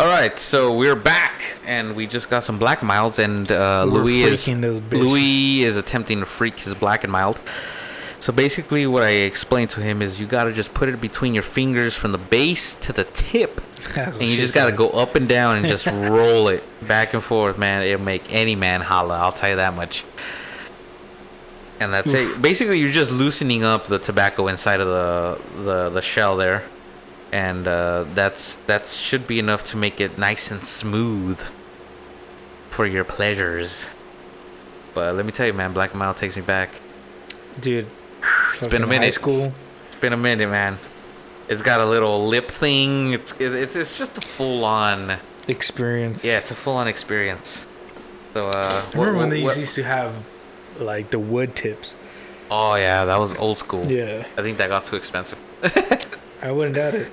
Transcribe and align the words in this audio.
All 0.00 0.06
right, 0.06 0.38
so 0.38 0.74
we're 0.74 0.96
back, 0.96 1.58
and 1.66 1.94
we 1.94 2.06
just 2.06 2.30
got 2.30 2.42
some 2.42 2.58
black 2.58 2.80
and 2.80 2.88
milds, 2.88 3.18
and 3.18 3.52
uh, 3.52 3.84
We're 3.86 4.00
Louis 4.00 4.22
is 4.22 4.46
freaking 4.46 4.62
those 4.62 4.80
bitches. 4.80 5.06
Louis 5.06 5.62
is 5.64 5.76
attempting 5.76 6.20
to 6.20 6.24
freak 6.24 6.58
his 6.58 6.72
black 6.72 7.04
and 7.04 7.12
mild. 7.12 7.38
So 8.18 8.32
basically, 8.32 8.86
what 8.86 9.02
I 9.02 9.10
explained 9.10 9.68
to 9.72 9.82
him 9.82 10.00
is 10.00 10.18
you 10.18 10.26
gotta 10.26 10.54
just 10.54 10.72
put 10.72 10.88
it 10.88 10.98
between 11.02 11.34
your 11.34 11.42
fingers 11.42 11.94
from 11.94 12.12
the 12.12 12.18
base 12.18 12.76
to 12.76 12.94
the 12.94 13.04
tip, 13.04 13.60
That's 13.94 13.94
what 13.94 14.06
and 14.06 14.22
you 14.22 14.36
she 14.36 14.36
just 14.36 14.54
gotta 14.54 14.70
said. 14.70 14.78
go 14.78 14.88
up 14.88 15.16
and 15.16 15.28
down 15.28 15.58
and 15.58 15.66
just 15.66 15.84
roll 16.08 16.48
it 16.48 16.64
back 16.80 17.12
and 17.12 17.22
forth, 17.22 17.58
man. 17.58 17.82
It'll 17.82 18.02
make 18.02 18.22
any 18.32 18.56
man 18.56 18.80
holla. 18.80 19.18
I'll 19.18 19.32
tell 19.32 19.50
you 19.50 19.56
that 19.56 19.74
much. 19.74 20.02
And 21.78 21.92
that's 21.92 22.10
it. 22.10 22.40
Basically, 22.40 22.78
you're 22.78 22.90
just 22.90 23.12
loosening 23.12 23.64
up 23.64 23.84
the 23.84 23.98
tobacco 23.98 24.48
inside 24.48 24.80
of 24.80 24.86
the 24.86 25.62
the, 25.62 25.90
the 25.90 26.00
shell 26.00 26.38
there, 26.38 26.64
and 27.32 27.66
uh, 27.68 28.04
that's 28.14 28.56
that 28.66 28.86
should 28.88 29.26
be 29.26 29.38
enough 29.38 29.64
to 29.70 29.76
make 29.76 30.00
it 30.00 30.18
nice 30.18 30.50
and 30.50 30.62
smooth 30.64 31.40
for 32.70 32.86
your 32.86 33.04
pleasures. 33.04 33.86
But 34.94 35.14
let 35.14 35.24
me 35.24 35.32
tell 35.32 35.46
you, 35.46 35.52
man, 35.52 35.72
Black 35.72 35.94
Mild 35.94 36.16
takes 36.16 36.36
me 36.36 36.42
back. 36.42 36.70
dude. 37.60 37.86
It's 38.54 38.66
been 38.66 38.82
a 38.82 38.86
High 38.86 38.90
minute. 38.98 39.14
school. 39.14 39.52
It's 39.88 39.96
been 40.00 40.12
a 40.12 40.16
minute, 40.16 40.48
man. 40.50 40.76
It's 41.48 41.62
got 41.62 41.80
a 41.80 41.86
little 41.86 42.28
lip 42.28 42.50
thing. 42.50 43.12
It's 43.14 43.32
it, 43.40 43.54
it's 43.54 43.74
it's 43.76 43.96
just 43.98 44.18
a 44.18 44.20
full 44.20 44.64
on. 44.64 45.18
experience. 45.48 46.24
Yeah, 46.24 46.38
it's 46.38 46.50
a 46.50 46.54
full 46.54 46.76
on 46.76 46.86
experience. 46.86 47.64
So 48.34 48.48
uh, 48.48 48.82
I 48.86 48.90
remember 48.92 49.12
what- 49.14 49.18
when 49.20 49.30
they 49.30 49.42
what- 49.42 49.56
used 49.56 49.74
to 49.76 49.82
have 49.82 50.14
like 50.78 51.10
the 51.10 51.18
wood 51.18 51.56
tips. 51.56 51.94
Oh 52.50 52.74
yeah, 52.74 53.04
that 53.04 53.18
was 53.18 53.34
old 53.36 53.58
school. 53.58 53.86
Yeah, 53.90 54.26
I 54.36 54.42
think 54.42 54.58
that 54.58 54.68
got 54.68 54.84
too 54.84 54.96
expensive. 54.96 55.38
I 56.42 56.50
wouldn't 56.52 56.76
doubt 56.76 56.94
it. 56.94 57.12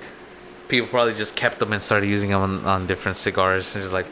People 0.68 0.88
probably 0.88 1.14
just 1.14 1.34
kept 1.36 1.58
them 1.58 1.72
and 1.72 1.82
started 1.82 2.08
using 2.08 2.30
them 2.30 2.42
on, 2.42 2.64
on 2.64 2.86
different 2.86 3.16
cigars 3.16 3.74
and 3.74 3.82
just 3.82 3.92
like 3.92 4.06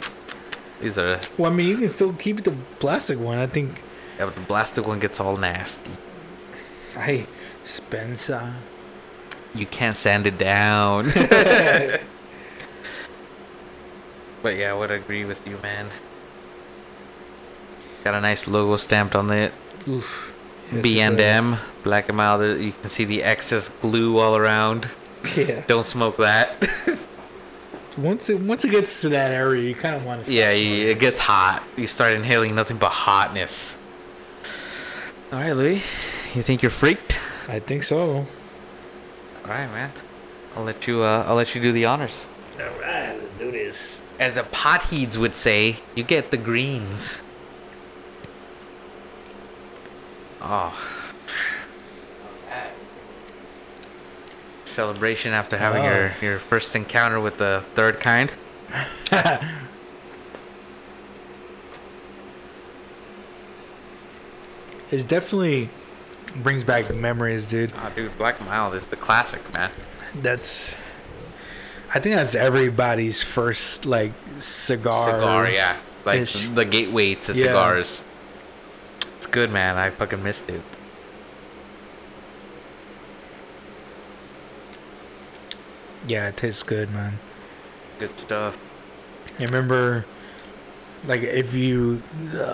these 0.81 0.99
are. 0.99 1.21
Well, 1.39 1.51
I 1.51 1.55
mean, 1.55 1.69
you 1.69 1.79
can 1.79 1.89
still 1.89 2.13
keep 2.13 2.45
the 2.45 2.55
plastic 2.79 3.19
one. 3.19 3.39
I 3.39 3.47
think. 3.47 3.83
Yeah, 4.19 4.27
but 4.27 4.35
the 4.35 4.43
plastic 4.43 4.87
one 4.87 5.01
gets 5.01 5.21
all 5.21 5.37
nasty. 5.37 5.91
Hey, 6.95 7.27
Spencer. 7.65 8.55
You 9.55 9.67
can't 9.67 9.97
sand 9.97 10.27
it 10.27 10.39
down. 10.39 11.05
but 14.43 14.57
yeah, 14.57 14.71
I 14.71 14.75
would 14.75 14.91
agree 14.91 15.25
with 15.25 15.47
you, 15.47 15.59
man. 15.63 15.89
Got 18.05 18.15
a 18.15 18.21
nice 18.21 18.47
logo 18.47 18.77
stamped 18.77 19.17
on 19.17 19.31
it. 19.31 19.53
Oof. 19.89 20.33
Yes, 20.73 20.83
B 20.83 21.01
and 21.01 21.21
M, 21.21 21.59
black 21.83 22.09
and 22.09 22.17
mild. 22.17 22.43
You 22.43 22.73
can 22.73 22.91
see 22.91 23.05
the 23.05 23.23
excess 23.23 23.69
glue 23.81 24.19
all 24.19 24.37
around. 24.37 24.89
Yeah. 25.35 25.63
Don't 25.67 25.87
smoke 25.87 26.17
that. 26.19 26.51
Once 27.99 28.29
it 28.29 28.39
once 28.39 28.63
it 28.63 28.71
gets 28.71 29.01
to 29.01 29.09
that 29.09 29.31
area, 29.33 29.63
you 29.63 29.75
kind 29.75 29.97
of 29.97 30.05
want 30.05 30.27
to. 30.27 30.31
yeah, 30.31 30.51
you, 30.51 30.91
it 30.91 30.99
gets 30.99 31.19
hot. 31.19 31.63
You 31.79 31.87
start 31.87 32.13
inhaling 32.13 32.55
nothing 32.55 32.77
but 32.77 32.91
hotness. 32.93 33.75
All 35.33 35.39
right, 35.39 35.55
Louis. 35.55 35.83
You 36.35 36.43
think 36.43 36.61
you're 36.61 36.69
freaked? 36.71 37.17
I 37.49 37.59
think 37.59 37.83
so. 37.85 38.17
All 38.19 38.25
right, 39.47 39.67
man. 39.69 39.93
I'll 40.55 40.65
let 40.65 40.87
you. 40.87 41.03
Uh, 41.03 41.25
I'll 41.27 41.37
let 41.37 41.55
you 41.55 41.61
do 41.63 41.73
the 41.73 41.87
honors. 41.87 42.27
All 42.61 42.67
right, 42.81 43.17
let's 43.19 43.33
do 43.35 43.51
this. 43.51 43.97
As 44.21 44.35
the 44.35 44.43
potheads 44.43 45.17
would 45.17 45.35
say, 45.35 45.77
you 45.95 46.03
get 46.05 46.31
the 46.31 46.37
greens. 46.37 47.17
Oh. 50.43 50.79
Celebration 54.77 55.33
after 55.33 55.57
having 55.57 55.83
Oh. 55.87 55.89
your, 55.91 56.13
your 56.21 56.39
first 56.39 56.77
encounter 56.77 57.19
with 57.19 57.39
the 57.39 57.65
third 57.75 57.99
kind. 57.99 58.31
It's 64.91 65.05
definitely 65.05 65.69
brings 66.37 66.65
back 66.65 66.95
memories, 66.95 67.47
dude. 67.47 67.73
Oh, 67.77 67.93
dude, 67.95 68.17
Black 68.19 68.41
Mild 68.45 68.75
is 68.75 68.87
the 68.87 68.97
classic, 68.97 69.53
man. 69.53 69.71
That's. 70.15 70.75
I 71.95 71.99
think 71.99 72.17
that's 72.17 72.35
everybody's 72.35 73.23
first 73.23 73.87
like 73.87 74.13
cigar. 74.39 75.07
Cigar, 75.13 75.49
yeah. 75.51 75.77
Like 76.05 76.21
ish. 76.21 76.49
the 76.55 76.65
gateway 76.65 77.15
to 77.15 77.33
Yeah. 77.33 77.47
cigars. 77.47 78.03
It's 79.17 79.27
good, 79.27 79.51
man. 79.51 79.77
I 79.77 79.91
fucking 79.91 80.23
missed 80.23 80.49
it. 80.49 80.63
Yeah, 86.07 86.29
it 86.29 86.37
tastes 86.37 86.63
good, 86.63 86.91
man. 86.93 87.19
Good 87.99 88.19
stuff. 88.19 88.57
I 89.41 89.45
remember, 89.45 90.05
like, 91.07 91.23
if 91.23 91.53
you, 91.55 92.03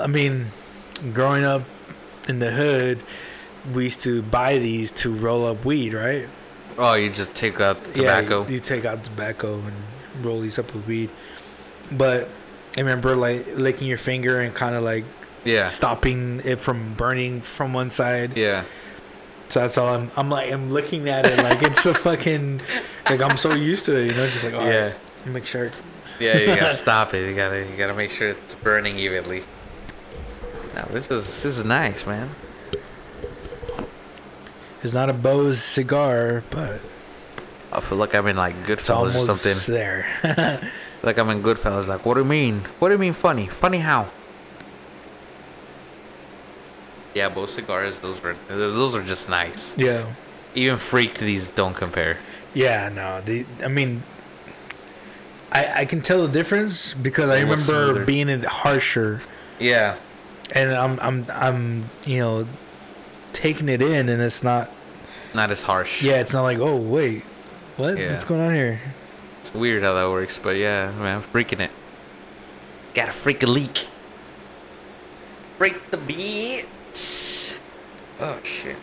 I 0.00 0.06
mean, 0.06 0.46
growing 1.12 1.44
up 1.44 1.62
in 2.28 2.38
the 2.38 2.50
hood, 2.50 3.00
we 3.72 3.84
used 3.84 4.00
to 4.02 4.22
buy 4.22 4.58
these 4.58 4.90
to 4.92 5.12
roll 5.14 5.46
up 5.46 5.64
weed, 5.64 5.94
right? 5.94 6.26
Oh, 6.78 6.94
you 6.94 7.10
just 7.10 7.34
take 7.34 7.60
out 7.60 7.82
the 7.84 8.02
Yeah, 8.02 8.20
tobacco. 8.20 8.46
you, 8.46 8.54
you 8.54 8.60
take 8.60 8.84
out 8.84 9.04
tobacco 9.04 9.54
and 9.60 10.24
roll 10.24 10.40
these 10.40 10.58
up 10.58 10.72
with 10.74 10.86
weed. 10.86 11.10
But 11.90 12.28
I 12.76 12.80
remember, 12.80 13.14
like, 13.14 13.46
licking 13.56 13.86
your 13.86 13.98
finger 13.98 14.40
and 14.40 14.54
kind 14.54 14.74
of 14.74 14.82
like 14.82 15.04
Yeah. 15.44 15.66
stopping 15.66 16.40
it 16.44 16.60
from 16.60 16.94
burning 16.94 17.40
from 17.42 17.74
one 17.74 17.90
side. 17.90 18.36
Yeah. 18.36 18.64
So 19.52 19.60
that's 19.60 19.76
all 19.76 19.94
I'm. 19.94 20.10
I'm 20.16 20.30
like, 20.30 20.50
I'm 20.50 20.70
looking 20.72 21.10
at 21.10 21.26
it 21.26 21.36
like 21.42 21.62
it's 21.62 21.84
a 21.84 21.92
fucking, 22.08 22.62
like 23.10 23.20
I'm 23.20 23.36
so 23.36 23.52
used 23.52 23.84
to 23.84 23.98
it, 23.98 24.06
you 24.06 24.12
know, 24.14 24.26
just 24.26 24.44
like, 24.44 24.54
oh, 24.54 24.64
Yeah. 24.66 24.92
make 25.26 25.44
sure. 25.44 25.70
Yeah, 26.18 26.38
you 26.38 26.46
gotta 26.46 26.74
stop 26.86 27.12
it. 27.12 27.28
You 27.28 27.36
gotta 27.36 27.58
you 27.68 27.76
gotta 27.76 27.92
make 27.92 28.10
sure 28.12 28.30
it's 28.30 28.54
burning 28.54 28.98
evenly. 28.98 29.44
Now 30.74 30.86
this 30.90 31.10
is 31.10 31.26
this 31.42 31.58
is 31.58 31.64
nice, 31.66 32.06
man. 32.06 32.30
It's 34.82 34.94
not 34.94 35.10
a 35.10 35.12
Bose 35.12 35.62
cigar, 35.62 36.42
but 36.48 36.80
I 37.70 37.80
feel 37.82 37.98
like 37.98 38.14
I'm 38.14 38.26
in 38.28 38.36
like 38.36 38.56
Goodfellas 38.64 39.14
or 39.14 39.18
almost 39.18 39.42
something. 39.42 39.74
there. 39.74 40.70
Like 41.04 41.18
I'm 41.18 41.28
in 41.30 41.42
Goodfellas. 41.42 41.88
Like, 41.88 42.06
what 42.06 42.14
do 42.14 42.20
you 42.20 42.24
mean? 42.26 42.60
What 42.78 42.88
do 42.88 42.94
you 42.94 42.98
mean 42.98 43.12
funny? 43.12 43.48
Funny 43.48 43.78
how? 43.78 44.08
Yeah, 47.14 47.28
both 47.28 47.50
cigars. 47.50 48.00
Those 48.00 48.22
were 48.22 48.36
those 48.48 48.94
are 48.94 49.02
just 49.02 49.28
nice. 49.28 49.74
yeah, 49.76 50.06
Even 50.54 50.78
freaked 50.78 51.18
these 51.18 51.48
don't 51.48 51.74
compare. 51.74 52.16
yeah, 52.54 52.88
no. 52.88 53.20
The 53.20 53.44
I 53.62 53.68
mean, 53.68 54.02
I 55.50 55.80
I 55.80 55.84
can 55.84 56.00
tell 56.00 56.22
the 56.26 56.32
difference 56.32 56.94
because 56.94 57.28
I 57.30 57.40
remember 57.40 57.62
smoother. 57.92 58.04
being 58.04 58.28
it 58.28 58.44
harsher, 58.44 59.20
Yeah. 59.58 59.96
and 60.54 60.72
I'm 60.72 60.98
I'm 61.00 61.26
I'm 61.30 61.90
you 62.06 62.18
know 62.20 62.46
taking 63.32 63.68
it 63.68 63.82
in, 63.82 64.08
and 64.08 64.22
it's 64.22 64.42
not. 64.42 64.70
Not 65.34 65.50
as 65.50 65.62
harsh. 65.62 66.02
Yeah, 66.02 66.20
it's 66.20 66.32
not 66.32 66.42
like 66.42 66.58
oh 66.58 66.76
wait, 66.76 67.24
what 67.76 67.98
Yeah. 67.98 68.10
what's 68.12 68.24
going 68.24 68.40
on 68.40 68.54
here? 68.54 68.80
It's 69.42 69.52
weird 69.54 69.82
how 69.82 69.94
that 69.94 70.08
works, 70.10 70.38
but 70.42 70.56
yeah, 70.56 70.90
man, 70.98 71.16
I'm 71.16 71.22
freaking 71.22 71.60
it. 71.60 71.70
Gotta 72.94 73.12
freak 73.12 73.42
a 73.42 73.46
leak. 73.46 73.88
Break 75.58 75.90
the 75.90 75.96
Oh 78.20 78.38
shit. 78.42 78.76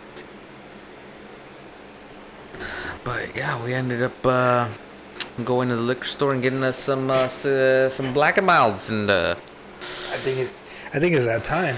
But 3.03 3.35
yeah, 3.35 3.63
we 3.63 3.73
ended 3.73 4.01
up 4.03 4.25
uh, 4.25 4.67
going 5.45 5.69
to 5.69 5.75
the 5.75 5.81
liquor 5.81 6.05
store 6.05 6.33
and 6.33 6.41
getting 6.41 6.63
us 6.63 6.77
some 6.77 7.09
uh, 7.09 7.23
s- 7.25 7.45
uh, 7.45 7.89
some 7.89 8.13
black 8.13 8.37
and 8.37 8.45
milds 8.47 8.89
and 8.89 9.09
uh, 9.09 9.35
I 9.81 10.17
think 10.17 10.39
it's 10.39 10.63
I 10.93 10.99
think 10.99 11.15
it's 11.15 11.25
that 11.25 11.43
time. 11.43 11.77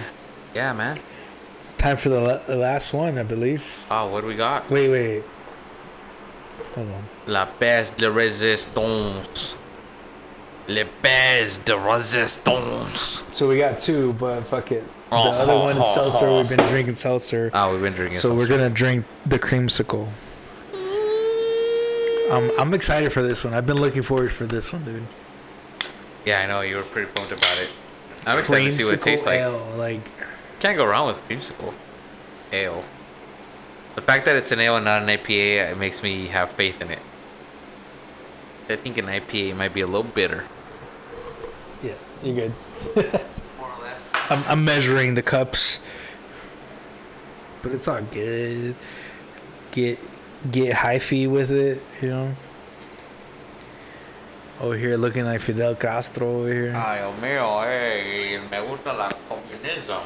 yeah, 0.55 0.73
man. 0.73 0.99
It's 1.61 1.73
time 1.73 1.97
for 1.97 2.09
the, 2.09 2.19
la- 2.19 2.43
the 2.47 2.55
last 2.55 2.91
one, 2.93 3.19
I 3.19 3.23
believe. 3.23 3.63
Oh, 3.91 4.07
what 4.07 4.21
do 4.21 4.27
we 4.27 4.35
got? 4.35 4.69
Wait, 4.71 4.89
wait. 4.89 5.23
Hold 6.75 6.87
on. 6.89 7.03
La 7.27 7.45
pièce 7.45 7.91
de 7.97 8.07
résistance. 8.07 9.53
Le 10.67 10.85
pièce 11.03 11.59
de 11.63 11.73
résistance. 11.73 13.23
So 13.31 13.47
we 13.47 13.57
got 13.59 13.79
two, 13.79 14.13
but 14.13 14.41
fuck 14.47 14.71
it. 14.71 14.83
The 15.11 15.17
Oh, 15.17 15.29
other 15.31 15.57
one 15.57 15.77
is 15.77 15.83
ho, 15.83 15.93
seltzer. 16.09 16.33
We've 16.37 16.47
been 16.47 16.69
drinking 16.69 16.95
seltzer. 16.95 17.51
Oh, 17.53 17.73
we've 17.73 17.81
been 17.81 17.91
drinking. 17.91 18.19
Ah, 18.19 18.21
so 18.21 18.33
we're 18.33 18.47
gonna 18.47 18.69
drink 18.69 19.05
the 19.25 19.37
creamsicle. 19.37 20.07
I'm 22.31 22.49
I'm 22.57 22.73
excited 22.73 23.11
for 23.11 23.21
this 23.21 23.43
one. 23.43 23.53
I've 23.53 23.65
been 23.65 23.75
looking 23.81 24.03
forward 24.03 24.31
for 24.31 24.47
this 24.47 24.71
one, 24.71 24.85
dude. 24.85 25.05
Yeah, 26.25 26.39
I 26.39 26.47
know 26.47 26.61
you 26.61 26.77
were 26.77 26.83
pretty 26.83 27.11
pumped 27.11 27.33
about 27.33 27.57
it. 27.59 27.69
I'm 28.25 28.39
excited 28.39 28.65
to 28.65 28.71
see 28.71 28.85
what 28.85 28.93
it 28.93 29.01
tastes 29.01 29.25
like. 29.25 29.39
ale, 29.41 29.67
like 29.75 29.99
Can't 30.61 30.77
go 30.77 30.85
wrong 30.85 31.07
with 31.07 31.19
creamsicle 31.27 31.73
ale. 32.53 32.85
The 33.95 34.01
fact 34.01 34.23
that 34.25 34.37
it's 34.37 34.53
an 34.53 34.61
ale 34.61 34.77
and 34.77 34.85
not 34.85 35.01
an 35.01 35.09
IPA, 35.09 35.71
it 35.71 35.77
makes 35.77 36.01
me 36.01 36.27
have 36.27 36.51
faith 36.51 36.81
in 36.81 36.89
it. 36.89 36.99
I 38.69 38.77
think 38.77 38.97
an 38.97 39.07
IPA 39.07 39.57
might 39.57 39.73
be 39.73 39.81
a 39.81 39.85
little 39.87 40.03
bitter. 40.03 40.45
yeah, 41.83 41.95
you're 42.23 42.35
good. 42.95 43.21
More 44.31 44.39
or 44.39 44.41
less. 44.41 44.47
I'm 44.47 44.59
I'm 44.59 44.65
measuring 44.65 45.15
the 45.15 45.21
cups, 45.21 45.79
but 47.61 47.71
it's 47.73 47.87
all 47.87 48.01
good. 48.01 48.75
Get 49.71 49.99
get 50.51 50.75
hyphy 50.75 51.29
with 51.29 51.51
it, 51.51 51.81
you 52.01 52.09
know. 52.09 52.33
Over 54.59 54.77
here 54.77 54.97
looking 54.97 55.25
like 55.25 55.41
Fidel 55.41 55.75
Castro 55.75 56.41
over 56.41 56.53
here. 56.53 56.75
Ay, 56.75 56.99
Dios 56.99 57.15
mío, 57.19 57.63
eh, 57.65 58.39
me 58.49 58.61
gusta 58.61 58.93
la 58.93 59.09
comunismo. 59.27 60.01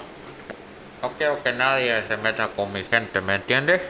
No 1.01 1.09
quiero 1.17 1.43
que 1.43 1.51
nadie 1.51 2.07
se 2.07 2.17
meta 2.17 2.47
con 2.55 2.71
mi 2.71 2.83
gente, 2.83 3.21
¿me 3.21 3.35
entiendes? 3.35 3.81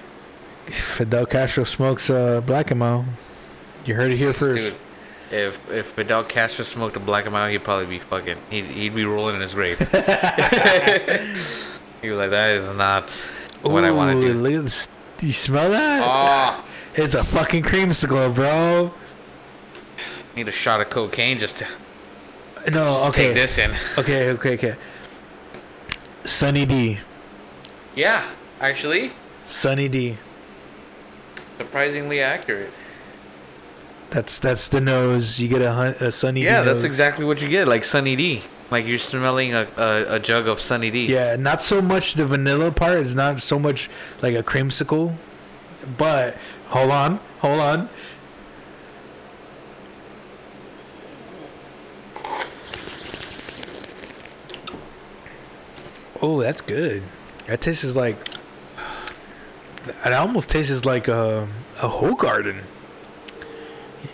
Fidel 0.65 1.27
Castro 1.27 1.63
smokes 1.63 2.09
uh, 2.09 2.41
black 2.41 2.71
and. 2.71 3.05
You 3.85 3.93
heard 3.93 4.11
it 4.11 4.17
here 4.17 4.33
first. 4.33 4.71
Dude, 4.71 4.79
if 5.35 5.71
if 5.71 5.85
Fidel 5.87 6.23
Castro 6.23 6.63
smoked 6.65 6.95
a 6.95 6.99
black 6.99 7.29
mild, 7.31 7.51
he'd 7.51 7.63
probably 7.63 7.85
be 7.85 7.99
fucking. 7.99 8.37
He'd, 8.49 8.65
he'd 8.65 8.95
be 8.95 9.05
rolling 9.05 9.35
in 9.35 9.41
his 9.41 9.53
grave. 9.53 9.77
he'd 9.79 9.87
be 12.01 12.11
like, 12.11 12.29
that 12.31 12.55
is 12.55 12.69
not 12.75 13.09
what 13.61 13.83
I 13.83 13.91
want 13.91 14.19
to 14.19 14.21
do. 14.21 14.33
Look 14.39 14.53
at 14.53 14.61
this. 14.63 14.89
Do 15.17 15.27
You 15.27 15.33
smell 15.33 15.69
that? 15.71 16.01
Oh, 16.03 16.63
It's 16.95 17.13
a 17.15 17.23
fucking 17.23 17.63
creamsicle, 17.63 18.33
bro. 18.35 18.93
need 20.35 20.47
a 20.47 20.51
shot 20.51 20.81
of 20.81 20.89
cocaine 20.89 21.39
just 21.39 21.57
to 21.59 21.67
No, 22.69 22.91
just 22.91 23.05
okay. 23.07 23.25
take 23.27 23.33
this 23.35 23.57
in. 23.57 23.73
Okay, 23.97 24.29
okay, 24.31 24.53
okay. 24.55 24.75
Sunny 26.19 26.65
D. 26.65 26.99
Yeah, 27.95 28.25
actually, 28.59 29.11
Sunny 29.45 29.87
D. 29.87 30.17
surprisingly 31.57 32.19
accurate. 32.21 32.71
That's 34.15 34.39
that's 34.39 34.69
the 34.69 34.79
nose. 34.79 35.41
You 35.41 35.49
get 35.49 35.61
a, 35.61 36.05
a 36.07 36.09
Sunny 36.09 36.43
Yeah, 36.43 36.61
D. 36.61 36.71
that's 36.71 36.85
exactly 36.85 37.25
what 37.25 37.41
you 37.41 37.49
get, 37.49 37.67
like 37.67 37.83
Sunny 37.83 38.15
D. 38.15 38.43
Like 38.71 38.87
you're 38.87 38.97
smelling 38.97 39.53
a, 39.53 39.67
a, 39.75 40.15
a 40.15 40.19
jug 40.21 40.47
of 40.47 40.61
Sunny 40.61 40.89
D. 40.89 41.05
Yeah, 41.07 41.35
not 41.35 41.61
so 41.61 41.81
much 41.81 42.13
the 42.13 42.25
vanilla 42.25 42.71
part. 42.71 42.99
It's 42.99 43.13
not 43.13 43.41
so 43.41 43.59
much 43.59 43.89
like 44.21 44.33
a 44.33 44.41
creamsicle. 44.41 45.17
But 45.97 46.37
hold 46.67 46.91
on, 46.91 47.19
hold 47.39 47.59
on. 47.59 47.89
Oh, 56.21 56.39
that's 56.39 56.61
good. 56.61 57.03
That 57.47 57.61
tastes 57.61 57.95
like. 57.95 58.17
It 60.05 60.13
almost 60.13 60.49
tastes 60.49 60.85
like 60.85 61.07
a 61.07 61.47
a 61.81 61.89
Hoegaarden. 61.89 62.61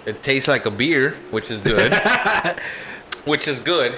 It 0.05 0.23
tastes 0.23 0.47
like 0.47 0.65
a 0.65 0.71
beer, 0.71 1.15
which 1.31 1.49
is 1.51 1.61
good. 1.61 1.93
which 3.25 3.47
is 3.47 3.59
good. 3.59 3.95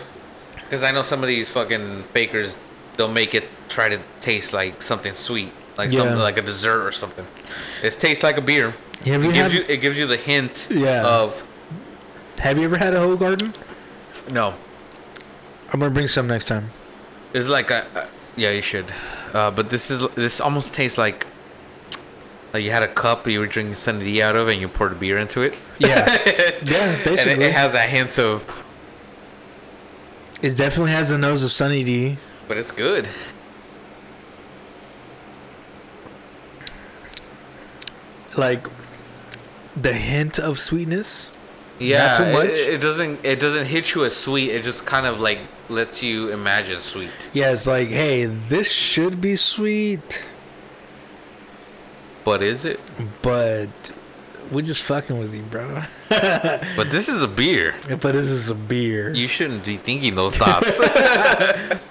Because 0.56 0.84
I 0.84 0.92
know 0.92 1.04
some 1.04 1.22
of 1.22 1.28
these 1.28 1.50
fucking 1.50 2.04
fakers, 2.14 2.58
they'll 2.98 3.08
make 3.12 3.34
it 3.36 3.46
try 3.70 3.90
to 3.90 4.00
taste 4.22 4.54
like 4.54 4.82
something 4.82 5.14
sweet. 5.14 5.52
Like 5.78 5.92
Yeah. 5.92 6.00
something 6.00 6.20
like 6.20 6.38
a 6.38 6.42
dessert 6.42 6.86
or 6.86 6.92
something. 6.92 7.26
It 7.84 7.94
tastes 8.00 8.24
like 8.24 8.38
a 8.38 8.42
beer. 8.42 8.74
It 9.02 9.06
gives 9.06 9.36
have- 9.36 9.54
you 9.54 9.66
it 9.68 9.78
gives 9.82 9.98
you 9.98 10.08
the 10.08 10.18
hint 10.18 10.68
Yeah. 10.70 11.06
of 11.06 11.42
Have 12.40 12.58
you 12.58 12.66
ever 12.66 12.78
had 12.78 12.94
a 12.94 12.98
Hoegaarden? 13.00 13.54
no. 14.30 14.54
I'm 15.72 15.80
gonna 15.80 15.92
bring 15.92 16.08
some 16.08 16.28
next 16.28 16.48
time. 16.48 16.70
It's 17.34 17.48
like 17.48 17.72
a, 17.72 17.84
uh, 17.98 18.06
yeah, 18.36 18.52
you 18.52 18.62
should. 18.62 18.86
Uh, 19.34 19.50
but 19.50 19.70
this 19.72 19.90
is 19.90 20.04
this 20.16 20.40
almost 20.40 20.72
tastes 20.74 20.98
like 21.00 21.26
like 22.54 22.64
you 22.64 22.72
had 22.72 22.84
a 22.84 22.88
cup 22.88 23.28
you 23.28 23.40
were 23.40 23.48
drinking 23.48 23.76
Sunny 23.76 24.06
D 24.06 24.22
out 24.22 24.36
of, 24.36 24.48
and 24.48 24.62
you 24.62 24.68
poured 24.68 25.00
beer 25.00 25.18
into 25.18 25.42
it. 25.42 25.56
Yeah, 25.80 26.06
yeah. 26.64 26.84
And 26.84 27.02
it, 27.02 27.06
Basically, 27.06 27.46
it 27.46 27.54
has 27.54 27.74
a 27.74 27.82
hint 27.82 28.20
of, 28.20 28.64
it 30.42 30.56
definitely 30.56 30.92
has 30.92 31.10
the 31.10 31.18
nose 31.18 31.44
of 31.44 31.52
Sunny 31.52 31.84
D. 31.84 32.18
but 32.48 32.58
it's 32.58 32.72
good. 32.72 33.10
like 38.38 38.68
the 39.76 39.94
hint 39.94 40.40
of 40.40 40.60
sweetness. 40.60 41.32
Yeah, 41.80 42.16
too 42.16 42.32
much? 42.32 42.50
It, 42.50 42.76
it 42.76 42.78
doesn't 42.82 43.26
it 43.26 43.40
doesn't 43.40 43.66
hit 43.66 43.94
you 43.94 44.06
as 44.06 44.16
sweet. 44.16 44.52
It 44.52 44.64
just 44.64 44.86
kind 44.86 45.06
of 45.06 45.20
like 45.20 45.40
lets 45.70 46.04
you 46.04 46.30
imagine 46.30 46.82
sweet. 46.82 47.10
Yeah, 47.34 47.52
it's 47.52 47.68
like, 47.68 47.90
hey, 47.90 48.26
this 48.26 48.72
should 48.72 49.20
be 49.22 49.36
sweet, 49.36 50.24
But 52.24 52.42
is 52.44 52.66
it? 52.66 52.80
but 53.22 53.70
we're 54.52 54.62
just 54.62 54.84
fucking 54.84 55.18
with 55.20 55.34
you, 55.36 55.42
bro. 55.44 55.82
But 56.10 56.90
this 56.92 57.10
is 57.10 57.22
a 57.22 57.28
beer. 57.28 57.76
but 57.90 58.02
this 58.14 58.26
is 58.28 58.50
a 58.50 58.56
beer. 58.56 59.12
You 59.14 59.28
shouldn't 59.28 59.66
be 59.66 59.78
thinking 59.78 60.16
those 60.16 60.36
thoughts. 60.36 60.78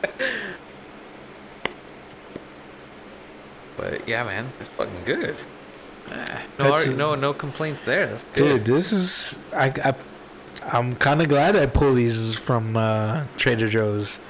but 3.76 4.06
yeah, 4.08 4.24
man, 4.24 4.52
it's 4.60 4.68
fucking 4.70 5.04
good. 5.04 5.36
Ah, 6.10 6.42
No, 6.58 6.72
ar- 6.72 6.86
no, 6.86 7.14
no 7.14 7.32
complaints 7.32 7.84
there. 7.84 8.06
That's 8.06 8.24
good. 8.34 8.64
Dude, 8.64 8.76
this 8.76 8.92
is 8.92 9.38
I, 9.54 9.66
I 9.84 9.94
I'm 10.64 10.94
kind 10.94 11.20
of 11.22 11.28
glad 11.28 11.56
I 11.56 11.66
pulled 11.66 11.96
these 11.96 12.34
from 12.34 12.76
uh, 12.76 13.24
Trader 13.36 13.66
Joe's. 13.68 14.20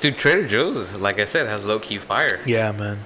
Dude, 0.00 0.16
Trader 0.18 0.46
Joe's, 0.46 0.92
like 0.94 1.18
I 1.18 1.24
said, 1.24 1.46
has 1.46 1.64
low 1.64 1.78
key 1.78 1.98
fire. 1.98 2.40
Yeah, 2.46 2.72
man. 2.72 2.98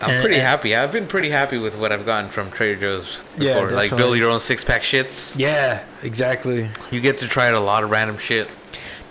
I'm 0.00 0.10
And- 0.10 0.20
pretty 0.20 0.36
and- 0.36 0.46
happy. 0.46 0.76
I've 0.76 0.92
been 0.92 1.06
pretty 1.06 1.30
happy 1.30 1.58
with 1.58 1.76
what 1.76 1.90
I've 1.92 2.06
gotten 2.06 2.30
from 2.30 2.50
Trader 2.50 2.80
Joe's 2.80 3.18
Yeah, 3.38 3.54
before. 3.64 3.70
like 3.70 3.96
build 3.96 4.16
your 4.18 4.30
own 4.30 4.40
six 4.40 4.62
pack 4.64 4.82
shits. 4.82 5.34
Yeah, 5.36 5.82
exactly. 6.02 6.70
You 6.90 7.00
get 7.00 7.16
to 7.18 7.28
try 7.28 7.46
a 7.46 7.60
lot 7.60 7.82
of 7.84 7.90
random 7.90 8.16
shit. 8.18 8.48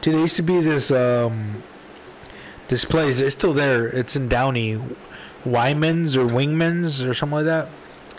Dude, 0.01 0.13
there 0.13 0.21
used 0.21 0.35
to 0.37 0.41
be 0.43 0.61
this 0.61 0.89
um 0.91 1.63
this 2.69 2.85
place. 2.85 3.19
It's 3.19 3.33
still 3.33 3.53
there. 3.53 3.87
It's 3.87 4.15
in 4.15 4.27
Downey, 4.29 4.79
Wyman's 5.45 6.15
or 6.17 6.25
Wingman's 6.25 7.03
or 7.03 7.13
something 7.13 7.37
like 7.37 7.45
that. 7.45 7.67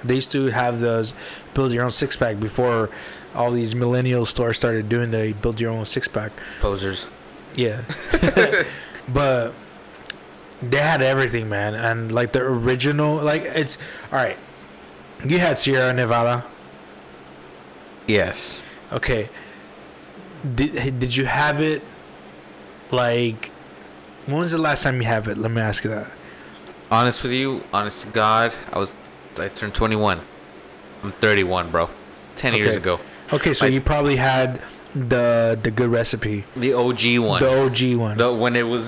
They 0.05 0.15
used 0.17 0.31
to 0.33 0.47
have 0.47 0.81
those 0.81 1.15
build 1.55 1.73
your 1.73 1.85
own 1.85 1.91
six 1.91 2.17
pack 2.17 2.39
before 2.39 2.91
all 3.35 3.51
these 3.51 3.75
millennial 3.75 4.25
stores 4.27 4.57
started 4.59 4.89
doing 4.89 5.11
the 5.11 5.33
build 5.41 5.61
your 5.61 5.71
own 5.71 5.87
six 5.87 6.07
pack. 6.09 6.33
Posers. 6.61 7.09
Yeah, 7.57 7.81
but 9.09 9.55
they 10.63 10.79
had 10.79 11.03
everything, 11.03 11.49
man, 11.49 11.75
and 11.75 12.11
like 12.13 12.33
the 12.33 12.41
original, 12.41 13.17
like 13.17 13.43
it's 13.43 13.79
all 14.13 14.19
right. 14.19 14.37
You 15.25 15.39
had 15.39 15.59
Sierra 15.59 15.93
Nevada. 15.93 16.45
Yes. 18.07 18.63
Okay. 18.93 19.29
Did 20.55 20.99
did 21.01 21.17
you 21.17 21.27
have 21.27 21.61
it 21.61 21.83
like 22.91 23.51
when 24.27 24.39
was 24.39 24.53
the 24.53 24.59
last 24.59 24.83
time 24.83 25.01
you 25.01 25.07
have 25.09 25.29
it? 25.29 25.37
Let 25.37 25.51
me 25.51 25.61
ask 25.61 25.85
you 25.85 25.91
that. 25.91 26.11
Honest 26.91 27.23
with 27.23 27.33
you, 27.33 27.63
honest 27.73 28.03
to 28.03 28.07
God, 28.09 28.53
I 28.73 28.79
was 28.79 28.95
I 29.39 29.49
turned 29.49 29.75
21. 29.75 30.21
I'm 31.03 31.13
31, 31.13 31.71
bro. 31.71 31.91
10 32.37 32.55
years 32.55 32.77
ago. 32.77 32.99
Okay, 33.33 33.53
so 33.53 33.67
Like- 33.67 33.75
you 33.75 33.81
probably 33.81 34.17
had 34.17 34.61
the 34.95 35.59
the 35.63 35.71
good 35.71 35.91
recipe. 35.91 36.45
The 36.57 36.73
OG 36.73 37.19
one. 37.19 37.41
The 37.43 37.63
OG 37.65 37.95
one. 37.99 38.17
The- 38.19 38.33
when 38.33 38.57
it 38.57 38.67
was 38.67 38.85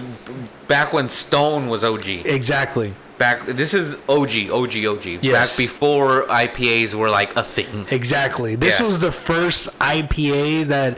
back 0.69 0.93
when 0.93 1.09
Stone 1.09 1.69
was 1.69 1.85
OG. 1.85 2.09
exactly. 2.25 2.95
Back 3.19 3.45
this 3.47 3.75
is 3.75 3.97
OG, 4.09 4.51
OG, 4.51 4.87
OG. 4.87 5.19
Yes. 5.21 5.51
Back 5.51 5.59
before 5.59 6.23
IPAs 6.29 6.95
were 6.95 7.11
like 7.11 7.37
a 7.37 7.43
thing. 7.45 7.87
Exactly. 7.91 8.57
This 8.57 8.81
Yeah. 8.81 8.87
was 8.87 9.01
the 9.01 9.13
first 9.13 9.69
IPA 9.79 10.65
that 10.69 10.97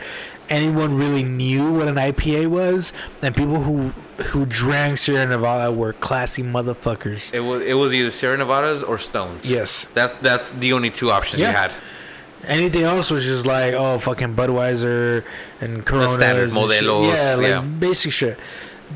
anyone 0.48 0.96
really 0.96 1.24
knew 1.24 1.72
what 1.72 1.88
an 1.88 1.96
IPA 1.96 2.46
was, 2.46 2.92
and 3.22 3.34
people 3.34 3.62
who 3.64 3.92
who 4.26 4.46
drank 4.46 4.98
Sierra 4.98 5.26
Nevada 5.26 5.72
were 5.72 5.92
classy 5.94 6.44
motherfuckers. 6.44 7.34
It 7.34 7.40
was 7.40 7.60
it 7.62 7.74
was 7.74 7.92
either 7.92 8.12
Sierra 8.12 8.36
Nevadas 8.36 8.84
or 8.84 8.98
Stones. 8.98 9.44
Yes. 9.44 9.86
That's 9.94 10.12
that's 10.20 10.50
the 10.50 10.72
only 10.74 10.90
two 10.90 11.10
options 11.10 11.40
Yeah. 11.40 11.50
you 11.50 11.56
had. 11.56 11.72
Anything 12.46 12.82
else 12.82 13.10
was 13.10 13.24
just 13.24 13.46
like, 13.46 13.72
oh, 13.74 13.98
fucking 13.98 14.34
Budweiser 14.34 15.24
and 15.60 15.84
Coronas. 15.86 16.14
standard 16.14 16.50
modelos, 16.50 17.12
Yeah, 17.14 17.34
like 17.36 17.46
yeah. 17.46 17.60
basic 17.60 18.12
shit. 18.12 18.38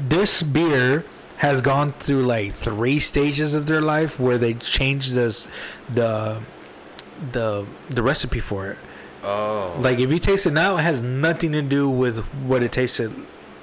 This 0.08 0.42
beer 0.42 1.04
has 1.38 1.60
gone 1.60 1.92
through 1.92 2.22
like 2.22 2.52
three 2.52 2.98
stages 2.98 3.54
of 3.54 3.66
their 3.66 3.80
life 3.80 4.18
where 4.18 4.36
they 4.38 4.54
changed 4.54 5.14
this, 5.14 5.46
the, 5.94 6.40
the, 7.32 7.64
the 7.90 8.02
recipe 8.02 8.40
for 8.40 8.68
it. 8.70 8.78
Oh. 9.22 9.76
Like 9.80 9.98
if 9.98 10.10
you 10.10 10.18
taste 10.18 10.46
it 10.46 10.52
now, 10.52 10.76
it 10.76 10.82
has 10.82 11.02
nothing 11.02 11.52
to 11.52 11.62
do 11.62 11.88
with 11.88 12.20
what 12.46 12.62
it 12.62 12.72
tasted 12.72 13.12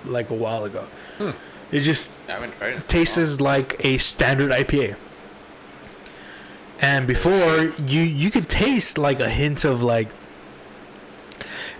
like 0.05 0.29
a 0.29 0.33
while 0.33 0.65
ago. 0.65 0.85
Hmm. 1.17 1.31
It 1.71 1.81
just 1.81 2.11
it. 2.29 2.87
tastes 2.87 3.41
like 3.41 3.75
a 3.83 3.97
standard 3.97 4.51
IPA. 4.51 4.95
And 6.81 7.07
before 7.07 7.71
you 7.87 8.01
you 8.01 8.29
could 8.31 8.49
taste 8.49 8.97
like 8.97 9.19
a 9.19 9.29
hint 9.29 9.63
of 9.63 9.83
like 9.83 10.09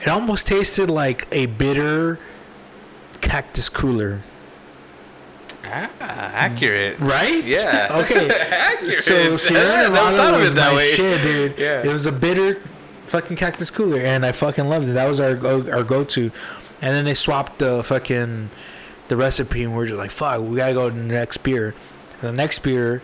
it 0.02 0.08
almost 0.08 0.48
tasted 0.48 0.90
like 0.90 1.28
a 1.32 1.46
bitter 1.48 2.20
cactus 3.22 3.70
cooler. 3.70 4.20
Ah, 5.66 5.90
accurate. 6.00 7.00
Right? 7.00 7.44
Yeah. 7.44 7.88
Okay. 8.04 8.30
accurate. 8.30 8.94
So 8.94 9.36
Sierra 9.38 9.84
Nevada 9.90 10.38
was 10.38 10.54
my 10.54 10.76
way. 10.76 10.92
shit, 10.92 11.22
dude. 11.24 11.56
Yeah. 11.58 11.84
It 11.84 11.88
was 11.92 12.06
a 12.06 12.12
bitter 12.12 12.62
fucking 13.08 13.38
cactus 13.38 13.72
cooler, 13.72 14.00
and 14.00 14.26
I 14.26 14.32
fucking 14.34 14.66
loved 14.66 14.88
it. 14.90 14.94
That 14.94 15.08
was 15.08 15.20
our 15.20 15.36
go, 15.36 15.70
our 15.72 15.84
go 15.84 16.04
to. 16.04 16.32
And 16.82 16.94
then 16.96 17.06
they 17.06 17.14
swapped 17.14 17.60
the 17.60 17.84
fucking 17.84 18.50
the 19.08 19.16
recipe, 19.16 19.64
and 19.64 19.76
we 19.76 19.84
are 19.84 19.86
just 19.86 19.98
like, 19.98 20.12
fuck, 20.12 20.42
we 20.42 20.58
gotta 20.58 20.74
go 20.74 20.90
to 20.90 20.96
the 20.96 21.02
next 21.02 21.38
beer. 21.38 21.74
And 22.22 22.22
the 22.22 22.34
next 22.34 22.60
beer 22.60 23.02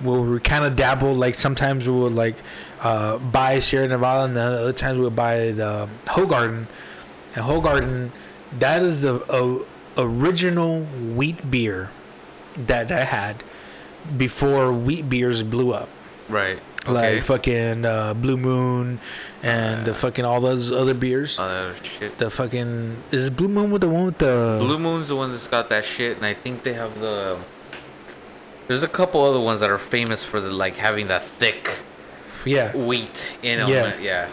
where 0.00 0.20
we 0.20 0.40
kind 0.40 0.64
of 0.64 0.76
dabble. 0.76 1.14
Like 1.14 1.34
sometimes 1.34 1.88
we 1.88 1.94
would 1.94 2.14
like 2.14 2.36
uh, 2.80 3.18
buy 3.18 3.58
Sierra 3.58 3.88
Nevada, 3.88 4.24
and 4.24 4.36
then 4.36 4.46
other 4.46 4.72
times 4.72 4.98
we 4.98 5.04
would 5.04 5.16
buy 5.16 5.52
the 5.52 5.88
Hoegaarden. 6.06 6.66
And 7.34 7.44
Hoegaarden, 7.44 8.10
that 8.58 8.82
is 8.82 9.02
the 9.02 9.16
uh, 9.30 9.64
original 9.96 10.84
wheat 10.84 11.50
beer 11.50 11.90
that 12.56 12.92
I 12.92 13.04
had 13.04 13.42
before 14.16 14.72
wheat 14.72 15.08
beers 15.08 15.42
blew 15.42 15.72
up. 15.72 15.88
Right. 16.28 16.58
Okay. 16.84 17.14
Like 17.16 17.22
fucking 17.22 17.84
uh, 17.84 18.14
Blue 18.14 18.36
Moon 18.36 18.98
and 19.42 19.86
the 19.86 19.94
fucking 19.94 20.24
all 20.24 20.40
those 20.40 20.72
other 20.72 20.94
beers. 20.94 21.38
Uh, 21.38 21.74
shit. 21.82 22.18
The 22.18 22.28
fucking 22.28 23.04
is 23.12 23.30
Blue 23.30 23.48
Moon 23.48 23.70
with 23.70 23.82
the 23.82 23.88
one 23.88 24.06
with 24.06 24.18
the 24.18 24.56
Blue 24.58 24.80
Moon's 24.80 25.08
the 25.08 25.16
one 25.16 25.30
that's 25.30 25.46
got 25.46 25.68
that 25.68 25.84
shit, 25.84 26.16
and 26.16 26.26
I 26.26 26.34
think 26.34 26.64
they 26.64 26.72
have 26.72 26.98
the. 26.98 27.38
There's 28.72 28.82
a 28.82 28.88
couple 28.88 29.22
other 29.22 29.38
ones 29.38 29.60
that 29.60 29.68
are 29.68 29.78
famous 29.78 30.24
for 30.24 30.40
the 30.40 30.50
like 30.50 30.76
having 30.76 31.08
that 31.08 31.22
thick 31.24 31.80
yeah. 32.46 32.74
wheat 32.74 33.30
in 33.42 33.58
them. 33.58 33.68
Yeah. 33.68 33.98
Yeah. 33.98 34.30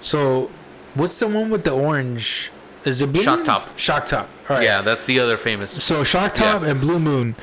So, 0.00 0.48
what's 0.94 1.18
the 1.18 1.26
one 1.26 1.50
with 1.50 1.64
the 1.64 1.72
orange? 1.72 2.52
Is 2.84 3.02
it 3.02 3.12
Blue 3.12 3.24
Shock 3.24 3.38
Moon? 3.38 3.46
Top. 3.46 3.76
Shock 3.76 4.06
Top. 4.06 4.28
All 4.48 4.56
right. 4.56 4.62
Yeah, 4.62 4.80
that's 4.80 5.06
the 5.06 5.18
other 5.18 5.36
famous. 5.36 5.82
So 5.82 6.04
Shock 6.04 6.34
Top 6.34 6.62
Yeah. 6.62 6.70
and 6.70 6.80
Blue 6.80 7.00
Moon, 7.00 7.34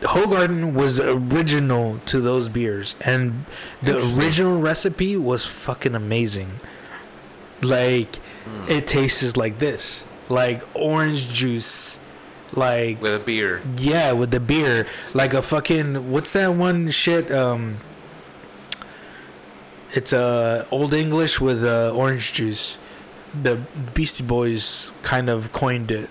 Hoegaarden 0.00 0.72
was 0.72 0.98
original 0.98 2.00
to 2.06 2.22
those 2.22 2.48
beers, 2.48 2.96
and 3.02 3.44
the 3.82 3.98
original 4.16 4.62
recipe 4.62 5.14
was 5.14 5.44
fucking 5.44 5.94
amazing. 5.94 6.52
Like, 7.60 8.16
Hmm. 8.46 8.70
it 8.72 8.86
tastes 8.86 9.36
like 9.36 9.58
this, 9.58 10.06
like 10.30 10.62
orange 10.72 11.28
juice, 11.28 11.98
like 12.56 13.00
With 13.00 13.14
a 13.14 13.18
beer. 13.18 13.62
yeah, 13.76 14.12
with 14.12 14.30
the 14.30 14.40
beer, 14.40 14.86
like 15.14 15.34
a 15.34 15.42
fucking 15.42 16.10
what's 16.10 16.32
that 16.34 16.54
one 16.54 16.90
shit? 16.90 17.30
Um, 17.30 17.76
it's 19.92 20.12
uh, 20.12 20.66
old 20.70 20.94
English 20.94 21.40
with 21.40 21.64
uh, 21.64 21.90
orange 21.94 22.32
juice. 22.32 22.78
The 23.42 23.56
Beastie 23.94 24.24
Boys 24.24 24.92
kind 25.02 25.28
of 25.28 25.52
coined 25.52 25.90
it. 25.90 26.08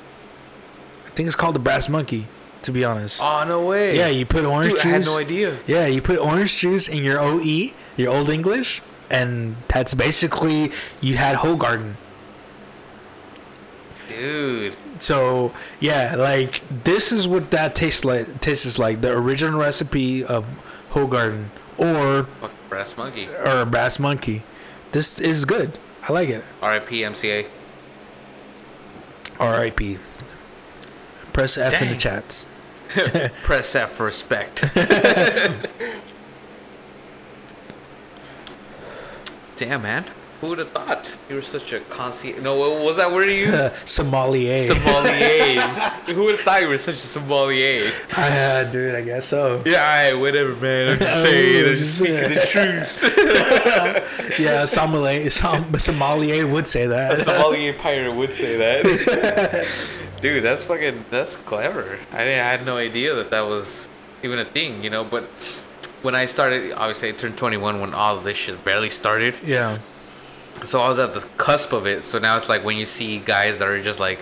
I 1.05 1.09
think 1.09 1.27
it's 1.27 1.35
called 1.35 1.55
the 1.55 1.59
Brass 1.59 1.89
Monkey. 1.89 2.27
To 2.63 2.73
be 2.73 2.83
honest, 2.83 3.21
Oh 3.23 3.45
no 3.47 3.65
way. 3.65 3.95
yeah, 3.95 4.07
you 4.09 4.25
put 4.25 4.43
orange 4.43 4.73
Dude, 4.73 4.81
juice. 4.81 4.85
I 4.85 4.97
had 4.97 5.05
no 5.05 5.17
idea. 5.17 5.57
Yeah, 5.65 5.85
you 5.87 6.01
put 6.01 6.19
orange 6.19 6.57
juice 6.57 6.89
in 6.89 7.05
your 7.05 7.17
OE, 7.17 7.71
your 7.95 8.13
Old 8.13 8.29
English, 8.29 8.81
and 9.09 9.55
that's 9.69 9.93
basically 9.93 10.73
you 10.99 11.15
had 11.15 11.37
Hoegaarden. 11.37 11.93
Dude. 14.07 14.75
So 14.99 15.53
yeah, 15.79 16.15
like 16.15 16.61
this 16.83 17.11
is 17.11 17.27
what 17.27 17.51
that 17.51 17.73
tastes 17.75 18.05
like. 18.05 18.41
Tastes 18.41 18.77
like 18.77 19.01
the 19.01 19.11
original 19.11 19.59
recipe 19.59 20.23
of 20.23 20.45
Hoegaarden 20.91 21.49
or 21.77 22.23
Fuck 22.41 22.51
brass 22.69 22.95
monkey. 22.97 23.27
or 23.27 23.65
Brass 23.65 23.97
Monkey. 23.99 24.43
This 24.91 25.19
is 25.19 25.45
good. 25.45 25.79
I 26.07 26.11
like 26.13 26.29
it. 26.29 26.43
R.I.P. 26.61 27.01
MCA. 27.01 27.45
R.I.P. 29.39 29.97
Press 31.33 31.57
F 31.57 31.81
in 31.81 31.89
the 31.89 31.95
chats. 31.95 32.45
Press 33.43 33.75
F 33.75 33.91
for 33.91 34.05
respect. 34.05 34.65
Damn, 39.55 39.81
man. 39.81 40.05
Who 40.41 40.47
would 40.47 40.59
have 40.59 40.69
thought 40.71 41.13
you 41.29 41.35
were 41.35 41.41
such 41.41 41.73
a 41.73 41.81
concierge? 41.81 42.41
No, 42.41 42.55
what 42.57 42.81
was 42.81 42.95
that 42.95 43.11
word 43.11 43.25
you 43.29 43.35
used? 43.51 43.73
Sommelier. 43.85 44.57
sommelier. 44.67 45.59
Who 46.15 46.23
would 46.23 46.31
have 46.35 46.39
thought 46.41 46.61
you 46.61 46.69
were 46.69 46.77
such 46.77 46.95
a 46.95 46.99
sommelier? 46.99 47.91
Ah, 48.13 48.63
dude, 48.71 48.95
I 48.95 49.01
guess 49.01 49.25
so. 49.25 49.61
Yeah, 49.65 49.81
alright, 49.81 50.17
whatever, 50.19 50.55
man. 50.55 50.93
I'm 50.93 50.99
just 50.99 51.21
saying. 51.23 51.65
I'm 51.67 51.75
just 51.75 51.95
speaking 51.97 52.15
the 52.15 52.45
truth. 54.29 54.39
Yeah, 54.39 54.63
sommelier, 54.65 55.29
som, 55.29 55.77
sommelier 55.77 56.47
would 56.47 56.67
say 56.67 56.87
that. 56.87 57.19
A 57.19 57.23
sommelier 57.23 57.73
pirate 57.73 58.13
would 58.13 58.33
say 58.33 58.55
that. 58.57 59.67
Dude, 60.21 60.41
that's 60.43 60.63
fucking. 60.63 61.03
That's 61.09 61.35
clever. 61.35 61.99
I, 62.13 62.17
didn't, 62.19 62.45
I 62.45 62.49
had 62.51 62.65
no 62.65 62.77
idea 62.77 63.13
that 63.15 63.29
that 63.31 63.41
was 63.41 63.87
even 64.23 64.39
a 64.39 64.45
thing, 64.45 64.83
you 64.83 64.89
know. 64.89 65.03
But 65.03 65.23
when 66.01 66.15
I 66.15 66.25
started, 66.27 66.71
obviously, 66.73 67.09
I 67.09 67.11
turned 67.11 67.37
21 67.37 67.81
when 67.81 67.93
all 67.93 68.17
this 68.17 68.37
shit 68.37 68.63
barely 68.63 68.89
started. 68.89 69.35
Yeah. 69.43 69.79
So 70.65 70.79
I 70.79 70.89
was 70.89 70.99
at 70.99 71.13
the 71.13 71.21
cusp 71.37 71.73
of 71.73 71.85
it. 71.87 72.03
So 72.03 72.19
now 72.19 72.37
it's 72.37 72.49
like 72.49 72.63
when 72.63 72.77
you 72.77 72.85
see 72.85 73.19
guys 73.19 73.59
that 73.59 73.67
are 73.67 73.81
just 73.81 73.99
like, 73.99 74.19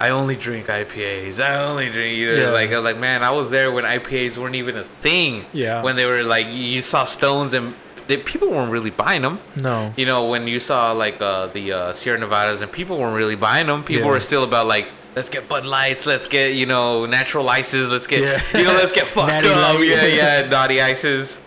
I 0.00 0.10
only 0.10 0.34
drink 0.36 0.66
IPAs. 0.66 1.40
I 1.40 1.64
only 1.64 1.88
drink, 1.90 2.16
you 2.18 2.26
know, 2.36 2.42
Yeah. 2.42 2.50
like 2.50 2.70
I 2.72 2.76
was 2.76 2.84
like, 2.84 2.98
man, 2.98 3.22
I 3.22 3.30
was 3.30 3.50
there 3.50 3.70
when 3.72 3.84
IPAs 3.84 4.36
weren't 4.36 4.56
even 4.56 4.76
a 4.76 4.84
thing. 4.84 5.46
Yeah. 5.52 5.82
When 5.82 5.96
they 5.96 6.06
were 6.06 6.22
like, 6.22 6.46
you 6.48 6.82
saw 6.82 7.04
Stones 7.04 7.54
and 7.54 7.74
they, 8.06 8.16
people 8.16 8.50
weren't 8.50 8.70
really 8.72 8.90
buying 8.90 9.22
them. 9.22 9.38
No. 9.56 9.92
You 9.96 10.04
know, 10.06 10.28
when 10.28 10.46
you 10.48 10.60
saw 10.60 10.92
like 10.92 11.20
uh, 11.22 11.46
the 11.46 11.72
uh, 11.72 11.92
Sierra 11.92 12.18
Nevadas 12.18 12.60
and 12.60 12.70
people 12.70 12.98
weren't 12.98 13.16
really 13.16 13.36
buying 13.36 13.66
them. 13.68 13.82
People 13.84 14.06
Yeah. 14.06 14.10
were 14.10 14.20
still 14.20 14.42
about 14.44 14.66
like, 14.66 14.88
let's 15.16 15.28
get 15.30 15.48
Bud 15.48 15.64
Lights, 15.64 16.06
let's 16.06 16.26
get 16.26 16.54
you 16.54 16.66
know 16.66 17.06
natural 17.06 17.48
ices, 17.48 17.90
let's 17.90 18.06
get 18.08 18.20
Yeah. 18.20 18.58
you 18.58 18.64
know, 18.64 18.72
let's 18.74 18.92
get 18.92 19.06
fucked 19.14 19.30
up, 19.46 19.78
yeah, 19.80 20.06
yeah, 20.06 20.48
naughty 20.48 20.80
ices. 20.82 21.38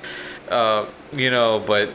Uh, 0.50 0.86
you 1.12 1.30
know, 1.30 1.60
but 1.68 1.90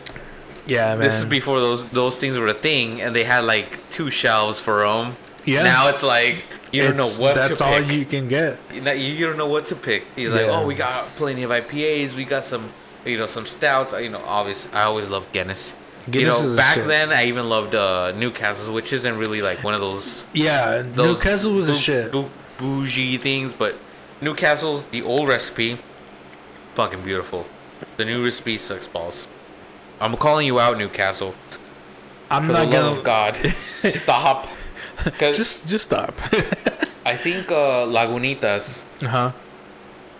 Yeah, 0.67 0.91
man. 0.95 0.99
this 1.01 1.15
is 1.19 1.25
before 1.25 1.59
those 1.61 1.91
those 1.91 2.19
things 2.19 2.39
were 2.39 2.49
a 2.49 2.55
thing, 2.55 3.01
and 3.01 3.15
they 3.17 3.25
had 3.25 3.45
like 3.45 3.91
two 3.91 4.11
shelves 4.11 4.61
for 4.61 4.87
them. 4.87 5.17
Yeah. 5.45 5.65
Now 5.65 5.89
it's 5.89 6.03
like 6.03 6.45
you 6.73 6.83
don't 6.83 6.97
know 6.97 7.09
what 7.19 7.35
That's 7.35 7.61
all 7.61 7.81
you 7.81 8.05
can 8.05 8.29
get. 8.29 8.59
You, 8.73 8.81
you 8.93 9.27
don't 9.27 9.37
know 9.37 9.49
what 9.49 9.67
to 9.67 9.75
pick. 9.77 10.05
You're 10.17 10.31
like, 10.31 10.43
Yeah. 10.47 10.61
oh, 10.61 10.67
we 10.67 10.75
got 10.75 11.05
plenty 11.17 11.43
of 11.43 11.51
IPAs. 11.51 12.15
We 12.15 12.25
got 12.25 12.45
some, 12.45 12.71
you 13.05 13.19
know, 13.19 13.27
some 13.27 13.47
stouts. 13.47 13.93
You 13.93 14.09
know, 14.09 14.23
obviously, 14.25 14.73
I 14.73 14.85
always 14.85 15.09
loved 15.09 15.33
Guinness. 15.33 15.75
you 16.07 16.13
Guinness 16.13 16.41
know, 16.41 16.47
is 16.47 16.55
a 16.55 16.57
back 16.57 16.77
then 16.87 17.11
I 17.13 17.25
even 17.27 17.49
loved 17.49 17.75
uh, 17.75 18.13
Newcastle, 18.13 18.73
which 18.73 18.93
isn't 18.93 19.19
really 19.19 19.43
like 19.43 19.63
one 19.65 19.75
of 19.75 19.81
those. 19.81 20.23
Yeah, 20.33 20.83
those 20.83 21.17
Newcastle 21.17 21.53
was 21.55 21.69
a 21.69 21.75
shit. 21.77 22.13
bou- 22.13 22.31
bougie 22.59 23.19
things, 23.19 23.53
but 23.53 23.75
Newcastle's 24.21 24.85
the 24.93 25.03
old 25.03 25.29
recipe, 25.29 25.79
fucking 26.77 27.03
beautiful. 27.03 27.47
The 27.97 28.05
new 28.05 28.25
recipe 28.25 28.57
sucks 28.59 28.87
balls. 28.87 29.27
I'm 30.03 30.17
calling 30.17 30.47
you 30.47 30.59
out, 30.59 30.79
Newcastle. 30.79 31.33
I'm 32.31 32.47
For 32.47 32.53
not 32.53 32.59
the 32.59 32.65
love 32.65 32.73
gonna 32.73 32.99
of 32.99 33.05
God, 33.05 33.37
stop. 33.85 34.49
'Cause 35.19 35.37
just 35.43 35.69
just 35.69 35.85
stop. 35.85 36.15
I 37.07 37.15
think 37.17 37.51
uh, 37.53 37.87
Lagunitas 37.87 38.83
uh 39.03 39.07
huh. 39.09 39.33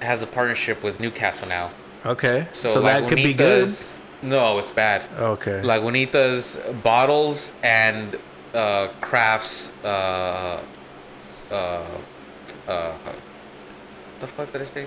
has 0.01 0.23
a 0.23 0.27
partnership 0.27 0.83
with 0.85 1.01
Newcastle 1.01 1.49
now. 1.49 1.71
Okay. 2.07 2.47
So, 2.53 2.69
So, 2.69 2.81
that 2.83 3.09
could 3.09 3.17
be 3.17 3.33
good. 3.33 3.67
Lagunitas- 3.67 3.97
No, 4.23 4.59
it's 4.59 4.71
bad. 4.71 5.03
Okay. 5.19 5.63
Lagunitas 5.65 6.57
bottles 6.83 7.51
and 7.65 8.17
uh, 8.55 8.87
crafts. 9.01 9.71
Uh, 9.85 10.61
uh, 11.51 11.83
uh, 12.69 12.93
the 14.21 14.27
fuck 14.29 14.53
did 14.53 14.63
I 14.63 14.67
say? 14.67 14.87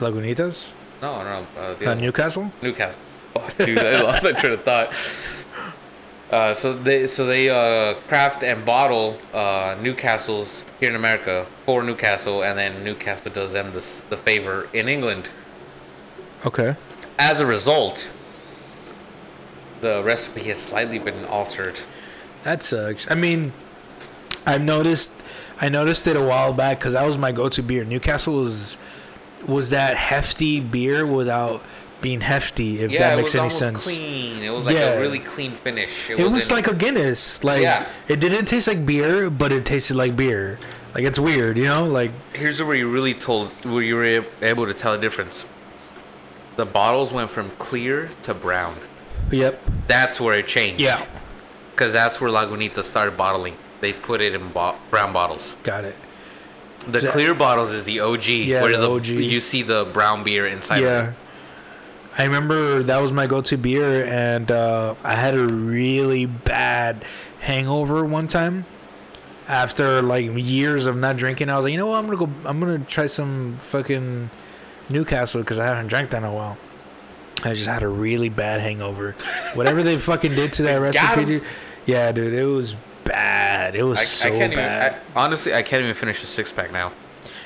Lagunitas. 0.00 0.72
No, 1.02 1.22
no, 1.22 1.46
uh, 1.58 1.74
the 1.78 1.86
Uh, 1.86 1.92
other- 1.92 2.00
Newcastle. 2.00 2.52
Newcastle. 2.62 3.00
Fuck, 3.34 3.56
dude, 3.58 3.78
I 3.78 4.02
lost 4.02 4.22
my 4.22 4.32
train 4.32 4.52
of 4.52 4.62
thought. 4.64 4.94
Uh, 6.30 6.54
so 6.54 6.72
they 6.72 7.08
so 7.08 7.26
they 7.26 7.50
uh, 7.50 7.94
craft 8.06 8.44
and 8.44 8.64
bottle 8.64 9.18
uh, 9.34 9.76
Newcastle's 9.80 10.62
here 10.78 10.88
in 10.88 10.94
America 10.94 11.46
for 11.66 11.82
Newcastle, 11.82 12.44
and 12.44 12.56
then 12.56 12.84
Newcastle 12.84 13.32
does 13.32 13.52
them 13.52 13.72
the, 13.72 14.02
the 14.10 14.16
favor 14.16 14.68
in 14.72 14.88
England. 14.88 15.28
Okay. 16.46 16.76
As 17.18 17.40
a 17.40 17.46
result, 17.46 18.10
the 19.80 20.02
recipe 20.04 20.44
has 20.44 20.60
slightly 20.60 20.98
been 20.98 21.24
altered. 21.24 21.80
That 22.44 22.62
sucks. 22.62 23.10
I 23.10 23.14
mean, 23.14 23.52
I've 24.46 24.62
noticed. 24.62 25.12
I 25.60 25.68
noticed 25.68 26.06
it 26.06 26.16
a 26.16 26.22
while 26.22 26.54
back 26.54 26.78
because 26.78 26.94
that 26.94 27.06
was 27.06 27.18
my 27.18 27.32
go-to 27.32 27.62
beer. 27.62 27.84
Newcastle 27.84 28.36
was 28.36 28.78
was 29.46 29.70
that 29.70 29.96
hefty 29.96 30.60
beer 30.60 31.04
without 31.04 31.62
being 32.00 32.20
hefty. 32.20 32.80
If 32.82 32.90
yeah, 32.90 33.00
that 33.00 33.12
it 33.14 33.16
makes 33.16 33.34
was 33.34 33.40
any 33.40 33.48
sense. 33.50 33.84
clean. 33.84 34.42
It 34.42 34.50
was 34.50 34.64
like 34.64 34.76
Yeah. 34.76 34.92
a 34.94 35.00
really 35.00 35.18
clean 35.18 35.52
finish. 35.52 36.08
It 36.10 36.18
was 36.18 36.32
wasn't- 36.32 36.52
like 36.52 36.66
a 36.68 36.74
Guinness. 36.74 37.42
Like 37.44 37.62
Yeah. 37.62 37.86
it 38.08 38.20
didn't 38.20 38.46
taste 38.46 38.68
like 38.68 38.84
beer, 38.86 39.30
but 39.30 39.52
it 39.52 39.64
tasted 39.64 39.96
like 39.96 40.16
beer. 40.16 40.58
Like 40.94 41.04
it's 41.04 41.18
weird, 41.18 41.56
you 41.58 41.64
know? 41.64 41.84
Like 41.84 42.10
here's 42.32 42.62
where 42.62 42.74
you 42.76 42.88
really 42.88 43.14
told 43.14 43.48
where 43.64 43.82
you 43.82 43.96
were 43.96 44.24
able 44.42 44.66
to 44.66 44.74
tell 44.74 44.92
the 44.92 44.98
difference. 44.98 45.44
The 46.56 46.66
bottles 46.66 47.12
went 47.12 47.30
from 47.30 47.50
clear 47.58 48.10
to 48.22 48.34
brown. 48.34 48.76
yep. 49.30 49.60
That's 49.86 50.20
where 50.20 50.38
it 50.38 50.46
changed. 50.46 50.80
Yeah. 50.80 51.04
Because 51.72 51.92
that's 51.92 52.20
where 52.20 52.30
Lagunitas 52.30 52.84
started 52.84 53.16
bottling. 53.16 53.54
They 53.80 53.92
put 53.92 54.20
it 54.20 54.34
in 54.34 54.48
bo- 54.48 54.76
brown 54.90 55.12
bottles. 55.12 55.56
Got 55.62 55.84
it. 55.84 55.96
The 56.86 56.98
that- 56.98 57.12
clear 57.12 57.34
bottles 57.34 57.70
is 57.70 57.84
the 57.84 58.00
OG. 58.00 58.28
Yeah, 58.44 58.62
where 58.62 58.72
the 58.72 58.78
the, 58.78 58.90
OG. 58.90 59.06
you 59.08 59.40
see 59.40 59.62
the 59.62 59.84
brown 59.92 60.22
beer 60.24 60.46
inside. 60.46 60.80
yeah. 60.82 60.88
Of 61.00 61.08
it. 61.08 61.14
I 62.20 62.24
remember 62.24 62.82
that 62.82 63.00
was 63.00 63.12
my 63.12 63.26
go-to 63.26 63.56
beer, 63.56 64.04
and 64.04 64.50
uh, 64.50 64.94
I 65.02 65.14
had 65.14 65.32
a 65.32 65.46
really 65.46 66.26
bad 66.26 67.02
hangover 67.40 68.04
one 68.04 68.26
time. 68.26 68.66
After 69.48 70.02
like 70.02 70.26
years 70.34 70.84
of 70.84 70.98
not 70.98 71.16
drinking, 71.16 71.48
I 71.48 71.56
was 71.56 71.64
like, 71.64 71.72
you 71.72 71.78
know 71.78 71.86
what? 71.86 71.96
I'm 71.96 72.10
gonna 72.10 72.18
go. 72.18 72.30
I'm 72.46 72.60
gonna 72.60 72.80
try 72.80 73.06
some 73.06 73.56
fucking 73.56 74.28
Newcastle 74.90 75.40
because 75.40 75.58
I 75.58 75.64
haven't 75.64 75.86
drank 75.86 76.10
that 76.10 76.18
in 76.18 76.24
a 76.24 76.34
while. 76.34 76.58
I 77.42 77.54
just 77.54 77.66
had 77.66 77.82
a 77.82 77.88
really 77.88 78.28
bad 78.28 78.60
hangover. 78.60 79.12
Whatever 79.54 79.82
they 79.82 79.96
fucking 79.96 80.34
did 80.34 80.52
to 80.54 80.64
that 80.64 80.76
recipe, 80.76 81.24
dude. 81.24 81.44
Yeah, 81.86 82.12
dude, 82.12 82.34
it 82.34 82.44
was 82.44 82.76
bad. 83.04 83.74
It 83.74 83.82
was 83.82 83.98
I, 83.98 84.04
so 84.04 84.28
I 84.28 84.30
can't 84.32 84.54
bad. 84.54 84.92
even. 84.92 85.02
I, 85.16 85.24
honestly, 85.24 85.54
I 85.54 85.62
can't 85.62 85.82
even 85.82 85.94
finish 85.94 86.22
a 86.22 86.26
six 86.26 86.52
pack 86.52 86.70
now. 86.70 86.92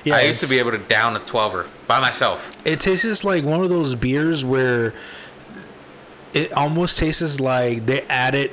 Yeah, 0.05 0.17
I 0.17 0.23
used 0.23 0.41
to 0.43 0.47
be 0.49 0.59
able 0.59 0.71
to 0.73 0.79
down 0.79 1.17
a 1.17 1.21
twelver 1.21 1.67
by 1.87 2.01
myself. 2.01 2.51
It 2.65 2.81
tastes 2.81 3.25
like 3.25 3.45
one 3.45 3.63
of 3.63 3.69
those 3.71 3.95
beers 3.95 4.45
where 4.45 4.95
it 6.33 6.53
almost 6.53 6.99
tastes 6.99 7.41
like 7.41 7.87
they 7.87 8.03
added 8.03 8.51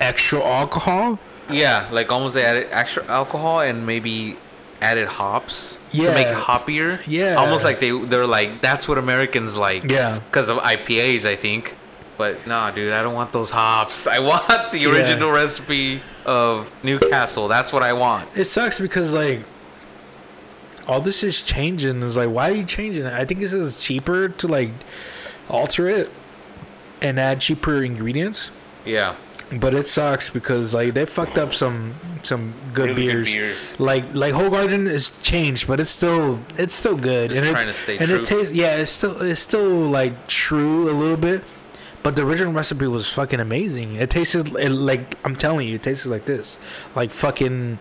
extra 0.00 0.42
alcohol. 0.42 1.18
Yeah, 1.50 1.88
like 1.92 2.10
almost 2.10 2.34
they 2.34 2.44
added 2.44 2.68
extra 2.70 3.04
alcohol 3.06 3.60
and 3.60 3.86
maybe 3.86 4.36
added 4.80 5.08
hops 5.08 5.78
to 5.92 6.02
make 6.12 6.26
it 6.26 6.34
hoppier. 6.36 7.00
Yeah. 7.06 7.36
almost 7.36 7.64
like 7.64 7.80
they 7.80 7.90
they're 7.98 8.26
like 8.26 8.60
that's 8.60 8.86
what 8.88 8.98
Americans 8.98 9.56
like. 9.56 9.84
Yeah. 9.84 10.20
because 10.26 10.48
of 10.48 10.58
IPAs, 10.58 11.24
I 11.24 11.36
think. 11.36 11.74
But 12.18 12.46
nah, 12.46 12.70
dude, 12.70 12.92
I 12.92 13.02
don't 13.02 13.14
want 13.14 13.32
those 13.32 13.50
hops. 13.50 14.06
I 14.06 14.18
want 14.30 14.72
the 14.72 14.78
Yeah. 14.80 14.88
original 14.90 15.30
recipe 15.30 16.02
of 16.24 16.70
Newcastle. 16.82 17.46
That's 17.48 17.72
what 17.72 17.82
I 17.82 17.92
want. 17.92 18.28
It 18.36 18.44
sucks 18.46 18.80
because 18.80 19.12
like 19.12 19.40
all 20.86 21.00
this 21.00 21.22
is 21.22 21.42
changing. 21.42 22.02
Is 22.02 22.16
like 22.16 22.30
why 22.30 22.50
are 22.50 22.54
you 22.54 22.64
changing 22.64 23.04
it? 23.06 23.12
I 23.12 23.24
think 23.24 23.40
this 23.40 23.52
is 23.52 23.82
cheaper 23.82 24.28
to 24.28 24.46
like 24.48 24.70
alter 25.48 25.88
it 25.88 26.10
and 27.02 27.18
add 27.20 27.40
cheaper 27.40 27.82
ingredients. 27.82 28.50
Yeah, 28.84 29.16
But 29.60 29.74
it 29.74 29.88
sucks 29.88 30.30
because 30.30 30.72
like 30.74 30.94
they 30.94 31.06
fucked 31.06 31.38
up 31.38 31.52
some 31.52 31.94
some 32.22 32.54
good 32.72 32.90
Really 32.90 33.06
good 33.06 33.12
beers. 33.12 33.32
beers. 33.32 33.80
Like 33.80 34.14
like 34.14 34.32
Hoegaarden 34.34 34.86
is 34.88 35.10
changed, 35.22 35.66
but 35.66 35.80
it's 35.80 35.90
still 35.90 36.40
it's 36.56 36.74
still 36.74 36.96
good. 36.96 37.30
Just 37.30 37.42
and 37.42 37.50
trying 37.50 37.68
it, 37.68 37.72
to 37.72 37.78
stay 37.78 37.98
and 37.98 38.08
true. 38.08 38.20
it 38.20 38.24
tastes 38.24 38.52
yeah, 38.52 38.76
it's 38.76 38.90
still 38.90 39.20
it's 39.22 39.40
still 39.40 39.68
like 39.68 40.26
true 40.28 40.90
a 40.90 40.94
little 40.94 41.16
bit. 41.16 41.42
But 42.04 42.14
the 42.14 42.22
original 42.24 42.52
recipe 42.52 42.86
was 42.86 43.08
fucking 43.12 43.40
amazing. 43.40 43.96
It 43.96 44.10
tasted 44.10 44.54
it, 44.54 44.70
like 44.70 45.16
I'm 45.24 45.34
telling 45.34 45.66
you, 45.66 45.74
it 45.74 45.82
tasted 45.82 46.08
like 46.08 46.24
this, 46.24 46.56
like 46.94 47.10
fucking, 47.10 47.80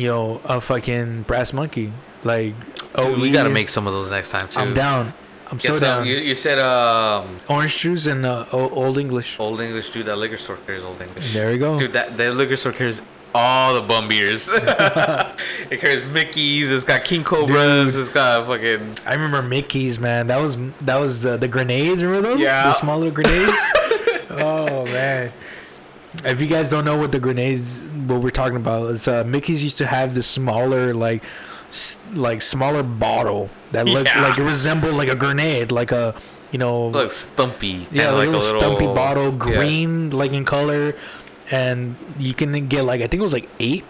you 0.00 0.08
know, 0.08 0.40
a 0.44 0.60
fucking 0.60 1.22
brass 1.22 1.52
monkey. 1.52 1.92
Like 2.24 2.54
oh, 2.94 3.14
Dude, 3.14 3.20
we 3.20 3.30
gotta 3.30 3.50
make 3.50 3.68
some 3.68 3.86
of 3.86 3.92
those 3.92 4.10
next 4.10 4.30
time 4.30 4.48
too. 4.48 4.58
I'm 4.60 4.74
down. 4.74 5.12
I'm 5.50 5.60
so 5.60 5.78
down. 5.78 6.06
You, 6.06 6.16
you 6.16 6.34
said 6.34 6.58
um, 6.58 7.38
Orange 7.48 7.78
juice 7.78 8.06
and 8.06 8.26
uh, 8.26 8.44
Old 8.52 8.98
English. 8.98 9.40
Old 9.40 9.60
English, 9.60 9.90
dude. 9.90 10.06
That 10.06 10.16
liquor 10.16 10.36
store 10.36 10.58
carries 10.66 10.82
Old 10.82 11.00
English. 11.00 11.32
There 11.32 11.52
you 11.52 11.58
go. 11.58 11.78
Dude, 11.78 11.92
that 11.92 12.16
that 12.16 12.34
liquor 12.34 12.56
store 12.56 12.72
carries 12.72 13.00
all 13.34 13.74
the 13.74 13.82
bum 13.82 14.08
beers. 14.08 14.48
it 14.52 15.80
carries 15.80 16.04
Mickey's. 16.12 16.70
It's 16.70 16.84
got 16.84 17.04
King 17.04 17.24
Cobras. 17.24 17.96
It's 17.96 18.08
got 18.08 18.46
fucking. 18.46 18.96
I 19.06 19.14
remember 19.14 19.42
Mickey's, 19.42 19.98
man. 19.98 20.26
That 20.26 20.40
was 20.40 20.56
that 20.80 20.96
was 20.96 21.24
uh, 21.24 21.36
the 21.36 21.48
grenades. 21.48 22.02
Remember 22.02 22.28
those? 22.28 22.40
Yeah. 22.40 22.64
The 22.64 22.72
small 22.72 22.98
little 22.98 23.14
grenades. 23.14 23.52
oh 24.30 24.84
man. 24.86 25.32
If 26.24 26.40
you 26.40 26.46
guys 26.46 26.68
don't 26.68 26.84
know 26.84 26.96
what 26.96 27.12
the 27.12 27.20
grenades, 27.20 27.84
what 28.08 28.20
we're 28.22 28.30
talking 28.30 28.56
about, 28.56 28.90
is 28.90 29.06
uh, 29.08 29.24
Mickey's 29.24 29.62
used 29.62 29.78
to 29.78 29.86
have 29.86 30.14
this 30.14 30.26
smaller, 30.26 30.92
like, 30.94 31.22
s- 31.68 32.00
like 32.14 32.42
smaller 32.42 32.82
bottle 32.82 33.50
that 33.72 33.86
looked 33.86 34.08
Yeah. 34.14 34.22
like 34.22 34.38
it 34.38 34.42
resembled 34.42 34.94
like 34.94 35.08
a 35.08 35.14
grenade, 35.16 35.70
like 35.72 35.92
a, 35.92 36.14
you 36.50 36.58
know, 36.58 36.88
Looks 36.88 37.16
stumpy. 37.16 37.86
yeah, 37.92 38.10
like 38.10 38.28
a 38.28 38.30
little, 38.32 38.40
stumpy 38.40 38.86
bottle, 38.86 39.24
yeah. 39.32 39.38
green, 39.38 40.10
like 40.10 40.32
in 40.32 40.44
color, 40.44 40.94
and 41.50 41.96
you 42.18 42.34
can 42.34 42.66
get 42.68 42.82
like 42.84 43.00
I 43.00 43.06
think 43.06 43.20
it 43.20 43.22
was 43.22 43.32
like 43.32 43.48
eight 43.60 43.84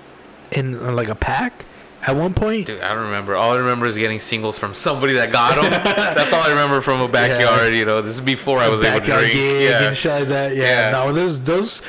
in 0.53 0.75
uh, 0.79 0.93
like 0.93 1.09
a 1.09 1.15
pack 1.15 1.65
at 2.07 2.15
one 2.17 2.35
point. 2.35 2.67
Dude, 2.67 2.81
I 2.81 2.95
don't 2.95 3.05
remember. 3.05 3.37
All 3.37 3.53
I 3.53 3.57
remember 3.57 3.87
is 3.87 3.97
getting 3.97 4.21
singles 4.21 4.59
from 4.59 4.75
somebody 4.75 5.15
that 5.15 5.31
got 5.33 5.55
them. 5.57 5.71
That's 6.15 6.33
all 6.33 6.43
I 6.43 6.49
remember 6.51 6.81
from 6.81 7.01
a 7.01 7.09
backyard. 7.09 7.75
You 7.75 7.85
know, 7.85 8.03
this 8.03 8.15
is 8.15 8.21
before 8.21 8.59
I 8.59 8.69
was 8.69 8.81
able 8.81 8.93
to 8.95 9.01
backyard 9.01 9.21
drink. 9.31 9.37
Yeah. 9.37 9.87
and 9.89 9.97
shit 9.97 10.13
like 10.13 10.29
that. 10.29 10.57
Yeah, 10.57 10.63
Yeah. 10.63 10.91
no, 10.91 11.13
those 11.13 11.41
those. 11.43 11.83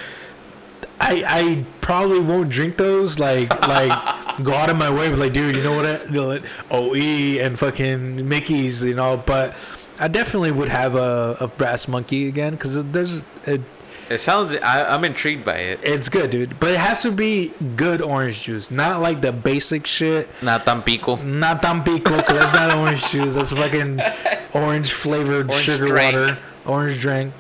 I 1.02 1.24
I 1.28 1.66
probably 1.82 2.20
won't 2.20 2.50
drink 2.50 2.78
those. 2.78 3.20
Like 3.20 3.50
like 3.68 3.92
go 4.44 4.54
out 4.54 4.70
of 4.70 4.78
my 4.78 4.90
way, 4.90 5.10
but 5.10 5.20
like, 5.20 5.34
dude, 5.34 5.56
you 5.56 5.64
know 5.64 5.76
what? 5.76 5.86
I, 5.86 6.42
OE 6.72 7.40
and 7.44 7.58
fucking 7.58 8.28
Mickey's, 8.28 8.84
you 8.84 8.96
know. 8.96 9.18
But 9.26 9.56
I 10.00 10.08
definitely 10.08 10.52
would 10.52 10.70
have 10.70 10.96
a, 10.96 11.38
a 11.42 11.48
brass 11.48 11.88
monkey 11.88 12.28
again 12.28 12.54
because 12.54 12.84
there's 12.86 13.24
it, 13.46 13.62
It 14.10 14.22
sounds. 14.22 14.54
I, 14.56 14.86
I'm 14.94 15.04
intrigued 15.06 15.46
by 15.46 15.58
it. 15.58 15.80
it's 15.84 16.10
good, 16.10 16.30
dude. 16.32 16.60
But 16.60 16.72
it 16.72 16.78
has 16.78 17.02
to 17.04 17.12
be 17.12 17.54
good 17.76 18.02
orange 18.02 18.44
juice, 18.44 18.72
not 18.72 19.02
like 19.02 19.22
the 19.22 19.32
basic 19.32 19.86
shit. 19.88 20.30
Not 20.42 20.66
Tampico. 20.66 21.16
Not 21.18 21.62
Tampico, 21.62 22.18
because 22.18 22.38
that's 22.40 22.54
not 22.54 22.76
orange 22.78 23.06
juice. 23.10 23.36
That's 23.36 23.52
fucking 23.52 24.00
orange 24.54 24.92
flavored 24.94 25.50
Orange 25.50 25.64
sugar 25.64 25.88
drink. 25.88 26.14
water, 26.14 26.38
orange 26.66 27.00
drink. 27.00 27.34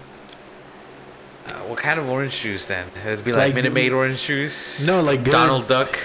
What 1.80 1.86
kind 1.86 2.00
of 2.02 2.10
orange 2.10 2.42
juice 2.42 2.68
then? 2.68 2.88
It'd 3.06 3.24
be 3.24 3.32
like, 3.32 3.39
Like- 3.39 3.56
Minute 3.56 3.72
Maid 3.72 3.94
orange 3.94 4.22
juice. 4.26 4.86
No, 4.86 5.02
like 5.02 5.24
good- 5.24 5.32
Donald 5.32 5.70
Duck. 5.70 5.98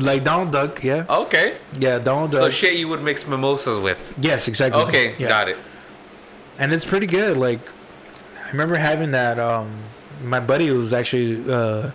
Like 0.00 0.24
Donald 0.24 0.52
Duck, 0.52 0.82
yeah. 0.82 1.04
Okay. 1.06 1.58
Yeah, 1.78 1.98
Donald 1.98 2.30
Duck. 2.30 2.40
So 2.40 2.48
shit 2.48 2.76
you 2.76 2.88
would 2.88 3.02
mix 3.02 3.26
mimosas 3.26 3.78
with. 3.78 4.14
yes, 4.18 4.48
exactly. 4.48 4.80
Okay, 4.84 5.14
yeah. 5.18 5.28
got 5.28 5.50
it. 5.50 5.58
And 6.58 6.72
it's 6.72 6.86
pretty 6.86 7.06
good. 7.06 7.36
Like, 7.36 7.60
I 8.42 8.50
remember 8.52 8.76
having 8.76 9.10
that. 9.10 9.38
Um, 9.38 9.82
my 10.24 10.40
buddy 10.40 10.70
was 10.70 10.94
actually 10.94 11.44
uh, 11.52 11.90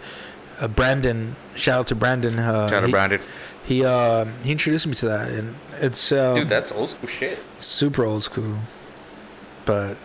uh, 0.61 0.67
Brandon. 0.67 1.35
Shout 1.55 1.79
out 1.79 1.87
to 1.87 1.95
Brandon. 1.95 2.37
Uh, 2.37 2.67
Shout 2.69 2.83
out 2.83 2.85
he, 2.85 2.91
Brandon. 2.91 3.21
He 3.65 3.83
uh, 3.83 4.25
he 4.43 4.51
introduced 4.51 4.85
me 4.85 4.93
to 4.93 5.07
that, 5.07 5.29
and 5.29 5.55
it's 5.81 6.11
uh, 6.11 6.35
Dude, 6.35 6.49
that's 6.49 6.71
old 6.71 6.91
school 6.91 7.09
shit. 7.09 7.39
super 7.57 8.05
old 8.05 8.23
school. 8.25 8.57
But 9.65 9.97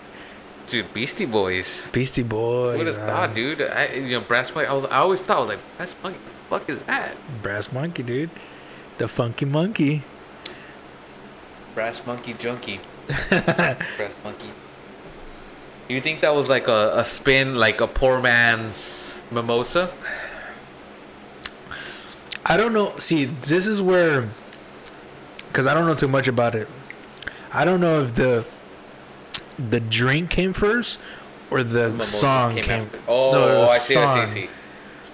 Dude, 0.69 0.93
Beastie 0.93 1.25
Boys. 1.25 1.89
Beastie 1.93 2.23
Boys, 2.23 2.73
Who 2.73 2.79
would 2.85 2.87
have 2.89 2.99
uh, 2.99 3.07
thought, 3.07 3.35
dude? 3.35 3.63
I, 3.63 3.87
you 3.95 4.19
know, 4.19 4.21
Brass 4.21 4.55
Monkey. 4.55 4.69
I 4.69 4.75
was. 4.75 4.85
I 4.85 4.99
always 4.99 5.21
thought, 5.21 5.39
I 5.39 5.41
was 5.41 5.49
like, 5.49 5.77
Brass 5.77 5.95
Monkey. 6.03 6.19
What 6.49 6.67
the 6.67 6.75
fuck 6.75 6.79
is 6.79 6.87
that? 6.87 7.17
Brass 7.43 7.73
Monkey, 7.73 8.03
dude, 8.03 8.31
the 8.99 9.09
Funky 9.09 9.47
Monkey. 9.47 10.03
Brass 11.75 12.05
Monkey 12.05 12.35
Junkie. 12.35 12.81
Brass 13.07 14.15
Monkey. 14.23 14.51
You 15.89 16.03
think 16.03 16.21
that 16.21 16.35
was 16.35 16.51
like 16.51 16.69
a, 16.69 16.99
a 16.99 17.05
spin, 17.05 17.55
like 17.55 17.81
a 17.81 17.87
poor 17.87 18.21
man's 18.21 19.23
mimosa? 19.31 19.91
I 22.45 22.59
don't 22.59 22.75
know. 22.75 22.95
See, 22.99 23.25
this 23.25 23.67
is 23.67 23.81
where, 23.81 24.29
because 25.49 25.67
I 25.67 25.73
don't 25.73 25.87
know 25.87 25.95
too 25.95 26.09
much 26.09 26.29
about 26.29 26.55
it. 26.55 26.69
I 27.53 27.65
don't 27.65 27.81
know 27.81 28.03
if 28.03 28.15
the 28.15 28.45
the 29.59 29.81
drink 29.81 30.31
came 30.31 30.53
first 30.53 30.99
or 31.51 31.63
the 31.63 31.89
Mimosas 31.91 32.21
song 32.21 32.55
came. 32.57 32.85
after. 32.85 32.99
Oh, 33.09 33.33
no, 33.33 33.47
the 33.67 33.71
I 33.73 33.79
see, 33.79 33.97
I 33.97 34.15
see, 34.15 34.21
I 34.21 34.27
see. 34.45 34.51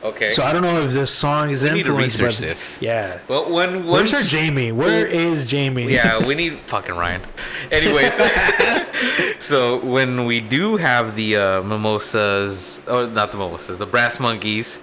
Okay. 0.03 0.27
So 0.31 0.43
I 0.43 0.53
don't 0.53 0.61
know 0.61 0.81
if 0.83 0.93
this 0.93 1.11
song 1.11 1.49
is 1.49 1.63
We 1.63 1.71
need 1.71 1.85
to 1.87 1.93
influenced 1.93 2.19
by 2.19 2.27
research 2.27 2.41
the- 2.41 2.47
this. 2.49 2.79
Yeah. 2.83 3.21
well, 3.27 3.51
when 3.51 3.87
Where's 3.87 4.13
our 4.13 4.21
Jamie? 4.21 4.71
Where 4.71 5.07
is 5.07 5.47
Jamie? 5.47 5.91
yeah, 5.91 6.25
we 6.27 6.35
need 6.35 6.59
fucking 6.67 6.95
Ryan. 6.95 7.23
Anyways, 7.73 8.13
so 9.39 9.79
when 9.81 10.27
we 10.27 10.41
do 10.41 10.77
have 10.77 11.17
the 11.17 11.37
uh, 11.37 11.63
mimosas, 11.63 12.81
or 12.87 13.07
not 13.07 13.33
the 13.33 13.39
mimosas, 13.39 13.79
the 13.79 13.87
brass 13.87 14.21
monkeys, 14.21 14.79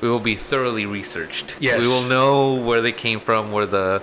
we 0.00 0.08
will 0.08 0.20
be 0.20 0.36
thoroughly 0.36 0.86
researched. 0.86 1.56
Yes. 1.58 1.80
we 1.80 1.88
will 1.88 2.04
know 2.08 2.54
where 2.54 2.80
they 2.80 2.92
came 2.92 3.18
from, 3.18 3.50
where 3.50 3.66
the 3.66 4.00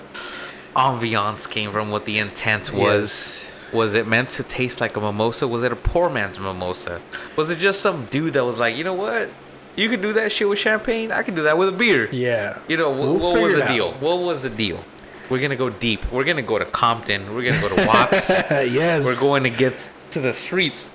ambiance 0.75 1.49
came 1.49 1.71
from, 1.71 1.91
what 1.91 2.03
the 2.05 2.19
intent 2.19 2.73
was. 2.73 3.41
Was 3.73 3.93
it 3.93 4.07
meant 4.07 4.29
to 4.31 4.43
taste 4.43 4.79
like 4.81 4.95
a 4.95 5.01
mimosa? 5.01 5.47
Was 5.47 5.63
it 5.63 5.71
a 5.71 5.75
poor 5.75 6.09
man's 6.09 6.39
mimosa? 6.39 7.01
Was 7.35 7.49
it 7.49 7.59
just 7.59 7.81
some 7.81 8.05
dude 8.05 8.33
that 8.33 8.45
was 8.45 8.59
like, 8.59 8.75
you 8.75 8.83
know 8.83 8.93
what? 8.93 9.29
You 9.75 9.89
could 9.89 10.01
do 10.01 10.13
that 10.13 10.31
shit 10.31 10.49
with 10.49 10.57
champagne. 10.59 11.11
I 11.11 11.21
can 11.21 11.35
do 11.35 11.43
that 11.43 11.57
with 11.57 11.69
a 11.69 11.77
beer. 11.77 12.09
Yeah. 12.11 12.59
You 12.67 12.77
know, 12.77 12.91
We'll 12.91 13.13
what 13.19 13.41
was 13.41 13.55
the 13.55 13.65
deal? 13.65 13.91
What 13.93 14.19
was 14.19 14.41
the 14.41 14.49
deal? 14.49 14.83
We're 15.29 15.41
gonna 15.41 15.55
go 15.57 15.69
deep. 15.69 16.09
We're 16.11 16.23
gonna 16.23 16.41
go 16.41 16.57
to 16.57 16.65
Compton. 16.65 17.35
We're 17.35 17.43
gonna 17.43 17.61
go 17.61 17.75
to 17.75 17.85
Watts. 17.85 18.29
yes. 18.49 19.03
We're 19.03 19.19
going 19.19 19.43
to 19.43 19.49
get 19.49 19.87
to 20.11 20.19
the 20.21 20.33
streets. 20.33 20.89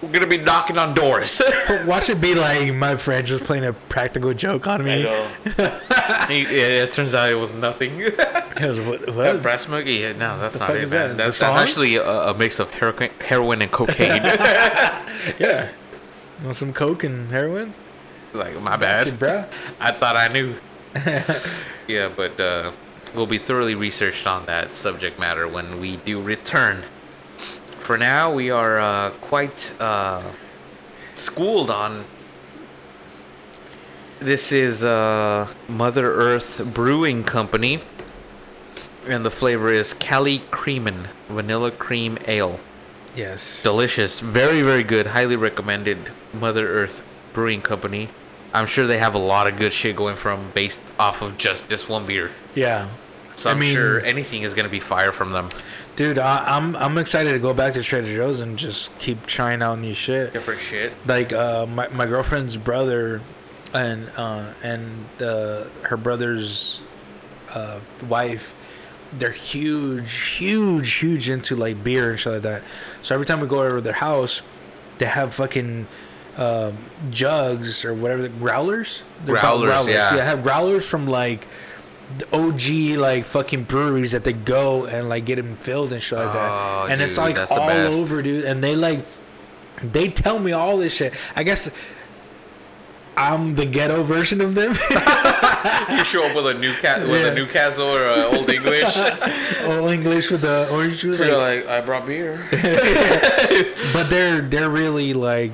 We're 0.00 0.10
gonna 0.12 0.26
be 0.26 0.38
knocking 0.38 0.78
on 0.78 0.94
doors. 0.94 1.40
Watch 1.86 2.08
it 2.08 2.20
be 2.20 2.34
like 2.34 2.72
my 2.74 2.96
friend 2.96 3.26
just 3.26 3.44
playing 3.44 3.64
a 3.64 3.72
practical 3.72 4.32
joke 4.34 4.66
on 4.66 4.84
me. 4.84 5.02
He- 6.28 6.42
yeah, 6.44 6.82
it 6.84 6.92
turns 6.92 7.14
out 7.14 7.30
it 7.30 7.34
was 7.34 7.52
nothing. 7.52 7.96
He 7.98 8.04
was, 8.04 8.80
what? 8.80 9.00
That 9.06 9.14
what? 9.14 9.42
brass 9.42 9.66
monkey? 9.68 9.94
Yeah, 9.94 10.12
no, 10.12 10.38
that's 10.38 10.58
not 10.58 10.68
fuck 10.68 10.76
it, 10.76 10.82
is 10.84 10.90
man. 10.90 11.10
that? 11.10 11.16
That's, 11.16 11.38
that's 11.40 11.60
actually 11.60 11.96
a, 11.96 12.04
a 12.04 12.34
mix 12.34 12.58
of 12.58 12.70
heroin, 12.70 13.10
heroin 13.20 13.62
and 13.62 13.70
cocaine. 13.72 14.22
Yeah. 15.38 15.70
You 16.40 16.44
want 16.46 16.56
some 16.56 16.72
coke 16.72 17.04
and 17.04 17.30
heroin? 17.30 17.74
like, 18.32 18.60
my 18.60 18.72
Shit, 18.72 18.80
bad. 18.80 19.50
bruh. 19.50 19.52
I 19.78 19.92
thought 19.92 20.16
I 20.16 20.28
knew. 20.28 20.54
yeah, 21.86 22.08
but 22.14 22.40
uh, 22.40 22.72
we'll 23.14 23.26
be 23.26 23.38
thoroughly 23.38 23.74
researched 23.74 24.26
on 24.26 24.46
that 24.46 24.72
subject 24.72 25.18
matter 25.18 25.46
when 25.46 25.80
we 25.80 25.96
do 25.98 26.20
return. 26.20 26.84
For 27.82 27.98
now, 27.98 28.32
we 28.32 28.50
are 28.50 28.78
uh, 28.78 29.10
quite 29.20 29.72
uh, 29.80 30.22
schooled 31.14 31.70
on. 31.70 32.04
This 34.20 34.52
is 34.52 34.84
uh, 34.84 35.48
Mother 35.68 36.12
Earth 36.14 36.62
Brewing 36.72 37.24
Company. 37.24 37.80
and 39.08 39.24
the 39.26 39.30
flavor 39.30 39.68
is 39.72 39.94
Cali 39.94 40.42
Creamin' 40.52 41.08
Vanilla 41.28 41.72
Cream 41.72 42.18
Ale. 42.28 42.60
Yes. 43.16 43.60
Delicious, 43.62 44.20
very 44.20 44.62
very 44.62 44.84
good. 44.84 45.08
Highly 45.08 45.36
recommended. 45.36 46.10
Mother 46.32 46.68
Earth 46.68 47.02
Brewing 47.34 47.62
Company. 47.62 48.08
I'm 48.54 48.66
sure 48.66 48.86
they 48.86 48.98
have 48.98 49.14
a 49.14 49.18
lot 49.18 49.48
of 49.48 49.56
good 49.58 49.72
shit 49.72 49.96
going 49.96 50.16
from 50.16 50.50
based 50.54 50.78
off 50.98 51.20
of 51.20 51.36
just 51.36 51.68
this 51.68 51.88
one 51.88 52.06
beer. 52.06 52.30
Yeah. 52.54 52.88
So 53.34 53.50
I 53.50 53.54
I'm 53.54 53.58
mean- 53.58 53.74
sure 53.74 54.00
anything 54.04 54.42
is 54.42 54.54
gonna 54.54 54.68
be 54.68 54.80
fire 54.80 55.10
from 55.10 55.32
them. 55.32 55.48
Dude, 55.94 56.18
I, 56.18 56.56
I'm 56.56 56.74
I'm 56.76 56.96
excited 56.96 57.32
to 57.32 57.38
go 57.38 57.52
back 57.52 57.74
to 57.74 57.82
Trader 57.82 58.14
Joe's 58.14 58.40
and 58.40 58.58
just 58.58 58.96
keep 58.98 59.26
trying 59.26 59.62
out 59.62 59.78
new 59.78 59.94
shit. 59.94 60.32
Different 60.32 60.60
shit. 60.60 60.92
Like 61.06 61.32
uh, 61.32 61.66
my 61.66 61.88
my 61.88 62.06
girlfriend's 62.06 62.56
brother, 62.56 63.20
and 63.74 64.10
uh, 64.16 64.54
and 64.62 65.04
uh, 65.20 65.64
her 65.82 65.98
brother's 65.98 66.80
uh, 67.50 67.80
wife, 68.08 68.54
they're 69.12 69.30
huge, 69.30 70.12
huge, 70.12 70.94
huge 70.94 71.28
into 71.28 71.56
like 71.56 71.84
beer 71.84 72.10
and 72.10 72.18
shit 72.18 72.32
like 72.32 72.42
that. 72.42 72.62
So 73.02 73.14
every 73.14 73.26
time 73.26 73.40
we 73.40 73.46
go 73.46 73.62
over 73.62 73.76
to 73.76 73.80
their 73.82 73.92
house, 73.92 74.42
they 74.96 75.06
have 75.06 75.34
fucking 75.34 75.86
um, 76.36 76.78
jugs 77.10 77.84
or 77.84 77.92
whatever, 77.92 78.22
the 78.22 78.28
growlers. 78.30 79.04
They're 79.24 79.36
called 79.36 79.62
Growlers, 79.62 79.88
yeah. 79.88 80.16
yeah, 80.16 80.24
have 80.24 80.42
growlers 80.42 80.88
from 80.88 81.06
like 81.06 81.46
OG 82.32 82.96
like 82.98 83.24
fucking 83.24 83.64
breweries 83.64 84.12
that 84.12 84.24
they 84.24 84.32
go 84.34 84.84
and 84.86 85.08
like 85.08 85.24
get 85.24 85.36
them 85.36 85.56
filled 85.56 85.92
and 85.92 86.02
shit 86.02 86.18
like 86.18 86.28
Oh, 86.28 86.32
that. 86.86 86.90
And 86.92 87.00
it's 87.02 87.16
like 87.18 87.38
all 87.50 87.70
over, 87.70 88.20
dude. 88.22 88.44
And 88.44 88.62
they 88.62 88.76
like 88.76 89.06
they 89.82 90.08
tell 90.08 90.38
me 90.38 90.52
all 90.52 90.76
this 90.76 90.94
shit. 90.94 91.14
I 91.34 91.42
guess 91.42 91.70
I'm 93.16 93.54
the 93.54 93.66
ghetto 93.66 94.02
version 94.02 94.40
of 94.40 94.54
them. 94.54 94.74
You 95.90 96.04
show 96.04 96.24
up 96.24 96.34
with 96.34 96.46
a 96.46 96.54
new 96.58 96.74
cat 96.74 97.00
with 97.02 97.22
Yeah. 97.24 97.30
a 97.30 97.34
Newcastle 97.34 97.86
or 97.86 98.02
a 98.04 98.24
Old 98.36 98.48
English. 98.50 98.82
All 99.64 99.86
English 99.88 100.30
with 100.30 100.40
the 100.40 100.68
orange 100.72 100.98
juice. 101.00 101.20
You're 101.20 101.36
Like, 101.38 101.66
like, 101.66 101.68
I 101.68 101.80
brought 101.84 102.04
beer. 102.06 102.44
but 103.92 104.04
they're 104.10 104.40
they're 104.40 104.70
really 104.70 105.12
like, 105.14 105.52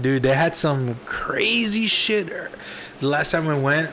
dude. 0.00 0.22
They 0.24 0.34
had 0.34 0.54
some 0.56 0.96
crazy 1.04 1.86
shit. 1.86 2.28
The 2.98 3.06
last 3.06 3.30
time 3.30 3.46
we 3.46 3.54
went, 3.54 3.92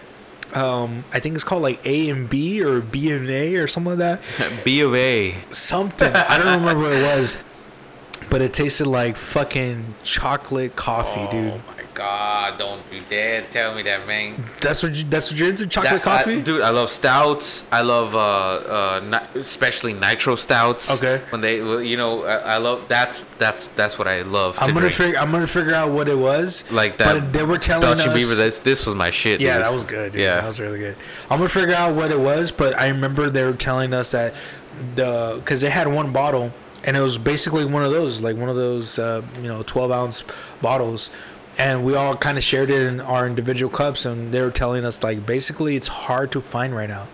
um, 0.55 1.03
I 1.11 1.19
think 1.19 1.35
it's 1.35 1.43
called 1.43 1.63
like 1.63 1.85
A 1.85 2.09
and 2.09 2.29
B 2.29 2.63
or 2.63 2.79
B 2.81 3.11
and 3.11 3.29
A 3.29 3.55
or 3.55 3.67
something 3.67 3.97
like 3.97 4.19
that. 4.37 4.63
B 4.63 4.81
of 4.81 4.93
A. 4.95 5.35
Something 5.51 6.13
I 6.13 6.37
don't 6.37 6.59
remember 6.59 6.83
what 6.83 6.93
it 6.93 7.03
was, 7.03 7.37
but 8.29 8.41
it 8.41 8.53
tasted 8.53 8.87
like 8.87 9.15
fucking 9.15 9.95
chocolate 10.03 10.75
coffee, 10.75 11.27
dude. 11.31 11.53
Oh 11.53 11.61
my 11.67 11.82
god! 11.93 12.57
Don't 12.57 12.81
you 12.91 13.01
dare 13.09 13.41
tell 13.49 13.75
me 13.75 13.83
that, 13.83 14.05
man. 14.07 14.43
That's 14.61 14.83
what 14.83 14.93
you, 14.95 15.03
that's 15.05 15.31
what 15.31 15.39
you're 15.39 15.49
into, 15.49 15.67
chocolate 15.67 16.01
That- 16.03 16.07
I- 16.07 16.17
coffee. 16.23 16.41
dude. 16.41 16.61
I 16.61 16.69
love 16.71 16.89
stouts. 16.89 17.65
I 17.71 17.81
love 17.81 18.15
uh, 18.15 18.19
uh, 18.19 19.01
ni- 19.33 19.39
especially 19.41 19.93
nitro 19.93 20.35
stouts. 20.35 20.89
Okay. 20.89 21.21
When 21.29 21.41
they, 21.41 21.57
you 21.57 21.97
know, 21.97 22.23
I, 22.23 22.55
I 22.55 22.57
love 22.57 22.87
that's 22.87 23.23
that's 23.37 23.67
that's 23.75 23.97
what 23.97 24.07
I 24.07 24.21
love. 24.23 24.55
To 24.55 24.63
I'm 24.63 24.73
gonna 24.73 24.89
figure. 24.91 25.17
I'm 25.19 25.31
gonna 25.31 25.47
figure 25.47 25.73
out 25.73 25.91
what 25.91 26.07
it 26.07 26.17
was. 26.17 26.63
like 26.71 26.97
that. 26.97 27.13
But 27.21 27.33
they 27.33 27.43
were 27.43 27.57
telling 27.57 27.85
Dutch 27.97 28.07
us. 28.07 28.13
Beaver. 28.13 28.35
This 28.35 28.59
this 28.59 28.85
was 28.85 28.95
my 28.95 29.09
shit. 29.09 29.41
yeah, 29.41 29.55
dude. 29.55 29.63
that 29.63 29.73
was 29.73 29.83
good. 29.83 30.11
Dude. 30.13 30.21
Yeah. 30.21 30.35
that 30.41 30.47
was 30.47 30.59
really 30.59 30.79
good. 30.79 30.95
I'm 31.29 31.37
gonna 31.37 31.49
figure 31.49 31.75
out 31.75 31.95
what 31.95 32.11
it 32.11 32.19
was, 32.19 32.51
but 32.51 32.77
I 32.79 32.87
remember 32.89 33.29
they 33.29 33.43
were 33.43 33.53
telling 33.53 33.93
us 33.93 34.11
that 34.11 34.33
the 34.95 35.35
because 35.39 35.61
they 35.61 35.69
had 35.69 35.87
one 35.87 36.11
bottle 36.11 36.51
and 36.85 36.97
it 36.97 36.99
was 36.99 37.17
basically 37.17 37.63
one 37.63 37.83
of 37.83 37.91
those, 37.91 38.21
like 38.21 38.35
one 38.35 38.49
of 38.49 38.55
those, 38.57 38.99
uh, 38.99 39.21
you 39.41 39.47
know, 39.47 39.63
12 39.63 39.91
ounce 39.91 40.23
bottles. 40.61 41.09
And 41.57 41.85
we 41.85 41.95
all 41.95 42.15
kind 42.15 42.37
of 42.37 42.43
shared 42.43 42.69
it 42.71 42.81
in 42.81 42.99
our 42.99 43.27
individual 43.27 43.71
cups, 43.71 44.05
and 44.05 44.31
they 44.33 44.41
were 44.41 44.51
telling 44.51 44.85
us 44.85 45.03
like 45.03 45.25
basically 45.25 45.75
it's 45.75 45.87
hard 45.87 46.31
to 46.31 46.41
find 46.41 46.75
right 46.75 46.89
now 46.89 47.07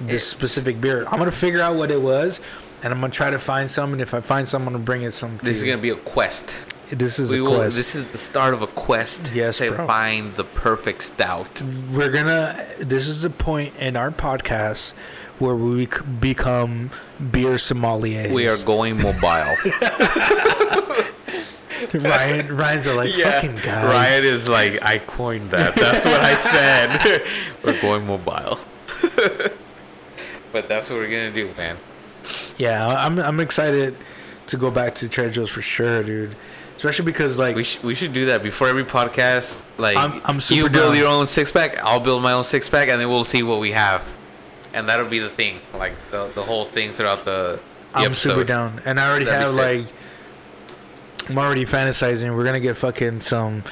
this 0.00 0.26
specific 0.26 0.80
beer. 0.80 1.04
I'm 1.08 1.18
gonna 1.18 1.32
figure 1.32 1.60
out 1.60 1.74
what 1.76 1.90
it 1.90 2.00
was, 2.00 2.40
and 2.84 2.92
I'm 2.94 3.00
gonna 3.00 3.12
try 3.12 3.30
to 3.30 3.38
find 3.40 3.68
some. 3.70 3.92
And 3.92 4.00
if 4.00 4.14
I 4.14 4.20
find 4.20 4.46
some, 4.46 4.62
I'm 4.62 4.72
gonna 4.72 4.84
bring 4.84 5.02
it 5.02 5.12
some. 5.12 5.38
To 5.38 5.44
This 5.44 5.56
is 5.56 5.62
you. 5.64 5.70
gonna 5.72 5.82
be 5.82 5.90
a 5.90 5.96
quest. 5.96 6.54
This 6.90 7.18
is 7.18 7.32
We 7.32 7.38
a 7.38 7.42
will, 7.42 7.56
quest. 7.56 7.76
this 7.76 7.94
is 7.94 8.04
the 8.12 8.18
start 8.18 8.52
of 8.54 8.60
a 8.62 8.66
quest 8.66 9.30
Yes, 9.34 9.58
to 9.58 9.70
bro. 9.72 9.86
find 9.86 10.36
the 10.36 10.44
perfect 10.44 11.02
stout. 11.02 11.62
we're 11.90 12.10
gonna 12.10 12.66
this 12.78 13.08
is 13.08 13.24
a 13.24 13.30
point 13.30 13.74
in 13.78 13.96
our 13.96 14.10
podcast 14.10 14.92
where 15.38 15.56
we 15.56 15.88
become 16.20 16.90
beer 17.32 17.52
sommeliers 17.56 18.30
We 18.30 18.46
are 18.46 18.58
going 18.64 18.98
mobile. 19.00 19.56
ryan 21.94 22.56
ryan's 22.56 22.86
are 22.86 22.94
like 22.94 23.14
fucking 23.14 23.56
guys 23.56 23.84
Ryan 23.84 24.24
is 24.24 24.48
like, 24.48 24.82
I 24.82 24.98
coined 24.98 25.50
that. 25.50 25.74
That's 25.74 26.04
what 26.04 26.20
I 26.20 26.34
said. 26.36 27.22
we're 27.64 27.80
going 27.80 28.06
mobile. 28.06 28.58
but 30.52 30.68
that's 30.68 30.88
what 30.90 30.96
we're 30.98 31.06
gonna 31.08 31.32
do, 31.32 31.50
man. 31.56 31.76
yeah 32.56 32.86
i'm 32.86 33.18
i'm 33.18 33.40
excited 33.40 33.96
to 34.46 34.56
go 34.56 34.70
back 34.70 34.94
to 34.94 35.08
trader 35.08 35.30
joe's 35.30 35.50
for 35.50 35.62
sure 35.62 36.02
dude 36.02 36.36
especially 36.76 37.04
because 37.04 37.38
like 37.38 37.56
We 37.56 37.64
should 37.64 37.82
we 37.82 37.94
should 37.94 38.12
do 38.12 38.26
that 38.26 38.42
before 38.42 38.66
every 38.68 38.84
podcast. 38.84 39.62
Like, 39.78 39.96
I'm- 39.96 40.20
I'm 40.24 40.36
you 40.36 40.40
super 40.40 40.70
build 40.70 40.94
down. 40.94 40.96
your 40.96 41.06
own 41.06 41.26
six 41.28 41.52
pack. 41.52 41.78
I'll 41.84 42.00
build 42.00 42.22
my 42.22 42.32
own 42.32 42.42
six 42.44 42.68
pack, 42.68 42.88
and 42.88 43.00
then 43.00 43.08
we'll 43.08 43.22
see 43.24 43.44
what 43.44 43.60
we 43.60 43.70
have. 43.72 44.02
And 44.74 44.88
that'll 44.88 45.06
be 45.06 45.20
the 45.20 45.28
thing, 45.28 45.60
like 45.74 45.92
the 46.10 46.28
the 46.34 46.42
whole 46.42 46.64
thing 46.64 46.92
throughout 46.92 47.24
the. 47.24 47.60
the 47.92 47.98
i'm 47.98 48.06
episode. 48.06 48.30
super 48.30 48.44
down 48.44 48.80
and 48.84 48.98
i 48.98 49.08
already 49.08 49.26
That'd 49.26 49.46
have 49.46 49.54
like 49.54 49.86
i'm 51.28 51.38
already 51.38 51.64
fantasizing 51.64 52.34
we're 52.36 52.44
gonna 52.44 52.60
get 52.60 52.76
fucking 52.76 53.20
some 53.20 53.62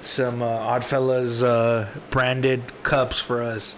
some 0.00 0.40
uh, 0.42 0.46
oddfellas 0.78 1.42
uh 1.42 1.88
branded 2.10 2.62
cups 2.82 3.18
for 3.18 3.42
us 3.42 3.74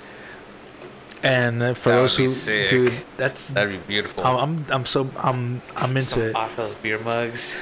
and 1.22 1.76
for 1.76 1.88
That 1.90 1.96
those 1.96 2.16
who 2.16 2.28
sick. 2.30 2.68
dude 2.68 2.92
that's 3.16 3.50
That'd 3.52 3.72
be 3.72 3.78
beautiful. 3.88 4.24
I'm, 4.24 4.36
I'm 4.36 4.66
I'm 4.70 4.86
so 4.86 5.10
I'm 5.16 5.60
I'm 5.76 5.96
into 5.96 6.10
Some 6.10 6.22
it. 6.22 6.34
Oddfellas 6.34 6.80
beer 6.80 6.98
mugs. 7.00 7.56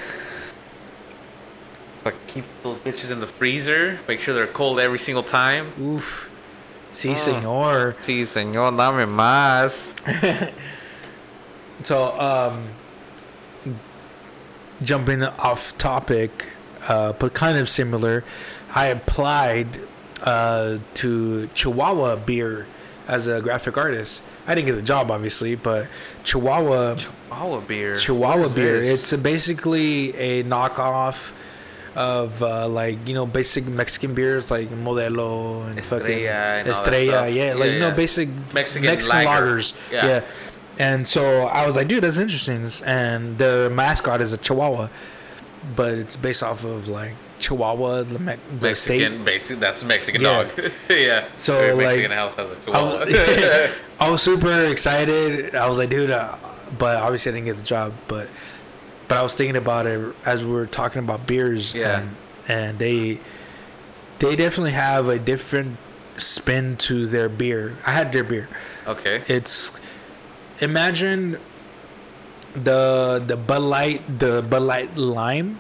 But 2.05 2.15
keep 2.27 2.45
those 2.63 2.79
bitches 2.81 3.11
in 3.11 3.21
the 3.21 3.27
freezer. 3.27 3.99
Make 4.07 4.21
sure 4.21 4.35
they're 4.35 4.47
cold 4.47 4.79
every 4.79 4.99
single 4.99 5.23
time. 5.23 5.73
Oof. 5.81 6.29
Si, 6.93 7.13
Oh. 7.13 7.15
senor. 7.15 7.97
Sí, 8.03 8.27
señor, 8.27 8.77
dame 8.77 9.09
más. 9.11 9.93
So, 11.83 12.19
um, 12.21 12.69
jumping 14.83 15.23
off 15.23 15.77
topic, 15.79 16.47
uh, 16.89 17.13
but 17.13 17.35
kind 17.35 17.59
of 17.59 17.69
similar, 17.69 18.25
I 18.75 18.87
applied 18.87 19.81
uh, 20.23 20.79
to 20.95 21.47
Chihuahua 21.55 22.17
beer 22.17 22.67
as 23.09 23.29
a 23.29 23.41
graphic 23.41 23.77
artist. 23.77 24.23
I 24.47 24.55
didn't 24.55 24.67
get 24.67 24.75
the 24.77 24.83
job, 24.83 25.11
obviously, 25.11 25.55
but 25.55 25.89
Chihuahua 26.25 26.97
Chihuahua 26.97 27.61
beer. 27.61 27.97
Chihuahua 27.97 28.49
beer. 28.49 28.81
this? 28.81 29.13
It's 29.13 29.23
basically 29.23 30.15
a 30.17 30.45
knockoff 30.45 31.33
of 31.95 32.43
uh, 32.43 32.69
like 32.69 33.09
you 33.09 33.15
know 33.15 33.27
basic 33.27 33.67
Mexican 33.67 34.15
beers 34.15 34.51
like 34.51 34.69
Modelo 34.69 35.67
and 35.69 35.83
fucking 35.85 36.25
Estrella 36.25 36.59
and 36.59 36.69
Estrella. 36.69 37.29
Yeah, 37.29 37.55
like 37.55 37.67
Yeah, 37.69 37.73
you 37.73 37.81
know 37.81 37.91
basic 37.91 38.29
Mexican 38.53 38.87
Mexican 38.87 39.25
lager. 39.25 39.57
lagers. 39.57 39.73
Yeah. 39.91 40.07
Yeah. 40.07 40.25
And 40.79 41.07
so 41.09 41.47
I 41.47 41.67
was 41.67 41.77
like, 41.77 41.89
dude, 41.89 42.03
that's 42.05 42.19
interesting. 42.19 42.69
And 42.85 43.39
their 43.39 43.71
mascot 43.71 44.21
is 44.21 44.33
a 44.33 44.37
Chihuahua, 44.37 44.89
but 45.75 45.95
it's 45.95 46.17
based 46.17 46.43
off 46.43 46.65
of 46.65 46.89
like 46.89 47.13
Chihuahua, 47.39 48.03
the, 48.03 48.19
Me- 48.19 48.37
the 48.61 48.75
state. 48.75 49.01
Mexican, 49.01 49.25
basic. 49.25 49.59
That's 49.61 49.83
a 49.83 49.87
Mexican 49.87 50.21
Yeah. 50.23 50.45
dog. 50.45 50.73
yeah. 50.91 51.25
So, 51.39 51.59
Every 51.59 51.75
like, 51.85 51.97
Mexican 51.97 52.11
house 52.13 52.35
has 52.35 52.51
a 52.51 52.55
I 52.55 52.59
Chihuahua. 52.65 53.05
was, 53.07 53.71
I 54.01 54.11
was 54.11 54.23
super 54.23 54.65
excited. 54.67 55.55
I 55.55 55.67
was 55.69 55.79
like, 55.79 55.89
dude, 55.91 56.11
uh, 56.11 56.37
but 56.79 56.97
obviously 56.99 57.33
I 57.33 57.35
didn't 57.37 57.47
get 57.47 57.57
the 57.57 57.63
job. 57.63 57.95
But 58.09 58.29
but 59.09 59.19
I 59.19 59.23
was 59.23 59.35
thinking 59.35 59.57
about 59.57 59.87
it 59.87 60.15
as 60.27 60.45
we 60.45 60.53
were 60.53 60.67
talking 60.67 60.99
about 60.99 61.27
beers. 61.27 61.73
Yeah. 61.75 62.01
And, 62.01 62.17
and 62.49 62.79
they 62.79 63.21
they 64.19 64.37
definitely 64.37 64.73
have 64.73 65.09
a 65.09 65.19
different 65.19 65.79
spin 66.19 66.77
to 66.79 67.07
their 67.07 67.29
beer. 67.29 67.77
I 67.87 67.93
had 67.93 68.13
their 68.13 68.25
beer. 68.25 68.49
okay. 68.87 69.23
It's 69.29 69.71
imagine 70.61 71.39
the 72.55 73.23
the 73.27 73.37
Bud 73.37 73.63
Light 73.63 74.19
the 74.19 74.43
Bud 74.43 74.63
Light 74.63 74.97
lime 74.97 75.59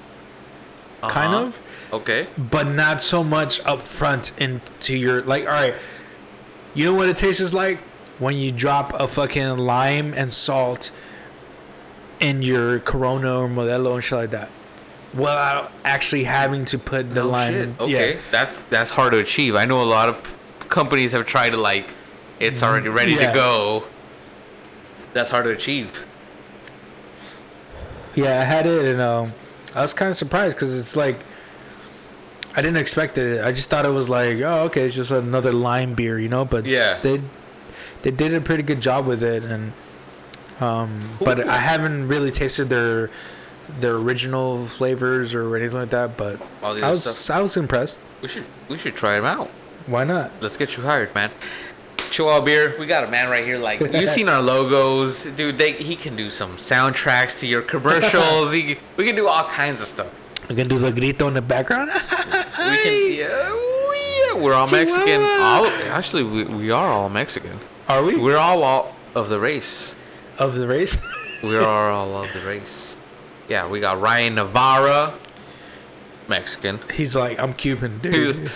kind 1.03 1.35
Uh-huh. 1.35 1.45
of 1.47 1.61
Okay. 1.93 2.27
but 2.39 2.67
not 2.67 3.01
so 3.03 3.23
much 3.23 3.65
up 3.65 3.81
front 3.83 4.33
into 4.39 4.97
your 4.97 5.23
like 5.23 5.43
all 5.45 5.53
right 5.53 5.75
you 6.75 6.85
know 6.85 6.95
what 6.95 7.09
it 7.09 7.17
tastes 7.17 7.53
like 7.55 7.79
when 8.19 8.35
you 8.37 8.51
drop 8.51 8.93
a 8.99 9.07
fucking 9.07 9.59
lime 9.59 10.13
and 10.15 10.33
salt 10.33 10.91
in 12.21 12.41
your 12.43 12.81
corona 12.81 13.41
or 13.41 13.49
modelo 13.49 13.95
and 13.95 14.03
shit 14.03 14.19
like 14.19 14.31
that 14.31 14.51
without 15.15 15.71
actually 15.85 16.25
having 16.25 16.65
to 16.65 16.79
put 16.79 17.11
the 17.11 17.23
No 17.23 17.29
lime 17.29 17.53
shit. 17.53 17.63
in. 17.63 17.77
Okay. 17.79 18.15
yeah 18.15 18.21
That's 18.31 18.59
that's 18.71 18.91
hard 18.91 19.13
to 19.13 19.19
achieve. 19.19 19.55
I 19.55 19.65
know 19.65 19.83
a 19.83 19.85
lot 19.85 20.09
of 20.09 20.17
companies 20.69 21.13
have 21.13 21.25
tried 21.27 21.51
to 21.51 21.57
like, 21.57 21.87
it's 22.41 22.63
already 22.63 22.89
ready 22.89 23.13
Yeah. 23.13 23.29
to 23.33 23.35
go. 23.35 23.85
That's 25.16 25.31
hard 25.31 25.44
to 25.44 25.50
achieve. 25.50 26.05
yeah 28.14 28.40
i 28.40 28.44
had 28.44 28.66
it 28.66 28.85
and 28.85 29.00
um 29.00 29.33
i 29.74 29.83
was 29.83 29.92
kind 29.92 30.11
of 30.11 30.16
surprised 30.16 30.57
because 30.57 30.79
it's 30.79 30.96
like 30.96 31.18
i 32.57 32.62
didn't 32.62 32.76
expect 32.79 33.18
it 33.18 33.44
i 33.44 33.52
just 33.52 33.68
thought 33.70 33.85
it 33.85 33.90
was 33.90 34.09
like 34.09 34.38
oh 34.40 34.64
okay 34.64 34.85
it's 34.87 34.94
just 34.94 35.11
another 35.11 35.52
lime 35.52 35.94
beer 35.94 36.18
you 36.18 36.29
know 36.29 36.44
but 36.44 36.64
Yeah. 36.64 36.98
they 37.00 37.20
they 38.02 38.11
did 38.11 38.33
a 38.35 38.40
pretty 38.40 38.62
good 38.62 38.81
job 38.81 39.05
with 39.07 39.22
it, 39.22 39.42
and 39.42 39.72
um, 40.61 41.00
but 41.18 41.40
I 41.48 41.59
haven't 41.59 42.07
really 42.07 42.31
tasted 42.31 42.68
their 42.68 43.11
their 43.81 43.94
original 43.96 44.64
flavors 44.64 45.35
or 45.35 45.57
anything 45.57 45.79
like 45.81 45.90
that. 45.90 46.16
But 46.16 46.40
I 46.62 46.90
was 46.90 47.02
stuff. 47.05 47.37
I 47.37 47.42
was 47.42 47.57
impressed. 47.57 48.00
We 48.22 48.29
should 48.29 48.44
we 48.68 48.79
should 48.79 48.94
try 48.94 49.16
them 49.16 49.24
out. 49.24 49.48
Why 49.87 50.05
not? 50.05 50.31
Let's 50.40 50.57
get 50.57 50.76
you 50.76 50.85
hired, 50.85 51.12
man. 51.16 51.31
Chihuahua 52.16 52.40
beer. 52.40 52.74
We 52.79 52.87
got 52.87 53.05
a 53.05 53.09
man 53.09 53.29
right 53.29 53.44
here. 53.44 53.59
Like 53.59 53.81
you've 53.92 54.09
seen 54.09 54.26
our 54.31 54.40
logos, 54.40 55.24
dude. 55.24 55.59
They 55.59 55.72
he 55.72 55.96
can 55.96 56.16
do 56.16 56.31
some 56.31 56.57
soundtracks 56.57 57.38
to 57.40 57.46
your 57.46 57.61
commercials. 57.61 58.52
he, 58.52 58.79
we 58.96 59.05
can 59.05 59.14
do 59.14 59.29
all 59.29 59.44
kinds 59.50 59.83
of 59.83 59.87
stuff. 59.87 60.11
We 60.48 60.55
can 60.55 60.66
do 60.66 60.79
the 60.79 60.92
grito 60.92 61.29
in 61.29 61.35
the 61.35 61.42
background. 61.42 61.90
We 61.92 62.76
can. 62.79 63.12
Yeah, 63.16 63.52
we, 63.52 63.98
yeah, 64.26 64.42
we're 64.42 64.55
all 64.55 64.66
Mexican. 64.70 65.20
All, 65.20 65.66
actually, 65.92 66.22
we, 66.22 66.44
we 66.44 66.70
are 66.70 66.88
all 66.88 67.09
Mexican. 67.11 67.59
Are 67.88 68.02
we 68.02 68.16
We're 68.16 68.38
all, 68.38 68.62
all 68.62 68.96
of 69.14 69.29
the 69.29 69.38
race. 69.38 69.94
of 70.38 70.55
the 70.55 70.66
race? 70.66 70.96
We 71.42 71.57
are 71.59 71.90
all 71.90 72.24
of 72.24 72.33
the 72.33 72.40
race. 72.40 72.96
Yeah, 73.46 73.68
we 73.68 73.79
got 73.79 74.00
Ryan 74.00 74.37
Navarra, 74.37 75.12
Mexican. 76.29 76.81
He's 76.94 77.14
like, 77.14 77.38
I'm 77.38 77.52
Cuban, 77.52 77.98
dude. 77.98 78.37
Dude, 78.37 78.52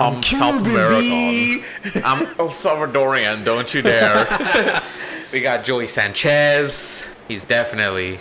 I'm, 0.00 0.16
I'm 0.16 0.22
Cuban. 0.22 0.64
South 0.64 0.64
B. 0.64 1.62
I'm 2.02 2.22
El 2.38 2.48
Salvadorian, 2.48 3.44
don't 3.44 3.72
you 3.74 3.82
dare. 3.82 4.82
we 5.32 5.42
got 5.42 5.62
Joey 5.62 5.88
Sanchez. 5.88 7.06
He's 7.28 7.44
definitely 7.44 8.18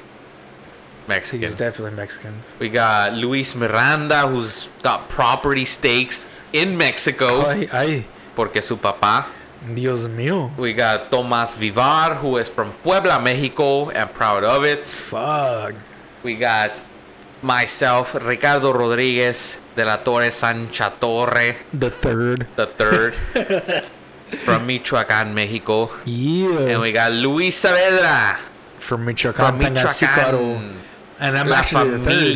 Mexican. 1.08 1.48
He's 1.48 1.56
definitely 1.56 1.96
Mexican. 1.96 2.44
we 2.60 2.68
got 2.68 3.14
Luis 3.14 3.56
Miranda, 3.56 4.28
who's 4.28 4.68
got 4.84 5.08
property 5.08 5.64
stakes 5.64 6.26
in 6.52 6.78
Mexico, 6.78 7.46
Ay, 7.48 7.70
ay, 7.72 8.06
porque 8.36 8.62
su 8.62 8.76
papá. 8.76 9.28
Dios 9.74 10.08
mío. 10.08 10.52
We 10.58 10.74
got 10.74 11.10
Tomas 11.10 11.56
Vivar, 11.56 12.16
who 12.16 12.36
is 12.38 12.50
from 12.50 12.74
Puebla, 12.84 13.22
Mexico, 13.22 13.90
and 13.90 14.14
proud 14.14 14.44
of 14.44 14.66
it. 14.66 14.86
Fuck. 14.86 15.76
We 16.24 16.36
got 16.36 16.82
myself, 17.42 18.16
Ricardo 18.16 18.74
Rodriguez 18.74 19.58
de 19.80 19.86
la 19.86 20.04
Torre 20.04 20.30
Sancha 20.30 20.92
Torre, 21.00 21.56
The 21.74 21.90
third. 21.90 22.48
the 22.58 22.68
third, 22.68 23.16
from 24.44 24.68
Michoacan, 24.68 25.34
Mexico. 25.34 25.90
Yeah. 26.04 26.76
And 26.76 26.82
we 26.82 26.92
got 26.92 27.14
Luis 27.14 27.64
Saavedra 27.64 28.38
from 28.80 29.06
Michoacan. 29.06 29.58
from. 29.58 29.74
Michoacan. 29.74 30.76
And 31.22 31.38
I'm 31.38 31.48
La 31.48 31.58
actually 31.60 31.92
the 31.92 32.00
third. 32.00 32.36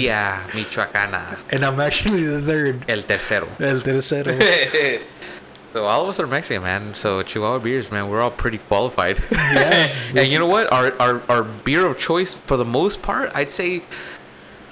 Michoacana. 0.56 1.40
And 1.52 1.66
I'm 1.66 1.80
actually 1.82 2.24
the 2.24 2.42
third. 2.42 2.86
El 2.88 3.04
tercero. 3.04 3.48
El 3.60 3.82
tercero. 3.82 4.32
so 5.74 5.86
all 5.86 6.04
of 6.04 6.10
us 6.10 6.20
are 6.22 6.28
Mexican, 6.28 6.64
man. 6.64 6.96
So 6.96 7.24
Chihuahua 7.24 7.60
beers, 7.60 7.92
man, 7.92 8.10
we're 8.10 8.22
all 8.22 8.32
pretty 8.32 8.60
qualified. 8.60 9.22
Yeah. 9.32 9.94
and 10.16 10.32
you 10.32 10.40
know 10.40 10.48
what? 10.48 10.72
Our, 10.72 10.94
our 11.00 11.22
our 11.30 11.44
beer 11.44 11.88
of 11.88 12.00
choice, 12.00 12.34
for 12.34 12.56
the 12.56 12.66
most 12.66 13.02
part, 13.02 13.32
I'd 13.36 13.52
say 13.52 13.84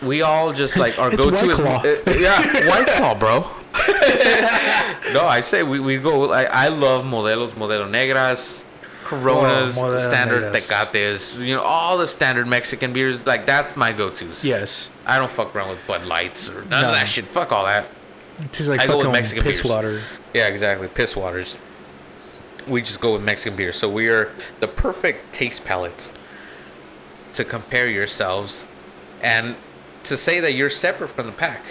we 0.01 0.21
all 0.21 0.53
just 0.53 0.77
like 0.77 0.97
our 0.99 1.09
go-to 1.15 1.49
is 1.49 1.57
Claw. 1.59 1.77
uh, 1.83 1.95
yeah, 2.17 2.67
White 2.69 2.87
Claw, 2.87 3.15
bro. 3.15 3.45
no, 5.13 5.25
I 5.25 5.41
say 5.41 5.63
we, 5.63 5.79
we 5.79 5.97
go. 5.97 6.31
I, 6.31 6.43
I 6.43 6.67
love 6.69 7.03
Modelos, 7.05 7.51
Modelo 7.51 7.87
Negras, 7.89 8.63
Coronas, 9.03 9.77
Oh, 9.77 9.81
Modelo 9.83 10.07
standard 10.07 10.53
Negras. 10.53 10.67
Tecates. 10.67 11.37
You 11.37 11.55
know 11.55 11.61
all 11.63 11.97
the 11.97 12.07
standard 12.07 12.47
Mexican 12.47 12.93
beers. 12.93 13.25
Like 13.25 13.45
that's 13.45 13.75
my 13.77 13.91
go-tos. 13.93 14.43
yes. 14.43 14.89
I 15.05 15.17
don't 15.17 15.31
fuck 15.31 15.55
around 15.55 15.69
with 15.69 15.79
Bud 15.87 16.05
Lights 16.05 16.47
or 16.49 16.61
none 16.65 16.81
No. 16.83 16.89
of 16.89 16.95
that 16.95 17.07
shit. 17.07 17.25
Fuck 17.25 17.51
all 17.51 17.65
that. 17.65 17.85
It 18.39 18.51
tastes 18.53 18.67
like 18.69 18.79
I 18.81 18.87
go 18.87 18.97
with 18.97 19.05
fucking 19.07 19.19
Mexican 19.19 19.43
piss 19.43 19.61
beers. 19.61 19.71
water. 19.73 20.01
Yeah, 20.33 20.47
exactly. 20.47 20.87
Piss 20.87 21.15
waters. 21.15 21.57
We 22.67 22.81
just 22.81 22.99
go 23.01 23.13
with 23.13 23.23
Mexican 23.23 23.57
beer. 23.57 23.73
So 23.73 23.89
we 23.89 24.07
are 24.09 24.31
the 24.59 24.67
perfect 24.67 25.33
taste 25.33 25.65
palates 25.65 26.11
to 27.33 27.43
compare 27.43 27.87
yourselves 27.89 28.65
and 29.21 29.55
to 30.03 30.17
say 30.17 30.39
that 30.39 30.53
you're 30.53 30.69
separate 30.69 31.09
from 31.09 31.27
the 31.27 31.31
pack. 31.31 31.63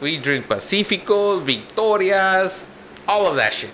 We 0.00 0.18
drink 0.18 0.48
Pacifico, 0.48 1.38
Victorias, 1.40 2.64
all 3.06 3.26
of 3.26 3.36
that 3.36 3.52
shit. 3.52 3.70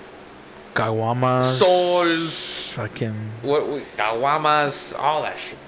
Caguamas. 0.74 1.58
Sols, 1.58 2.58
Fucking. 2.74 3.30
what, 3.42 3.68
we- 3.68 3.82
Caguamas, 3.96 4.94
all 4.98 5.22
that 5.22 5.38
shit. 5.38 5.58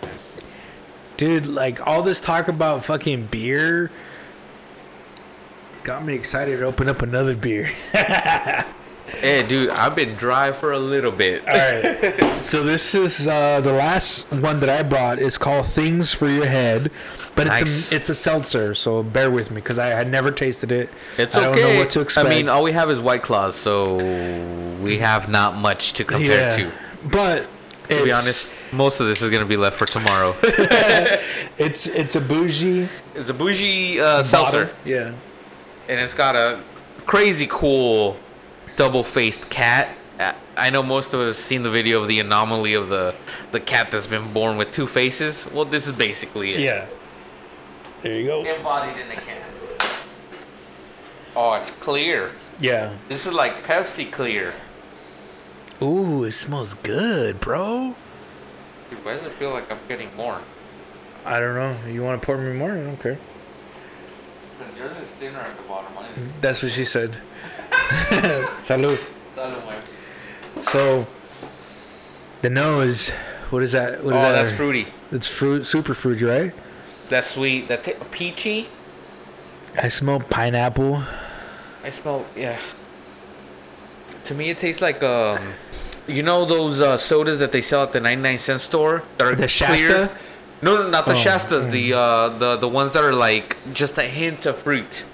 Dude, 1.16 1.46
like 1.46 1.86
all 1.86 2.02
this 2.02 2.20
talk 2.20 2.48
about 2.48 2.84
fucking 2.84 3.26
beer. 3.26 3.90
It's 5.72 5.82
got 5.82 6.04
me 6.04 6.14
excited 6.14 6.58
to 6.60 6.64
open 6.66 6.88
up 6.88 7.02
another 7.02 7.34
beer. 7.34 7.70
Hey, 9.20 9.42
dude, 9.46 9.70
I've 9.70 9.96
been 9.96 10.14
dry 10.14 10.52
for 10.52 10.72
a 10.72 10.78
little 10.78 11.10
bit. 11.10 11.42
All 11.46 11.54
right. 11.54 12.40
so 12.40 12.62
this 12.62 12.94
is 12.94 13.26
uh, 13.28 13.60
the 13.60 13.72
last 13.72 14.32
one 14.32 14.60
that 14.60 14.68
I 14.70 14.82
brought. 14.82 15.18
It's 15.18 15.36
called 15.36 15.66
Things 15.66 16.12
for 16.12 16.28
Your 16.28 16.46
Head, 16.46 16.90
but 17.44 17.60
it's 17.62 17.90
a 17.90 17.96
it's 17.96 18.08
a 18.08 18.14
seltzer. 18.14 18.74
So 18.74 19.02
bear 19.02 19.30
with 19.30 19.50
me 19.50 19.56
because 19.56 19.78
I 19.78 19.86
had 19.86 20.10
never 20.10 20.30
tasted 20.30 20.72
it. 20.72 20.90
It's 21.16 21.36
I 21.36 21.40
don't 21.40 21.50
okay. 21.56 21.62
know 21.62 21.78
what 21.78 21.90
to 21.90 22.00
expect. 22.00 22.26
I 22.26 22.30
mean, 22.30 22.48
all 22.48 22.62
we 22.62 22.72
have 22.72 22.90
is 22.90 22.98
White 23.00 23.22
Claws, 23.22 23.56
so 23.56 23.96
we 24.80 24.98
have 24.98 25.28
not 25.28 25.56
much 25.56 25.94
to 25.94 26.04
compare 26.04 26.56
to. 26.56 26.72
But 27.04 27.48
To 27.88 28.04
be 28.04 28.12
honest, 28.12 28.54
most 28.72 29.00
of 29.00 29.06
this 29.06 29.22
is 29.22 29.30
gonna 29.30 29.46
be 29.46 29.56
left 29.56 29.78
for 29.78 29.86
tomorrow. 29.86 30.36
it's 30.42 31.86
it's 31.86 32.14
a 32.16 32.20
bougie 32.20 32.88
it's 33.14 33.30
a 33.30 33.34
bougie 33.34 34.00
uh, 34.00 34.22
seltzer. 34.22 34.74
Yeah. 34.84 35.14
and 35.88 36.00
it's 36.00 36.14
got 36.14 36.36
a 36.36 36.62
crazy 37.06 37.46
cool 37.50 38.16
double-faced 38.76 39.50
cat. 39.50 39.88
I 40.56 40.68
know 40.68 40.82
most 40.82 41.14
of 41.14 41.20
us 41.20 41.36
have 41.36 41.44
seen 41.44 41.62
the 41.62 41.70
video 41.70 42.02
of 42.02 42.08
the 42.08 42.20
anomaly 42.20 42.74
of 42.74 42.90
the 42.90 43.14
the 43.50 43.60
cat 43.60 43.90
that's 43.90 44.06
been 44.06 44.30
born 44.32 44.58
with 44.58 44.72
two 44.72 44.86
faces. 44.86 45.46
Well, 45.50 45.64
this 45.64 45.86
is 45.86 45.92
basically 45.92 46.52
it. 46.52 46.60
Yeah. 46.60 46.86
There 48.02 48.14
you 48.14 48.26
go. 48.26 48.44
Embodied 48.44 48.96
in 48.96 49.10
a 49.10 49.20
can. 49.20 49.42
Oh, 51.36 51.52
it's 51.54 51.70
clear. 51.72 52.30
Yeah. 52.58 52.96
This 53.08 53.26
is 53.26 53.32
like 53.32 53.62
Pepsi 53.64 54.10
clear. 54.10 54.54
Ooh, 55.82 56.24
it 56.24 56.32
smells 56.32 56.74
good, 56.74 57.40
bro. 57.40 57.94
Dude, 58.90 59.04
why 59.04 59.14
does 59.14 59.24
it 59.24 59.32
feel 59.32 59.50
like 59.50 59.70
I'm 59.70 59.78
getting 59.88 60.14
more? 60.16 60.40
I 61.24 61.38
don't 61.40 61.54
know. 61.54 61.90
You 61.90 62.02
want 62.02 62.20
to 62.20 62.26
pour 62.26 62.36
me 62.38 62.52
more? 62.52 62.72
I 62.72 62.82
don't 62.82 62.98
care. 63.00 63.18
Yours 64.76 64.96
is 65.02 65.08
thinner 65.18 65.38
at 65.40 65.56
the 65.56 65.62
bottom. 65.64 65.92
That's 66.40 66.62
what 66.62 66.72
she 66.72 66.84
said. 66.84 67.16
Salud. 68.62 68.98
Salud, 69.34 69.66
man. 69.66 69.82
So, 70.62 71.06
the 72.42 72.50
nose. 72.50 73.10
What 73.50 73.62
is 73.62 73.72
that? 73.72 74.02
What 74.02 74.14
Oh, 74.14 74.18
that? 74.18 74.32
that's 74.32 74.50
fruity. 74.50 74.86
It's 75.12 75.26
fruit, 75.28 75.64
super 75.64 75.92
fruity, 75.94 76.24
right? 76.24 76.52
That's 77.10 77.32
sweet. 77.32 77.68
That 77.68 77.82
ta 77.82 77.92
peachy. 78.10 78.68
I 79.76 79.88
smell 79.88 80.20
pineapple. 80.20 81.02
I 81.84 81.90
smell 81.90 82.24
yeah. 82.36 82.58
To 84.24 84.34
me, 84.34 84.50
it 84.50 84.58
tastes 84.58 84.80
like 84.80 85.02
um, 85.02 85.54
you 86.06 86.22
know 86.22 86.44
those 86.44 86.80
uh, 86.80 86.96
sodas 86.96 87.38
that 87.40 87.52
they 87.52 87.60
sell 87.62 87.82
at 87.82 87.92
the 87.92 88.00
ninety 88.00 88.22
nine 88.22 88.38
cent 88.38 88.60
store. 88.60 89.02
That 89.18 89.26
are 89.28 89.34
The 89.34 89.48
Shasta? 89.48 90.10
No, 90.62 90.76
no, 90.76 90.88
not 90.90 91.06
the 91.06 91.12
Oh, 91.12 91.14
Shastas. 91.14 91.70
The 91.70 91.94
uh, 91.94 92.28
the 92.38 92.56
the 92.56 92.68
ones 92.68 92.92
that 92.92 93.02
are 93.02 93.12
like 93.12 93.56
just 93.72 93.98
a 93.98 94.02
hint 94.02 94.46
of 94.46 94.58
fruit. 94.58 95.04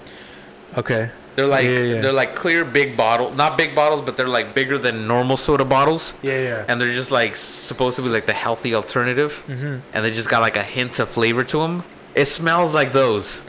Okay. 0.76 1.10
They're 1.36 1.46
like 1.46 1.64
Yeah, 1.64 1.78
yeah. 1.82 2.00
they're 2.00 2.12
like 2.12 2.34
clear 2.34 2.64
big 2.64 2.96
bottle, 2.96 3.30
not 3.32 3.56
big 3.58 3.74
bottles, 3.74 4.00
but 4.00 4.16
they're 4.16 4.26
like 4.28 4.54
bigger 4.54 4.78
than 4.78 5.06
normal 5.06 5.36
soda 5.36 5.64
bottles. 5.64 6.14
Yeah, 6.22 6.40
yeah. 6.42 6.64
And 6.66 6.80
they're 6.80 6.92
just 6.92 7.10
like 7.10 7.36
supposed 7.36 7.96
to 7.96 8.02
be 8.02 8.08
like 8.08 8.26
the 8.26 8.32
healthy 8.32 8.74
alternative, 8.74 9.42
mm-hmm. 9.46 9.80
and 9.92 10.04
they 10.04 10.10
just 10.10 10.28
got 10.28 10.40
like 10.40 10.56
a 10.56 10.62
hint 10.62 10.98
of 10.98 11.08
flavor 11.10 11.44
to 11.44 11.58
them. 11.58 11.84
It 12.14 12.26
smells 12.26 12.72
like 12.74 12.92
those. 12.92 13.42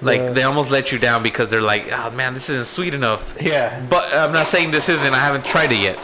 Like 0.00 0.20
Yeah. 0.20 0.30
they 0.30 0.42
almost 0.44 0.70
let 0.70 0.90
you 0.92 0.98
down 0.98 1.22
because 1.22 1.50
they're 1.50 1.60
like, 1.60 1.92
oh 1.92 2.10
man, 2.10 2.34
this 2.34 2.48
isn't 2.48 2.66
sweet 2.68 2.94
enough. 2.94 3.34
yeah. 3.40 3.84
But 3.88 4.14
I'm 4.14 4.32
not 4.32 4.46
saying 4.46 4.70
this 4.70 4.88
isn't. 4.88 5.12
I 5.14 5.18
haven't 5.18 5.44
tried 5.44 5.72
it 5.72 5.80
yet. 5.80 5.98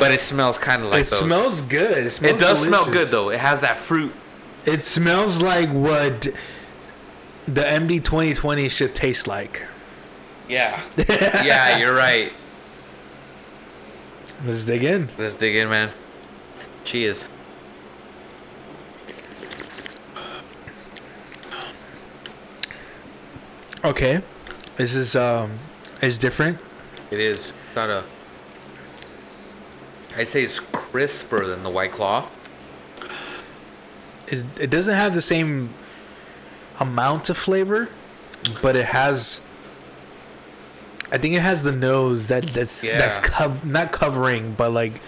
But 0.00 0.12
it 0.12 0.20
smells 0.20 0.58
kind 0.58 0.84
of 0.84 0.90
like 0.90 1.06
it 1.06 1.10
those. 1.10 1.18
smells 1.18 1.60
good. 1.62 2.06
It 2.06 2.10
smells 2.12 2.34
It 2.34 2.38
does 2.38 2.62
smell 2.62 2.88
good 2.90 3.08
though. 3.08 3.30
It 3.30 3.40
has 3.40 3.60
that 3.62 3.78
fruit. 3.78 4.12
It 4.64 4.82
smells 4.82 5.42
like 5.42 5.70
what 5.70 6.28
the 7.54 7.62
MD 7.62 8.04
2020 8.04 8.68
should 8.68 8.94
taste 8.94 9.26
like. 9.26 9.62
Yeah. 10.48 10.82
yeah, 11.08 11.78
you're 11.78 11.94
right. 11.94 12.32
Let's 14.44 14.64
dig 14.64 14.84
in. 14.84 15.08
Let's 15.18 15.34
dig 15.34 15.56
in, 15.56 15.68
man. 15.68 15.90
Cheers. 16.84 17.26
Okay. 23.84 24.20
This 24.76 24.94
is 24.94 25.16
um 25.16 25.52
is 26.02 26.18
different. 26.18 26.58
It 27.10 27.18
is. 27.18 27.36
It's 27.48 27.74
got 27.74 27.90
a. 27.90 28.04
I'd 30.16 30.28
say 30.28 30.44
it's 30.44 30.60
crisper 30.60 31.46
than 31.46 31.62
the 31.62 31.70
White 31.70 31.92
Claw. 31.92 32.28
Is 34.28 34.44
it 34.60 34.70
doesn't 34.70 34.94
have 34.94 35.14
the 35.14 35.22
same 35.22 35.72
amount 36.80 37.28
of 37.30 37.36
flavor, 37.36 37.88
but 38.62 38.76
it 38.76 38.86
has 38.86 39.40
I 41.10 41.18
think 41.18 41.34
it 41.34 41.40
has 41.40 41.64
the 41.64 41.72
nose 41.72 42.28
that 42.28 42.44
that's 42.44 42.82
that's 42.82 43.18
cov- 43.18 43.64
not 43.64 43.92
covering, 43.92 44.52
but 44.52 44.72
like 44.72 45.00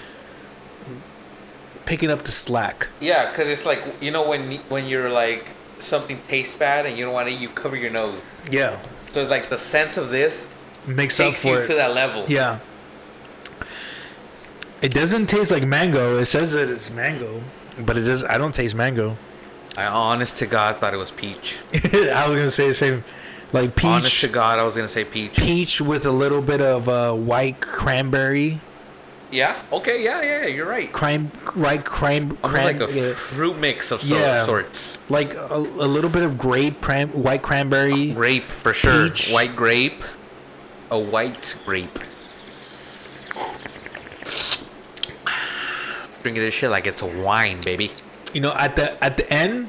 picking 1.86 2.10
up 2.10 2.22
the 2.22 2.32
slack. 2.32 2.88
Yeah, 3.00 3.30
because 3.30 3.48
it's 3.48 3.66
like 3.66 3.82
you 4.00 4.10
know 4.10 4.28
when 4.28 4.58
when 4.68 4.86
you're 4.86 5.10
like 5.10 5.48
something 5.80 6.20
tastes 6.28 6.54
bad 6.54 6.86
and 6.86 6.96
you 6.98 7.04
don't 7.04 7.14
want 7.14 7.28
to 7.28 7.34
you 7.34 7.48
cover 7.48 7.76
your 7.76 7.90
nose. 7.90 8.20
Yeah, 8.50 8.78
So 9.12 9.20
it's 9.22 9.30
like 9.30 9.48
the 9.48 9.58
sense 9.58 9.96
of 9.96 10.08
this 10.10 10.46
makes 10.86 11.18
up 11.20 11.34
for 11.34 11.48
you 11.48 11.54
it. 11.58 11.66
to 11.68 11.74
that 11.74 11.94
level. 11.94 12.24
Yeah. 12.28 12.60
It 14.82 14.94
doesn't 14.94 15.26
taste 15.26 15.50
like 15.50 15.64
mango. 15.64 16.18
It 16.18 16.26
says 16.26 16.52
that 16.52 16.68
it's 16.70 16.90
mango, 16.90 17.42
but 17.78 17.96
it 17.98 18.02
does. 18.02 18.24
I 18.24 18.38
don't 18.38 18.54
taste 18.54 18.74
mango. 18.74 19.16
I 19.76 19.86
honest 19.86 20.38
to 20.38 20.46
God 20.46 20.78
thought 20.80 20.94
it 20.94 20.98
was 20.98 21.10
peach. 21.10 21.56
I 21.74 22.26
was 22.28 22.36
gonna 22.36 22.50
say 22.50 22.68
the 22.68 22.74
same, 22.74 23.04
like 23.52 23.76
peach, 23.76 23.84
Honest 23.86 24.20
to 24.22 24.28
God, 24.28 24.58
I 24.58 24.62
was 24.64 24.74
gonna 24.76 24.88
say 24.88 25.04
peach. 25.04 25.34
peach 25.34 25.80
with 25.80 26.06
a 26.06 26.10
little 26.10 26.42
bit 26.42 26.60
of 26.60 26.88
uh, 26.88 27.12
white 27.14 27.60
cranberry, 27.60 28.60
Yeah. 29.30 29.54
Okay. 29.72 30.02
Yeah. 30.02 30.22
Yeah. 30.22 30.46
You're 30.46 30.66
right. 30.68 30.92
crime, 30.92 31.28
white 31.54 31.84
cran, 31.84 32.22
Almost 32.42 32.42
cran, 32.42 32.78
like 32.80 32.90
a 32.90 33.12
uh, 33.12 33.14
fruit 33.14 33.58
mix 33.58 33.90
of 33.92 34.02
Yeah. 34.02 34.44
sorts. 34.44 34.98
like 35.08 35.34
a, 35.34 35.54
a 35.56 35.88
little 35.88 36.10
bit 36.10 36.24
of 36.24 36.36
grape, 36.36 36.80
cran, 36.80 37.08
white 37.10 37.42
cranberry. 37.42 38.10
Grape 38.12 38.44
for 38.44 38.74
sure. 38.74 39.08
Peach. 39.10 39.30
White 39.30 39.54
grape. 39.54 40.02
A 40.90 40.98
white 40.98 41.54
grape. 41.64 41.98
Drinking 46.22 46.42
this 46.42 46.52
shit 46.54 46.70
like 46.70 46.86
it's 46.88 47.00
a 47.02 47.06
wine, 47.06 47.60
baby. 47.62 47.92
You 48.32 48.40
know, 48.40 48.52
at 48.54 48.76
the 48.76 49.02
at 49.02 49.16
the 49.16 49.30
end, 49.32 49.68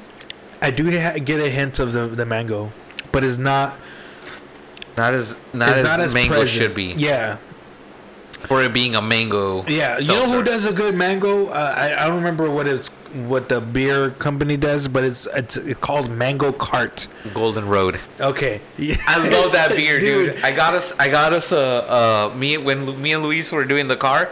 I 0.60 0.70
do 0.70 0.84
ha- 0.90 1.18
get 1.18 1.40
a 1.40 1.48
hint 1.48 1.78
of 1.78 1.92
the 1.92 2.06
the 2.06 2.26
mango, 2.26 2.70
but 3.12 3.24
it's 3.24 3.38
not. 3.38 3.78
Not 4.96 5.14
as 5.14 5.36
not, 5.54 5.70
as, 5.70 5.84
not 5.84 6.00
as 6.00 6.12
mango 6.12 6.34
present. 6.34 6.50
should 6.50 6.74
be. 6.74 6.92
Yeah, 6.98 7.38
For 8.40 8.62
it 8.62 8.74
being 8.74 8.94
a 8.94 9.00
mango. 9.00 9.64
Yeah, 9.66 9.98
you 9.98 10.08
know 10.08 10.30
who 10.30 10.42
does 10.42 10.66
a 10.66 10.72
good 10.72 10.94
mango? 10.94 11.46
Uh, 11.46 11.74
I, 11.74 12.04
I 12.04 12.06
don't 12.08 12.16
remember 12.16 12.50
what 12.50 12.66
it's 12.68 12.88
what 13.28 13.48
the 13.48 13.62
beer 13.62 14.10
company 14.10 14.58
does, 14.58 14.88
but 14.88 15.02
it's 15.02 15.26
it's, 15.34 15.56
it's 15.56 15.78
called 15.80 16.10
Mango 16.10 16.52
Cart. 16.52 17.06
Golden 17.32 17.66
Road. 17.68 17.98
Okay, 18.20 18.60
yeah. 18.76 18.96
I 19.06 19.26
love 19.30 19.52
that 19.52 19.70
beer, 19.74 19.98
dude. 20.06 20.36
I 20.44 20.54
got 20.54 20.74
us. 20.74 20.92
I 20.98 21.08
got 21.08 21.32
us 21.32 21.52
a. 21.52 21.58
Uh, 21.58 22.34
me 22.36 22.58
when 22.58 23.00
me 23.00 23.14
and 23.14 23.22
Luis 23.22 23.50
were 23.50 23.64
doing 23.64 23.88
the 23.88 23.96
car, 23.96 24.28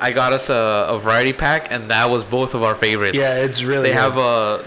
I 0.00 0.12
got 0.12 0.32
us 0.32 0.48
a, 0.50 0.86
a 0.90 0.98
variety 0.98 1.32
pack, 1.32 1.72
and 1.72 1.90
that 1.90 2.08
was 2.10 2.22
both 2.24 2.54
of 2.54 2.62
our 2.62 2.74
favorites. 2.74 3.16
Yeah, 3.16 3.36
it's 3.36 3.62
really 3.62 3.88
They 3.88 3.94
good. 3.94 4.00
have 4.00 4.16
a. 4.16 4.64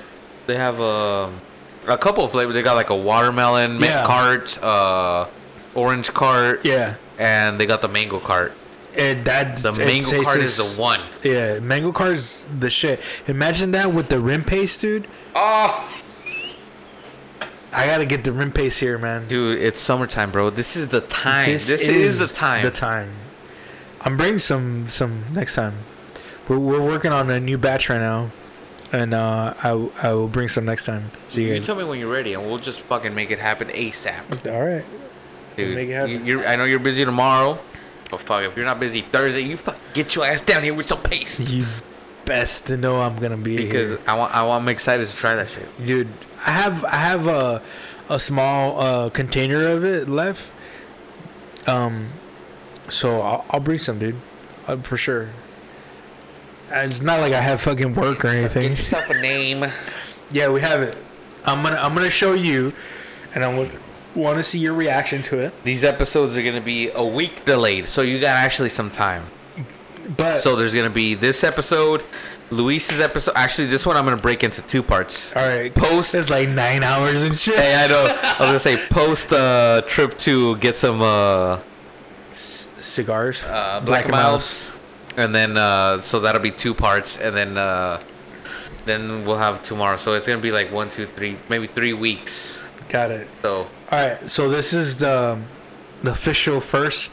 They 0.48 0.56
have 0.58 0.80
a. 0.80 1.32
A 1.88 1.98
couple 1.98 2.24
of 2.24 2.32
flavors. 2.32 2.54
They 2.54 2.62
got 2.62 2.76
like 2.76 2.90
a 2.92 2.96
watermelon 2.96 3.80
mint 3.80 3.92
Yeah. 3.92 4.06
cart, 4.06 4.62
uh, 4.64 5.26
orange 5.74 6.14
cart, 6.14 6.64
Yeah, 6.66 6.96
and 7.18 7.60
they 7.60 7.66
got 7.66 7.82
the 7.82 7.88
mango 7.88 8.20
cart. 8.20 8.54
and 8.96 9.26
that 9.26 9.58
The 9.58 9.72
mango 9.74 10.22
cart 10.22 10.40
as- 10.42 10.60
is 10.60 10.76
the 10.76 10.82
one. 10.82 11.00
Yeah, 11.24 11.60
Mango 11.60 11.92
Cart 11.92 12.12
is 12.12 12.46
the 12.60 12.70
shit. 12.70 13.00
Imagine 13.28 13.72
that 13.72 13.94
with 13.94 14.10
the 14.10 14.20
rim 14.20 14.44
paste, 14.44 14.82
dude. 14.82 15.08
Oh, 15.34 15.90
I 17.74 17.86
gotta 17.88 18.06
get 18.06 18.26
the 18.26 18.34
rim 18.34 18.52
paste 18.52 18.80
here, 18.82 18.98
man. 18.98 19.28
dude, 19.28 19.60
it's 19.60 19.80
summertime, 19.80 20.30
bro. 20.32 20.50
This 20.50 20.76
is 20.76 20.90
the 20.90 21.02
time. 21.02 21.54
This, 21.54 21.70
is, 21.70 22.20
the 22.20 22.28
time. 22.28 22.64
The 22.64 22.72
time. 22.72 23.14
I'm 24.02 24.18
bringing 24.18 24.40
some 24.40 24.90
some 24.90 25.24
next 25.34 25.56
time. 25.56 25.74
We're 26.48 26.60
we're 26.60 26.84
working 26.84 27.12
on 27.12 27.30
a 27.30 27.40
new 27.40 27.58
batch 27.58 27.90
right 27.90 28.00
now, 28.00 28.32
and 28.92 29.14
uh, 29.14 29.54
I 29.64 29.70
I 30.02 30.14
will 30.14 30.28
bring 30.28 30.48
some 30.48 30.66
next 30.66 30.86
time. 30.86 31.12
So 31.30 31.40
you 31.40 31.48
You 31.48 31.54
guys. 31.56 31.66
tell 31.66 31.76
me 31.76 31.84
when 31.84 32.00
you're 32.00 32.12
ready, 32.12 32.34
and 32.34 32.46
we'll 32.46 32.58
just 32.58 32.82
fucking 32.82 33.14
make 33.14 33.32
it 33.32 33.40
happen 33.40 33.68
ASAP. 33.70 34.52
All 34.52 34.64
right. 34.66 34.84
Dude, 35.56 35.76
make 35.76 35.90
it 35.90 35.94
happen. 35.94 36.26
you, 36.26 36.40
are 36.42 36.48
I 36.48 36.56
know 36.56 36.64
you're 36.64 36.80
busy 36.80 37.04
tomorrow, 37.06 37.60
but 38.10 38.22
fuck, 38.22 38.44
if 38.44 38.56
you're 38.56 38.66
not 38.66 38.80
busy 38.80 39.02
Thursday, 39.02 39.42
you 39.42 39.58
fuck 39.58 39.78
get 39.94 40.16
your 40.16 40.26
ass 40.26 40.42
down 40.42 40.64
here 40.64 40.74
with 40.74 40.86
some 40.88 41.02
pace. 41.04 41.40
You 41.40 41.66
best 42.26 42.68
to 42.68 42.78
know 42.78 43.02
I'm 43.02 43.18
gonna 43.18 43.36
be 43.38 43.58
Because 43.58 43.90
here. 43.90 44.00
I 44.08 44.18
want, 44.18 44.34
I 44.34 44.44
want, 44.44 44.64
I'm 44.64 44.70
excited 44.70 45.08
to 45.08 45.16
try 45.16 45.36
that 45.36 45.50
shit. 45.50 45.68
dude. 45.86 46.08
I 46.46 46.52
have 46.52 46.84
I 46.86 46.96
have 46.96 47.28
a 47.28 47.62
a 48.10 48.20
small 48.20 48.80
uh, 48.82 49.10
container 49.10 49.68
of 49.68 49.84
it 49.86 50.10
left. 50.10 50.52
Um, 51.68 52.08
so 52.92 53.22
I'll, 53.22 53.46
I'll 53.50 53.60
bring 53.60 53.80
some, 53.80 53.98
dude, 54.00 54.16
uh, 54.68 54.78
for 54.78 54.98
sure. 54.98 55.30
Uh, 56.72 56.76
It's 56.86 57.02
not 57.02 57.20
like 57.20 57.34
I 57.34 57.42
have 57.42 57.62
fucking 57.62 57.96
work 57.96 58.24
or 58.24 58.30
anything. 58.30 58.70
Get 58.70 58.78
yourself 58.78 59.10
a 59.10 59.22
name. 59.22 59.66
Yeah, 60.34 60.48
we 60.50 60.62
have 60.62 60.82
it. 60.82 60.96
I'm 61.44 61.62
gonna 61.62 61.76
I'm 61.76 61.94
gonna 61.94 62.10
show 62.10 62.32
you, 62.32 62.72
and 63.36 63.44
I 63.44 63.54
want 63.54 63.76
want 64.16 64.38
to 64.38 64.44
see 64.46 64.60
your 64.60 64.74
reaction 64.74 65.22
to 65.24 65.40
it. 65.40 65.54
These 65.66 65.84
episodes 65.84 66.38
are 66.38 66.42
gonna 66.42 66.62
be 66.62 66.90
a 66.92 67.04
week 67.04 67.44
delayed, 67.44 67.90
so 67.90 68.02
you 68.02 68.18
got 68.18 68.38
actually 68.38 68.70
some 68.70 68.90
time. 68.92 69.26
But 70.16 70.38
So 70.40 70.56
there's 70.56 70.74
gonna 70.74 70.90
be 70.90 71.16
this 71.16 71.44
episode, 71.44 72.06
Luis's 72.50 73.02
episode. 73.02 73.34
Actually, 73.36 73.68
this 73.68 73.86
one 73.86 73.98
I'm 73.98 74.06
gonna 74.06 74.16
break 74.16 74.42
into 74.42 74.62
two 74.62 74.82
parts. 74.82 75.36
all 75.36 75.46
right, 75.46 75.76
Post. 75.76 76.16
It's 76.16 76.30
like 76.30 76.48
nine 76.48 76.82
hours 76.82 77.22
and 77.22 77.36
shit. 77.36 77.56
Hey, 77.56 77.76
I 77.84 77.88
know. 77.88 78.06
I 78.06 78.36
was 78.40 78.48
gonna 78.48 78.60
say 78.62 78.78
post 78.90 79.34
uh, 79.34 79.82
trip 79.86 80.18
to 80.20 80.56
get 80.60 80.78
some 80.78 81.02
uh, 81.02 81.60
Cigars. 82.82 83.44
uh, 83.44 83.82
Black, 83.86 84.06
and 84.06 84.12
Milds, 84.12 84.80
and 85.18 85.34
then 85.34 85.58
uh, 85.58 86.02
so 86.02 86.20
that'll 86.20 86.42
be 86.42 86.52
two 86.52 86.74
parts, 86.74 87.18
and 87.18 87.36
then 87.36 87.58
uh, 87.58 88.02
then 88.86 89.26
we'll 89.26 89.38
have 89.38 89.62
tomorrow. 89.62 89.98
So 89.98 90.14
it's 90.14 90.28
gonna 90.28 90.40
be 90.42 90.52
like 90.52 90.72
one, 90.72 90.90
two, 90.90 91.06
three, 91.06 91.38
maybe 91.50 91.68
three 91.68 91.94
weeks. 91.94 92.64
Got 92.90 93.12
it. 93.12 93.28
So 93.42 93.68
All 93.92 94.06
right, 94.06 94.30
so 94.30 94.50
this 94.50 94.74
is 94.74 95.00
the 95.00 95.40
the 96.02 96.12
official 96.12 96.60
first 96.60 97.12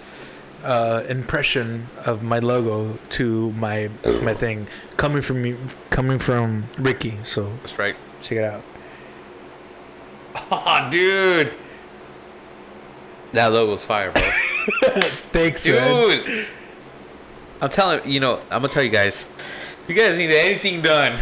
uh, 0.65 1.05
impression 1.09 1.87
of 2.07 2.23
my 2.23 2.39
logo 2.41 2.99
to 3.11 3.53
my 3.53 3.91
my 4.23 4.35
thing 4.35 4.67
coming 4.97 5.23
from 5.23 5.43
me, 5.43 5.57
coming 5.91 6.19
from 6.19 6.65
Ricky. 6.79 7.19
So 7.25 7.53
that's 7.63 7.79
right. 7.79 7.95
check 8.21 8.39
it 8.39 8.45
out. 8.45 8.63
Oh, 10.51 10.89
dude, 10.91 11.53
that 13.33 13.53
logo's 13.53 13.85
fire, 13.85 14.13
bro. 14.13 14.23
Thanks, 15.33 15.67
man. 15.67 16.25
dude. 16.25 16.47
I'm 17.61 17.71
telling 17.71 18.09
you 18.09 18.21
know, 18.21 18.37
I'm 18.51 18.63
gonna 18.63 18.69
tell 18.69 18.83
you 18.83 18.91
guys. 18.91 19.27
You 19.87 19.95
guys 19.95 20.19
need 20.19 20.31
anything 20.31 20.83
done, 20.83 21.19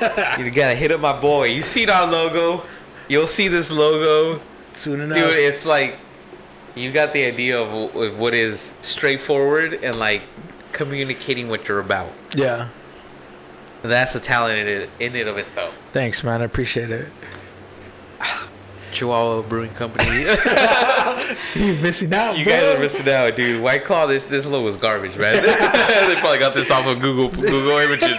you 0.38 0.50
gotta 0.50 0.74
hit 0.74 0.92
up 0.92 1.00
my 1.00 1.18
boy. 1.18 1.46
You 1.46 1.62
see 1.62 1.88
our 1.88 2.06
logo? 2.06 2.62
You'll 3.08 3.26
see 3.26 3.48
this 3.48 3.70
logo. 3.70 4.42
Soon 4.74 5.00
enough, 5.00 5.16
dude 5.16 5.38
it's 5.38 5.64
like 5.64 5.98
you 6.74 6.92
got 6.92 7.12
the 7.12 7.24
idea 7.24 7.58
of 7.58 7.96
of 7.96 8.18
what 8.18 8.34
is 8.34 8.72
straightforward 8.82 9.72
and 9.82 9.98
like 9.98 10.22
communicating 10.72 11.48
what 11.48 11.66
you're 11.66 11.80
about 11.80 12.12
yeah. 12.34 12.68
and 13.82 13.90
that's 13.90 14.12
the 14.12 14.20
talent 14.20 14.58
in 14.58 14.68
it, 14.68 14.90
in 15.00 15.16
it 15.16 15.26
of 15.26 15.38
itself 15.38 15.74
Thanks, 15.92 16.22
man. 16.22 16.42
I 16.42 16.44
appreciate 16.44 16.90
it. 16.90 17.08
chihuahua 18.96 19.42
brewing 19.42 19.70
company 19.74 20.04
You're 21.54 21.76
missing 21.82 22.12
out. 22.14 22.36
you 22.38 22.44
bro. 22.44 22.52
guys 22.52 22.76
are 22.76 22.80
missing 22.80 23.08
out 23.08 23.36
dude 23.36 23.62
white 23.62 23.84
claw 23.84 24.06
this 24.06 24.24
this 24.26 24.46
logo 24.46 24.64
was 24.64 24.76
garbage 24.76 25.16
man 25.16 25.42
they 26.08 26.14
probably 26.16 26.38
got 26.38 26.54
this 26.54 26.70
off 26.70 26.86
of 26.86 27.00
google 27.00 27.28
google 27.28 27.78
images 27.78 28.16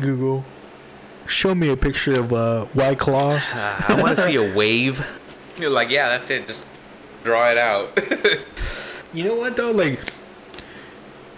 Google. 0.00 0.44
Show 1.26 1.54
me 1.54 1.68
a 1.70 1.76
picture 1.76 2.20
of 2.20 2.32
uh, 2.32 2.64
White 2.74 2.98
Claw. 2.98 3.34
Uh, 3.36 3.40
i 3.88 3.98
want 4.02 4.16
to 4.16 4.22
see 4.24 4.34
a 4.36 4.54
wave 4.54 5.06
you're 5.58 5.70
like 5.70 5.88
yeah 5.90 6.08
that's 6.10 6.28
it 6.30 6.46
just 6.46 6.66
draw 7.24 7.50
it 7.50 7.56
out 7.58 7.88
You 9.12 9.24
know 9.24 9.34
what 9.34 9.56
though? 9.56 9.72
Like, 9.72 9.98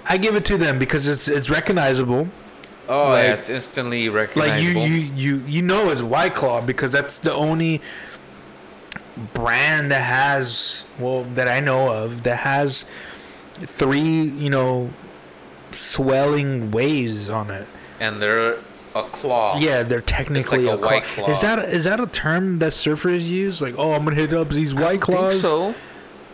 I 0.09 0.18
give 0.18 0.35
it 0.35 0.45
to 0.47 0.59
them 0.59 0.79
because 0.79 1.09
it's 1.09 1.27
it's 1.27 1.49
recognizable. 1.49 2.29
Oh 2.88 3.05
Like- 3.11 3.25
yeah 3.25 3.33
it's 3.35 3.49
instantly 3.49 4.09
recognizable. 4.09 4.81
Like 4.83 4.90
you 4.90 4.97
you 4.97 5.12
you 5.14 5.45
you 5.47 5.62
know 5.62 5.90
it's 5.90 6.03
White 6.03 6.35
Claw 6.35 6.61
because 6.61 6.92
that's 6.92 7.18
the 7.18 7.33
only 7.33 7.81
brand 9.35 9.90
that 9.90 10.03
has 10.03 10.85
well 10.99 11.25
that 11.35 11.47
I 11.49 11.61
know 11.61 11.92
of 11.92 12.23
that 12.23 12.37
has 12.38 12.87
three 13.53 14.01
you 14.01 14.49
know 14.51 14.90
swelling 15.71 16.71
waves 16.71 17.28
on 17.30 17.51
it. 17.51 17.66
and 18.01 18.20
they're 18.20 18.57
a 18.95 19.03
claw 19.05 19.59
Yeah, 19.59 19.83
they're 19.85 20.01
technically 20.03 20.66
a 20.66 20.74
a, 20.74 20.78
claw. 20.78 20.91
White 20.91 21.05
Claw. 21.05 21.30
Is 21.30 21.41
that 21.41 21.59
is 21.68 21.85
that 21.85 21.99
a 22.01 22.07
term 22.07 22.59
that 22.59 22.72
surfers 22.72 23.26
use? 23.26 23.62
Like, 23.62 23.74
oh, 23.78 23.93
I'm 23.93 24.05
gonna 24.05 24.16
hit 24.16 24.35
up 24.35 24.51
these 24.51 24.74
White 24.74 25.01
Claws. 25.01 25.41
so 25.41 25.74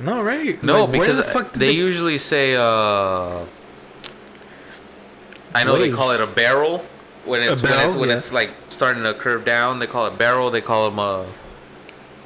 No, 0.01 0.23
right? 0.23 0.61
No, 0.63 0.85
Like, 0.85 0.91
where 0.93 1.01
because 1.01 1.17
the 1.19 1.23
fuck 1.23 1.53
did 1.53 1.61
they, 1.61 1.71
usually 1.73 2.19
say. 2.19 2.57
uh 2.57 3.45
I 5.55 5.65
know 5.65 5.79
they 5.79 5.91
call 5.91 6.11
it 6.11 6.21
a 6.21 6.27
barrel 6.27 6.85
when 7.29 7.43
it's 7.43 7.63
when 7.63 7.71
barrel, 7.71 7.89
it's 7.91 7.97
when 7.97 8.09
yeah. 8.09 8.17
it's 8.17 8.33
like 8.33 8.51
starting 8.69 9.03
to 9.05 9.15
curve 9.15 9.45
down. 9.45 9.79
They 9.79 9.87
call 9.87 10.07
it 10.07 10.19
barrel. 10.19 10.51
They 10.51 10.61
call 10.61 10.89
them 10.91 10.99
uh, 10.99 11.25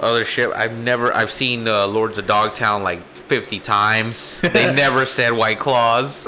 other 0.01 0.25
ship. 0.25 0.53
I've 0.55 0.77
never 0.77 1.15
I've 1.15 1.33
seen 1.33 1.69
uh, 1.69 1.87
Lords 1.87 2.19
of 2.19 2.27
Dogtown 2.27 2.83
like 2.83 3.03
fifty 3.17 3.59
times. 3.59 4.41
They 4.41 4.73
never 4.75 5.07
said 5.07 5.33
White 5.33 5.59
Claws. 5.59 6.27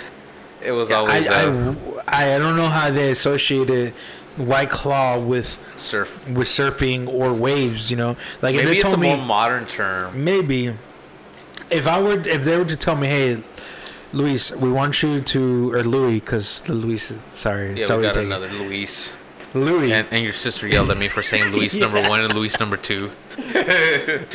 it 0.62 0.72
was 0.72 0.90
always. 0.90 1.26
I, 1.28 1.46
uh, 1.46 1.74
I, 2.06 2.34
I 2.34 2.38
don't 2.38 2.56
know 2.56 2.68
how 2.68 2.90
they 2.90 3.10
associated 3.10 3.92
White 4.36 4.70
Claw 4.70 5.18
with 5.18 5.58
Surf. 5.76 6.28
with 6.28 6.48
surfing 6.48 7.08
or 7.08 7.32
waves. 7.32 7.90
You 7.90 7.96
know, 7.96 8.16
like 8.40 8.54
if 8.54 8.66
they 8.66 8.76
it's 8.76 8.84
a 8.84 8.88
told 8.88 9.00
me 9.00 9.14
more 9.14 9.24
modern 9.24 9.66
term. 9.66 10.24
maybe 10.24 10.74
if 11.70 11.86
I 11.86 12.00
were 12.00 12.18
if 12.20 12.44
they 12.44 12.56
were 12.56 12.64
to 12.64 12.76
tell 12.76 12.96
me, 12.96 13.08
hey, 13.08 13.42
Luis, 14.12 14.50
we 14.52 14.70
want 14.70 15.02
you 15.02 15.20
to 15.20 15.72
or 15.72 15.82
Louis, 15.82 16.20
because 16.20 16.68
Luis, 16.68 17.16
sorry, 17.32 17.72
it's 17.72 17.88
Yeah, 17.88 17.96
we 17.96 18.02
got 18.02 18.16
another 18.16 18.48
Luis. 18.48 19.12
Louis. 19.54 19.92
And, 19.92 20.06
and 20.10 20.24
your 20.24 20.32
sister 20.32 20.66
yelled 20.66 20.90
at 20.90 20.98
me 20.98 21.08
for 21.08 21.22
saying 21.22 21.44
Luis 21.52 21.76
number 21.76 22.00
one 22.08 22.22
and 22.22 22.32
Luis 22.34 22.58
number 22.60 22.76
two. 22.76 23.10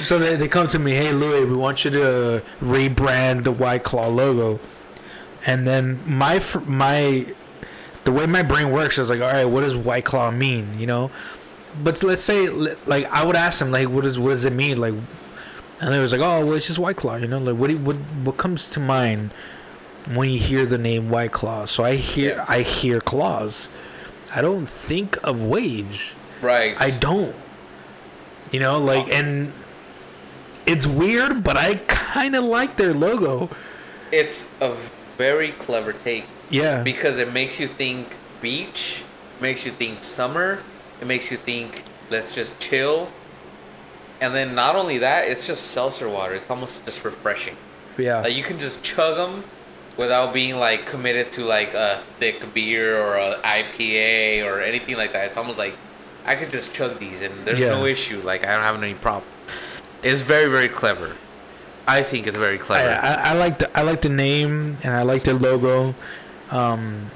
So 0.03 0.17
they, 0.17 0.35
they 0.35 0.47
come 0.47 0.67
to 0.67 0.79
me, 0.79 0.91
hey 0.91 1.11
Louis, 1.11 1.45
we 1.45 1.55
want 1.55 1.83
you 1.83 1.91
to 1.91 2.43
rebrand 2.61 3.43
the 3.43 3.51
White 3.51 3.83
Claw 3.83 4.07
logo, 4.07 4.59
and 5.45 5.67
then 5.67 5.99
my 6.05 6.41
my 6.65 7.33
the 8.05 8.11
way 8.11 8.25
my 8.25 8.41
brain 8.41 8.71
works 8.71 8.97
is 8.97 9.09
like, 9.09 9.19
all 9.21 9.31
right, 9.31 9.45
what 9.45 9.61
does 9.61 9.75
White 9.75 10.05
Claw 10.05 10.31
mean? 10.31 10.79
You 10.79 10.87
know, 10.87 11.11
but 11.83 12.01
let's 12.03 12.23
say 12.23 12.47
like 12.49 13.05
I 13.11 13.25
would 13.25 13.35
ask 13.35 13.59
them 13.59 13.71
like, 13.71 13.89
what 13.89 14.03
does 14.03 14.17
what 14.17 14.29
does 14.29 14.45
it 14.45 14.53
mean? 14.53 14.79
Like, 14.79 14.93
and 15.81 15.93
they 15.93 15.99
was 15.99 16.11
like, 16.11 16.21
oh, 16.21 16.45
well, 16.45 16.55
it's 16.55 16.67
just 16.67 16.79
White 16.79 16.97
Claw. 16.97 17.17
You 17.17 17.27
know, 17.27 17.39
like 17.39 17.57
what 17.57 17.69
do 17.69 17.77
what 17.77 17.97
what 18.23 18.37
comes 18.37 18.69
to 18.71 18.79
mind 18.79 19.31
when 20.15 20.29
you 20.29 20.39
hear 20.39 20.65
the 20.65 20.77
name 20.77 21.09
White 21.09 21.31
Claw? 21.31 21.65
So 21.65 21.83
I 21.83 21.95
hear 21.95 22.35
Yeah. 22.37 22.45
I 22.47 22.61
hear 22.61 22.99
claws. 23.01 23.69
I 24.33 24.41
don't 24.41 24.67
think 24.67 25.17
of 25.23 25.41
waves. 25.41 26.15
Right. 26.41 26.75
I 26.79 26.91
don't. 26.91 27.35
You 28.51 28.59
know, 28.59 28.79
like, 28.79 29.09
and 29.13 29.51
it's 30.65 30.85
weird, 30.87 31.43
but 31.43 31.57
I 31.57 31.75
kind 31.87 32.35
of 32.35 32.43
like 32.45 32.77
their 32.77 32.93
logo. 32.93 33.49
it's 34.11 34.47
a 34.61 34.73
very 35.17 35.51
clever 35.51 35.91
take 35.91 36.25
Yeah. 36.49 36.81
because 36.83 37.17
it 37.17 37.33
makes 37.33 37.59
you 37.59 37.67
think 37.67 38.15
beach, 38.41 39.03
makes 39.41 39.65
you 39.65 39.71
think 39.71 40.03
summer, 40.03 40.59
it 41.01 41.07
makes 41.07 41.29
you 41.31 41.37
think 41.37 41.83
let's 42.09 42.33
just 42.33 42.57
chill. 42.59 43.09
And 44.21 44.33
then 44.33 44.55
not 44.55 44.75
only 44.75 44.97
that, 44.99 45.27
it's 45.27 45.45
just 45.45 45.67
seltzer 45.67 46.07
water. 46.09 46.33
It's 46.35 46.49
almost 46.49 46.83
just 46.85 47.03
refreshing. 47.03 47.57
yeah. 47.97 48.21
Like 48.21 48.33
you 48.33 48.43
can 48.43 48.59
just 48.59 48.81
chug 48.83 49.17
them 49.17 49.43
without 49.97 50.33
being 50.33 50.57
like 50.57 50.85
committed 50.85 51.31
to 51.33 51.43
like 51.43 51.73
a 51.73 52.01
thick 52.19 52.53
beer 52.53 52.97
or 53.01 53.15
a 53.17 53.35
IPA 53.43 54.45
or 54.45 54.61
anything 54.61 54.95
like 54.95 55.13
that. 55.13 55.25
It's 55.25 55.37
almost 55.37 55.57
like 55.57 55.73
I 56.25 56.35
could 56.35 56.51
just 56.51 56.73
chug 56.73 56.99
these 56.99 57.21
and 57.21 57.33
there's 57.45 57.59
Yeah. 57.59 57.69
no 57.69 57.85
issue. 57.85 58.21
Like 58.21 58.43
I 58.45 58.51
don't 58.53 58.61
have 58.63 58.81
any 58.81 58.93
problem. 58.93 59.29
It's 60.03 60.21
very 60.21 60.49
very 60.49 60.67
clever. 60.69 61.15
I 61.87 62.03
think 62.03 62.27
it's 62.27 62.35
very 62.37 62.57
clever. 62.57 62.89
I, 63.01 63.31
I 63.31 63.33
like 63.33 63.59
the 63.59 63.77
I 63.77 63.81
like 63.81 64.01
the 64.01 64.09
name 64.09 64.77
and 64.83 64.93
I 64.93 65.03
like 65.03 65.23
the 65.23 65.33
logo, 65.33 65.95
um, 66.51 67.09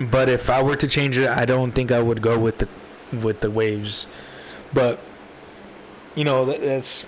but 0.00 0.28
if 0.28 0.48
I 0.48 0.62
were 0.62 0.76
to 0.76 0.86
change 0.86 1.18
it, 1.18 1.28
I 1.28 1.44
don't 1.44 1.72
think 1.72 1.90
I 1.90 2.00
would 2.00 2.22
go 2.22 2.38
with 2.38 2.58
the 2.58 2.68
with 3.16 3.40
the 3.40 3.50
waves. 3.50 4.06
But 4.72 5.00
you 6.14 6.22
know 6.24 6.44
that, 6.44 6.60
that's 6.60 7.04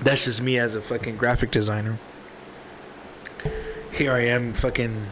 that's 0.00 0.24
just 0.24 0.42
me 0.42 0.58
as 0.58 0.74
a 0.74 0.82
fucking 0.82 1.16
graphic 1.16 1.52
designer. 1.52 1.98
Here 3.92 4.12
I 4.12 4.20
am, 4.26 4.52
fucking 4.54 5.06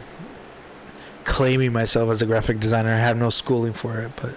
claiming 1.25 1.73
myself 1.73 2.09
as 2.09 2.21
a 2.21 2.25
graphic 2.25 2.59
designer. 2.59 2.91
I 2.93 2.97
have 2.97 3.17
no 3.17 3.29
schooling 3.29 3.73
for 3.73 3.99
it, 3.99 4.11
but 4.15 4.31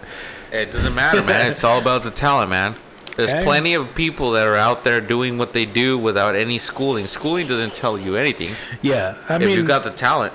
It 0.53 0.73
doesn't 0.73 0.95
matter, 0.95 1.23
man. 1.23 1.51
It's 1.53 1.65
all 1.65 1.81
about 1.81 2.03
the 2.03 2.11
talent, 2.11 2.51
man. 2.51 2.77
There's 3.17 3.31
Hey. 3.31 3.45
plenty 3.45 3.75
of 3.75 3.95
people 3.95 4.31
that 4.33 4.47
are 4.47 4.57
out 4.57 4.85
there 4.85 5.01
doing 5.01 5.39
what 5.39 5.53
they 5.53 5.65
do 5.67 5.97
without 5.99 6.35
any 6.35 6.59
schooling. 6.59 7.07
Schooling 7.07 7.47
doesn't 7.47 7.75
tell 7.75 7.99
you 7.99 8.17
anything. 8.17 8.55
yeah, 8.83 9.17
I 9.29 9.37
if 9.37 9.43
mean, 9.43 9.51
you 9.57 9.65
got 9.67 9.85
the 9.85 9.91
talent, 9.91 10.33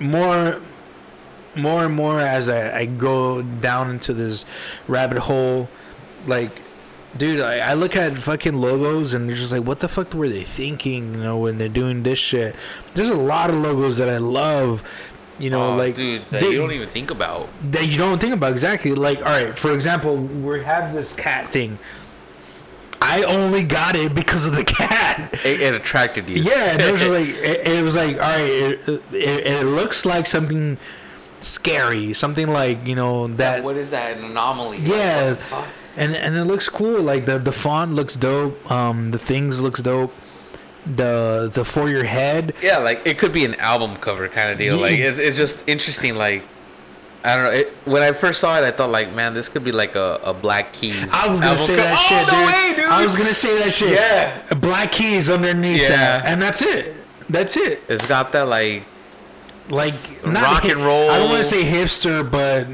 more 0.00 0.60
more 1.56 1.84
and 1.84 1.94
more 1.94 2.20
as 2.20 2.48
I, 2.48 2.80
I 2.80 2.84
go 2.86 3.42
down 3.42 3.90
into 3.90 4.12
this 4.12 4.44
rabbit 4.86 5.18
hole 5.18 5.68
like 6.26 6.62
dude 7.16 7.40
I, 7.40 7.58
I 7.70 7.74
look 7.74 7.96
at 7.96 8.16
fucking 8.18 8.54
logos 8.60 9.14
and 9.14 9.28
they're 9.28 9.36
just 9.36 9.52
like 9.52 9.62
what 9.64 9.78
the 9.78 9.88
fuck 9.88 10.12
were 10.14 10.28
they 10.28 10.44
thinking 10.44 11.14
you 11.14 11.22
know 11.22 11.38
when 11.38 11.58
they're 11.58 11.68
doing 11.68 12.02
this 12.02 12.18
shit 12.18 12.54
there's 12.94 13.10
a 13.10 13.14
lot 13.16 13.50
of 13.50 13.56
logos 13.56 13.96
that 13.98 14.08
i 14.08 14.18
love 14.18 14.82
you 15.38 15.50
know 15.50 15.72
oh, 15.72 15.76
like 15.76 15.94
dude, 15.94 16.22
that 16.30 16.40
they- 16.40 16.50
you 16.50 16.58
don't 16.58 16.72
even 16.72 16.88
think 16.90 17.10
about. 17.10 17.48
that 17.70 17.86
you 17.88 17.96
don't 17.96 18.20
think 18.20 18.34
about 18.34 18.52
exactly 18.52 18.94
like 18.94 19.18
all 19.18 19.24
right 19.24 19.58
for 19.58 19.72
example 19.72 20.16
we 20.16 20.62
have 20.62 20.92
this 20.92 21.14
cat 21.14 21.50
thing 21.50 21.78
i 23.00 23.22
only 23.22 23.62
got 23.62 23.96
it 23.96 24.14
because 24.14 24.46
of 24.46 24.54
the 24.54 24.64
cat 24.64 25.32
It, 25.44 25.60
it 25.62 25.74
attracted 25.74 26.28
you. 26.28 26.42
yeah, 26.42 26.72
and 26.72 26.82
it 26.82 26.90
was 26.92 27.06
like 27.08 27.28
it, 27.28 27.66
it 27.68 27.82
was 27.82 27.94
like 27.96 28.14
all 28.16 28.20
right. 28.22 28.40
It, 28.42 28.88
it, 29.12 29.46
it 29.46 29.66
looks 29.66 30.04
like 30.04 30.26
something 30.26 30.76
scary, 31.40 32.12
something 32.12 32.48
like 32.48 32.86
you 32.86 32.96
know 32.96 33.28
that. 33.28 33.62
what 33.62 33.76
is 33.76 33.90
that? 33.92 34.16
An 34.16 34.24
anomaly? 34.24 34.78
Yeah, 34.78 35.34
fuck? 35.34 35.66
And 35.98 36.14
and 36.16 36.36
it 36.36 36.44
looks 36.44 36.68
cool. 36.68 37.02
Like 37.02 37.26
the 37.26 37.38
the 37.38 37.52
font 37.52 37.92
looks 37.92 38.14
dope. 38.16 38.70
Um, 38.70 39.10
the 39.10 39.18
things 39.18 39.60
looks 39.60 39.82
dope. 39.82 40.14
The 40.86 41.50
the 41.52 41.64
for 41.64 41.88
your 41.90 42.04
head. 42.04 42.54
Yeah, 42.62 42.78
like 42.78 43.02
it 43.04 43.18
could 43.18 43.32
be 43.32 43.44
an 43.44 43.56
album 43.56 43.96
cover 43.96 44.28
kind 44.28 44.48
of 44.50 44.56
deal. 44.56 44.76
Yeah. 44.76 44.82
Like 44.82 44.98
it's, 44.98 45.18
it's 45.18 45.36
just 45.36 45.68
interesting. 45.68 46.14
Like 46.16 46.42
I 47.24 47.34
don't 47.34 47.44
know. 47.44 47.50
It, 47.50 47.66
when 47.84 48.02
I 48.02 48.12
first 48.12 48.40
saw 48.40 48.56
it, 48.58 48.64
I 48.64 48.70
thought 48.70 48.90
like, 48.90 49.12
man, 49.12 49.34
this 49.34 49.48
could 49.48 49.64
be 49.64 49.72
like 49.72 49.96
a, 49.96 50.20
a 50.24 50.32
Black 50.32 50.72
Keys. 50.72 51.10
I 51.12 51.28
was 51.28 51.40
gonna 51.40 51.52
album 51.52 51.66
say 51.66 51.76
that 51.76 51.92
oh, 51.92 52.08
shit, 52.08 52.26
no 52.26 52.38
dude. 52.38 52.46
way, 52.46 52.82
dude. 52.82 52.92
I 52.92 53.04
was 53.04 53.16
gonna 53.16 53.34
say 53.34 53.58
that 53.58 53.72
shit. 53.72 53.92
Yeah. 53.92 54.54
Black 54.60 54.92
keys 54.92 55.28
underneath 55.28 55.82
Yeah. 55.82 55.88
that, 55.88 56.24
and 56.26 56.40
that's 56.40 56.62
it. 56.62 56.96
That's 57.28 57.56
it. 57.56 57.82
It's 57.88 58.06
got 58.06 58.32
that 58.32 58.46
like 58.48 58.84
Like 59.68 59.92
Rock 60.24 60.64
and 60.64 60.80
roll. 60.80 61.10
I 61.10 61.18
don't 61.18 61.28
want 61.28 61.40
to 61.40 61.44
say 61.44 61.64
hipster, 61.64 62.22
but 62.30 62.66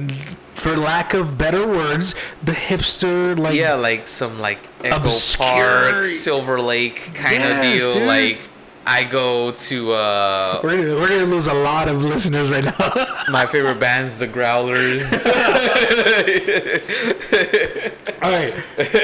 for 0.54 0.76
lack 0.76 1.14
of 1.14 1.36
better 1.36 1.66
words, 1.66 2.14
the 2.42 2.52
hipster 2.52 3.38
like 3.38 3.54
yeah, 3.56 3.74
like 3.74 4.08
some 4.08 4.38
like 4.40 4.58
Echo 4.82 5.04
Obscure- 5.06 5.46
Park, 5.46 6.06
Silver 6.06 6.60
Lake 6.60 7.12
kind 7.14 7.42
of 7.42 7.60
deal. 7.62 7.92
dude. 7.92 8.06
Like 8.08 8.40
I 8.86 9.04
go 9.04 9.52
to 9.52 9.92
uh 9.92 10.60
We're 10.62 10.76
gonna, 10.76 10.94
we're 11.00 11.08
gonna 11.08 11.24
lose 11.26 11.46
a 11.46 11.54
lot 11.54 11.88
of 11.88 12.02
listeners 12.04 12.50
right 12.50 12.64
now. 12.64 13.06
my 13.30 13.46
favorite 13.46 13.80
bands, 13.80 14.18
the 14.18 14.26
Growlers. 14.26 15.26
All 18.22 18.30
right, 18.30 18.54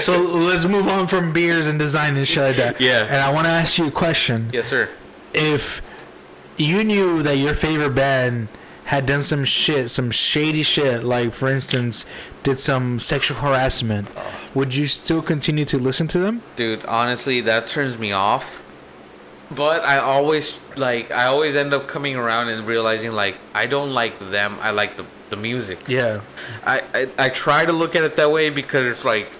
so 0.03 0.19
let's 0.23 0.65
move 0.65 0.89
on 0.89 1.07
from 1.07 1.33
beers 1.33 1.67
and 1.67 1.79
design 1.79 2.17
and 2.17 2.27
shit 2.27 2.43
like 2.43 2.57
that. 2.57 2.81
Yeah. 2.81 3.05
And 3.05 3.17
I 3.17 3.31
want 3.33 3.45
to 3.47 3.51
ask 3.51 3.77
you 3.77 3.89
a 3.89 3.91
question. 3.91 4.49
yes, 4.53 4.69
sir. 4.69 4.89
If 5.35 5.83
you 6.57 6.85
knew 6.85 7.23
that 7.23 7.37
your 7.37 7.53
favorite 7.55 7.95
band 7.95 8.49
had 8.91 9.07
done 9.07 9.23
some 9.23 9.45
shit, 9.45 9.89
some 9.89 10.11
shady 10.11 10.65
shit, 10.65 11.05
like 11.05 11.33
for 11.33 11.49
instance, 11.49 12.05
did 12.43 12.59
some 12.59 12.99
sexual 12.99 13.37
harassment, 13.37 14.09
would 14.53 14.75
you 14.75 14.89
still 14.89 15.23
continue 15.23 15.65
to 15.65 15.79
listen 15.79 16.09
to 16.09 16.19
them? 16.19 16.43
dude 16.57 16.85
honestly 16.87 17.41
that 17.41 17.69
turns 17.69 17.97
me 17.99 18.11
off. 18.11 18.61
But 19.53 19.83
i 19.85 19.99
always 19.99 20.59
like 20.77 21.13
i 21.13 21.27
always 21.27 21.55
end 21.55 21.73
up 21.73 21.87
coming 21.87 22.17
around 22.17 22.49
and 22.49 22.67
realizing 22.67 23.13
like 23.13 23.37
i 23.55 23.67
don't 23.67 23.95
like 23.95 24.19
them. 24.19 24.59
I 24.61 24.71
like 24.73 24.97
the, 24.97 25.07
the 25.31 25.37
music. 25.37 25.79
Yeah. 25.87 26.23
I, 26.67 26.83
I 26.93 27.09
i 27.27 27.29
try 27.29 27.65
to 27.65 27.73
look 27.73 27.95
at 27.95 28.03
it 28.03 28.17
that 28.17 28.31
way 28.33 28.51
because 28.51 28.85
it's 28.91 29.05
like 29.05 29.31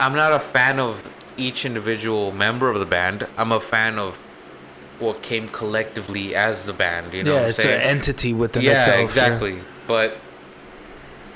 i'm 0.00 0.14
not 0.14 0.32
a 0.32 0.40
fan 0.40 0.80
of 0.80 1.02
each 1.36 1.66
individual 1.66 2.32
member 2.32 2.70
of 2.70 2.78
the 2.78 2.86
band. 2.86 3.26
I'm 3.36 3.52
a 3.52 3.60
fan 3.60 3.98
of 3.98 4.16
what 4.98 5.22
came 5.22 5.48
collectively 5.48 6.34
as 6.34 6.64
the 6.64 6.72
band 6.72 7.12
you 7.12 7.22
know 7.22 7.32
what 7.32 7.36
yeah, 7.36 7.42
I'm 7.44 7.48
it's 7.50 7.62
saying? 7.62 7.80
an 7.80 7.86
entity 7.86 8.32
within 8.34 8.62
yeah, 8.62 8.78
itself. 8.80 9.00
exactly. 9.00 9.60
But 9.86 10.16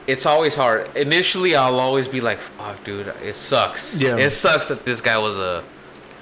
it's 0.06 0.26
always 0.26 0.54
hard. 0.54 0.94
Initially, 0.96 1.54
I'll 1.54 1.78
always 1.78 2.08
be 2.08 2.20
like, 2.20 2.38
"Fuck, 2.38 2.84
dude, 2.84 3.06
it 3.22 3.36
sucks. 3.36 3.96
Yeah. 3.98 4.16
it 4.16 4.30
sucks 4.30 4.66
that 4.68 4.84
this 4.84 5.00
guy 5.00 5.16
was 5.18 5.38
a 5.38 5.62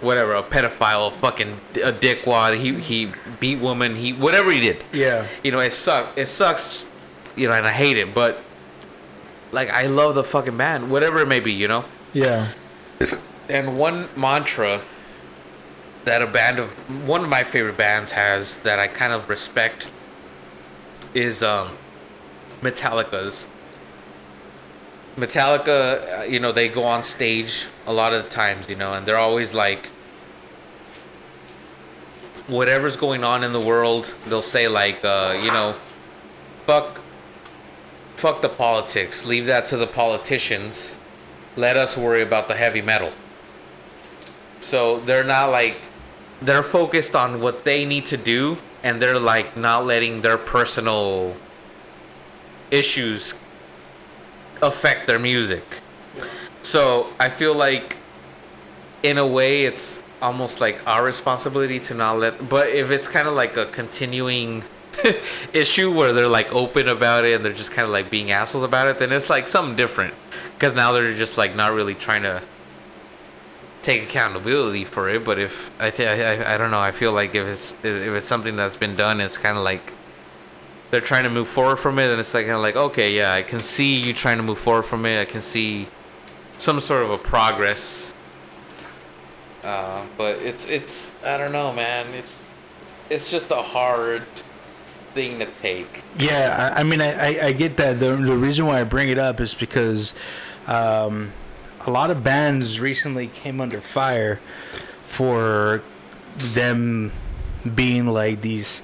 whatever, 0.01 0.35
a 0.35 0.43
pedophile, 0.43 1.09
a 1.09 1.11
fucking 1.11 1.61
a 1.77 1.93
dickwad. 1.93 2.59
He 2.61 2.75
he 2.81 3.13
beat 3.39 3.59
woman. 3.59 3.97
He 3.97 4.13
whatever 4.13 4.51
he 4.51 4.61
did. 4.61 4.85
Yeah. 4.93 5.27
You 5.43 5.53
know, 5.53 5.61
it 5.61 5.73
sucks. 5.73 6.17
It 6.17 6.27
sucks. 6.27 6.87
You 7.37 7.49
know, 7.49 7.55
and 7.55 7.67
I 7.67 7.73
hate 7.73 7.97
it. 7.97 8.15
But 8.15 8.39
like, 9.53 9.71
I 9.71 9.87
love 9.87 10.15
the 10.15 10.25
fucking 10.25 10.57
band, 10.57 10.91
whatever 10.91 11.21
it 11.21 11.27
may 11.27 11.41
be. 11.41 11.53
You 11.53 11.69
know. 11.69 11.85
Yeah. 12.13 12.49
And 13.49 13.79
one 13.79 14.09
mantra 14.17 14.83
that 16.05 16.23
a 16.23 16.27
band 16.27 16.59
of 16.59 16.71
one 17.07 17.23
of 17.23 17.29
my 17.29 17.45
favorite 17.45 17.77
bands 17.77 18.13
has 18.13 18.59
that 18.59 18.79
I 18.79 18.87
kind 18.87 19.13
of 19.13 19.29
respect 19.29 19.89
is 21.15 21.43
um, 21.43 21.77
Metallica's. 22.63 23.47
Metallica, 25.17 26.21
uh, 26.21 26.23
you 26.23 26.41
know, 26.41 26.53
they 26.53 26.69
go 26.69 26.85
on 26.85 27.03
stage 27.03 27.67
a 27.87 27.93
lot 27.93 28.13
of 28.13 28.31
times, 28.31 28.71
you 28.71 28.77
know, 28.77 28.95
and 28.95 29.05
they're 29.05 29.19
always 29.19 29.53
like, 29.53 29.87
whatever's 32.47 32.97
going 32.97 33.23
on 33.23 33.45
in 33.45 33.53
the 33.53 33.61
world, 33.61 34.15
they'll 34.27 34.41
say 34.41 34.69
like, 34.69 35.05
uh, 35.05 35.39
you 35.43 35.51
know, 35.51 35.75
fuck, 36.67 37.01
fuck 38.17 38.41
the 38.41 38.49
politics, 38.49 39.27
leave 39.27 39.47
that 39.47 39.67
to 39.67 39.77
the 39.77 39.87
politicians. 39.87 40.97
Let 41.57 41.77
us 41.77 41.97
worry 41.97 42.23
about 42.23 42.49
the 42.49 42.55
heavy 42.55 42.81
metal. 42.81 43.13
So 44.61 45.01
they're 45.01 45.25
not 45.25 45.51
like 45.51 45.77
they're 46.43 46.63
focused 46.63 47.15
on 47.15 47.41
what 47.41 47.65
they 47.65 47.85
need 47.85 48.07
to 48.07 48.17
do 48.17 48.59
and 48.83 49.01
they're 49.01 49.19
like 49.19 49.57
not 49.57 49.85
letting 49.85 50.23
their 50.23 50.39
personal 50.39 51.37
issues 52.71 53.35
affect 54.63 55.07
their 55.07 55.19
music. 55.19 55.63
So 56.63 57.09
I 57.19 57.31
feel 57.31 57.55
like, 57.55 57.97
in 59.03 59.19
a 59.19 59.27
way, 59.27 59.65
it's 59.65 59.99
almost 60.21 60.61
like 60.61 60.79
our 60.87 61.05
responsibility 61.05 61.81
to 61.81 61.95
not 61.95 62.19
let. 62.19 62.49
But 62.49 62.69
if 62.69 62.91
it's 62.91 63.09
kind 63.09 63.27
of 63.27 63.35
like 63.35 63.57
a 63.57 63.67
continuing 63.67 64.63
issue 65.55 65.93
where 65.93 66.13
they're 66.13 66.29
like 66.29 66.53
open 66.53 66.89
about 66.89 67.25
it 67.25 67.35
and 67.35 67.45
they're 67.45 67.53
just 67.53 67.71
kind 67.71 67.87
of 67.87 67.93
like 67.93 68.11
being 68.11 68.31
assholes 68.31 68.65
about 68.65 68.89
it, 68.89 68.99
then 68.99 69.13
it's 69.13 69.31
like 69.31 69.49
something 69.49 69.77
different. 69.77 70.15
Because 70.55 70.75
now 70.75 70.93
they're 70.93 71.15
just 71.15 71.39
like 71.39 71.57
not 71.57 71.73
really 71.73 71.95
trying 71.95 72.23
to 72.23 72.43
take 73.83 74.03
accountability 74.03 74.85
for 74.85 75.09
it. 75.09 75.25
But 75.25 75.39
if 75.39 75.71
I, 75.81 75.91
th- 75.91 76.09
I, 76.09 76.55
I 76.55 76.57
don't 76.57 76.71
know, 76.71 76.81
I 76.81 76.93
feel 76.93 77.13
like 77.13 77.35
if 77.35 77.47
it's 77.47 77.73
if 77.85 77.85
it's 77.85 78.27
something 78.27 78.57
that's 78.57 78.77
been 78.77 78.97
done, 78.97 79.21
it's 79.21 79.39
kind 79.39 79.57
of 79.57 79.65
like 79.65 79.93
they're 80.91 81.01
trying 81.01 81.25
to 81.25 81.31
move 81.31 81.49
forward 81.49 81.77
from 81.77 81.99
it, 81.99 82.11
and 82.11 82.21
it's 82.21 82.35
like 82.35 82.47
kind 82.47 82.57
of 82.57 82.63
like 82.63 82.77
okay, 82.77 83.17
yeah, 83.17 83.33
I 83.33 83.43
can 83.43 83.61
see 83.61 83.97
you 83.97 84.13
trying 84.13 84.39
to 84.39 84.43
move 84.43 84.59
forward 84.59 84.85
from 84.85 85.07
it. 85.07 85.21
I 85.21 85.25
can 85.25 85.43
see 85.43 85.89
some 86.59 86.81
sort 86.81 87.03
of 87.03 87.11
a 87.11 87.19
progress. 87.19 88.15
Uh, 89.63 90.05
but 90.17 90.37
it's 90.39 90.67
it's 90.67 91.13
I 91.25 91.37
don't 91.37 91.53
know, 91.53 91.73
man. 91.73 92.07
It's 92.15 92.35
it's 93.11 93.29
just 93.29 93.51
a 93.51 93.63
hard 93.63 94.25
thing 95.15 95.39
to 95.41 95.47
take. 95.47 96.05
Yeah, 96.19 96.73
I, 96.75 96.81
I 96.81 96.83
mean, 96.85 97.01
I, 97.01 97.47
I, 97.47 97.53
get 97.53 97.77
that. 97.79 97.99
The, 97.99 98.15
the 98.15 98.37
reason 98.37 98.67
why 98.67 98.81
I 98.81 98.85
bring 98.85 99.09
it 99.09 99.19
up 99.19 99.41
is 99.41 99.55
because 99.55 100.15
um, 100.69 101.33
a 101.87 101.91
lot 101.91 102.11
of 102.11 102.23
bands 102.23 102.81
recently 102.81 103.29
came 103.29 103.61
under 103.61 103.81
fire 103.81 104.41
for 105.07 105.83
them 106.37 107.13
being 107.75 108.07
like 108.07 108.41
these 108.43 108.83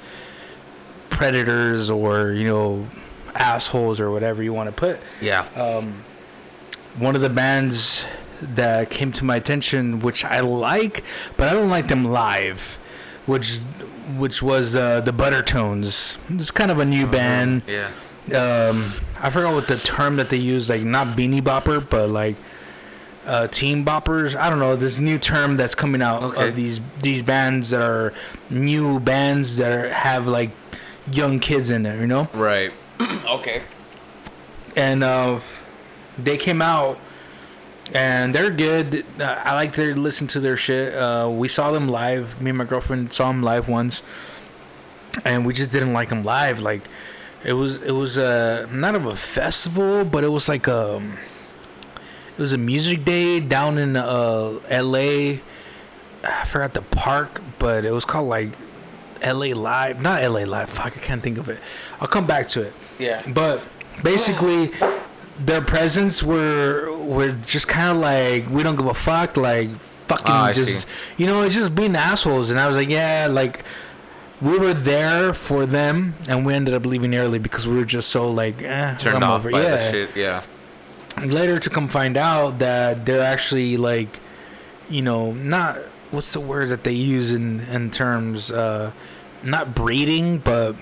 predators 1.11 1.89
or, 1.91 2.33
you 2.33 2.45
know, 2.45 2.87
assholes 3.35 4.01
or 4.01 4.11
whatever 4.11 4.43
you 4.43 4.53
want 4.53 4.69
to 4.69 4.73
put. 4.73 5.01
Yeah. 5.21 5.47
Um, 5.55 6.05
one 6.99 7.15
of 7.15 7.21
the 7.23 7.29
bands 7.31 8.05
that 8.41 8.91
came 8.91 9.13
to 9.13 9.25
my 9.25 9.37
attention, 9.37 10.01
which 10.01 10.25
I 10.25 10.41
like, 10.41 11.05
but 11.37 11.49
I 11.49 11.53
don't 11.53 11.71
like 11.71 11.89
them 11.89 12.05
live, 12.05 12.79
which 13.27 13.59
which 14.17 14.41
was 14.41 14.77
uh, 14.77 15.01
the 15.01 15.11
Buttertones. 15.13 16.17
It's 16.31 16.51
kind 16.53 16.71
of 16.71 16.79
a 16.79 16.85
new 16.85 17.07
band. 17.07 17.63
yeah. 17.67 17.91
Um, 18.29 18.93
I 19.21 19.31
forgot 19.31 19.55
what 19.55 19.69
the 19.69 19.79
term 19.79 20.17
that 20.17 20.31
they 20.31 20.37
use, 20.37 20.69
like 20.69 20.83
not 20.83 21.17
beanie 21.17 21.41
bopper, 21.41 21.87
but 21.89 22.09
like 22.11 22.37
uh, 23.27 23.47
team 23.49 23.85
boppers. 23.85 24.37
I 24.37 24.49
don't 24.49 24.59
know 24.61 24.77
this 24.77 24.99
new 24.99 25.19
term 25.19 25.57
that's 25.57 25.75
coming 25.75 26.01
out 26.03 26.23
Okay. 26.23 26.49
of 26.49 26.57
these 26.57 26.81
these 27.01 27.23
bands 27.23 27.71
that 27.71 27.83
are 27.83 28.13
new 28.51 29.01
bands 29.01 29.57
that 29.59 29.73
are, 29.73 29.91
have 29.93 30.27
like 30.27 30.51
young 31.11 31.39
kids 31.39 31.71
in 31.71 31.83
there, 31.83 32.01
you 32.01 32.07
know. 32.07 32.29
Right. 32.33 32.73
okay. 33.27 33.63
and 34.77 35.03
uh, 35.05 35.41
they 36.19 36.37
came 36.37 36.63
out 36.63 36.99
and 37.95 38.35
they're 38.35 38.51
good. 38.51 39.05
I 39.21 39.55
like 39.55 39.73
to 39.75 39.95
listen 39.95 40.27
to 40.29 40.41
their 40.41 40.57
shit. 40.57 40.95
Uh, 40.95 41.29
we 41.33 41.49
saw 41.49 41.71
them 41.73 41.89
live. 41.89 42.41
Me 42.41 42.51
and 42.51 42.59
my 42.59 42.65
girlfriend 42.65 43.13
saw 43.13 43.29
them 43.29 43.43
live 43.43 43.69
once, 43.69 44.03
and 45.25 45.47
we 45.47 45.53
just 45.53 45.71
didn't 45.71 45.93
like 45.93 46.09
them 46.09 46.23
live. 46.25 46.59
Like 46.61 46.83
it 47.45 47.53
was 47.53 47.81
it 47.83 47.93
was 47.93 48.19
uh, 48.19 48.67
not 48.73 48.95
of 48.95 49.07
a 49.07 49.15
festival, 49.17 50.05
but 50.05 50.25
it 50.25 50.29
was 50.29 50.49
like 50.49 50.67
a 50.67 51.01
it 52.37 52.41
was 52.41 52.53
a 52.53 52.59
music 52.59 53.05
day 53.05 53.41
down 53.41 53.79
in 53.79 53.97
uh, 53.97 54.59
L.A. 54.69 55.41
I 56.23 56.45
forgot 56.45 56.75
the 56.75 56.83
park, 56.83 57.41
but 57.59 57.85
it 57.85 57.93
was 57.93 58.05
called 58.05 58.29
like 58.29 58.51
L.A. 59.23 59.55
Live, 59.55 60.01
not 60.01 60.23
L.A. 60.23 60.45
Live. 60.45 60.69
Fuck, 60.69 60.97
I 60.97 61.01
can't 61.01 61.23
think 61.23 61.39
of 61.39 61.49
it. 61.49 61.59
I'll 62.01 62.09
come 62.09 62.27
back 62.27 62.49
to 62.49 62.63
it. 62.63 62.73
Yeah. 62.99 63.23
But 63.27 63.63
basically, 64.03 64.73
their 65.39 65.63
presence 65.63 66.23
were 66.23 66.95
were 66.99 67.33
just 67.33 67.69
kind 67.69 67.97
of 67.97 68.03
like 68.03 68.49
we 68.51 68.63
don't 68.63 68.77
give 68.77 68.87
a 68.87 68.95
fuck, 68.95 69.37
like 69.37 69.75
fucking 69.77 70.27
I 70.27 70.53
just 70.53 70.83
see. 70.83 70.89
you 71.17 71.27
know, 71.27 71.43
it's 71.43 71.55
just 71.55 71.75
being 71.75 71.97
assholes. 71.97 72.51
And 72.51 72.61
I 72.61 72.67
was 72.69 72.77
like, 72.77 72.89
yeah, 72.89 73.29
like 73.31 73.65
we 74.41 74.59
were 74.59 74.75
there 74.75 75.33
for 75.33 75.65
them, 75.65 76.15
and 76.29 76.45
we 76.45 76.53
ended 76.55 76.75
up 76.75 76.85
leaving 76.85 77.15
early 77.15 77.39
because 77.39 77.67
we 77.67 77.77
were 77.77 77.85
just 77.85 78.11
so 78.11 78.31
like 78.31 78.61
eh, 78.63 78.95
Turned 78.97 79.25
off 79.25 79.41
over. 79.41 79.51
by 79.51 79.63
yeah. 79.63 79.71
the 79.77 79.91
shit. 79.91 80.17
Yeah. 80.17 80.43
Later 81.25 81.59
to 81.59 81.71
come 81.71 81.89
find 81.89 82.17
out 82.17 82.59
that 82.59 83.07
they're 83.07 83.23
actually 83.23 83.77
like, 83.77 84.21
you 84.89 85.03
know, 85.03 85.33
not 85.33 85.79
what's 86.11 86.33
the 86.33 86.41
word 86.41 86.69
that 86.69 86.85
they 86.85 86.93
use 86.93 87.33
in 87.35 87.61
in 87.61 87.91
terms 87.91 88.51
uh 88.51 88.93
not 89.43 89.75
breeding 89.75 90.39
but 90.39 90.77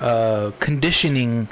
uh 0.00 0.50
conditioning 0.58 1.48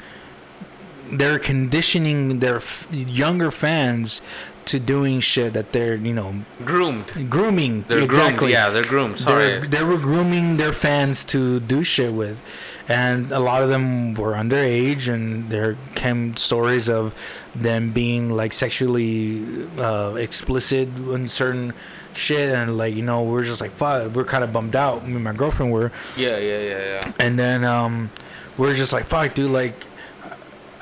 they're 1.11 1.39
conditioning 1.39 2.39
their 2.39 2.57
f- 2.57 2.87
younger 2.91 3.51
fans 3.51 4.21
to 4.65 4.79
doing 4.79 5.21
shit 5.21 5.53
that 5.53 5.71
they're 5.71 5.95
you 5.95 6.13
know 6.13 6.35
Groomed. 6.65 7.29
grooming 7.29 7.85
They're 7.87 7.99
exactly 7.99 8.37
groomed. 8.37 8.51
Yeah, 8.51 8.69
they're 8.69 8.83
groomed. 8.83 9.19
Sorry. 9.19 9.45
they're, 9.45 9.67
they 9.67 9.83
were 9.83 9.97
grooming 9.97 10.57
their 10.57 10.73
fans 10.73 11.23
to 11.25 11.61
do 11.61 11.83
shit 11.83 12.13
with 12.13 12.41
and 12.89 13.31
a 13.31 13.39
lot 13.39 13.63
of 13.63 13.69
them 13.69 14.13
were 14.13 14.33
underage 14.33 15.11
and 15.13 15.49
there 15.49 15.77
came 15.95 16.37
stories 16.37 16.87
of 16.87 17.13
them 17.53 17.91
being 17.91 18.31
like 18.31 18.53
sexually 18.53 19.67
uh, 19.77 20.13
explicit 20.15 20.87
in 20.97 21.27
certain 21.27 21.73
shit. 22.13 22.49
And 22.49 22.77
like 22.77 22.95
you 22.95 23.01
know 23.01 23.23
we're 23.23 23.43
just 23.43 23.61
like 23.61 23.71
fuck 23.71 24.13
we're 24.15 24.23
kind 24.23 24.43
of 24.43 24.53
bummed 24.53 24.75
out. 24.75 25.05
Me 25.07 25.15
and 25.15 25.23
my 25.23 25.33
girlfriend 25.33 25.71
were. 25.71 25.91
Yeah, 26.15 26.37
yeah, 26.37 26.59
yeah, 26.59 27.01
yeah. 27.05 27.11
and 27.19 27.37
then 27.37 27.63
um 27.63 28.09
we're 28.57 28.73
just 28.73 28.93
like 28.93 29.05
fuck 29.05 29.35
dude 29.35 29.51
like 29.51 29.85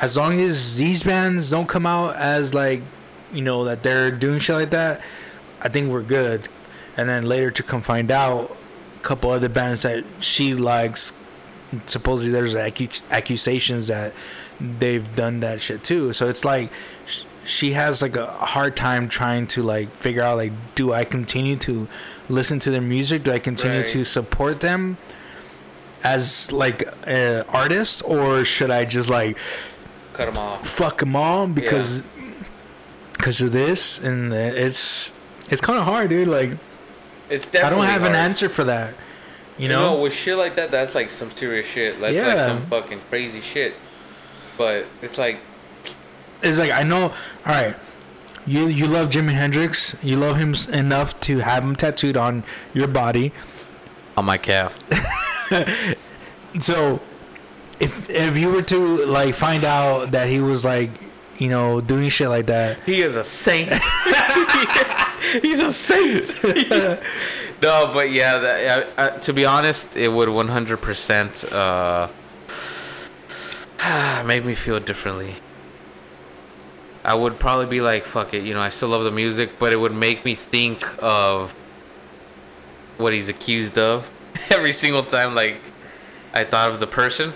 as 0.01 0.15
long 0.15 0.39
as 0.39 0.77
these 0.77 1.03
bands 1.03 1.49
don't 1.49 1.67
come 1.67 1.85
out 1.85 2.15
as 2.15 2.53
like 2.53 2.81
you 3.33 3.41
know 3.41 3.65
that 3.65 3.81
they're 3.83 4.11
doing 4.11 4.39
shit 4.39 4.55
like 4.55 4.69
that 4.69 5.01
i 5.61 5.69
think 5.69 5.91
we're 5.91 6.03
good. 6.03 6.47
And 6.97 7.09
then 7.09 7.25
later 7.25 7.51
to 7.51 7.63
come 7.63 7.81
find 7.81 8.09
out 8.09 8.55
a 8.97 9.03
couple 9.03 9.29
other 9.31 9.49
bands 9.49 9.81
that 9.81 10.05
she 10.21 10.53
likes 10.53 11.11
supposedly 11.85 12.31
there's 12.31 12.55
accu- 12.55 13.01
accusations 13.11 13.87
that 13.87 14.13
they've 14.59 15.15
done 15.15 15.39
that 15.41 15.61
shit 15.61 15.83
too. 15.83 16.13
So 16.13 16.29
it's 16.29 16.45
like 16.45 16.71
she 17.45 17.73
has 17.73 18.01
like 18.01 18.15
a 18.15 18.25
hard 18.25 18.75
time 18.75 19.07
trying 19.09 19.45
to 19.47 19.61
like 19.61 19.89
figure 19.97 20.23
out 20.23 20.35
like 20.37 20.51
do 20.73 20.91
i 20.93 21.03
continue 21.03 21.55
to 21.55 21.87
listen 22.29 22.59
to 22.59 22.71
their 22.71 22.81
music? 22.81 23.23
Do 23.23 23.31
i 23.31 23.37
continue 23.39 23.77
Right. 23.79 23.87
to 23.87 24.03
support 24.03 24.61
them 24.61 24.97
as 26.03 26.51
like 26.51 26.87
an 27.07 27.43
artist 27.49 28.01
or 28.05 28.43
should 28.45 28.71
i 28.71 28.85
just 28.85 29.09
like 29.09 29.37
Cut 30.13 30.25
them 30.25 30.37
off. 30.37 30.67
fuck 30.67 30.99
them 30.99 31.15
all 31.15 31.47
because 31.47 32.03
because 33.13 33.41
of 33.41 33.51
this? 33.51 33.99
And 33.99 34.33
it's 34.33 35.11
it's 35.49 35.61
kind 35.61 35.77
of 35.77 35.85
hard 35.85 36.09
dude 36.09 36.27
like 36.27 36.51
It's 37.29 37.47
i 37.55 37.69
don't 37.69 37.85
have 37.85 38.03
an 38.03 38.15
answer 38.15 38.49
for 38.49 38.63
that 38.65 38.93
you 39.57 39.63
You 39.63 39.69
know 39.69 39.95
know, 39.95 40.01
with 40.01 40.13
shit 40.13 40.37
like 40.37 40.55
that, 40.55 40.71
that's 40.71 40.95
like 40.95 41.09
some 41.09 41.31
serious 41.31 41.65
shit. 41.65 41.93
That's 41.99 42.01
like 42.01 42.13
Yeah. 42.15 42.47
some 42.47 42.65
fucking 42.67 43.01
crazy 43.09 43.41
shit. 43.41 43.75
But 44.57 44.85
it's 45.01 45.17
like, 45.17 45.39
it's 46.41 46.57
like 46.57 46.71
i 46.71 46.83
know 46.83 47.03
all 47.45 47.53
right 47.53 47.75
you 48.45 48.67
you 48.67 48.85
love 48.85 49.09
jimi 49.09 49.31
hendrix 49.31 49.95
you 50.03 50.17
love 50.17 50.35
him 50.37 50.53
enough 50.73 51.17
to 51.21 51.39
have 51.39 51.63
him 51.63 51.75
tattooed 51.75 52.17
on 52.17 52.43
your 52.73 52.87
body 52.87 53.31
on 54.17 54.25
my 54.25 54.37
calf. 54.37 54.77
so 56.59 56.99
if 57.79 58.09
if 58.09 58.37
you 58.37 58.49
were 58.51 58.61
to 58.61 59.05
like 59.05 59.33
find 59.35 59.63
out 59.63 60.11
that 60.11 60.27
he 60.29 60.39
was 60.39 60.63
like 60.65 60.89
you 61.37 61.49
know 61.49 61.81
doing 61.81 62.07
shit 62.09 62.29
like 62.29 62.45
that 62.47 62.77
He 62.85 63.01
is 63.01 63.15
a 63.15 63.23
saint. 63.23 63.71
He's 65.41 65.59
a 65.59 65.71
saint. 65.71 66.33
no, 67.65 67.91
but 67.91 68.11
yeah, 68.11 68.37
that, 68.37 68.87
uh, 68.97 69.01
uh, 69.01 69.09
to 69.19 69.33
be 69.33 69.43
honest, 69.45 69.95
it 69.97 70.09
would 70.09 70.29
100% 70.29 71.51
uh, 73.81 74.23
make 74.23 74.45
me 74.45 74.53
feel 74.53 74.79
differently. 74.79 75.35
I 77.03 77.15
would 77.15 77.39
probably 77.39 77.65
be 77.65 77.81
like, 77.81 78.05
fuck 78.05 78.33
it, 78.33 78.43
you 78.43 78.53
know, 78.53 78.61
I 78.61 78.69
still 78.69 78.89
love 78.89 79.03
the 79.03 79.11
music, 79.11 79.57
but 79.59 79.73
it 79.73 79.77
would 79.77 79.93
make 79.93 80.23
me 80.25 80.35
think 80.35 80.83
of 81.01 81.51
what 82.97 83.13
he's 83.13 83.29
accused 83.29 83.77
of 83.77 84.09
every 84.51 84.73
single 84.73 85.03
time, 85.03 85.33
like, 85.33 85.59
I 86.33 86.43
thought 86.43 86.71
of 86.71 86.79
the 86.79 86.87
person. 86.87 87.33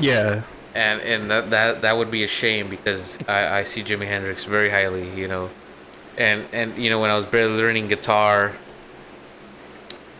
Yeah. 0.00 0.42
And 0.74 1.00
and 1.00 1.30
that 1.30 1.50
that 1.50 1.82
that 1.82 1.96
would 1.96 2.10
be 2.10 2.22
a 2.22 2.28
shame 2.28 2.68
because 2.68 3.16
I, 3.26 3.60
I 3.60 3.62
see 3.62 3.82
Jimi 3.82 4.06
Hendrix 4.06 4.44
very 4.44 4.68
highly, 4.68 5.08
you 5.18 5.26
know, 5.26 5.48
and 6.18 6.44
and 6.52 6.76
you 6.76 6.90
know 6.90 7.00
when 7.00 7.10
I 7.10 7.14
was 7.14 7.24
barely 7.24 7.56
learning 7.56 7.88
guitar, 7.88 8.52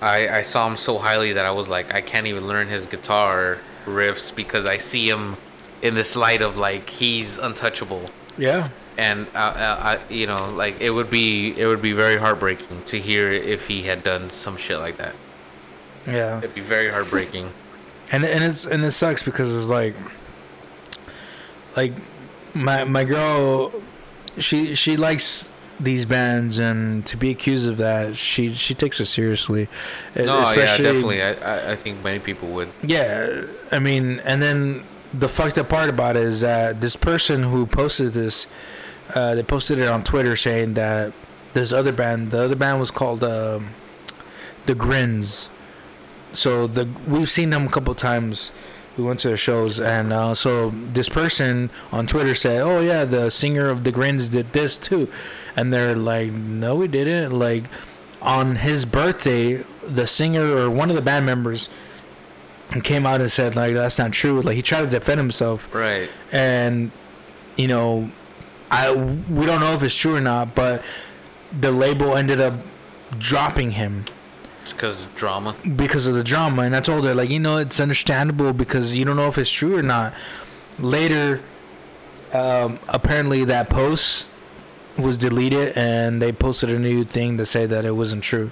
I 0.00 0.38
I 0.38 0.42
saw 0.42 0.66
him 0.68 0.76
so 0.76 0.98
highly 0.98 1.32
that 1.34 1.46
I 1.46 1.50
was 1.50 1.68
like 1.68 1.92
I 1.94 2.00
can't 2.00 2.26
even 2.26 2.46
learn 2.46 2.68
his 2.68 2.86
guitar 2.86 3.58
riffs 3.86 4.34
because 4.34 4.66
I 4.66 4.78
see 4.78 5.08
him 5.08 5.36
in 5.82 5.94
this 5.94 6.16
light 6.16 6.42
of 6.42 6.56
like 6.56 6.90
he's 6.90 7.38
untouchable, 7.38 8.04
yeah 8.38 8.70
and 8.98 9.26
I, 9.34 9.48
I, 9.50 9.92
I 9.94 9.98
you 10.08 10.26
know 10.26 10.50
like 10.50 10.80
it 10.80 10.90
would 10.90 11.10
be 11.10 11.58
it 11.58 11.66
would 11.66 11.82
be 11.82 11.92
very 11.92 12.16
heartbreaking 12.16 12.82
to 12.84 12.98
hear 13.00 13.30
if 13.30 13.66
he 13.66 13.82
had 13.82 14.02
done 14.02 14.30
some 14.30 14.56
shit 14.56 14.78
like 14.78 14.96
that. 14.96 15.14
yeah 16.06 16.38
It'd 16.38 16.54
be 16.54 16.60
very 16.62 16.90
heartbreaking. 16.90 17.50
and 18.10 18.24
and 18.24 18.42
it's 18.44 18.64
and 18.64 18.84
it 18.84 18.92
sucks 18.92 19.22
because 19.22 19.54
it's 19.54 19.68
like 19.68 19.94
like 21.76 21.92
my 22.54 22.84
my 22.84 23.04
girl, 23.04 23.70
she 24.38 24.74
she 24.74 24.96
likes 24.96 25.50
these 25.78 26.04
bands, 26.04 26.58
and 26.58 27.04
to 27.06 27.16
be 27.16 27.30
accused 27.30 27.68
of 27.68 27.76
that, 27.76 28.16
she 28.16 28.52
she 28.52 28.74
takes 28.74 29.00
it 29.00 29.06
seriously. 29.06 29.68
No, 30.14 30.40
yeah, 30.50 30.54
definitely. 30.54 31.22
I, 31.22 31.72
I 31.72 31.76
think 31.76 32.02
many 32.02 32.18
people 32.18 32.48
would. 32.48 32.68
Yeah, 32.82 33.46
I 33.70 33.78
mean, 33.78 34.20
and 34.20 34.40
then 34.40 34.84
the 35.12 35.28
fucked 35.28 35.58
up 35.58 35.68
part 35.68 35.88
about 35.88 36.16
it 36.16 36.22
is 36.22 36.40
that 36.40 36.80
this 36.80 36.96
person 36.96 37.44
who 37.44 37.66
posted 37.66 38.12
this, 38.12 38.46
uh, 39.14 39.34
they 39.34 39.42
posted 39.42 39.78
it 39.78 39.88
on 39.88 40.04
Twitter 40.04 40.36
saying 40.36 40.74
that 40.74 41.12
this 41.54 41.72
other 41.72 41.92
band, 41.92 42.30
the 42.30 42.40
other 42.40 42.56
band 42.56 42.80
was 42.80 42.90
called 42.90 43.22
um, 43.24 43.70
the 44.66 44.74
Grins. 44.74 45.48
So 46.32 46.66
the 46.66 46.88
we've 47.06 47.30
seen 47.30 47.50
them 47.50 47.66
a 47.66 47.70
couple 47.70 47.94
times. 47.94 48.52
We 48.96 49.04
went 49.04 49.18
to 49.20 49.28
their 49.28 49.36
shows, 49.36 49.78
and 49.78 50.12
uh, 50.12 50.34
so 50.34 50.70
this 50.92 51.08
person 51.10 51.70
on 51.92 52.06
Twitter 52.06 52.34
said, 52.34 52.62
"Oh 52.62 52.80
yeah, 52.80 53.04
the 53.04 53.30
singer 53.30 53.68
of 53.68 53.84
the 53.84 53.92
Grins 53.92 54.28
did 54.30 54.52
this 54.54 54.78
too," 54.78 55.08
and 55.54 55.72
they're 55.72 55.94
like, 55.94 56.32
"No, 56.32 56.76
we 56.76 56.88
didn't." 56.88 57.38
Like 57.38 57.64
on 58.22 58.56
his 58.56 58.86
birthday, 58.86 59.62
the 59.86 60.06
singer 60.06 60.56
or 60.56 60.70
one 60.70 60.88
of 60.88 60.96
the 60.96 61.02
band 61.02 61.26
members 61.26 61.68
came 62.82 63.06
out 63.06 63.20
and 63.20 63.30
said 63.30 63.54
like 63.54 63.74
that's 63.74 63.98
not 63.98 64.12
true. 64.12 64.40
Like 64.40 64.56
he 64.56 64.62
tried 64.62 64.80
to 64.82 64.86
defend 64.88 65.18
himself, 65.18 65.68
Right. 65.74 66.08
and 66.32 66.90
you 67.56 67.68
know, 67.68 68.10
I 68.70 68.92
we 68.92 69.44
don't 69.44 69.60
know 69.60 69.74
if 69.74 69.82
it's 69.82 69.94
true 69.94 70.16
or 70.16 70.20
not, 70.22 70.54
but 70.54 70.82
the 71.60 71.70
label 71.70 72.16
ended 72.16 72.40
up 72.40 72.54
dropping 73.18 73.72
him 73.72 74.04
Because 74.72 75.06
drama. 75.16 75.54
because 75.76 76.06
of 76.06 76.14
the 76.14 76.24
drama 76.24 76.62
and 76.62 76.74
i 76.76 76.80
told 76.80 77.04
her 77.04 77.14
like 77.14 77.30
you 77.30 77.38
know 77.38 77.58
it's 77.58 77.78
understandable 77.80 78.52
because 78.52 78.94
you 78.94 79.04
don't 79.04 79.16
know 79.16 79.28
if 79.28 79.38
it's 79.38 79.50
true 79.50 79.76
or 79.76 79.82
not 79.82 80.12
later 80.78 81.40
um, 82.32 82.78
apparently 82.88 83.44
that 83.44 83.70
post 83.70 84.28
was 84.98 85.16
deleted 85.18 85.72
and 85.76 86.20
they 86.20 86.32
posted 86.32 86.70
a 86.70 86.78
new 86.78 87.04
thing 87.04 87.36
to 87.38 87.46
say 87.46 87.66
that 87.66 87.84
it 87.84 87.92
wasn't 87.92 88.22
true 88.22 88.50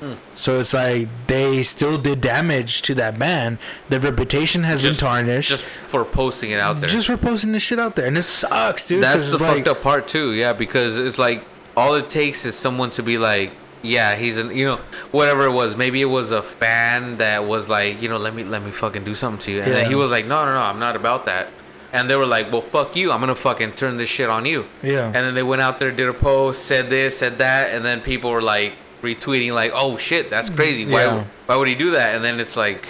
Hmm. 0.00 0.14
so 0.34 0.58
it's 0.58 0.74
like 0.74 1.06
they 1.28 1.62
still 1.62 1.96
did 1.96 2.20
damage 2.20 2.82
to 2.82 2.94
that 2.96 3.20
band 3.20 3.58
their 3.88 4.00
reputation 4.00 4.64
has 4.64 4.80
Just- 4.80 4.98
been 4.98 5.08
tarnished 5.08 5.48
Just 5.50 5.64
for 5.64 6.04
posting 6.04 6.50
it 6.50 6.58
out 6.58 6.80
there. 6.80 6.88
just 6.88 7.06
for 7.06 7.16
posting 7.16 7.52
this 7.52 7.62
shit 7.62 7.78
out 7.78 7.94
there 7.94 8.06
and 8.06 8.18
it 8.18 8.24
sucks 8.24 8.88
dude. 8.88 9.00
That's 9.00 9.28
the 9.28 9.34
it's 9.34 9.40
like, 9.40 9.54
fucked 9.58 9.68
up 9.68 9.80
part 9.82 10.08
too, 10.08 10.32
yeah, 10.32 10.54
because 10.54 10.96
it's 10.98 11.18
like 11.20 11.44
all 11.76 11.94
it 11.94 12.08
takes 12.08 12.44
is 12.44 12.56
someone 12.56 12.90
to 12.90 13.02
be 13.04 13.16
like, 13.16 13.52
yeah, 13.82 14.14
he's 14.14 14.36
an 14.36 14.56
you 14.56 14.64
know, 14.64 14.76
whatever 15.10 15.44
it 15.46 15.52
was. 15.52 15.76
Maybe 15.76 16.00
it 16.00 16.06
was 16.06 16.30
a 16.30 16.42
fan 16.42 17.16
that 17.18 17.44
was 17.44 17.68
like, 17.68 18.00
you 18.00 18.08
know, 18.08 18.16
let 18.16 18.34
me 18.34 18.44
let 18.44 18.62
me 18.62 18.70
fucking 18.70 19.04
do 19.04 19.14
something 19.14 19.40
to 19.46 19.52
you. 19.52 19.62
And 19.62 19.72
then 19.72 19.86
he 19.88 19.94
was 19.94 20.10
like, 20.10 20.26
No, 20.26 20.44
no, 20.44 20.54
no, 20.54 20.60
I'm 20.60 20.78
not 20.78 20.96
about 20.96 21.24
that. 21.26 21.48
And 21.92 22.08
they 22.08 22.16
were 22.16 22.26
like, 22.26 22.50
Well 22.52 22.62
fuck 22.62 22.96
you, 22.96 23.12
I'm 23.12 23.20
gonna 23.20 23.34
fucking 23.34 23.72
turn 23.72 23.96
this 23.96 24.08
shit 24.08 24.30
on 24.30 24.46
you. 24.46 24.66
Yeah. 24.82 25.06
And 25.06 25.14
then 25.14 25.34
they 25.34 25.42
went 25.42 25.62
out 25.62 25.78
there, 25.78 25.90
did 25.90 26.08
a 26.08 26.14
post, 26.14 26.64
said 26.64 26.88
this, 26.90 27.18
said 27.18 27.38
that, 27.38 27.74
and 27.74 27.84
then 27.84 28.00
people 28.00 28.30
were 28.30 28.42
like 28.42 28.72
retweeting 29.02 29.52
like, 29.54 29.72
Oh 29.74 29.96
shit, 29.96 30.30
that's 30.30 30.48
crazy. 30.48 30.84
Why 30.86 31.04
Yeah. 31.04 31.24
why 31.46 31.56
would 31.56 31.68
he 31.68 31.74
do 31.74 31.90
that? 31.90 32.14
And 32.14 32.24
then 32.24 32.40
it's 32.40 32.56
like 32.56 32.86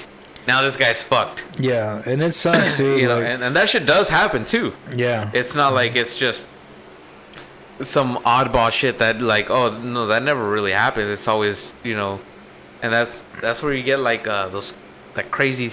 now 0.46 0.60
this 0.60 0.76
guy's 0.76 1.02
fucked. 1.02 1.42
yeah 1.58 2.02
and 2.04 2.20
it 2.22 2.32
sucks 2.34 2.76
dude 2.82 3.00
You 3.00 3.06
know, 3.08 3.20
and, 3.22 3.42
and 3.42 3.56
that 3.56 3.68
shit 3.68 3.86
does 3.86 4.08
happen 4.08 4.44
too. 4.44 4.74
yeah 4.94 5.30
It's 5.32 5.54
not 5.54 5.72
like 5.72 5.96
it's 5.96 6.16
just 6.18 6.44
some 7.82 8.16
oddball 8.18 8.70
shit 8.70 8.98
that 8.98 9.20
like 9.20 9.50
oh 9.50 9.78
no 9.78 10.06
that 10.06 10.22
never 10.22 10.48
really 10.48 10.72
happens. 10.72 11.10
It's 11.10 11.28
always 11.28 11.70
you 11.84 11.96
know, 11.96 12.20
and 12.82 12.92
that's 12.92 13.22
that's 13.40 13.62
where 13.62 13.72
you 13.74 13.82
get 13.82 13.98
like 14.00 14.26
uh, 14.26 14.48
those 14.48 14.72
that 15.14 15.30
crazy 15.30 15.70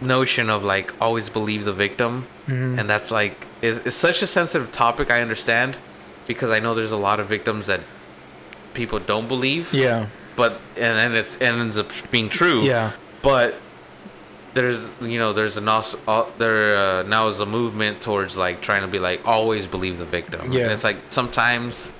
notion 0.00 0.48
of 0.50 0.62
like 0.64 0.92
always 1.00 1.28
believe 1.28 1.64
the 1.64 1.72
victim, 1.72 2.26
Mhm. 2.46 2.78
and 2.78 2.88
that's 2.90 3.10
like 3.10 3.34
is 3.62 3.78
it's 3.84 3.96
such 3.96 4.22
a 4.22 4.26
sensitive 4.26 4.70
topic. 4.72 5.10
I 5.10 5.20
understand 5.20 5.76
because 6.26 6.50
I 6.50 6.60
know 6.60 6.74
there's 6.74 6.92
a 6.92 6.96
lot 6.96 7.18
of 7.20 7.26
victims 7.26 7.66
that 7.66 7.80
people 8.74 8.98
don't 8.98 9.26
believe, 9.28 9.72
yeah 9.74 10.06
but 10.36 10.60
and 10.76 10.96
then 10.98 11.14
it's 11.16 11.34
it 11.36 11.42
ends 11.42 11.76
up 11.78 11.90
being 12.10 12.28
true 12.28 12.62
yeah 12.62 12.92
but 13.22 13.56
there's 14.58 14.88
you 15.12 15.18
know 15.22 15.32
there's 15.32 15.56
an 15.56 15.68
also 15.68 15.96
uh, 16.08 16.24
there 16.38 16.74
uh, 16.76 17.02
now 17.04 17.28
is 17.28 17.38
a 17.38 17.46
movement 17.46 18.00
towards 18.00 18.36
like 18.36 18.56
trying 18.68 18.82
to 18.82 18.88
be 18.96 18.98
like 18.98 19.20
always 19.34 19.64
believe 19.74 19.96
the 19.98 20.04
victim 20.18 20.50
Yeah. 20.52 20.62
and 20.64 20.72
it's 20.72 20.82
like 20.90 20.96
sometimes 21.10 21.92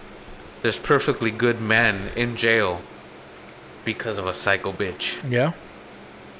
there's 0.62 0.78
perfectly 0.94 1.30
good 1.44 1.60
men 1.60 1.94
in 2.16 2.34
jail 2.36 2.80
because 3.84 4.18
of 4.18 4.26
a 4.26 4.34
psycho 4.34 4.72
bitch 4.72 5.04
yeah 5.30 5.52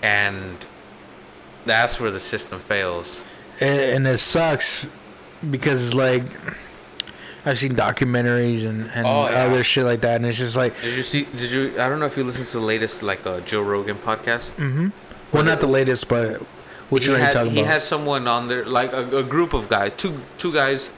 and 0.03 0.57
that's 1.65 2.01
where 2.01 2.11
the 2.11 2.21
system 2.21 2.59
fails 2.61 3.23
and, 3.61 3.79
and 3.95 4.07
it 4.07 4.19
sucks 4.19 4.87
because 5.51 5.95
like 5.95 6.25
I've 7.47 7.59
seen 7.59 7.75
documentaries 7.77 8.67
and, 8.67 8.91
and 8.97 9.07
Oh, 9.07 9.29
yeah. 9.31 9.45
other 9.45 9.63
shit 9.65 9.85
like 9.85 10.01
that, 10.03 10.17
and 10.17 10.27
it's 10.27 10.37
just 10.37 10.57
like, 10.57 10.73
did 10.83 10.97
you 10.97 11.03
see 11.13 11.23
did 11.41 11.51
you 11.51 11.63
i 11.81 11.89
don't 11.89 12.01
know 12.01 12.07
if 12.13 12.17
you 12.17 12.25
listened 12.25 12.47
to 12.47 12.59
the 12.61 12.67
latest 12.75 13.03
like 13.03 13.25
uh, 13.27 13.41
joe 13.51 13.63
rogan 13.63 13.97
podcast 13.97 14.51
mm-hmm. 14.67 14.89
Well, 15.33 15.45
not 15.45 15.61
the 15.61 15.67
latest, 15.67 16.09
but 16.09 16.43
which 16.91 17.05
he 17.05 17.11
one 17.11 17.17
are 17.17 17.21
you 17.21 17.27
had, 17.27 17.33
talking 17.33 17.53
he 17.53 17.61
about? 17.61 17.67
He 17.67 17.73
had 17.73 17.83
someone 17.83 18.27
on 18.27 18.49
there 18.49 18.65
like 18.65 18.93
a, 18.93 19.19
a 19.19 19.23
group 19.23 19.53
of 19.53 19.69
guys 19.69 19.93
two 19.97 20.21
two 20.39 20.53
guys 20.53 20.91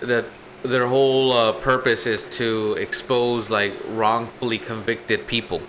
that 0.00 0.24
their 0.62 0.86
whole 0.88 1.32
uh, 1.32 1.52
purpose 1.52 2.06
is 2.06 2.24
to 2.24 2.74
expose 2.78 3.50
like 3.50 3.74
wrongfully 3.88 4.58
convicted 4.58 5.26
people. 5.26 5.62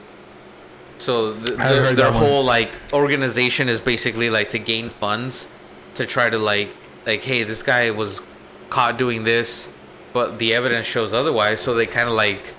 So 0.98 1.34
th- 1.34 1.58
their, 1.58 1.58
their 1.58 1.94
that 1.96 2.14
one. 2.14 2.24
whole 2.24 2.44
like 2.44 2.72
organization 2.94 3.70
is 3.70 3.80
basically 3.80 4.30
like 4.30 4.50
to 4.50 4.60
gain 4.60 4.90
funds 4.90 5.48
to 5.96 6.06
try 6.06 6.30
to 6.30 6.38
like 6.38 6.72
like 7.06 7.22
hey 7.22 7.44
this 7.44 7.64
guy 7.64 7.92
was 7.92 8.22
caught 8.70 8.98
doing 8.98 9.24
this 9.24 9.70
but 10.12 10.40
the 10.40 10.54
evidence 10.54 10.88
shows 10.88 11.14
otherwise. 11.14 11.62
So 11.62 11.74
they 11.76 11.86
kind 11.86 12.10
of 12.10 12.16
like 12.16 12.54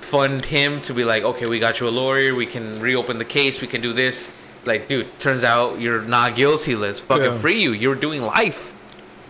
fund 0.00 0.44
him 0.44 0.82
to 0.82 0.92
be 0.92 1.04
like 1.04 1.22
okay 1.22 1.48
we 1.48 1.58
got 1.58 1.80
you 1.80 1.88
a 1.88 1.90
lawyer. 1.90 2.34
We 2.34 2.46
can 2.46 2.78
reopen 2.78 3.18
the 3.18 3.24
case. 3.24 3.60
We 3.60 3.66
can 3.66 3.80
do 3.80 3.92
this 3.92 4.30
like 4.66 4.88
dude 4.88 5.18
turns 5.18 5.44
out 5.44 5.80
you're 5.80 6.02
not 6.02 6.34
guilty 6.34 6.74
let's 6.76 7.00
fucking 7.00 7.24
Yeah. 7.24 7.38
free 7.38 7.60
you 7.60 7.72
you're 7.72 7.94
doing 7.94 8.22
life 8.22 8.72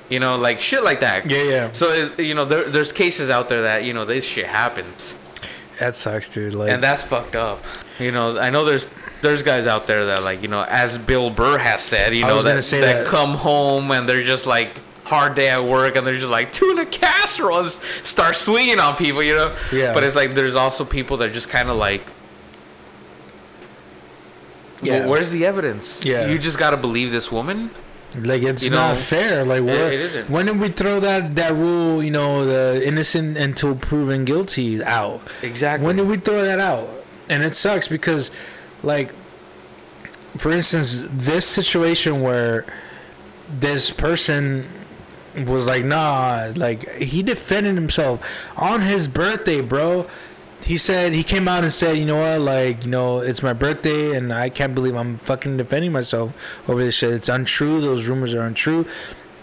you 0.09 0.21
know 0.21 0.37
like 0.37 0.61
shit 0.61 0.83
like 0.85 1.01
that 1.01 1.31
Yeah, 1.31 1.43
yeah. 1.43 1.73
so 1.73 2.11
you 2.19 2.35
know 2.35 2.45
there, 2.45 2.65
there's 2.65 2.93
cases 2.93 3.31
out 3.31 3.49
there 3.49 3.63
that 3.63 3.85
you 3.85 3.93
know 3.95 4.05
this 4.05 4.25
shit 4.27 4.47
happens 4.47 5.15
that 5.81 5.97
sucks, 5.97 6.29
dude. 6.29 6.55
Like, 6.55 6.71
and 6.71 6.83
that's 6.83 7.03
fucked 7.03 7.35
up. 7.35 7.65
You 7.99 8.13
know, 8.13 8.39
I 8.39 8.51
know 8.51 8.65
there's 8.65 8.85
there's 9.23 9.43
guys 9.43 9.67
out 9.67 9.87
there 9.87 10.07
that 10.07 10.23
like 10.23 10.43
you 10.43 10.49
know, 10.49 10.63
as 10.69 10.99
Bill 10.99 11.31
Burr 11.31 11.59
has 11.59 11.83
said, 11.83 12.15
you 12.15 12.23
know, 12.25 12.43
that, 12.43 12.63
that 12.63 12.71
that. 12.71 13.07
come 13.07 13.35
home 13.35 13.91
and 13.91 14.09
they're 14.09 14.23
just 14.23 14.47
like 14.47 14.79
hard 15.05 15.35
day 15.35 15.49
at 15.49 15.65
work 15.65 15.97
and 15.97 16.07
they're 16.07 16.15
just 16.15 16.31
like 16.31 16.53
tuna 16.53 16.87
casserole 16.87 17.61
and 17.61 17.71
start 18.03 18.37
swinging 18.37 18.79
on 18.79 18.97
people, 18.97 19.23
you 19.23 19.35
know. 19.35 19.57
Yeah. 19.73 19.93
But 19.95 20.05
it's 20.05 20.15
like 20.15 20.35
there's 20.35 20.55
also 20.55 20.85
people 20.85 21.17
that 21.17 21.33
just 21.33 21.49
kind 21.49 21.69
of 21.69 21.77
like. 21.77 22.03
Yeah. 24.83 24.99
Yeah. 24.99 25.07
where's 25.07 25.31
the 25.31 25.47
evidence? 25.47 26.05
Yeah. 26.05 26.29
You 26.29 26.39
just 26.39 26.59
gotta 26.59 26.77
believe 26.77 27.11
this 27.13 27.31
woman. 27.31 27.71
like 28.19 28.43
it's 28.43 28.65
you 28.65 28.71
not 28.71 28.95
know, 28.95 29.01
fair. 29.01 29.45
Like, 29.45 29.63
what? 29.63 29.75
it. 29.75 30.29
When 30.29 30.47
did 30.47 30.61
we 30.61 30.69
throw 30.69 31.01
that 31.01 31.35
that 31.37 31.55
rule? 31.55 32.03
You 32.03 32.11
know, 32.11 32.45
the 32.45 32.87
innocent 32.87 33.37
until 33.37 33.75
proven 33.75 34.25
guilty 34.25 34.83
out. 34.85 35.23
Exactly. 35.43 35.87
When 35.87 35.97
did 35.97 36.09
we 36.09 36.17
throw 36.19 36.43
that 36.45 36.59
out? 36.61 36.89
And 37.29 37.43
it 37.45 37.55
sucks 37.55 37.89
because, 37.89 38.31
like, 38.83 39.15
for 40.37 40.51
instance, 40.51 41.07
this 41.11 41.47
situation 41.47 42.21
where 42.21 42.67
this 43.49 43.91
person 43.91 44.67
was 45.47 45.67
like, 45.67 45.85
nah, 45.85 46.53
like, 46.57 46.97
he 46.97 47.23
defended 47.23 47.75
himself 47.75 48.21
on 48.57 48.83
his 48.83 49.09
birthday, 49.09 49.61
bro. 49.61 50.07
He 50.65 50.79
said, 50.79 51.13
he 51.13 51.25
came 51.25 51.49
out 51.49 51.65
and 51.65 51.73
said, 51.73 51.97
you 51.97 52.05
know 52.05 52.21
what, 52.21 52.41
like, 52.41 52.85
you 52.85 52.91
know, 52.91 53.19
it's 53.19 53.43
my 53.43 53.53
birthday 53.53 54.17
and 54.17 54.33
I 54.33 54.49
can't 54.49 54.75
believe 54.75 54.95
I'm 54.95 55.19
fucking 55.19 55.57
defending 55.57 55.93
myself 55.93 56.33
over 56.69 56.83
this 56.85 56.95
shit. 56.95 57.13
It's 57.13 57.29
untrue. 57.29 57.81
Those 57.81 58.07
rumors 58.07 58.33
are 58.33 58.43
untrue. 58.47 58.87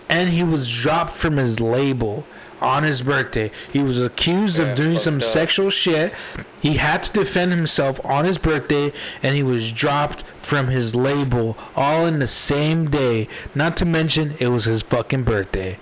And 0.08 0.30
he 0.30 0.44
was 0.44 0.68
dropped 0.68 1.12
from 1.12 1.38
his 1.38 1.60
label 1.60 2.26
on 2.62 2.84
his 2.84 3.02
birthday. 3.02 3.52
He 3.72 3.80
was 3.84 4.02
accused 4.02 4.60
Yeah, 4.60 4.66
of 4.68 4.76
doing 4.76 4.98
some 4.98 5.18
up. 5.18 5.24
sexual 5.24 5.70
shit. 5.70 6.14
He 6.62 6.76
had 6.76 7.04
to 7.04 7.12
defend 7.14 7.52
himself 7.54 8.04
on 8.06 8.26
his 8.26 8.38
birthday, 8.38 8.92
and 9.24 9.36
he 9.36 9.44
was 9.44 9.72
dropped 9.72 10.24
from 10.40 10.68
his 10.68 10.94
label 10.96 11.58
all 11.76 12.06
in 12.06 12.20
the 12.20 12.28
same 12.28 12.86
day. 12.90 13.30
Not 13.56 13.78
to 13.78 13.86
mention, 13.86 14.36
it 14.40 14.48
was 14.48 14.66
his 14.66 14.82
fucking 14.82 15.24
birthday. 15.24 15.78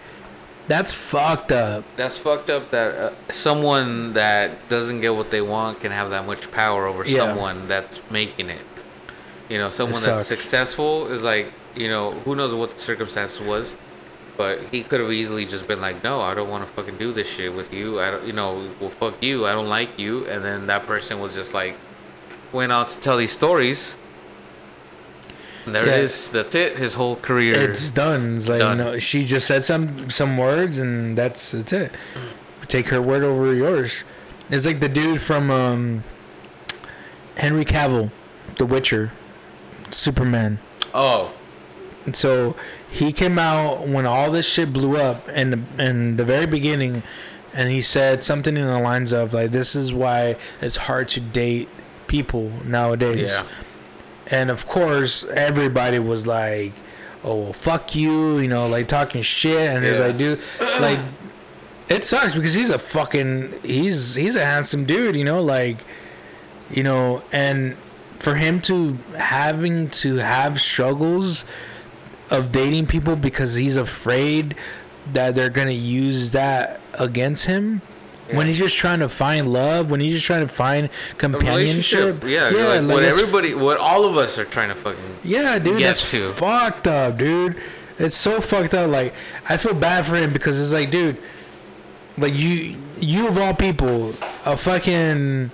That's 0.68 0.92
fucked 0.92 1.52
up. 1.52 1.86
That's 1.96 2.18
fucked 2.18 2.50
up 2.50 2.72
that 2.72 2.96
uh, 2.96 3.32
someone 3.32 4.14
that 4.14 4.68
doesn't 4.70 5.00
get 5.02 5.16
what 5.16 5.32
they 5.32 5.42
want 5.42 5.80
can 5.80 5.92
have 5.92 6.10
that 6.10 6.26
much 6.26 6.52
power 6.52 6.86
over 6.86 7.06
Yeah. 7.06 7.20
someone 7.20 7.68
that's 7.68 8.00
making 8.12 8.50
it. 8.50 8.62
You 9.50 9.58
know, 9.60 9.70
someone 9.70 10.04
that's 10.04 10.28
successful 10.28 11.08
is 11.08 11.24
like, 11.24 11.54
you 11.76 11.88
know, 11.88 12.12
who 12.12 12.36
knows 12.36 12.54
what 12.54 12.72
the 12.72 12.80
circumstances 12.80 13.40
was, 13.40 13.76
but 14.36 14.60
he 14.72 14.84
could 14.84 15.00
have 15.00 15.12
easily 15.12 15.46
just 15.46 15.68
been 15.68 15.80
like, 15.80 16.04
no, 16.04 16.20
I 16.22 16.34
don't 16.34 16.50
want 16.50 16.66
to 16.68 16.72
fucking 16.74 16.98
do 16.98 17.14
this 17.14 17.28
shit 17.30 17.54
with 17.56 17.74
you. 17.74 18.02
I 18.02 18.12
don't, 18.12 18.28
you 18.28 18.34
know, 18.34 18.70
well, 18.82 18.90
fuck 18.90 19.24
you. 19.24 19.46
I 19.48 19.54
don't 19.54 19.70
like 19.70 19.98
you. 19.98 20.26
And 20.28 20.44
then 20.44 20.68
that 20.68 20.86
person 20.86 21.20
was 21.22 21.34
just 21.34 21.54
like, 21.54 21.76
went 22.52 22.72
out 22.74 22.90
to 22.90 23.00
tell 23.00 23.16
these 23.18 23.32
stories. 23.32 23.94
And 25.68 25.76
there 25.76 25.84
it 25.84 26.00
is. 26.06 26.32
That's 26.32 26.56
it. 26.56 26.78
His 26.78 26.94
whole 26.96 27.18
career. 27.18 27.54
It's 27.70 27.92
done. 27.92 28.38
It's 28.38 28.48
like 28.50 28.60
Done. 28.62 29.00
she 29.00 29.24
just 29.26 29.46
said 29.46 29.64
some 29.66 30.10
some 30.10 30.38
words, 30.38 30.78
and 30.80 31.18
that's 31.18 31.52
that's 31.52 31.74
it. 31.74 31.92
Take 32.68 32.88
her 32.88 33.02
word 33.02 33.24
over 33.24 33.54
yours. 33.54 34.04
It's 34.50 34.66
like 34.66 34.80
the 34.80 34.88
dude 34.90 35.22
from 35.22 35.52
um, 35.52 36.04
Henry 37.36 37.66
Cavill, 37.66 38.12
The 38.58 38.66
Witcher, 38.66 39.12
Superman. 39.92 40.60
oh, 40.94 41.34
And 42.06 42.16
so 42.16 42.56
he 42.90 43.12
came 43.12 43.38
out 43.38 43.88
when 43.88 44.06
all 44.06 44.32
this 44.32 44.46
shit 44.48 44.72
blew 44.72 44.96
up 44.98 45.28
in 45.30 45.50
the, 45.52 45.60
in 45.86 46.16
the 46.16 46.24
very 46.24 46.46
beginning, 46.46 47.04
and 47.54 47.70
he 47.70 47.82
said 47.82 48.24
something 48.24 48.56
in 48.56 48.66
the 48.66 48.80
lines 48.80 49.12
of 49.12 49.34
like, 49.34 49.52
"This 49.52 49.76
is 49.76 49.94
why 49.94 50.38
it's 50.62 50.78
hard 50.78 51.10
to 51.10 51.20
date 51.20 51.68
people 52.08 52.52
nowadays." 52.64 53.32
yeah. 53.32 53.44
And 54.30 54.52
of 54.52 54.68
course, 54.68 55.24
everybody 55.24 56.00
was 56.00 56.28
like, 56.28 56.74
"Oh, 57.24 57.36
well, 57.36 57.54
fuck 57.54 57.96
you," 57.96 58.40
you 58.40 58.48
know, 58.48 58.68
like 58.68 58.88
talking 58.88 59.22
shit. 59.22 59.70
And 59.70 59.86
as 59.86 60.00
like, 60.00 60.18
dude, 60.18 60.40
like, 60.60 61.00
it 61.90 62.04
sucks 62.04 62.36
because 62.36 62.54
he's 62.54 62.70
a 62.70 62.80
fucking 62.80 63.54
he's 63.64 64.16
he's 64.16 64.36
a 64.36 64.46
handsome 64.46 64.86
dude, 64.86 65.16
you 65.16 65.24
know, 65.24 65.42
like, 65.42 65.78
you 66.70 66.84
know, 66.84 67.24
and 67.32 67.78
for 68.20 68.36
him 68.36 68.60
to 68.62 68.98
having 69.18 69.90
to 69.90 70.16
have 70.16 70.60
struggles 70.60 71.46
of 72.30 72.52
dating 72.52 72.88
people 72.88 73.16
because 73.16 73.56
he's 73.56 73.78
afraid 73.78 74.56
that 75.14 75.36
they're 75.36 75.50
gonna 75.50 75.72
use 75.72 76.32
that 76.32 76.82
against 76.96 77.46
him. 77.46 77.82
When 78.32 78.48
he's 78.48 78.58
just 78.58 78.76
trying 78.78 79.00
to 79.00 79.10
find 79.10 79.52
love, 79.54 79.90
when 79.90 80.00
he's 80.02 80.14
just 80.14 80.26
trying 80.26 80.42
to 80.46 80.54
find 80.54 80.90
companionship, 81.18 82.24
yeah, 82.26 82.50
Yeah. 82.50 82.80
like, 82.80 82.96
what 82.96 83.04
everybody, 83.04 83.54
what 83.54 83.78
all 83.78 84.06
of 84.06 84.18
us 84.18 84.38
are 84.38 84.46
trying 84.46 84.70
to 84.70 84.76
fucking. 84.76 85.00
yeah, 85.24 85.58
dude, 85.60 85.78
get 85.78 85.88
that's 85.88 86.12
to. 86.12 86.32
fucked 86.34 86.88
up, 86.88 87.18
dude. 87.18 87.56
It's 88.00 88.16
so 88.18 88.42
fucked 88.42 88.74
up. 88.74 88.90
Like, 88.90 89.14
I 89.50 89.58
feel 89.58 89.74
bad 89.74 90.06
for 90.06 90.16
him 90.16 90.34
because 90.34 90.60
it's 90.60 90.74
like, 90.74 90.92
dude, 90.92 91.18
like 92.18 92.34
you, 92.34 92.78
you 93.00 93.28
of 93.28 93.38
all 93.38 93.54
people, 93.54 94.10
a 94.46 94.58
fucking, 94.58 95.50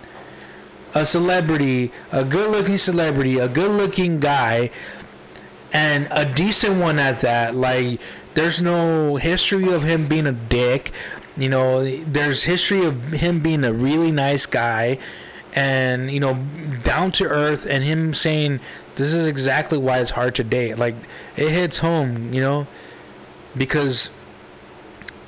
a 0.95 1.05
celebrity, 1.05 1.91
a 2.11 2.24
good-looking 2.24 2.78
celebrity, 2.78 3.38
a 3.39 3.47
good-looking 3.47 4.19
guy, 4.19 4.71
and 5.71 6.07
a 6.11 6.26
decent 6.26 6.80
one 6.80 6.99
at 6.99 7.21
that. 7.21 7.55
Like, 7.55 7.99
there's 8.34 8.61
no 8.61 9.15
history 9.17 9.71
of 9.71 9.84
him 9.84 10.07
being 10.07 10.28
a 10.28 10.32
dick. 10.32 10.91
You 11.36 11.49
know, 11.49 11.84
there's 11.84 12.43
history 12.43 12.86
of 12.86 13.11
him 13.11 13.39
being 13.39 13.63
a 13.63 13.73
really 13.73 14.11
nice 14.11 14.45
guy 14.45 14.99
and, 15.55 16.11
you 16.11 16.19
know, 16.19 16.36
down 16.84 17.11
to 17.13 17.25
earth 17.25 17.65
and 17.69 17.84
him 17.84 18.13
saying 18.13 18.59
this 18.95 19.13
is 19.13 19.27
exactly 19.27 19.77
why 19.77 19.99
it's 19.99 20.11
hard 20.11 20.36
to 20.36 20.43
date. 20.43 20.77
Like 20.77 20.95
it 21.36 21.49
hits 21.49 21.79
home, 21.79 22.34
you 22.34 22.41
know, 22.41 22.67
because 23.57 24.09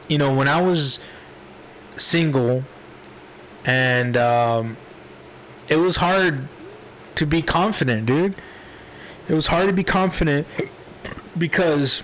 you 0.08 0.18
know, 0.18 0.36
when 0.36 0.48
I 0.48 0.62
was 0.62 1.00
single 1.98 2.64
and 3.66 4.16
um 4.18 4.78
it 5.68 5.78
was 5.78 5.96
hard 5.98 6.48
to 7.16 7.26
be 7.26 7.42
confident, 7.42 8.06
dude. 8.06 8.36
It 9.28 9.34
was 9.34 9.48
hard 9.48 9.68
to 9.68 9.74
be 9.74 9.84
confident 9.84 10.46
because 11.36 12.04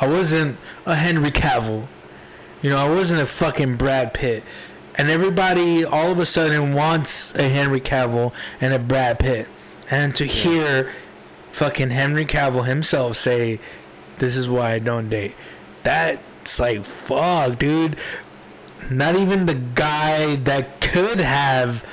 I 0.00 0.08
wasn't 0.08 0.58
a 0.84 0.96
Henry 0.96 1.30
Cavill. 1.30 1.86
You 2.62 2.70
know, 2.70 2.78
I 2.78 2.88
wasn't 2.88 3.20
a 3.20 3.26
fucking 3.26 3.76
Brad 3.76 4.14
Pitt. 4.14 4.44
And 4.96 5.10
everybody 5.10 5.84
all 5.84 6.10
of 6.12 6.18
a 6.18 6.26
sudden 6.26 6.74
wants 6.74 7.34
a 7.34 7.48
Henry 7.48 7.80
Cavill 7.80 8.32
and 8.60 8.72
a 8.72 8.78
Brad 8.78 9.18
Pitt. 9.18 9.48
And 9.90 10.14
to 10.16 10.24
hear 10.24 10.92
fucking 11.52 11.90
Henry 11.90 12.24
Cavill 12.24 12.66
himself 12.66 13.16
say, 13.16 13.58
This 14.18 14.36
is 14.36 14.48
why 14.48 14.72
I 14.72 14.78
don't 14.78 15.08
date. 15.08 15.34
That's 15.82 16.60
like, 16.60 16.84
fuck, 16.84 17.58
dude. 17.58 17.96
Not 18.90 19.16
even 19.16 19.46
the 19.46 19.54
guy 19.54 20.36
that 20.36 20.80
could 20.80 21.18
have 21.20 21.84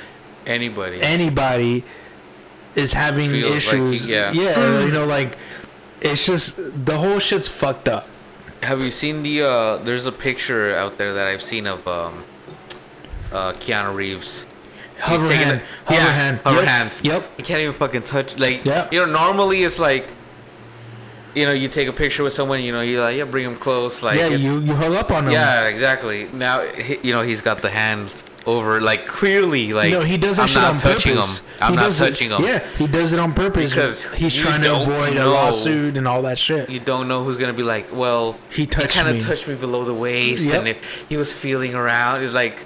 Anybody. 0.46 1.00
anybody 1.02 1.84
is 2.74 2.92
having 2.92 3.30
Feels 3.30 3.50
like 3.50 3.56
issues. 3.58 4.06
he- 4.06 4.12
yeah. 4.12 4.32
yeah, 4.32 4.84
you 4.84 4.92
know, 4.92 5.06
like, 5.06 5.36
it's 6.00 6.24
just, 6.26 6.56
the 6.84 6.98
whole 6.98 7.18
shit's 7.18 7.48
fucked 7.48 7.88
up. 7.88 8.08
Have 8.62 8.80
you 8.82 8.90
seen 8.90 9.22
the? 9.22 9.42
uh 9.42 9.76
There's 9.78 10.06
a 10.06 10.12
picture 10.12 10.74
out 10.76 10.98
there 10.98 11.14
that 11.14 11.26
I've 11.26 11.42
seen 11.42 11.66
of 11.66 11.86
um, 11.88 12.24
uh, 13.32 13.52
Keanu 13.54 13.94
Reeves. 13.94 14.44
Hover 14.98 15.28
taking 15.28 15.46
hand. 15.46 15.62
a- 15.62 15.88
Hover 15.88 16.00
yeah, 16.00 16.12
hand. 16.12 16.40
Hover 16.44 16.56
Yep. 16.60 16.68
hand. 16.68 17.00
Yep. 17.02 17.30
He 17.38 17.42
can't 17.42 17.60
even 17.60 17.74
fucking 17.74 18.02
touch. 18.02 18.38
Like, 18.38 18.64
Yeah. 18.64 18.86
you 18.90 19.00
know, 19.00 19.10
normally 19.10 19.62
it's 19.62 19.78
like, 19.78 20.08
you 21.34 21.46
know, 21.46 21.52
you 21.52 21.68
take 21.68 21.88
a 21.88 21.92
picture 21.92 22.22
with 22.22 22.34
someone, 22.34 22.60
you 22.60 22.72
know, 22.72 22.82
you 22.82 23.00
like, 23.00 23.16
yeah, 23.16 23.24
bring 23.24 23.46
him 23.46 23.56
close, 23.56 24.02
like, 24.02 24.18
yeah, 24.18 24.26
you, 24.26 24.60
you 24.60 24.74
hung 24.74 24.94
up 24.94 25.10
on 25.10 25.24
him. 25.26 25.32
yeah, 25.32 25.64
exactly. 25.68 26.28
Now, 26.34 26.60
you 27.02 27.12
know, 27.14 27.22
he's 27.22 27.40
got 27.40 27.62
the 27.62 27.70
hand 27.70 28.12
over, 28.46 28.80
like, 28.80 29.06
clearly, 29.06 29.72
like, 29.72 29.92
no, 29.92 30.00
he 30.00 30.16
does 30.16 30.36
that 30.36 30.42
I'm 30.44 30.48
shit 30.48 30.62
not 30.62 30.70
on 30.74 30.78
touching 30.78 31.14
purpose. 31.16 31.38
him. 31.38 31.44
I'm 31.60 31.70
He 31.72 31.76
not 31.76 31.82
does 31.82 32.00
it- 32.00 32.10
touching 32.10 32.30
him. 32.30 32.42
Yeah, 32.42 32.60
he 32.78 32.86
does 32.86 33.12
it 33.12 33.18
on 33.18 33.34
purpose 33.34 33.74
Because 33.74 34.04
he's 34.14 34.34
trying 34.34 34.62
to 34.62 34.76
avoid 34.80 35.16
a 35.16 35.28
lawsuit 35.28 35.96
and 35.96 36.08
all 36.08 36.22
that 36.22 36.38
shit. 36.38 36.70
You 36.70 36.80
don't 36.80 37.06
know 37.08 37.22
who's 37.24 37.36
gonna 37.36 37.52
be 37.52 37.62
like, 37.62 37.94
well, 37.94 38.36
He 38.50 38.66
touched 38.66 38.94
kind 38.94 39.08
of 39.08 39.22
touched 39.24 39.46
me 39.46 39.54
below 39.56 39.84
the 39.84 39.94
waist, 39.94 40.44
Yep. 40.46 40.54
and 40.58 40.68
if 40.68 41.04
he 41.08 41.16
was 41.16 41.32
feeling 41.32 41.74
around, 41.74 42.22
it's 42.22 42.34
like, 42.34 42.64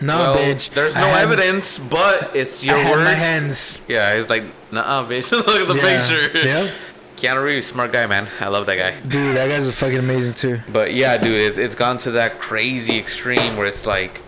no, 0.00 0.16
well, 0.16 0.36
bitch. 0.36 0.70
there's 0.70 0.94
I 0.96 1.00
no 1.00 1.06
had- 1.08 1.22
evidence, 1.24 1.78
but 1.78 2.34
it's 2.34 2.62
your 2.62 2.76
I 2.76 2.78
had 2.80 2.90
words. 2.96 3.04
my 3.04 3.14
hands. 3.14 3.78
Yeah, 3.88 4.16
he's 4.16 4.28
like, 4.30 4.44
nah, 4.70 5.04
bitch. 5.06 5.30
Look 5.32 5.48
at 5.48 5.68
the 5.68 5.74
Yeah. 5.76 6.08
picture. 6.32 6.48
Yep. 6.48 6.70
Keanu 7.16 7.44
Reeves, 7.44 7.68
smart 7.68 7.92
guy, 7.92 8.04
man. 8.06 8.26
I 8.40 8.48
love 8.48 8.66
that 8.66 8.76
guy. 8.76 8.94
Dude, 9.06 9.36
that 9.36 9.46
guy's 9.48 9.72
fucking 9.72 9.98
amazing 9.98 10.34
too. 10.34 10.60
But 10.68 10.92
yeah, 10.92 11.18
dude, 11.18 11.40
it's 11.40 11.56
it's 11.56 11.76
gone 11.76 11.98
to 11.98 12.10
that 12.12 12.40
crazy 12.40 12.98
extreme 12.98 13.56
where 13.56 13.66
it's 13.66 13.86
like, 13.86 14.20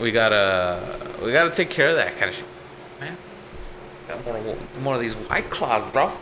we 0.00 0.12
gotta 0.12 0.96
we 1.22 1.32
gotta 1.32 1.50
take 1.50 1.70
care 1.70 1.90
of 1.90 1.96
that 1.96 2.16
kind 2.16 2.30
of 2.30 2.34
shit, 2.36 2.44
man. 3.00 3.16
Got 4.08 4.24
more 4.24 4.56
more 4.82 4.94
of 4.94 5.00
these 5.00 5.14
white 5.14 5.50
claws, 5.50 5.90
bro. 5.92 6.12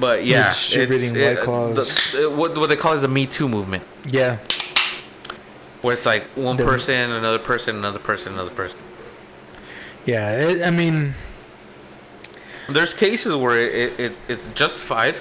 But 0.00 0.24
yeah, 0.24 0.48
Distributing 0.48 1.14
it's- 1.16 1.24
White 1.36 1.38
it- 1.38 1.44
Claws. 1.44 2.12
the- 2.12 2.30
what 2.30 2.56
what 2.58 2.68
they 2.68 2.76
call 2.76 2.94
is 2.94 3.02
a 3.04 3.08
Me 3.08 3.26
Too 3.26 3.48
movement, 3.48 3.84
Yeah. 4.06 4.38
where 5.82 5.94
it's 5.94 6.04
like 6.06 6.24
one 6.34 6.56
The- 6.56 6.64
person, 6.64 7.10
another 7.12 7.38
person, 7.38 7.76
another 7.76 7.98
person, 8.00 8.32
another 8.34 8.50
person. 8.50 8.78
Yeah, 10.04 10.32
it, 10.32 10.62
I 10.66 10.70
mean, 10.70 11.14
There's 12.68 12.94
cases 12.94 13.34
where 13.34 13.58
it, 13.58 13.74
it, 13.74 14.00
it 14.00 14.12
it's 14.26 14.48
justified, 14.54 15.16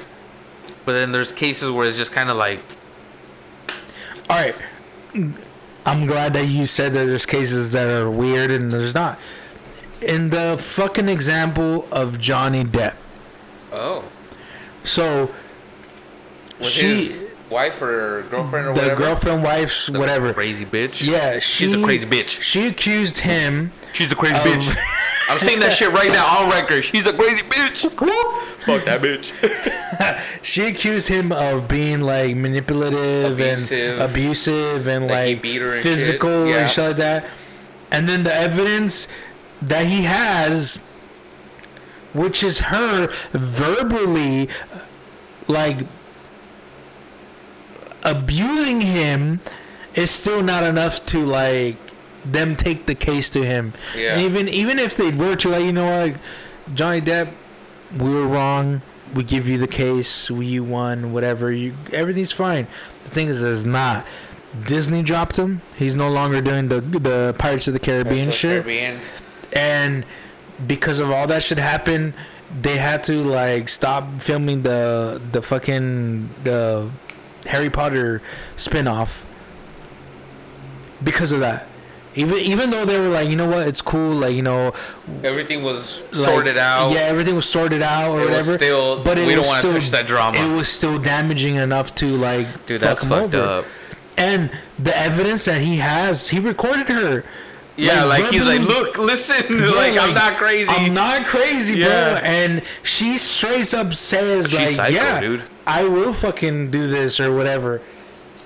but 0.85 0.93
then 0.93 1.11
there's 1.11 1.31
cases 1.33 1.69
where 1.69 1.85
it's 1.87 1.97
just 1.97 2.11
kind 2.13 2.29
of 2.29 2.37
like, 2.37 2.59
all 4.29 4.37
right. 4.37 4.55
I'm 5.85 6.05
glad 6.05 6.33
that 6.33 6.47
you 6.47 6.65
said 6.65 6.93
that 6.93 7.05
there's 7.05 7.25
cases 7.25 7.71
that 7.73 7.87
are 7.89 8.09
weird 8.09 8.51
and 8.51 8.71
there's 8.71 8.93
not. 8.93 9.19
In 10.01 10.29
the 10.29 10.57
fucking 10.59 11.09
example 11.09 11.87
of 11.91 12.19
Johnny 12.19 12.63
Depp. 12.63 12.95
oh, 13.71 14.03
So, 14.83 15.33
with 16.59 16.67
she, 16.69 16.87
his 17.05 17.25
wife 17.49 17.81
or 17.81 18.23
girlfriend 18.29 18.67
or 18.67 18.73
the 18.73 18.79
whatever. 18.81 19.01
girlfriend, 19.01 19.43
wife's, 19.43 19.87
The 19.87 19.99
whatever. 19.99 20.33
Crazy 20.33 20.65
bitch. 20.65 21.01
Yeah, 21.05 21.39
she, 21.39 21.65
she's 21.65 21.73
a 21.73 21.83
crazy 21.83 22.05
bitch. 22.05 22.41
She 22.41 22.67
accused 22.67 23.19
him. 23.19 23.71
She's 23.93 24.11
a 24.11 24.15
crazy 24.15 24.35
bitch. 24.35 24.75
I'm 25.33 25.39
saying 25.39 25.59
that 25.61 25.73
shit 25.73 25.91
right 25.91 26.11
now 26.11 26.25
on 26.43 26.49
record. 26.51 26.83
She's 26.83 27.05
a 27.07 27.13
crazy 27.13 27.43
bitch. 27.45 27.81
Fuck 28.63 28.85
that 28.85 29.01
bitch. 29.01 29.31
She 30.41 30.63
accused 30.65 31.07
him 31.07 31.31
of 31.31 31.67
being 31.69 32.01
like 32.01 32.35
manipulative 32.35 33.33
Abusive. 33.33 33.99
and 34.01 34.01
abusive 34.01 34.87
and 34.87 35.07
Like, 35.07 35.27
he 35.27 35.33
like 35.35 35.41
beat 35.41 35.61
her 35.61 35.73
and 35.73 35.81
physical 35.83 36.45
shit. 36.45 36.49
Yeah. 36.55 36.61
and 36.61 36.69
shit 36.69 36.83
like 36.87 36.97
that. 36.97 37.25
And 37.91 38.09
then 38.09 38.23
the 38.23 38.33
evidence 38.33 39.07
that 39.61 39.85
he 39.85 40.01
has, 40.03 40.79
which 42.13 42.43
is 42.43 42.59
her 42.59 43.07
verbally 43.31 44.49
like 45.47 45.85
abusing 48.03 48.81
him, 48.81 49.39
is 49.95 50.11
still 50.11 50.41
not 50.43 50.63
enough 50.63 51.03
to 51.05 51.19
like 51.25 51.77
them 52.25 52.55
take 52.55 52.85
the 52.85 52.95
case 52.95 53.29
to 53.31 53.43
him. 53.43 53.73
Yeah. 53.95 54.13
And 54.13 54.21
even 54.21 54.47
even 54.47 54.79
if 54.79 54.95
they 54.95 55.11
were 55.11 55.35
to 55.35 55.49
like, 55.49 55.63
you 55.63 55.73
know 55.73 56.07
what, 56.07 56.19
Johnny 56.73 57.01
Depp, 57.01 57.33
we 57.97 58.09
were 58.09 58.27
wrong. 58.27 58.81
We 59.13 59.23
give 59.23 59.47
you 59.47 59.57
the 59.57 59.67
case. 59.67 60.31
We 60.31 60.47
you 60.47 60.63
won. 60.63 61.13
Whatever. 61.13 61.51
You 61.51 61.75
everything's 61.91 62.31
fine. 62.31 62.67
The 63.03 63.11
thing 63.11 63.27
is, 63.27 63.43
it's 63.43 63.65
not. 63.65 64.05
Disney 64.65 65.03
dropped 65.03 65.37
him. 65.37 65.61
He's 65.75 65.95
no 65.95 66.09
longer 66.09 66.41
doing 66.41 66.67
the 66.69 66.81
the 66.81 67.35
Pirates 67.37 67.67
of 67.67 67.73
the 67.73 67.79
Caribbean 67.79 68.31
shit. 68.31 68.63
Caribbean. 68.63 68.99
And 69.51 70.05
because 70.65 70.99
of 70.99 71.11
all 71.11 71.27
that 71.27 71.43
shit 71.43 71.57
happen, 71.57 72.13
they 72.61 72.77
had 72.77 73.03
to 73.05 73.23
like 73.23 73.69
stop 73.69 74.21
filming 74.21 74.63
the 74.63 75.21
the 75.31 75.41
fucking 75.41 76.29
the 76.43 76.89
Harry 77.45 77.69
Potter 77.69 78.21
spin-off 78.55 79.25
because 81.03 81.31
of 81.31 81.39
that. 81.41 81.67
Even 82.15 82.37
even 82.37 82.69
though 82.69 82.85
they 82.85 82.99
were 82.99 83.09
like, 83.09 83.29
you 83.29 83.35
know 83.35 83.47
what, 83.49 83.67
it's 83.67 83.81
cool, 83.81 84.11
like 84.13 84.35
you 84.35 84.41
know, 84.43 84.73
Everything 85.23 85.63
was 85.63 86.01
like, 86.11 86.29
sorted 86.29 86.57
out. 86.57 86.91
Yeah, 86.91 86.99
everything 87.01 87.35
was 87.35 87.49
sorted 87.49 87.81
out 87.81 88.11
or 88.11 88.21
It 88.21 88.25
whatever. 88.25 88.57
still- 88.57 89.03
but 89.03 89.17
it 89.17 89.25
we 89.25 89.33
don't 89.33 89.39
was 89.39 89.47
wanna 89.47 89.59
still- 89.59 89.73
touch 89.73 89.89
that 89.91 90.05
drama. 90.07 90.37
It 90.37 90.55
was 90.55 90.69
still 90.69 90.99
damaging 90.99 91.55
enough 91.55 91.95
to 91.95 92.05
like 92.15 92.45
Dude, 92.67 92.79
fuck 92.81 92.89
that's 92.89 93.03
him 93.03 93.09
fucked 93.09 93.33
over. 93.35 93.47
up. 93.59 93.65
And 94.15 94.51
the 94.77 94.95
evidence 94.95 95.45
that 95.45 95.61
he 95.61 95.77
has, 95.77 96.29
he 96.29 96.39
recorded 96.39 96.87
her. 96.89 97.23
Yeah, 97.75 98.03
like, 98.03 98.25
he's 98.29 98.43
like, 98.45 98.61
look, 98.61 98.99
listen, 98.99 99.57
Yeah, 99.59 99.71
like, 99.71 99.97
I'm 99.97 100.13
not 100.13 100.35
crazy. 100.37 100.69
I'm 100.69 100.93
not 100.93 101.25
crazy, 101.25 101.77
Yeah. 101.79 102.19
bro. 102.19 102.21
And 102.23 102.61
she 102.83 103.17
straight 103.17 103.73
up 103.73 103.95
says, 103.95 104.51
She's 104.51 104.59
like, 104.59 104.75
psycho, 104.75 104.93
yeah, 104.93 105.19
dude. 105.19 105.41
I 105.65 105.83
will 105.85 106.13
fucking 106.13 106.69
do 106.69 106.85
this 106.85 107.19
or 107.19 107.33
whatever. 107.35 107.81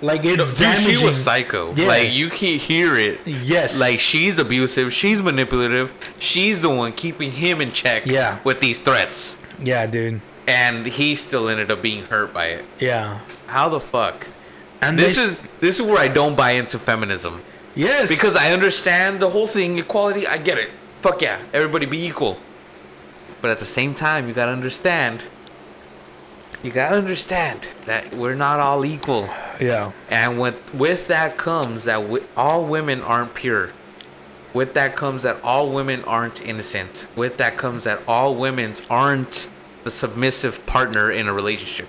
Like 0.02 0.24
it's 0.26 0.52
Dude, 0.52 0.60
damaging. 0.60 0.96
she 0.96 1.06
was 1.06 1.22
psycho. 1.24 1.74
Yeah. 1.76 1.88
Like 1.88 2.12
you 2.12 2.30
can 2.30 2.60
hear 2.60 2.96
it. 2.98 3.26
Yes. 3.26 3.80
Like 3.80 4.00
she's 4.00 4.38
abusive. 4.38 4.94
She's 4.94 5.22
manipulative. 5.22 5.92
She's 6.20 6.62
the 6.62 6.70
one 6.70 6.92
keeping 6.94 7.32
him 7.32 7.62
in 7.62 7.72
check. 7.72 8.06
Yeah. 8.06 8.40
With 8.44 8.60
these 8.62 8.80
threats, 8.80 9.36
yeah, 9.62 9.86
dude. 9.88 10.22
and 10.48 10.86
he 10.86 11.16
still 11.16 11.50
ended 11.50 11.72
up 11.72 11.82
being 11.82 12.04
hurt 12.06 12.34
by 12.34 12.48
it. 12.48 12.66
Yeah. 12.80 13.22
How 13.48 13.70
the 13.70 13.80
fuck? 13.80 14.28
And 14.82 15.00
This 15.00 15.16
they- 15.16 15.24
is 15.24 15.40
this 15.62 15.80
is 15.80 15.86
where 15.86 15.98
I 15.98 16.08
don't 16.08 16.36
buy 16.36 16.52
into 16.52 16.78
feminism 16.78 17.42
yes 17.76 18.10
because 18.10 18.36
I 18.36 18.52
understand 18.54 19.20
the 19.20 19.30
whole 19.32 19.48
thing, 19.48 19.80
equality. 19.80 20.28
I 20.28 20.38
get 20.38 20.58
it. 20.60 20.70
Fuck 21.02 21.22
yeah, 21.24 21.40
everybody 21.54 21.86
be 21.88 22.06
equal. 22.06 22.38
But 23.42 23.50
at 23.52 23.60
the 23.60 23.66
same 23.66 23.94
time, 23.96 24.28
you 24.28 24.34
gotta 24.36 24.52
understand. 24.52 25.26
You 26.64 26.72
gotta 26.72 26.96
understand 26.98 27.68
that 27.86 28.14
we're 28.16 28.36
not 28.36 28.60
all 28.60 28.86
equal. 28.86 29.30
yeah 29.60 29.92
And 30.10 30.40
with 30.40 30.74
with 30.74 31.08
that 31.08 31.38
comes 31.38 31.86
that 31.86 31.98
wi- 32.02 32.26
all 32.36 32.66
women 32.66 33.02
aren't 33.02 33.34
pure. 33.34 33.72
With 34.54 34.74
that 34.74 34.96
comes 34.96 35.24
that 35.24 35.38
all 35.44 35.70
women 35.72 36.04
aren't 36.06 36.42
innocent. 36.42 37.06
With 37.16 37.38
that 37.38 37.58
comes 37.58 37.84
that 37.84 38.02
all 38.08 38.34
women 38.36 38.74
aren't 38.90 39.48
the 39.84 39.92
submissive 39.92 40.66
partner 40.66 41.12
in 41.12 41.28
a 41.28 41.34
relationship. 41.34 41.88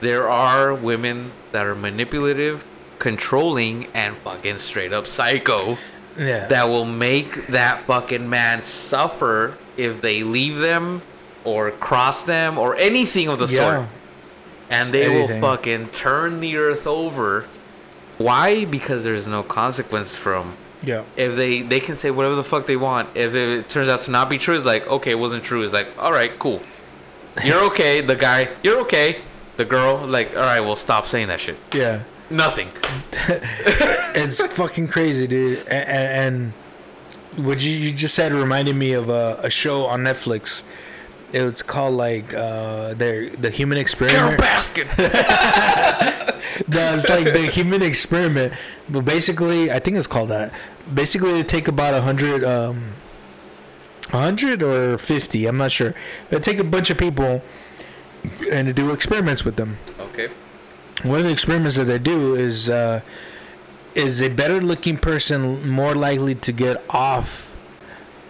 There 0.00 0.28
are 0.28 0.74
women 0.74 1.32
that 1.52 1.66
are 1.66 1.74
manipulative, 1.74 2.64
controlling, 2.98 3.86
and 3.94 4.16
fucking 4.18 4.58
straight 4.58 4.92
up 4.92 5.06
psycho 5.06 5.76
yeah 6.18 6.46
that 6.48 6.68
will 6.68 6.86
make 6.86 7.48
that 7.48 7.82
fucking 7.82 8.28
man 8.30 8.62
suffer 8.62 9.54
if 9.76 10.00
they 10.00 10.22
leave 10.22 10.56
them 10.58 11.02
or 11.46 11.70
cross 11.70 12.22
them 12.24 12.58
or 12.58 12.76
anything 12.76 13.28
of 13.28 13.38
the 13.38 13.46
yeah 13.46 13.60
sort 13.78 13.88
and 14.68 14.90
they 14.92 15.04
anything. 15.06 15.40
will 15.40 15.56
fucking 15.56 15.88
turn 15.90 16.40
the 16.40 16.56
earth 16.56 16.86
over. 16.86 17.46
Why? 18.18 18.64
Because 18.64 19.04
there's 19.04 19.26
no 19.26 19.42
consequence 19.42 20.14
from. 20.16 20.56
yeah 20.82 21.04
If 21.16 21.36
they 21.36 21.62
they 21.62 21.80
can 21.80 21.96
say 21.96 22.10
whatever 22.10 22.34
the 22.34 22.44
fuck 22.44 22.66
they 22.66 22.76
want. 22.76 23.08
If 23.14 23.34
it 23.34 23.68
turns 23.68 23.88
out 23.88 24.00
to 24.02 24.10
not 24.10 24.28
be 24.28 24.38
true, 24.38 24.56
it's 24.56 24.64
like 24.64 24.86
okay, 24.88 25.12
it 25.12 25.18
wasn't 25.18 25.44
true. 25.44 25.62
It's 25.62 25.72
like 25.72 25.88
all 25.98 26.12
right, 26.12 26.36
cool. 26.38 26.60
You're 27.44 27.64
okay. 27.70 28.00
The 28.00 28.16
guy, 28.16 28.48
you're 28.62 28.80
okay. 28.80 29.20
The 29.56 29.64
girl, 29.64 29.98
like 30.06 30.36
all 30.36 30.42
right, 30.42 30.60
well, 30.60 30.76
stop 30.76 31.06
saying 31.06 31.28
that 31.28 31.40
shit. 31.40 31.56
yeah 31.72 32.02
Nothing. 32.28 32.70
it's 33.28 34.40
fucking 34.54 34.88
crazy 34.88 35.26
dude 35.28 35.60
and, 35.68 36.52
and 37.38 37.46
what 37.46 37.62
you, 37.62 37.70
you 37.70 37.92
just 37.92 38.14
said 38.14 38.32
reminded 38.32 38.74
me 38.74 38.92
of 38.92 39.08
a, 39.08 39.38
a 39.42 39.50
show 39.50 39.84
on 39.86 40.00
netflix 40.00 40.62
it's 41.32 41.62
called 41.62 41.94
like 41.94 42.32
uh 42.34 42.94
the 42.94 43.34
the 43.38 43.50
human 43.50 43.76
Carole 43.76 44.32
experiment 44.32 44.40
Baskin. 44.40 46.32
No, 46.68 46.94
it's 46.94 47.08
like 47.08 47.24
the 47.32 47.46
human 47.46 47.82
experiment. 47.82 48.54
But 48.88 49.04
basically, 49.04 49.70
I 49.70 49.78
think 49.78 49.98
it's 49.98 50.06
called 50.06 50.30
that. 50.30 50.52
Basically, 50.92 51.32
they 51.32 51.42
take 51.42 51.68
about 51.68 51.92
a 51.92 52.00
hundred, 52.00 52.42
um, 52.44 52.92
a 54.10 54.18
hundred 54.18 54.62
or 54.62 54.96
fifty. 54.96 55.46
I'm 55.46 55.58
not 55.58 55.70
sure. 55.70 55.94
They 56.30 56.40
take 56.40 56.58
a 56.58 56.64
bunch 56.64 56.88
of 56.90 56.96
people 56.96 57.42
and 58.50 58.68
they 58.68 58.72
do 58.72 58.90
experiments 58.90 59.44
with 59.44 59.56
them. 59.56 59.76
okay. 60.00 60.28
One 61.02 61.20
of 61.20 61.26
the 61.26 61.32
experiments 61.32 61.76
that 61.76 61.84
they 61.84 61.98
do 61.98 62.34
is 62.34 62.70
uh, 62.70 63.02
is 63.94 64.22
a 64.22 64.30
better 64.30 64.60
looking 64.60 64.96
person 64.96 65.68
more 65.68 65.94
likely 65.94 66.34
to 66.36 66.52
get 66.52 66.82
off 66.88 67.54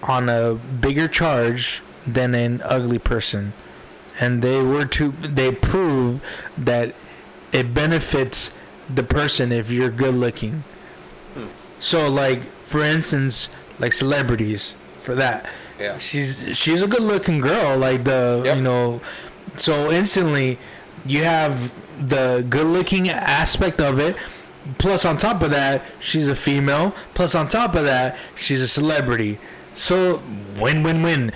on 0.03 0.29
a 0.29 0.55
bigger 0.55 1.07
charge 1.07 1.81
than 2.07 2.35
an 2.35 2.63
ugly 2.65 2.99
person, 2.99 3.53
and 4.21 4.43
they 4.43 4.63
were 4.63 4.85
to 4.85 5.13
they 5.23 5.53
prove 5.53 6.21
that 6.57 6.95
it 7.53 7.75
benefits 7.75 8.53
the 8.93 9.03
person 9.03 9.53
if 9.53 9.71
you're 9.71 9.91
good 9.91 10.15
looking. 10.15 10.65
So, 11.79 12.09
like 12.09 12.43
for 12.63 12.83
instance, 12.83 13.49
like 13.79 13.93
celebrities 13.93 14.75
for 14.99 15.15
that. 15.15 15.49
Yeah. 15.79 15.99
She's 15.99 16.57
she's 16.57 16.83
a 16.83 16.89
good 16.89 17.03
looking 17.03 17.41
girl, 17.41 17.77
like 17.77 18.05
the 18.05 18.43
Yep. 18.45 18.57
you 18.57 18.63
know. 18.63 19.01
So 19.57 19.91
instantly, 19.91 20.59
you 21.05 21.25
have 21.25 21.73
the 22.01 22.45
good 22.49 22.67
looking 22.67 23.09
aspect 23.09 23.81
of 23.81 23.99
it. 23.99 24.17
Plus, 24.79 25.05
on 25.05 25.17
top 25.17 25.43
of 25.43 25.51
that, 25.51 25.83
she's 26.01 26.27
a 26.29 26.35
female. 26.35 26.93
Plus, 27.15 27.35
on 27.35 27.47
top 27.49 27.75
of 27.77 27.85
that, 27.85 28.17
she's 28.35 28.61
a 28.61 28.67
celebrity. 28.69 29.39
So, 29.75 30.23
win 30.59 30.83
win 30.83 31.03
win. 31.03 31.33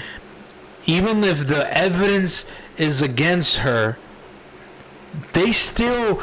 Even 0.87 1.23
if 1.25 1.47
the 1.47 1.73
evidence 1.77 2.45
is 2.77 3.03
against 3.03 3.57
her, 3.57 3.97
they 5.33 5.53
still 5.53 6.23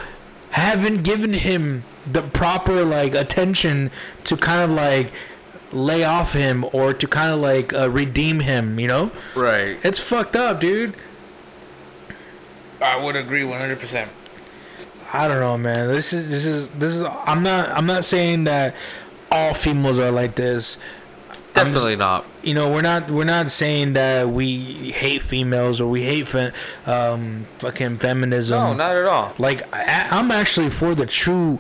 haven't 0.51 1.03
given 1.03 1.34
him 1.34 1.84
the 2.12 2.22
proper 2.22 2.84
like 2.86 3.14
attention 3.14 3.91
to 4.24 4.38
kind 4.38 4.62
of 4.64 4.72
like 4.76 5.12
lay 5.74 6.03
off 6.03 6.32
him 6.34 6.66
or 6.72 6.93
to 6.93 7.05
kind 7.08 7.34
of 7.34 7.39
like 7.41 7.74
uh, 7.74 7.89
redeem 7.89 8.39
him 8.39 8.80
you 8.80 8.88
know 8.88 9.12
Right. 9.36 9.78
it's 9.84 9.99
fucked 9.99 10.38
up 10.38 10.62
dude 10.62 10.95
I 12.82 12.95
would 13.03 13.18
agree 13.18 13.41
100%. 13.41 14.08
i 15.12 15.28
don't 15.28 15.39
know 15.41 15.58
man 15.58 15.89
this 15.89 16.14
is 16.14 16.30
this 16.30 16.45
is 16.45 16.70
this 16.72 16.93
is 16.95 17.03
i'm 17.03 17.43
not 17.43 17.70
i'm 17.72 17.86
not 17.86 18.05
saying 18.05 18.45
that 18.45 18.74
all 19.30 19.53
females 19.53 19.99
are 19.99 20.12
like 20.12 20.36
this 20.36 20.78
I'm 21.60 21.66
just- 21.74 21.86
Definitely 21.86 21.95
not. 21.97 22.26
you 22.43 22.53
know 22.53 22.72
we're 22.72 22.82
not 22.82 23.10
we're 23.12 23.24
not 23.24 23.49
saying 23.51 23.93
that 23.93 24.30
we 24.30 24.91
hate 24.91 25.22
females 25.22 25.82
or 25.82 25.88
we 25.89 26.03
hate 26.03 26.28
fe- 26.28 26.51
um 26.86 27.45
fucking 27.60 27.97
feminism 27.99 28.58
No, 28.60 28.74
not 28.74 28.95
at 28.95 29.05
all. 29.05 29.34
like 29.38 29.62
I, 29.74 30.08
I'm 30.12 30.32
actually 30.32 30.70
for 30.70 30.95
the 30.95 31.05
true 31.05 31.60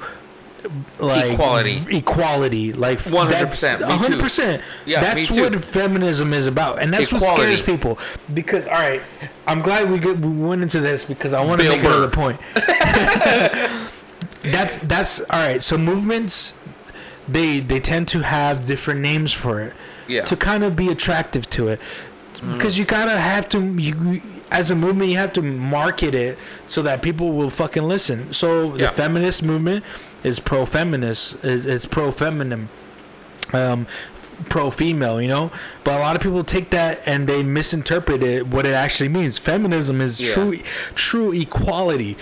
like 0.99 1.33
Equality. 1.33 1.81
equality 1.91 2.73
like 2.73 2.97
100%, 2.99 3.29
that's 3.29 3.63
100% 3.63 4.61
Yeah, 4.85 4.99
that's 5.01 5.29
me 5.29 5.35
too. 5.35 5.41
what 5.43 5.63
feminism 5.63 6.33
is 6.33 6.45
about 6.47 6.81
and 6.81 6.91
that's 6.93 7.11
what 7.13 7.21
scares 7.21 7.61
people 7.61 7.97
because 8.33 8.65
all 8.65 8.73
right 8.73 9.01
i'm 9.45 9.61
glad 9.61 9.89
we, 9.89 9.99
get, 9.99 10.17
we 10.19 10.27
went 10.27 10.61
into 10.63 10.79
this 10.81 11.05
because 11.05 11.33
i 11.33 11.41
want 11.45 11.61
to 11.61 11.69
make 11.69 11.81
Burr. 11.81 11.87
another 11.87 12.09
point 12.09 12.39
that's 14.43 14.77
that's 14.79 15.19
all 15.21 15.39
right 15.39 15.61
so 15.63 15.77
movements 15.77 16.53
they 17.27 17.59
they 17.59 17.79
tend 17.79 18.07
to 18.09 18.21
have 18.21 18.65
different 18.65 19.01
names 19.01 19.33
for 19.33 19.59
it 19.61 19.73
Yeah. 20.07 20.23
to 20.25 20.35
kind 20.35 20.63
of 20.63 20.75
be 20.75 20.89
attractive 20.89 21.49
to 21.51 21.67
it. 21.69 21.79
Because 22.53 22.77
you 22.77 22.85
kind 22.85 23.09
of 23.09 23.17
have 23.17 23.49
to 23.49 23.59
you 23.79 24.21
as 24.51 24.69
a 24.71 24.75
movement 24.75 25.09
you 25.09 25.17
have 25.17 25.33
to 25.33 25.41
market 25.41 26.13
it 26.13 26.37
so 26.67 26.81
that 26.83 27.01
people 27.01 27.31
will 27.33 27.49
fucking 27.49 27.83
listen. 27.83 28.31
So 28.31 28.77
the 28.77 28.87
feminist 28.89 29.41
movement 29.43 29.83
is 30.23 30.39
pro-feminist 30.39 31.43
is, 31.43 31.65
is 31.65 31.85
pro-feminine. 31.87 32.69
Um 33.53 33.87
pro-female 34.45 35.19
you 35.21 35.27
know 35.27 35.49
but 35.83 35.95
a 35.95 35.99
lot 35.99 36.15
of 36.15 36.21
people 36.21 36.43
take 36.43 36.69
that 36.69 37.01
and 37.07 37.27
they 37.27 37.41
misinterpret 37.41 38.21
it 38.21 38.45
what 38.47 38.65
it 38.67 38.73
actually 38.73 39.09
means 39.09 39.37
feminism 39.37 39.99
is 39.99 40.21
Yeah. 40.21 40.33
true 40.33 40.57
true 40.93 41.33
equality 41.33 42.15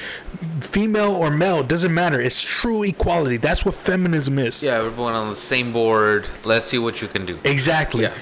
female 0.61 1.11
or 1.13 1.29
male 1.29 1.61
doesn't 1.63 1.93
matter 1.93 2.21
it's 2.21 2.41
true 2.41 2.83
equality 2.83 3.37
that's 3.37 3.65
what 3.65 3.75
feminism 3.75 4.39
is 4.39 4.63
Yeah, 4.63 4.75
everyone 4.77 5.13
on 5.13 5.29
the 5.29 5.35
same 5.35 5.73
board. 5.73 6.25
Let's 6.45 6.67
see 6.67 6.77
what 6.79 7.01
you 7.01 7.07
can 7.09 7.25
do. 7.25 7.37
exactly 7.43 8.03
Yeah. 8.03 8.13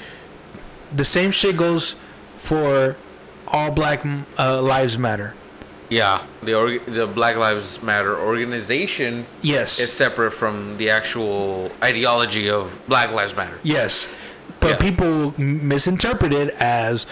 the 0.96 1.06
same 1.06 1.32
shit 1.32 1.56
goes 1.58 1.96
for 2.38 2.96
all 3.48 3.72
black 3.72 4.04
uh, 4.40 4.62
lives 4.62 4.98
matter 4.98 5.36
Yeah, 6.00 6.24
the 6.42 6.54
org- 6.62 6.86
the 7.00 7.06
Black 7.06 7.36
Lives 7.46 7.68
Matter 7.84 8.14
organization 8.18 9.26
yes. 9.42 9.80
is 9.80 9.92
separate 9.94 10.32
from 10.32 10.78
the 10.78 10.90
actual 10.90 11.72
ideology 11.84 12.50
of 12.50 12.72
Black 12.88 13.10
Lives 13.12 13.36
Matter. 13.36 13.58
yes 13.64 14.08
but 14.60 14.70
Yeah. 14.72 14.88
people 14.90 15.34
misinterpret 15.38 16.34
it 16.34 16.50
as 16.60 17.06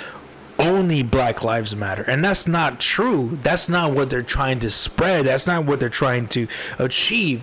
only 0.58 1.02
black 1.04 1.44
lives 1.44 1.76
matter 1.76 2.04
and 2.12 2.24
that's 2.26 2.46
not 2.48 2.80
true. 2.80 3.38
That's 3.42 3.68
not 3.78 3.92
what 3.92 4.10
they're 4.10 4.30
trying 4.40 4.60
to 4.66 4.70
spread. 4.70 5.26
That's 5.26 5.48
not 5.48 5.66
what 5.66 5.80
they're 5.80 5.98
trying 6.06 6.26
to 6.38 6.48
achieve. 6.80 7.38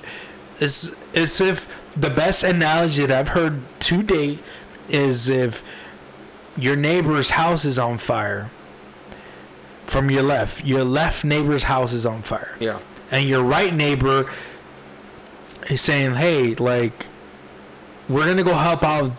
It's 0.60 0.90
it's 1.20 1.40
if 1.40 1.66
the 1.96 2.10
best 2.10 2.42
analogy 2.44 3.06
that 3.06 3.16
i've 3.20 3.32
heard 3.38 3.54
to 3.88 4.02
date 4.02 4.38
is 4.88 5.28
if 5.28 5.62
your 6.56 6.76
neighbor's 6.76 7.30
house 7.30 7.64
is 7.64 7.78
on 7.78 7.98
fire 7.98 8.50
from 9.88 10.10
your 10.10 10.22
left 10.22 10.64
your 10.64 10.84
left 10.84 11.24
neighbor's 11.24 11.62
house 11.64 11.92
is 11.94 12.04
on 12.04 12.20
fire 12.22 12.54
Yeah. 12.60 12.78
and 13.10 13.24
your 13.28 13.42
right 13.42 13.72
neighbor 13.74 14.26
is 15.68 15.80
saying, 15.80 16.14
"Hey, 16.14 16.54
like, 16.54 17.06
we're 18.08 18.26
gonna 18.26 18.42
go 18.42 18.54
help 18.54 18.82
out 18.82 19.12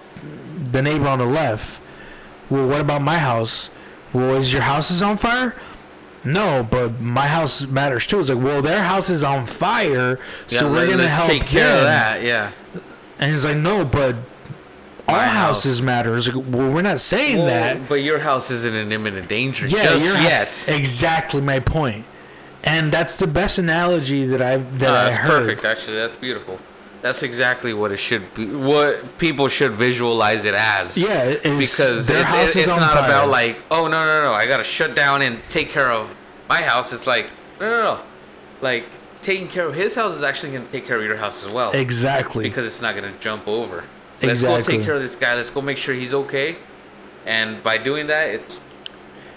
the 0.71 0.81
neighbor 0.81 1.07
on 1.07 1.19
the 1.19 1.25
left. 1.25 1.79
Well, 2.49 2.67
what 2.67 2.81
about 2.81 3.01
my 3.01 3.17
house? 3.17 3.69
Well, 4.13 4.35
is 4.35 4.51
your 4.53 4.61
house 4.63 4.89
is 4.91 5.01
on 5.01 5.17
fire? 5.17 5.55
No, 6.23 6.67
but 6.69 6.99
my 6.99 7.27
house 7.27 7.65
matters 7.65 8.05
too. 8.07 8.19
It's 8.19 8.29
like, 8.29 8.43
well, 8.43 8.61
their 8.61 8.83
house 8.83 9.09
is 9.09 9.23
on 9.23 9.45
fire, 9.45 10.19
so 10.47 10.67
Yeah, 10.67 10.73
we're 10.73 10.87
gonna 10.87 11.07
help 11.07 11.29
take 11.29 11.45
care 11.45 11.77
of 11.77 11.83
that. 11.83 12.21
Yeah. 12.23 12.49
And 13.19 13.31
he's 13.31 13.45
like, 13.45 13.57
no, 13.57 13.85
but 13.85 14.15
all 15.13 15.19
house. 15.19 15.33
houses 15.63 15.81
matter. 15.81 16.15
It's 16.15 16.27
like, 16.27 16.35
well, 16.49 16.71
we're 16.71 16.81
not 16.81 16.99
saying 16.99 17.37
Well, 17.37 17.47
that. 17.47 17.87
But 17.89 17.95
your 17.95 18.19
house 18.19 18.49
isn't 18.51 18.73
in 18.75 18.91
imminent 18.91 19.27
danger 19.27 19.67
Yeah, 19.67 19.83
just 19.97 20.05
yet. 20.21 20.65
exactly 20.67 21.41
my 21.41 21.59
point. 21.59 22.05
And 22.63 22.91
that's 22.91 23.17
the 23.17 23.27
best 23.27 23.57
analogy 23.57 24.25
that 24.25 24.41
I 24.41 24.57
that 24.57 24.81
No, 24.81 24.93
I 24.93 25.03
that's 25.05 25.15
heard. 25.17 25.29
perfect. 25.45 25.65
Actually, 25.65 25.95
that's 25.97 26.15
beautiful. 26.15 26.59
That's 27.01 27.23
exactly 27.23 27.73
what 27.73 27.93
it 27.93 27.97
should 27.97 28.33
be. 28.33 28.45
What 28.45 29.17
people 29.17 29.47
should 29.47 29.71
visualize 29.71 30.43
it 30.43 30.53
as. 30.53 30.97
Yeah, 30.97 31.23
it 31.23 31.45
is 31.45 31.71
because 31.71 32.07
their 32.07 32.19
it's, 32.19 32.29
house 32.29 32.43
it- 32.43 32.49
is 32.49 32.55
it's 32.57 32.67
on 32.67 32.81
not 32.81 32.91
fire. 32.91 33.05
about 33.05 33.29
like, 33.29 33.61
oh 33.71 33.87
no 33.87 34.03
no 34.05 34.21
no, 34.23 34.33
I 34.33 34.45
gotta 34.47 34.65
shut 34.65 34.95
down 34.95 35.21
and 35.21 35.39
take 35.49 35.69
care 35.69 35.89
of 35.91 36.13
my 36.49 36.61
house. 36.61 36.91
It's 36.91 37.07
like, 37.07 37.27
no 37.61 37.69
no 37.69 37.83
no, 37.95 37.99
like 38.61 38.83
taking 39.21 39.47
care 39.47 39.65
of 39.65 39.75
his 39.75 39.95
house 39.95 40.13
is 40.15 40.23
actually 40.23 40.51
gonna 40.51 40.65
take 40.65 40.85
care 40.85 40.97
of 40.97 41.03
your 41.03 41.15
house 41.15 41.41
as 41.45 41.49
well 41.51 41.71
exactly. 41.71 42.43
because 42.43 42.65
it's 42.65 42.81
not 42.81 42.95
gonna 42.95 43.13
jump 43.21 43.47
over. 43.47 43.85
Let's 44.21 44.41
go 44.41 44.61
take 44.61 44.83
care 44.83 44.95
of 44.95 45.01
this 45.01 45.15
guy. 45.15 45.35
Let's 45.35 45.49
go 45.49 45.61
make 45.61 45.77
sure 45.77 45.95
he's 45.95 46.13
okay. 46.13 46.55
And 47.25 47.61
by 47.63 47.77
doing 47.77 48.07
that, 48.07 48.27
it's 48.29 48.59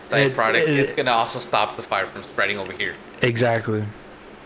side 0.09 0.26
It- 0.28 0.35
product. 0.35 0.68
it- 0.68 0.78
it's 0.78 0.93
gonna 0.93 1.12
also 1.12 1.39
stop 1.39 1.76
the 1.76 1.83
fire 1.83 2.07
from 2.07 2.22
spreading 2.24 2.59
over 2.59 2.72
here. 2.72 2.95
exactly. 3.20 3.85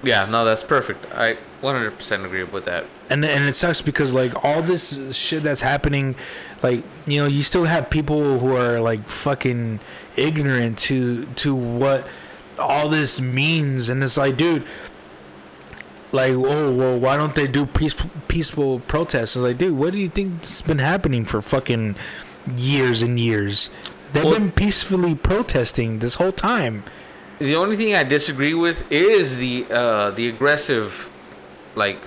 Yeah, 0.03 0.26
no, 0.26 0.45
that's 0.45 0.62
perfect. 0.62 1.07
I 1.14 1.37
100% 1.62 2.24
agree 2.24 2.45
with 2.45 2.64
that. 2.66 2.84
and 3.09 3.24
and 3.24 3.49
it 3.49 3.57
sucks 3.57 3.80
because 3.80 4.12
like 4.12 4.45
all 4.45 4.61
this 4.62 4.95
shit 5.12 5.43
that's 5.45 5.62
happening 5.62 6.14
like 6.62 6.82
you 7.07 7.20
know 7.20 7.26
you 7.26 7.43
still 7.43 7.64
have 7.64 7.89
people 7.89 8.39
who 8.41 8.55
are 8.57 8.80
like 8.80 9.09
fucking 9.09 9.78
ignorant 10.16 10.76
to 10.78 11.24
to 11.37 11.55
what 11.55 12.07
all 12.59 12.89
this 12.89 13.20
means 13.20 13.89
and 13.89 14.03
it's 14.03 14.16
like 14.16 14.37
dude 14.37 14.64
like 16.12 16.32
oh 16.34 16.72
well 16.72 16.98
why 16.98 17.16
don't 17.16 17.34
they 17.34 17.46
do 17.46 17.66
peaceful 17.66 18.11
peaceful 18.28 18.80
protests? 18.80 19.36
It's 19.36 19.42
like 19.44 19.59
dude 19.59 19.76
what 19.76 19.92
do 19.92 19.98
you 19.98 20.09
think 20.09 20.40
has 20.40 20.62
been 20.62 20.78
happening 20.78 21.24
for 21.24 21.42
fucking 21.42 21.96
years 22.57 23.02
and 23.02 23.18
years? 23.18 23.70
They've 24.12 24.24
Well- 24.24 24.34
been 24.34 24.52
peacefully 24.52 25.14
protesting 25.14 25.98
this 25.98 26.14
whole 26.14 26.32
time. 26.32 26.84
The 27.38 27.54
only 27.57 27.76
thing 27.76 27.94
I 27.94 28.02
disagree 28.04 28.54
with 28.54 28.90
is 28.90 29.36
the 29.36 29.66
uh, 29.70 30.11
the 30.12 30.26
aggressive, 30.28 31.11
like, 31.74 31.98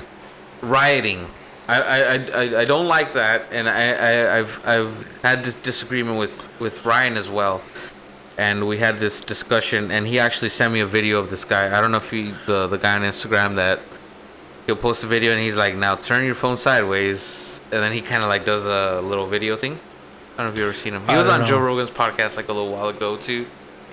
rioting. 0.62 1.28
I, 1.68 1.82
I, 1.82 2.02
I, 2.42 2.60
I 2.62 2.66
don't 2.66 2.88
like 2.88 3.14
that, 3.14 3.44
and 3.52 3.70
I, 3.70 3.92
I 3.92 4.38
I've 4.40 4.68
I've 4.68 5.22
had 5.22 5.44
this 5.44 5.54
disagreement 5.54 6.18
with 6.18 6.48
with 6.60 6.84
Ryan 6.84 7.16
as 7.16 7.30
well, 7.30 7.62
and 8.40 8.66
we 8.68 8.78
had 8.78 9.00
this 9.00 9.20
discussion, 9.20 9.92
and 9.92 10.08
he 10.08 10.18
actually 10.18 10.48
sent 10.50 10.72
me 10.72 10.80
a 10.80 10.86
video 10.88 11.20
of 11.20 11.30
this 11.30 11.44
guy. 11.44 11.78
I 11.78 11.82
don't 11.82 11.92
know 11.92 11.98
if 11.98 12.10
he 12.10 12.34
the 12.46 12.68
the 12.68 12.78
guy 12.78 12.96
on 12.96 13.02
Instagram 13.02 13.56
that 13.56 13.80
he'll 14.66 14.78
post 14.78 15.04
a 15.04 15.08
video 15.08 15.32
and 15.32 15.42
he's 15.42 15.58
like, 15.58 15.76
now 15.76 15.96
turn 15.96 16.26
your 16.26 16.36
phone 16.36 16.58
sideways, 16.58 17.60
and 17.72 17.84
then 17.84 17.92
he 17.92 18.02
kind 18.02 18.24
of 18.24 18.30
like 18.30 18.46
does 18.46 18.66
a 18.66 19.02
little 19.02 19.28
video 19.28 19.56
thing. 19.58 19.74
I 19.74 20.44
don't 20.44 20.48
know 20.48 20.52
if 20.54 20.58
you've 20.58 20.70
ever 20.70 20.74
seen 20.78 20.94
him. 20.94 21.02
He 21.02 21.10
I 21.10 21.18
was 21.18 21.28
don't 21.28 21.42
on 21.42 21.48
Joe. 21.48 21.60
Rogan's 21.60 21.90
podcast 21.90 22.38
like 22.38 22.48
a 22.48 22.54
little 22.54 22.72
while 22.72 22.88
ago 22.88 23.18
too. 23.18 23.46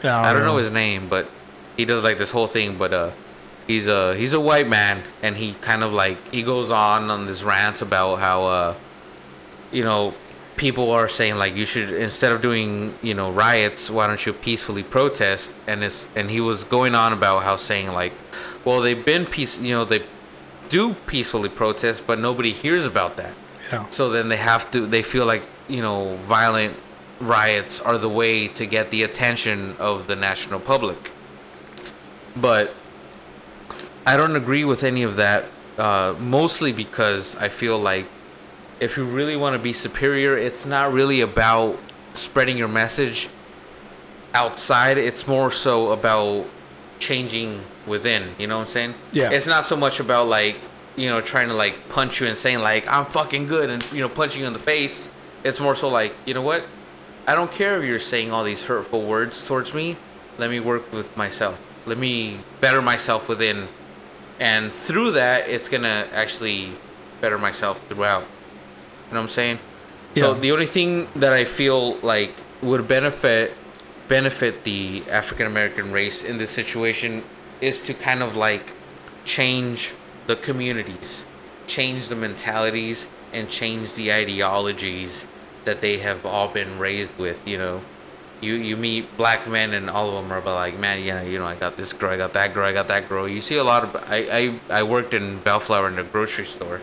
yeah, 0.04 0.20
I 0.20 0.32
don't 0.32 0.44
know 0.44 0.58
his 0.58 0.70
name, 0.70 1.08
but 1.08 1.28
he 1.76 1.84
does 1.84 2.04
like 2.04 2.18
this 2.18 2.30
whole 2.30 2.46
thing. 2.46 2.78
But 2.78 2.92
uh, 2.94 3.10
he's 3.66 3.88
a 3.88 4.14
he's 4.14 4.32
a 4.32 4.40
white 4.40 4.68
man, 4.68 5.02
and 5.22 5.36
he 5.36 5.54
kind 5.54 5.82
of 5.82 5.92
like 5.92 6.18
he 6.32 6.44
goes 6.44 6.70
on 6.70 7.10
on 7.10 7.26
this 7.26 7.42
rant 7.42 7.82
about 7.82 8.20
how 8.20 8.46
uh, 8.46 8.74
you 9.72 9.82
know, 9.82 10.14
people 10.56 10.90
are 10.90 11.08
saying 11.08 11.36
like 11.36 11.54
you 11.54 11.66
should 11.66 11.90
instead 11.90 12.32
of 12.32 12.42
doing 12.42 12.94
you 13.02 13.14
know 13.14 13.30
riots, 13.30 13.90
why 13.90 14.06
don't 14.06 14.24
you 14.24 14.32
peacefully 14.32 14.82
protest? 14.82 15.52
And 15.66 15.84
it's 15.84 16.06
and 16.16 16.30
he 16.30 16.40
was 16.40 16.64
going 16.64 16.94
on 16.94 17.12
about 17.12 17.42
how 17.44 17.56
saying 17.56 17.92
like, 17.92 18.12
well 18.64 18.80
they've 18.80 19.04
been 19.04 19.26
peace, 19.26 19.58
you 19.58 19.70
know 19.70 19.84
they 19.84 20.02
do 20.68 20.94
peacefully 21.06 21.48
protest, 21.48 22.06
but 22.06 22.18
nobody 22.18 22.52
hears 22.52 22.84
about 22.84 23.16
that. 23.16 23.34
yeah. 23.72 23.88
So 23.90 24.10
then 24.10 24.28
they 24.28 24.36
have 24.36 24.70
to. 24.72 24.86
They 24.86 25.02
feel 25.02 25.26
like 25.26 25.42
you 25.68 25.82
know 25.82 26.16
violent 26.28 26.76
riots 27.20 27.80
are 27.80 27.98
the 27.98 28.08
way 28.08 28.48
to 28.48 28.66
get 28.66 28.90
the 28.90 29.02
attention 29.02 29.76
of 29.78 30.06
the 30.06 30.16
national 30.16 30.60
public. 30.60 31.10
But 32.36 32.74
I 34.06 34.16
don't 34.16 34.36
agree 34.36 34.64
with 34.64 34.82
any 34.82 35.02
of 35.02 35.16
that. 35.16 35.46
Uh, 35.78 36.14
mostly 36.18 36.72
because 36.72 37.36
I 37.36 37.50
feel 37.50 37.78
like 37.78 38.06
if 38.80 38.96
you 38.96 39.04
really 39.04 39.36
want 39.36 39.56
to 39.56 39.62
be 39.62 39.72
superior, 39.72 40.36
it's 40.36 40.66
not 40.66 40.92
really 40.92 41.20
about 41.20 41.78
spreading 42.14 42.56
your 42.56 42.68
message 42.68 43.28
outside. 44.34 44.98
It's 44.98 45.26
more 45.26 45.50
so 45.50 45.92
about 45.92 46.46
changing 46.98 47.62
within. 47.86 48.30
You 48.38 48.46
know 48.46 48.58
what 48.58 48.66
I'm 48.66 48.68
saying? 48.68 48.94
Yeah. 49.12 49.30
It's 49.30 49.46
not 49.46 49.64
so 49.64 49.76
much 49.76 50.00
about 50.00 50.28
like 50.28 50.56
you 50.96 51.08
know 51.08 51.20
trying 51.20 51.48
to 51.48 51.54
like 51.54 51.88
punch 51.88 52.20
you 52.20 52.26
and 52.26 52.36
saying 52.36 52.60
like 52.60 52.86
I'm 52.86 53.04
fucking 53.06 53.48
good 53.48 53.70
and 53.70 53.92
you 53.92 54.00
know 54.00 54.08
punching 54.08 54.40
you 54.40 54.46
in 54.46 54.52
the 54.52 54.58
face. 54.58 55.08
It's 55.44 55.60
more 55.60 55.74
so 55.74 55.88
like 55.88 56.14
you 56.26 56.34
know 56.34 56.42
what? 56.42 56.64
I 57.26 57.34
don't 57.34 57.50
care 57.50 57.78
if 57.78 57.88
you're 57.88 57.98
saying 57.98 58.30
all 58.30 58.44
these 58.44 58.64
hurtful 58.64 59.02
words 59.02 59.44
towards 59.46 59.74
me. 59.74 59.96
Let 60.38 60.50
me 60.50 60.60
work 60.60 60.92
with 60.92 61.16
myself. 61.16 61.58
Let 61.86 61.98
me 61.98 62.40
better 62.60 62.82
myself 62.82 63.28
within, 63.28 63.68
and 64.38 64.72
through 64.72 65.12
that, 65.12 65.48
it's 65.48 65.68
gonna 65.68 66.08
actually 66.12 66.72
better 67.20 67.38
myself 67.38 67.86
throughout. 67.86 68.26
You 69.08 69.14
know 69.14 69.20
what 69.20 69.24
I'm 69.24 69.28
saying? 69.30 69.58
So 70.16 70.32
the 70.32 70.52
only 70.52 70.66
thing 70.66 71.08
that 71.16 71.32
I 71.32 71.44
feel 71.44 71.96
like 71.96 72.34
would 72.62 72.88
benefit 72.88 73.52
benefit 74.08 74.64
the 74.64 75.02
African 75.10 75.46
American 75.46 75.92
race 75.92 76.22
in 76.22 76.38
this 76.38 76.50
situation 76.50 77.22
is 77.60 77.80
to 77.82 77.92
kind 77.94 78.22
of 78.22 78.36
like 78.36 78.72
change 79.24 79.92
the 80.26 80.36
communities, 80.36 81.24
change 81.66 82.08
the 82.08 82.14
mentalities, 82.14 83.06
and 83.32 83.50
change 83.50 83.94
the 83.94 84.12
ideologies 84.12 85.26
that 85.64 85.80
they 85.80 85.98
have 85.98 86.24
all 86.24 86.48
been 86.48 86.78
raised 86.78 87.16
with. 87.18 87.46
You 87.46 87.58
know, 87.58 87.80
you 88.40 88.54
you 88.54 88.76
meet 88.76 89.16
black 89.16 89.46
men 89.46 89.74
and 89.74 89.90
all 89.90 90.16
of 90.16 90.22
them 90.22 90.32
are 90.32 90.40
like, 90.40 90.78
man, 90.78 91.02
yeah, 91.02 91.22
you 91.22 91.38
know, 91.38 91.46
I 91.46 91.56
got 91.56 91.76
this 91.76 91.92
girl, 91.92 92.12
I 92.12 92.16
got 92.16 92.32
that 92.32 92.54
girl, 92.54 92.64
I 92.64 92.72
got 92.72 92.88
that 92.88 93.08
girl. 93.08 93.28
You 93.28 93.40
see 93.40 93.56
a 93.56 93.64
lot 93.64 93.84
of 93.84 93.96
I 94.08 94.16
I, 94.70 94.80
I 94.80 94.82
worked 94.82 95.12
in 95.12 95.40
Bellflower 95.40 95.88
in 95.88 95.98
a 95.98 96.04
grocery 96.04 96.46
store. 96.46 96.80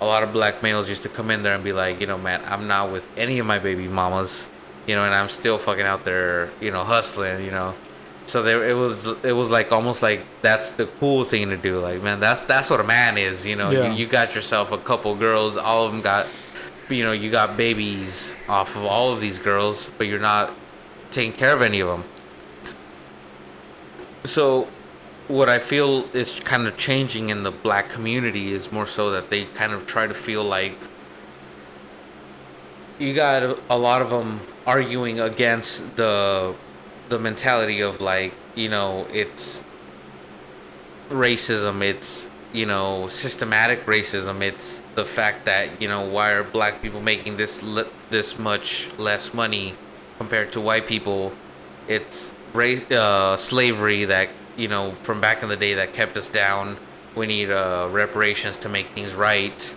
A 0.00 0.06
lot 0.06 0.22
of 0.22 0.32
black 0.32 0.62
males 0.62 0.88
used 0.88 1.02
to 1.02 1.08
come 1.08 1.30
in 1.30 1.42
there 1.42 1.54
and 1.54 1.62
be 1.62 1.72
like, 1.72 2.00
you 2.00 2.06
know, 2.06 2.16
man, 2.16 2.42
I'm 2.46 2.66
not 2.66 2.90
with 2.90 3.06
any 3.18 3.38
of 3.38 3.46
my 3.46 3.58
baby 3.58 3.86
mamas, 3.86 4.46
you 4.86 4.94
know, 4.94 5.04
and 5.04 5.14
I'm 5.14 5.28
still 5.28 5.58
fucking 5.58 5.84
out 5.84 6.04
there, 6.04 6.50
you 6.60 6.70
know, 6.70 6.84
hustling, 6.84 7.44
you 7.44 7.50
know. 7.50 7.74
So 8.26 8.42
there, 8.42 8.66
it 8.66 8.74
was, 8.74 9.06
it 9.24 9.32
was 9.32 9.50
like 9.50 9.72
almost 9.72 10.02
like 10.02 10.24
that's 10.40 10.72
the 10.72 10.86
cool 10.86 11.24
thing 11.24 11.50
to 11.50 11.56
do. 11.56 11.80
Like, 11.80 12.00
man, 12.02 12.20
that's 12.20 12.42
that's 12.42 12.70
what 12.70 12.80
a 12.80 12.84
man 12.84 13.18
is, 13.18 13.44
you 13.44 13.56
know. 13.56 13.70
Yeah. 13.70 13.92
You, 13.92 13.98
you 13.98 14.06
got 14.06 14.34
yourself 14.34 14.72
a 14.72 14.78
couple 14.78 15.14
girls, 15.16 15.56
all 15.56 15.84
of 15.84 15.92
them 15.92 16.00
got, 16.00 16.28
you 16.88 17.04
know, 17.04 17.12
you 17.12 17.30
got 17.30 17.56
babies 17.56 18.32
off 18.48 18.76
of 18.76 18.84
all 18.84 19.12
of 19.12 19.20
these 19.20 19.38
girls, 19.38 19.88
but 19.98 20.06
you're 20.06 20.20
not 20.20 20.52
taking 21.10 21.32
care 21.32 21.54
of 21.54 21.60
any 21.60 21.80
of 21.80 21.88
them. 21.88 22.04
So, 24.24 24.68
what 25.30 25.48
I 25.48 25.58
feel 25.58 26.06
is 26.14 26.40
kind 26.40 26.66
of 26.66 26.76
changing 26.76 27.28
in 27.28 27.42
the 27.42 27.50
black 27.50 27.88
community 27.88 28.52
is 28.52 28.72
more 28.72 28.86
so 28.86 29.10
that 29.12 29.30
they 29.30 29.44
kind 29.44 29.72
of 29.72 29.86
try 29.86 30.06
to 30.06 30.14
feel 30.14 30.42
like 30.42 30.76
you 32.98 33.14
got 33.14 33.58
a 33.70 33.78
lot 33.78 34.02
of 34.02 34.10
them 34.10 34.40
arguing 34.66 35.20
against 35.20 35.96
the 35.96 36.54
the 37.08 37.18
mentality 37.18 37.80
of 37.80 38.00
like 38.00 38.32
you 38.54 38.68
know 38.68 39.06
it's 39.12 39.62
racism 41.08 41.80
it's 41.82 42.28
you 42.52 42.66
know 42.66 43.08
systematic 43.08 43.84
racism 43.86 44.42
it's 44.42 44.80
the 44.94 45.04
fact 45.04 45.44
that 45.44 45.80
you 45.80 45.88
know 45.88 46.04
why 46.04 46.30
are 46.30 46.44
black 46.44 46.82
people 46.82 47.00
making 47.00 47.36
this 47.36 47.62
this 48.10 48.38
much 48.38 48.90
less 48.98 49.32
money 49.32 49.74
compared 50.20 50.52
to 50.52 50.60
white 50.60 50.86
people? 50.86 51.32
It's 51.88 52.32
race 52.52 52.88
uh, 52.90 53.38
slavery 53.38 54.04
that 54.04 54.28
you 54.60 54.68
know 54.68 54.92
from 55.02 55.20
back 55.20 55.42
in 55.42 55.48
the 55.48 55.56
day 55.56 55.74
that 55.74 55.94
kept 55.94 56.16
us 56.16 56.28
down. 56.28 56.76
We 57.16 57.26
need 57.26 57.50
uh, 57.50 57.88
reparations 57.90 58.58
to 58.58 58.68
make 58.68 58.88
things 58.88 59.14
right. 59.14 59.74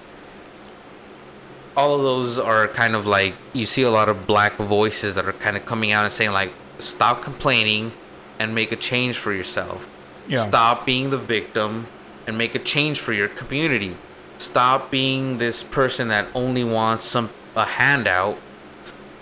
All 1.75 1.95
of 1.95 2.03
those 2.03 2.38
are 2.38 2.67
kind 2.67 2.95
of 2.95 3.07
like 3.07 3.34
you 3.53 3.65
see 3.65 3.81
a 3.81 3.89
lot 3.89 4.09
of 4.09 4.27
black 4.27 4.57
voices 4.57 5.15
that 5.15 5.25
are 5.25 5.34
kind 5.34 5.57
of 5.57 5.65
coming 5.65 5.91
out 5.91 6.05
and 6.05 6.13
saying 6.13 6.31
like 6.31 6.51
stop 6.79 7.23
complaining 7.23 7.93
and 8.38 8.53
make 8.53 8.71
a 8.71 8.75
change 8.75 9.17
for 9.17 9.34
yourself. 9.34 9.89
Yeah. 10.27 10.47
stop 10.47 10.86
being 10.86 11.09
the 11.09 11.17
victim 11.17 11.88
and 12.27 12.38
make 12.38 12.55
a 12.55 12.59
change 12.59 12.99
for 12.99 13.13
your 13.13 13.27
community. 13.27 13.95
Stop 14.38 14.91
being 14.91 15.38
this 15.38 15.63
person 15.63 16.09
that 16.09 16.27
only 16.36 16.63
wants 16.63 17.05
some 17.05 17.29
a 17.55 17.65
handout 17.65 18.38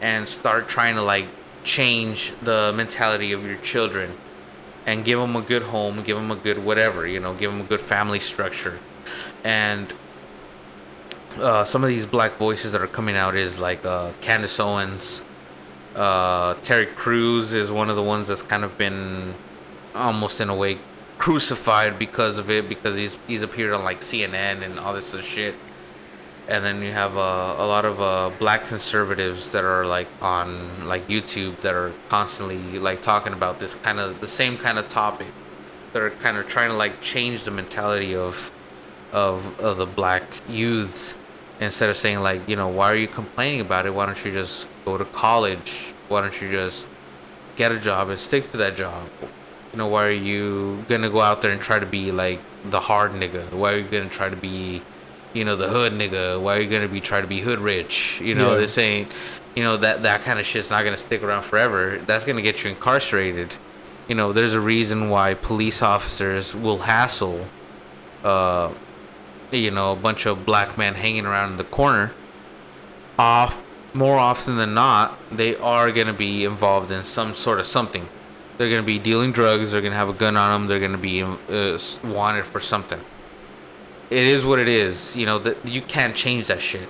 and 0.01 0.28
start 0.28 0.68
trying 0.68 0.95
to 0.95 1.01
like 1.01 1.28
change 1.64 2.34
the 2.41 2.74
mentality 2.76 3.32
of 3.32 3.45
your 3.45 3.57
children 3.57 4.18
and 4.86 5.06
give 5.06 5.20
them 5.20 5.36
a 5.36 5.42
good 5.42 5.64
home 5.64 6.02
give 6.04 6.18
them 6.18 6.32
a 6.32 6.36
good 6.36 6.64
whatever 6.64 7.06
you 7.06 7.20
know 7.20 7.34
give 7.34 7.52
them 7.52 7.62
a 7.62 7.66
good 7.66 7.82
family 7.82 8.20
structure 8.20 8.80
and 9.44 9.94
uh, 11.40 11.64
some 11.64 11.84
of 11.84 11.90
these 11.90 12.06
black 12.06 12.38
voices 12.38 12.72
that 12.74 12.82
are 12.82 12.88
coming 12.88 13.16
out 13.16 13.36
is 13.36 13.60
like 13.60 13.86
uh, 13.86 14.12
Candace 14.22 14.60
Owens, 14.60 15.22
uh, 15.96 16.56
Terry 16.56 16.86
Crews 16.86 17.54
is 17.54 17.72
one 17.72 17.90
of 17.90 17.96
the 17.96 18.04
ones 18.04 18.28
that's 18.28 18.42
kind 18.42 18.64
of 18.64 18.78
been 18.78 19.34
almost 19.96 20.42
in 20.42 20.50
a 20.50 20.56
way 20.56 20.78
crucified 21.18 22.00
because 22.00 22.38
of 22.38 22.50
it 22.50 22.68
because 22.68 22.98
he's 22.98 23.16
he's 23.28 23.42
appeared 23.44 23.74
on 23.74 23.84
like 23.84 24.02
CNN 24.02 24.64
and 24.64 24.80
all 24.80 24.94
this 24.94 25.08
sort 25.08 25.24
of 25.24 25.30
shit. 25.30 25.56
And 26.48 26.66
then 26.66 26.82
you 26.82 26.92
have 26.92 27.18
uh, 27.18 27.56
a 27.58 27.66
lot 27.66 27.86
of 27.86 28.02
uh, 28.02 28.32
black 28.39 28.66
conservatives 28.66 29.52
that 29.52 29.64
are 29.64 29.86
like 29.86 30.08
on 30.22 30.88
like 30.88 31.08
YouTube 31.08 31.62
that 31.62 31.74
are 31.74 31.94
constantly 32.10 32.80
like 32.80 33.02
talking 33.02 33.32
about 33.34 33.60
this 33.60 33.76
kind 33.76 34.00
of 34.00 34.20
the 34.22 34.28
same 34.28 34.58
kind 34.58 34.78
of 34.78 34.89
topic. 34.89 35.28
That 35.94 36.02
are 36.02 36.10
kind 36.10 36.38
of 36.38 36.48
trying 36.48 36.70
to 36.70 36.76
like 36.76 37.02
change 37.02 37.44
the 37.44 37.52
mentality 37.52 38.16
of 38.16 38.52
of 39.12 39.60
of 39.60 39.78
the 39.78 39.86
black 39.86 40.24
youths. 40.48 41.14
Instead 41.60 41.89
of 41.89 41.98
saying 41.98 42.22
like 42.22 42.48
you 42.50 42.56
know 42.56 42.68
why 42.68 42.92
are 42.92 42.96
you 42.96 43.08
complaining 43.08 43.62
about 43.62 43.86
it? 43.86 43.94
Why 43.94 44.06
don't 44.08 44.26
you 44.26 44.32
just 44.32 44.68
go 44.84 44.98
to 44.98 45.06
college? 45.06 45.94
Why 46.08 46.22
don't 46.22 46.42
you 46.42 46.52
just 46.52 46.88
get 47.56 47.72
a 47.72 47.80
job 47.80 48.10
and 48.10 48.20
stick 48.20 48.52
to 48.52 48.58
that 48.58 48.76
job? 48.76 49.08
You 49.72 49.78
know 49.78 49.88
why 49.88 50.08
are 50.08 50.12
you 50.12 50.84
gonna 50.89 51.10
go 51.10 51.22
out 51.22 51.42
there 51.42 51.52
and 51.52 51.62
try 51.62 51.80
to 51.80 51.86
be 51.86 52.12
like 52.12 52.39
the 52.66 52.80
hard 52.80 53.12
nigga? 53.12 53.52
Why 53.54 53.74
are 53.74 53.78
you 53.78 53.88
gonna 53.88 54.10
try 54.10 54.30
to 54.30 54.36
be 54.36 54.82
you 55.34 55.46
know 55.46 55.56
the 55.56 55.70
hood 55.70 55.94
nigga 55.94 56.40
why 56.42 56.58
are 56.58 56.62
you 56.62 56.70
gonna 56.70 56.88
be 56.88 57.02
trying 57.02 57.22
to 57.24 57.28
be 57.28 57.42
hood 57.42 57.60
rich 57.60 58.20
you 58.22 58.36
know 58.36 58.54
Yeah. 58.54 58.62
this 58.62 58.78
ain't 58.78 59.12
you 59.56 59.64
know 59.64 59.78
that 59.78 60.04
that 60.04 60.22
kind 60.24 60.40
of 60.40 60.46
shit's 60.46 60.70
not 60.70 60.84
gonna 60.84 60.98
stick 60.98 61.24
around 61.24 61.44
forever 61.44 62.00
that's 62.06 62.26
gonna 62.26 62.42
get 62.42 62.64
you 62.64 62.70
incarcerated 62.72 63.50
you 64.08 64.16
know 64.16 64.34
there's 64.34 64.54
a 64.54 64.60
reason 64.60 65.10
why 65.10 65.34
police 65.34 65.82
officers 65.82 66.54
will 66.56 66.80
hassle 66.80 67.46
uh 68.24 68.72
you 69.52 69.70
know, 69.70 69.92
a 69.92 69.96
bunch 69.98 70.26
of 70.26 70.46
black 70.46 70.78
men 70.78 70.94
hanging 70.96 71.26
around 71.26 71.52
in 71.52 71.58
the 71.58 71.66
corner, 71.66 72.14
off 73.20 73.60
more 73.94 74.18
often 74.18 74.56
than 74.56 74.74
not, 74.74 75.18
they 75.30 75.56
are 75.58 75.92
gonna 75.92 76.14
be 76.14 76.46
involved 76.46 76.90
in 76.92 77.04
some 77.04 77.34
sort 77.34 77.60
of 77.60 77.66
something. 77.66 78.08
They're 78.58 78.70
gonna 78.70 78.84
be 78.84 78.98
dealing 79.00 79.34
drugs. 79.34 79.72
They're 79.72 79.82
gonna 79.82 79.96
have 79.96 80.08
a 80.08 80.14
gun 80.14 80.38
on 80.38 80.52
them. 80.54 80.68
They're 80.70 80.80
gonna 80.80 80.98
be 80.98 81.22
uh, 81.22 81.78
wanted 82.02 82.46
for 82.46 82.62
something. 82.62 83.02
It 84.12 84.24
is 84.24 84.43
what 84.45 84.59
it 84.59 84.68
is. 84.70 85.16
You 85.16 85.26
know 85.26 85.39
that 85.39 85.66
you 85.68 85.82
can't 85.82 86.16
change 86.16 86.47
that 86.47 86.62
shit. 86.62 86.88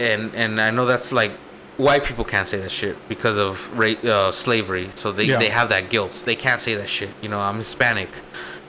And 0.00 0.34
and 0.34 0.60
I 0.60 0.70
know 0.70 0.86
that's 0.86 1.12
like 1.12 1.32
white 1.76 2.04
people 2.04 2.24
can't 2.24 2.48
say 2.48 2.58
that 2.58 2.70
shit 2.70 2.96
because 3.08 3.36
of 3.38 3.78
ra- 3.78 4.02
uh, 4.04 4.32
slavery. 4.32 4.90
So 4.94 5.12
they, 5.12 5.24
Yeah. 5.24 5.38
they 5.38 5.50
have 5.50 5.68
that 5.68 5.90
guilt. 5.90 6.22
They 6.24 6.34
can't 6.36 6.60
say 6.60 6.74
that 6.74 6.88
shit. 6.88 7.10
You 7.22 7.28
know, 7.28 7.38
I'm 7.38 7.56
Hispanic, 7.58 8.08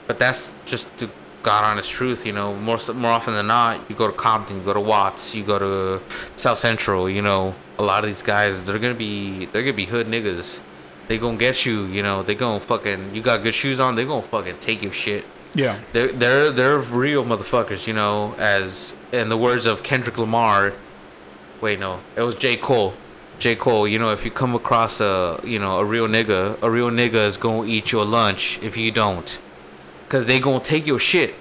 but 0.06 0.18
that's 0.18 0.50
just 0.66 0.94
the 0.98 1.08
god 1.42 1.64
honest 1.64 1.90
truth. 1.90 2.24
You 2.26 2.32
know, 2.32 2.54
more 2.54 2.78
more 2.94 3.10
often 3.10 3.34
than 3.34 3.46
not, 3.46 3.80
you 3.88 3.96
go 3.96 4.06
to 4.06 4.12
Compton, 4.12 4.58
you 4.58 4.62
go 4.62 4.74
to 4.74 4.80
Watts, 4.80 5.34
you 5.34 5.44
go 5.44 5.58
to 5.58 6.02
South 6.36 6.58
Central. 6.58 7.08
You 7.08 7.22
know, 7.22 7.54
a 7.78 7.82
lot 7.82 8.04
of 8.04 8.10
these 8.10 8.22
guys 8.22 8.64
they're 8.64 8.78
gonna 8.78 8.94
be 8.94 9.46
they're 9.46 9.62
gonna 9.62 9.72
be 9.72 9.86
hood 9.86 10.06
niggas. 10.06 10.60
They 11.08 11.16
gonna 11.18 11.38
get 11.38 11.64
you. 11.64 11.84
You 11.86 12.02
know, 12.02 12.22
they 12.22 12.34
gonna 12.34 12.60
fucking 12.60 13.14
you 13.14 13.22
got 13.22 13.42
good 13.42 13.54
shoes 13.54 13.80
on. 13.80 13.94
They 13.96 14.04
gonna 14.04 14.22
fucking 14.22 14.58
take 14.58 14.82
your 14.82 14.92
shit. 14.92 15.24
Yeah. 15.58 15.78
They're 15.92 16.12
they're 16.12 16.50
they're 16.52 16.78
real 16.78 17.24
motherfuckers, 17.24 17.86
you 17.88 17.92
know. 17.92 18.34
As 18.38 18.92
in 19.12 19.28
the 19.28 19.36
words 19.36 19.66
of 19.66 19.82
Kendrick 19.82 20.16
Lamar, 20.16 20.72
wait 21.60 21.80
no, 21.80 22.00
it 22.16 22.22
was 22.22 22.36
J 22.36 22.56
Cole. 22.56 22.94
J 23.40 23.56
Cole, 23.56 23.86
you 23.88 23.98
know, 23.98 24.10
if 24.12 24.24
you 24.24 24.30
come 24.30 24.54
across 24.54 25.00
a 25.00 25.40
you 25.44 25.58
know 25.58 25.78
a 25.80 25.84
real 25.84 26.06
nigga, 26.06 26.40
a 26.62 26.70
real 26.70 26.90
nigga 26.90 27.26
is 27.26 27.36
gonna 27.36 27.66
eat 27.66 27.90
your 27.90 28.04
lunch 28.04 28.58
if 28.62 28.76
you 28.76 28.90
don't, 28.92 29.38
cause 30.08 30.26
they 30.26 30.38
gonna 30.38 30.62
take 30.74 30.86
your 30.86 31.00
shit. 31.00 31.34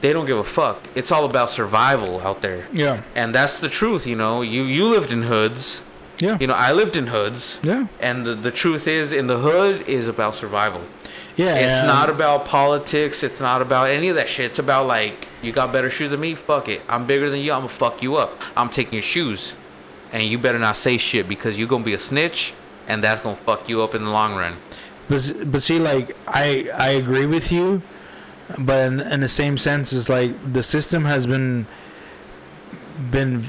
They 0.00 0.12
don't 0.14 0.26
give 0.26 0.38
a 0.38 0.44
fuck. 0.44 0.78
It's 0.94 1.10
all 1.12 1.24
about 1.26 1.50
survival 1.50 2.20
out 2.20 2.40
there, 2.42 2.66
Yeah. 2.72 3.02
and 3.14 3.34
that's 3.34 3.58
the 3.58 3.68
truth. 3.68 4.06
You 4.06 4.16
know, 4.16 4.40
you 4.42 4.62
you 4.62 4.86
lived 4.86 5.10
in 5.12 5.22
hoods. 5.24 5.80
Yeah. 6.18 6.38
You 6.40 6.46
know, 6.46 6.54
I 6.54 6.72
lived 6.72 6.96
in 6.96 7.08
hoods. 7.08 7.58
Yeah. 7.62 7.86
And 8.00 8.24
the, 8.24 8.34
the 8.34 8.50
truth 8.50 8.86
is, 8.86 9.12
in 9.12 9.26
the 9.26 9.38
hood, 9.38 9.86
is 9.88 10.06
about 10.06 10.34
survival. 10.34 10.82
Yeah. 11.36 11.56
It's 11.56 11.86
not 11.86 12.08
about 12.08 12.44
politics. 12.46 13.22
It's 13.22 13.40
not 13.40 13.60
about 13.60 13.90
any 13.90 14.08
of 14.08 14.16
that 14.16 14.28
shit. 14.28 14.46
It's 14.46 14.58
about 14.58 14.86
like 14.86 15.28
you 15.42 15.52
got 15.52 15.72
better 15.72 15.90
shoes 15.90 16.10
than 16.10 16.20
me. 16.20 16.34
Fuck 16.34 16.68
it. 16.68 16.82
I'm 16.88 17.06
bigger 17.06 17.28
than 17.30 17.40
you. 17.40 17.52
I'm 17.52 17.62
gonna 17.62 17.68
fuck 17.70 18.02
you 18.02 18.16
up. 18.16 18.40
I'm 18.56 18.70
taking 18.70 18.94
your 18.94 19.02
shoes, 19.02 19.54
and 20.12 20.22
you 20.22 20.38
better 20.38 20.58
not 20.58 20.76
say 20.76 20.96
shit 20.96 21.28
because 21.28 21.58
you're 21.58 21.68
gonna 21.68 21.84
be 21.84 21.94
a 21.94 21.98
snitch, 21.98 22.54
and 22.86 23.02
that's 23.02 23.20
gonna 23.20 23.36
fuck 23.36 23.68
you 23.68 23.82
up 23.82 23.94
in 23.94 24.04
the 24.04 24.10
long 24.10 24.36
run. 24.36 24.56
But 25.08 25.34
but 25.46 25.62
see, 25.62 25.80
like 25.80 26.16
I 26.28 26.70
I 26.72 26.90
agree 26.90 27.26
with 27.26 27.50
you, 27.50 27.82
but 28.58 28.92
in, 28.92 29.00
in 29.00 29.20
the 29.20 29.28
same 29.28 29.58
sense, 29.58 29.92
it's 29.92 30.08
like 30.08 30.52
the 30.52 30.62
system 30.62 31.04
has 31.04 31.26
been 31.26 31.66
been 33.10 33.42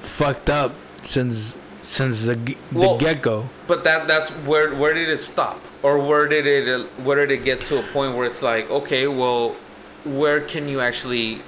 fucked 0.00 0.50
up 0.50 0.74
since 1.02 1.56
since 1.84 2.26
the 2.26 2.34
the 2.34 2.56
Well- 2.72 2.98
get 2.98 3.22
go. 3.22 3.48
But 3.66 3.84
that 3.84 4.08
that's 4.08 4.30
where 4.46 4.74
where 4.74 4.94
did 4.94 5.08
it 5.08 5.18
stop, 5.18 5.60
or 5.82 5.98
where 5.98 6.26
did 6.26 6.46
it 6.46 6.86
where 7.04 7.16
did 7.26 7.30
it 7.30 7.44
get 7.44 7.64
to 7.66 7.78
a 7.78 7.82
point 7.82 8.16
where 8.16 8.26
it's 8.26 8.42
like, 8.42 8.70
okay, 8.70 9.06
well, 9.06 9.56
where 10.04 10.40
can 10.40 10.68
you 10.68 10.80
actually 10.80 11.40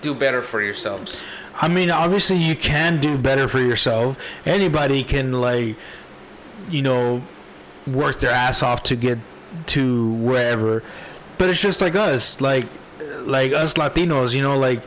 do 0.00 0.14
better 0.14 0.42
for 0.42 0.60
yourselves? 0.62 1.22
I 1.60 1.68
mean, 1.68 1.90
obviously, 1.90 2.36
you 2.36 2.56
can 2.56 3.00
do 3.00 3.16
better 3.16 3.46
for 3.48 3.60
yourself. 3.60 4.16
Anybody 4.44 5.02
can 5.04 5.32
like, 5.32 5.76
you 6.68 6.82
know, 6.82 7.22
work 7.86 8.18
their 8.18 8.32
ass 8.32 8.62
off 8.62 8.82
to 8.84 8.96
get 8.96 9.18
to 9.66 10.12
wherever. 10.14 10.82
But 11.38 11.50
it's 11.50 11.60
just 11.60 11.80
like 11.80 11.94
us, 11.94 12.40
like, 12.40 12.66
like 13.20 13.52
us 13.52 13.74
Latinos. 13.74 14.34
You 14.34 14.42
know, 14.42 14.58
like 14.58 14.82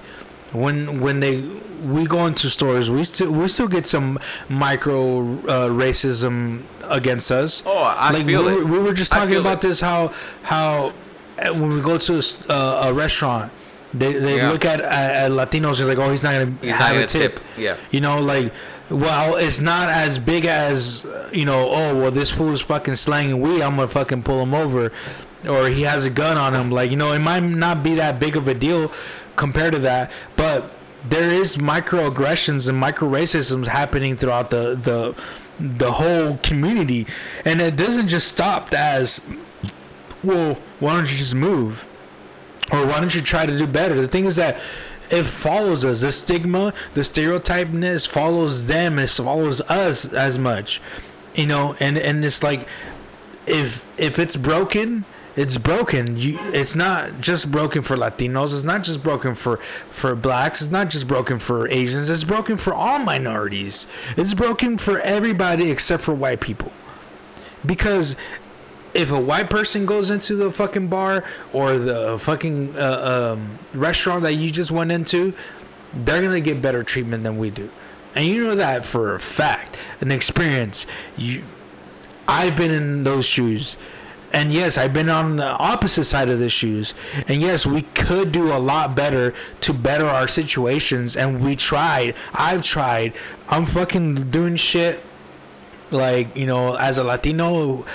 when 0.53 1.01
when 1.01 1.19
they 1.19 1.41
we 1.83 2.05
go 2.05 2.25
into 2.25 2.49
stores, 2.49 2.89
we 2.89 3.03
still 3.03 3.31
we 3.31 3.47
still 3.47 3.67
get 3.67 3.85
some 3.85 4.19
micro 4.49 5.21
uh, 5.21 5.69
racism 5.69 6.63
against 6.89 7.31
us. 7.31 7.61
Oh, 7.65 7.77
I 7.77 8.11
like 8.11 8.25
feel 8.25 8.43
we, 8.45 8.51
it. 8.53 8.55
were- 8.59 8.65
we 8.65 8.79
were 8.79 8.93
just 8.93 9.11
talking 9.11 9.35
about 9.35 9.63
it. 9.63 9.67
this 9.67 9.81
how 9.81 10.13
how 10.43 10.93
uh, 11.39 11.53
when 11.53 11.73
we 11.75 11.81
go 11.81 11.97
to 11.97 12.15
a, 12.19 12.51
uh, 12.51 12.81
a 12.87 12.93
restaurant 12.93 13.51
they, 13.93 14.13
they 14.13 14.37
Yeah. 14.37 14.51
look 14.51 14.65
at, 14.65 14.81
at, 14.81 15.15
at 15.15 15.31
Latinos 15.31 15.79
and 15.79 15.87
like 15.87 15.97
oh 15.97 16.09
he's 16.11 16.23
not 16.23 16.33
gonna 16.33 16.51
He's 16.59 16.69
not 16.71 16.79
have 16.79 16.91
gonna 16.93 17.03
a 17.03 17.07
tip. 17.07 17.35
tip. 17.35 17.43
Yeah. 17.57 17.77
you 17.91 18.01
know 18.01 18.19
like 18.19 18.51
well 18.89 19.35
it's 19.37 19.59
not 19.61 19.89
as 19.89 20.17
big 20.19 20.45
as 20.45 21.05
you 21.31 21.45
know 21.45 21.69
oh 21.71 21.95
well 21.95 22.11
this 22.11 22.29
fool 22.31 22.51
is 22.53 22.61
fucking 22.61 22.95
slanging 22.95 23.39
weed 23.39 23.61
I'm 23.61 23.75
gonna 23.75 23.87
fucking 23.87 24.23
pull 24.23 24.41
him 24.43 24.53
over 24.53 24.91
or 25.47 25.67
he 25.69 25.83
has 25.83 26.05
a 26.05 26.09
gun 26.09 26.37
on 26.37 26.53
him 26.53 26.69
like 26.71 26.89
you 26.91 26.97
know 26.97 27.11
it 27.13 27.19
might 27.19 27.43
not 27.43 27.81
be 27.83 27.95
that 27.95 28.19
big 28.19 28.35
of 28.35 28.47
a 28.47 28.53
deal 28.53 28.91
compared 29.37 29.71
to 29.71 29.79
that 29.79 30.11
but 30.35 30.71
there 31.09 31.29
is 31.29 31.57
microaggressions 31.57 32.67
and 32.67 32.77
micro 32.77 33.07
racisms 33.09 33.67
happening 33.67 34.17
throughout 34.17 34.49
the 34.49 34.75
the 34.75 35.15
the 35.59 35.93
whole 35.93 36.37
community. 36.43 37.07
And 37.43 37.61
it 37.61 37.75
doesn't 37.75 38.07
just 38.07 38.27
stop 38.27 38.73
as 38.73 39.21
well 40.23 40.55
why 40.79 40.95
don't 40.95 41.11
you 41.11 41.17
just 41.17 41.35
move? 41.35 41.87
Or 42.71 42.85
why 42.85 42.99
don't 42.99 43.15
you 43.15 43.21
try 43.21 43.45
to 43.45 43.57
do 43.57 43.65
better? 43.65 43.95
The 43.95 44.07
thing 44.07 44.25
is 44.25 44.35
that 44.35 44.59
it 45.09 45.23
follows 45.23 45.85
us. 45.85 46.01
The 46.01 46.11
stigma 46.11 46.73
the 46.93 47.01
stereotypeness 47.01 48.07
follows 48.07 48.67
them. 48.67 48.99
It 48.99 49.09
follows 49.09 49.61
us 49.61 50.11
as 50.13 50.37
much 50.37 50.81
you 51.35 51.45
know? 51.45 51.75
And 51.79 51.97
and 51.97 52.25
it's 52.25 52.43
like 52.43 52.67
if 53.45 53.85
if 53.97 54.19
it's 54.19 54.35
broken 54.35 55.05
it's 55.37 55.57
broken. 55.59 56.17
You 56.17 56.39
it's 56.51 56.75
not 56.75 57.21
just 57.21 57.51
broken 57.51 57.83
for 57.83 57.95
latinos. 57.95 58.55
It's 58.55 58.63
not 58.63 58.83
just 58.83 59.03
broken 59.03 59.35
for 59.35 59.57
for 59.91 60.15
blacks. 60.15 60.61
It's 60.61 60.71
not 60.71 60.89
just 60.89 61.07
broken 61.07 61.37
for 61.37 61.69
asians. 61.69 62.09
It's 62.09 62.23
broken 62.23 62.57
for 62.57 62.73
all 62.73 62.99
minorities. 62.99 63.85
It's 64.17 64.33
broken 64.33 64.79
for 64.79 64.99
everybody 65.01 65.69
except 65.69 66.03
for 66.03 66.15
white 66.15 66.41
people. 66.41 66.71
Because 67.65 68.15
if 68.95 69.11
a 69.11 69.19
white 69.19 69.49
person 69.49 69.85
goes 69.85 70.09
into 70.09 70.35
the 70.35 70.51
fucking 70.51 70.87
bar 70.87 71.23
or 71.53 71.77
the 71.77 72.17
fucking 72.17 72.75
uh, 72.75 73.35
um, 73.37 73.59
restaurant 73.79 74.23
that 74.23 74.33
you 74.33 74.49
just 74.49 74.71
went 74.71 74.91
into, 74.91 75.33
they're 75.93 76.21
gonna 76.21 76.41
get 76.41 76.63
better 76.63 76.81
treatment 76.81 77.23
than 77.23 77.37
we 77.37 77.51
do, 77.51 77.69
and 78.15 78.25
you 78.25 78.43
know 78.43 78.55
that 78.55 78.85
for 78.85 79.13
a 79.13 79.19
fact, 79.19 79.77
an 80.01 80.11
experience. 80.11 80.87
You, 81.15 81.43
I've 82.27 82.55
been 82.55 82.71
in 82.71 83.03
those 83.03 83.25
shoes. 83.25 83.77
And 84.33 84.51
yes, 84.51 84.77
I've 84.77 84.93
been 84.93 85.09
on 85.09 85.37
the 85.37 85.45
opposite 85.47 86.03
side 86.03 86.29
of 86.29 86.39
the 86.39 86.49
shoes. 86.49 86.93
And 87.27 87.41
yes, 87.41 87.65
we 87.65 87.83
could 87.83 88.31
do 88.31 88.51
a 88.51 88.59
lot 88.59 88.95
better 88.95 89.33
to 89.61 89.73
better 89.73 90.05
our 90.05 90.27
situations. 90.27 91.15
And 91.15 91.41
we 91.43 91.55
tried. 91.55 92.13
I've 92.33 92.63
tried. 92.63 93.13
I'm 93.47 93.65
fucking 93.65 94.29
doing 94.31 94.55
shit 94.57 95.03
like 95.89 96.35
you 96.35 96.45
know 96.45 96.75
as 96.75 96.97
a 96.97 97.03
latino 97.03 97.85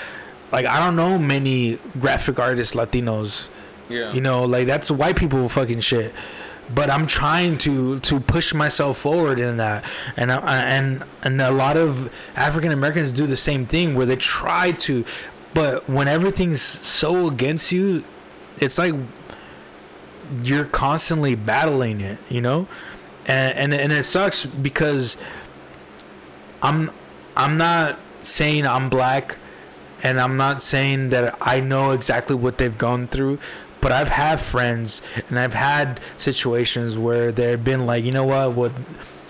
like 0.51 0.65
i 0.65 0.79
don't 0.79 0.95
know 0.95 1.15
many 1.19 1.77
graphic 1.99 2.39
artists 2.39 2.75
latinos 2.75 3.49
Yeah. 3.87 4.11
you 4.13 4.19
know 4.21 4.45
like 4.45 4.65
that's 4.65 4.89
white 4.89 5.15
people 5.15 5.47
fucking 5.47 5.79
shit 5.81 6.11
but 6.73 6.89
i'm 6.89 7.05
trying 7.05 7.59
to 7.59 7.99
to 7.99 8.19
push 8.19 8.51
myself 8.51 8.97
forward 8.97 9.37
in 9.37 9.57
that 9.57 9.83
and 10.17 10.31
I, 10.31 10.63
and 10.63 11.03
and 11.21 11.39
a 11.39 11.51
lot 11.51 11.77
of 11.77 12.11
african 12.35 12.71
americans 12.71 13.13
do 13.13 13.27
the 13.27 13.37
same 13.37 13.67
thing 13.67 13.93
where 13.93 14.07
they 14.07 14.15
try 14.15 14.71
to 14.71 15.05
but 15.53 15.87
when 15.89 16.07
everything's 16.07 16.61
so 16.61 17.27
against 17.27 17.71
you 17.71 18.03
it's 18.57 18.77
like 18.77 18.93
you're 20.41 20.65
constantly 20.65 21.35
battling 21.35 22.01
it 22.01 22.17
you 22.29 22.41
know? 22.41 22.67
And 23.25 23.57
and 23.57 23.73
and 23.73 23.93
it 23.93 24.03
sucks 24.03 24.45
because 24.45 25.17
I'm 26.61 26.89
I'm 27.35 27.57
not 27.57 27.99
saying 28.19 28.65
I'm 28.67 28.89
black 28.89 29.37
and 30.03 30.19
I'm 30.19 30.35
not 30.37 30.61
saying 30.61 31.09
that 31.09 31.37
I 31.41 31.59
know 31.61 31.91
exactly 31.91 32.35
what 32.35 32.57
they've 32.57 32.77
gone 32.77 33.07
through, 33.07 33.39
but 33.79 33.91
I've 33.93 34.09
had 34.09 34.41
friends 34.41 35.01
and 35.29 35.39
I've 35.39 35.53
had 35.53 35.99
situations 36.17 36.97
where 36.97 37.31
they've 37.31 37.63
been 37.63 37.85
like, 37.85 38.03
you 38.03 38.11
know 38.11 38.25
what, 38.25 38.51
what 38.53 38.71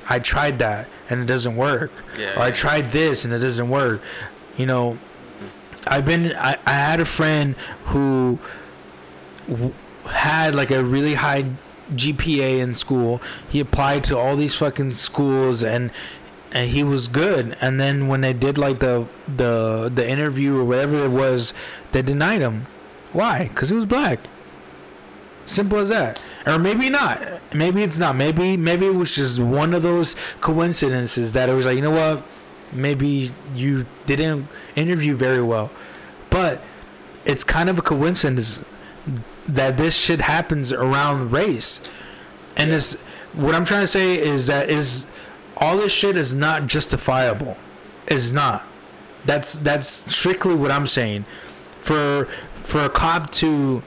I 0.09 0.19
tried 0.19 0.59
that 0.59 0.87
and 1.09 1.21
it 1.21 1.25
doesn't 1.25 1.55
work, 1.55 1.91
Yeah, 2.17 2.35
or 2.35 2.41
I 2.41 2.51
tried 2.51 2.89
this 2.89 3.23
and 3.25 3.33
it 3.33 3.39
doesn't 3.39 3.69
work. 3.69 4.01
You 4.57 4.65
know, 4.65 4.97
I've 5.87 6.05
been 6.05 6.33
I, 6.35 6.57
I 6.65 6.71
had 6.71 6.99
a 6.99 7.05
friend 7.05 7.55
who 7.85 8.39
had 10.09 10.55
like 10.55 10.71
a 10.71 10.83
really 10.83 11.15
high 11.15 11.45
GPA 11.91 12.59
in 12.59 12.73
school. 12.73 13.21
He 13.49 13.59
applied 13.59 14.03
to 14.05 14.17
all 14.17 14.35
these 14.35 14.55
fucking 14.55 14.93
schools 14.93 15.63
and 15.63 15.91
and 16.53 16.69
he 16.69 16.83
was 16.83 17.07
good. 17.07 17.57
And 17.61 17.79
then 17.79 18.07
when 18.07 18.21
they 18.21 18.33
did 18.33 18.57
like 18.57 18.79
the 18.79 19.07
the 19.27 19.91
the 19.93 20.07
interview 20.07 20.57
or 20.57 20.63
whatever 20.63 21.03
it 21.05 21.11
was, 21.11 21.53
they 21.91 22.01
denied 22.01 22.41
him. 22.41 22.67
Why? 23.11 23.47
Because 23.47 23.69
he 23.69 23.75
was 23.75 23.85
black. 23.85 24.19
Simple 25.45 25.79
as 25.79 25.89
that. 25.89 26.21
Or 26.45 26.57
maybe 26.57 26.89
not. 26.89 27.21
Maybe 27.53 27.83
it's 27.83 27.99
not. 27.99 28.15
Maybe 28.15 28.55
maybe 28.55 28.85
it 28.87 28.95
was 28.95 29.15
just 29.15 29.39
one 29.39 29.73
of 29.73 29.83
those 29.83 30.15
coincidences 30.41 31.33
that 31.33 31.49
it 31.49 31.53
was 31.53 31.65
like, 31.65 31.75
you 31.75 31.81
know 31.81 31.91
what? 31.91 32.25
Maybe 32.73 33.31
you 33.55 33.85
didn't 34.05 34.47
interview 34.75 35.15
very 35.15 35.41
well. 35.41 35.71
But 36.29 36.61
it's 37.25 37.43
kind 37.43 37.69
of 37.69 37.77
a 37.79 37.81
coincidence 37.81 38.63
that 39.45 39.77
this 39.77 39.95
shit 39.95 40.21
happens 40.21 40.71
around 40.71 41.31
race. 41.31 41.81
And 42.55 42.71
this 42.71 42.99
what 43.33 43.55
I'm 43.55 43.65
trying 43.65 43.81
to 43.81 43.87
say 43.87 44.17
is 44.17 44.47
that 44.47 44.69
is 44.69 45.09
all 45.57 45.77
this 45.77 45.91
shit 45.91 46.15
is 46.15 46.35
not 46.35 46.67
justifiable. 46.67 47.57
It's 48.07 48.31
not. 48.31 48.65
That's 49.25 49.57
that's 49.59 49.87
strictly 50.13 50.55
what 50.55 50.71
I'm 50.71 50.87
saying. 50.87 51.25
For 51.81 52.25
for 52.55 52.81
a 52.85 52.89
cop 52.89 53.31
to 53.31 53.83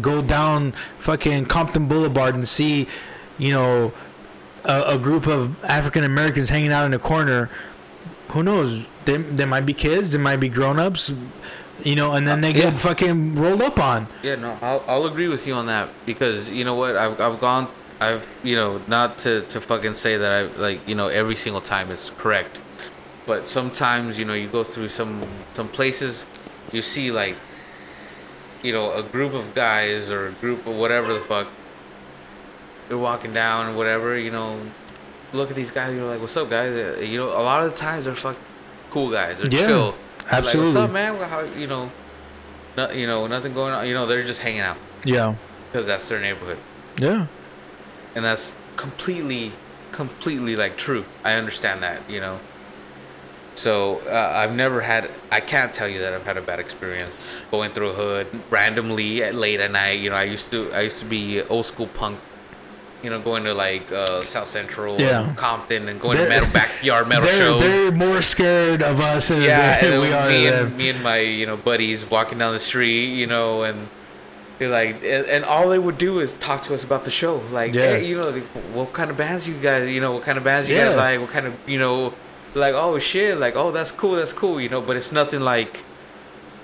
go 0.00 0.20
down 0.22 0.72
fucking 0.98 1.46
Compton 1.46 1.86
Boulevard 1.86 2.34
and 2.34 2.46
see, 2.46 2.88
you 3.38 3.52
know, 3.52 3.92
a, 4.64 4.94
a 4.94 4.98
group 4.98 5.26
of 5.26 5.62
African 5.64 6.04
Americans 6.04 6.48
hanging 6.48 6.72
out 6.72 6.86
in 6.86 6.94
a 6.94 6.98
corner. 6.98 7.50
Who 8.28 8.42
knows? 8.42 8.86
They, 9.04 9.16
there 9.18 9.46
might 9.46 9.66
be 9.66 9.74
kids, 9.74 10.12
there 10.12 10.20
might 10.20 10.36
be 10.38 10.48
grown 10.48 10.78
ups, 10.78 11.12
you 11.82 11.94
know, 11.94 12.12
and 12.14 12.26
then 12.26 12.40
they 12.40 12.52
get 12.52 12.72
Yeah. 12.72 12.78
fucking 12.78 13.36
rolled 13.36 13.62
up 13.62 13.78
on. 13.78 14.08
Yeah, 14.22 14.34
no, 14.36 14.58
I'll, 14.60 14.82
I'll 14.88 15.06
agree 15.06 15.28
with 15.28 15.46
you 15.46 15.54
on 15.54 15.66
that 15.66 15.88
because 16.04 16.50
you 16.50 16.64
know 16.64 16.74
what 16.74 16.96
I've 16.96 17.20
I've 17.20 17.40
gone 17.40 17.68
I've 18.00 18.26
you 18.42 18.56
know 18.56 18.80
not 18.88 19.18
to 19.18 19.42
to 19.42 19.60
fucking 19.60 19.94
say 19.94 20.16
that 20.16 20.32
I 20.32 20.42
like 20.60 20.86
you 20.88 20.94
know 20.94 21.08
every 21.08 21.36
single 21.36 21.60
time 21.62 21.90
is 21.90 22.10
correct, 22.18 22.58
but 23.26 23.46
sometimes 23.46 24.18
you 24.18 24.24
know 24.24 24.34
you 24.34 24.48
go 24.48 24.64
through 24.64 24.88
some 24.88 25.22
some 25.54 25.68
places, 25.68 26.24
you 26.72 26.82
see 26.82 27.10
like, 27.12 27.36
you 28.62 28.72
know 28.72 28.92
a 28.92 29.02
group 29.02 29.32
of 29.34 29.54
guys 29.54 30.10
or 30.10 30.26
a 30.26 30.32
group 30.32 30.66
of 30.66 30.74
whatever 30.76 31.14
the 31.14 31.20
fuck. 31.20 31.46
They're 32.88 32.98
walking 32.98 33.32
down 33.32 33.66
or 33.68 33.76
whatever 33.76 34.16
you 34.18 34.30
know, 34.30 34.60
look 35.36 35.50
at 35.50 35.56
these 35.56 35.70
guys. 35.70 35.94
You're 35.94 36.08
like, 36.10 36.20
what's 36.20 36.36
up, 36.36 36.50
guys? 36.50 36.72
Uh, 36.74 37.00
You 37.00 37.18
know, 37.18 37.28
a 37.28 37.42
lot 37.42 37.62
of 37.64 37.72
the 37.72 37.76
times 37.78 38.04
they're 38.06 38.14
fuck 38.14 38.36
cool 38.90 39.10
guys. 39.10 39.36
They're 39.38 39.46
Yeah, 39.50 39.66
chill. 39.66 39.90
They're 39.92 40.00
Like, 40.24 40.32
absolutely. 40.32 40.74
what's 40.74 40.76
up, 40.84 40.90
man? 40.90 41.16
How 41.30 41.40
you 41.40 41.66
know? 41.66 41.90
No, 42.76 42.90
you 42.90 43.06
know, 43.06 43.26
nothing 43.26 43.54
going 43.54 43.72
on. 43.72 43.86
You 43.86 43.94
know, 43.94 44.06
they're 44.06 44.24
just 44.24 44.40
hanging 44.40 44.60
out 44.60 44.76
Yeah. 45.04 45.36
because 45.70 45.86
that's 45.86 46.08
their 46.08 46.20
neighborhood, 46.20 46.58
Yeah. 46.98 47.26
and 48.14 48.24
that's 48.24 48.52
completely, 48.76 49.52
completely 49.92 50.56
like 50.56 50.76
true. 50.76 51.04
I 51.24 51.34
understand 51.34 51.82
that, 51.82 52.00
you 52.08 52.20
know. 52.20 52.38
So 53.54 54.02
uh, 54.06 54.32
I've 54.34 54.54
never 54.54 54.82
had. 54.82 55.10
I 55.32 55.40
can't 55.40 55.72
tell 55.72 55.88
you 55.88 56.00
that 56.00 56.12
I've 56.12 56.24
had 56.26 56.36
a 56.36 56.42
bad 56.42 56.60
experience 56.60 57.40
going 57.50 57.70
through 57.72 57.90
a 57.90 57.94
hood 57.94 58.26
randomly 58.50 59.22
at 59.22 59.34
late 59.34 59.60
at 59.60 59.70
night. 59.70 59.98
You 60.00 60.10
know, 60.10 60.16
I 60.16 60.24
used 60.24 60.50
to. 60.50 60.70
I 60.74 60.82
used 60.82 60.98
to 60.98 61.06
be 61.06 61.40
old 61.42 61.64
school 61.64 61.86
punk. 61.86 62.18
You 63.02 63.10
know, 63.10 63.20
going 63.20 63.44
to 63.44 63.54
like 63.54 63.92
uh, 63.92 64.22
South 64.22 64.48
Central, 64.48 64.98
Yeah. 65.00 65.34
Compton, 65.36 65.88
and 65.88 66.00
going 66.00 66.16
to 66.16 66.22
They're- 66.22 66.30
metal 66.30 66.52
backyard 66.52 67.08
metal 67.08 67.24
they're, 67.26 67.36
shows. 67.38 67.60
they're 67.60 67.92
more 67.92 68.22
scared 68.22 68.82
of 68.82 68.98
us 69.00 69.28
than 69.28 69.42
yeah, 69.42 69.80
than 69.80 69.92
and 69.92 70.02
we 70.02 70.12
are 70.12 70.28
me 70.28 70.46
and 70.48 70.76
me 70.76 70.88
and 70.90 71.02
my 71.02 71.18
you 71.18 71.46
know 71.46 71.56
buddies 71.56 72.08
walking 72.10 72.38
down 72.38 72.52
the 72.54 72.60
street, 72.60 73.08
you 73.14 73.26
know, 73.26 73.62
and 73.62 73.86
they're 74.58 74.70
like, 74.70 74.96
and, 75.04 75.26
and 75.26 75.44
all 75.44 75.68
they 75.68 75.78
would 75.78 75.98
do 75.98 76.18
is 76.20 76.34
talk 76.34 76.62
to 76.62 76.74
us 76.74 76.82
about 76.82 77.04
the 77.04 77.10
show, 77.10 77.36
like, 77.52 77.74
Yeah. 77.74 77.82
hey, 77.98 78.06
you 78.06 78.16
know, 78.16 78.30
like, 78.30 78.44
what 78.74 78.92
kind 78.94 79.10
of 79.10 79.16
bands 79.18 79.46
you 79.46 79.54
guys, 79.54 79.86
you 79.88 80.00
know, 80.00 80.12
what 80.12 80.22
kind 80.22 80.38
of 80.38 80.44
bands 80.44 80.66
you 80.68 80.74
Yeah. 80.76 80.86
guys 80.86 80.96
like, 80.96 81.20
what 81.20 81.28
kind 81.30 81.46
of, 81.46 81.54
you 81.68 81.78
know, 81.78 82.14
like, 82.54 82.72
oh 82.74 82.98
shit, 82.98 83.36
like, 83.38 83.54
oh 83.54 83.70
that's 83.70 83.92
cool, 83.92 84.12
that's 84.16 84.32
cool, 84.32 84.58
you 84.58 84.70
know, 84.70 84.80
but 84.80 84.96
it's 84.96 85.12
nothing 85.12 85.42
like. 85.42 85.84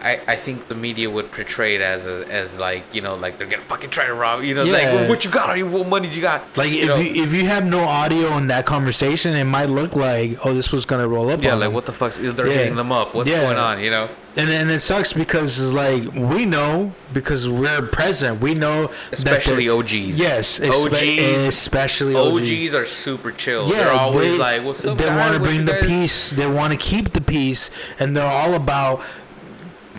I, 0.03 0.21
I 0.27 0.37
think 0.37 0.67
the 0.69 0.75
media 0.75 1.09
would 1.09 1.31
portray 1.31 1.77
it 1.77 1.81
as 1.81 2.07
a, 2.07 2.27
as 2.31 2.59
like 2.59 2.83
you 2.93 3.01
know 3.01 3.15
like 3.15 3.39
they're 3.39 3.47
gonna 3.47 3.63
fucking 3.63 3.91
try 3.91 4.07
to 4.07 4.15
rob 4.15 4.43
you 4.43 4.55
know 4.55 4.65
like 4.65 4.83
Yeah. 4.83 5.09
what 5.09 5.25
you 5.25 5.31
got 5.31 5.57
you 5.57 5.67
what 5.67 5.87
money 5.87 6.09
you 6.09 6.21
got 6.21 6.45
Like 6.57 6.73
you 6.73 6.83
if 6.83 6.89
know? 6.89 6.97
you 6.97 7.23
if 7.25 7.33
you 7.33 7.47
have 7.47 7.65
no 7.65 7.81
audio 7.85 8.37
in 8.37 8.49
that 8.49 8.67
conversation, 8.67 9.35
it 9.37 9.45
might 9.45 9.69
look 9.71 9.95
like 9.95 10.45
oh 10.45 10.53
this 10.55 10.73
was 10.73 10.85
gonna 10.85 11.07
roll 11.09 11.31
up. 11.31 11.43
yeah 11.43 11.55
like 11.55 11.67
them. 11.69 11.75
what 11.75 11.87
the 11.87 11.93
fuck's 11.93 12.19
they're 12.19 12.47
Yeah. 12.49 12.53
hitting 12.55 12.77
them 12.77 12.91
up 12.93 13.15
what's 13.15 13.29
Yeah. 13.29 13.43
going 13.43 13.59
on 13.59 13.81
you 13.81 13.91
know 13.91 14.09
and 14.35 14.49
and 14.51 14.71
it 14.71 14.81
sucks 14.81 15.13
because 15.13 15.61
it's 15.61 15.73
like 15.73 16.03
we 16.15 16.47
know 16.47 16.93
because 17.13 17.47
we're 17.47 17.83
present. 17.83 18.41
We 18.41 18.55
know 18.55 18.91
especially 19.13 19.67
that 19.69 19.75
OGs 19.75 20.19
Yes, 20.19 20.59
OGs 20.59 21.49
especially 21.49 22.15
OGs. 22.17 22.41
OGs 22.51 22.75
are 22.75 22.87
super 22.87 23.31
chill. 23.33 23.69
Yeah, 23.69 23.77
they're 23.85 23.93
always 23.93 24.33
they, 24.33 24.39
like, 24.39 24.65
"What's 24.65 24.83
up, 24.87 24.97
They 24.97 25.11
want 25.11 25.35
to 25.35 25.41
bring 25.41 25.67
the 25.67 25.73
guys-" 25.73 25.87
peace. 25.87 26.31
They 26.31 26.47
want 26.47 26.73
to 26.73 26.79
keep 26.79 27.13
the 27.13 27.21
peace, 27.21 27.71
and 28.01 28.17
they're 28.17 28.27
all 28.33 28.55
about, 28.55 29.03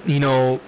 you 0.05 0.19
know, 0.19 0.59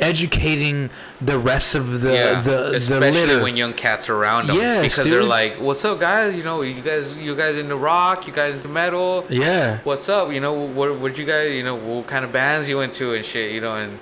educating 0.00 0.90
the 1.20 1.38
rest 1.38 1.74
of 1.74 2.00
the 2.00 2.12
yeah, 2.12 2.40
the 2.40 2.50
the 2.50 2.76
especially 2.76 3.10
litter. 3.26 3.42
when 3.42 3.56
young 3.56 3.72
cats 3.72 4.08
are 4.08 4.16
around 4.16 4.48
them, 4.48 4.56
Yes, 4.56 4.82
because 4.82 5.10
they're 5.10 5.22
like, 5.22 5.60
"What's 5.60 5.84
up, 5.84 6.00
guys? 6.00 6.34
You 6.34 6.42
know, 6.42 6.62
you 6.62 6.80
guys, 6.82 7.16
you 7.16 7.34
guys 7.36 7.56
into 7.56 7.76
rock? 7.76 8.26
You 8.26 8.32
guys 8.32 8.54
into 8.54 8.68
metal? 8.68 9.24
yeah, 9.30 9.78
What's 9.84 10.08
up? 10.08 10.32
You 10.32 10.40
know, 10.40 10.52
what, 10.52 10.98
what 10.98 11.16
you 11.18 11.24
guys, 11.24 11.52
you 11.52 11.62
know, 11.62 11.76
what 11.76 12.06
kind 12.06 12.24
of 12.24 12.32
bands 12.32 12.68
you 12.68 12.80
into 12.80 13.14
and 13.14 13.24
shit? 13.24 13.52
You 13.52 13.60
know, 13.60 13.76
and 13.76 13.98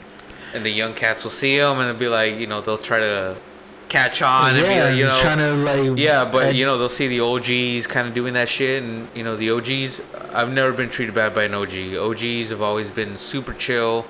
and 0.54 0.64
the 0.64 0.70
young 0.70 0.94
cats 0.94 1.24
will 1.24 1.30
see 1.30 1.56
them 1.58 1.78
and 1.78 1.88
they'll 1.88 1.98
be 1.98 2.08
like, 2.08 2.36
you 2.38 2.46
know, 2.46 2.60
they'll 2.60 2.76
try 2.78 2.98
to 2.98 3.36
catch 3.88 4.22
on 4.22 4.54
and 4.54 4.64
be 4.66 4.72
yeah, 4.72 4.84
like, 4.84 4.96
you 4.96 5.04
know, 5.04 5.20
trying 5.20 5.38
to 5.38 5.52
like 5.54 5.98
Yeah, 5.98 6.24
but 6.24 6.54
you 6.54 6.64
know 6.64 6.78
they'll 6.78 6.88
see 6.88 7.08
the 7.08 7.20
OGs 7.20 7.86
kind 7.86 8.08
of 8.08 8.14
doing 8.14 8.32
that 8.34 8.48
shit, 8.48 8.82
and 8.82 9.08
you 9.14 9.22
know 9.22 9.36
the 9.36 9.50
OGs. 9.50 10.00
I've 10.32 10.50
never 10.50 10.72
been 10.72 10.88
treated 10.88 11.14
bad 11.14 11.34
by 11.34 11.44
an 11.44 11.54
OG. 11.54 11.94
OGs 11.94 12.48
have 12.50 12.62
always 12.62 12.88
been 12.88 13.16
super 13.18 13.52
chill. 13.52 14.06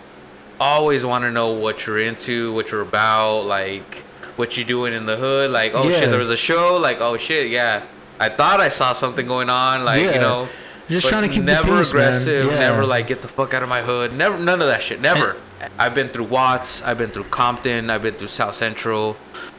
Always 0.62 1.04
want 1.04 1.24
to 1.24 1.30
know 1.32 1.50
what 1.50 1.86
you're 1.86 2.00
into, 2.00 2.52
what 2.52 2.70
you're 2.70 2.82
about, 2.82 3.46
like 3.46 4.04
what 4.36 4.56
you're 4.56 4.66
doing 4.66 4.92
in 4.94 5.06
the 5.06 5.16
hood. 5.16 5.50
Like, 5.50 5.72
oh 5.74 5.88
Yeah. 5.88 6.00
shit, 6.00 6.10
there 6.10 6.20
was 6.20 6.30
a 6.30 6.36
show. 6.36 6.76
Like, 6.76 7.00
oh 7.00 7.16
shit, 7.16 7.50
yeah. 7.50 7.82
I 8.20 8.28
thought 8.28 8.60
I 8.60 8.68
saw 8.68 8.92
something 8.92 9.26
going 9.26 9.50
on. 9.50 9.84
Like, 9.84 10.02
Yeah. 10.02 10.14
you 10.14 10.20
know, 10.20 10.48
Just 10.88 11.08
trying 11.08 11.22
to 11.22 11.28
keep 11.28 11.44
the 11.44 11.52
never 11.52 11.78
peace, 11.78 11.90
aggressive. 11.90 12.46
Yeah. 12.46 12.58
Never 12.60 12.86
like 12.86 13.08
get 13.08 13.22
the 13.22 13.28
fuck 13.28 13.54
out 13.54 13.62
of 13.64 13.68
my 13.68 13.82
hood. 13.82 14.12
Never, 14.12 14.38
none 14.38 14.60
of 14.62 14.68
that 14.68 14.82
shit. 14.82 15.00
Never. 15.00 15.36
I've 15.78 15.94
been 15.94 16.08
through 16.10 16.24
Watts. 16.24 16.80
I've 16.82 16.98
been 16.98 17.10
through 17.10 17.24
Compton. 17.24 17.90
I've 17.90 18.02
been 18.02 18.14
through 18.14 18.28
South 18.28 18.54
Central. 18.54 19.16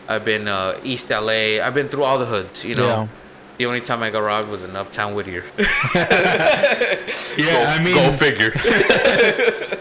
I've 0.08 0.24
been 0.24 0.48
uh, 0.48 0.78
East 0.86 1.10
LA. 1.10 1.60
I've 1.64 1.74
been 1.74 1.90
through 1.90 2.04
all 2.06 2.18
the 2.18 2.26
hoods. 2.28 2.64
You 2.64 2.76
know. 2.76 3.10
The 3.58 3.66
only 3.68 3.82
time 3.82 4.02
I 4.04 4.10
got 4.10 4.20
robbed 4.20 4.48
was 4.50 4.64
in 4.64 4.76
Uptown 4.76 5.14
Whittier. 5.16 5.44
yeah. 5.58 5.66
I 7.76 7.80
mean, 7.84 7.96
go 7.96 8.12
figure. 8.14 8.54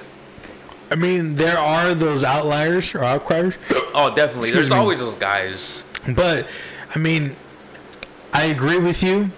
I 0.92 0.96
mean, 0.96 1.34
there 1.36 1.58
are 1.58 1.94
those 1.94 2.22
outliers 2.22 2.94
or 2.94 3.00
outcriers, 3.00 3.56
oh, 3.94 4.08
definitely. 4.14 4.48
Excuse 4.50 4.54
There's 4.54 4.70
me. 4.70 4.76
always 4.76 4.98
those 5.00 5.14
guys. 5.16 5.82
but 6.14 6.46
I 6.94 6.98
mean, 6.98 7.34
I 8.32 8.44
agree 8.56 8.78
with 8.78 9.02
you. 9.02 9.30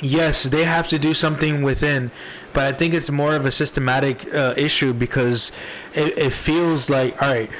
Yes, 0.00 0.42
they 0.44 0.64
have 0.64 0.88
to 0.88 0.98
do 0.98 1.14
something 1.14 1.62
within, 1.62 2.10
but 2.52 2.64
I 2.64 2.72
think 2.76 2.94
it's 2.94 3.10
more 3.10 3.34
of 3.34 3.46
a 3.46 3.50
systematic 3.50 4.26
uh, 4.34 4.54
issue 4.56 4.92
because 4.92 5.52
it, 5.94 6.18
it 6.18 6.32
feels 6.32 6.90
like 6.90 7.20
all 7.22 7.32
right. 7.32 7.50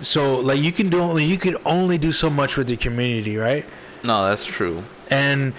So 0.00 0.40
like 0.40 0.60
you 0.60 0.72
can 0.72 0.88
do 0.88 1.00
only 1.00 1.24
you 1.24 1.38
can 1.38 1.56
only 1.64 1.98
do 1.98 2.10
so 2.10 2.30
much 2.30 2.56
with 2.56 2.68
the 2.68 2.76
community, 2.76 3.36
right? 3.36 3.64
No, 4.02 4.28
that's 4.28 4.44
true. 4.46 4.82
and 5.10 5.52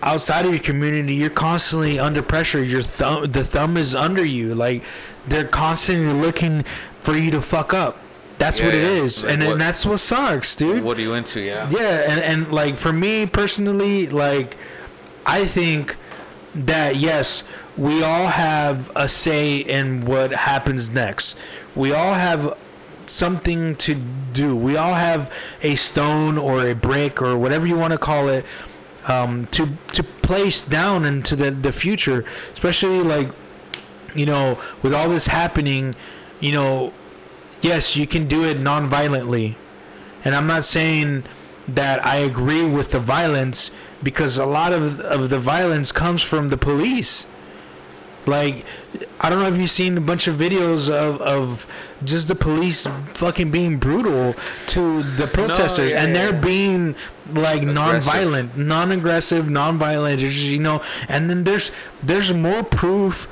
outside 0.00 0.46
of 0.46 0.52
your 0.52 0.62
community 0.62 1.12
you're 1.14 1.28
constantly 1.28 1.98
under 1.98 2.22
pressure 2.22 2.62
your 2.62 2.82
thumb 2.82 3.32
the 3.32 3.42
thumb 3.42 3.76
is 3.76 3.96
under 3.96 4.24
you 4.24 4.54
like 4.54 4.80
they're 5.30 5.46
constantly 5.48 6.12
looking 6.12 6.62
for 7.00 7.14
you 7.16 7.30
to 7.30 7.40
fuck 7.42 7.72
up 7.74 7.96
that's 8.38 8.60
Yeah, 8.60 8.66
what 8.66 8.74
it 8.74 8.82
yeah. 8.84 9.02
is 9.04 9.22
Like 9.24 9.32
and, 9.34 9.42
what- 9.44 9.52
and 9.52 9.60
that's 9.60 9.84
what 9.86 9.98
sucks 9.98 10.54
dude 10.56 10.82
What 10.84 10.96
are 10.98 11.00
you 11.02 11.14
into? 11.14 11.40
Yeah. 11.40 11.68
yeah 11.70 12.10
and, 12.10 12.20
and 12.20 12.52
like 12.52 12.76
for 12.76 12.92
me 12.92 13.26
personally 13.26 14.08
like 14.08 14.56
i 15.26 15.44
think 15.44 15.96
that 16.54 16.96
yes 16.96 17.44
we 17.76 18.02
all 18.02 18.26
have 18.28 18.90
a 18.96 19.08
say 19.08 19.58
in 19.58 20.04
what 20.04 20.32
happens 20.32 20.90
next 20.90 21.36
we 21.76 21.92
all 21.92 22.14
have 22.14 22.56
something 23.06 23.74
to 23.76 23.94
do 24.32 24.54
we 24.54 24.76
all 24.76 24.94
have 24.94 25.32
a 25.62 25.74
stone 25.74 26.36
or 26.38 26.66
a 26.66 26.74
brick 26.74 27.22
or 27.22 27.36
whatever 27.38 27.66
you 27.66 27.76
want 27.76 27.92
to 27.92 27.98
call 27.98 28.28
it 28.28 28.44
um, 29.06 29.46
to 29.46 29.70
to 29.94 30.02
place 30.02 30.62
down 30.62 31.06
into 31.06 31.34
the 31.34 31.50
the 31.50 31.72
future, 31.72 32.26
especially 32.52 33.00
like 33.02 33.30
you 34.14 34.26
know 34.26 34.60
with 34.82 34.94
all 34.94 35.08
this 35.08 35.26
happening, 35.26 35.94
you 36.40 36.52
know, 36.52 36.92
yes, 37.60 37.96
you 37.96 38.06
can 38.06 38.28
do 38.28 38.44
it 38.44 38.58
non-violently, 38.58 39.56
and 40.24 40.34
I'm 40.34 40.46
not 40.46 40.64
saying 40.64 41.24
that 41.66 42.04
I 42.04 42.16
agree 42.16 42.64
with 42.64 42.92
the 42.92 43.00
violence 43.00 43.70
because 44.02 44.38
a 44.38 44.46
lot 44.46 44.72
of 44.72 45.00
of 45.00 45.28
the 45.28 45.38
violence 45.38 45.92
comes 45.92 46.22
from 46.22 46.48
the 46.48 46.56
police. 46.56 47.26
Like, 48.26 48.66
I 49.20 49.30
don't 49.30 49.40
know 49.40 49.48
if 49.48 49.56
you've 49.56 49.70
seen 49.70 49.96
a 49.96 50.02
bunch 50.02 50.26
of 50.26 50.36
videos 50.36 50.90
of, 50.90 51.18
of 51.22 51.66
just 52.04 52.28
the 52.28 52.34
police 52.34 52.86
fucking 53.14 53.50
being 53.50 53.78
brutal 53.78 54.34
to 54.68 55.02
the 55.02 55.26
protesters, 55.26 55.92
yeah, 55.92 56.04
and 56.04 56.14
they're 56.14 56.34
yeah. 56.34 56.40
being 56.40 56.94
like 57.32 57.62
non-violent, 57.62 58.56
non-aggressive, 58.56 59.48
non-violent. 59.48 60.20
You 60.20 60.58
know, 60.58 60.82
and 61.08 61.30
then 61.30 61.44
there's 61.44 61.72
there's 62.02 62.32
more 62.32 62.62
proof 62.62 63.28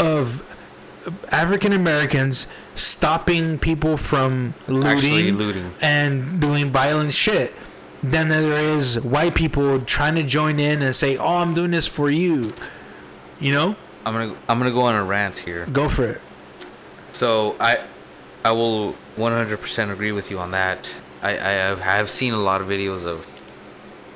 of 0.00 0.56
African 1.30 1.72
Americans 1.72 2.46
stopping 2.74 3.58
people 3.58 3.96
from 3.96 4.54
looting, 4.66 5.36
looting. 5.36 5.72
and 5.80 6.40
doing 6.40 6.70
violent 6.70 7.12
shit 7.12 7.54
than 8.02 8.28
there 8.28 8.52
is 8.52 8.98
white 9.00 9.34
people 9.34 9.80
trying 9.80 10.14
to 10.14 10.22
join 10.22 10.58
in 10.58 10.82
and 10.82 10.94
say, 10.96 11.16
"Oh, 11.16 11.36
I'm 11.38 11.54
doing 11.54 11.70
this 11.70 11.86
for 11.86 12.10
you." 12.10 12.54
You 13.38 13.52
know, 13.52 13.76
I'm 14.04 14.12
gonna 14.14 14.34
I'm 14.48 14.58
gonna 14.58 14.72
go 14.72 14.82
on 14.82 14.94
a 14.94 15.04
rant 15.04 15.38
here. 15.38 15.66
go 15.72 15.88
for 15.88 16.04
it. 16.04 16.20
So 17.12 17.56
I 17.60 17.78
I 18.44 18.52
will 18.52 18.94
100% 19.16 19.92
agree 19.92 20.12
with 20.12 20.30
you 20.30 20.38
on 20.38 20.50
that. 20.52 20.94
I 21.22 21.30
I 21.30 21.50
have, 21.52 21.80
I 21.80 21.96
have 21.96 22.10
seen 22.10 22.32
a 22.32 22.38
lot 22.38 22.60
of 22.60 22.68
videos 22.68 23.04
of 23.04 23.26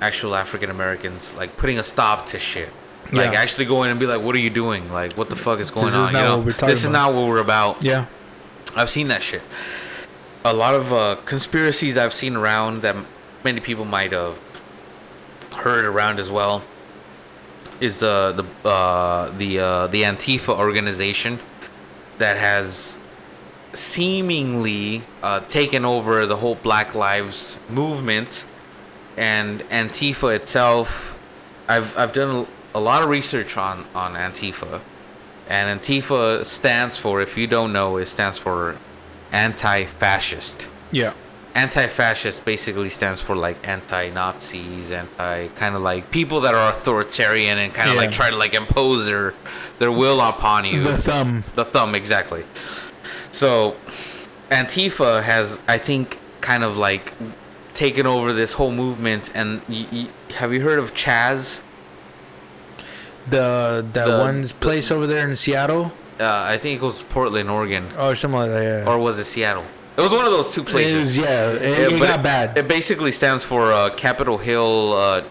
actual 0.01 0.35
African 0.35 0.71
Americans 0.71 1.35
like 1.35 1.57
putting 1.57 1.79
a 1.79 1.83
stop 1.83 2.27
to 2.27 2.39
shit. 2.39 2.71
Like 3.13 3.33
Yeah. 3.33 3.41
actually 3.41 3.67
going 3.67 3.91
and 3.91 4.01
be 4.01 4.07
like, 4.07 4.21
"What 4.23 4.35
are 4.35 4.41
you 4.41 4.51
doing? 4.51 4.93
Like, 4.93 5.13
what 5.15 5.29
the 5.31 5.37
fuck 5.37 5.61
is 5.61 5.71
going 5.71 5.89
is 5.89 5.95
on?" 5.95 6.13
not 6.13 6.21
you 6.23 6.27
know, 6.29 6.37
what 6.39 6.47
we're 6.47 6.53
talking 6.53 6.75
this 6.75 6.85
is 6.85 6.91
not 6.91 7.15
what 7.15 7.27
we're 7.29 7.39
about. 7.39 7.83
Yeah, 7.83 8.07
I've 8.75 8.91
seen 8.91 9.09
that 9.09 9.23
shit. 9.23 9.43
A 10.45 10.53
lot 10.55 10.75
of 10.75 10.93
uh, 10.93 11.17
conspiracies 11.25 11.97
I've 11.97 12.15
seen 12.15 12.37
around 12.37 12.83
that 12.83 12.97
many 13.45 13.61
people 13.61 13.85
might 13.85 14.13
have 14.13 14.39
heard 15.53 15.85
around 15.85 16.19
as 16.19 16.31
well 16.31 16.63
is 17.81 17.99
the 17.99 18.33
the 18.65 18.69
uh, 18.69 19.31
the 19.37 19.59
uh, 19.59 19.87
the 19.89 20.03
Antifa 20.03 20.57
organization 20.59 21.39
that 22.19 22.37
has 22.37 22.97
seemingly 23.73 25.03
uh, 25.23 25.41
taken 25.41 25.85
over 25.85 26.27
the 26.27 26.37
whole 26.37 26.55
Black 26.57 26.95
Lives 26.95 27.57
movement 27.69 28.45
and 29.17 29.61
Antifa 29.71 30.35
itself. 30.35 31.17
I've 31.69 31.97
I've 31.97 32.13
done 32.13 32.47
a 32.75 32.81
lot 32.81 33.03
of 33.03 33.09
research 33.09 33.57
on 33.57 33.87
on 33.95 34.15
Antifa, 34.15 34.81
and 35.49 35.81
Antifa 35.81 36.45
stands 36.45 36.97
for, 36.97 37.21
if 37.21 37.37
you 37.37 37.47
don't 37.47 37.73
know, 37.73 37.97
it 37.99 38.07
stands 38.07 38.39
for 38.39 38.77
anti-fascist. 39.33 40.69
yeah, 40.91 41.13
Anti-fascist 41.55 42.45
basically 42.45 42.89
stands 42.89 43.21
for 43.21 43.37
like 43.37 43.57
anti-Nazis, 43.69 44.91
anti 44.91 45.47
kind 45.55 45.77
of 45.77 45.83
like 45.83 46.11
people 46.11 46.41
that 46.41 46.53
are 46.55 46.71
authoritarian 46.73 47.59
and 47.59 47.73
kind 47.73 47.89
of 47.91 47.95
Yeah. 47.95 48.01
like 48.03 48.11
try 48.13 48.31
to 48.31 48.37
like 48.37 48.55
impose 48.55 49.07
their 49.07 49.35
their 49.79 49.93
will 49.93 50.21
upon 50.21 50.65
you. 50.65 50.83
the 50.83 50.99
thumb. 50.99 51.45
The 51.55 51.65
thumb, 51.65 51.95
exactly. 51.95 52.43
So, 53.31 53.77
Antifa 54.51 55.23
has, 55.23 55.59
I 55.69 55.79
think, 55.79 56.19
kind 56.41 56.65
of 56.65 56.77
like 56.77 57.13
taken 57.75 58.05
over 58.07 58.33
this 58.33 58.53
whole 58.55 58.71
movement. 58.73 59.31
And 59.35 59.61
y- 59.69 59.87
y- 59.93 60.09
have 60.39 60.53
you 60.53 60.61
heard 60.63 60.79
of 60.81 60.93
Chaz? 60.95 61.61
The 63.29 63.85
the, 63.93 64.05
The- 64.05 64.19
one 64.19 64.43
the- 64.43 64.55
place 64.61 64.91
over 64.91 65.07
there 65.07 65.27
in 65.29 65.37
Seattle 65.37 65.93
Uh, 66.21 66.25
I 66.55 66.59
think 66.59 66.77
it 66.79 66.81
goes 66.81 67.03
Portland, 67.03 67.51
Oregon, 67.51 67.85
or 67.99 68.15
something 68.15 68.39
like 68.41 68.51
that. 68.51 68.63
Yeah. 68.63 68.89
or 68.91 68.99
was 68.99 69.19
it 69.19 69.25
Seattle? 69.25 69.65
It 69.97 70.01
was 70.01 70.13
one 70.13 70.25
of 70.27 70.33
those 70.33 70.53
two 70.55 70.61
it 70.63 70.67
places. 70.69 70.99
was, 70.99 71.19
yeah, 71.19 71.51
it, 71.51 71.91
Yeah, 71.91 71.97
it 71.97 72.01
got 72.01 72.23
bad. 72.23 72.57
It 72.59 72.67
basically 72.69 73.13
stands 73.13 73.43
for 73.45 73.73
uh, 73.73 73.91
Capitol 73.97 74.39
Hill 74.39 74.93
uh, 74.93 75.23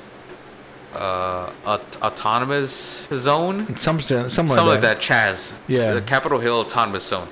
uh, 0.96 1.52
aut- 1.66 1.98
Autonomous 2.02 3.08
Zone. 3.14 3.76
something, 3.78 4.30
something, 4.30 4.30
something 4.30 4.56
like 4.58 4.82
that. 4.82 5.02
that. 5.02 5.02
Chaz. 5.02 5.54
Yeah. 5.68 6.00
Capitol 6.02 6.40
Hill 6.40 6.60
Autonomous 6.60 7.06
Zone. 7.06 7.28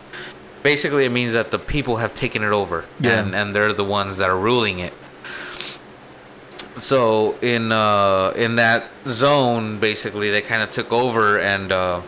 Basically, 0.63 1.05
it 1.05 1.09
means 1.11 1.33
that 1.33 1.51
the 1.51 1.59
people 1.59 1.97
have 1.97 2.13
taken 2.13 2.43
it 2.43 2.51
over, 2.51 2.85
Yeah. 2.99 3.19
and 3.19 3.35
and 3.35 3.55
they're 3.55 3.73
the 3.73 3.83
ones 3.83 4.17
that 4.17 4.29
are 4.29 4.37
ruling 4.37 4.79
it. 4.79 4.93
So 6.81 7.35
in 7.41 7.71
uh, 7.71 8.33
in 8.35 8.55
that 8.55 8.85
zone, 9.07 9.79
basically, 9.79 10.31
they 10.31 10.41
kind 10.41 10.63
of 10.63 10.71
took 10.71 10.91
over, 10.91 11.39
and 11.39 11.71
uh, 11.71 12.01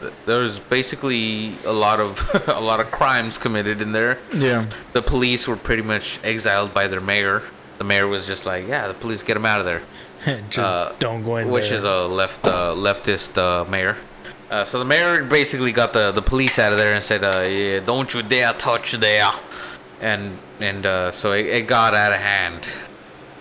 th- 0.00 0.12
there's 0.26 0.58
basically 0.58 1.54
a 1.64 1.72
lot 1.72 1.98
of 1.98 2.20
a 2.48 2.60
lot 2.60 2.78
of 2.80 2.90
crimes 2.90 3.38
committed 3.38 3.80
in 3.80 3.92
there. 3.92 4.18
Yeah, 4.34 4.66
The 4.92 5.00
police 5.00 5.48
were 5.48 5.56
pretty 5.56 5.82
much 5.82 6.20
exiled 6.22 6.74
by 6.74 6.88
their 6.88 7.00
mayor. 7.00 7.42
The 7.78 7.84
mayor 7.84 8.06
was 8.06 8.26
just 8.26 8.44
like, 8.44 8.68
"Yeah, 8.68 8.86
the 8.86 8.94
police 8.94 9.22
get 9.22 9.34
them 9.34 9.46
out 9.46 9.60
of 9.60 9.64
there." 9.64 9.82
just 10.50 10.58
uh, 10.58 10.92
don't 10.98 11.24
go 11.24 11.36
in 11.36 11.48
which 11.48 11.70
there. 11.70 11.78
is 11.78 11.84
a 11.84 12.06
left 12.06 12.46
uh, 12.46 12.74
leftist 12.74 13.38
uh, 13.38 13.64
mayor. 13.70 13.96
Uh, 14.50 14.62
so 14.62 14.78
the 14.78 14.84
mayor 14.84 15.24
basically 15.24 15.72
got 15.72 15.92
the, 15.94 16.12
the 16.12 16.22
police 16.22 16.58
out 16.58 16.70
of 16.70 16.78
there 16.78 16.94
and 16.94 17.02
said, 17.02 17.24
uh, 17.24 17.44
yeah, 17.48 17.80
"Don't 17.80 18.12
you 18.12 18.22
dare 18.22 18.52
touch 18.52 18.92
there," 18.92 19.32
and 20.02 20.38
and 20.60 20.84
uh, 20.84 21.10
so 21.10 21.32
it, 21.32 21.46
it 21.46 21.66
got 21.66 21.94
out 21.94 22.12
of 22.12 22.20
hand. 22.20 22.68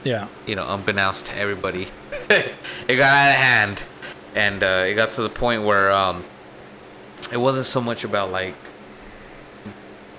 Yeah, 0.06 0.28
You 0.46 0.56
know, 0.56 0.66
unbeknownst 0.74 1.26
to 1.26 1.38
everybody, 1.38 1.88
it 2.30 2.96
got 2.96 3.12
out 3.12 3.30
of 3.32 3.42
hand, 3.42 3.84
and 4.36 4.64
uh, 4.64 4.86
it 4.88 4.94
got 4.94 5.12
to 5.14 5.22
the 5.24 5.30
point 5.30 5.64
where 5.64 5.92
um, 5.92 6.24
it 7.32 7.38
wasn't 7.38 7.66
so 7.66 7.82
much 7.82 8.04
about 8.04 8.32
like 8.32 8.56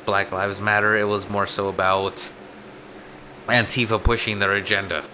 Black 0.05 0.33
Lives 0.33 0.61
Matter. 0.61 0.97
It 0.97 1.05
was 1.05 1.29
more 1.29 1.47
so 1.47 1.69
about 1.69 2.31
Antifa 3.47 4.03
pushing 4.03 4.41
their 4.41 4.53
agenda. 4.55 5.05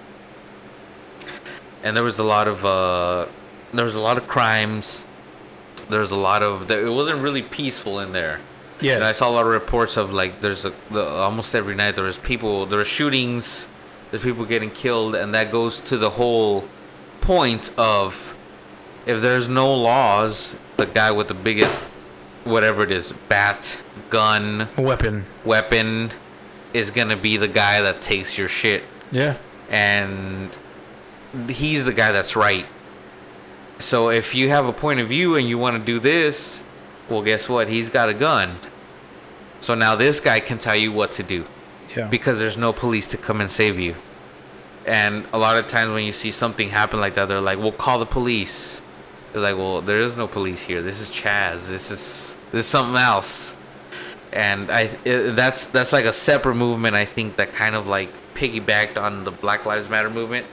And 1.82 1.96
there 1.96 2.04
was 2.04 2.18
a 2.18 2.24
lot 2.24 2.48
of 2.48 2.64
uh, 2.64 3.26
there 3.72 3.84
was 3.84 3.94
a 3.94 4.00
lot 4.00 4.16
of 4.16 4.26
crimes. 4.26 5.04
There 5.88 6.00
was 6.00 6.10
a 6.10 6.16
lot 6.16 6.42
of 6.42 6.70
it 6.70 6.88
wasn't 6.88 7.20
really 7.22 7.42
peaceful 7.42 7.98
in 8.00 8.12
there. 8.12 8.40
yeah. 8.80 8.94
And 8.94 9.04
I 9.04 9.12
saw 9.12 9.28
a 9.28 9.32
lot 9.32 9.44
of 9.44 9.52
reports 9.52 9.96
of 9.96 10.12
like 10.12 10.40
there's 10.40 10.64
a 10.64 10.72
the, 10.90 11.04
almost 11.06 11.54
every 11.54 11.74
night 11.74 11.94
there 11.94 12.04
was 12.04 12.18
people 12.18 12.66
there 12.66 12.78
were 12.78 12.84
shootings, 12.84 13.66
there's 14.12 14.22
people 14.22 14.44
getting 14.44 14.70
killed, 14.70 15.14
and 15.14 15.34
that 15.34 15.50
goes 15.50 15.80
to 15.80 15.96
the 15.96 16.10
whole 16.10 16.68
point 17.22 17.70
of 17.78 18.36
if 19.06 19.20
there's 19.22 19.48
no 19.48 19.74
laws, 19.74 20.54
the 20.76 20.86
guy 20.86 21.10
with 21.10 21.28
the 21.28 21.34
biggest 21.34 21.80
whatever 22.44 22.82
it 22.82 22.92
is, 22.92 23.12
bat, 23.28 23.78
gun, 24.10 24.68
weapon. 24.76 25.24
weapon 25.44 26.12
is 26.74 26.90
gonna 26.90 27.16
be 27.16 27.38
the 27.38 27.48
guy 27.48 27.80
that 27.80 28.02
takes 28.02 28.36
your 28.36 28.48
shit 28.48 28.82
Yeah, 29.10 29.38
and 29.70 30.50
he's 31.48 31.86
the 31.86 31.92
guy 31.94 32.12
that's 32.12 32.36
right. 32.36 32.66
So 33.78 34.10
if 34.10 34.34
you 34.34 34.50
have 34.50 34.66
a 34.66 34.72
point 34.72 35.00
of 35.00 35.08
view 35.08 35.36
and 35.36 35.48
you 35.48 35.56
want 35.56 35.78
to 35.78 35.84
do 35.84 35.98
this, 35.98 36.62
well, 37.08 37.22
guess 37.22 37.48
what? 37.48 37.68
He's 37.68 37.88
got 37.88 38.08
a 38.10 38.14
gun. 38.14 38.56
So 39.60 39.74
now 39.74 39.96
this 39.96 40.20
guy 40.20 40.38
can 40.38 40.58
tell 40.58 40.76
you 40.76 40.92
what 40.92 41.12
to 41.12 41.22
do 41.22 41.46
yeah. 41.96 42.08
because 42.08 42.38
there's 42.38 42.56
no 42.56 42.72
police 42.72 43.06
to 43.08 43.16
come 43.16 43.40
and 43.40 43.50
save 43.50 43.78
you. 43.78 43.94
And 44.86 45.24
a 45.32 45.38
lot 45.38 45.56
of 45.56 45.68
times 45.68 45.92
when 45.92 46.04
you 46.04 46.12
see 46.12 46.32
something 46.32 46.70
happen 46.70 47.00
like 47.00 47.14
that, 47.14 47.28
they're 47.28 47.40
like, 47.40 47.58
"Well, 47.58 47.72
call 47.72 47.98
the 47.98 48.06
police." 48.06 48.80
They're 49.32 49.42
like, 49.42 49.56
"Well, 49.56 49.80
there 49.80 49.98
is 50.00 50.16
no 50.16 50.26
police 50.26 50.62
here. 50.62 50.82
This 50.82 51.00
is 51.00 51.08
Chaz. 51.08 51.68
This 51.68 51.90
is 51.90 52.34
this 52.50 52.66
is 52.66 52.66
something 52.66 52.96
else." 52.96 53.54
And 54.32 54.70
I 54.70 54.90
it, 55.04 55.36
that's 55.36 55.66
that's 55.66 55.92
like 55.92 56.04
a 56.04 56.12
separate 56.12 56.56
movement. 56.56 56.96
I 56.96 57.04
think 57.04 57.36
that 57.36 57.52
kind 57.52 57.76
of 57.76 57.86
like 57.86 58.10
piggybacked 58.34 59.00
on 59.00 59.24
the 59.24 59.30
Black 59.30 59.64
Lives 59.66 59.88
Matter 59.88 60.10
movement. 60.10 60.46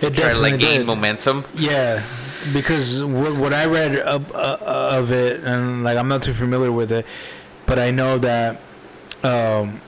it 0.00 0.14
Try 0.14 0.32
to 0.32 0.38
like 0.38 0.60
gain 0.60 0.80
did. 0.80 0.86
momentum. 0.86 1.44
Yeah, 1.54 2.04
because 2.52 3.02
what, 3.02 3.34
what 3.36 3.52
I 3.52 3.66
read 3.66 3.96
of, 3.96 4.32
uh, 4.34 4.58
of 4.62 5.10
it, 5.12 5.42
and 5.42 5.82
like 5.82 5.96
I'm 5.98 6.08
not 6.08 6.22
too 6.22 6.34
familiar 6.34 6.70
with 6.70 6.92
it, 6.92 7.04
but 7.66 7.78
I 7.78 7.90
know 7.90 8.18
that 8.18 8.60
um, 9.24 9.80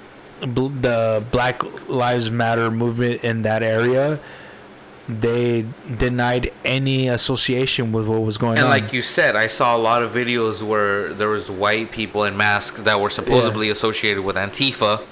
the 0.46 1.24
Black 1.30 1.62
Lives 1.88 2.30
Matter 2.30 2.70
movement 2.70 3.24
in 3.24 3.42
that 3.42 3.62
area, 3.62 4.18
they 5.08 5.66
denied 5.98 6.50
any 6.64 7.08
association 7.08 7.92
with 7.92 8.06
what 8.06 8.22
was 8.22 8.38
going 8.38 8.56
And 8.58 8.66
on. 8.68 8.72
And 8.72 8.82
like 8.84 8.92
you 8.92 9.02
said, 9.02 9.36
I 9.36 9.48
saw 9.48 9.76
a 9.76 9.78
lot 9.78 10.02
of 10.02 10.12
videos 10.12 10.62
where 10.62 11.12
there 11.12 11.28
was 11.28 11.50
white 11.50 11.90
people 11.92 12.24
in 12.24 12.36
masks 12.36 12.80
that 12.80 13.00
were 13.00 13.10
supposedly 13.10 13.68
associated 13.68 14.22
with 14.24 14.36
Antifa. 14.36 15.02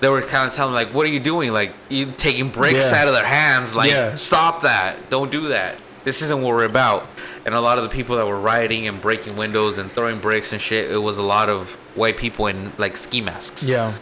They 0.00 0.08
were 0.08 0.22
kind 0.22 0.46
of 0.48 0.54
telling 0.54 0.74
like, 0.74 0.94
"What 0.94 1.06
are 1.06 1.10
you 1.10 1.18
doing? 1.18 1.52
Like 1.52 1.72
you 1.88 2.12
taking 2.16 2.50
bricks 2.50 2.90
Yeah. 2.90 3.00
out 3.02 3.08
of 3.08 3.14
their 3.14 3.24
hands? 3.24 3.74
Like 3.74 3.90
Yeah. 3.90 4.14
stop 4.16 4.62
that! 4.62 5.10
Don't 5.10 5.32
do 5.32 5.48
that. 5.48 5.76
This 6.04 6.22
isn't 6.22 6.40
what 6.42 6.54
we're 6.54 6.64
about." 6.64 7.08
And 7.44 7.54
a 7.54 7.60
lot 7.60 7.78
of 7.78 7.84
the 7.84 7.90
people 7.90 8.16
that 8.16 8.26
were 8.26 8.38
rioting 8.38 8.86
and 8.86 9.00
breaking 9.00 9.34
windows 9.36 9.78
and 9.78 9.90
throwing 9.90 10.18
bricks 10.18 10.52
and 10.52 10.60
shit, 10.60 10.92
it 10.92 10.98
was 10.98 11.16
a 11.18 11.22
lot 11.22 11.48
of 11.48 11.70
white 11.94 12.16
people 12.18 12.46
in 12.46 12.72
like 12.78 12.96
ski 12.96 13.20
masks. 13.22 13.62
yeah, 13.64 13.94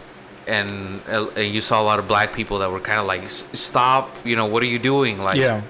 And, 0.46 1.00
uh, 1.08 1.26
and 1.36 1.52
you 1.52 1.60
saw 1.60 1.82
a 1.82 1.84
lot 1.84 1.98
of 1.98 2.06
black 2.06 2.32
people 2.32 2.58
that 2.60 2.70
were 2.70 2.78
kind 2.80 3.00
of 3.00 3.06
like, 3.06 3.28
"Stop! 3.52 4.14
You 4.24 4.36
know, 4.36 4.46
what 4.46 4.62
are 4.62 4.66
you 4.66 4.78
doing?" 4.78 5.18
Like, 5.18 5.36
yeah, 5.38 5.62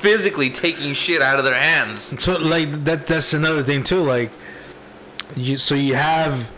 physically 0.00 0.50
taking 0.50 0.92
shit 0.94 1.22
out 1.22 1.38
of 1.38 1.44
their 1.46 1.54
hands. 1.60 2.14
So 2.22 2.38
like 2.38 2.84
that 2.84 3.06
that's 3.06 3.32
another 3.32 3.62
thing 3.62 3.82
too. 3.84 4.00
Like 4.02 4.30
you 5.34 5.56
so 5.56 5.74
you 5.74 5.94
have 5.94 6.50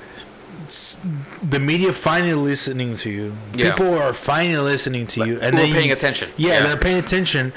the 1.49 1.59
media 1.61 1.93
finally 1.93 2.35
listening 2.35 2.97
to 2.97 3.11
you. 3.11 3.37
Yeah. 3.55 3.71
People 3.71 3.95
are 3.99 4.15
finally 4.15 4.59
listening 4.59 5.07
to 5.09 5.25
you, 5.27 5.39
and 5.41 5.57
they're 5.59 5.67
paying 5.73 5.89
you- 5.89 5.93
attention. 5.93 6.31
Yeah, 6.37 6.55
Yeah. 6.55 6.61
they're 6.67 6.77
paying 6.77 6.99
attention. 6.99 7.53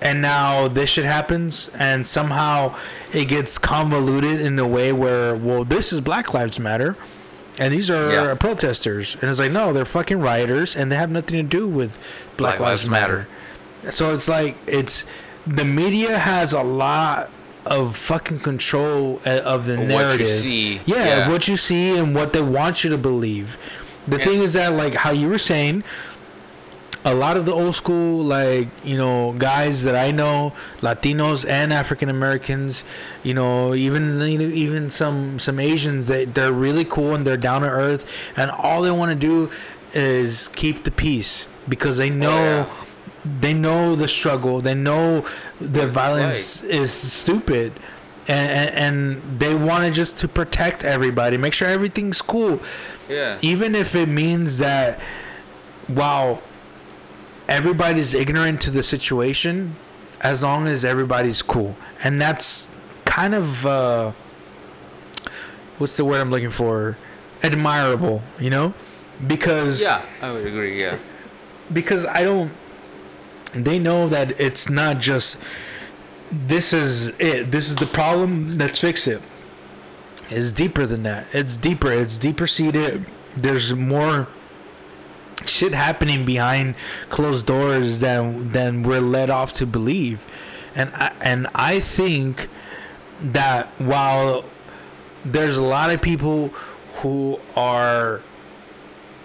And 0.00 0.20
now 0.20 0.66
this 0.68 0.90
shit 0.90 1.04
happens, 1.04 1.70
and 1.78 2.06
somehow 2.06 2.74
it 3.12 3.26
gets 3.26 3.56
convoluted 3.56 4.40
in 4.40 4.58
a 4.58 4.66
way 4.66 4.92
where, 4.92 5.34
well, 5.36 5.64
this 5.64 5.92
is 5.92 6.00
Black 6.00 6.34
Lives 6.34 6.58
Matter, 6.58 6.96
and 7.58 7.72
these 7.72 7.90
are 7.90 8.12
Yeah. 8.12 8.34
protesters, 8.34 9.16
and 9.20 9.30
it's 9.30 9.38
like, 9.38 9.52
no, 9.52 9.72
they're 9.72 9.84
fucking 9.84 10.20
rioters, 10.20 10.74
and 10.76 10.90
they 10.90 10.96
have 10.96 11.10
nothing 11.10 11.36
to 11.36 11.42
do 11.42 11.66
with 11.68 11.98
Black, 12.36 12.58
Black 12.58 12.60
Lives, 12.60 12.84
Lives 12.84 12.90
Matter. 12.90 13.28
So 13.90 14.12
it's 14.14 14.28
like 14.28 14.56
it's 14.66 15.04
the 15.46 15.64
media 15.64 16.18
has 16.18 16.52
a 16.52 16.62
lot 16.62 17.30
of 17.66 17.96
fucking 17.96 18.40
control 18.40 19.20
uh, 19.26 19.30
of 19.44 19.66
the 19.66 19.74
Of 19.74 19.78
what 19.80 19.88
you 19.88 19.98
narrative. 19.98 20.28
see, 20.40 20.80
Yeah, 20.86 21.04
yeah. 21.04 21.26
of 21.26 21.32
what 21.32 21.46
you 21.48 21.56
see 21.56 21.96
and 21.96 22.14
what 22.14 22.32
they 22.32 22.42
want 22.42 22.84
you 22.84 22.90
to 22.90 22.98
believe. 22.98 23.56
The 24.08 24.18
Yeah. 24.18 24.24
thing 24.24 24.42
is 24.42 24.52
that 24.54 24.72
like 24.72 24.94
how 24.94 25.10
you 25.12 25.28
were 25.28 25.38
saying, 25.38 25.84
a 27.04 27.14
lot 27.14 27.36
of 27.36 27.46
the 27.46 27.52
old 27.52 27.74
school 27.74 28.22
like 28.22 28.68
you 28.84 28.96
know 28.96 29.32
guys 29.32 29.84
that 29.84 29.96
I 29.96 30.10
know, 30.12 30.52
Latinos 30.80 31.48
and 31.48 31.72
African 31.72 32.08
Americans, 32.08 32.84
you 33.22 33.34
know 33.34 33.74
even 33.74 34.20
even 34.22 34.90
some 34.90 35.38
some 35.38 35.58
Asians 35.58 36.08
that 36.08 36.34
they're 36.34 36.52
really 36.52 36.84
cool 36.84 37.14
and 37.14 37.26
they're 37.26 37.36
down 37.36 37.62
to 37.62 37.68
earth 37.68 38.10
and 38.36 38.50
all 38.50 38.82
they 38.82 38.90
want 38.90 39.10
to 39.10 39.16
do 39.16 39.50
is 39.94 40.48
keep 40.48 40.84
the 40.84 40.90
peace 40.90 41.46
because 41.68 41.98
they 41.98 42.10
oh, 42.10 42.14
know 42.14 42.44
yeah. 42.44 42.74
they 43.40 43.52
know 43.52 43.94
the 43.94 44.08
struggle 44.08 44.60
they 44.60 44.74
know 44.74 45.24
the 45.60 45.82
it's 45.84 45.92
violence 45.92 46.62
is 46.64 46.90
stupid 46.90 47.72
and, 48.28 48.50
and, 48.50 49.20
and 49.20 49.38
they 49.38 49.54
want 49.54 49.84
to 49.84 49.90
just 49.90 50.16
to 50.18 50.28
protect 50.28 50.82
everybody 50.82 51.36
make 51.36 51.52
sure 51.52 51.68
everything's 51.68 52.22
cool 52.22 52.58
Yeah. 53.08 53.38
even 53.42 53.74
if 53.74 53.94
it 53.94 54.08
means 54.08 54.58
that 54.58 54.98
while 55.88 56.42
everybody's 57.56 58.14
ignorant 58.14 58.60
to 58.66 58.70
the 58.70 58.82
situation 58.82 59.76
as 60.20 60.42
long 60.42 60.66
as 60.66 60.84
everybody's 60.84 61.42
cool 61.42 61.76
and 62.04 62.20
that's 62.20 62.68
kind 63.04 63.34
of 63.34 63.66
uh 63.66 64.12
what's 65.78 65.96
the 65.96 66.04
word 66.04 66.20
i'm 66.20 66.30
looking 66.30 66.50
for 66.50 66.96
admirable 67.42 68.22
you 68.40 68.50
know 68.50 68.72
because 69.26 69.82
Yeah, 69.82 70.02
I 70.20 70.32
would 70.32 70.46
agree. 70.46 70.80
Yeah. 70.80 70.96
because 71.72 72.04
I 72.06 72.24
don't. 72.24 72.50
They 73.54 73.78
know 73.78 74.08
that 74.08 74.40
it's 74.40 74.68
not 74.68 74.98
just. 74.98 75.36
This 76.32 76.72
is 76.72 77.08
it. 77.20 77.50
This 77.52 77.70
is 77.70 77.76
the 77.76 77.86
problem. 77.86 78.58
Let's 78.58 78.80
fix 78.80 79.06
it. 79.06 79.20
It's 80.28 80.50
deeper 80.50 80.86
than 80.86 81.02
that. 81.04 81.26
It's 81.32 81.56
deeper. 81.56 81.92
It's 81.92 82.18
deeper 82.18 82.46
seated. 82.48 83.04
There's 83.36 83.72
more 83.74 84.26
shit 85.48 85.74
happening 85.74 86.24
behind 86.24 86.74
closed 87.10 87.46
doors 87.46 88.00
than 88.00 88.52
than 88.52 88.82
we're 88.82 89.00
led 89.00 89.30
off 89.30 89.52
to 89.54 89.66
believe, 89.66 90.24
and 90.74 90.90
I, 90.94 91.14
and 91.20 91.46
I 91.54 91.80
think 91.80 92.48
that 93.20 93.68
while 93.80 94.44
there's 95.24 95.56
a 95.56 95.62
lot 95.62 95.90
of 95.90 96.02
people 96.02 96.48
who 96.96 97.38
are 97.56 98.20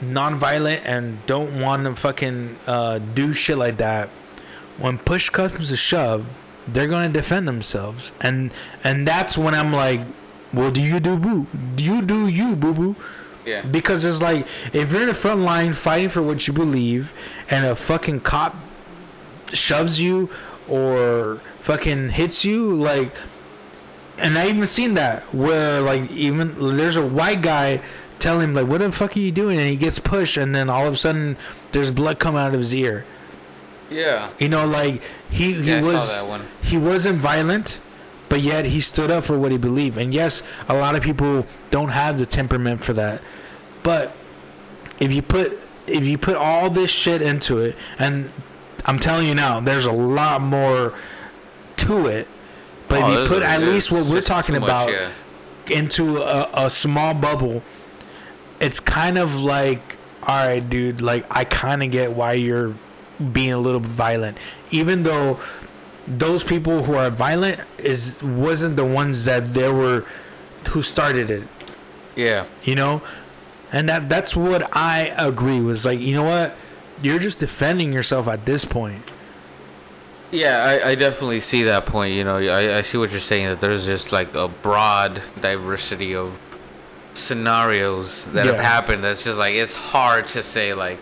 non-violent 0.01 0.85
and 0.85 1.25
don't 1.25 1.59
want 1.59 1.83
to 1.85 1.95
fucking 1.95 2.57
uh, 2.67 2.99
do 2.99 3.33
shit 3.33 3.57
like 3.57 3.77
that 3.77 4.09
when 4.77 4.97
push 4.99 5.29
comes 5.29 5.69
to 5.69 5.77
shove 5.77 6.27
they're 6.67 6.87
to 6.87 7.09
defend 7.09 7.47
themselves. 7.47 8.11
And 8.21 8.51
and 8.83 9.07
that's 9.07 9.37
when 9.37 9.53
i'm 9.53 9.73
like 9.73 10.01
well 10.53 10.71
do 10.71 10.81
you 10.81 10.99
do 10.99 11.17
boo? 11.17 11.47
Do 11.75 11.83
you 11.83 12.01
do 12.01 12.27
you 12.27 12.55
boo 12.55 12.73
boo 12.73 12.95
Yeah. 13.47 13.61
because 13.65 14.03
it's 14.05 14.21
like 14.21 14.45
if 14.73 14.91
you're 14.91 15.01
in 15.01 15.07
the 15.07 15.13
front 15.13 15.39
line 15.41 15.71
fighting 15.73 16.09
for 16.09 16.21
what 16.21 16.45
you 16.47 16.53
believe 16.53 17.13
and 17.49 17.65
a 17.65 17.75
fucking 17.75 18.19
cop 18.21 18.55
shoves 19.53 20.01
you 20.01 20.29
or 20.67 21.39
fucking 21.61 22.09
hits 22.09 22.43
you 22.43 22.73
like 22.75 23.11
and 24.17 24.37
I 24.37 24.49
even 24.49 24.67
seen 24.67 24.95
that 24.95 25.23
where 25.33 25.79
like 25.79 26.11
even 26.11 26.75
there's 26.75 26.97
a 26.97 27.05
white 27.05 27.41
guy 27.41 27.81
telling 28.19 28.49
him 28.49 28.53
like 28.55 28.67
what 28.67 28.79
the 28.79 28.91
fuck 28.91 29.15
are 29.15 29.19
you 29.19 29.31
doing 29.31 29.57
and 29.57 29.69
he 29.69 29.77
gets 29.77 29.99
pushed 29.99 30.37
and 30.37 30.53
then 30.53 30.69
all 30.69 30.85
of 30.87 30.93
a 30.93 30.97
sudden 30.97 31.37
there's 31.71 31.91
blood 31.91 32.19
coming 32.19 32.41
out 32.41 32.53
of 32.53 32.59
his 32.59 32.73
ear 32.75 33.05
Yeah. 33.89 34.29
you 34.39 34.49
know 34.49 34.65
like 34.65 35.01
he 35.29 35.53
he 35.53 35.69
Yeah, 35.71 35.81
was 35.83 36.23
he 36.63 36.77
wasn't 36.77 37.19
violent 37.19 37.79
but 38.29 38.41
yet 38.41 38.65
he 38.65 38.79
stood 38.79 39.11
up 39.11 39.23
for 39.23 39.37
what 39.37 39.51
he 39.51 39.57
believed. 39.57 39.97
And 39.97 40.13
yes 40.13 40.43
a 40.67 40.75
lot 40.75 40.95
of 40.95 41.03
people 41.03 41.45
don't 41.71 41.89
have 41.89 42.17
the 42.17 42.25
temperament 42.25 42.83
for 42.83 42.93
that. 42.93 43.21
But 43.83 44.15
if 44.99 45.11
you 45.11 45.21
put 45.21 45.59
if 45.85 46.05
you 46.05 46.17
put 46.17 46.35
all 46.35 46.69
this 46.69 46.91
shit 46.91 47.21
into 47.21 47.59
it 47.59 47.75
and 47.97 48.29
i'm 48.85 48.99
telling 48.99 49.25
you 49.25 49.33
now 49.33 49.59
there's 49.61 49.85
a 49.85 49.91
lot 49.91 50.41
more 50.41 50.93
to 51.77 52.07
it. 52.07 52.27
But 52.87 53.03
Oh, 53.03 53.11
if 53.11 53.19
you 53.19 53.25
put 53.35 53.43
at 53.43 53.61
least 53.61 53.91
what 53.91 54.05
we're 54.05 54.21
talking 54.21 54.55
much, 54.55 54.63
about 54.63 54.91
yeah. 54.91 55.09
into 55.69 56.17
a, 56.21 56.49
a 56.53 56.69
small 56.69 57.13
bubble 57.13 57.63
it's 58.59 58.79
kind 58.79 59.17
of 59.17 59.43
like 59.43 59.97
all 60.23 60.47
right 60.47 60.67
dude 60.67 60.99
like 60.99 61.25
i 61.29 61.43
kind 61.43 61.83
of 61.83 61.91
get 61.91 62.11
why 62.11 62.33
you're 62.33 62.73
being 63.31 63.53
a 63.53 63.59
little 63.59 63.79
violent. 63.79 64.37
Even 64.71 65.03
though 65.03 65.39
those 66.07 66.43
people 66.43 66.83
who 66.83 66.95
are 66.95 67.09
violent 67.09 67.59
is 67.77 68.21
wasn't 68.23 68.75
the 68.77 68.85
ones 68.85 69.25
that 69.25 69.47
they 69.49 69.69
were 69.71 70.05
who 70.69 70.81
started 70.81 71.29
it 71.29 71.43
Yeah. 72.15 72.45
you 72.63 72.75
know 72.75 73.01
and 73.71 73.89
that 73.89 74.07
that's 74.07 74.35
what 74.35 74.69
i 74.75 75.13
agree 75.17 75.59
was 75.59 75.85
like 75.85 75.99
you 75.99 76.15
know 76.15 76.23
what 76.23 76.55
you're 77.01 77.19
just 77.19 77.39
defending 77.39 77.91
yourself 77.91 78.27
at 78.27 78.45
this 78.45 78.63
point 78.65 79.03
Yeah, 80.31 80.57
I, 80.83 80.89
I 80.91 80.95
definitely 80.95 81.39
see 81.39 81.63
that 81.63 81.85
point. 81.85 82.13
You 82.13 82.25
know, 82.25 82.35
I, 82.37 82.79
I 82.79 82.81
see 82.81 82.97
what 82.97 83.11
you're 83.11 83.21
saying 83.21 83.47
that 83.47 83.61
there's 83.61 83.85
just 83.85 84.11
like 84.11 84.35
a 84.35 84.49
broad 84.49 85.21
diversity 85.39 86.13
of 86.15 86.33
scenarios 87.13 88.25
that 88.33 88.45
have 88.45 88.55
happened. 88.59 89.03
That's 89.03 89.23
just 89.23 89.37
like 89.37 89.55
it's 89.55 89.75
hard 89.75 90.27
to 90.29 90.43
say 90.43 90.73
like 90.73 90.99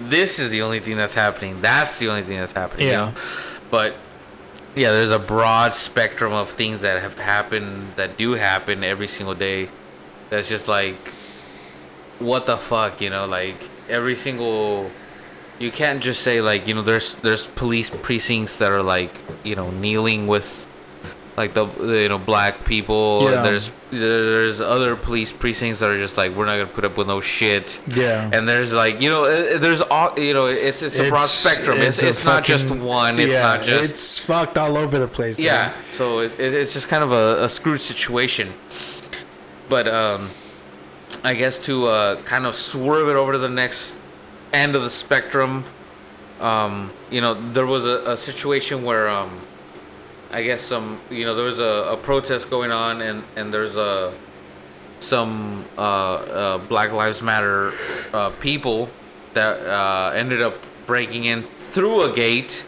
this 0.00 0.38
is 0.38 0.50
the 0.50 0.62
only 0.62 0.80
thing 0.80 0.96
that's 0.96 1.14
happening. 1.14 1.60
That's 1.60 1.98
the 1.98 2.08
only 2.08 2.22
thing 2.22 2.38
that's 2.38 2.52
happening. 2.52 2.86
You 2.86 2.92
Yeah. 2.92 3.04
know? 3.06 3.14
But 3.70 3.94
yeah, 4.74 4.92
there's 4.92 5.10
a 5.10 5.18
broad 5.18 5.74
spectrum 5.74 6.32
of 6.32 6.50
things 6.50 6.82
that 6.82 7.00
have 7.02 7.18
happened 7.18 7.94
that 7.96 8.16
do 8.16 8.32
happen 8.32 8.84
every 8.84 9.08
single 9.08 9.34
day. 9.34 9.68
That's 10.28 10.48
just 10.48 10.68
like 10.68 10.96
what 12.18 12.46
the 12.46 12.56
fuck, 12.56 13.00
you 13.00 13.10
know, 13.10 13.26
like 13.26 13.56
every 13.88 14.14
single 14.14 14.90
you 15.58 15.70
can't 15.70 16.02
just 16.02 16.22
say 16.22 16.40
like 16.40 16.66
you 16.66 16.74
know 16.74 16.82
there's 16.82 17.16
there's 17.16 17.46
police 17.46 17.90
precincts 17.90 18.58
that 18.58 18.72
are 18.72 18.82
like 18.82 19.12
you 19.44 19.54
know 19.54 19.70
kneeling 19.70 20.26
with 20.26 20.66
like 21.36 21.54
the 21.54 21.66
you 22.02 22.08
know 22.08 22.18
black 22.18 22.64
people 22.64 23.30
Yeah. 23.30 23.42
there's 23.42 23.70
there's 23.90 24.60
other 24.60 24.94
police 24.96 25.32
precincts 25.32 25.80
that 25.80 25.90
are 25.90 25.98
just 25.98 26.16
like 26.16 26.32
we're 26.32 26.44
not 26.44 26.56
gonna 26.56 26.66
put 26.66 26.84
up 26.84 26.96
with 26.96 27.06
no 27.06 27.20
shit 27.20 27.78
yeah 27.94 28.28
and 28.32 28.48
there's 28.48 28.72
like 28.72 29.00
you 29.00 29.08
know 29.10 29.24
there's 29.58 29.80
all 29.80 30.18
you 30.18 30.34
know 30.34 30.46
it's 30.46 30.82
it's 30.82 30.98
a 30.98 31.08
broad 31.08 31.26
spectrum 31.26 31.78
it's 31.78 32.02
a 32.02 32.08
it's, 32.08 32.24
not 32.24 32.44
just 32.44 32.70
one 32.70 33.18
it's 33.18 33.32
yeah, 33.32 33.42
not 33.42 33.62
just 33.62 33.90
it's 33.90 34.18
fucked 34.18 34.58
all 34.58 34.76
over 34.76 34.98
the 34.98 35.08
place 35.08 35.36
dude. 35.36 35.46
yeah 35.46 35.72
so 35.92 36.18
it, 36.20 36.32
it, 36.38 36.52
it's 36.52 36.72
just 36.72 36.88
kind 36.88 37.02
of 37.02 37.12
a, 37.12 37.44
a 37.44 37.48
screwed 37.48 37.80
situation 37.80 38.52
but 39.68 39.88
um 39.88 40.28
i 41.24 41.34
guess 41.34 41.58
to 41.58 41.86
uh 41.86 42.20
kind 42.22 42.44
of 42.46 42.54
swerve 42.54 43.08
it 43.08 43.16
over 43.16 43.32
to 43.32 43.38
the 43.38 43.48
next 43.48 43.98
end 44.52 44.74
of 44.74 44.82
the 44.82 44.90
spectrum 44.90 45.64
um 46.40 46.90
you 47.10 47.20
know 47.20 47.34
there 47.52 47.66
was 47.66 47.86
a, 47.86 48.02
a 48.10 48.16
situation 48.16 48.84
where 48.84 49.08
um 49.08 49.40
i 50.32 50.42
guess 50.42 50.62
some 50.62 51.00
you 51.10 51.24
know 51.24 51.34
there 51.34 51.44
was 51.44 51.58
a, 51.58 51.92
a 51.92 51.96
protest 51.96 52.50
going 52.50 52.70
on 52.70 53.02
and 53.02 53.22
and 53.36 53.52
there's 53.52 53.76
a 53.76 54.12
some 55.00 55.64
uh, 55.78 55.80
uh 55.80 56.58
black 56.58 56.92
lives 56.92 57.22
matter 57.22 57.72
uh 58.12 58.30
people 58.40 58.88
that 59.34 59.58
uh 59.66 60.12
ended 60.14 60.42
up 60.42 60.54
breaking 60.86 61.24
in 61.24 61.42
through 61.42 62.02
a 62.02 62.14
gate 62.14 62.64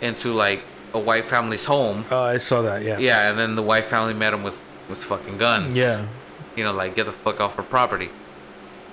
into 0.00 0.32
like 0.32 0.60
a 0.94 0.98
white 0.98 1.24
family's 1.24 1.64
home. 1.64 2.04
Oh 2.10 2.22
i 2.22 2.38
saw 2.38 2.62
that 2.62 2.82
yeah. 2.82 2.98
Yeah, 2.98 3.30
and 3.30 3.38
then 3.38 3.56
the 3.56 3.62
white 3.62 3.84
family 3.84 4.14
met 4.14 4.32
him 4.32 4.42
with 4.42 4.60
with 4.88 5.02
fucking 5.04 5.38
guns. 5.38 5.76
yeah. 5.76 6.08
You 6.56 6.64
know, 6.64 6.72
like 6.72 6.94
get 6.96 7.06
the 7.06 7.12
fuck 7.12 7.40
off 7.40 7.58
our 7.58 7.64
property. 7.64 8.10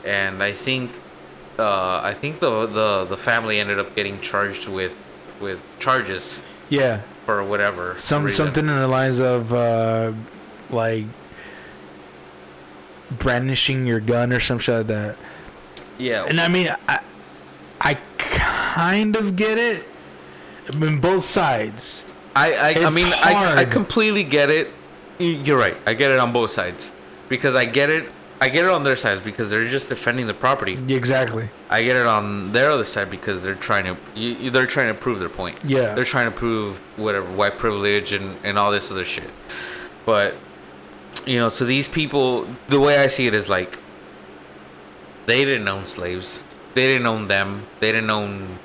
And 0.03 0.43
I 0.43 0.51
think, 0.51 0.91
uh, 1.57 1.99
I 2.03 2.13
think 2.13 2.39
the 2.39 2.65
the 2.65 3.05
the 3.05 3.17
family 3.17 3.59
ended 3.59 3.79
up 3.79 3.95
getting 3.95 4.21
charged 4.21 4.67
with 4.67 4.95
with 5.39 5.59
charges. 5.79 6.41
Yeah 6.69 7.01
for 7.25 7.43
whatever. 7.43 7.97
some 7.97 8.29
something 8.29 8.67
in 8.67 8.75
the 8.75 8.87
lines 8.87 9.19
of 9.19 9.53
uh 9.53 10.13
like 10.69 11.05
brandishing 13.11 13.85
your 13.85 13.99
gun 13.99 14.33
or 14.33 14.39
some 14.39 14.57
shit 14.59 14.75
like 14.77 14.87
that 14.87 15.17
Yeah. 15.97 16.25
and 16.27 16.39
i 16.41 16.47
mean 16.47 16.69
i 16.87 16.99
i 17.81 17.93
kind 18.17 19.15
of 19.15 19.35
get 19.35 19.57
it 19.57 19.85
I 20.71 20.75
mean 20.77 20.99
both 20.99 21.23
sides 21.25 22.03
I 22.35 22.53
I, 22.53 22.67
I 22.67 22.69
It's 22.87 22.95
mean 22.95 23.13
I, 23.13 23.55
I 23.61 23.65
completely 23.65 24.23
get 24.23 24.49
it. 24.49 24.69
You're 25.19 25.57
right. 25.59 25.77
I 25.85 25.93
get 25.93 26.11
it 26.11 26.17
on 26.19 26.33
both 26.33 26.51
sides 26.51 26.91
because 27.29 27.53
I 27.55 27.63
get 27.65 27.89
it. 27.89 28.09
I 28.41 28.49
get 28.49 28.65
it 28.65 28.71
on 28.71 28.83
their 28.83 28.97
sides 28.97 29.21
because 29.21 29.49
they're 29.49 29.67
just 29.67 29.87
defending 29.89 30.27
the 30.27 30.33
property. 30.33 30.73
exactly. 30.93 31.49
I 31.69 31.83
get 31.83 31.95
it 31.95 32.05
on 32.05 32.51
their 32.51 32.69
other 32.69 32.83
side 32.85 33.09
because 33.09 33.41
they're 33.41 33.55
trying 33.55 33.85
to 33.85 33.97
you, 34.15 34.29
you- 34.35 34.51
they're 34.51 34.65
trying 34.67 34.87
to 34.87 34.93
prove 34.93 35.19
their 35.19 35.29
point. 35.29 35.57
Yeah. 35.63 35.95
They're 35.95 36.03
trying 36.05 36.25
to 36.31 36.37
prove 36.37 36.77
whatever 36.97 37.27
white 37.31 37.57
privilege 37.57 38.11
and 38.13 38.35
and 38.43 38.57
all 38.59 38.71
this 38.71 38.91
other 38.91 39.05
shit. 39.05 39.29
But 40.05 40.35
you 41.25 41.39
know, 41.39 41.49
so 41.49 41.65
these 41.65 41.87
people, 41.87 42.45
the 42.67 42.79
way 42.79 42.97
I 42.97 43.07
see 43.07 43.25
it 43.25 43.33
is 43.33 43.47
like 43.49 43.77
they 45.25 45.43
didn't 45.45 45.67
own 45.67 45.87
slaves. 45.87 46.43
They 46.73 46.87
didn't 46.87 47.07
own 47.07 47.27
them. 47.27 47.63
They 47.79 47.91
didn't 47.91 48.09
own 48.09 48.59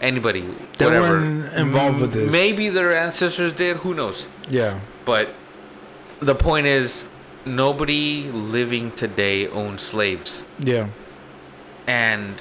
anybody. 0.00 0.40
They 0.76 0.84
whatever. 0.84 1.20
weren't 1.20 1.52
involved 1.54 2.00
with 2.00 2.12
this. 2.12 2.30
Maybe 2.32 2.68
their 2.68 2.94
ancestors 2.94 3.52
did. 3.52 3.78
Who 3.78 3.94
knows? 3.94 4.26
Yeah. 4.48 4.80
But 5.04 5.28
the 6.20 6.34
point 6.34 6.66
is, 6.66 7.06
nobody 7.44 8.30
living 8.30 8.90
today 8.92 9.46
owns 9.48 9.82
slaves 9.82 10.44
Yeah. 10.58 10.88
and 11.86 12.40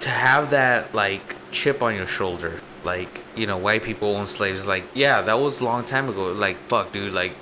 to 0.00 0.08
have 0.10 0.50
that 0.50 0.94
like 0.94 1.36
chip 1.50 1.82
on 1.82 1.94
your 1.94 2.06
shoulder 2.06 2.60
like 2.84 3.22
you 3.34 3.46
know 3.46 3.56
white 3.56 3.82
people 3.82 4.14
own 4.14 4.26
slaves 4.26 4.66
like 4.66 4.84
yeah 4.94 5.22
that 5.22 5.40
was 5.40 5.60
a 5.60 5.64
long 5.64 5.84
time 5.84 6.08
ago 6.08 6.30
like 6.32 6.56
fuck 6.68 6.92
dude 6.92 7.12
like 7.12 7.32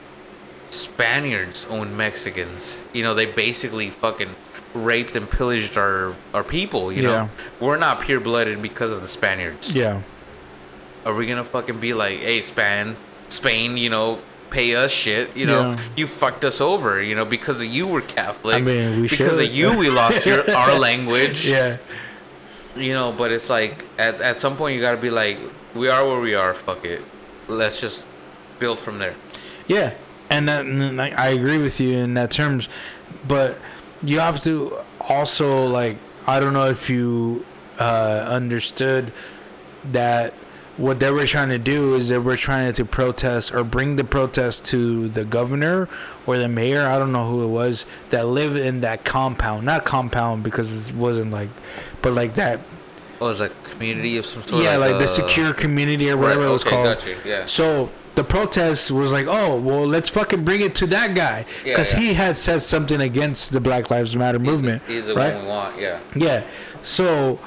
spaniards 0.70 1.66
owned 1.68 1.96
mexicans 1.96 2.80
you 2.92 3.02
know 3.02 3.12
they 3.14 3.26
basically 3.26 3.90
fucking 3.90 4.30
raped 4.72 5.14
and 5.16 5.28
pillaged 5.30 5.76
our 5.76 6.14
our 6.32 6.44
people 6.44 6.92
you 6.92 7.02
know 7.02 7.12
Yeah. 7.12 7.28
we're 7.60 7.76
not 7.76 8.00
pure 8.00 8.20
blooded 8.20 8.62
because 8.62 8.90
of 8.90 9.00
the 9.02 9.08
spaniards 9.08 9.74
Yeah. 9.74 10.02
are 11.04 11.14
we 11.14 11.26
gonna 11.26 11.44
fucking 11.44 11.80
be 11.80 11.92
like 11.92 12.20
hey 12.20 12.40
span 12.42 12.96
spain 13.28 13.76
you 13.76 13.90
know 13.90 14.20
pay 14.50 14.74
us 14.76 14.90
shit 14.90 15.36
you 15.36 15.46
know 15.46 15.72
Yeah. 15.72 15.80
you 15.96 16.06
fucked 16.06 16.44
us 16.44 16.60
over 16.60 17.02
you 17.02 17.14
know 17.14 17.24
because 17.24 17.58
of 17.60 17.66
you 17.66 17.86
we're 17.86 18.00
catholic 18.02 18.56
I 18.56 18.60
mean, 18.60 18.96
we 18.96 19.02
because 19.08 19.36
should. 19.36 19.46
of 19.48 19.52
you 19.54 19.76
we 19.76 19.88
lost 19.90 20.24
your 20.26 20.48
our 20.56 20.78
language 20.78 21.46
Yeah. 21.46 21.78
you 22.76 22.92
know 22.92 23.12
but 23.12 23.32
it's 23.32 23.50
like 23.50 23.84
at, 23.98 24.20
at 24.20 24.38
some 24.38 24.56
point 24.56 24.74
you 24.76 24.80
gotta 24.80 24.96
be 24.96 25.10
like 25.10 25.38
we 25.74 25.88
are 25.88 26.06
where 26.06 26.20
we 26.20 26.34
are 26.34 26.54
fuck 26.54 26.84
it 26.84 27.02
let's 27.48 27.80
just 27.80 28.04
build 28.58 28.78
from 28.78 28.98
there 28.98 29.14
Yeah, 29.66 29.94
and 30.30 30.48
that, 30.48 30.64
and 30.66 31.00
I 31.00 31.28
agree 31.28 31.58
with 31.58 31.80
you 31.80 31.96
in 31.98 32.14
that 32.14 32.30
terms, 32.30 32.68
but 33.26 33.58
you 34.02 34.20
have 34.20 34.38
to 34.40 34.78
also 35.00 35.66
like 35.66 35.96
I 36.26 36.38
don't 36.40 36.52
know 36.52 36.68
if 36.68 36.88
you 36.90 37.44
uh, 37.78 38.24
understood 38.28 39.12
that 39.92 40.32
what 40.76 40.98
they 40.98 41.10
were 41.10 41.26
trying 41.26 41.50
to 41.50 41.58
do 41.58 41.94
is 41.94 42.08
they 42.08 42.18
were 42.18 42.36
trying 42.36 42.72
to 42.72 42.84
protest 42.84 43.54
or 43.54 43.62
bring 43.62 43.96
the 43.96 44.04
protest 44.04 44.64
to 44.66 45.08
the 45.08 45.24
governor 45.24 45.88
or 46.26 46.36
the 46.36 46.48
mayor 46.48 46.86
I 46.86 46.98
don't 46.98 47.12
know 47.12 47.28
who 47.28 47.44
it 47.44 47.48
was 47.48 47.86
that 48.10 48.26
lived 48.26 48.56
in 48.56 48.80
that 48.80 49.04
compound 49.04 49.66
not 49.66 49.84
compound 49.84 50.42
because 50.42 50.88
it 50.88 50.94
wasn't 50.96 51.30
like 51.30 51.48
but 52.02 52.12
like 52.12 52.34
that 52.34 52.60
oh 53.20 53.28
it's 53.28 53.40
a 53.40 53.50
community 53.64 54.16
of 54.16 54.26
some 54.26 54.42
sort 54.42 54.62
yeah 54.62 54.76
like 54.76 54.98
the 54.98 55.04
uh, 55.04 55.06
secure 55.06 55.52
community 55.52 56.10
or 56.10 56.16
whatever 56.16 56.40
right, 56.40 56.48
it 56.48 56.52
was 56.52 56.64
called 56.64 56.98
gotcha, 56.98 57.16
yeah 57.24 57.46
so 57.46 57.90
the 58.14 58.24
protest 58.24 58.90
was 58.90 59.10
like, 59.10 59.26
oh, 59.26 59.58
well, 59.58 59.86
let's 59.86 60.08
fucking 60.08 60.44
bring 60.44 60.60
it 60.60 60.74
to 60.76 60.86
that 60.86 61.14
guy 61.14 61.44
because 61.64 61.92
yeah. 61.92 62.00
he 62.00 62.14
had 62.14 62.38
said 62.38 62.62
something 62.62 63.00
against 63.00 63.52
the 63.52 63.60
Black 63.60 63.90
Lives 63.90 64.14
Matter 64.16 64.38
he's 64.38 64.46
the- 64.46 64.52
movement, 64.52 64.82
he's 64.86 65.06
the, 65.06 65.14
right? 65.14 65.34
one 65.34 65.42
we 65.42 65.48
want 65.48 65.80
yeah 65.80 66.00
Yeah. 66.14 66.44
So 66.82 67.40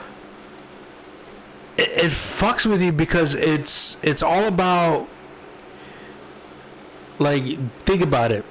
it, 1.78 1.90
it 1.90 2.12
fucks 2.12 2.66
with 2.66 2.82
you 2.82 2.92
because 2.92 3.34
it's 3.34 3.98
it's 4.04 4.24
all 4.24 4.46
about 4.46 5.08
like 7.20 7.44
think 7.86 8.02
about 8.02 8.32
it, 8.32 8.46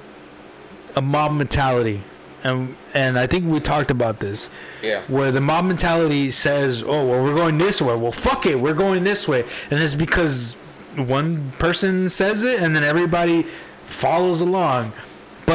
a 0.95 1.01
mob 1.01 1.33
mentality, 1.33 2.03
and 2.43 2.75
and 2.93 3.17
I 3.17 3.27
think 3.27 3.45
we 3.45 3.59
talked 3.59 3.91
about 3.91 4.19
this. 4.19 4.49
Yeah. 4.81 5.03
Where 5.07 5.31
the 5.31 5.41
mob 5.41 5.65
mentality 5.65 6.31
says, 6.31 6.83
"Oh, 6.83 7.05
well, 7.05 7.23
we're 7.23 7.35
going 7.35 7.57
this 7.57 7.81
way. 7.81 7.95
Well, 7.95 8.11
fuck 8.11 8.45
it, 8.45 8.59
we're 8.59 8.73
going 8.73 9.03
this 9.03 9.27
way," 9.27 9.45
and 9.69 9.79
it's 9.79 9.95
because 9.95 10.53
one 10.95 11.51
person 11.59 12.09
says 12.09 12.43
it, 12.43 12.61
and 12.61 12.75
then 12.75 12.83
everybody 12.83 13.45
follows 13.85 14.41
along. 14.41 14.93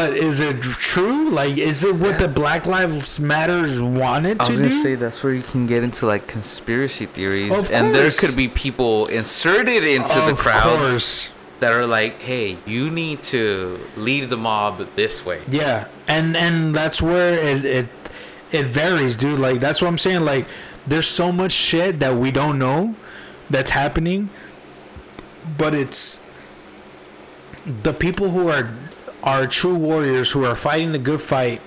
But 0.03 0.17
is 0.17 0.41
it 0.41 0.61
true? 0.63 1.31
Like, 1.31 1.57
is 1.57 1.85
it 1.85 1.95
what 1.95 2.19
the 2.19 2.27
Black 2.27 2.67
Lives 2.67 3.21
Matters 3.21 3.81
wanted 3.81 4.41
to 4.41 4.47
do? 4.47 4.49
I 4.49 4.49
was 4.49 4.59
gonna 4.59 4.83
say 4.83 4.95
that's 4.97 5.23
where 5.23 5.33
you 5.33 5.43
can 5.45 5.69
get 5.69 5.85
into 5.85 6.07
like 6.07 6.27
conspiracy 6.27 7.07
theories, 7.07 7.53
Of 7.53 7.71
and 7.71 7.95
there 7.95 8.11
could 8.11 8.35
be 8.35 8.49
people 8.49 9.07
inserted 9.07 9.85
into 9.85 10.13
the 10.15 10.33
Of 10.33 10.39
crowds 10.39 10.91
course. 10.91 11.31
that 11.61 11.73
are 11.73 11.87
like, 11.87 12.21
"Hey, 12.21 12.59
you 12.67 12.91
need 12.91 13.23
to 13.35 13.79
lead 13.97 14.29
the 14.29 14.37
mob 14.37 14.85
this 14.97 15.25
way." 15.25 15.41
Yeah, 15.49 15.87
and 16.09 16.37
and 16.37 16.75
that's 16.75 17.01
where 17.01 17.35
it 17.35 17.65
it 17.65 17.89
it 18.51 18.67
varies, 18.67 19.17
dude. 19.17 19.39
Like 19.39 19.61
that's 19.61 19.81
what 19.81 19.87
I'm 19.87 19.99
saying. 19.99 20.25
Like, 20.25 20.47
there's 20.85 21.07
so 21.07 21.31
much 21.31 21.53
shit 21.53 22.01
that 22.01 22.17
we 22.17 22.33
don't 22.33 22.59
know 22.59 22.97
that's 23.51 23.71
happening, 23.71 24.31
but 25.57 25.75
it's 25.75 26.19
the 27.85 27.93
people 27.95 28.31
who 28.31 28.49
are 28.49 28.69
are 29.23 29.47
true 29.47 29.77
warriors 29.77 30.31
who 30.33 30.45
are 30.45 30.57
fighting 30.57 30.93
the 30.93 30.99
good 30.99 31.21
fight. 31.21 31.61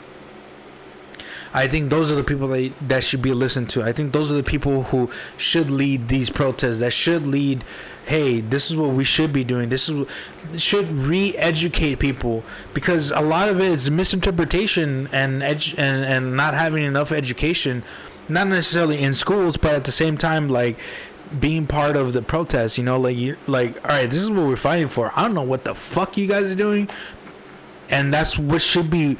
I 1.54 1.70
think 1.70 1.90
those 1.90 2.12
are 2.12 2.16
the 2.16 2.24
people 2.24 2.50
that 2.50 2.74
that 2.90 3.04
should 3.06 3.22
be 3.22 3.32
listened 3.32 3.70
to. 3.72 3.82
I 3.82 3.94
think 3.94 4.12
those 4.12 4.30
are 4.30 4.36
the 4.36 4.44
people 4.44 4.84
who 4.84 5.10
should 5.38 5.72
lead 5.72 6.10
these 6.10 6.30
protests. 6.30 6.82
That 6.82 6.92
should 6.92 7.26
lead. 7.26 7.64
Hey, 8.06 8.42
this 8.42 8.70
is 8.70 8.76
what 8.76 8.90
we 8.90 9.06
should 9.06 9.32
be 9.32 9.46
doing. 9.46 9.70
This 9.70 9.88
is 9.88 10.06
should 10.62 10.92
re-educate 10.92 12.00
people 12.00 12.44
because 12.74 13.10
a 13.12 13.22
lot 13.22 13.48
of 13.48 13.62
it 13.62 13.72
is 13.72 13.90
misinterpretation 13.90 15.08
and 15.14 15.42
edu- 15.42 15.80
and 15.80 16.04
and 16.04 16.36
not 16.36 16.56
having 16.56 16.84
enough 16.84 17.14
education, 17.14 17.84
not 18.28 18.48
necessarily 18.48 19.02
in 19.02 19.14
schools, 19.14 19.56
but 19.56 19.74
at 19.74 19.86
the 19.86 19.94
same 19.94 20.18
time 20.18 20.50
like 20.50 20.78
being 21.40 21.68
part 21.68 21.96
of 21.96 22.12
the 22.12 22.22
protest. 22.22 22.78
You 22.78 22.84
know, 22.84 23.00
like 23.00 23.16
you 23.16 23.38
like 23.48 23.82
all 23.86 23.92
right, 23.92 24.10
this 24.10 24.22
is 24.22 24.30
what 24.30 24.46
we're 24.46 24.58
fighting 24.58 24.90
for. 24.90 25.14
I 25.16 25.22
don't 25.22 25.34
know 25.34 25.44
what 25.44 25.64
the 25.64 25.74
fuck 25.74 26.18
you 26.18 26.28
guys 26.28 26.52
are 26.52 26.56
doing, 26.56 26.90
and 27.90 28.12
that's 28.14 28.38
what 28.38 28.62
should 28.62 28.90
be 28.90 29.18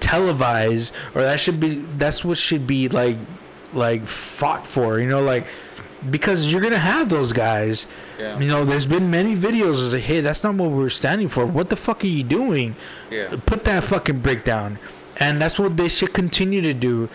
televised 0.00 0.92
or 1.14 1.22
that 1.22 1.40
should 1.40 1.58
be 1.58 1.76
that's 1.98 2.24
what 2.24 2.36
should 2.38 2.66
be 2.66 2.88
like 2.88 3.16
like 3.72 4.06
fought 4.06 4.66
for 4.66 5.00
you 5.00 5.06
know 5.06 5.22
like 5.22 5.46
because 6.10 6.52
you're 6.52 6.60
gonna 6.60 6.76
have 6.78 7.08
those 7.08 7.32
guys 7.32 7.86
Yeah. 8.18 8.38
you 8.38 8.46
know 8.46 8.64
there's 8.64 8.86
been 8.86 9.10
many 9.10 9.34
videos 9.34 9.84
of 9.86 9.92
like 9.94 10.02
hey 10.02 10.20
that's 10.20 10.44
not 10.44 10.54
what 10.56 10.70
we're 10.70 10.90
standing 10.90 11.28
for 11.28 11.46
what 11.46 11.70
the 11.70 11.76
fuck 11.76 12.04
are 12.04 12.06
you 12.08 12.22
doing 12.22 12.76
Yeah. 13.10 13.34
put 13.46 13.64
that 13.64 13.82
fucking 13.84 14.20
brick 14.20 14.44
down 14.44 14.78
and 15.16 15.40
that's 15.40 15.58
what 15.58 15.76
they 15.76 15.88
should 15.88 16.12
continue 16.12 16.60
to 16.60 16.74
do 16.74 17.08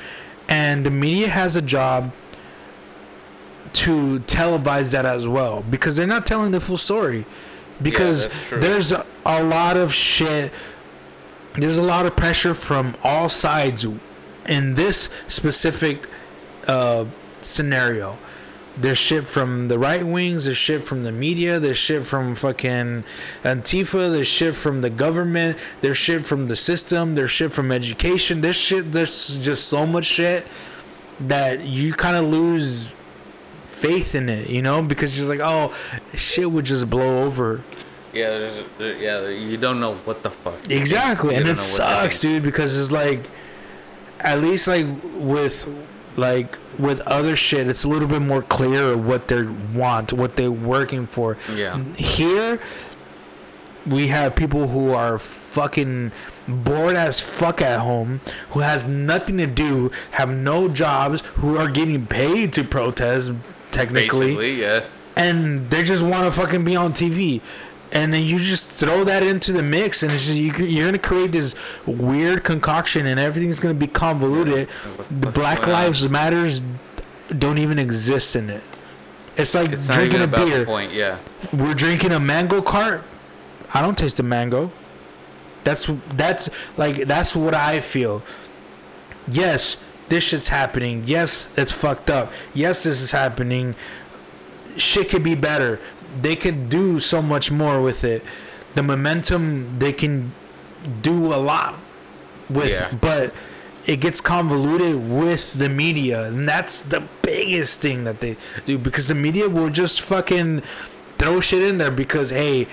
and 0.48 0.84
the 0.86 0.90
media 0.92 1.30
has 1.30 1.56
a 1.56 1.62
job 1.62 2.12
to 3.74 4.20
televise 4.22 4.92
that 4.94 5.06
as 5.06 5.28
well 5.28 5.64
because 5.70 5.96
they're 5.96 6.08
not 6.08 6.26
telling 6.26 6.52
the 6.52 6.60
full 6.60 6.78
story 6.78 7.26
because 7.82 8.26
true. 8.48 8.60
there's 8.60 8.92
a, 8.92 9.06
a 9.26 9.44
lot 9.44 9.78
of 9.78 9.94
shit 9.94 10.52
there's 11.62 11.78
a 11.78 11.84
lot 11.84 12.06
of 12.06 12.16
pressure 12.16 12.54
from 12.54 12.96
all 13.04 13.30
sides 13.30 13.86
in 14.48 14.76
this 14.76 15.10
specific 15.28 16.08
uh, 16.68 17.06
scenario 17.42 18.18
there's 18.80 18.98
shit 18.98 19.28
from 19.28 19.68
the 19.68 19.78
right 19.78 20.06
wings, 20.06 20.46
there's 20.46 20.58
shit 20.58 20.84
from 20.84 21.04
the 21.04 21.12
media, 21.12 21.60
there's 21.60 21.78
shit 21.78 22.08
from 22.08 22.34
fucking 22.36 23.04
Antifa, 23.44 24.12
there's 24.12 24.28
shit 24.28 24.56
from 24.56 24.82
the 24.82 24.90
government, 24.90 25.58
there's 25.82 25.98
shit 25.98 26.26
from 26.26 26.46
the 26.46 26.56
system, 26.56 27.16
there's 27.16 27.32
shit 27.32 27.52
from 27.52 27.72
education, 27.72 28.42
there's 28.42 28.56
shit, 28.56 28.92
there's 28.92 29.38
just 29.40 29.68
so 29.68 29.86
much 29.86 30.06
shit 30.06 30.48
that 31.20 31.62
you 31.62 31.92
kind 31.94 32.16
of 32.16 32.26
lose 32.26 32.92
faith 33.66 34.16
in 34.16 34.30
it, 34.30 34.50
you 34.50 34.62
know, 34.62 34.82
because 34.82 35.18
you're 35.20 35.28
like, 35.28 35.42
oh, 35.42 35.76
shit 36.14 36.50
would 36.50 36.66
just 36.66 36.90
blow 36.90 37.26
over. 37.26 37.62
Yeah, 38.14 38.30
there's, 38.30 38.64
there, 38.78 38.98
yeah, 38.98 39.28
you 39.28 39.58
don't 39.58 39.80
know 39.80 39.96
what 39.96 40.24
the 40.24 40.32
fuck. 40.32 40.70
Exactly, 40.70 41.36
and 41.36 41.44
it 41.44 41.46
know 41.46 41.52
what 41.52 41.58
they're 41.58 41.66
sucks, 41.66 42.22
dude, 42.22 42.44
because 42.44 42.78
it's 42.78 42.92
like, 42.92 43.30
at 44.20 44.42
least 44.42 44.68
like 44.68 44.86
with 45.16 45.68
like 46.18 46.58
with 46.78 47.02
other 47.02 47.36
shit, 47.36 47.68
it's 47.68 47.84
a 47.84 47.90
little 47.90 48.08
bit 48.08 48.22
more 48.22 48.42
clear 48.42 48.96
what 48.98 49.28
they 49.28 49.44
want, 49.44 50.14
what 50.14 50.36
they're 50.36 50.52
working 50.52 51.08
for. 51.08 51.38
Yeah. 51.54 51.82
Here, 51.96 52.60
we 53.86 54.08
have 54.08 54.36
people 54.36 54.68
who 54.68 54.92
are 54.94 55.18
fucking 55.18 56.12
bored 56.48 56.96
as 56.96 57.20
fuck 57.20 57.62
at 57.62 57.80
home, 57.80 58.22
who 58.52 58.60
has 58.60 58.88
nothing 58.88 59.38
to 59.38 59.48
do, 59.48 59.92
have 60.12 60.30
no 60.30 60.68
jobs, 60.68 61.22
who 61.36 61.58
are 61.58 61.70
getting 61.70 62.06
paid 62.06 62.54
to 62.54 62.64
protest, 62.64 63.34
technically 63.72 64.36
Basically, 64.36 64.62
yeah. 64.62 64.86
and 65.16 65.70
they 65.70 65.84
just 65.84 66.04
want 66.04 66.26
to 66.26 66.32
fucking 66.32 66.64
be 66.64 66.76
on 66.76 66.94
TV. 66.94 67.42
And 67.92 68.14
then 68.14 68.24
you 68.24 68.38
just 68.38 68.70
throw 68.70 69.04
that 69.06 69.24
into 69.24 69.52
the 69.52 69.64
mix, 69.64 70.04
and 70.04 70.12
it's 70.12 70.26
just, 70.28 70.38
you, 70.38 70.54
you're 70.66 70.86
gonna 70.86 71.00
create 71.00 71.32
this 71.32 71.56
weird 71.88 72.44
concoction, 72.44 73.08
and 73.08 73.20
everything's 73.20 73.60
gonna 73.60 73.74
be 73.74 73.88
convoluted. 73.88 74.70
The 75.10 75.32
Black 75.32 75.64
going 75.64 75.76
on? 75.76 75.84
Lives 75.86 76.08
Matters 76.08 76.64
don't 77.38 77.58
even 77.58 77.80
exist 77.80 78.36
in 78.36 78.50
it. 78.52 78.64
It's 79.38 79.56
like 79.56 79.72
It's 79.72 79.88
drinking 79.88 80.22
a 80.22 80.28
beer. 80.28 80.66
point. 80.66 80.92
Yeah. 80.94 81.18
We're 81.52 81.74
drinking 81.74 82.12
a 82.12 82.20
mango 82.20 82.62
cart. 82.62 83.04
I 83.74 83.82
don't 83.82 83.98
taste 83.98 84.18
the 84.18 84.24
mango. 84.24 84.72
That's 85.64 85.90
that's 86.16 86.50
like 86.78 87.08
that's 87.08 87.36
what 87.36 87.54
I 87.54 87.80
feel. 87.82 88.22
Yes, 89.30 89.78
this 90.10 90.24
shit's 90.24 90.48
happening. 90.48 91.04
Yes, 91.06 91.48
it's 91.56 91.72
fucked 91.72 92.10
up. 92.10 92.32
Yes, 92.54 92.84
this 92.84 93.02
is 93.02 93.12
happening. 93.12 93.76
Shit 94.78 95.10
could 95.10 95.24
be 95.24 95.36
better. 95.36 95.80
They 96.22 96.36
could 96.36 96.70
do 96.70 97.00
so 97.00 97.22
much 97.22 97.52
more 97.52 97.82
with 97.82 98.04
it. 98.04 98.24
The 98.76 98.84
momentum 98.84 99.80
they 99.80 99.94
can 99.94 100.32
do 101.02 101.34
a 101.34 101.38
lot 101.38 101.76
with, 102.50 102.70
Yeah. 102.70 102.92
but 103.00 103.34
it 103.86 103.98
gets 104.00 104.22
convoluted 104.22 105.10
with 105.10 105.54
the 105.54 105.70
media, 105.70 106.24
and 106.26 106.48
that's 106.48 106.82
the 106.82 107.04
biggest 107.22 107.82
thing 107.82 108.04
that 108.04 108.20
they 108.20 108.38
do 108.66 108.78
because 108.78 109.08
the 109.08 109.16
media 109.16 109.50
will 109.50 109.70
just 109.70 110.02
fucking 110.02 110.62
throw 111.18 111.40
shit 111.42 111.64
in 111.64 111.78
there 111.80 111.92
because 111.92 112.30
hey, 112.30 112.68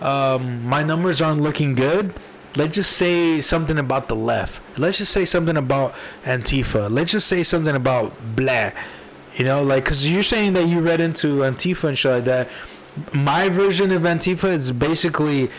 um, 0.00 0.64
my 0.66 0.82
numbers 0.82 1.20
aren't 1.20 1.40
looking 1.40 1.74
good. 1.74 2.14
Let's 2.56 2.74
just 2.74 2.92
say 2.96 3.40
something 3.40 3.78
about 3.78 4.08
the 4.08 4.16
left. 4.16 4.60
Let's 4.78 4.98
just 4.98 5.12
say 5.12 5.24
something 5.24 5.56
about 5.56 5.94
Antifa. 6.24 6.90
Let's 6.90 7.12
just 7.12 7.26
say 7.26 7.42
something 7.42 7.74
about 7.74 8.12
blah. 8.36 8.72
You 9.36 9.46
know, 9.46 9.62
like, 9.62 9.84
because 9.84 10.10
you're 10.10 10.22
saying 10.22 10.52
that 10.54 10.66
you 10.68 10.80
read 10.80 11.00
into 11.00 11.38
Antifa 11.38 11.88
and 11.88 11.96
shit 11.98 12.12
like 12.12 12.24
that. 12.24 12.48
My 13.12 13.48
version 13.48 13.90
of 13.92 14.02
Antifa 14.02 14.48
is 14.50 14.70
basically 14.72 15.50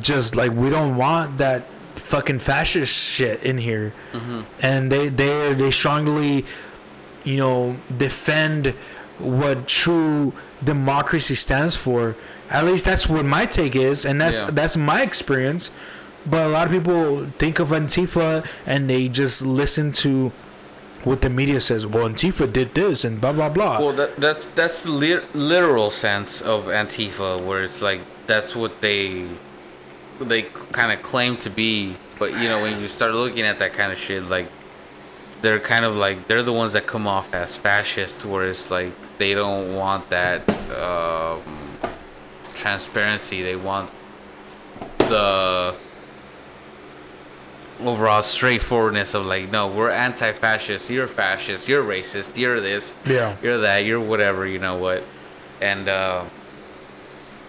just 0.00 0.36
like, 0.36 0.52
we 0.52 0.68
don't 0.70 0.96
want 0.96 1.38
that 1.38 1.64
fucking 1.94 2.38
fascist 2.38 2.94
shit 2.94 3.42
in 3.42 3.58
here. 3.58 3.92
Mm-hmm. 4.12 4.40
And 4.62 4.92
they, 4.92 5.08
they, 5.08 5.54
they 5.54 5.70
strongly, 5.70 6.44
you 7.24 7.36
know, 7.36 7.76
defend 7.96 8.74
what 9.18 9.66
true 9.68 10.32
democracy 10.64 11.34
stands 11.34 11.76
for. 11.76 12.16
At 12.50 12.64
least 12.64 12.84
that's 12.84 13.08
what 13.08 13.24
my 13.24 13.46
take 13.46 13.76
is, 13.76 14.04
and 14.04 14.20
that's 14.20 14.42
Yeah. 14.42 14.50
that's 14.50 14.76
my 14.76 15.02
experience. 15.02 15.70
But 16.26 16.46
a 16.46 16.48
lot 16.48 16.66
of 16.66 16.72
people 16.72 17.26
think 17.38 17.58
of 17.60 17.68
Antifa 17.68 18.44
and 18.66 18.90
they 18.90 19.08
just 19.08 19.40
listen 19.46 19.92
to 20.04 20.32
what 21.04 21.22
the 21.22 21.30
media 21.30 21.60
says. 21.60 21.86
Well, 21.86 22.08
Antifa 22.08 22.52
did 22.52 22.74
this 22.74 23.04
and 23.04 23.20
blah 23.20 23.32
blah 23.32 23.48
blah. 23.48 23.80
Well, 23.80 23.92
that, 23.94 24.16
that's 24.16 24.48
that's 24.48 24.82
the 24.82 24.90
lit- 24.90 25.34
literal 25.34 25.90
sense 25.90 26.40
of 26.40 26.64
Antifa, 26.64 27.42
where 27.44 27.62
it's 27.62 27.80
like 27.80 28.00
that's 28.26 28.54
what 28.54 28.80
they 28.80 29.26
they 30.20 30.42
kind 30.42 30.92
of 30.92 31.02
claim 31.02 31.36
to 31.38 31.50
be. 31.50 31.96
But 32.18 32.32
you 32.32 32.48
know, 32.48 32.62
when 32.62 32.80
you 32.80 32.88
start 32.88 33.12
looking 33.14 33.42
at 33.42 33.58
that 33.60 33.72
kind 33.72 33.92
of 33.92 33.98
shit, 33.98 34.24
like 34.24 34.48
they're 35.42 35.58
kind 35.58 35.84
of 35.84 35.96
like 35.96 36.28
they're 36.28 36.42
the 36.42 36.52
ones 36.52 36.74
that 36.74 36.86
come 36.86 37.06
off 37.06 37.34
as 37.34 37.56
fascist, 37.56 38.24
where 38.24 38.48
it's 38.48 38.70
like 38.70 38.92
they 39.18 39.34
don't 39.34 39.74
want 39.74 40.10
that 40.10 40.48
um, 40.78 41.70
transparency. 42.54 43.42
They 43.42 43.56
want 43.56 43.90
the 44.98 45.74
overall 47.86 48.22
straightforwardness 48.22 49.14
of 49.14 49.26
like, 49.26 49.50
no, 49.50 49.68
we're 49.68 49.90
anti-fascist. 49.90 50.90
You're 50.90 51.06
fascist. 51.06 51.68
You're 51.68 51.84
racist. 51.84 52.36
You're 52.36 52.60
this. 52.60 52.94
Yeah. 53.06 53.36
You're 53.42 53.58
that. 53.58 53.84
You're 53.84 54.00
whatever. 54.00 54.46
You 54.46 54.58
know 54.58 54.76
what? 54.76 55.04
And 55.60 55.88
uh, 55.88 56.24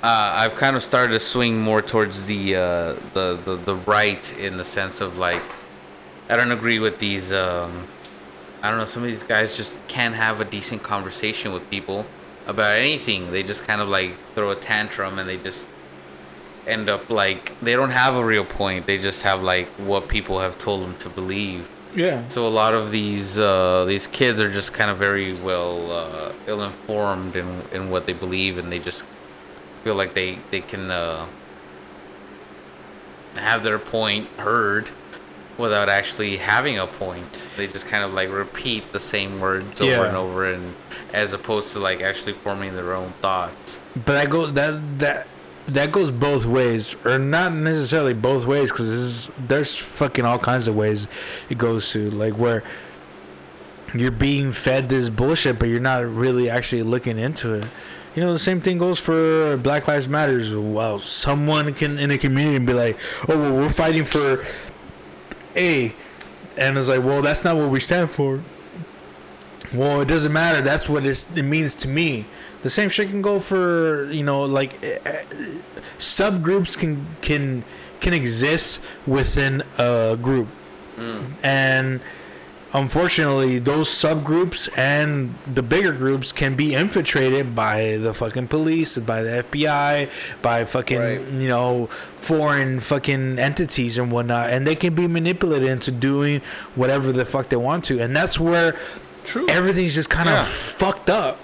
uh, 0.04 0.34
I've 0.38 0.56
kind 0.56 0.76
of 0.76 0.84
started 0.84 1.14
to 1.14 1.20
swing 1.20 1.60
more 1.60 1.82
towards 1.82 2.26
the, 2.26 2.56
uh, 2.56 2.60
the 3.14 3.40
the 3.46 3.56
the 3.56 3.76
right 3.76 4.38
in 4.38 4.58
the 4.58 4.66
sense 4.66 5.00
of 5.02 5.18
like, 5.18 5.42
I 6.30 6.38
don't 6.38 6.52
agree 6.52 6.80
with 6.80 7.00
these. 7.00 7.32
Um, 7.32 7.88
I 8.62 8.70
don't 8.70 8.78
know. 8.78 8.86
Some 8.86 9.04
of 9.04 9.10
these 9.10 9.24
guys 9.24 9.58
just 9.58 9.80
can't 9.88 10.16
have 10.16 10.40
a 10.42 10.46
decent 10.46 10.84
conversation 10.84 11.54
with 11.54 11.70
people 11.70 12.06
about 12.48 12.78
anything. 12.78 13.32
They 13.32 13.44
just 13.44 13.64
kind 13.64 13.82
of 13.82 13.88
like 13.88 14.18
throw 14.34 14.52
a 14.52 14.56
tantrum 14.56 15.20
and 15.20 15.28
they 15.28 15.38
just 15.38 15.68
end 16.68 16.90
up 16.90 17.10
like 17.10 17.60
they 17.62 17.74
don't 17.76 17.92
have 17.92 18.16
a 18.16 18.24
real 18.24 18.46
point. 18.46 18.86
They 18.86 18.98
just 18.98 19.24
have 19.24 19.42
like 19.44 19.68
what 19.78 20.08
people 20.08 20.40
have 20.40 20.58
told 20.58 20.82
them 20.84 20.96
to 20.98 21.10
believe. 21.10 21.68
yeah. 21.96 22.28
So 22.30 22.48
a 22.48 22.50
lot 22.50 22.74
of 22.74 22.92
these 22.92 23.38
uh, 23.38 23.86
these 23.86 24.08
kids 24.08 24.40
are 24.40 24.52
just 24.52 24.74
kind 24.74 24.90
of 24.92 24.98
very 24.98 25.34
well 25.34 25.92
uh, 25.92 26.34
ill 26.48 26.64
informed 26.64 27.36
in 27.36 27.64
in 27.72 27.90
what 27.90 28.06
they 28.06 28.14
believe, 28.14 28.58
and 28.58 28.72
they 28.72 28.80
just 28.80 29.04
feel 29.84 29.96
like 29.96 30.14
they 30.14 30.40
they 30.52 30.62
can 30.62 30.92
uh, 30.92 31.26
have 33.36 33.64
their 33.64 33.80
point 33.80 34.28
heard 34.38 34.92
without 35.58 35.90
actually 35.90 36.38
having 36.38 36.78
a 36.80 36.88
point. 36.88 37.48
They 37.58 37.68
just 37.68 37.88
kind 37.88 38.04
of 38.04 38.14
like 38.14 38.30
repeat 38.30 38.92
the 38.94 39.00
same 39.00 39.40
words 39.40 39.80
over 39.82 39.90
Yeah. 39.92 40.06
and 40.08 40.16
over, 40.18 40.52
and 40.52 40.76
as 41.14 41.34
opposed 41.34 41.72
to 41.74 41.80
like 41.80 42.02
actually 42.02 42.34
forming 42.34 42.76
their 42.76 42.94
own 42.94 43.14
thoughts. 43.22 43.80
But 44.06 44.18
I 44.18 44.26
go 44.26 44.48
that 44.48 45.00
that 45.00 45.28
that 45.68 45.92
goes 45.92 46.12
both 46.12 46.46
ways, 46.46 46.96
or 47.06 47.18
not 47.20 47.54
necessarily 47.54 48.14
both 48.14 48.46
ways, 48.46 48.72
because 48.72 49.32
there's 49.38 49.78
fucking 49.78 50.26
all 50.26 50.40
kinds 50.40 50.68
of 50.68 50.76
ways 50.76 51.08
it 51.50 51.58
goes 51.58 51.92
to, 51.92 52.10
like 52.12 52.34
where 52.34 52.64
you're 53.94 54.12
being 54.12 54.52
fed 54.52 54.90
this 54.90 55.10
bullshit, 55.10 55.60
but 55.60 55.68
you're 55.68 55.80
not 55.80 56.06
really 56.06 56.50
actually 56.50 56.84
looking 56.84 57.18
into 57.18 57.54
it. 57.54 57.68
You 58.16 58.22
know, 58.22 58.34
the 58.34 58.40
same 58.40 58.60
thing 58.60 58.78
goes 58.78 59.00
for 59.00 59.58
Black 59.58 59.88
Lives 59.88 60.08
Matters. 60.10 60.54
Well, 60.56 61.00
someone 61.00 61.74
can 61.74 61.98
in 61.98 62.12
a 62.12 62.18
community 62.18 62.64
be 62.64 62.74
like, 62.74 62.98
"Oh, 63.30 63.38
well, 63.38 63.54
we're 63.54 63.70
fighting 63.70 64.04
for 64.04 64.46
A," 65.56 65.94
and 66.58 66.78
it's 66.78 66.90
like, 66.90 67.04
"Well, 67.04 67.22
that's 67.22 67.46
not 67.46 67.56
what 67.56 67.70
we 67.70 67.80
stand 67.80 68.12
for." 68.12 68.42
Well, 69.74 70.02
it 70.02 70.10
doesn't 70.10 70.34
matter. 70.34 70.62
That's 70.62 70.90
what 70.90 71.06
it 71.06 71.46
means 71.46 71.76
to 71.76 71.88
me. 71.88 72.26
The 72.64 72.70
same 72.70 72.90
shit 72.90 73.10
can 73.10 73.22
go 73.22 73.40
for 73.40 74.10
you 74.12 74.24
know 74.24 74.44
like 74.44 74.84
eh, 74.84 75.00
eh, 75.06 75.24
subgroups 76.00 76.78
can 76.78 77.06
can 77.22 77.64
can 78.00 78.14
exist 78.14 78.82
within 79.08 79.62
a 79.78 80.18
group, 80.22 80.48
and 81.44 82.02
unfortunately, 82.74 83.60
those 83.60 83.90
subgroups 83.90 84.70
and 84.78 85.36
the 85.54 85.62
bigger 85.62 85.92
groups 85.92 86.32
can 86.32 86.56
be 86.56 86.74
infiltrated 86.74 87.54
by 87.56 87.98
the 87.98 88.14
fucking 88.14 88.48
police, 88.48 88.98
by 88.98 89.22
the 89.24 89.44
FBI, 89.44 90.10
by 90.42 90.66
fucking 90.66 91.00
Right. 91.00 91.22
you 91.40 91.48
know 91.50 91.88
foreign 92.16 92.80
fucking 92.80 93.40
entities 93.40 93.98
and 93.98 94.12
whatnot, 94.12 94.50
and 94.52 94.66
they 94.66 94.76
can 94.76 94.94
be 94.94 95.08
manipulated 95.08 95.68
into 95.70 95.92
doing 95.92 96.42
whatever 96.76 97.12
the 97.12 97.26
fuck 97.26 97.50
they 97.50 97.56
want 97.58 97.84
to, 97.86 98.00
and 98.00 98.16
that's 98.16 98.40
where 98.40 98.76
True. 99.26 99.48
everything's 99.50 99.96
just 99.96 100.10
kind 100.10 100.30
of 100.30 100.36
Yeah. 100.36 100.44
fucked 100.46 101.10
up. 101.10 101.40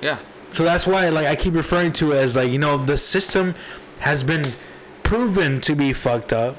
yeah. 0.00 0.16
So 0.52 0.64
that's 0.64 0.86
why 0.86 1.08
like 1.08 1.26
I 1.26 1.34
keep 1.34 1.54
referring 1.54 1.92
to 1.94 2.12
it 2.12 2.18
as 2.18 2.36
like 2.36 2.52
you 2.52 2.58
know 2.58 2.76
the 2.76 2.96
system 2.96 3.54
has 4.00 4.22
been 4.22 4.44
proven 5.02 5.60
to 5.62 5.74
be 5.74 5.92
fucked 5.92 6.32
up, 6.32 6.56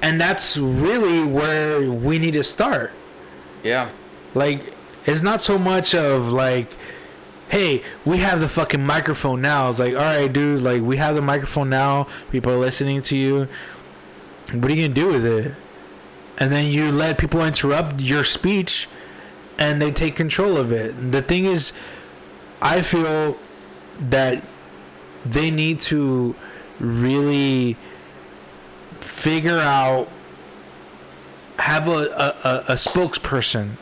and 0.00 0.20
that's 0.20 0.56
really 0.56 1.24
where 1.24 1.90
we 1.90 2.18
need 2.18 2.32
to 2.32 2.44
start. 2.44 2.92
Yeah. 3.62 3.90
Like 4.34 4.74
it's 5.04 5.22
not 5.22 5.40
so 5.40 5.58
much 5.58 5.94
of 5.94 6.30
like 6.32 6.72
hey, 7.48 7.82
we 8.04 8.18
have 8.18 8.40
the 8.40 8.48
fucking 8.48 8.84
microphone 8.84 9.40
now. 9.40 9.68
It's 9.68 9.78
like, 9.78 9.94
all 9.94 10.00
right, 10.00 10.32
dude, 10.32 10.62
like 10.62 10.82
we 10.82 10.96
have 10.96 11.14
the 11.14 11.22
microphone 11.22 11.70
now. 11.70 12.08
People 12.30 12.52
are 12.52 12.58
listening 12.58 13.02
to 13.02 13.16
you. 13.16 13.48
What 14.52 14.70
are 14.70 14.74
you 14.74 14.88
gonna 14.88 14.94
do 14.94 15.08
with 15.08 15.24
it? 15.24 15.54
And 16.38 16.52
then 16.52 16.66
you 16.66 16.92
let 16.92 17.18
people 17.18 17.44
interrupt 17.44 18.00
your 18.00 18.24
speech, 18.24 18.88
and 19.58 19.80
they 19.80 19.90
take 19.90 20.16
control 20.16 20.56
of 20.56 20.70
it. 20.72 21.12
The 21.12 21.22
thing 21.22 21.46
is, 21.46 21.72
I 22.60 22.82
feel 22.82 23.36
that 23.98 24.42
they 25.24 25.50
need 25.50 25.80
to 25.80 26.34
really 26.78 27.76
figure 29.00 29.58
out 29.58 30.08
have 31.58 31.88
a, 31.88 31.92
a, 31.92 32.64
a, 32.68 32.74
spokesperson 32.74 33.72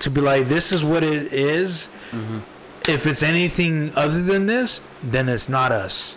to 0.00 0.10
be 0.10 0.20
like 0.20 0.48
this 0.48 0.70
is 0.70 0.84
what 0.84 1.02
it 1.02 1.32
is. 1.32 1.88
if 2.88 3.06
it's 3.06 3.22
anything 3.22 3.90
other 3.96 4.22
than 4.22 4.46
this 4.46 4.80
then 5.02 5.28
it's 5.28 5.48
not 5.48 5.72
us 5.72 6.16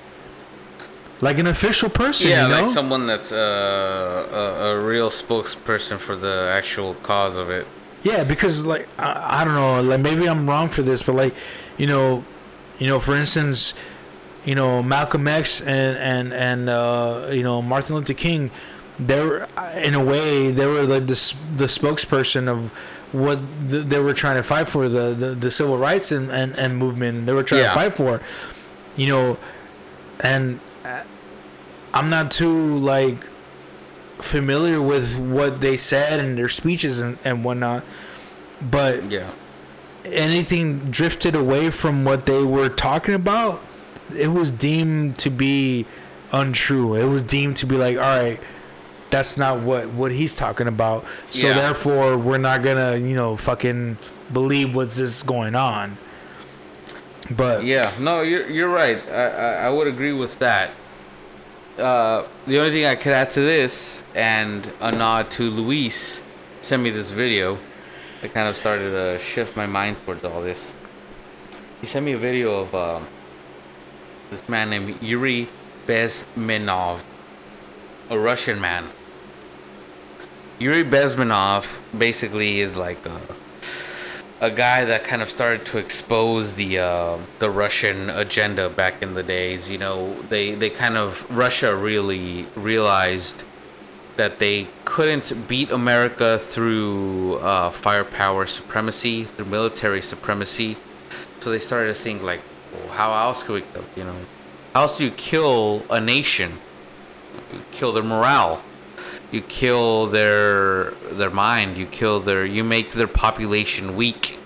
like 1.21 1.37
an 1.39 1.47
official 1.47 1.89
person 1.89 2.29
Yeah, 2.29 2.43
you 2.43 2.49
know 2.49 2.61
like 2.63 2.73
someone 2.73 3.07
that's 3.07 3.31
uh, 3.31 4.27
a, 4.31 4.65
a 4.67 4.79
real 4.79 5.09
spokesperson 5.09 5.99
for 5.99 6.15
the 6.15 6.51
actual 6.53 6.93
cause 6.95 7.35
of 7.35 7.49
it. 7.49 7.67
Yeah, 8.03 8.23
because 8.23 8.65
like 8.65 8.87
I, 8.97 9.41
I 9.41 9.45
don't 9.45 9.55
know, 9.55 9.81
like 9.81 9.99
maybe 9.99 10.27
I'm 10.27 10.49
wrong 10.49 10.69
for 10.69 10.81
this, 10.81 11.03
but 11.03 11.15
like, 11.15 11.35
you 11.79 11.87
know, 11.87 12.23
you 12.77 12.85
know, 12.85 12.99
for 12.99 13.15
instance, 13.15 13.73
you 14.45 14.53
know, 14.53 14.83
Malcolm 14.83 15.27
X 15.27 15.59
and 15.61 15.97
and 15.97 16.31
and 16.33 16.69
uh, 16.69 17.29
you 17.31 17.41
know 17.43 17.61
Martin 17.63 17.95
Luther 17.95 18.13
King, 18.13 18.51
they're 18.99 19.47
in 19.83 19.95
a 19.95 20.03
way 20.03 20.51
they 20.51 20.67
were 20.67 20.83
like 20.83 21.07
the 21.07 21.17
the 21.55 21.65
spokesperson 21.65 22.47
of 22.47 22.69
what 23.11 23.39
th- 23.69 23.85
they 23.87 23.99
were 23.99 24.13
trying 24.13 24.35
to 24.35 24.43
fight 24.43 24.69
for 24.69 24.87
the 24.87 25.13
the, 25.15 25.33
the 25.33 25.49
civil 25.49 25.77
rights 25.79 26.11
and, 26.11 26.29
and 26.31 26.55
and 26.59 26.77
movement 26.77 27.25
they 27.25 27.33
were 27.33 27.41
trying 27.43 27.61
Yeah. 27.63 27.69
to 27.69 27.73
fight 27.73 27.95
for, 27.95 28.21
you 28.95 29.07
know, 29.07 29.37
and 30.19 30.59
uh, 30.85 31.01
I'm 31.93 32.09
not 32.09 32.29
too 32.29 32.77
like 32.77 33.27
familiar 34.19 34.81
with 34.81 35.17
what 35.17 35.59
they 35.61 35.75
said 35.77 36.19
and 36.19 36.37
their 36.37 36.49
speeches 36.49 36.99
and, 36.99 37.17
and 37.23 37.43
whatnot 37.43 37.83
but 38.61 39.09
Yeah. 39.09 39.31
Anything 40.11 40.91
drifted 40.91 41.35
away 41.35 41.69
from 41.71 42.05
what 42.05 42.25
they 42.25 42.43
were 42.43 42.69
talking 42.69 43.13
about, 43.13 43.61
it 44.15 44.27
was 44.29 44.51
deemed 44.51 45.17
to 45.19 45.29
be 45.29 45.85
untrue. 46.31 46.95
It 46.95 47.05
was 47.05 47.23
deemed 47.23 47.57
to 47.57 47.65
be 47.65 47.75
like, 47.77 47.95
all 47.97 48.03
right, 48.03 48.39
that's 49.09 49.37
not 49.37 49.59
what 49.61 49.87
what 49.89 50.11
he's 50.11 50.35
talking 50.35 50.67
about. 50.67 51.05
So 51.29 51.47
Yeah. 51.47 51.53
therefore, 51.55 52.17
we're 52.17 52.37
not 52.37 52.61
gonna, 52.61 52.97
you 52.97 53.15
know, 53.15 53.35
fucking 53.35 53.97
believe 54.31 54.75
what's 54.75 54.95
this 54.95 55.23
going 55.23 55.55
on. 55.55 55.97
But 57.31 57.63
Yeah, 57.63 57.91
no, 57.99 58.21
you're 58.21 58.47
you're 58.49 58.69
right. 58.69 59.01
I 59.09 59.25
I, 59.27 59.51
I 59.65 59.69
would 59.69 59.87
agree 59.87 60.13
with 60.13 60.39
that. 60.39 60.71
Uh, 61.77 62.23
the 62.45 62.57
only 62.59 62.71
thing 62.71 62.85
I 62.85 62.95
could 62.95 63.13
add 63.13 63.29
to 63.31 63.39
this, 63.41 64.03
and 64.13 64.69
a 64.81 64.91
nod 64.91 65.31
to 65.31 65.49
Luis, 65.49 66.19
sent 66.61 66.83
me 66.83 66.89
this 66.89 67.09
video. 67.09 67.57
That 68.21 68.33
kind 68.33 68.47
of 68.47 68.57
started 68.57 68.91
to 68.91 69.19
shift 69.19 69.55
my 69.55 69.65
mind 69.65 69.97
towards 70.05 70.23
all 70.23 70.41
this. 70.41 70.75
He 71.79 71.87
sent 71.87 72.05
me 72.05 72.11
a 72.11 72.17
video 72.17 72.61
of 72.61 72.75
um, 72.75 73.07
this 74.29 74.49
man 74.49 74.69
named 74.69 75.01
Yuri 75.01 75.47
Bezmenov, 75.87 76.99
a 78.09 78.19
Russian 78.19 78.59
man. 78.59 78.89
Yuri 80.59 80.83
Bezmenov 80.83 81.65
basically 81.97 82.59
is 82.59 82.75
like 82.75 83.05
a 83.05 83.21
a 84.41 84.49
guy 84.49 84.85
that 84.85 85.03
kind 85.03 85.21
of 85.21 85.29
started 85.29 85.65
to 85.65 85.77
expose 85.77 86.55
the 86.55 86.79
uh, 86.79 87.17
the 87.39 87.49
Russian 87.49 88.09
agenda 88.09 88.69
back 88.69 89.01
in 89.01 89.13
the 89.13 89.23
days. 89.23 89.69
You 89.69 89.77
know, 89.77 90.21
they 90.23 90.55
they 90.55 90.69
kind 90.69 90.97
of 90.97 91.29
Russia 91.29 91.75
really 91.75 92.45
realized 92.55 93.43
that 94.19 94.37
they 94.39 94.67
couldn't 94.83 95.47
beat 95.47 95.71
America 95.71 96.37
through 96.37 97.35
uh, 97.35 97.71
firepower 97.71 98.45
supremacy, 98.45 99.23
through 99.23 99.45
military 99.45 100.01
supremacy. 100.01 100.75
So 101.39 101.49
they 101.49 101.59
started 101.59 101.95
to 101.95 102.01
think 102.01 102.21
like, 102.21 102.41
well, 102.73 102.89
how 102.89 103.13
else 103.13 103.43
could 103.43 103.63
we, 103.63 103.81
you 103.95 104.03
know, 104.03 104.17
how 104.73 104.81
else 104.81 104.97
do 104.97 105.05
you 105.05 105.11
kill 105.11 105.85
a 105.89 106.01
nation? 106.01 106.59
You 107.53 107.61
kill 107.71 107.93
their 107.93 108.03
morale. 108.03 108.61
You 109.31 109.39
kill 109.39 110.07
their 110.07 110.91
their 111.13 111.29
mind. 111.29 111.77
You 111.77 111.85
kill 111.85 112.19
their 112.19 112.45
you 112.45 112.65
make 112.65 112.91
their 112.91 113.07
population 113.07 113.95
weak. 113.95 114.37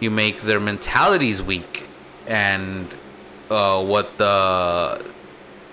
You 0.00 0.10
make 0.10 0.40
their 0.40 0.58
mentalities 0.58 1.40
weak. 1.40 1.86
And 2.26 2.88
uh, 3.48 3.80
what 3.84 4.18
the 4.18 5.04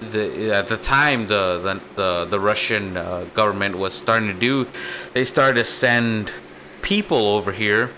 the 0.01 0.51
at 0.53 0.67
the 0.67 0.77
time 0.77 1.27
the 1.27 1.59
the 1.59 1.81
the, 1.95 2.25
the 2.29 2.39
Russian 2.39 2.97
uh, 2.97 3.25
government 3.33 3.77
was 3.77 3.93
starting 3.93 4.27
to 4.27 4.33
do 4.39 4.67
they 5.13 5.25
started 5.25 5.55
to 5.59 5.65
send 5.65 6.31
people 6.81 7.25
over 7.27 7.51
here 7.51 7.89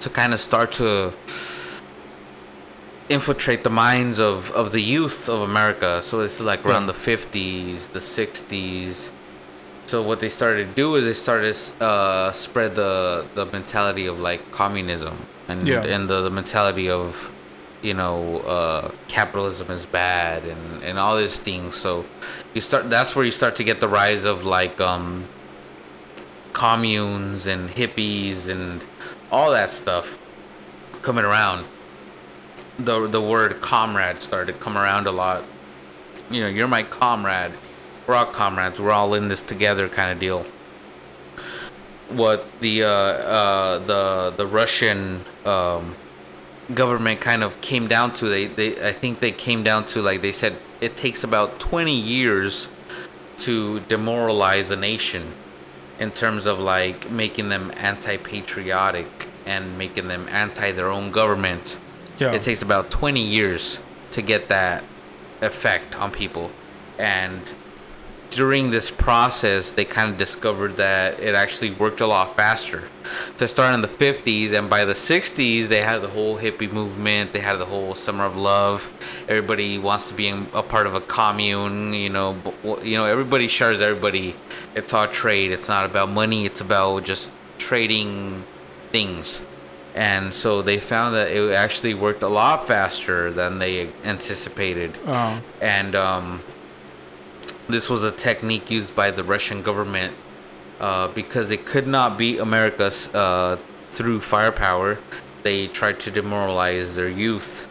to 0.00 0.10
kind 0.10 0.32
of 0.34 0.40
start 0.40 0.72
to 0.72 1.12
infiltrate 3.08 3.62
the 3.64 3.70
minds 3.70 4.18
of, 4.18 4.50
of 4.50 4.72
the 4.72 4.80
youth 4.82 5.28
of 5.28 5.40
America. 5.40 6.02
So 6.02 6.22
this 6.22 6.34
is 6.34 6.40
like 6.40 6.64
around 6.66 6.86
the 6.86 6.92
50s, 6.92 7.92
the 7.92 8.00
60s. 8.00 9.10
So 9.86 10.02
what 10.02 10.18
they 10.20 10.28
started 10.28 10.68
to 10.68 10.74
do 10.74 10.96
is 10.96 11.04
they 11.04 11.12
started 11.14 11.54
to 11.54 11.84
uh, 11.84 12.32
spread 12.32 12.74
the, 12.74 13.24
the 13.34 13.46
mentality 13.46 14.06
of 14.06 14.18
like 14.18 14.50
communism 14.50 15.26
and 15.46 15.68
Yeah. 15.68 15.84
and 15.84 16.08
the, 16.10 16.22
the 16.22 16.30
mentality 16.30 16.90
of 16.90 17.30
you 17.82 17.94
know 17.94 18.38
uh, 18.40 18.90
capitalism 19.08 19.70
is 19.70 19.86
bad 19.86 20.44
and, 20.44 20.82
and 20.82 20.98
all 20.98 21.16
these 21.16 21.38
things. 21.38 21.76
So 21.76 22.04
you 22.54 22.60
start 22.60 22.90
that's 22.90 23.14
where 23.14 23.24
you 23.24 23.32
start 23.32 23.56
to 23.56 23.64
get 23.64 23.80
the 23.80 23.88
rise 23.88 24.24
of 24.24 24.44
like 24.44 24.80
um, 24.80 25.26
communes 26.52 27.46
and 27.46 27.70
hippies 27.70 28.48
and 28.48 28.82
all 29.30 29.50
that 29.52 29.70
stuff 29.70 30.18
coming 31.02 31.24
around 31.24 31.66
the 32.78 33.06
the 33.06 33.20
word 33.20 33.60
comrade 33.60 34.20
started 34.20 34.52
to 34.52 34.58
come 34.58 34.76
around 34.76 35.06
a 35.06 35.12
lot. 35.12 35.44
You 36.30 36.42
know, 36.42 36.48
you're 36.48 36.68
my 36.68 36.82
comrade. 36.82 37.52
We're 38.06 38.14
all 38.14 38.26
comrades. 38.26 38.78
We're 38.78 38.92
all 38.92 39.14
in 39.14 39.28
this 39.28 39.42
together, 39.42 39.88
kind 39.88 40.10
of 40.10 40.20
deal. 40.20 40.46
What 42.08 42.46
the 42.60 42.84
uh, 42.84 42.88
uh, 42.88 43.78
the 43.78 44.34
the 44.36 44.46
Russian 44.46 45.24
um, 45.44 45.96
government 46.74 47.20
kind 47.20 47.42
of 47.44 47.60
came 47.60 47.86
down 47.88 48.12
to, 48.14 48.28
they, 48.28 48.46
they 48.46 48.88
I 48.88 48.92
think 48.92 49.20
they 49.20 49.32
came 49.32 49.62
down 49.62 49.84
to 49.86 50.02
like 50.02 50.20
they 50.22 50.32
said 50.32 50.56
it 50.80 50.96
takes 50.96 51.22
about 51.24 51.58
20 51.60 51.94
years 51.94 52.68
to 53.38 53.80
demoralize 53.80 54.70
a 54.70 54.76
nation 54.76 55.32
in 55.98 56.10
terms 56.10 56.44
of 56.46 56.58
like 56.58 57.10
making 57.10 57.48
them 57.48 57.72
anti-patriotic 57.76 59.28
and 59.46 59.78
making 59.78 60.08
them 60.08 60.28
anti 60.30 60.72
their 60.72 60.90
own 60.90 61.10
government 61.10 61.76
Yeah. 62.18 62.32
it 62.32 62.42
takes 62.42 62.62
about 62.62 62.90
20 62.90 63.20
years 63.20 63.78
to 64.12 64.22
get 64.22 64.48
that 64.48 64.84
effect 65.40 65.94
on 65.96 66.10
people 66.10 66.50
and 66.98 67.42
during 68.30 68.70
this 68.70 68.90
process 68.90 69.70
they 69.70 69.84
kind 69.84 70.10
of 70.10 70.18
discovered 70.18 70.76
that 70.76 71.20
it 71.20 71.34
actually 71.34 71.70
worked 71.70 72.00
a 72.00 72.06
lot 72.06 72.36
faster. 72.36 72.84
To 73.38 73.46
start 73.46 73.74
in 73.74 73.82
the 73.82 73.88
50s 73.88 74.52
and 74.52 74.68
by 74.68 74.84
the 74.84 74.94
60s 74.94 75.68
they 75.68 75.80
had 75.80 76.02
the 76.02 76.08
whole 76.08 76.38
hippie 76.38 76.70
movement 76.70 77.32
they 77.32 77.40
had 77.40 77.56
the 77.56 77.66
whole 77.66 77.94
summer 77.94 78.24
of 78.24 78.36
love. 78.36 78.90
Everybody 79.28 79.78
wants 79.78 80.08
to 80.08 80.14
be 80.14 80.28
a 80.28 80.62
part 80.62 80.86
of 80.86 80.94
a 80.94 81.00
commune 81.00 81.94
you 81.94 82.10
know 82.10 82.36
you 82.82 82.96
know 82.96 83.06
everybody 83.06 83.48
shares 83.48 83.80
everybody. 83.80 84.36
It's 84.74 84.92
all 84.92 85.06
trade 85.06 85.50
it's 85.52 85.68
not 85.68 85.84
about 85.84 86.10
money 86.10 86.46
it's 86.46 86.60
about 86.60 87.04
just 87.04 87.30
trading 87.58 88.44
things. 88.90 89.42
And 89.94 90.34
so 90.34 90.60
they 90.60 90.78
found 90.78 91.14
that 91.14 91.30
it 91.30 91.54
actually 91.54 91.94
worked 91.94 92.22
a 92.22 92.28
lot 92.28 92.66
faster 92.66 93.32
than 93.32 93.58
they 93.58 93.88
anticipated. 94.04 94.98
Oh. 95.06 95.40
and 95.62 95.94
um, 95.96 96.42
this 97.68 97.88
was 97.88 98.02
a 98.04 98.10
technique 98.10 98.70
used 98.70 98.94
by 98.94 99.10
the 99.10 99.24
Russian 99.24 99.62
government 99.62 100.14
uh, 100.80 101.08
because 101.08 101.48
they 101.48 101.56
could 101.56 101.86
not 101.86 102.18
beat 102.18 102.38
America 102.38 102.92
uh, 103.14 103.56
through 103.90 104.20
firepower. 104.20 104.98
They 105.42 105.68
tried 105.68 106.00
to 106.00 106.10
demoralize 106.10 106.94
their 106.94 107.08
youth 107.08 107.68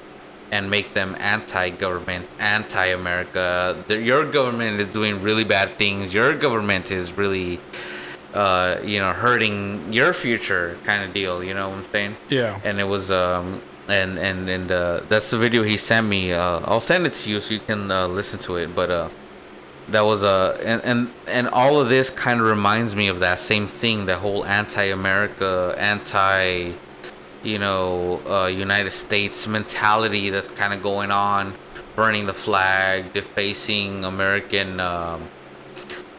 and 0.52 0.70
make 0.70 0.94
them 0.94 1.16
anti-government, 1.20 2.28
anti-America. 2.40 3.84
Your 3.90 4.30
government 4.32 4.80
is 4.80 4.88
doing 4.88 5.22
really 5.22 5.44
bad 5.44 5.78
things. 5.78 6.14
Your 6.14 6.34
government 6.36 6.92
is 6.92 7.12
really, 7.14 7.60
uh, 8.34 8.78
you 8.84 9.00
know, 9.00 9.12
hurting 9.12 9.92
your 9.92 10.14
future, 10.14 10.78
kind 10.86 11.04
of 11.04 11.14
deal. 11.14 11.44
You 11.44 11.54
know 11.54 11.70
what 11.70 11.80
I'm 11.80 11.86
saying? 11.86 12.16
Yeah. 12.30 12.60
and 12.64 12.80
it 12.80 12.86
was 12.86 13.12
um 13.12 13.62
and 13.88 14.18
and 14.18 14.50
and 14.50 14.72
uh, 14.72 15.02
that's 15.10 15.30
the 15.30 15.38
video 15.38 15.64
he 15.64 15.78
sent 15.78 16.08
me. 16.08 16.32
Uh, 16.34 16.60
I'll 16.64 16.80
send 16.80 17.06
it 17.06 17.14
to 17.16 17.30
you 17.30 17.40
so 17.42 17.54
you 17.54 17.60
can 17.60 17.92
uh, 17.92 18.08
listen 18.08 18.40
to 18.40 18.56
it. 18.58 18.74
But 18.76 18.90
uh, 18.90 19.10
that 19.90 20.06
was 20.06 20.24
uh, 20.24 20.60
and 20.64 20.82
and 20.84 21.12
and 21.28 21.48
all 21.49 21.80
of 21.80 21.90
this 21.90 22.10
kind 22.10 22.40
of 22.40 22.48
reminds 22.48 22.95
me 22.95 23.07
of 23.07 23.20
that 23.20 23.40
same 23.40 23.68
thing. 23.68 24.06
That 24.07 24.20
whole 24.20 24.45
anti-America, 24.45 25.76
anti, 25.78 26.72
you 27.44 27.60
know, 27.60 28.22
uh, 28.28 28.48
United 28.48 28.91
States 28.91 29.48
mentality 29.48 30.30
that's 30.30 30.49
kind 30.52 30.74
of 30.74 30.82
going 30.82 31.12
on, 31.12 31.53
burning 31.95 32.26
the 32.26 32.34
flag, 32.34 33.14
defacing 33.14 34.03
American. 34.03 34.80
Um, 34.80 35.24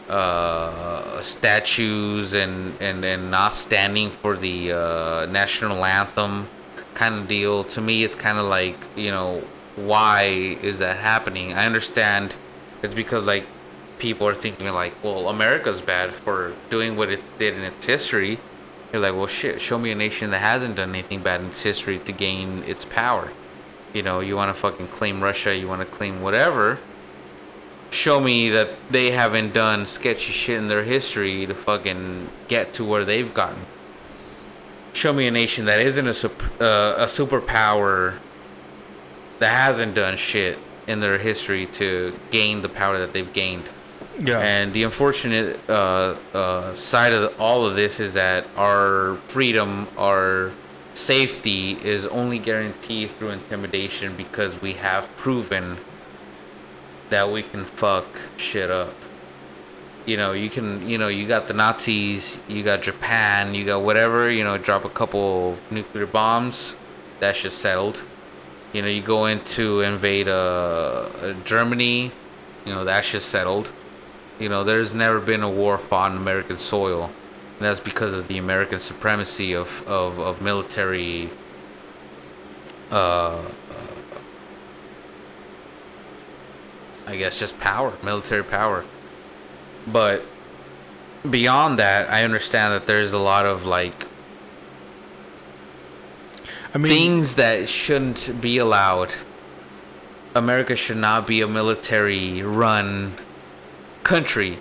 uh, 0.08 1.20
statues 1.20 2.32
and, 2.32 2.80
and, 2.80 3.04
and 3.04 3.28
not 3.28 3.52
standing 3.52 4.08
for 4.08 4.36
the 4.36 4.70
uh, 4.70 5.26
national 5.26 5.84
anthem 5.84 6.48
kind 6.94 7.16
of 7.16 7.26
deal. 7.26 7.64
To 7.64 7.80
me, 7.80 8.04
it's 8.04 8.14
kind 8.14 8.38
of 8.38 8.46
like, 8.46 8.76
you 8.94 9.10
know, 9.10 9.42
why 9.74 10.56
is 10.62 10.78
that 10.78 10.98
happening? 10.98 11.54
I 11.54 11.66
understand 11.66 12.34
it's 12.82 12.94
because, 12.94 13.26
like, 13.26 13.46
people 13.98 14.26
are 14.26 14.34
thinking, 14.34 14.68
like, 14.68 14.92
well, 15.02 15.28
America's 15.28 15.80
bad 15.80 16.10
for 16.10 16.52
doing 16.70 16.96
what 16.96 17.10
it 17.10 17.22
did 17.38 17.54
in 17.54 17.62
its 17.62 17.86
history. 17.86 18.38
You're 18.92 19.02
like, 19.02 19.14
well, 19.14 19.26
shit, 19.26 19.60
show 19.60 19.78
me 19.78 19.90
a 19.90 19.94
nation 19.94 20.30
that 20.30 20.38
hasn't 20.38 20.76
done 20.76 20.90
anything 20.90 21.22
bad 21.22 21.40
in 21.40 21.48
its 21.48 21.62
history 21.62 21.98
to 21.98 22.12
gain 22.12 22.62
its 22.64 22.84
power. 22.84 23.32
You 23.92 24.02
know, 24.02 24.20
you 24.20 24.36
want 24.36 24.54
to 24.54 24.60
fucking 24.60 24.88
claim 24.88 25.22
Russia, 25.22 25.54
you 25.56 25.68
want 25.68 25.80
to 25.80 25.86
claim 25.86 26.22
whatever 26.22 26.78
show 27.90 28.20
me 28.20 28.50
that 28.50 28.68
they 28.90 29.10
haven't 29.10 29.52
done 29.52 29.86
sketchy 29.86 30.32
shit 30.32 30.58
in 30.58 30.68
their 30.68 30.84
history 30.84 31.46
to 31.46 31.54
fucking 31.54 32.28
get 32.48 32.72
to 32.74 32.84
where 32.84 33.04
they've 33.04 33.32
gotten. 33.32 33.60
Show 34.92 35.12
me 35.12 35.26
a 35.26 35.30
nation 35.30 35.66
that 35.66 35.80
isn't 35.80 36.06
a 36.06 36.14
sup- 36.14 36.60
uh, 36.60 36.94
a 36.98 37.04
superpower 37.04 38.18
that 39.38 39.54
hasn't 39.54 39.94
done 39.94 40.16
shit 40.16 40.58
in 40.86 41.00
their 41.00 41.18
history 41.18 41.66
to 41.66 42.18
gain 42.30 42.62
the 42.62 42.68
power 42.68 42.98
that 42.98 43.12
they've 43.12 43.32
gained. 43.32 43.64
Yeah. 44.18 44.38
And 44.38 44.72
the 44.72 44.84
unfortunate 44.84 45.58
uh, 45.68 46.16
uh, 46.32 46.74
side 46.74 47.12
of 47.12 47.38
all 47.40 47.66
of 47.66 47.74
this 47.74 48.00
is 48.00 48.14
that 48.14 48.46
our 48.56 49.16
freedom, 49.28 49.88
our 49.98 50.52
safety 50.94 51.72
is 51.72 52.06
only 52.06 52.38
guaranteed 52.38 53.10
through 53.10 53.30
intimidation 53.30 54.16
because 54.16 54.60
we 54.62 54.74
have 54.74 55.14
proven 55.16 55.76
that 57.10 57.30
we 57.30 57.42
can 57.42 57.64
fuck 57.64 58.06
shit 58.36 58.70
up. 58.70 58.94
you 60.06 60.16
know, 60.16 60.32
you 60.32 60.48
can, 60.48 60.88
you 60.88 60.96
know, 60.96 61.08
you 61.08 61.26
got 61.26 61.48
the 61.48 61.54
Nazis, 61.54 62.38
you 62.48 62.62
got 62.62 62.82
Japan, 62.82 63.54
you 63.54 63.64
got 63.64 63.82
whatever, 63.82 64.30
you 64.30 64.44
know, 64.44 64.56
drop 64.56 64.84
a 64.84 64.88
couple 64.88 65.58
nuclear 65.70 66.06
bombs, 66.06 66.74
that's 67.18 67.40
just 67.42 67.58
settled. 67.58 68.02
You 68.72 68.82
know, 68.82 68.88
you 68.88 69.02
go 69.02 69.26
in 69.26 69.40
to 69.56 69.80
invade 69.80 70.28
uh, 70.28 71.34
Germany, 71.44 72.12
you 72.64 72.72
know, 72.72 72.84
that's 72.84 73.10
just 73.10 73.28
settled. 73.28 73.72
You 74.38 74.48
know, 74.48 74.64
there's 74.64 74.94
never 74.94 75.20
been 75.20 75.42
a 75.42 75.50
war 75.50 75.78
fought 75.78 76.12
on 76.12 76.16
American 76.16 76.58
soil. 76.58 77.04
And 77.04 77.60
that's 77.60 77.80
because 77.80 78.12
of 78.12 78.28
the 78.28 78.38
American 78.38 78.78
supremacy 78.78 79.54
of, 79.54 79.86
of, 79.88 80.18
of 80.18 80.42
military 80.42 81.30
uh, 82.90 83.42
I 87.06 87.16
guess 87.16 87.38
just 87.38 87.58
power, 87.60 87.94
military 88.02 88.42
power. 88.42 88.84
But 89.86 90.22
beyond 91.28 91.78
that, 91.78 92.10
I 92.10 92.24
understand 92.24 92.74
that 92.74 92.86
there's 92.86 93.12
a 93.12 93.18
lot 93.18 93.46
of 93.46 93.64
like 93.64 94.06
I 96.74 96.78
mean, 96.78 96.92
things 96.92 97.36
that 97.36 97.68
shouldn't 97.68 98.40
be 98.40 98.58
allowed. 98.58 99.10
America 100.34 100.74
should 100.74 100.96
not 100.96 101.26
be 101.26 101.40
a 101.40 101.46
military 101.46 102.42
run 102.42 103.12
country. 104.06 104.58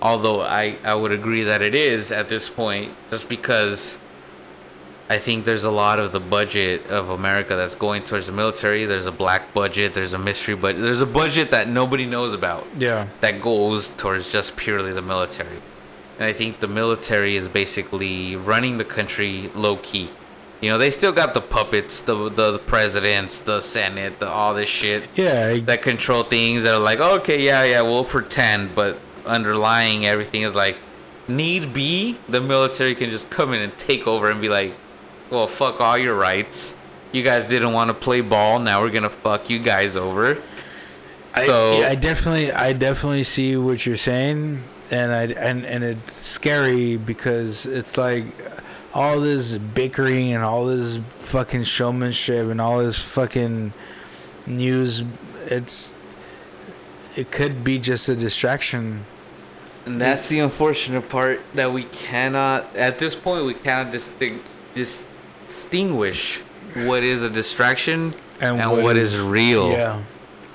Although 0.00 0.42
I, 0.42 0.76
I 0.84 0.94
would 0.94 1.12
agree 1.12 1.42
that 1.42 1.60
it 1.60 1.74
is 1.74 2.12
at 2.12 2.28
this 2.28 2.48
point, 2.48 2.92
just 3.10 3.28
because 3.28 3.98
I 5.08 5.18
think 5.18 5.44
there's 5.44 5.64
a 5.64 5.70
lot 5.70 5.98
of 5.98 6.12
the 6.12 6.20
budget 6.20 6.86
of 6.88 7.10
America 7.10 7.56
that's 7.56 7.74
going 7.74 8.02
towards 8.02 8.26
the 8.26 8.32
military. 8.32 8.84
There's 8.84 9.06
a 9.06 9.12
black 9.12 9.54
budget, 9.54 9.94
there's 9.94 10.12
a 10.12 10.18
mystery 10.18 10.54
budget, 10.54 10.82
there's 10.82 11.00
a 11.00 11.06
budget 11.06 11.50
that 11.50 11.68
nobody 11.68 12.06
knows 12.06 12.32
about 12.34 12.66
yeah, 12.76 13.08
that 13.20 13.40
goes 13.40 13.90
towards 13.90 14.30
just 14.30 14.56
purely 14.56 14.92
the 14.92 15.02
military. 15.02 15.60
And 16.18 16.24
I 16.24 16.32
think 16.32 16.60
the 16.60 16.68
military 16.68 17.36
is 17.36 17.48
basically 17.48 18.36
running 18.36 18.78
the 18.78 18.84
country 18.84 19.50
low 19.54 19.76
key. 19.76 20.10
You 20.60 20.70
know, 20.70 20.78
they 20.78 20.90
still 20.90 21.12
got 21.12 21.34
the 21.34 21.40
puppets, 21.42 22.00
the 22.00 22.28
the, 22.30 22.52
the 22.52 22.58
presidents, 22.58 23.40
the 23.40 23.60
senate, 23.60 24.18
the 24.20 24.28
all 24.28 24.54
this 24.54 24.68
shit 24.68 25.04
yeah. 25.14 25.48
I- 25.54 25.60
that 25.60 25.82
control 25.82 26.22
things 26.22 26.62
that 26.62 26.74
are 26.74 26.80
like, 26.80 26.98
okay, 27.00 27.42
yeah, 27.44 27.62
yeah, 27.64 27.82
we'll 27.82 28.04
pretend, 28.04 28.74
but 28.74 28.98
underlying 29.26 30.06
everything 30.06 30.42
is 30.42 30.54
like, 30.54 30.76
need 31.28 31.74
be, 31.74 32.16
the 32.28 32.40
military 32.40 32.94
can 32.94 33.10
just 33.10 33.28
come 33.28 33.52
in 33.52 33.60
and 33.60 33.76
take 33.78 34.06
over 34.06 34.30
and 34.30 34.40
be 34.40 34.48
like, 34.48 34.72
well, 35.30 35.46
fuck 35.46 35.80
all 35.80 35.98
your 35.98 36.14
rights. 36.14 36.74
You 37.12 37.22
guys 37.22 37.48
didn't 37.48 37.72
want 37.72 37.88
to 37.88 37.94
play 37.94 38.20
ball. 38.20 38.58
Now 38.58 38.80
we're 38.80 38.90
gonna 38.90 39.10
fuck 39.10 39.50
you 39.50 39.58
guys 39.58 39.94
over. 39.96 40.38
I, 41.34 41.44
So- 41.46 41.80
yeah, 41.80 41.88
I 41.88 41.94
definitely, 41.96 42.50
I 42.52 42.72
definitely 42.72 43.24
see 43.24 43.56
what 43.56 43.84
you're 43.84 43.96
saying, 43.98 44.62
and 44.90 45.12
I 45.12 45.22
and 45.24 45.66
and 45.66 45.84
it's 45.84 46.14
scary 46.14 46.96
because 46.96 47.66
it's 47.66 47.98
like 47.98 48.24
all 48.96 49.20
this 49.20 49.58
bickering 49.58 50.32
and 50.32 50.42
all 50.42 50.64
this 50.64 50.98
fucking 51.10 51.64
showmanship 51.64 52.48
and 52.48 52.62
all 52.62 52.78
this 52.78 52.98
fucking 52.98 53.74
news. 54.46 55.04
It's 55.44 55.94
it 57.14 57.30
could 57.30 57.62
be 57.62 57.78
just 57.78 58.08
a 58.08 58.16
distraction. 58.16 59.04
And 59.84 60.00
that's 60.00 60.30
the 60.30 60.38
unfortunate 60.38 61.10
part 61.10 61.40
that 61.54 61.72
we 61.72 61.84
cannot, 61.84 62.74
at 62.74 62.98
this 62.98 63.14
point, 63.14 63.44
we 63.44 63.54
cannot 63.54 63.92
dis- 63.92 64.14
distinguish 64.74 66.38
what 66.74 67.02
is 67.02 67.22
a 67.22 67.30
distraction 67.30 68.14
and, 68.40 68.58
what 68.82 68.96
is, 68.96 69.20
real. 69.20 69.70
Yeah, 69.70 70.02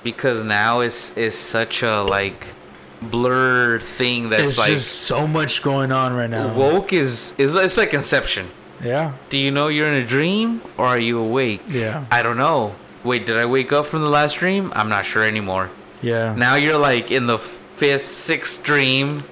Because 0.02 0.44
now 0.44 0.80
it's, 0.80 1.16
it's 1.16 1.36
such 1.36 1.82
a 1.82 2.02
like 2.02 2.46
blurred 3.10 3.82
thing 3.82 4.28
that's 4.30 4.42
it's 4.42 4.58
like 4.58 4.70
just 4.70 4.88
so 5.02 5.26
much 5.26 5.62
going 5.62 5.92
on 5.92 6.14
right 6.14 6.30
now. 6.30 6.54
woke 6.54 6.92
is, 6.92 7.32
is 7.38 7.54
it's 7.54 7.76
like 7.76 7.92
Inception. 7.94 8.48
Yeah, 8.82 9.12
Do 9.30 9.38
you 9.38 9.50
know 9.52 9.68
you're 9.68 9.86
in 9.86 10.02
a 10.02 10.06
dream 10.06 10.60
or 10.76 10.86
are 10.86 10.98
you 10.98 11.18
awake? 11.20 11.60
yeah, 11.68 12.04
I 12.10 12.22
don't 12.22 12.36
know. 12.36 12.74
Wait, 13.04 13.26
did 13.26 13.36
I 13.38 13.46
wake 13.46 13.72
up 13.72 13.86
from 13.86 14.00
the 14.00 14.08
last 14.08 14.38
dream? 14.38 14.72
I'm 14.74 14.88
not 14.88 15.04
sure 15.06 15.22
anymore. 15.24 15.70
yeah. 16.02 16.34
Now 16.34 16.56
you're 16.56 16.78
like 16.78 17.10
in 17.12 17.26
the 17.26 17.38
fifth, 17.38 18.08
sixth 18.08 18.62
dream, 18.64 19.22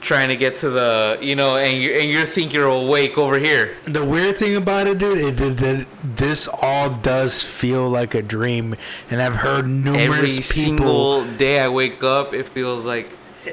trying 0.00 0.28
to 0.28 0.36
get 0.36 0.56
to 0.58 0.70
the, 0.70 1.18
you 1.20 1.34
know, 1.36 1.56
and 1.56 1.82
you 1.82 1.92
and 1.92 2.08
you 2.08 2.24
think 2.24 2.52
you're 2.52 2.68
awake 2.68 3.18
over 3.18 3.38
here. 3.38 3.76
The 3.84 4.04
weird 4.04 4.36
thing 4.38 4.56
about 4.56 4.86
it, 4.86 4.98
dude, 4.98 5.18
it, 5.18 5.40
it, 5.40 5.62
it, 5.62 5.86
this 6.16 6.48
all 6.60 6.90
does 6.90 7.42
feel 7.42 7.88
like 7.88 8.14
a 8.14 8.22
dream, 8.22 8.76
and 9.10 9.20
I've 9.20 9.36
heard 9.36 9.64
Every 9.64 9.72
numerous 9.74 10.36
people. 10.52 11.22
single 11.22 11.24
day 11.36 11.60
I 11.60 11.68
wake 11.68 12.02
up, 12.02 12.32
it 12.34 12.46
feels 12.48 12.84
like 12.84 13.08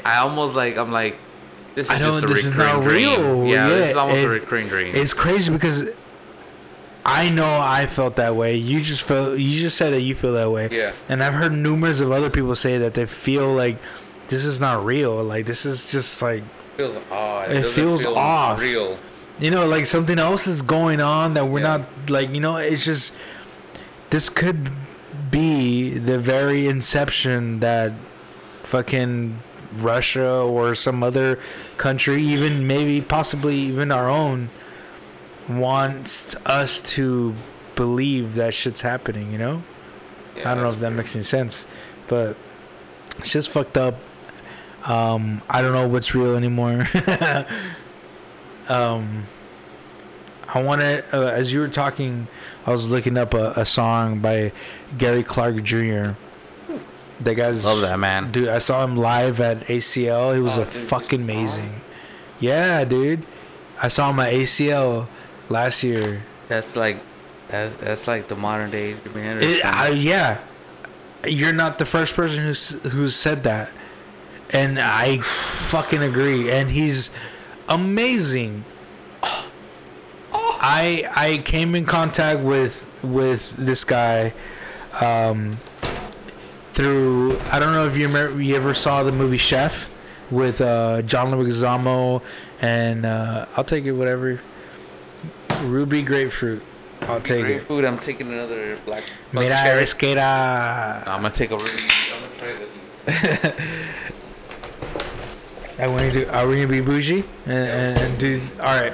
I 0.06 0.18
almost 0.20 0.56
like 0.56 0.78
I'm 0.78 0.92
like, 0.92 1.18
this 1.76 1.88
is 1.88 1.92
I 1.92 2.00
don't. 2.00 2.14
just 2.22 2.24
a 2.24 2.28
This 2.28 2.46
is 2.46 2.52
recurring 2.56 2.74
not 2.76 2.84
dream. 2.84 3.20
real. 3.20 3.46
Yeah, 3.48 3.68
this 3.70 3.90
is 3.92 3.98
almost 3.98 4.20
it- 4.20 4.26
a 4.26 4.30
recurring 4.30 4.68
dream. 4.68 4.96
It's 4.96 5.14
crazy 5.14 5.52
because 5.52 5.90
I 7.08 7.30
know 7.30 7.60
I 7.62 7.86
felt 7.86 8.16
that 8.16 8.36
way. 8.36 8.56
You 8.56 8.82
just 8.82 9.04
felt. 9.04 9.38
You 9.38 9.62
just 9.62 9.78
said 9.78 9.92
that 9.94 10.02
you 10.02 10.16
feel 10.16 10.34
that 10.34 10.50
way. 10.50 10.70
Yeah. 10.72 10.94
And 11.08 11.22
I've 11.24 11.34
heard 11.36 11.52
numerous 11.54 12.00
of 12.00 12.12
other 12.12 12.30
people 12.32 12.56
say 12.56 12.78
that 12.80 12.94
they 12.96 13.06
feel 13.06 13.54
like 13.54 13.78
this 14.27 14.45
is 14.45 14.60
not 14.61 14.84
real. 14.85 15.23
Like 15.23 15.45
this 15.45 15.65
is 15.65 15.91
just 15.91 16.22
like 16.22 16.43
feels 16.77 16.97
odd. 17.11 17.52
it 17.52 17.61
doesn't 17.61 17.73
feels 17.73 18.03
feel 18.03 18.15
off. 18.18 18.60
Real. 18.60 18.97
you 19.39 19.52
know, 19.52 19.65
like 19.68 19.85
something 19.85 20.19
else 20.19 20.47
is 20.47 20.61
going 20.61 20.99
on 21.02 21.34
that 21.35 21.45
we're 21.45 21.60
Yeah. 21.61 21.77
not 21.77 22.10
like. 22.10 22.30
You 22.34 22.39
know, 22.41 22.57
it's 22.57 22.85
just 22.85 23.14
this 24.10 24.30
could 24.30 24.69
be 25.31 25.97
the 25.97 26.19
very 26.19 26.68
inception 26.68 27.60
that 27.60 27.91
fucking 28.64 29.39
Russia 29.77 30.41
or 30.41 30.73
some 30.76 31.03
other 31.03 31.38
country, 31.77 32.22
even 32.22 32.65
maybe 32.68 33.02
possibly 33.02 33.56
even 33.57 33.91
our 33.91 34.10
own, 34.10 34.49
wants 35.47 36.35
us 36.45 36.81
to 36.81 37.34
believe 37.76 38.35
that 38.35 38.53
shit's 38.53 38.81
happening. 38.81 39.31
You 39.31 39.38
know, 39.38 39.64
Yeah, 40.38 40.52
I 40.52 40.56
don't 40.56 40.64
know 40.64 40.72
if 40.72 40.80
that 40.80 40.91
makes 40.91 41.15
any 41.15 41.23
sense, 41.23 41.65
but 42.07 42.35
it's 43.19 43.31
just 43.31 43.49
fucked 43.49 43.77
up. 43.77 43.95
Um, 44.86 45.41
I 45.49 45.62
don't 45.62 45.74
know 45.74 45.88
what's 45.88 46.14
real 46.14 46.36
anymore. 46.36 46.86
um, 48.70 49.24
I 50.53 50.62
wanted, 50.62 51.03
uh, 51.14 51.24
as 51.28 51.52
you 51.52 51.60
were 51.60 51.68
talking, 51.68 52.28
I 52.66 52.72
was 52.72 52.90
looking 52.90 53.18
up 53.18 53.34
a, 53.34 53.52
a 53.57 53.66
song 53.66 54.20
by 54.20 54.52
Gary 54.98 55.24
Clark 55.24 55.62
Jr. 55.64 56.12
That 57.22 57.36
guy's 57.36 57.64
Love 57.66 57.82
that 57.82 57.98
man. 57.99 58.32
dude. 58.32 58.49
I 58.49 58.57
saw 58.60 58.84
him 58.84 58.98
live 58.98 59.40
at 59.40 59.62
ACL. 59.68 60.36
He 60.36 60.41
was 60.41 60.57
Oh, 60.57 60.64
a 60.64 60.66
dude, 60.66 60.74
fucking 60.74 61.07
strong. 61.07 61.22
amazing. 61.24 61.82
Yeah, 62.40 62.84
dude. 62.84 63.24
I 63.82 63.88
saw 63.88 64.10
him 64.10 64.20
at 64.20 64.34
ACL 64.34 65.07
last 65.49 65.82
year. 65.84 66.24
That's 66.48 66.76
like, 66.76 66.98
that's 67.48 67.74
that's 67.76 68.07
like 68.07 68.28
the 68.28 68.36
modern 68.36 68.70
day 68.72 68.94
Jimi 68.94 69.41
It, 69.41 69.64
man. 69.64 69.74
I, 69.74 69.90
yeah, 69.90 70.40
you're 71.26 71.53
not 71.53 71.80
the 71.80 71.86
first 71.86 72.16
person 72.16 72.44
who's 72.44 72.70
who's 72.91 73.16
said 73.16 73.44
that, 73.44 73.70
and 74.52 74.80
I 74.80 75.20
fucking 75.20 76.02
agree. 76.02 76.52
And 76.52 76.70
he's 76.70 77.12
amazing. 77.68 78.64
I 80.34 81.08
I 81.16 81.38
came 81.46 81.76
in 81.76 81.86
contact 81.86 82.40
with 82.40 82.86
with 83.04 83.56
this 83.58 83.84
guy 83.84 84.34
um, 85.00 85.58
through 86.74 87.40
I 87.52 87.60
don't 87.60 87.74
know 87.74 87.88
if 87.88 87.98
you 87.98 88.08
remember 88.08 88.42
you 88.42 88.56
ever 88.56 88.74
saw 88.74 89.04
the 89.04 89.12
movie 89.12 89.38
Chef 89.38 89.90
with 90.32 90.62
uh, 90.62 91.02
John 91.04 91.32
Leguizamo 91.32 92.22
and 92.62 93.06
uh, 93.06 93.46
I'll 93.56 93.64
take 93.64 93.86
it 93.86 93.92
whatever 93.92 94.42
Ruby 95.62 96.02
grapefruit. 96.02 96.64
I'll 97.02 97.22
take 97.22 97.46
Great 97.46 97.70
it. 97.70 97.86
I'm 97.86 98.00
taking 98.00 98.32
another 98.32 98.78
black. 98.86 99.04
Mira 99.32 99.50
cherry. 99.50 99.86
I'm 101.06 101.22
gonna 101.22 101.30
take 101.34 101.52
a 101.52 101.58
really. 101.58 101.84
I'm 102.14 102.22
gonna 102.22 102.36
try 102.36 102.54
this. 102.54 103.54
I 105.77 105.88
want 105.88 106.11
to 106.14 106.26
do. 106.26 106.30
Are 106.31 106.47
we 106.47 106.56
gonna 106.56 106.68
be 106.68 106.81
bougie 106.81 107.23
and, 107.45 107.97
and, 107.99 108.19
do? 108.19 108.41
All 108.60 108.65
right. 108.81 108.93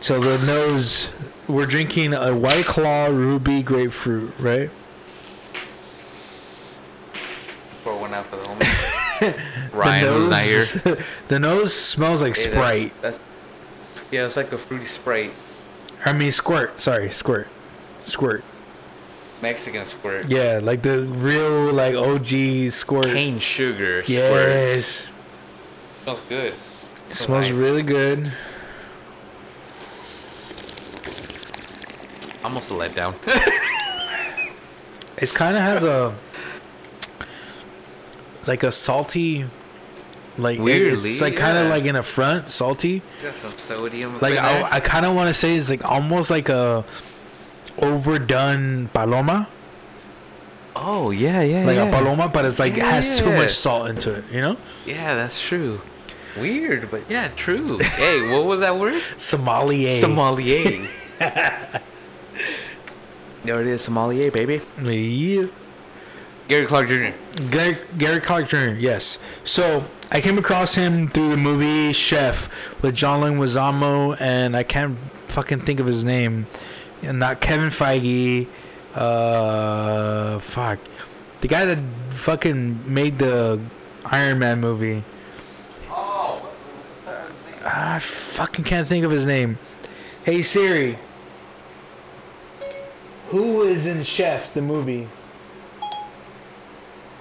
So 0.00 0.20
the 0.20 0.44
nose. 0.46 1.08
We're 1.46 1.66
drinking 1.66 2.14
a 2.14 2.34
White 2.34 2.64
Claw 2.64 3.06
Ruby 3.06 3.62
Grapefruit, 3.62 4.32
right? 4.38 4.70
Pour 7.82 7.98
one 8.00 8.14
out 8.14 8.26
for 8.26 8.36
the 8.36 8.42
homie. 8.44 9.72
Ryan, 9.74 10.06
who's 10.06 10.30
not 10.30 10.40
here. 10.42 11.04
the 11.28 11.38
nose 11.38 11.74
smells 11.74 12.22
like 12.22 12.34
Hey, 12.36 12.50
Sprite. 12.50 13.02
that's- 13.02 13.20
yeah, 14.10 14.26
it's 14.26 14.36
like 14.36 14.52
a 14.52 14.58
fruity 14.58 14.86
Sprite. 14.86 15.32
I 16.04 16.12
mean 16.12 16.30
squirt. 16.32 16.80
Sorry, 16.80 17.10
squirt. 17.10 17.48
Squirt. 18.04 18.44
Mexican 19.42 19.84
squirt. 19.84 20.30
Yeah, 20.30 20.60
like 20.62 20.82
the 20.82 21.02
real 21.04 21.72
like 21.72 21.94
OG 21.94 22.70
squirt. 22.70 23.06
Cane 23.06 23.38
sugar 23.38 24.02
squirts. 24.04 25.06
Smells 26.04 26.20
good. 26.28 26.52
It 27.10 27.14
smells 27.16 27.48
nice. 27.48 27.56
really 27.58 27.82
good. 27.82 28.30
Almost 32.44 32.70
a 32.70 32.74
letdown. 32.74 33.14
It 35.16 35.32
kind 35.32 35.56
of 35.56 35.62
has 35.62 35.84
a 35.84 36.14
like 38.48 38.64
a 38.64 38.72
salty 38.72 39.46
Like 40.36 40.58
Weirdly, 40.58 41.10
it's 41.12 41.20
like 41.20 41.36
kind 41.36 41.56
of 41.56 41.64
yeah. 41.66 41.70
like 41.70 41.84
in 41.84 41.94
a 41.96 42.02
front, 42.02 42.50
salty. 42.50 43.00
Just 43.22 43.40
some 43.42 43.56
sodium. 43.56 44.18
Like. 44.18 44.36
I, 44.36 44.62
I 44.68 44.80
kind 44.80 45.06
of 45.06 45.14
want 45.14 45.28
to 45.28 45.32
say 45.34 45.54
it's 45.54 45.70
like 45.70 45.84
almost 45.84 46.30
like 46.30 46.48
a 46.48 46.84
overdone 47.78 48.88
paloma, 48.88 49.48
oh 50.74 51.10
yeah, 51.12 51.40
yeah, 51.42 51.64
like 51.64 51.76
yeah. 51.76 51.84
a 51.88 51.92
paloma, 51.92 52.28
but 52.28 52.44
it's 52.44 52.58
like 52.58 52.72
it 52.76 52.82
has 52.82 53.18
too 53.18 53.26
Yeah. 53.30 53.36
much 53.36 53.52
salt 53.52 53.88
into 53.88 54.14
it. 54.14 54.24
You 54.32 54.40
know, 54.40 54.56
Yeah, 54.84 55.14
that's 55.14 55.40
true. 55.40 55.80
Weird, 56.36 56.90
but 56.90 57.08
yeah, 57.10 57.28
true. 57.36 57.78
hey, 57.82 58.30
what 58.32 58.44
was 58.46 58.60
that 58.60 58.78
word? 58.78 59.00
sommelier. 59.18 60.00
Sommelier. 60.00 60.86
there 63.44 63.60
it 63.60 63.66
is, 63.66 63.82
sommelier, 63.82 64.30
baby. 64.30 64.60
yeah. 64.82 65.46
Gary 66.48 66.66
Clark 66.66 66.88
Jr. 66.88 67.12
Gary, 67.50 67.78
Gary 67.96 68.20
Clark 68.20 68.48
Jr. 68.48 68.74
Yes. 68.78 69.18
So 69.44 69.84
I 70.10 70.20
came 70.20 70.36
across 70.36 70.74
him 70.74 71.08
through 71.08 71.30
the 71.30 71.36
movie 71.38 71.92
Chef 71.94 72.82
with 72.82 72.94
John 72.94 73.22
Leguizamo, 73.22 74.20
and 74.20 74.54
I 74.56 74.62
can't 74.62 74.98
fucking 75.28 75.60
think 75.60 75.80
of 75.80 75.86
his 75.86 76.04
name. 76.04 76.46
And 77.02 77.18
not 77.18 77.40
Kevin 77.40 77.68
Feige. 77.70 78.46
Uh, 78.94 80.38
fuck, 80.38 80.78
the 81.40 81.48
guy 81.48 81.64
that 81.64 81.78
fucking 82.10 82.92
made 82.92 83.18
the 83.18 83.60
Iron 84.04 84.38
Man 84.38 84.60
movie. 84.60 85.02
Oh, 87.64 87.70
I 87.72 87.98
fucking 87.98 88.64
can't 88.64 88.86
think 88.88 89.04
of 89.04 89.10
his 89.10 89.24
name. 89.26 89.58
Hey 90.24 90.42
Siri. 90.42 90.98
Who 93.28 93.62
is 93.62 93.86
in 93.86 94.02
Chef 94.04 94.52
the 94.54 94.62
movie? 94.62 95.08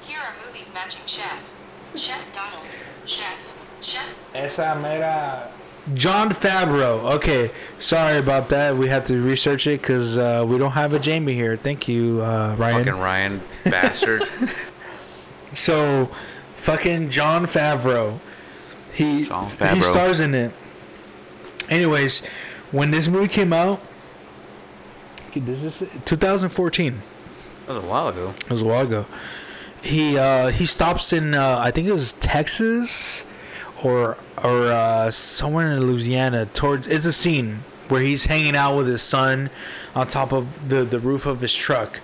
Here 0.02 0.20
are 0.20 0.34
movies 0.45 0.74
matching 0.74 1.02
Chef. 1.06 1.53
Chef 1.95 2.32
Donald. 2.34 2.65
Chef. 3.06 3.53
Chef. 3.82 4.15
Esa 4.34 4.76
mera. 4.82 5.49
Jon 5.95 6.30
Favreau. 6.30 7.14
Okay, 7.15 7.52
sorry 7.78 8.18
about 8.18 8.48
that. 8.49 8.76
We 8.78 8.88
had 8.88 9.06
to 9.07 9.22
research 9.22 9.68
it 9.68 9.82
because 9.82 10.18
uh, 10.18 10.45
we 10.48 10.57
don't 10.57 10.72
have 10.72 10.94
a 10.94 10.99
Jamie 10.99 11.34
here. 11.34 11.57
Thank 11.57 11.88
you, 11.90 12.22
uh, 12.22 12.56
Ryan. 12.57 12.86
fucking 12.86 12.99
Ryan 13.02 13.41
bastard. 13.64 14.24
So, 15.56 16.10
fucking 16.57 17.11
Jon 17.11 17.45
Favreau. 17.45 18.20
He 18.94 19.24
he 19.24 19.82
stars 19.82 20.20
in 20.20 20.36
it. 20.36 20.52
Anyways, 21.70 22.22
when 22.72 22.91
this 22.91 23.07
movie 23.07 23.28
came 23.28 23.53
out, 23.53 23.82
this 25.36 25.64
is 25.64 25.90
2014. 26.06 27.02
that 27.68 27.74
was 27.74 27.84
a 27.84 27.88
while 27.88 28.07
ago. 28.10 28.34
It 28.45 28.49
was 28.52 28.61
a 28.61 28.65
while 28.65 28.82
ago. 28.86 29.06
He 29.82 30.18
uh, 30.18 30.49
he 30.49 30.65
stops 30.65 31.11
in 31.14 31.34
uh, 31.34 31.57
I 31.60 31.72
think 31.72 31.88
it 31.88 31.91
was 31.91 32.14
Texas 32.14 33.26
or 33.84 34.18
or 34.44 34.72
uh, 34.72 35.11
somewhere 35.11 35.72
in 35.74 35.82
Louisiana. 35.88 36.45
Towards 36.48 36.88
it's 36.88 37.06
a 37.06 37.14
scene 37.14 37.60
where 37.90 38.02
he's 38.02 38.26
hanging 38.28 38.56
out 38.56 38.78
with 38.78 38.88
his 38.88 39.02
son 39.02 39.49
on 39.95 40.07
top 40.07 40.32
of 40.32 40.70
the 40.70 40.84
the 40.84 40.99
roof 40.99 41.26
of 41.26 41.41
his 41.41 41.53
truck, 41.53 41.99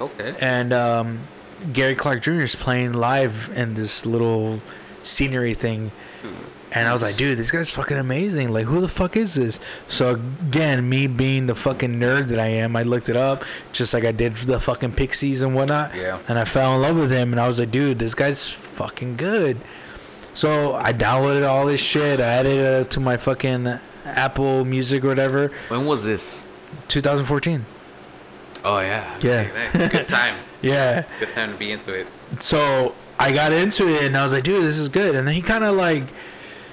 Okay. 0.00 0.34
and 0.40 0.72
um, 0.72 1.20
Gary 1.72 1.94
Clark 1.94 2.20
Jr. 2.22 2.42
is 2.42 2.54
playing 2.56 2.92
live 2.94 3.50
in 3.54 3.74
this 3.74 4.04
little 4.04 4.60
scenery 5.02 5.54
thing. 5.54 5.90
And 6.74 6.88
I 6.88 6.92
was 6.94 7.02
like, 7.02 7.16
dude, 7.16 7.36
this 7.36 7.50
guy's 7.50 7.68
fucking 7.68 7.98
amazing. 7.98 8.50
Like, 8.50 8.64
who 8.64 8.80
the 8.80 8.88
fuck 8.88 9.16
is 9.16 9.34
this? 9.34 9.60
So 9.88 10.14
again, 10.48 10.88
me 10.88 11.06
being 11.06 11.46
the 11.46 11.54
fucking 11.54 11.96
nerd 11.96 12.28
that 12.28 12.38
I 12.38 12.46
am, 12.46 12.76
I 12.76 12.82
looked 12.82 13.10
it 13.10 13.16
up, 13.16 13.44
just 13.72 13.92
like 13.92 14.04
I 14.04 14.12
did 14.12 14.34
the 14.36 14.58
fucking 14.58 14.92
Pixies 14.92 15.42
and 15.42 15.54
whatnot. 15.54 15.94
Yeah. 15.94 16.18
And 16.28 16.38
I 16.38 16.44
fell 16.46 16.74
in 16.74 16.80
love 16.80 16.96
with 16.96 17.10
him, 17.10 17.32
and 17.32 17.40
I 17.40 17.46
was 17.46 17.58
like, 17.58 17.70
dude, 17.70 17.98
this 17.98 18.14
guy's 18.14 18.48
fucking 18.48 19.16
good. 19.16 19.58
So 20.32 20.74
I 20.74 20.94
downloaded 20.94 21.46
all 21.46 21.66
this 21.66 21.82
shit. 21.82 22.20
I 22.20 22.24
added 22.24 22.58
it 22.86 22.90
to 22.92 23.00
my 23.00 23.18
fucking 23.18 23.66
Apple 24.06 24.64
Music 24.64 25.04
or 25.04 25.08
whatever. 25.08 25.48
When 25.68 25.84
was 25.84 26.04
this? 26.04 26.40
2014. 26.88 27.66
Oh 28.64 28.80
yeah. 28.80 29.18
Yeah. 29.20 29.88
Good 29.88 30.08
time. 30.08 30.36
Yeah. 30.62 31.04
Good 31.20 31.32
time 31.34 31.52
to 31.52 31.58
be 31.58 31.70
into 31.72 31.92
it. 31.92 32.06
so 32.40 32.94
I 33.18 33.32
got 33.32 33.52
into 33.52 33.88
it 33.88 34.02
and 34.04 34.16
I 34.16 34.22
was 34.24 34.32
like, 34.32 34.44
dude, 34.44 34.64
this 34.64 34.78
is 34.78 34.88
good. 34.88 35.14
And 35.14 35.26
then 35.26 35.34
he 35.34 35.42
kind 35.42 35.62
of 35.64 35.76
like, 35.76 36.04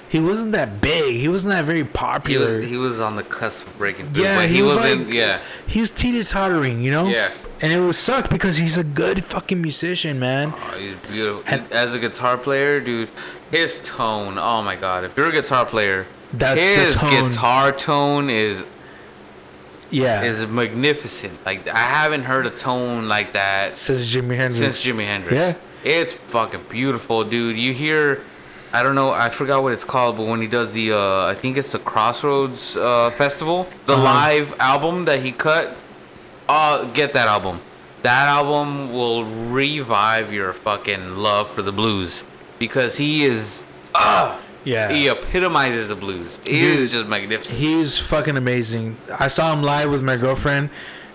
he 0.08 0.18
wasn't 0.18 0.52
that 0.52 0.80
big. 0.80 1.16
He 1.16 1.28
wasn't 1.28 1.52
that 1.52 1.64
very 1.64 1.78
He 1.78 1.84
popular. 1.84 2.58
was 2.58 2.66
he 2.66 2.76
was 2.76 2.98
on 3.00 3.14
the 3.16 3.22
cusp 3.22 3.66
of 3.68 3.78
breaking 3.78 4.12
through. 4.12 4.24
yeah, 4.24 4.42
he, 4.46 4.56
he, 4.56 4.62
was 4.62 4.74
like, 4.74 5.06
yeah. 5.08 5.40
he 5.68 5.78
was 5.80 5.90
teeter 5.92 6.24
tottering, 6.28 6.82
you 6.82 6.90
know. 6.90 7.06
Yeah. 7.08 7.30
And 7.62 7.70
it 7.72 7.78
was 7.80 7.96
suck 7.98 8.28
because 8.30 8.56
he's 8.56 8.76
a 8.76 8.82
good 8.84 9.24
fucking 9.24 9.60
musician, 9.62 10.18
man. 10.18 10.52
Oh, 10.56 10.76
he's 10.78 10.96
beautiful. 11.08 11.42
And- 11.46 11.70
As 11.70 11.94
a 11.94 11.98
guitar 12.00 12.36
player, 12.38 12.80
dude, 12.80 13.10
his 13.52 13.78
tone. 13.84 14.38
Oh 14.38 14.62
my 14.62 14.74
god! 14.76 15.04
If 15.04 15.16
you're 15.16 15.28
a 15.28 15.32
guitar 15.32 15.66
player, 15.66 16.06
That's 16.32 16.60
the 16.60 16.84
his 16.84 16.94
tone. 16.96 17.28
guitar 17.28 17.70
tone 17.72 18.30
is 18.30 18.64
Yeah. 19.90 20.22
is 20.22 20.46
magnificent. 20.46 21.44
Like 21.44 21.68
I 21.68 21.78
haven't 21.78 22.22
heard 22.22 22.46
a 22.46 22.50
tone 22.50 23.08
like 23.08 23.32
that 23.32 23.76
Says 23.76 24.12
Jimi 24.12 24.36
Hendrix. 24.36 24.58
since 24.78 24.84
Jimi 24.84 25.04
Hendrix. 25.04 25.34
Yeah. 25.36 25.54
It's 25.84 26.12
fucking 26.12 26.64
beautiful, 26.68 27.24
dude. 27.24 27.56
You 27.56 27.72
hear 27.72 28.22
I 28.72 28.82
don't 28.84 28.94
know, 28.94 29.10
I 29.10 29.30
forgot 29.30 29.62
what 29.64 29.72
it's 29.72 29.82
called, 29.82 30.16
but 30.16 30.26
when 30.26 30.40
he 30.40 30.46
does 30.46 30.72
the 30.72 30.92
uh 30.92 31.26
I 31.26 31.34
think 31.34 31.56
it's 31.56 31.72
the 31.72 31.78
Crossroads 31.78 32.76
uh 32.76 33.10
festival, 33.10 33.68
the 33.86 33.94
Uh-huh. 33.94 34.02
live 34.02 34.54
album 34.60 35.04
that 35.06 35.20
he 35.22 35.32
cut, 35.32 35.76
uh 36.48 36.84
get 36.92 37.12
that 37.14 37.28
album. 37.28 37.60
That 38.02 38.28
album 38.28 38.92
will 38.92 39.24
revive 39.24 40.32
your 40.32 40.52
fucking 40.52 41.16
love 41.18 41.50
for 41.50 41.62
the 41.62 41.72
blues 41.72 42.24
because 42.58 42.96
he 42.96 43.24
is 43.24 43.62
uh 43.94 44.38
yeah. 44.64 44.90
he 44.92 45.08
epitomizes 45.08 45.88
the 45.88 45.96
blues. 45.96 46.38
He 46.44 46.60
Dude, 46.60 46.78
is 46.80 46.90
just 46.92 47.08
magnificent. 47.08 47.58
He's 47.58 47.98
fucking 47.98 48.36
amazing. 48.36 48.98
I 49.18 49.26
saw 49.28 49.52
him 49.52 49.62
live 49.62 49.90
with 49.90 50.02
my 50.02 50.16
girlfriend 50.16 50.68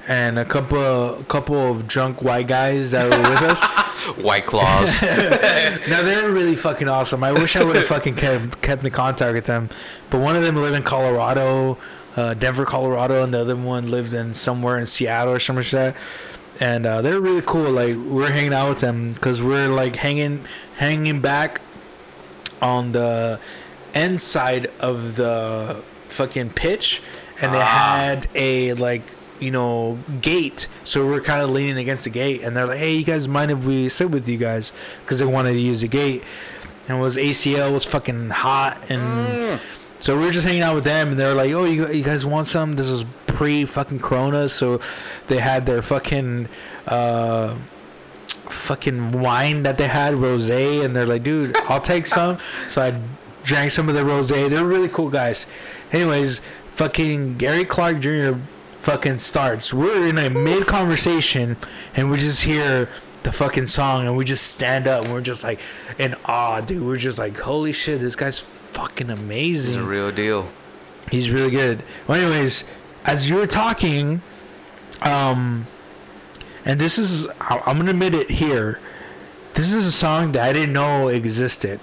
and 0.07 0.37
a 0.37 0.45
couple 0.45 0.77
of, 0.77 1.27
couple 1.27 1.55
of 1.71 1.87
drunk 1.87 2.21
white 2.21 2.47
guys 2.47 2.91
that 2.91 3.05
were 3.09 3.29
with 3.29 3.41
us. 3.41 3.61
White 4.23 4.45
claws. 4.45 4.89
Now 5.89 6.01
they're 6.03 6.29
really 6.31 6.55
fucking 6.55 6.87
awesome. 6.87 7.23
I 7.23 7.31
wish 7.31 7.55
I 7.55 7.63
would 7.63 7.75
have 7.75 7.87
fucking 7.95 8.15
kept 8.15 8.61
kept 8.61 8.83
in 8.85 8.91
contact 8.91 9.33
with 9.33 9.45
them, 9.45 9.69
but 10.11 10.19
one 10.19 10.35
of 10.35 10.43
them 10.43 10.55
lived 10.57 10.75
in 10.75 10.83
Colorado, 10.83 11.77
uh, 12.15 12.33
Denver, 12.35 12.65
Colorado, 12.65 13.23
and 13.23 13.33
the 13.33 13.41
other 13.41 13.55
one 13.55 13.89
lived 13.89 14.13
in 14.13 14.33
somewhere 14.35 14.77
in 14.77 14.85
Seattle 14.85 15.33
or 15.33 15.39
something 15.39 15.63
like 15.63 15.71
that. 15.71 15.95
And 16.59 16.85
uh, 16.85 17.01
they're 17.01 17.19
really 17.19 17.41
cool. 17.41 17.71
Like 17.71 17.95
we're 17.95 18.31
hanging 18.31 18.53
out 18.53 18.69
with 18.69 18.79
them 18.81 19.13
because 19.13 19.41
we're 19.41 19.67
like 19.69 19.95
hanging 19.95 20.45
hanging 20.77 21.19
back 21.21 21.61
on 22.61 22.91
the 22.91 23.39
end 23.95 24.21
side 24.21 24.67
of 24.79 25.15
the 25.15 25.83
fucking 26.09 26.51
pitch, 26.51 27.01
and 27.41 27.53
they 27.53 27.59
Ah. 27.59 27.97
had 27.97 28.27
a 28.35 28.73
like 28.75 29.01
you 29.39 29.51
know 29.51 29.99
gate. 30.21 30.67
So 30.83 31.05
we're 31.05 31.21
kind 31.21 31.41
of 31.41 31.49
leaning 31.49 31.77
against 31.77 32.03
the 32.03 32.09
gate, 32.09 32.41
and 32.41 32.55
they're 32.55 32.67
like, 32.67 32.79
"Hey, 32.79 32.95
you 32.95 33.03
guys 33.03 33.27
mind 33.27 33.51
if 33.51 33.65
we 33.65 33.89
sit 33.89 34.11
with 34.11 34.27
you 34.27 34.37
guys?" 34.37 34.73
Because 35.01 35.19
they 35.19 35.25
wanted 35.25 35.53
to 35.53 35.59
use 35.59 35.81
the 35.81 35.87
gate, 35.87 36.23
and 36.87 36.97
it 36.97 37.01
was 37.01 37.17
ACL 37.17 37.73
was 37.73 37.85
fucking 37.85 38.29
hot, 38.29 38.89
and 38.89 39.59
so 39.99 40.17
we 40.17 40.25
were 40.25 40.31
just 40.31 40.45
hanging 40.45 40.61
out 40.61 40.75
with 40.75 40.83
them, 40.83 41.09
and 41.09 41.19
they're 41.19 41.35
like, 41.35 41.51
"Oh, 41.51 41.65
you, 41.65 41.87
you 41.91 42.03
guys 42.03 42.25
want 42.25 42.47
some?" 42.47 42.75
This 42.75 42.89
was 42.89 43.05
pre 43.27 43.65
fucking 43.65 43.99
Corona, 43.99 44.49
so 44.49 44.79
they 45.27 45.39
had 45.39 45.65
their 45.65 45.81
fucking. 45.81 46.47
Uh, 46.87 47.55
fucking 48.49 49.11
wine 49.11 49.63
that 49.63 49.77
they 49.77 49.87
had, 49.87 50.13
rosé, 50.13 50.85
and 50.85 50.95
they're 50.95 51.05
like, 51.05 51.23
dude, 51.23 51.57
I'll 51.67 51.81
take 51.81 52.05
some. 52.05 52.37
so 52.69 52.81
I 52.81 53.01
drank 53.43 53.71
some 53.71 53.89
of 53.89 53.95
the 53.95 54.01
rosé. 54.01 54.49
They're 54.49 54.65
really 54.65 54.87
cool 54.87 55.09
guys. 55.09 55.47
Anyways, 55.91 56.41
fucking 56.71 57.37
Gary 57.37 57.65
Clark 57.65 57.99
Jr. 57.99 58.33
fucking 58.85 59.17
starts. 59.17 59.73
We're 59.73 60.07
in 60.07 60.17
a 60.19 60.29
mid 60.29 60.67
conversation, 60.67 61.57
and 61.95 62.09
we 62.11 62.17
just 62.19 62.43
hear 62.43 62.87
the 63.23 63.31
fucking 63.31 63.65
song, 63.67 64.05
and 64.05 64.15
we 64.15 64.23
just 64.23 64.45
stand 64.47 64.87
up, 64.87 65.03
and 65.03 65.11
we're 65.13 65.21
just 65.21 65.43
like 65.43 65.59
in 65.97 66.15
awe, 66.25 66.61
dude. 66.61 66.83
We're 66.85 66.95
just 66.95 67.17
like, 67.17 67.35
holy 67.37 67.73
shit, 67.73 67.99
this 67.99 68.15
guy's 68.15 68.39
fucking 68.39 69.07
He's 69.09 69.19
amazing. 69.19 69.75
a 69.79 69.83
real 69.83 70.11
deal. 70.11 70.47
He's 71.09 71.31
really 71.31 71.49
good. 71.51 71.81
Well, 72.07 72.19
anyways, 72.21 72.63
as 73.05 73.27
you 73.29 73.35
were 73.37 73.47
talking, 73.47 74.21
um, 75.01 75.65
and 76.63 76.79
this 76.79 76.97
is 76.99 77.27
I'm 77.41 77.77
gonna 77.77 77.89
admit 77.91 78.13
it 78.13 78.29
here. 78.29 78.79
This 79.55 79.73
is 79.73 79.87
a 79.87 79.91
song 79.91 80.31
that 80.33 80.43
I 80.43 80.53
didn't 80.53 80.73
know 80.73 81.07
existed, 81.07 81.79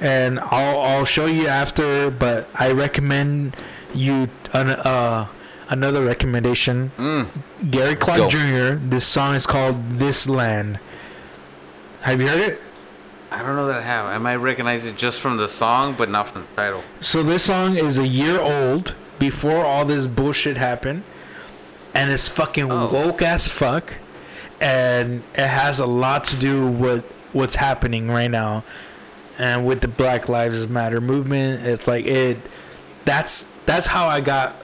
and 0.00 0.38
I'll 0.40 0.80
I'll 0.80 1.04
show 1.06 1.24
you 1.26 1.46
after. 1.46 2.10
But 2.10 2.48
I 2.54 2.72
recommend 2.72 3.56
you 3.94 4.28
an, 4.52 4.70
uh, 4.70 5.28
another 5.68 6.04
recommendation. 6.04 6.90
Mm. 6.96 7.26
Gary 7.70 7.94
Clark 7.96 8.18
Go. 8.18 8.28
Jr. 8.30 8.74
This 8.88 9.04
song 9.06 9.34
is 9.34 9.46
called 9.46 9.90
"This 9.98 10.28
Land." 10.28 10.78
Have 12.02 12.20
you 12.20 12.28
heard 12.28 12.40
it? 12.40 12.60
I 13.32 13.38
don't 13.42 13.56
know 13.56 13.66
that 13.66 13.76
I 13.76 13.82
have. 13.82 14.06
I 14.06 14.18
might 14.18 14.36
recognize 14.36 14.84
it 14.86 14.96
just 14.96 15.20
from 15.20 15.36
the 15.36 15.48
song, 15.48 15.94
but 15.98 16.08
not 16.08 16.28
from 16.28 16.42
the 16.42 16.48
title. 16.56 16.82
So 17.00 17.22
this 17.22 17.44
song 17.44 17.76
is 17.76 17.98
a 17.98 18.06
year 18.06 18.40
old 18.40 18.94
before 19.18 19.64
all 19.64 19.84
this 19.84 20.06
bullshit 20.06 20.56
happened, 20.56 21.02
and 21.94 22.10
it's 22.10 22.28
fucking 22.28 22.70
Oh. 22.70 22.86
woke 22.88 23.22
as 23.22 23.48
fuck, 23.48 23.94
and 24.60 25.22
it 25.34 25.46
has 25.48 25.80
a 25.80 25.86
lot 25.86 26.24
to 26.24 26.36
do 26.36 26.66
with 26.68 27.04
what's 27.32 27.56
happening 27.56 28.08
right 28.10 28.30
now. 28.30 28.64
and 29.38 29.66
with 29.66 29.82
the 29.82 29.88
Black 29.88 30.30
Lives 30.30 30.66
Matter 30.66 30.98
movement, 30.98 31.66
it's 31.66 31.86
like 31.86 32.06
it. 32.06 32.38
That's 33.04 33.44
that's 33.66 33.86
how 33.86 34.06
I 34.06 34.22
got 34.22 34.56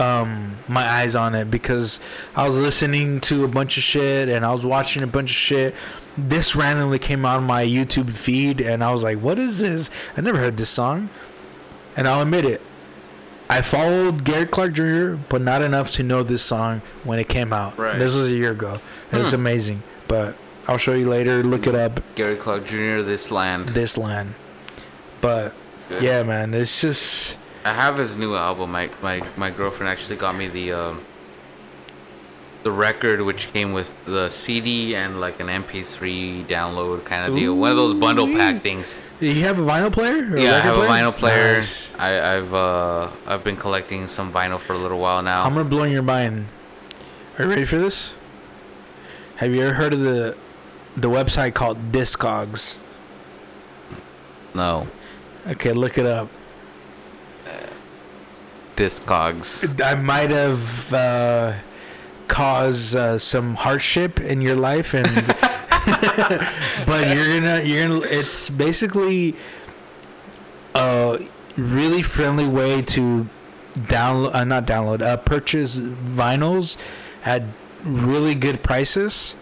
um, 0.00 0.56
my 0.68 0.82
eyes 0.88 1.14
on 1.14 1.34
it 1.34 1.50
because 1.50 2.00
I 2.34 2.46
was 2.46 2.60
listening 2.60 3.20
to 3.22 3.44
a 3.44 3.48
bunch 3.48 3.76
of 3.76 3.82
shit 3.82 4.28
and 4.28 4.44
I 4.44 4.52
was 4.52 4.64
watching 4.64 5.02
a 5.02 5.06
bunch 5.06 5.30
of 5.30 5.36
shit. 5.36 5.74
This 6.16 6.56
randomly 6.56 6.98
came 6.98 7.24
on 7.24 7.44
my 7.44 7.64
YouTube 7.64 8.10
feed 8.10 8.60
and 8.60 8.82
I 8.82 8.92
was 8.92 9.02
like, 9.02 9.18
"What 9.18 9.38
is 9.38 9.58
this? 9.58 9.90
I 10.16 10.20
never 10.22 10.38
heard 10.38 10.56
this 10.56 10.70
song." 10.70 11.08
And 11.96 12.08
I'll 12.08 12.22
admit 12.22 12.44
it, 12.44 12.60
I 13.48 13.62
followed 13.62 14.24
Gary 14.24 14.46
Clark 14.46 14.72
Jr., 14.74 15.14
but 15.28 15.42
not 15.42 15.60
enough 15.60 15.90
to 15.92 16.02
know 16.02 16.22
this 16.22 16.42
song 16.42 16.82
when 17.04 17.18
it 17.18 17.28
came 17.28 17.52
out. 17.52 17.76
Right. 17.78 17.98
This 17.98 18.14
was 18.14 18.28
a 18.28 18.34
year 18.34 18.52
ago. 18.52 18.78
And 19.12 19.20
It's 19.20 19.30
Hmm. 19.30 19.36
amazing, 19.36 19.82
but 20.08 20.36
I'll 20.68 20.78
show 20.78 20.94
you 20.94 21.08
later. 21.08 21.42
Look 21.42 21.66
it 21.66 21.74
up. 21.74 22.00
Gary 22.14 22.36
Clark 22.36 22.64
Jr. 22.66 23.02
This 23.02 23.30
Land. 23.32 23.70
This 23.70 23.98
land, 23.98 24.34
but 25.20 25.52
Good. 25.88 26.02
yeah, 26.02 26.22
man, 26.22 26.54
it's 26.54 26.80
just 26.80 27.34
I 27.64 27.72
have 27.74 27.98
his 27.98 28.16
new 28.16 28.34
album. 28.36 28.72
My 28.72 28.88
my 29.02 29.22
my 29.36 29.50
girlfriend 29.50 29.90
actually 29.90 30.16
got 30.16 30.34
me 30.36 30.48
the 30.48 30.72
um, 30.72 31.00
the 32.62 32.70
record, 32.70 33.20
which 33.22 33.52
came 33.52 33.72
with 33.72 34.04
the 34.04 34.28
CD 34.30 34.94
and 34.94 35.20
like 35.20 35.40
an 35.40 35.46
MP3 35.48 36.44
download 36.46 37.04
kind 37.04 37.28
of 37.30 37.34
deal. 37.38 37.54
One 37.56 37.70
of 37.70 37.76
those 37.76 37.94
bundle 37.94 38.26
pack 38.26 38.62
things. 38.62 38.98
you 39.20 39.34
have 39.42 39.58
a 39.58 39.62
vinyl 39.62 39.92
player. 39.92 40.36
Yeah, 40.36 40.56
I 40.56 40.60
have 40.60 40.76
a 40.76 40.80
vinyl 40.80 41.14
player. 41.14 41.54
Nice. 41.54 41.94
I, 41.98 42.36
I've 42.36 42.54
uh 42.54 43.10
I've 43.26 43.44
been 43.44 43.56
collecting 43.56 44.08
some 44.08 44.32
vinyl 44.32 44.58
for 44.58 44.72
a 44.74 44.78
little 44.78 44.98
while 44.98 45.22
now. 45.22 45.44
I'm 45.44 45.54
gonna 45.54 45.68
blow 45.68 45.84
your 45.84 46.02
mind. 46.02 46.46
Are 47.38 47.44
you 47.44 47.50
ready 47.50 47.64
for 47.64 47.78
this? 47.78 48.14
Have 49.36 49.54
you 49.54 49.62
ever 49.62 49.74
heard 49.74 49.92
of 49.92 50.00
the 50.00 50.36
the 50.96 51.08
website 51.08 51.54
called 51.54 51.92
Discogs? 51.92 52.76
no, 54.54 54.86
Okay, 55.48 55.72
look 55.72 55.96
it 55.96 56.04
up. 56.06 56.28
Discogs. 58.80 59.80
I 59.84 59.94
might 59.94 60.30
have 60.30 60.92
uh, 60.92 61.54
caused 62.28 62.96
uh, 62.96 63.18
some 63.18 63.54
hardship 63.54 64.20
in 64.20 64.40
your 64.40 64.56
life, 64.56 64.94
and 64.94 65.06
but 66.86 67.08
you're 67.08 67.28
gonna 67.40 67.60
you're 67.62 67.86
gonna. 67.86 68.06
It's 68.06 68.48
basically 68.48 69.36
a 70.74 71.18
really 71.56 72.00
friendly 72.02 72.48
way 72.48 72.80
to 72.96 73.28
download, 73.74 74.34
uh, 74.34 74.44
not 74.44 74.66
download, 74.66 75.02
uh, 75.02 75.18
purchase 75.18 75.78
vinyls 75.78 76.78
at 77.24 77.42
really 77.84 78.34
good 78.34 78.62
prices, 78.62 79.34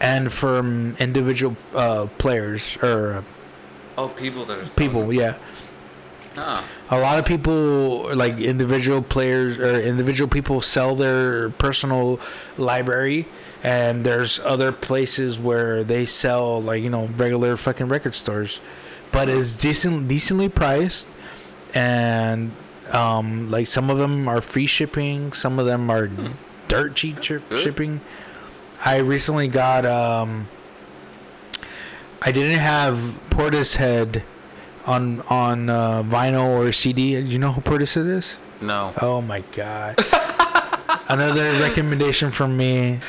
and 0.00 0.32
from 0.32 0.94
individual 1.00 1.56
uh, 1.74 2.06
players 2.18 2.76
or 2.80 3.14
uh, 3.14 3.22
Oh, 3.96 4.08
people 4.08 4.44
that 4.46 4.58
are 4.58 4.66
people. 4.70 5.12
Yeah. 5.12 5.36
Huh. 6.34 6.62
A 6.90 6.98
lot 6.98 7.18
of 7.18 7.24
people 7.24 8.14
like 8.14 8.38
individual 8.38 9.00
players 9.02 9.58
or 9.58 9.80
individual 9.80 10.28
people 10.28 10.60
sell 10.60 10.94
their 10.94 11.48
personal 11.50 12.20
library 12.58 13.26
and 13.62 14.04
there's 14.04 14.38
other 14.40 14.70
places 14.70 15.38
where 15.38 15.82
they 15.82 16.04
sell 16.04 16.60
like 16.60 16.82
you 16.82 16.90
know 16.90 17.06
regular 17.16 17.56
fucking 17.56 17.88
record 17.88 18.14
stores. 18.14 18.60
But 19.12 19.28
it's 19.28 19.56
decent 19.56 20.08
decently 20.08 20.48
priced 20.48 21.08
and 21.74 22.52
um 22.92 23.50
like 23.50 23.66
some 23.66 23.88
of 23.88 23.96
them 23.98 24.28
are 24.28 24.40
free 24.42 24.66
shipping 24.66 25.32
some 25.32 25.58
of 25.58 25.64
them 25.66 25.88
are 25.90 26.10
dirt 26.68 26.94
cheap 26.94 27.22
shi- 27.22 27.40
shipping. 27.56 28.00
I 28.84 28.98
recently 28.98 29.48
got 29.48 29.86
um 29.86 30.48
i 32.20 32.30
didn't 32.32 32.58
have 32.58 32.96
portishead 33.30 34.22
on 34.86 35.20
on 35.22 35.68
uh, 35.70 36.02
vinyl 36.02 36.58
or 36.58 36.72
CD. 36.72 37.18
You 37.18 37.38
know 37.38 37.52
who 37.52 37.60
Portishead 37.60 38.08
is? 38.08 38.38
No. 38.60 38.92
Oh 39.00 39.20
my 39.20 39.42
god! 39.52 39.98
Another 41.08 41.52
recommendation 41.60 42.30
from 42.30 42.56
me. 42.56 43.00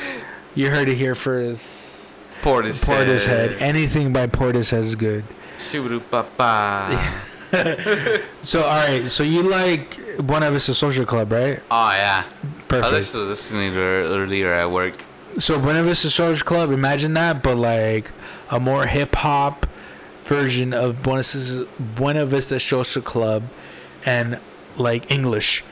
You 0.54 0.70
heard 0.70 0.88
it 0.88 0.96
here 0.96 1.14
first. 1.14 1.92
Portishead. 2.42 2.84
Portishead. 2.84 3.60
Anything 3.60 4.12
by 4.12 4.26
Portishead 4.26 4.78
is 4.80 4.94
good. 4.94 5.24
Shoo-doo-pa-pa. 5.58 7.32
So 8.42 8.64
all 8.64 8.86
right. 8.86 9.08
So 9.10 9.22
you 9.22 9.42
like 9.42 9.98
Buena 10.18 10.50
Vista 10.50 10.74
Social 10.74 11.04
Club, 11.06 11.32
right? 11.32 11.60
Oh 11.70 11.90
yeah. 11.90 12.24
Perfect. 12.68 12.92
I 12.92 12.96
was 12.96 13.14
listening 13.14 13.72
to 13.72 13.78
her 13.78 14.02
earlier 14.02 14.52
at 14.52 14.70
work. 14.70 14.94
So 15.38 15.58
Buena 15.58 15.82
Vista 15.82 16.10
Social 16.10 16.44
Club. 16.44 16.70
Imagine 16.70 17.14
that, 17.14 17.42
but 17.42 17.56
like 17.56 18.10
a 18.50 18.58
more 18.60 18.86
hip 18.86 19.14
hop 19.14 19.66
version 20.26 20.74
of 20.74 21.02
Buena 21.02 21.22
Vista, 21.22 21.66
Buena 21.78 22.26
Vista 22.26 22.58
Social 22.60 23.02
Club, 23.02 23.44
and 24.04 24.38
like 24.76 25.10
English. 25.10 25.64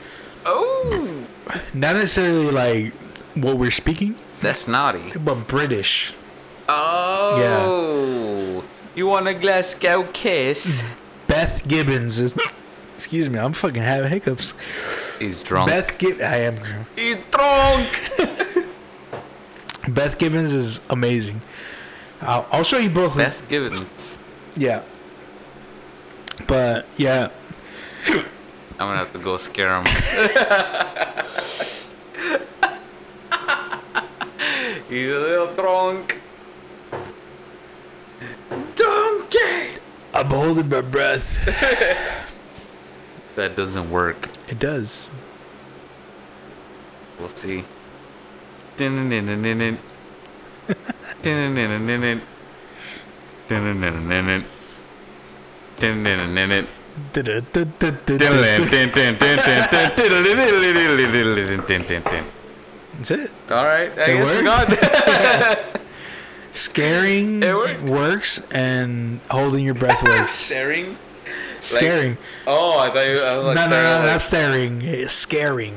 Oh, 0.45 1.25
Not 1.73 1.95
necessarily 1.95 2.51
like 2.51 2.93
what 3.35 3.57
we're 3.57 3.71
speaking, 3.71 4.15
that's 4.41 4.67
naughty. 4.67 5.11
but 5.19 5.47
British. 5.47 6.13
Oh. 6.67 7.39
Yeah. 7.39 8.61
You 8.95 9.07
want 9.07 9.27
a 9.27 9.33
Glasgow 9.33 10.07
kiss? 10.13 10.83
Beth 11.27 11.67
Gibbons 11.67 12.17
is. 12.19 12.37
Excuse 12.95 13.27
me, 13.29 13.37
I'm 13.39 13.51
fucking 13.53 13.81
having 13.81 14.09
hiccups. 14.09 14.53
He's 15.19 15.41
drunk. 15.41 15.69
Beth 15.69 15.97
Gib- 15.97 16.21
I 16.21 16.37
am 16.37 16.55
drunk. 16.55 16.87
He's 16.95 17.17
drunk. 17.29 18.65
Beth 19.93 20.17
Gibbons 20.17 20.53
is 20.53 20.79
amazing. 20.89 21.41
I'll, 22.21 22.47
I'll 22.51 22.63
show 22.63 22.77
you 22.77 22.89
both. 22.89 23.17
Beth 23.17 23.47
Gibbons. 23.49 24.14
Yeah. 24.57 24.83
But 26.47 26.87
yeah, 26.97 27.29
I'm 28.07 28.25
gonna 28.77 28.97
have 28.97 29.13
to 29.13 29.19
go 29.19 29.37
scare 29.37 29.81
him. 29.81 29.85
He's 34.89 35.09
a 35.09 35.19
little 35.19 35.53
drunk. 35.55 36.19
Donkey. 38.75 39.79
I'm 40.13 40.27
holding 40.27 40.69
my 40.69 40.81
breath. 40.81 41.45
That 43.35 43.55
doesn't 43.55 43.89
work. 43.89 44.29
It 44.47 44.59
does. 44.59 45.09
We'll 47.19 47.29
see. 47.29 47.63
That's 62.97 63.11
it. 63.11 63.31
All 63.49 63.65
right, 63.65 63.91
I 63.97 64.03
It 64.11 64.43
guess 64.43 65.57
worked? 65.67 65.79
Scaring 66.53 67.43
It 67.43 67.53
worked. 67.53 67.81
works 67.83 68.39
and 68.51 69.19
holding 69.29 69.65
your 69.65 69.73
breath 69.73 70.01
works. 70.03 70.31
Staring. 70.45 70.97
Scaring. 71.59 72.17
Oh, 72.47 72.79
I 72.79 72.89
thought 72.91 72.99
you. 72.99 73.09
I 73.09 73.11
was 73.11 73.35
no, 73.37 73.41
like, 73.47 73.55
no, 73.55 73.65
no, 73.69 73.99
not 73.99 74.05
like- 74.07 74.21
staring. 74.21 74.81
It's 74.81 75.13
scaring. 75.13 75.75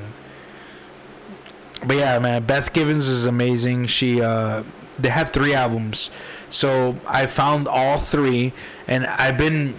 But 1.85 1.97
yeah, 1.97 2.19
man, 2.19 2.45
Beth 2.45 2.73
Gibbons 2.73 3.09
is 3.09 3.25
amazing. 3.25 3.87
She, 3.87 4.21
uh, 4.21 4.63
they 4.99 5.09
have 5.09 5.31
three 5.31 5.55
albums, 5.55 6.11
so 6.51 6.97
I 7.07 7.27
found 7.27 7.69
all 7.69 7.99
three, 7.99 8.53
and 8.87 9.07
I've 9.07 9.37
been, 9.37 9.75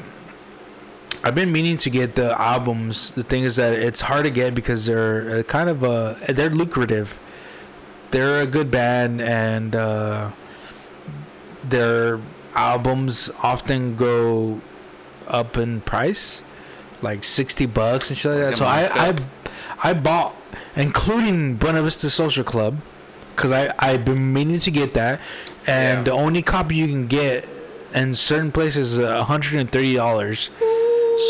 I've 1.24 1.36
been 1.36 1.52
meaning 1.52 1.78
to 1.78 1.90
get 1.90 2.16
the 2.16 2.40
albums. 2.40 3.12
The 3.12 3.24
thing 3.24 3.44
is 3.44 3.56
that 3.58 3.74
it's 3.74 4.02
hard 4.02 4.26
to 4.26 4.32
get 4.32 4.56
because 4.56 4.86
they're 4.86 5.40
uh, 5.40 5.44
kind 5.44 5.70
of 5.70 5.84
uh, 5.84 6.16
they're 6.30 6.50
lucrative. 6.50 7.20
They're 8.12 8.42
a 8.42 8.48
good 8.48 8.72
band, 8.72 9.22
and 9.22 9.76
uh, 9.76 10.32
their 11.64 12.20
albums 12.56 13.30
often 13.44 13.96
go 13.96 14.62
up 15.28 15.58
in 15.58 15.82
price, 15.82 16.44
like 17.02 17.24
sixty 17.24 17.68
bucks 17.68 18.10
and 18.10 18.18
shit 18.18 18.32
like 18.32 18.40
that. 18.40 18.58
So 18.58 18.66
I, 18.66 19.10
I, 19.10 19.18
I 19.84 19.94
bought, 19.94 20.36
including 20.76 21.56
Buena 21.56 21.84
Vista 21.84 22.10
Social 22.10 22.44
Club, 22.44 22.78
because 23.36 23.52
I 23.52 23.74
I've 23.78 24.06
been 24.06 24.34
meaning 24.34 24.60
to 24.60 24.72
get 24.72 24.96
that, 24.96 25.22
and 25.70 26.00
Yeah. 26.00 26.04
the 26.04 26.12
only 26.12 26.42
copy 26.42 26.76
you 26.76 26.88
can 26.88 27.08
get 27.08 27.48
in 27.94 28.14
certain 28.14 28.52
places 28.52 28.98
is 28.98 29.06
hundred 29.28 29.60
and 29.60 29.72
thirty 29.72 29.96
dollars. 29.96 30.50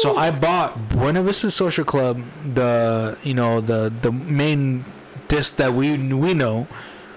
So 0.01 0.15
I 0.17 0.29
bought 0.31 0.89
Buena 0.89 1.23
Vista 1.23 1.49
Social 1.51 1.83
Club, 1.83 2.21
the 2.55 3.17
you 3.23 3.33
know 3.33 3.59
the 3.61 3.91
the 4.01 4.11
main 4.11 4.85
disc 5.27 5.55
that 5.57 5.73
we 5.73 5.97
we 5.97 6.33
know, 6.33 6.67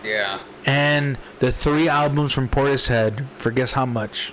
Yeah. 0.05 0.39
and 0.66 1.19
the 1.39 1.51
three 1.53 1.89
albums 1.89 2.32
from 2.32 2.49
Portishead 2.49 3.27
for 3.36 3.51
guess 3.51 3.73
how 3.73 3.86
much? 3.86 4.32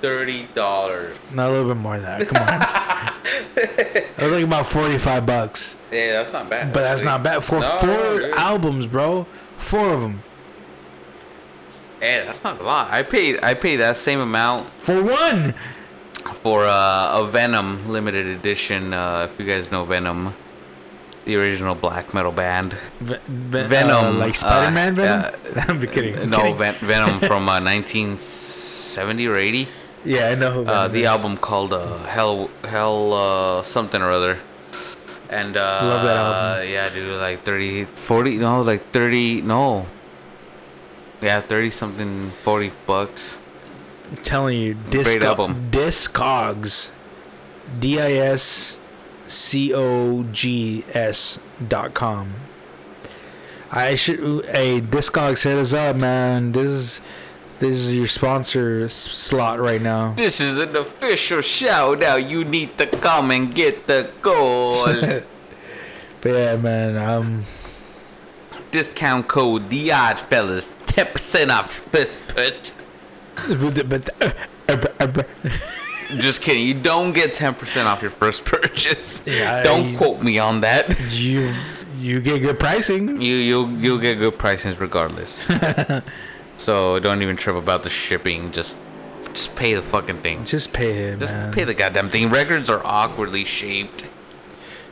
Thirty 0.00 0.46
dollars. 0.54 1.16
Not 1.32 1.50
a 1.50 1.52
little 1.52 1.68
bit 1.74 1.76
more 1.80 1.98
than 2.00 2.26
that. 2.26 2.28
Come 2.28 2.42
on. 2.42 3.12
it 3.56 4.18
was 4.18 4.32
like 4.32 4.44
about 4.44 4.64
forty-five 4.66 5.26
bucks, 5.26 5.76
Yeah, 5.92 6.12
that's 6.12 6.32
not 6.32 6.48
bad. 6.48 6.72
but 6.72 6.80
that's 6.80 7.02
actually. 7.02 7.06
not 7.06 7.22
bad 7.22 7.44
for 7.44 7.60
No, 7.60 7.68
four 7.80 8.20
dude. 8.20 8.34
albums, 8.34 8.86
bro. 8.86 9.26
Four 9.60 9.92
of 9.94 10.00
them. 10.02 10.22
Hey, 12.00 12.24
that's 12.26 12.42
not 12.42 12.60
a 12.60 12.64
lot. 12.64 12.90
I 12.90 13.02
paid 13.02 13.38
I 13.42 13.54
paid 13.54 13.76
that 13.76 13.96
same 13.96 14.20
amount 14.20 14.68
For 14.78 15.02
one. 15.02 15.54
for 16.42 16.64
uh, 16.66 17.20
a 17.20 17.26
Venom 17.30 17.88
limited 17.90 18.26
edition. 18.26 18.92
Uh, 18.94 19.28
if 19.30 19.38
you 19.38 19.46
guys 19.46 19.70
know 19.70 19.84
Venom, 19.84 20.34
the 21.24 21.36
original 21.36 21.74
black 21.74 22.14
metal 22.14 22.32
band. 22.32 22.72
Ve- 23.00 23.16
ve- 23.26 23.66
Venom, 23.66 24.06
uh, 24.06 24.12
like 24.12 24.34
Spider 24.34 24.70
Man 24.72 24.98
uh, 24.98 25.32
Venom? 25.42 25.68
I'm 25.68 25.80
kidding. 25.88 26.18
I'm 26.18 26.30
no, 26.30 26.38
kidding. 26.38 26.56
Ven- 26.56 26.74
Venom 26.80 27.20
from 27.30 27.48
uh, 27.48 27.60
1970 27.60 29.26
or 29.28 29.36
80. 29.36 29.68
Yeah, 30.04 30.28
I 30.30 30.34
know 30.34 30.50
who 30.52 30.64
Uh, 30.66 30.88
the 30.88 31.02
is. 31.02 31.06
album 31.06 31.36
called 31.36 31.74
uh, 31.74 31.98
Hell 32.04 32.48
Hell 32.64 33.12
uh, 33.12 33.62
something 33.62 34.00
or 34.00 34.10
other. 34.10 34.38
And 35.30 35.56
uh, 35.56 35.60
Love 35.82 36.02
that 36.02 36.16
album. 36.16 36.68
Yeah, 36.70 36.88
dude, 36.92 37.20
like 37.20 37.44
30, 37.44 37.84
40, 37.84 38.38
no, 38.38 38.62
like 38.62 38.90
30, 38.90 39.42
no. 39.42 39.86
Yeah, 41.22 41.40
30 41.40 41.70
something, 41.70 42.32
40 42.42 42.72
bucks. 42.86 43.38
I'm 44.10 44.16
telling 44.24 44.58
you, 44.58 44.74
Great 44.74 44.90
Disco- 45.04 45.24
album. 45.26 45.70
Discogs. 45.70 46.90
D 47.78 48.00
I 48.00 48.10
S 48.14 48.76
C 49.28 49.72
O 49.72 50.24
G 50.32 50.84
S 50.92 51.38
dot 51.68 51.94
com. 51.94 52.34
I 53.70 53.94
should. 53.94 54.44
Hey, 54.46 54.80
Discogs, 54.80 55.44
hit 55.44 55.56
us 55.56 55.72
up, 55.72 55.94
man. 55.94 56.50
This 56.50 56.66
is 56.66 57.00
this 57.60 57.76
is 57.78 57.94
your 57.96 58.06
sponsor 58.08 58.84
s- 58.84 58.94
slot 58.94 59.60
right 59.60 59.80
now. 59.80 60.14
This 60.14 60.40
is 60.40 60.58
an 60.58 60.74
official 60.74 61.40
shout 61.42 62.02
out. 62.02 62.24
You 62.28 62.44
need 62.44 62.76
to 62.78 62.86
come 62.86 63.30
and 63.30 63.54
get 63.54 63.86
the 63.86 64.10
goal. 64.22 64.86
But 66.22 66.28
yeah, 66.34 66.56
man. 66.56 66.98
Um, 66.98 67.42
Discount 68.70 69.26
code 69.26 69.70
The 69.70 69.90
Odd 69.90 70.18
Fellas, 70.20 70.70
10% 70.84 71.48
off 71.50 71.72
your 71.74 72.04
first 72.04 72.18
purchase. 72.28 72.72
but 75.08 75.26
Just 76.18 76.42
kidding. 76.42 76.66
You 76.66 76.74
don't 76.74 77.12
get 77.12 77.34
10% 77.34 77.86
off 77.86 78.02
your 78.02 78.10
first 78.10 78.44
purchase. 78.44 79.22
Yeah, 79.26 79.62
don't 79.62 79.94
I- 79.94 79.96
quote 79.96 80.22
me 80.22 80.38
on 80.38 80.60
that. 80.60 80.94
you 81.12 81.54
you 81.96 82.20
get 82.20 82.40
good 82.40 82.58
pricing. 82.58 83.20
You 83.20 83.34
you'll 83.36 83.70
you'll 83.72 83.98
get 83.98 84.16
good 84.18 84.36
pricings 84.38 84.78
regardless. 84.80 85.48
so 86.60 86.98
don't 86.98 87.22
even 87.22 87.36
trip 87.36 87.56
about 87.56 87.82
the 87.82 87.90
shipping. 87.90 88.52
Just 88.52 88.78
just 89.32 89.54
pay 89.56 89.74
the 89.74 89.82
fucking 89.82 90.18
thing. 90.18 90.44
Just 90.44 90.72
pay 90.72 90.92
it, 91.12 91.18
Just 91.20 91.32
man. 91.32 91.52
pay 91.52 91.64
the 91.64 91.74
goddamn 91.74 92.10
thing. 92.10 92.30
Records 92.30 92.68
are 92.68 92.84
awkwardly 92.84 93.44
shaped. 93.44 94.04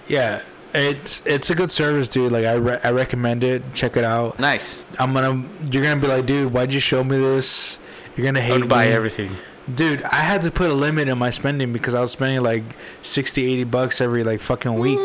Yeah, 0.09 0.43
it's 0.74 1.20
it's 1.27 1.51
a 1.51 1.55
good 1.55 1.70
service, 1.70 2.09
dude. 2.09 2.32
Like 2.32 2.45
I 2.47 2.55
re- 2.55 2.81
I 2.82 2.90
recommend 2.90 3.45
it. 3.45 3.62
Check 3.74 3.97
it 3.97 4.05
out. 4.05 4.39
Nice. 4.39 4.82
I'm 4.99 5.12
gonna 5.12 5.45
you're 5.70 5.82
gonna 5.82 6.01
be 6.01 6.07
like, 6.07 6.24
dude, 6.27 6.53
why'd 6.53 6.73
you 6.73 6.81
show 6.81 7.05
me 7.05 7.19
this? 7.19 7.78
You're 8.16 8.24
gonna 8.24 8.40
hate. 8.40 8.51
I 8.53 8.55
hate 8.55 8.61
would 8.61 8.69
buy 8.70 8.86
me. 8.86 8.93
everything. 8.93 9.31
Dude, 9.73 10.03
I 10.05 10.16
had 10.16 10.40
to 10.43 10.51
put 10.51 10.70
a 10.70 10.74
limit 10.74 11.09
in 11.09 11.19
my 11.19 11.28
spending 11.28 11.74
because 11.74 11.95
I 11.95 12.01
was 12.01 12.11
spending 12.12 12.40
like 12.43 12.62
60, 13.03 13.45
80 13.53 13.65
bucks 13.65 14.01
every 14.01 14.24
like 14.24 14.40
fucking 14.40 14.74
week. 14.78 14.99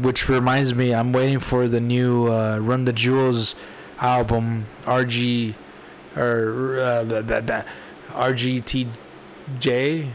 Which 0.00 0.30
reminds 0.30 0.74
me, 0.74 0.94
I'm 0.94 1.12
waiting 1.12 1.38
for 1.38 1.68
the 1.68 1.78
new 1.80 2.32
uh, 2.32 2.56
Run 2.58 2.86
the 2.86 2.94
Jewels 2.94 3.54
album, 4.02 4.64
RG 4.82 5.54
or 6.16 6.78
uh, 6.80 7.04
blah, 7.04 7.22
blah, 7.22 7.40
blah, 7.40 7.62
RGTJ. 8.10 10.08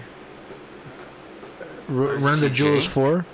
R- 1.90 1.94
Run 1.96 2.42
the 2.42 2.50
Jewels 2.50 2.86
4. 2.86 3.26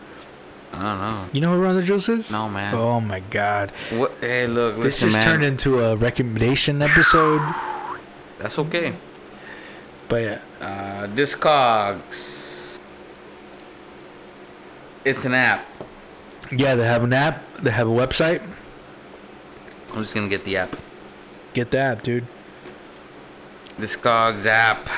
I 0.72 0.82
don't 0.82 1.00
know. 1.00 1.26
You 1.34 1.42
know 1.42 1.54
who 1.56 1.62
Run 1.64 1.76
the 1.76 1.84
Jewels 1.84 2.08
is? 2.10 2.32
No 2.32 2.48
man. 2.50 2.74
Oh 2.76 3.00
my 3.00 3.20
god. 3.20 3.72
What? 3.92 4.12
Hey, 4.22 4.48
look. 4.48 4.76
This 4.78 5.02
listen, 5.02 5.10
just 5.10 5.20
man. 5.20 5.28
turned 5.28 5.44
into 5.44 5.82
a 5.84 5.96
recommendation 5.96 6.82
episode. 6.82 7.42
That's 8.40 8.58
okay. 8.60 8.94
But 10.08 10.22
yeah. 10.22 10.42
Uh, 10.62 11.08
Discogs. 11.08 12.80
It's 15.06 15.26
an 15.26 15.34
app. 15.34 15.66
Yeah, 16.52 16.76
they 16.76 16.86
have 16.86 17.04
an 17.04 17.14
app, 17.14 17.44
they 17.58 17.72
have 17.72 17.88
a 17.88 17.92
website. 17.92 18.42
I'm 19.94 20.02
just 20.02 20.16
gonna 20.16 20.28
get 20.28 20.44
the 20.44 20.58
app. 20.58 20.76
Get 21.54 21.70
the 21.72 21.78
app, 21.78 22.02
dude. 22.02 22.26
Discogs 23.78 24.46
app. 24.46 24.90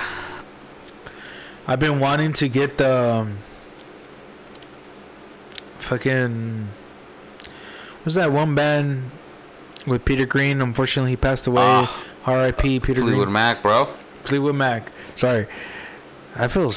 I've 1.67 1.79
been 1.79 1.99
wanting 1.99 2.33
to 2.33 2.47
get 2.47 2.77
the 2.77 3.13
um, 3.13 3.37
fucking 5.79 6.67
what's 8.03 8.15
that 8.15 8.31
one 8.31 8.55
band 8.55 9.11
with 9.85 10.05
Peter 10.05 10.25
Green? 10.25 10.61
Unfortunately, 10.61 11.11
he 11.11 11.17
passed 11.17 11.47
away. 11.47 11.61
Ah. 11.63 12.03
R.I.P. 12.25 12.79
Peter 12.79 13.01
Green 13.01 13.05
Fleetwood 13.05 13.25
Green. 13.25 13.33
Mac, 13.33 13.61
bro. 13.61 13.87
Fleetwood 14.23 14.55
Mac. 14.55 14.91
Sorry, 15.15 15.45
I 16.35 16.47
feel 16.47 16.73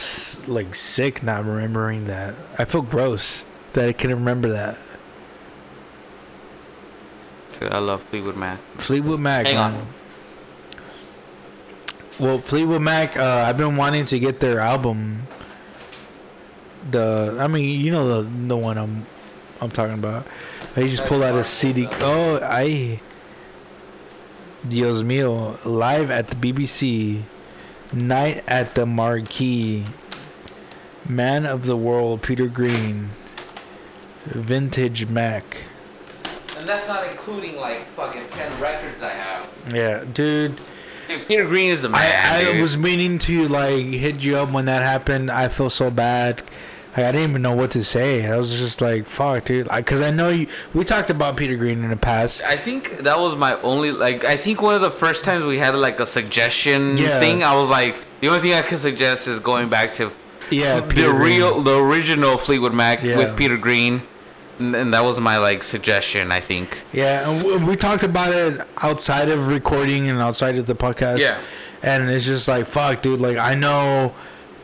like 0.47 0.74
sick 0.74 1.23
not 1.23 1.45
remembering 1.45 2.05
that. 2.05 2.35
I 2.59 2.65
feel 2.65 2.82
gross 2.82 3.45
that 3.73 3.89
I 3.89 3.93
can 3.93 4.11
remember 4.11 4.49
that. 4.49 4.78
I 7.60 7.78
love 7.78 8.02
Fleetwood 8.05 8.36
Mac. 8.36 8.59
Fleetwood 8.76 9.20
Mac. 9.20 9.47
Hang 9.47 9.56
man. 9.56 9.74
on. 9.74 9.86
Well, 12.18 12.39
Fleetwood 12.39 12.82
Mac. 12.82 13.16
Uh, 13.16 13.44
I've 13.47 13.56
been 13.56 13.76
wanting 13.76 14.05
to 14.06 14.18
get 14.18 14.40
their 14.40 14.60
album. 14.60 15.26
The, 16.90 17.36
I 17.39 17.48
mean, 17.48 17.80
you 17.80 17.90
know 17.90 18.22
the 18.22 18.30
the 18.47 18.56
one 18.56 18.78
I'm, 18.78 19.06
I'm 19.60 19.70
talking 19.70 19.94
about. 19.94 20.26
He 20.74 20.89
just 20.89 21.05
pulled 21.05 21.22
out 21.22 21.35
a 21.35 21.44
CD. 21.44 21.89
Oh, 22.01 22.39
I. 22.43 23.01
Dios 24.66 25.02
mío! 25.02 25.64
Live 25.64 26.10
at 26.10 26.28
the 26.28 26.36
BBC, 26.36 27.22
night 27.93 28.43
at 28.48 28.74
the 28.74 28.85
Marquee. 28.85 29.85
Man 31.09 31.47
of 31.47 31.64
the 31.64 31.76
World, 31.76 32.22
Peter 32.22 32.48
Green. 32.48 33.10
Vintage 34.26 35.09
Mac. 35.09 35.68
And 36.69 36.78
that's 36.78 36.89
not 36.89 37.11
including 37.11 37.57
like 37.57 37.86
fucking 37.93 38.27
ten 38.28 38.61
records 38.61 39.03
I 39.03 39.09
have. 39.11 39.73
Yeah, 39.74 40.05
dude. 40.12 40.61
Dude, 41.09 41.27
Peter 41.27 41.47
Green 41.47 41.70
is 41.70 41.81
the 41.82 41.89
man. 41.89 42.01
I, 42.03 42.40
I 42.40 42.45
dude. 42.53 42.61
was 42.61 42.77
meaning 42.77 43.16
to 43.20 43.49
like 43.49 43.86
hit 43.86 44.23
you 44.23 44.36
up 44.36 44.51
when 44.53 44.66
that 44.66 44.82
happened. 44.82 45.31
I 45.31 45.49
feel 45.49 45.70
so 45.70 45.90
bad. 45.90 46.43
Like, 46.95 47.07
I 47.07 47.12
didn't 47.12 47.31
even 47.31 47.43
know 47.43 47.55
what 47.55 47.70
to 47.70 47.82
say. 47.85 48.27
I 48.27 48.36
was 48.36 48.59
just 48.59 48.82
like, 48.82 49.07
"Fuck, 49.07 49.47
dude," 49.47 49.69
because 49.74 50.03
I 50.03 50.11
know 50.11 50.28
you. 50.28 50.47
We 50.74 50.85
talked 50.85 51.09
about 51.09 51.39
Peter 51.39 51.57
Green 51.57 51.82
in 51.82 51.89
the 51.89 51.97
past. 51.97 52.43
I 52.45 52.57
think 52.57 52.99
that 52.99 53.19
was 53.19 53.35
my 53.35 53.55
only 53.62 53.90
like. 53.90 54.27
I 54.27 54.36
think 54.36 54.61
one 54.61 54.74
of 54.74 54.82
the 54.82 54.90
first 54.90 55.24
times 55.24 55.47
we 55.47 55.57
had 55.57 55.74
like 55.74 56.01
a 56.01 56.07
suggestion 56.07 56.99
Yeah. 56.99 57.19
thing. 57.19 57.43
I 57.43 57.55
was 57.55 57.70
like, 57.70 57.97
the 58.20 58.28
only 58.28 58.40
thing 58.40 58.53
I 58.53 58.61
could 58.61 58.78
suggest 58.81 59.27
is 59.27 59.39
going 59.39 59.70
back 59.70 59.95
to 59.95 60.11
Yeah, 60.51 60.81
the 60.81 60.86
Peter 60.86 61.12
Green. 61.12 61.39
real, 61.39 61.62
the 61.62 61.78
original 61.78 62.36
Fleetwood 62.36 62.74
Mac 62.74 63.03
Yeah. 63.03 63.16
with 63.16 63.35
Peter 63.36 63.57
Green, 63.57 64.03
and, 64.59 64.93
that 64.94 65.02
was 65.05 65.18
my 65.20 65.39
like 65.39 65.62
suggestion. 65.62 66.32
I 66.32 66.40
think. 66.40 66.78
Yeah, 66.93 67.28
and 67.28 67.44
we, 67.44 67.56
we 67.59 67.76
talked 67.76 68.02
about 68.02 68.32
it 68.35 68.60
outside 68.78 69.28
of 69.28 69.48
recording 69.48 70.09
and 70.09 70.18
outside 70.18 70.56
of 70.56 70.66
the 70.66 70.74
podcast. 70.74 71.18
Yeah. 71.20 71.40
and 71.82 72.10
it's 72.10 72.24
just 72.24 72.48
like, 72.48 72.66
"Fuck, 72.66 73.02
dude." 73.02 73.20
Like 73.20 73.39
I 73.39 73.55
know, 73.55 74.14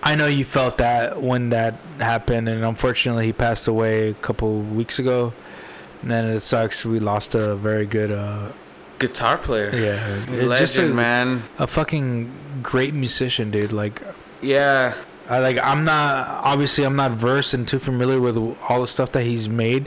I 0.03 0.15
know 0.17 0.27
you 0.27 0.45
felt 0.45 0.79
that 0.79 1.21
when 1.23 1.51
that 1.51 1.75
happened, 1.99 2.49
and 2.49 2.65
unfortunately, 2.65 3.27
he 3.27 3.33
passed 3.33 3.69
away 3.69 4.11
a 4.11 4.15
couple 4.15 4.61
weeks 4.61 4.99
ago. 4.99 5.33
And 6.03 6.11
then 6.11 6.27
it 6.27 6.41
sucks. 6.41 6.85
We 6.85 7.01
lost 7.01 7.35
a 7.35 7.57
very 7.57 7.87
good. 7.87 8.13
uh 8.13 8.51
Guitar 8.99 9.39
player. 9.39 9.71
Yeah, 9.75 10.25
Legend, 10.29 10.57
just 10.59 10.79
a, 10.79 10.87
man. 10.89 11.43
a 11.59 11.67
fucking 11.67 12.31
great 12.63 12.95
musician, 12.95 13.51
dude. 13.51 13.73
Like, 13.73 14.03
Yeah. 14.41 14.95
I 15.29 15.39
like. 15.39 15.59
I'm 15.63 15.85
not 15.85 16.29
obviously 16.45 16.85
I'm 16.85 16.97
not 16.97 17.13
versed 17.13 17.55
and 17.55 17.67
too 17.67 17.79
familiar 17.79 18.21
with 18.21 18.37
all 18.69 18.81
the 18.81 18.87
stuff 18.87 19.13
that 19.13 19.23
he's 19.23 19.49
made, 19.49 19.87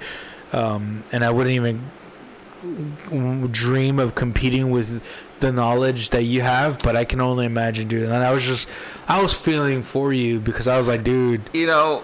um, 0.53 1.03
and 1.11 1.23
I 1.23 1.29
wouldn't 1.29 1.55
even 1.55 3.51
dream 3.51 3.99
of 3.99 4.15
competing 4.15 4.71
with 4.71 5.01
the 5.39 5.51
knowledge 5.51 6.09
that 6.09 6.23
you 6.23 6.41
have. 6.41 6.79
But 6.79 6.95
I 6.95 7.05
can 7.05 7.21
only 7.21 7.45
imagine, 7.45 7.87
dude. 7.87 8.03
And 8.03 8.13
I 8.13 8.33
was 8.33 8.45
just, 8.45 8.67
I 9.07 9.21
was 9.21 9.33
feeling 9.33 9.83
for 9.83 10.11
you 10.11 10.39
because 10.39 10.67
I 10.67 10.77
was 10.77 10.87
like, 10.87 11.03
dude, 11.03 11.41
you 11.53 11.67
know 11.67 12.03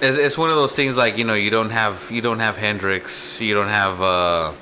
it's, 0.00 0.16
it's 0.16 0.38
one 0.38 0.50
of 0.50 0.56
those 0.56 0.74
things 0.74 0.96
like 0.96 1.16
you 1.16 1.24
know 1.24 1.34
you 1.34 1.50
don't 1.50 1.70
have 1.70 2.10
you 2.10 2.20
don't 2.20 2.40
have 2.40 2.56
hendrix 2.56 3.40
you 3.40 3.54
don't 3.54 3.68
have 3.68 4.00
uh 4.00 4.52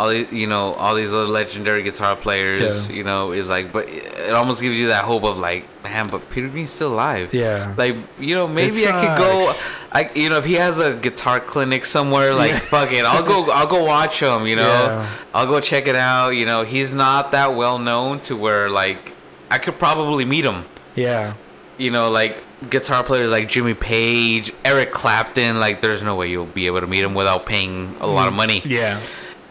all 0.00 0.08
these 0.08 0.32
you 0.32 0.46
know 0.46 0.72
all 0.74 0.94
these 0.94 1.10
other 1.10 1.26
legendary 1.26 1.82
guitar 1.82 2.16
players 2.16 2.88
Yeah. 2.88 2.96
you 2.96 3.04
know 3.04 3.32
it's 3.32 3.48
like 3.48 3.70
but 3.70 3.86
it 3.86 4.32
almost 4.32 4.62
gives 4.62 4.76
you 4.76 4.88
that 4.88 5.04
hope 5.04 5.24
of 5.24 5.36
like 5.36 5.68
man 5.84 6.08
but 6.08 6.30
peter 6.30 6.48
green's 6.48 6.70
still 6.70 6.94
alive. 6.94 7.34
Yeah, 7.34 7.74
like 7.76 7.96
you 8.18 8.34
know 8.34 8.48
maybe 8.48 8.88
i 8.88 8.92
could 8.92 9.18
go 9.18 9.52
i 9.92 10.10
you 10.14 10.30
know 10.30 10.38
if 10.38 10.46
he 10.46 10.54
has 10.54 10.78
a 10.78 10.94
guitar 10.94 11.38
clinic 11.38 11.84
somewhere 11.84 12.34
like 12.34 12.54
fuck 12.62 12.90
it 12.92 13.04
i'll 13.04 13.22
go 13.22 13.50
i'll 13.50 13.66
go 13.66 13.84
watch 13.84 14.20
him 14.22 14.46
you 14.46 14.56
know? 14.56 14.62
Yeah. 14.62 15.10
i'll 15.34 15.46
go 15.46 15.60
check 15.60 15.86
it 15.86 15.96
out 15.96 16.30
you 16.30 16.46
know? 16.46 16.62
He's 16.64 16.94
not 16.94 17.32
that 17.32 17.54
well 17.54 17.78
known 17.78 18.20
to 18.20 18.34
where 18.36 18.70
like 18.70 19.12
i 19.50 19.58
could 19.58 19.78
probably 19.78 20.24
meet 20.24 20.46
him. 20.46 20.64
Yeah, 20.94 21.34
you 21.78 21.90
know, 21.90 22.10
like 22.10 22.36
guitar 22.68 23.02
players 23.02 23.30
like 23.30 23.48
Jimmy 23.48 23.74
Page, 23.74 24.52
Eric 24.64 24.92
Clapton, 24.92 25.58
like 25.58 25.80
there's 25.80 26.02
no 26.02 26.14
way 26.14 26.28
you'll 26.28 26.46
be 26.46 26.66
able 26.66 26.80
to 26.80 26.86
meet 26.86 27.02
him 27.02 27.14
without 27.14 27.46
paying 27.46 27.96
a 28.00 28.06
lot 28.06 28.28
of 28.28 28.32
mm-hmm. 28.32 28.36
money. 28.36 28.62
yeah, 28.64 29.00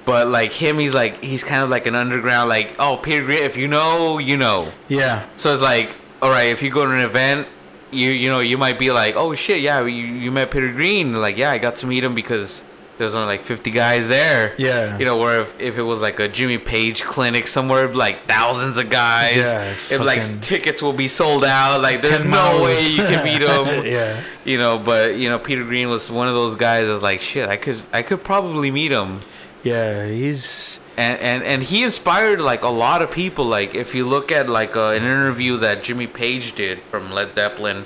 But 0.09 0.27
like 0.27 0.51
him, 0.51 0.79
he's 0.79 0.93
like 0.93 1.21
he's 1.23 1.43
kind 1.43 1.61
of 1.63 1.69
like 1.69 1.85
an 1.87 1.95
underground, 1.95 2.49
like 2.49 2.75
oh 2.79 2.97
Peter 2.97 3.23
Green. 3.25 3.43
If 3.43 3.55
you 3.57 3.67
know, 3.67 4.17
you 4.17 4.37
know. 4.37 4.71
Yeah. 4.87 5.27
So 5.37 5.53
it's 5.53 5.61
like, 5.61 5.89
all 6.21 6.29
right, 6.31 6.49
if 6.55 6.61
you 6.61 6.71
go 6.71 6.85
to 6.85 6.91
an 6.91 7.01
event, 7.01 7.47
you 7.91 8.09
you 8.11 8.29
know 8.29 8.39
you 8.39 8.57
might 8.57 8.77
be 8.79 8.91
like, 8.91 9.15
oh 9.15 9.33
shit, 9.35 9.61
yeah, 9.61 9.81
you, 9.81 9.89
you 10.23 10.31
met 10.31 10.51
Peter 10.51 10.71
Green. 10.71 11.13
Like 11.13 11.37
yeah, 11.37 11.51
I 11.51 11.57
got 11.59 11.75
to 11.77 11.85
meet 11.87 12.03
him 12.03 12.15
because 12.15 12.63
there's 12.97 13.15
only 13.15 13.27
like 13.27 13.41
50 13.41 13.71
guys 13.71 14.09
there. 14.09 14.53
Yeah. 14.57 14.97
You 14.97 15.05
know, 15.05 15.15
where 15.15 15.43
if, 15.43 15.59
if 15.61 15.77
it 15.77 15.83
was 15.83 16.01
like 16.01 16.19
a 16.19 16.27
Jimmy 16.27 16.57
Page 16.57 17.01
clinic 17.03 17.47
somewhere, 17.47 17.87
like 17.93 18.27
thousands 18.27 18.75
of 18.75 18.89
guys. 18.89 19.37
Yeah, 19.37 19.69
If 19.89 19.99
like 20.01 20.21
tickets 20.41 20.81
will 20.81 20.91
be 20.91 21.07
sold 21.07 21.45
out, 21.45 21.81
like 21.81 22.01
there's 22.01 22.25
no 22.25 22.29
miles. 22.31 22.61
way 22.61 22.87
you 22.89 22.97
can 22.97 23.23
beat 23.23 23.41
him. 23.41 23.85
Yeah. 23.99 24.21
You 24.43 24.57
know, 24.57 24.77
but 24.77 25.15
you 25.17 25.29
know 25.29 25.37
Peter 25.39 25.63
Green 25.63 25.87
was 25.89 26.11
one 26.11 26.27
of 26.27 26.33
those 26.35 26.55
guys. 26.55 26.87
that 26.87 26.91
was 26.93 27.01
like 27.03 27.21
shit. 27.21 27.47
I 27.47 27.55
could 27.55 27.81
I 27.93 28.01
could 28.01 28.21
probably 28.23 28.69
meet 28.71 28.91
him. 28.91 29.19
Yeah. 29.63 30.05
He's. 30.05 30.79
and 30.97 31.19
and 31.19 31.43
and 31.43 31.63
he 31.63 31.83
inspired 31.83 32.41
like 32.41 32.61
a 32.61 32.69
lot 32.69 33.01
of 33.01 33.09
people 33.11 33.45
like 33.45 33.73
if 33.75 33.93
you 33.95 34.05
look 34.05 34.31
at 34.31 34.49
like 34.49 34.75
uh, 34.75 34.89
an 34.89 35.03
interview 35.03 35.55
that 35.57 35.81
jimmy 35.81 36.07
page 36.07 36.53
did 36.55 36.79
from 36.91 37.09
led 37.11 37.33
zeppelin 37.35 37.85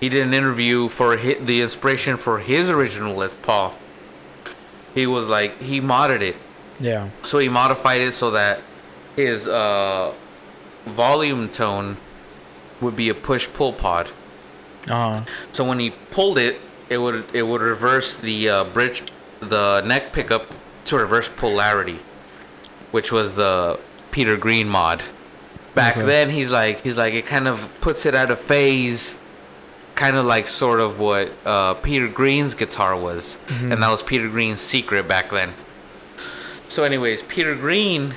he 0.00 0.08
did 0.08 0.22
an 0.26 0.32
interview 0.32 0.88
for 0.88 1.18
hi 1.18 1.34
the 1.34 1.60
inspiration 1.60 2.16
for 2.16 2.38
his 2.38 2.70
original 2.70 3.14
les 3.14 3.34
paul 3.34 3.74
he 4.94 5.06
was 5.06 5.26
like 5.28 5.60
he 5.60 5.78
modded 5.80 6.22
it 6.22 6.36
Yeah. 6.80 7.10
so 7.22 7.38
he 7.38 7.48
modified 7.50 8.00
it 8.00 8.12
so 8.12 8.30
that 8.30 8.60
his 9.16 9.46
uh 9.46 10.14
volume 10.86 11.48
tone 11.50 11.96
would 12.80 12.96
be 12.96 13.08
a 13.10 13.14
push 13.14 13.48
pull 13.52 13.72
pot 13.74 14.06
Uh 14.88 14.92
huh. 15.20 15.24
so 15.52 15.64
when 15.64 15.78
he 15.78 15.90
pulled 16.10 16.38
it, 16.38 16.60
it 16.88 16.98
would 16.98 17.24
it 17.34 17.42
would 17.42 17.60
reverse 17.60 18.16
the 18.16 18.48
uh, 18.48 18.64
bridge, 18.64 19.02
the 19.46 19.80
neck 19.82 20.12
pickup 20.12 20.46
to 20.86 20.96
reverse 20.96 21.28
polarity, 21.28 21.98
which 22.90 23.10
was 23.12 23.36
the 23.36 23.78
Peter 24.10 24.36
Green 24.36 24.68
mod. 24.68 25.02
Back 25.74 25.96
Okay. 25.96 26.06
then, 26.06 26.30
he's 26.30 26.50
like 26.50 26.82
he's 26.82 26.96
like 26.96 27.12
it 27.14 27.26
kind 27.26 27.46
of 27.48 27.70
puts 27.80 28.06
it 28.06 28.14
out 28.14 28.30
of 28.30 28.40
phase, 28.40 29.14
kind 29.94 30.16
of 30.16 30.24
like 30.24 30.48
sort 30.48 30.80
of 30.80 30.98
what 30.98 31.30
uh, 31.44 31.74
Peter 31.74 32.08
Green's 32.08 32.54
guitar 32.54 32.98
was, 32.98 33.36
and 33.60 33.82
that 33.82 33.90
was 33.90 34.02
Peter 34.02 34.28
Green's 34.28 34.60
secret 34.60 35.06
back 35.06 35.30
then. 35.30 35.52
So, 36.68 36.82
anyways, 36.82 37.22
Peter 37.22 37.54
Green 37.54 38.14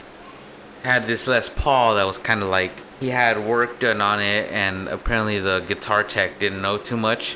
had 0.84 1.06
this 1.06 1.28
Les 1.28 1.50
Paul 1.50 1.96
that 1.96 2.06
was 2.08 2.18
kind 2.18 2.42
of 2.42 2.48
like 2.50 2.72
he 3.02 3.10
had 3.10 3.44
work 3.46 3.80
done 3.80 4.00
on 4.02 4.22
it, 4.22 4.50
and 4.52 4.88
apparently 4.88 5.40
the 5.40 5.60
guitar 5.68 6.04
tech 6.04 6.40
didn't 6.40 6.62
know 6.62 6.78
too 6.78 6.98
much, 6.98 7.36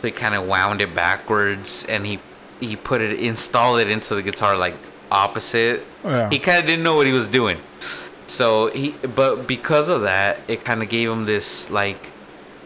so 0.00 0.08
he 0.08 0.10
kind 0.10 0.34
of 0.34 0.46
wound 0.46 0.80
it 0.80 0.94
backwards, 0.94 1.84
and 1.88 2.06
he 2.06 2.20
he 2.60 2.76
put 2.76 3.00
it 3.00 3.18
installed 3.20 3.80
it 3.80 3.88
into 3.88 4.14
the 4.14 4.22
guitar 4.22 4.56
like 4.56 4.74
opposite. 5.10 5.84
Yeah. 6.04 6.28
He 6.30 6.38
kind 6.38 6.58
of 6.60 6.66
didn't 6.66 6.82
know 6.82 6.96
what 6.96 7.06
he 7.06 7.12
was 7.12 7.28
doing, 7.28 7.58
so 8.26 8.70
he 8.70 8.90
but 9.14 9.46
because 9.46 9.88
of 9.88 10.02
that, 10.02 10.40
it 10.48 10.64
kind 10.64 10.82
of 10.82 10.88
gave 10.88 11.10
him 11.10 11.24
this 11.24 11.70
like 11.70 12.12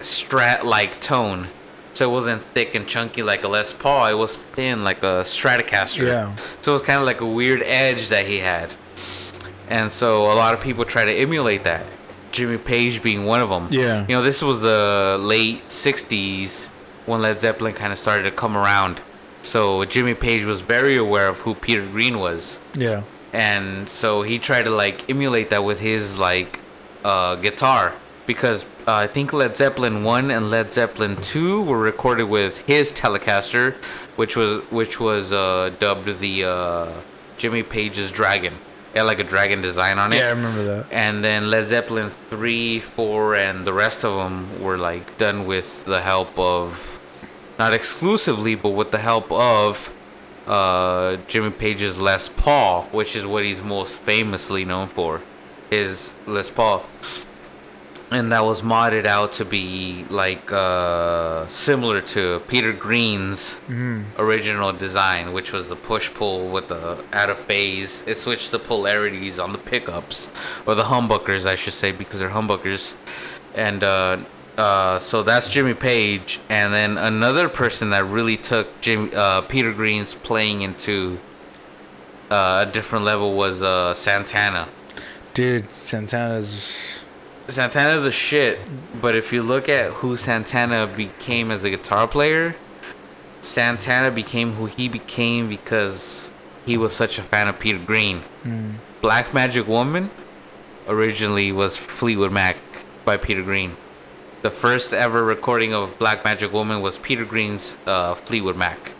strat 0.00 0.64
like 0.64 1.00
tone. 1.00 1.48
So 1.94 2.08
it 2.08 2.12
wasn't 2.12 2.42
thick 2.54 2.74
and 2.74 2.88
chunky 2.88 3.22
like 3.22 3.44
a 3.44 3.48
Les 3.48 3.70
Paul. 3.74 4.06
It 4.06 4.14
was 4.14 4.34
thin 4.34 4.82
like 4.82 5.02
a 5.02 5.22
Stratocaster. 5.24 6.06
Yeah. 6.06 6.34
So 6.62 6.72
it 6.72 6.78
was 6.78 6.82
kind 6.82 6.98
of 6.98 7.04
like 7.04 7.20
a 7.20 7.26
weird 7.26 7.62
edge 7.62 8.08
that 8.08 8.26
he 8.26 8.38
had. 8.38 8.70
And 9.68 9.90
so 9.90 10.32
a 10.32 10.34
lot 10.34 10.54
of 10.54 10.60
people 10.62 10.86
try 10.86 11.04
to 11.04 11.12
emulate 11.12 11.64
that. 11.64 11.84
Jimmy 12.30 12.56
Page 12.56 13.02
being 13.02 13.26
one 13.26 13.40
of 13.40 13.50
them. 13.50 13.68
Yeah. 13.70 14.06
You 14.08 14.16
know, 14.16 14.22
this 14.22 14.40
was 14.40 14.62
the 14.62 15.18
late 15.20 15.68
60s 15.68 16.68
when 17.04 17.20
Led 17.20 17.40
Zeppelin 17.40 17.74
kind 17.74 17.92
of 17.92 17.98
started 17.98 18.22
to 18.22 18.30
come 18.30 18.56
around. 18.56 19.00
So 19.42 19.84
Jimmy 19.84 20.14
Page 20.14 20.44
was 20.44 20.60
very 20.60 20.96
aware 20.96 21.28
of 21.28 21.38
who 21.38 21.54
Peter 21.54 21.84
Green 21.84 22.18
was. 22.18 22.58
Yeah. 22.74 23.02
And 23.32 23.88
so 23.88 24.22
he 24.22 24.38
tried 24.38 24.64
to 24.64 24.70
like 24.70 25.08
emulate 25.10 25.50
that 25.50 25.64
with 25.64 25.80
his 25.80 26.18
like 26.18 26.60
uh, 27.04 27.36
guitar 27.36 27.94
because 28.26 28.64
uh, 28.86 28.94
I 28.94 29.06
think 29.06 29.32
Led 29.32 29.56
Zeppelin 29.56 30.04
1 30.04 30.30
and 30.30 30.50
Led 30.50 30.72
Zeppelin 30.72 31.16
2 31.16 31.62
were 31.62 31.78
recorded 31.78 32.24
with 32.24 32.58
his 32.58 32.90
Telecaster, 32.90 33.74
which 34.16 34.36
was 34.36 34.62
which 34.70 35.00
was 35.00 35.32
uh, 35.32 35.72
dubbed 35.78 36.18
the 36.20 36.44
uh, 36.44 36.92
Jimmy 37.38 37.62
Page's 37.62 38.10
Dragon. 38.10 38.54
It 38.94 38.98
had 38.98 39.06
like 39.06 39.20
a 39.20 39.24
dragon 39.24 39.62
design 39.62 39.98
on 39.98 40.12
it. 40.12 40.16
Yeah, 40.16 40.26
I 40.26 40.30
remember 40.30 40.64
that. 40.64 40.86
And 40.92 41.24
then 41.24 41.48
Led 41.48 41.66
Zeppelin 41.66 42.10
3, 42.10 42.80
4, 42.80 43.34
and 43.36 43.66
the 43.66 43.72
rest 43.72 44.04
of 44.04 44.16
them 44.16 44.62
were 44.62 44.76
like 44.76 45.16
done 45.16 45.46
with 45.46 45.84
the 45.86 46.02
help 46.02 46.38
of, 46.38 47.00
not 47.62 47.74
exclusively, 47.74 48.56
but 48.56 48.70
with 48.70 48.90
the 48.90 48.98
help 48.98 49.30
of 49.30 49.92
uh, 50.48 51.16
Jimmy 51.28 51.50
Page's 51.50 51.96
Les 51.96 52.28
Paul, 52.28 52.88
which 52.90 53.14
is 53.14 53.24
what 53.24 53.44
he's 53.44 53.62
most 53.62 54.00
famously 54.00 54.64
known 54.64 54.88
for, 54.88 55.20
is 55.70 56.12
Les 56.26 56.50
Paul. 56.50 56.84
And 58.10 58.32
that 58.32 58.44
was 58.44 58.62
modded 58.62 59.06
out 59.06 59.30
to 59.38 59.44
be 59.44 60.04
like 60.10 60.50
uh, 60.52 61.46
similar 61.46 62.00
to 62.14 62.40
Peter 62.48 62.72
Green's 62.72 63.56
original 64.18 64.72
design, 64.72 65.32
which 65.32 65.52
was 65.52 65.68
the 65.68 65.76
push 65.76 66.12
pull 66.12 66.48
with 66.48 66.66
the 66.66 66.98
out 67.12 67.30
of 67.30 67.38
phase. 67.38 68.02
It 68.08 68.16
switched 68.16 68.50
the 68.50 68.58
polarities 68.58 69.38
on 69.38 69.52
the 69.52 69.62
pickups, 69.72 70.30
or 70.66 70.74
the 70.74 70.88
humbuckers, 70.94 71.46
I 71.46 71.54
should 71.54 71.74
say, 71.74 71.92
because 71.92 72.18
they're 72.18 72.30
humbuckers. 72.30 72.94
And 73.54 73.84
uh, 73.84 74.18
uh, 74.56 74.98
so 74.98 75.22
that's 75.22 75.48
Jimmy 75.48 75.74
Page, 75.74 76.40
and 76.48 76.72
then 76.72 76.98
another 76.98 77.48
person 77.48 77.90
that 77.90 78.04
really 78.04 78.36
took 78.36 78.80
Jim 78.80 79.10
uh, 79.14 79.40
Peter 79.42 79.72
Green's 79.72 80.14
playing 80.14 80.62
into 80.62 81.18
uh, 82.30 82.66
a 82.68 82.70
different 82.70 83.04
level 83.04 83.34
was 83.34 83.62
uh, 83.62 83.94
Santana. 83.94 84.68
Dude, 85.34 85.70
Santana's. 85.70 87.00
Santana's 87.48 88.04
a 88.04 88.12
shit, 88.12 88.58
but 89.00 89.16
if 89.16 89.32
you 89.32 89.42
look 89.42 89.68
at 89.68 89.90
who 89.94 90.16
Santana 90.16 90.86
became 90.86 91.50
as 91.50 91.64
a 91.64 91.70
guitar 91.70 92.06
player, 92.06 92.54
Santana 93.40 94.10
became 94.10 94.52
who 94.52 94.66
he 94.66 94.88
became 94.88 95.48
because 95.48 96.30
he 96.64 96.76
was 96.76 96.94
such 96.94 97.18
a 97.18 97.22
fan 97.22 97.48
of 97.48 97.58
Peter 97.58 97.78
Green. 97.78 98.22
Black 99.00 99.34
Magic 99.34 99.66
Woman 99.66 100.10
originally 100.86 101.50
was 101.50 101.76
Fleetwood 101.76 102.30
Mac 102.32 102.56
by 103.04 103.16
Peter 103.16 103.42
Green. 103.42 103.76
The 104.42 104.50
first 104.50 104.92
ever 104.92 105.22
recording 105.22 105.72
of 105.72 105.96
Black 106.00 106.24
Magic 106.24 106.52
Woman 106.52 106.82
was 106.82 106.98
Peter 106.98 107.24
Green's 107.24 107.76
uh, 107.86 108.16
Fleetwood 108.16 108.56
Mac. 108.56 108.90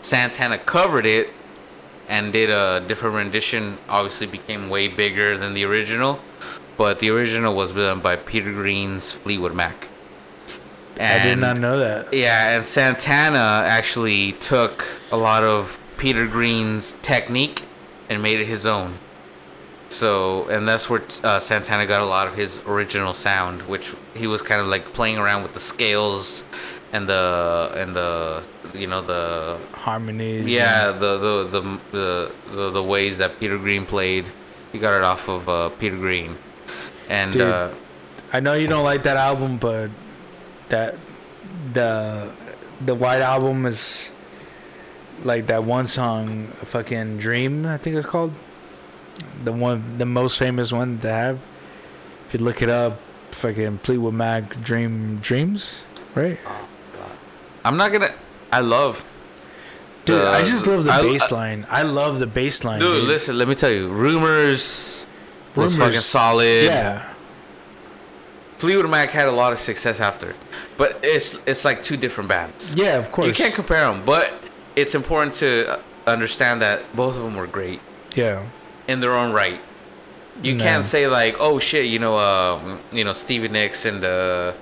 Santana 0.00 0.56
covered 0.56 1.04
it 1.04 1.28
and 2.08 2.32
did 2.32 2.48
a 2.48 2.82
different 2.88 3.14
rendition. 3.14 3.76
Obviously, 3.90 4.26
became 4.26 4.70
way 4.70 4.88
bigger 4.88 5.36
than 5.36 5.52
the 5.52 5.64
original, 5.64 6.20
but 6.78 7.00
the 7.00 7.10
original 7.10 7.54
was 7.54 7.72
done 7.72 8.00
by 8.00 8.16
Peter 8.16 8.50
Green's 8.50 9.12
Fleetwood 9.12 9.54
Mac. 9.54 9.88
I 10.98 11.22
did 11.22 11.40
not 11.40 11.58
know 11.58 11.78
that. 11.78 12.14
yeah, 12.14 12.56
and 12.56 12.64
Santana 12.64 13.64
actually 13.66 14.32
took 14.32 14.86
a 15.12 15.16
lot 15.18 15.44
of 15.44 15.78
Peter 15.98 16.26
Green's 16.26 16.94
technique 17.02 17.64
and 18.08 18.22
made 18.22 18.40
it 18.40 18.46
his 18.46 18.64
own. 18.64 18.94
So, 19.90 20.48
and 20.48 20.66
that's 20.66 20.88
where 20.88 21.02
uh, 21.22 21.38
Santana 21.38 21.84
got 21.84 22.00
a 22.00 22.06
lot 22.06 22.26
of 22.26 22.34
his 22.34 22.62
original 22.66 23.12
sound, 23.12 23.62
which 23.68 23.92
he 24.16 24.26
was 24.26 24.42
kind 24.42 24.60
of 24.60 24.66
like 24.66 24.92
playing 24.92 25.18
around 25.18 25.42
with 25.42 25.54
the 25.54 25.60
scales 25.60 26.42
and 26.92 27.08
the 27.08 27.72
and 27.76 27.94
the 27.94 28.42
you 28.74 28.86
know 28.86 29.02
the 29.02 29.58
Harmonies. 29.72 30.46
yeah 30.46 30.90
the 30.92 31.18
the 31.18 31.44
the 31.44 31.60
the, 31.92 32.32
the, 32.54 32.70
the 32.70 32.82
ways 32.82 33.18
that 33.18 33.38
Peter 33.40 33.58
Green 33.58 33.86
played. 33.86 34.24
He 34.72 34.78
got 34.78 34.96
it 34.96 35.04
off 35.04 35.28
of 35.28 35.48
uh, 35.48 35.68
Peter 35.70 35.96
Green, 35.96 36.36
and 37.08 37.32
Dude. 37.32 37.42
uh, 37.42 37.70
I 38.32 38.40
know 38.40 38.54
you 38.54 38.66
don't 38.66 38.84
like 38.84 39.04
that 39.04 39.16
album, 39.16 39.56
but 39.56 39.90
that 40.68 40.96
the 41.72 42.30
the 42.84 42.94
White 42.94 43.22
Album 43.22 43.64
is 43.66 44.10
like 45.24 45.46
that 45.46 45.64
one 45.64 45.86
song, 45.86 46.48
fucking 46.64 47.18
Dream, 47.18 47.66
I 47.66 47.78
think 47.78 47.96
it's 47.96 48.06
called. 48.06 48.32
The 49.44 49.52
one, 49.52 49.98
the 49.98 50.04
most 50.06 50.38
famous 50.38 50.72
one 50.72 50.98
to 51.00 51.08
have. 51.10 51.38
If 52.26 52.34
you 52.34 52.40
look 52.40 52.60
it 52.60 52.68
up, 52.68 53.00
fucking 53.36 53.78
Fleetwood 53.78 54.14
Mac, 54.14 54.60
Dream, 54.62 55.18
Dreams, 55.18 55.84
right? 56.14 56.38
I'm 57.64 57.76
not 57.76 57.92
gonna. 57.92 58.12
I 58.52 58.60
love. 58.60 59.04
Dude, 60.04 60.20
the- 60.20 60.28
I 60.28 60.42
just 60.42 60.66
love 60.66 60.84
the 60.84 60.92
I- 60.92 61.02
bass 61.02 61.30
line. 61.32 61.66
I 61.68 61.82
love 61.82 62.18
the 62.18 62.26
bass 62.26 62.64
line, 62.64 62.80
Dude, 62.80 63.00
dude. 63.00 63.08
listen, 63.08 63.36
let 63.38 63.48
me 63.48 63.54
tell 63.54 63.70
you, 63.72 63.88
Rumors 63.88 65.04
was 65.54 65.74
Rumors- 65.74 65.88
fucking 65.88 66.00
solid. 66.00 66.64
Yeah, 66.64 67.12
Fleetwood 68.58 68.88
Mac 68.88 69.10
had 69.10 69.28
a 69.28 69.32
lot 69.32 69.52
of 69.52 69.58
success 69.58 70.00
after, 70.00 70.34
but 70.78 70.98
it's 71.02 71.38
it's 71.46 71.64
like 71.64 71.82
two 71.82 71.96
different 71.96 72.28
bands. 72.28 72.72
yeah, 72.74 72.96
of 72.98 73.12
course. 73.12 73.26
You 73.28 73.34
can't 73.34 73.54
compare 73.54 73.86
them, 73.92 74.02
but 74.04 74.32
it's 74.76 74.94
important 74.94 75.34
to 75.36 75.78
understand 76.06 76.62
that 76.62 76.80
both 76.94 77.16
of 77.16 77.22
them 77.24 77.34
were 77.36 77.46
great 77.48 77.80
yeah, 78.14 78.44
in 78.88 79.00
their 79.00 79.12
own 79.12 79.32
right. 79.32 79.60
You 80.42 80.54
No. 80.54 80.64
can't 80.64 80.84
say 80.84 81.06
like, 81.08 81.36
oh 81.40 81.58
shit, 81.58 81.86
you 81.86 81.98
know, 81.98 82.16
um, 82.16 82.78
you 82.92 83.04
know, 83.04 83.12
Stevie 83.14 83.48
Nicks 83.48 83.84
and 83.84 84.04
uh, 84.04 84.52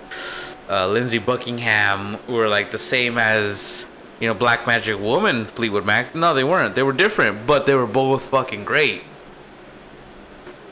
uh, 0.70 0.86
Lindsey 0.88 1.18
Buckingham 1.18 2.18
were 2.28 2.48
like 2.48 2.70
the 2.70 2.78
same 2.78 3.18
as, 3.18 3.86
you 4.20 4.28
know, 4.28 4.34
Black 4.34 4.66
Magic 4.66 4.98
Woman, 5.00 5.46
Fleetwood 5.46 5.84
Mac. 5.84 6.14
No, 6.14 6.32
they 6.32 6.44
weren't. 6.44 6.74
They 6.74 6.82
were 6.82 6.92
different, 6.92 7.46
but 7.46 7.66
they 7.66 7.74
were 7.74 7.86
both 7.86 8.26
fucking 8.26 8.64
great. 8.64 9.02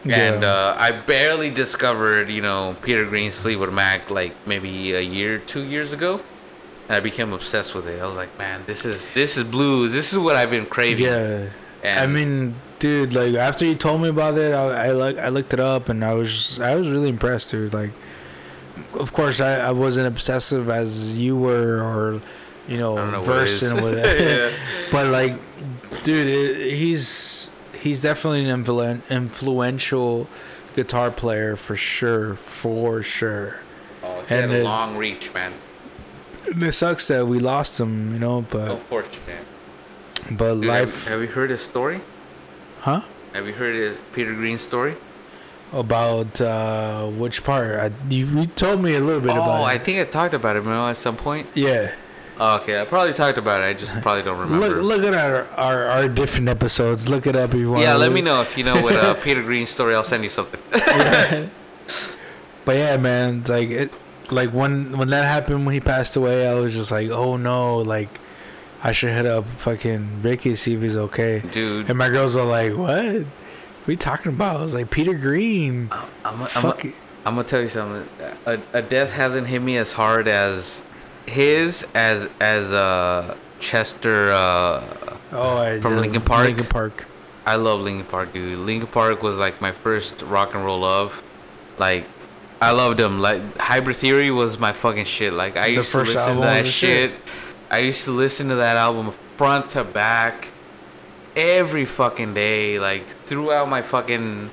And 0.09 0.43
uh, 0.43 0.75
I 0.77 0.91
barely 0.91 1.49
discovered, 1.51 2.29
you 2.29 2.41
know, 2.43 2.75
Peter 2.83 3.05
Green's 3.05 3.37
Fleetwood 3.39 3.73
Mac 3.73 4.11
like 4.11 4.35
maybe 4.47 4.93
a 4.95 5.01
year, 5.01 5.39
two 5.39 5.63
years 5.63 5.93
ago, 5.93 6.21
and 6.89 6.97
I 6.97 7.01
became 7.01 7.33
obsessed 7.33 7.73
with 7.73 7.87
it. 7.87 8.03
I 8.03 8.07
was 8.07 8.17
like, 8.17 8.37
man, 8.37 8.65
this 8.67 8.85
is 8.85 9.09
this 9.11 9.37
is 9.37 9.45
blues. 9.45 9.93
This 9.93 10.13
is 10.13 10.19
what 10.19 10.35
I've 10.35 10.51
been 10.51 10.67
craving. 10.67 11.07
Yeah. 11.07 11.49
I 11.85 12.09
mean, 12.09 12.57
dude, 12.83 13.15
like 13.15 13.35
after 13.35 13.65
you 13.65 13.77
told 13.77 14.03
me 14.03 14.09
about 14.09 14.37
it, 14.37 14.53
I, 14.53 14.89
I 14.89 14.91
like 14.91 15.17
I 15.19 15.29
looked 15.29 15.55
it 15.55 15.61
up 15.61 15.89
and 15.89 16.05
I 16.05 16.15
was 16.15 16.59
I 16.59 16.75
was 16.75 16.91
really 16.91 17.09
impressed, 17.09 17.53
dude. 17.53 17.73
Like, 17.73 17.91
of 18.99 19.13
course, 19.13 19.41
I, 19.41 19.55
I 19.69 19.71
wasn't 19.71 20.09
obsessive 20.09 20.69
as 20.69 21.17
you 21.19 21.37
were, 21.37 21.81
or 21.81 22.21
you 22.69 22.79
know, 22.79 23.11
know 23.11 23.23
versed 23.23 23.63
in 23.63 23.83
with 23.83 23.95
it. 23.99 24.05
Yeah. 24.53 24.89
but 24.91 25.07
like, 25.09 25.35
dude, 26.03 26.27
it, 26.27 26.77
he's 26.77 27.49
he's 27.81 28.03
definitely 28.03 28.49
an 28.51 28.65
influen- 28.65 29.09
influential 29.11 30.27
guitar 30.75 31.11
player 31.13 31.55
for 31.57 31.77
sure, 31.77 32.35
for 32.35 33.03
sure. 33.03 33.61
Oh, 34.03 34.21
he 34.29 34.35
had 34.35 34.45
And 34.45 34.53
a 34.53 34.61
it- 34.61 34.65
long 34.65 34.97
reach, 34.97 35.33
man. 35.33 35.53
And 36.53 36.61
it 36.65 36.73
sucks 36.73 37.07
that 37.09 37.27
we 37.29 37.39
lost 37.39 37.79
him, 37.79 38.13
you 38.13 38.19
know, 38.19 38.45
but 38.51 38.73
Unfortunate, 38.73 39.27
man. 39.29 40.37
but 40.37 40.55
Dude, 40.55 40.65
life, 40.65 41.05
have, 41.05 41.13
have 41.13 41.21
you 41.23 41.29
heard 41.29 41.51
his 41.51 41.63
story? 41.63 42.01
Huh? 42.83 43.01
Have 43.33 43.47
you 43.47 43.55
heard 43.55 43.75
his 43.75 43.99
Peter 44.13 44.35
Green 44.35 44.59
story? 44.59 44.95
About 45.73 46.39
uh, 46.41 47.07
which 47.07 47.43
part? 47.45 47.79
I, 47.81 47.91
you, 48.11 48.27
you 48.27 48.47
told 48.47 48.83
me 48.83 48.95
a 48.95 49.01
little 49.01 49.21
bit 49.23 49.31
Oh, 49.31 49.43
about 49.43 49.61
Oh, 49.61 49.65
I 49.65 49.75
it. 49.75 49.83
think 49.83 49.99
I 50.01 50.05
talked 50.05 50.35
about 50.35 50.55
it, 50.57 50.65
man, 50.65 50.91
at 50.91 50.97
some 50.99 51.17
point. 51.17 51.47
Yeah. 51.55 51.95
Oh, 52.39 52.57
okay, 52.57 52.81
I 52.81 52.85
probably 52.85 53.15
talked 53.15 53.39
about 53.39 53.63
it. 53.63 53.65
I 53.65 53.73
just 53.73 53.93
probably 54.03 54.23
don't 54.23 54.39
remember. 54.39 54.83
Look, 54.83 55.01
look 55.03 55.13
at 55.13 55.15
our, 55.15 55.45
our 55.59 55.87
our 55.87 56.09
different 56.09 56.49
episodes. 56.49 57.09
Look 57.09 57.27
it 57.27 57.37
up 57.37 57.55
if 57.55 57.61
you 57.61 57.71
want. 57.71 57.83
yeah, 57.83 57.95
let 57.95 58.13
me 58.13 58.21
know 58.21 58.43
if 58.43 58.57
you 58.59 58.65
know 58.65 58.83
what 58.83 58.95
uh, 58.97 59.15
Peter 59.23 59.43
Green's 59.43 59.71
story. 59.71 59.95
I'll 59.95 60.05
send 60.05 60.23
you 60.25 60.31
something. 60.31 60.61
But 62.65 62.77
yeah, 62.77 62.97
man, 62.97 63.43
like 63.49 63.71
it, 63.71 63.93
like 64.31 64.51
when 64.51 64.97
when 64.97 65.09
that 65.09 65.25
happened 65.25 65.67
when 65.67 65.75
he 65.75 65.81
passed 65.81 66.15
away, 66.17 66.47
I 66.49 66.55
was 66.55 66.73
just 66.75 66.91
like, 66.93 67.11
oh 67.11 67.37
no, 67.37 67.79
like 67.79 68.09
I 68.83 68.93
should 68.93 69.11
hit 69.11 69.27
up 69.27 69.47
fucking 69.49 70.23
Ricky 70.23 70.55
see 70.57 70.75
if 70.75 70.83
he's 70.83 70.97
okay. 70.97 71.41
Dude, 71.53 71.89
And 71.89 71.97
my 71.99 72.09
girls 72.09 72.35
are 72.37 72.45
like, 72.45 72.73
what? 72.77 73.05
What 73.05 73.89
are 73.89 73.91
you 73.91 73.97
talking 73.97 74.33
about? 74.33 74.57
I 74.61 74.63
was 74.63 74.75
like, 74.75 74.91
Peter 74.91 75.15
Green. 75.15 75.89
I'm, 75.93 76.09
I'm, 76.25 76.47
Fuck 76.47 76.85
I'm. 76.85 76.93
I'm 77.25 77.35
gonna 77.37 77.47
tell 77.47 77.61
you 77.63 77.69
something. 77.69 78.09
A, 78.47 78.59
a 78.73 78.83
death 78.83 79.11
hasn't 79.11 79.47
hit 79.47 79.61
me 79.63 79.77
as 79.77 79.93
hard 79.93 80.27
as 80.27 80.83
his 81.27 81.87
as 81.95 82.29
as 82.41 82.73
uh 82.73 83.37
Chester. 83.61 84.33
Uh, 84.33 84.85
Oh, 85.35 85.57
I 85.57 85.81
From. 85.81 85.97
Linkin 85.99 86.21
Park? 86.21 86.45
Linkin 86.47 86.67
Park. 86.67 87.07
I 87.47 87.55
love 87.57 87.81
Linkin 87.81 88.05
Park, 88.05 88.35
dude. 88.35 88.59
Linkin 88.59 88.87
Park 88.89 89.23
was 89.23 89.37
like 89.39 89.61
my 89.63 89.73
first 89.73 90.21
rock 90.23 90.55
and 90.55 90.63
roll 90.65 90.81
love. 90.81 91.23
Like, 91.79 92.05
I 92.61 92.73
loved 92.73 92.99
them. 92.99 93.21
Like, 93.21 93.57
Hybrid 93.57 93.97
Theory 93.97 94.31
was 94.31 94.59
my 94.59 94.73
fucking 94.73 95.07
shit. 95.07 95.33
Like, 95.33 95.57
I 95.57 95.69
The 95.69 95.77
used 95.77 95.91
to 95.93 95.99
listen 96.01 96.35
to 96.35 96.41
that 96.43 96.67
shit. 96.67 97.11
shit. 97.11 97.13
I 97.73 97.79
used 97.79 98.05
to 98.05 98.13
listen 98.13 98.49
to 98.51 98.57
that 98.57 98.77
album 98.77 99.11
front 99.11 99.71
to 99.71 99.83
back 99.83 100.49
every 101.35 101.85
fucking 101.87 102.35
day. 102.35 102.79
Like, 102.79 103.07
throughout 103.07 103.69
my 103.69 103.83
fucking 103.83 104.51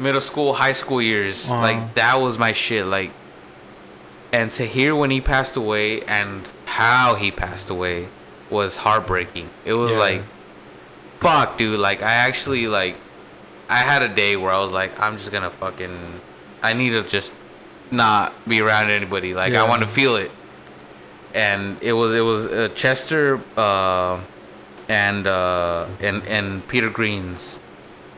middle 0.00 0.20
school, 0.20 0.52
high 0.52 0.72
school 0.72 1.00
years. 1.00 1.48
Uh-huh. 1.48 1.60
Like, 1.60 1.94
that 1.94 2.20
was 2.20 2.38
my 2.38 2.52
shit. 2.52 2.84
Like, 2.84 3.12
and 4.32 4.50
to 4.52 4.66
hear 4.66 4.94
when 4.94 5.10
he 5.10 5.20
passed 5.20 5.56
away 5.56 6.02
and 6.02 6.46
how 6.64 7.14
he 7.14 7.30
passed 7.30 7.70
away 7.70 8.08
was 8.50 8.76
heartbreaking. 8.78 9.48
It 9.64 9.74
was 9.74 9.92
Yeah. 9.92 9.98
like, 9.98 10.22
fuck, 11.20 11.56
dude. 11.56 11.78
Like, 11.80 12.02
I 12.02 12.12
actually, 12.12 12.66
like, 12.66 12.96
I 13.68 13.76
had 13.78 14.02
a 14.02 14.08
day 14.08 14.36
where 14.36 14.50
I 14.52 14.60
was 14.62 14.72
like, 14.72 14.98
I'm 15.00 15.18
just 15.18 15.32
gonna 15.32 15.50
fucking, 15.50 16.20
I 16.62 16.72
need 16.72 16.90
to 16.90 17.02
just 17.04 17.32
not 17.90 18.32
be 18.48 18.60
around 18.60 18.90
anybody. 18.90 19.34
Like, 19.34 19.52
Yeah. 19.52 19.62
I 19.64 19.68
want 19.68 19.82
to 19.82 19.88
feel 19.88 20.16
it. 20.16 20.30
And 21.36 21.76
it 21.82 21.92
was, 21.92 22.14
it 22.14 22.22
was 22.22 22.46
uh, 22.46 22.68
Chester, 22.74 23.40
uh, 23.56 24.20
and, 24.88 25.26
uh, 25.26 25.86
and, 26.00 26.22
and 26.26 26.66
Peter 26.66 26.88
Green's 26.88 27.58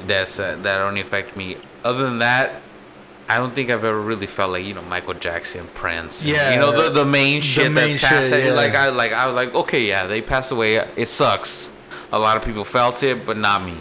deaths 0.06 0.36
that, 0.36 0.62
that 0.62 0.80
only 0.80 1.00
affect 1.00 1.36
me. 1.36 1.56
Other 1.82 2.04
than 2.04 2.18
that, 2.20 2.62
I 3.28 3.38
don't 3.38 3.54
think 3.54 3.70
I've 3.70 3.84
ever 3.84 4.00
really 4.00 4.26
felt 4.26 4.52
like 4.52 4.64
you 4.64 4.72
know 4.72 4.82
Michael 4.82 5.12
Jackson, 5.14 5.66
Prince. 5.74 6.22
and, 6.22 6.30
Yeah, 6.32 6.54
you 6.54 6.58
know 6.60 6.72
the 6.72 6.88
the 6.88 7.04
main 7.04 7.42
shit 7.42 7.64
the 7.64 7.70
main 7.70 7.96
that 7.96 8.00
passed. 8.00 8.30
shit, 8.30 8.44
yeah. 8.46 8.52
Like 8.52 8.74
I 8.74 8.88
like 8.88 9.12
I 9.12 9.26
was 9.26 9.34
like 9.36 9.54
okay, 9.54 9.84
yeah, 9.84 10.06
they 10.06 10.22
passed 10.22 10.50
away. 10.50 10.76
It 10.96 11.08
sucks. 11.08 11.70
A 12.10 12.18
lot 12.18 12.38
of 12.38 12.42
people 12.44 12.64
felt 12.64 13.02
it, 13.02 13.26
but 13.26 13.36
not 13.36 13.62
me. 13.62 13.76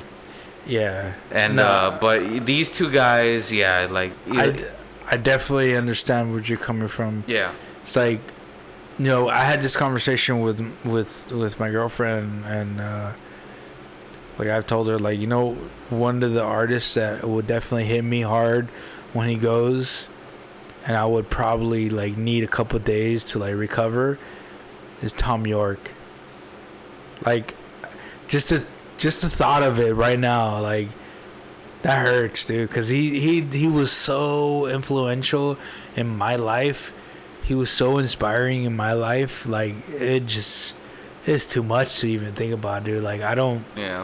Yeah. 0.66 1.14
And 1.32 1.56
No, 1.56 1.64
uh, 1.64 1.98
but 2.00 2.46
these 2.46 2.70
two 2.72 2.90
guys, 2.92 3.50
yeah, 3.50 3.88
like 3.90 4.12
I, 4.32 4.68
I 5.10 5.16
definitely 5.16 5.78
understand 5.78 6.34
where 6.34 6.42
you're 6.42 6.58
coming 6.58 6.90
from. 6.90 7.24
yeah, 7.26 7.54
It's 7.84 7.96
like, 7.96 8.20
you 8.98 9.06
know, 9.06 9.30
I 9.30 9.44
had 9.44 9.62
this 9.62 9.78
conversation 9.78 10.42
with 10.42 10.60
with 10.84 11.32
with 11.32 11.60
my 11.60 11.70
girlfriend, 11.70 12.46
and 12.46 12.82
uh, 12.82 13.12
like 14.38 14.48
I've 14.48 14.66
told 14.66 14.88
her, 14.88 14.98
like 14.98 15.20
you 15.20 15.28
know, 15.28 15.54
one 15.90 16.24
of 16.24 16.34
the 16.34 16.44
artists 16.44 16.96
that 16.96 17.28
would 17.28 17.48
definitely 17.48 17.86
hit 17.86 18.04
me 18.04 18.22
hard 18.22 18.68
when 19.14 19.30
he 19.30 19.36
goes, 19.36 20.08
and 20.86 20.98
I 20.98 21.06
would 21.06 21.30
probably 21.30 21.90
like 21.90 22.18
need 22.18 22.44
a 22.44 22.48
couple 22.48 22.80
days 22.80 23.24
to 23.26 23.40
like 23.40 23.56
recover, 23.56 24.18
is 25.02 25.14
Thom 25.14 25.46
Yorke. 25.46 25.92
Like, 27.24 27.56
just 28.28 28.50
the 28.50 28.66
just 28.98 29.22
the 29.22 29.30
thought 29.30 29.62
of 29.62 29.80
it 29.80 29.94
right 29.94 30.20
now, 30.20 30.60
like 30.60 30.88
that 31.84 32.00
hurts, 32.00 32.46
dude. 32.46 32.72
Cause 32.72 32.90
he 32.90 33.20
he 33.20 33.42
he 33.42 33.68
was 33.68 33.92
so 33.92 34.66
influential 34.66 35.58
in 35.96 36.08
my 36.18 36.36
life. 36.36 36.94
He 37.48 37.56
was 37.56 37.70
so 37.70 37.98
inspiring 37.98 38.66
in 38.66 38.76
my 38.76 38.94
life. 38.94 39.48
Like 39.48 39.76
it 39.90 40.26
just 40.26 40.74
it's 41.26 41.46
too 41.46 41.64
much 41.64 42.00
to 42.00 42.08
even 42.10 42.34
think 42.34 42.54
about, 42.54 42.84
dude. 42.84 43.04
Like 43.04 43.22
I 43.22 43.36
don't 43.36 43.64
yeah, 43.76 44.04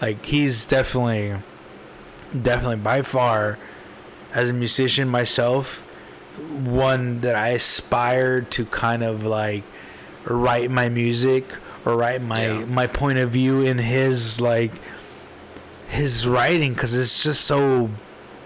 like 0.00 0.24
he's 0.24 0.66
definitely 0.66 1.34
definitely 2.40 2.76
by 2.76 3.02
far 3.02 3.58
as 4.32 4.50
a 4.50 4.52
musician 4.52 5.08
myself 5.08 5.80
one 6.64 7.20
that 7.20 7.36
I 7.36 7.50
aspired 7.50 8.50
to 8.52 8.64
kind 8.66 9.04
of 9.04 9.24
like 9.24 9.62
write 10.24 10.70
my 10.70 10.88
music 10.88 11.54
or 11.84 11.96
write 11.96 12.22
my 12.22 12.46
Yeah. 12.46 12.64
my 12.64 12.86
point 12.88 13.18
of 13.18 13.30
view 13.30 13.60
in 13.60 13.78
his 13.78 14.40
like 14.40 14.72
his 15.88 16.26
writing 16.26 16.74
cuz 16.74 16.92
it's 16.94 17.22
just 17.22 17.42
so 17.44 17.90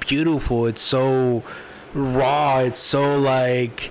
beautiful 0.07 0.67
it's 0.67 0.83
so 0.83 1.43
raw 1.95 2.59
it's 2.59 2.81
so 2.81 3.19
like 3.19 3.91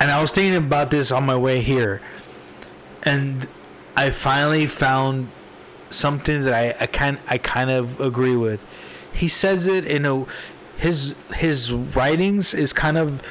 and 0.00 0.10
I 0.10 0.20
was 0.20 0.32
thinking 0.32 0.56
about 0.56 0.90
this 0.90 1.12
on 1.12 1.24
my 1.24 1.36
way 1.36 1.60
here 1.60 2.00
and 3.02 3.46
I 3.96 4.10
finally 4.10 4.66
found 4.66 5.28
something 5.90 6.44
that 6.44 6.54
I, 6.54 6.74
I 6.82 6.86
kind 6.86 7.18
I 7.28 7.38
kind 7.38 7.70
of 7.70 8.00
agree 8.00 8.36
with. 8.36 8.66
He 9.12 9.28
says 9.28 9.66
it 9.66 9.84
in 9.84 10.06
a 10.06 10.24
his 10.78 11.14
his 11.34 11.72
writings 11.72 12.54
is 12.54 12.72
kind 12.72 12.96
of 12.96 13.22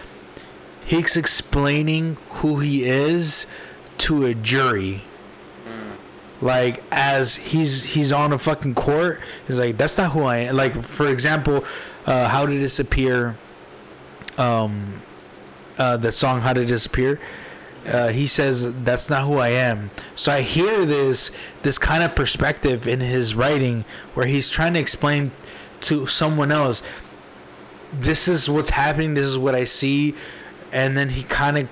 he's 0.85 1.17
explaining 1.17 2.17
who 2.29 2.59
he 2.59 2.83
is 2.83 3.45
to 3.99 4.25
a 4.25 4.33
jury. 4.33 5.01
Like 6.41 6.83
as 6.91 7.35
he's 7.35 7.83
he's 7.83 8.11
on 8.11 8.31
a 8.31 8.37
fucking 8.37 8.75
court, 8.75 9.19
he's 9.47 9.59
like, 9.59 9.77
that's 9.77 9.97
not 9.97 10.11
who 10.13 10.23
I 10.23 10.37
am. 10.37 10.55
Like 10.55 10.83
for 10.83 11.07
example, 11.07 11.65
uh, 12.05 12.29
how 12.29 12.45
did 12.45 12.61
this 12.61 12.79
appear? 12.79 13.35
Um, 14.37 15.01
uh, 15.80 15.97
the 15.97 16.11
song 16.11 16.41
"How 16.41 16.53
to 16.53 16.65
Disappear." 16.65 17.19
Uh, 17.88 18.10
he 18.10 18.27
says 18.27 18.84
that's 18.84 19.10
not 19.10 19.23
who 19.23 19.38
I 19.38 19.49
am. 19.49 19.89
So 20.15 20.31
I 20.31 20.41
hear 20.41 20.85
this 20.85 21.31
this 21.64 21.77
kind 21.77 22.03
of 22.03 22.15
perspective 22.15 22.88
in 22.88 22.99
his 22.99 23.34
writing 23.34 23.85
where 24.14 24.27
he's 24.27 24.49
trying 24.49 24.73
to 24.73 24.80
explain 24.80 25.31
to 25.81 26.06
someone 26.07 26.51
else 26.51 26.84
this 27.91 28.27
is 28.27 28.49
what's 28.49 28.72
happening, 28.72 29.14
this 29.14 29.26
is 29.26 29.38
what 29.38 29.56
I 29.56 29.64
see, 29.64 30.14
and 30.72 30.95
then 30.95 31.10
he 31.10 31.23
kind 31.23 31.57
of 31.57 31.69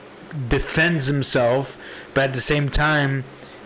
defends 0.50 1.06
himself, 1.06 1.78
but 2.14 2.26
at 2.26 2.34
the 2.34 2.42
same 2.42 2.70
time 2.70 3.24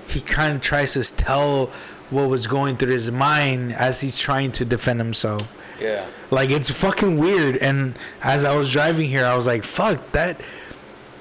he 0.08 0.20
kind 0.20 0.56
of 0.56 0.62
tries 0.62 0.94
to 0.94 1.04
tell 1.16 1.68
what 2.10 2.30
was 2.30 2.48
going 2.48 2.76
through 2.76 2.92
his 2.92 3.10
mind 3.10 3.72
as 3.74 4.02
he's 4.02 4.18
trying 4.18 4.52
to 4.52 4.66
defend 4.66 5.00
himself. 5.00 5.48
Yeah, 5.82 6.06
Like 6.30 6.52
it's 6.52 6.70
fucking 6.70 7.18
weird. 7.18 7.58
And 7.58 7.96
as 8.22 8.46
I 8.46 8.56
was 8.56 8.72
driving 8.72 9.08
here, 9.10 9.26
I 9.26 9.36
was 9.36 9.48
like, 9.48 9.64
"Fuck 9.64 10.12
that." 10.12 10.40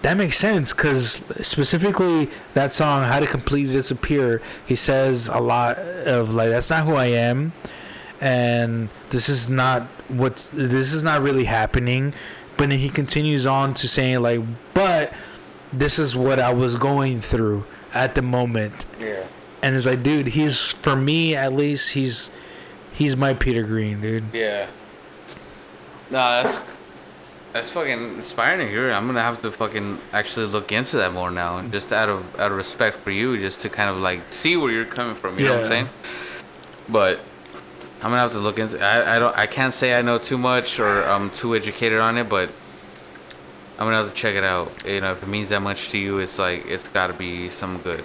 That 0.03 0.16
makes 0.16 0.39
sense 0.39 0.73
because 0.73 1.23
specifically 1.43 2.31
that 2.55 2.73
song 2.73 3.05
"How 3.05 3.20
to 3.20 3.27
Completely 3.27 3.73
Disappear," 3.73 4.41
he 4.66 4.77
says 4.77 5.28
a 5.28 5.41
lot 5.41 5.78
of 5.78 6.35
like, 6.35 6.51
"That's 6.51 6.70
not 6.70 6.87
who 6.87 6.95
I 6.95 7.07
am," 7.07 7.53
and 8.20 8.89
this 9.11 9.28
is 9.28 9.51
not 9.51 9.82
what's 10.09 10.49
this 10.49 10.93
is 10.93 11.05
not 11.05 11.23
really 11.23 11.45
happening. 11.45 12.15
But 12.57 12.69
then 12.69 12.78
he 12.78 12.91
continues 12.91 13.47
on 13.47 13.74
to 13.74 13.89
saying 13.89 14.20
like, 14.20 14.41
"But 14.74 15.12
this 15.73 15.99
is 15.99 16.16
what 16.16 16.39
I 16.39 16.53
was 16.53 16.77
going 16.77 17.20
through 17.20 17.65
at 17.95 18.15
the 18.15 18.23
moment. 18.23 18.87
Yeah. 18.99 19.24
And 19.62 19.77
it's 19.77 19.87
like, 19.87 20.03
dude, 20.03 20.28
he's 20.28 20.61
for 20.61 20.97
me 20.97 21.37
at 21.37 21.53
least 21.53 21.93
he's 21.93 22.31
he's 23.01 23.17
my 23.17 23.33
Peter 23.33 23.63
Green, 23.63 24.01
dude. 24.03 24.25
Yeah. 24.33 24.67
No, 26.11 26.19
that's 26.43 26.61
that's 27.53 27.71
fucking 27.71 28.17
inspiring 28.17 28.61
to 28.61 28.69
hear. 28.69 28.93
I'm 28.93 29.07
gonna 29.07 29.23
have 29.23 29.41
to 29.43 29.51
fucking 29.51 29.99
actually 30.13 30.47
look 30.47 30.71
into 30.71 30.99
that 30.99 31.13
more 31.13 31.31
now, 31.31 31.63
just 31.69 31.93
out 31.93 32.11
of 32.11 32.39
out 32.39 32.53
of 32.53 32.59
respect 32.59 32.99
for 32.99 33.11
you, 33.11 33.39
just 33.39 33.63
to 33.63 33.71
kind 33.71 33.89
of 33.89 33.97
like 33.97 34.21
see 34.31 34.57
where 34.57 34.71
you're 34.71 34.85
coming 34.85 35.15
from. 35.15 35.39
You 35.39 35.47
know 35.47 35.55
what 35.55 35.63
I'm 35.65 35.69
saying? 35.69 35.89
But 36.89 37.21
I'm 38.03 38.11
gonna 38.11 38.19
have 38.19 38.33
to 38.33 38.39
look 38.39 38.59
into. 38.59 38.79
I 38.79 39.17
I 39.17 39.19
don't. 39.19 39.37
I 39.37 39.47
can't 39.47 39.73
say 39.73 39.99
I 39.99 40.03
know 40.03 40.19
too 40.19 40.39
much 40.39 40.79
or 40.79 41.05
I'm 41.05 41.31
too 41.31 41.57
educated 41.57 42.01
on 42.01 42.19
it, 42.19 42.29
but 42.29 42.53
I'm 43.79 43.87
gonna 43.87 43.97
have 43.97 44.09
to 44.11 44.15
check 44.15 44.35
it 44.35 44.45
out. 44.45 44.87
You 44.87 45.01
know, 45.01 45.13
if 45.13 45.23
it 45.23 45.29
means 45.29 45.49
that 45.49 45.63
much 45.63 45.89
to 45.91 45.99
you, 45.99 46.19
it's 46.19 46.39
like 46.39 46.67
it's 46.67 46.87
got 46.89 47.07
to 47.07 47.15
be 47.15 47.49
some 47.49 47.79
good. 47.79 48.05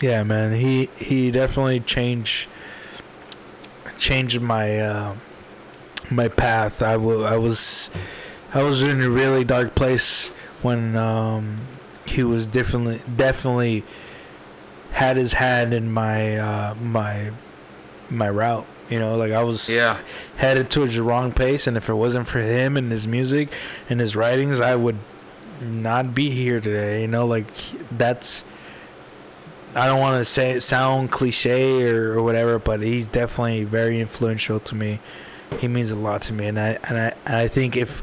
Yeah, 0.00 0.24
man. 0.24 0.52
He 0.52 0.90
he 0.96 1.30
definitely 1.30 1.78
changed 1.80 2.48
changed 4.02 4.40
my 4.40 4.80
uh, 4.80 5.14
my 6.10 6.26
path. 6.28 6.82
I 6.82 6.96
wa- 6.96 7.22
I 7.22 7.36
was 7.36 7.88
I 8.52 8.62
was 8.62 8.82
in 8.82 9.00
a 9.00 9.08
really 9.08 9.44
dark 9.44 9.74
place 9.74 10.28
when 10.60 10.96
um, 10.96 11.58
he 12.04 12.22
was 12.24 12.46
definitely 12.48 13.00
definitely 13.16 13.84
had 14.92 15.16
his 15.16 15.34
hand 15.34 15.72
in 15.72 15.90
my 15.92 16.36
uh, 16.36 16.74
my 16.74 17.30
my 18.10 18.28
route. 18.28 18.66
You 18.90 18.98
know, 18.98 19.16
like 19.16 19.32
I 19.32 19.42
was 19.42 19.68
Yeah. 19.70 19.96
headed 20.36 20.68
towards 20.68 20.96
the 20.96 21.02
wrong 21.02 21.32
pace, 21.32 21.66
and 21.66 21.76
if 21.76 21.88
it 21.88 21.94
wasn't 21.94 22.26
for 22.26 22.40
him 22.40 22.76
and 22.76 22.90
his 22.90 23.06
music 23.06 23.48
and 23.88 24.00
his 24.00 24.14
writings, 24.16 24.60
I 24.60 24.74
would 24.74 24.98
not 25.62 26.14
be 26.14 26.30
here 26.30 26.60
today. 26.60 27.02
You 27.02 27.08
know, 27.08 27.24
like 27.26 27.46
that's. 27.90 28.44
I 29.74 29.86
don't 29.86 30.00
want 30.00 30.18
to 30.20 30.24
say 30.24 30.60
sound 30.60 31.10
cliche 31.10 31.82
or, 31.90 32.12
or 32.18 32.22
whatever, 32.22 32.58
but 32.58 32.80
he's 32.80 33.06
definitely 33.08 33.64
very 33.64 34.00
influential 34.00 34.60
to 34.60 34.74
me. 34.74 35.00
He 35.58 35.68
means 35.68 35.90
a 35.90 35.96
lot 35.96 36.22
to 36.22 36.32
me, 36.32 36.46
and 36.46 36.58
I 36.58 36.78
and 36.84 36.98
I 36.98 37.12
and 37.26 37.36
I 37.36 37.48
think 37.48 37.76
if 37.76 38.02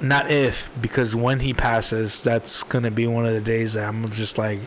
not 0.00 0.30
if 0.30 0.70
because 0.80 1.14
when 1.14 1.40
he 1.40 1.52
passes, 1.54 2.22
that's 2.22 2.62
gonna 2.64 2.90
be 2.90 3.06
one 3.06 3.26
of 3.26 3.34
the 3.34 3.40
days 3.40 3.74
that 3.74 3.84
I'm 3.88 4.08
just 4.10 4.38
like 4.38 4.60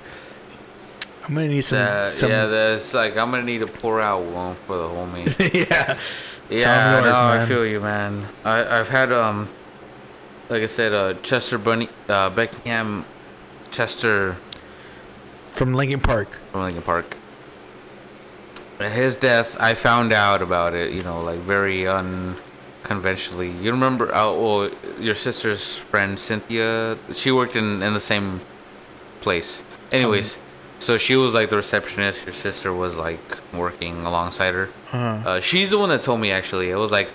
I'm 1.23 1.35
gonna 1.35 1.49
need 1.49 1.61
some, 1.61 1.79
Uh, 1.79 2.09
some 2.09 2.29
yeah, 2.29 2.45
that's 2.45 2.93
like 2.93 3.17
I'm 3.17 3.31
gonna 3.31 3.43
need 3.43 3.59
to 3.59 3.67
pour 3.67 3.99
out 3.99 4.23
one 4.23 4.55
for 4.65 4.77
the 4.77 4.83
homie. 4.83 5.69
yeah 5.69 5.99
Yeah, 6.49 6.99
no, 7.01 7.41
I 7.43 7.45
feel 7.45 7.65
you, 7.65 7.81
man. 7.81 8.25
I 8.45 8.79
I've 8.79 8.87
had 8.87 9.11
um, 9.11 9.49
like 10.49 10.63
I 10.63 10.67
said, 10.67 10.93
uh, 10.93 11.13
Chester 11.23 11.57
Bunny, 11.57 11.89
uh, 12.07 12.29
Beckham, 12.29 13.03
Chester 13.71 14.37
from 15.57 15.73
Linkin 15.73 15.99
Park. 15.99 16.29
from 16.51 16.61
Linkin 16.61 16.83
Park. 16.83 17.15
At 18.79 18.91
his 18.91 19.17
death, 19.17 19.57
I 19.59 19.73
found 19.73 20.13
out 20.13 20.41
about 20.43 20.75
it. 20.75 20.93
You 20.93 21.01
know, 21.03 21.21
like 21.23 21.39
very 21.39 21.87
unconventionally. 21.87 23.49
You 23.49 23.71
remember? 23.71 24.13
Uh, 24.13 24.31
well, 24.33 24.69
your 24.99 25.15
sister's 25.15 25.75
friend 25.75 26.19
Cynthia. 26.19 26.97
She 27.13 27.31
worked 27.31 27.55
in 27.55 27.81
in 27.81 27.93
the 27.95 27.99
same 27.99 28.41
place. 29.21 29.63
Anyways, 29.91 30.37
so 30.79 30.97
she 30.99 31.15
was 31.15 31.33
like 31.33 31.49
the 31.49 31.57
receptionist. 31.57 32.23
Your 32.25 32.35
sister 32.35 32.71
was 32.71 32.95
like 32.95 33.19
working 33.51 34.05
alongside 34.05 34.53
her. 34.53 34.69
Uh-huh. 34.93 35.29
Uh, 35.29 35.39
she's 35.41 35.71
the 35.71 35.79
one 35.79 35.89
that 35.89 36.03
told 36.03 36.19
me 36.19 36.29
actually. 36.29 36.69
It 36.69 36.77
was 36.77 36.91
like, 36.91 37.09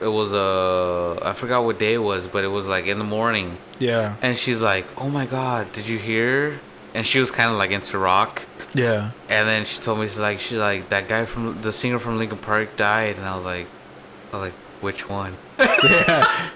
it 0.00 0.06
was 0.06 0.32
uh, 0.32 1.18
I 1.20 1.32
forgot 1.32 1.64
what 1.64 1.80
day 1.80 1.94
it 1.94 2.04
was, 2.12 2.28
but 2.28 2.44
it 2.44 2.48
was 2.58 2.66
like 2.66 2.86
in 2.86 2.98
the 3.00 3.04
morning, 3.18 3.56
Yeah, 3.80 4.14
and 4.22 4.38
she's 4.38 4.60
like, 4.60 4.86
"Oh 4.96 5.08
my 5.08 5.26
God, 5.26 5.72
did 5.72 5.88
you 5.88 5.98
hear?" 5.98 6.60
And 6.94 7.06
she 7.06 7.20
was 7.20 7.30
kind 7.30 7.50
of 7.50 7.56
like 7.56 7.70
into 7.70 7.96
rock, 7.98 8.42
yeah. 8.74 9.12
and 9.28 9.48
then 9.48 9.64
she 9.64 9.80
told 9.80 9.98
me 9.98 10.08
she's 10.08 10.18
like, 10.18 10.40
she's 10.40 10.58
like 10.58 10.90
that 10.90 11.08
guy 11.08 11.24
from 11.24 11.62
the 11.62 11.72
singer 11.72 11.98
from 11.98 12.18
Linkin 12.18 12.38
Park 12.38 12.76
died, 12.76 13.16
and 13.16 13.24
I 13.24 13.34
was 13.36 13.44
like, 13.44 13.66
I 14.32 14.36
was 14.36 14.44
like, 14.46 14.52
which 14.82 15.08
one? 15.08 15.36
yeah. 15.58 16.50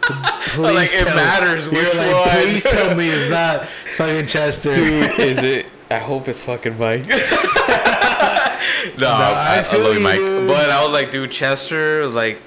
Please 0.48 0.74
like, 0.74 0.90
it 0.92 1.04
matters 1.06 1.66
You're 1.66 1.74
which 1.74 1.94
like, 1.96 2.14
one. 2.14 2.28
please 2.28 2.64
tell 2.64 2.94
me 2.94 3.08
it's 3.08 3.30
not 3.38 3.66
fucking 3.96 4.26
Chester. 4.26 4.74
Dude, 4.74 5.18
is 5.18 5.38
it? 5.42 5.66
I 5.90 5.98
hope 5.98 6.28
it's 6.28 6.40
fucking 6.42 6.78
Mike. 6.78 7.06
no, 7.06 7.16
I, 9.08 9.62
I 9.62 9.64
I, 9.70 9.76
love 9.76 9.94
you, 9.94 10.00
Mike, 10.00 10.18
but 10.48 10.70
I 10.70 10.82
was 10.84 10.92
like, 10.92 11.10
dude, 11.12 11.30
Chester 11.30 12.02
was 12.02 12.14
like, 12.14 12.40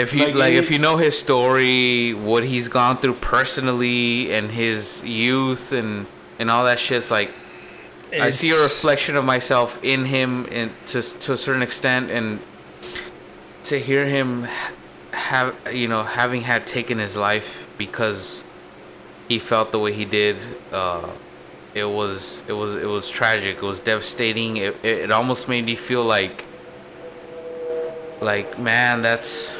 if 0.00 0.12
you 0.14 0.24
Like, 0.26 0.34
like, 0.34 0.52
he- 0.52 0.58
if 0.58 0.70
you 0.70 0.78
know 0.78 0.96
his 0.96 1.18
story, 1.18 2.12
what 2.14 2.44
he's 2.44 2.68
gone 2.68 2.98
through 2.98 3.14
personally, 3.14 4.32
and 4.32 4.50
his 4.50 5.02
youth, 5.04 5.72
and 5.72 6.06
and 6.38 6.50
all 6.50 6.64
that 6.64 6.78
shit's 6.78 7.10
like, 7.10 7.30
I 8.12 8.30
see 8.30 8.50
a 8.50 8.60
reflection 8.62 9.16
of 9.16 9.24
myself 9.24 9.78
in 9.82 10.06
him, 10.06 10.46
and 10.50 10.70
to 10.88 11.02
to 11.02 11.32
a 11.32 11.36
certain 11.36 11.62
extent, 11.62 12.10
and 12.10 12.40
to 13.64 13.78
hear 13.78 14.06
him 14.06 14.48
have 15.12 15.54
you 15.72 15.86
know 15.88 16.02
having 16.02 16.42
had 16.42 16.66
taken 16.66 16.98
his 16.98 17.14
life 17.16 17.66
because 17.78 18.42
he 19.28 19.38
felt 19.38 19.70
the 19.72 19.78
way 19.78 19.92
he 19.92 20.04
did 20.04 20.36
uh 20.72 21.08
it 21.74 21.84
was 21.84 22.42
it 22.48 22.52
was 22.52 22.74
it 22.82 22.86
was 22.86 23.08
tragic. 23.08 23.56
It 23.58 23.62
was 23.62 23.78
devastating. 23.80 24.56
It, 24.56 24.74
it, 24.82 24.98
it 25.04 25.10
almost 25.12 25.48
made 25.48 25.64
me 25.64 25.76
feel 25.76 26.02
like 26.04 26.44
like 28.20 28.58
man 28.58 29.02
that's 29.02 29.52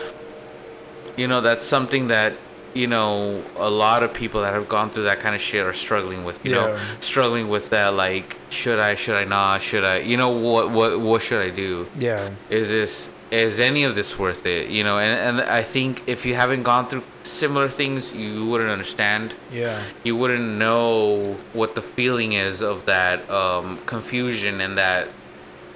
you 1.16 1.26
know 1.28 1.40
that's 1.40 1.66
something 1.66 2.08
that 2.08 2.34
you 2.74 2.86
know 2.86 3.42
a 3.56 3.68
lot 3.68 4.02
of 4.02 4.14
people 4.14 4.42
that 4.42 4.52
have 4.54 4.68
gone 4.68 4.90
through 4.90 5.02
that 5.04 5.18
kind 5.20 5.34
of 5.34 5.40
shit 5.40 5.64
are 5.66 5.72
struggling 5.72 6.24
with 6.24 6.44
you 6.44 6.52
know 6.52 6.78
struggling 7.00 7.48
with 7.48 7.70
that 7.70 7.88
like 7.94 8.36
should 8.48 8.78
i 8.78 8.94
should 8.94 9.16
i 9.16 9.24
not 9.24 9.60
should 9.60 9.84
i 9.84 9.98
you 9.98 10.16
know 10.16 10.28
what 10.28 10.70
what 10.70 11.00
what 11.00 11.22
should 11.22 11.42
i 11.42 11.50
do? 11.50 11.88
Yeah, 11.98 12.30
is 12.48 12.68
this 12.68 13.10
is 13.30 13.60
any 13.60 13.84
of 13.84 13.94
this 13.94 14.18
worth 14.18 14.44
it? 14.46 14.70
You 14.70 14.84
know 14.84 14.98
and, 14.98 15.40
and 15.40 15.48
i 15.48 15.62
think 15.62 16.02
if 16.06 16.24
you 16.24 16.34
haven't 16.34 16.62
gone 16.62 16.88
through 16.88 17.02
similar 17.24 17.68
things 17.68 18.12
you 18.12 18.46
wouldn't 18.46 18.70
understand. 18.70 19.34
Yeah, 19.52 19.82
you 20.04 20.16
wouldn't 20.16 20.58
know 20.58 21.36
what 21.52 21.74
the 21.74 21.82
feeling 21.82 22.32
is 22.32 22.60
of 22.60 22.86
that 22.86 23.28
um, 23.30 23.78
confusion 23.86 24.60
and 24.60 24.78
that 24.78 25.08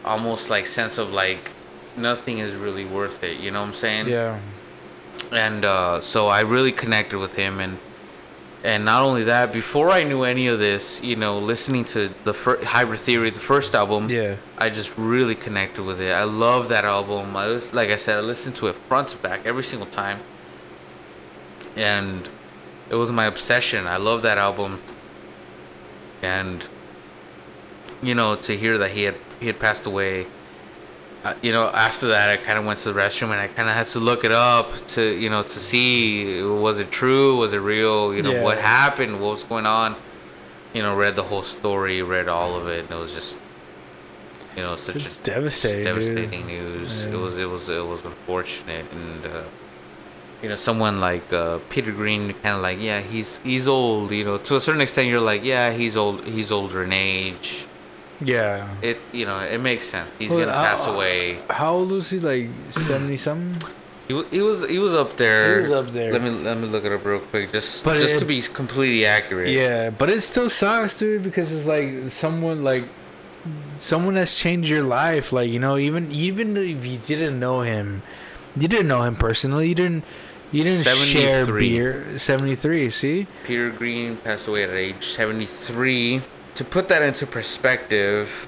almost 0.04 0.50
like 0.50 0.66
sense 0.66 0.98
of 0.98 1.12
like 1.12 1.50
nothing 1.96 2.38
is 2.38 2.54
really 2.54 2.84
worth 2.84 3.22
it 3.22 3.38
you 3.38 3.50
know 3.50 3.60
what 3.60 3.68
i'm 3.68 3.74
saying? 3.74 4.08
Yeah. 4.08 4.38
And 5.34 5.64
uh, 5.64 6.00
so 6.00 6.28
I 6.28 6.40
really 6.40 6.72
connected 6.72 7.18
with 7.18 7.34
him, 7.36 7.60
and 7.60 7.78
and 8.62 8.84
not 8.84 9.02
only 9.02 9.24
that, 9.24 9.52
before 9.52 9.90
I 9.90 10.04
knew 10.04 10.22
any 10.22 10.46
of 10.46 10.58
this, 10.58 11.02
you 11.02 11.16
know, 11.16 11.38
listening 11.38 11.84
to 11.86 12.10
the 12.24 12.32
fir- 12.32 12.64
Hybrid 12.64 13.00
Theory, 13.00 13.28
the 13.28 13.38
first 13.40 13.74
album, 13.74 14.08
Yeah. 14.08 14.36
I 14.56 14.70
just 14.70 14.96
really 14.96 15.34
connected 15.34 15.82
with 15.84 16.00
it. 16.00 16.12
I 16.12 16.24
love 16.24 16.68
that 16.68 16.86
album. 16.86 17.36
I 17.36 17.48
was, 17.48 17.74
like 17.74 17.90
I 17.90 17.96
said, 17.96 18.16
I 18.16 18.20
listened 18.20 18.56
to 18.56 18.68
it 18.68 18.76
front 18.88 19.08
to 19.08 19.18
back 19.18 19.44
every 19.44 19.64
single 19.64 19.86
time, 19.88 20.20
and 21.76 22.28
it 22.88 22.94
was 22.94 23.12
my 23.12 23.26
obsession. 23.26 23.86
I 23.86 23.98
love 23.98 24.22
that 24.22 24.38
album, 24.38 24.80
and 26.22 26.64
you 28.02 28.14
know, 28.14 28.36
to 28.36 28.56
hear 28.56 28.78
that 28.78 28.92
he 28.92 29.02
had 29.02 29.16
he 29.40 29.46
had 29.46 29.58
passed 29.58 29.84
away 29.84 30.26
uh, 31.24 31.34
you 31.42 31.52
know, 31.52 31.68
after 31.68 32.08
that, 32.08 32.28
I 32.28 32.36
kind 32.36 32.58
of 32.58 32.64
went 32.66 32.80
to 32.80 32.92
the 32.92 32.98
restroom 33.00 33.30
and 33.32 33.40
I 33.40 33.48
kind 33.48 33.68
of 33.68 33.74
had 33.74 33.86
to 33.88 33.98
look 34.00 34.24
it 34.24 34.32
up 34.32 34.68
to, 34.88 35.02
you 35.02 35.30
know, 35.30 35.42
to 35.42 35.58
see 35.58 36.42
was 36.42 36.78
it 36.78 36.90
true, 36.90 37.36
was 37.38 37.52
it 37.54 37.58
real, 37.58 38.14
you 38.14 38.22
know, 38.22 38.32
Yeah. 38.32 38.42
what 38.42 38.58
happened, 38.58 39.20
what 39.20 39.32
was 39.32 39.42
going 39.44 39.66
on. 39.66 39.96
You 40.74 40.82
know, 40.82 40.96
read 40.96 41.14
the 41.16 41.22
whole 41.24 41.44
story, 41.44 42.02
read 42.02 42.28
all 42.28 42.56
of 42.56 42.66
it, 42.68 42.80
and 42.80 42.90
it 42.90 42.96
was 42.98 43.12
just, 43.14 43.36
you 44.56 44.62
know, 44.62 44.74
such 44.76 44.96
It's 44.96 45.20
a 45.20 45.22
devastating, 45.22 45.84
devastating 45.84 46.46
news. 46.46 47.04
It 47.04 47.14
was, 47.14 47.38
it 47.38 47.48
was, 47.48 47.68
it 47.68 47.86
was 47.86 48.04
unfortunate, 48.04 48.84
and 48.92 49.24
uh, 49.24 49.42
you 50.42 50.48
know, 50.48 50.56
someone 50.56 51.00
like 51.00 51.32
uh, 51.32 51.58
Peter 51.70 51.92
Green, 51.92 52.32
kind 52.42 52.56
of 52.56 52.60
like, 52.62 52.80
yeah, 52.80 53.00
he's 53.00 53.38
he's 53.44 53.66
old, 53.68 54.10
you 54.10 54.24
know, 54.24 54.36
to 54.36 54.56
a 54.56 54.60
certain 54.60 54.80
extent, 54.80 55.06
you're 55.08 55.20
like, 55.20 55.44
yeah, 55.44 55.72
he's 55.72 55.96
old, 55.96 56.24
he's 56.24 56.50
older 56.50 56.82
in 56.82 56.92
age. 56.92 57.66
Yeah. 58.20 58.68
It, 58.82 58.98
you 59.12 59.26
know, 59.26 59.38
it 59.40 59.58
makes 59.58 59.88
sense. 59.88 60.08
He's 60.18 60.30
Well, 60.30 60.40
gonna 60.40 60.52
pass 60.52 60.86
uh, 60.86 60.92
away. 60.92 61.38
How 61.50 61.74
old 61.74 61.90
was 61.90 62.10
he? 62.10 62.18
Like 62.20 62.48
seventy 62.70 63.16
something. 63.16 63.68
He, 64.08 64.22
he 64.30 64.40
was 64.40 64.68
he 64.68 64.78
was 64.78 64.94
up 64.94 65.16
there. 65.16 65.56
He 65.56 65.60
was 65.62 65.70
up 65.70 65.88
there. 65.92 66.12
Let 66.12 66.22
me 66.22 66.30
let 66.30 66.58
me 66.58 66.66
look 66.66 66.84
it 66.84 66.92
up 66.92 67.04
real 67.04 67.20
quick, 67.20 67.52
just 67.52 67.82
But 67.84 67.98
just 67.98 68.14
it- 68.16 68.18
to 68.20 68.24
be 68.24 68.42
completely 68.42 69.06
accurate. 69.06 69.48
Yeah, 69.50 69.90
but 69.90 70.10
it 70.10 70.20
still 70.20 70.50
sucks, 70.50 70.96
dude, 70.98 71.22
because 71.22 71.52
it's 71.52 71.66
like 71.66 72.10
someone 72.10 72.62
like 72.62 72.84
someone 73.78 74.14
that's 74.14 74.38
changed 74.38 74.68
your 74.70 74.82
life. 74.84 75.32
Like 75.32 75.50
you 75.50 75.58
know, 75.58 75.76
even 75.76 76.10
even 76.12 76.56
if 76.56 76.84
you 76.86 76.98
didn't 76.98 77.40
know 77.40 77.62
him, 77.62 78.02
you 78.56 78.68
didn't 78.68 78.88
know 78.88 79.02
him 79.02 79.16
personally. 79.16 79.68
You 79.68 79.74
didn't. 79.74 80.04
You 80.52 80.62
didn't 80.62 80.84
share 80.84 81.46
beer. 81.46 82.16
Seventy 82.18 82.54
three. 82.54 82.88
See. 82.90 83.26
Peter 83.44 83.70
Green 83.70 84.18
passed 84.18 84.46
away 84.46 84.62
at 84.62 84.70
age 84.70 85.04
73. 85.04 86.22
To 86.54 86.64
put 86.64 86.88
that 86.88 87.02
into 87.02 87.26
perspective, 87.26 88.46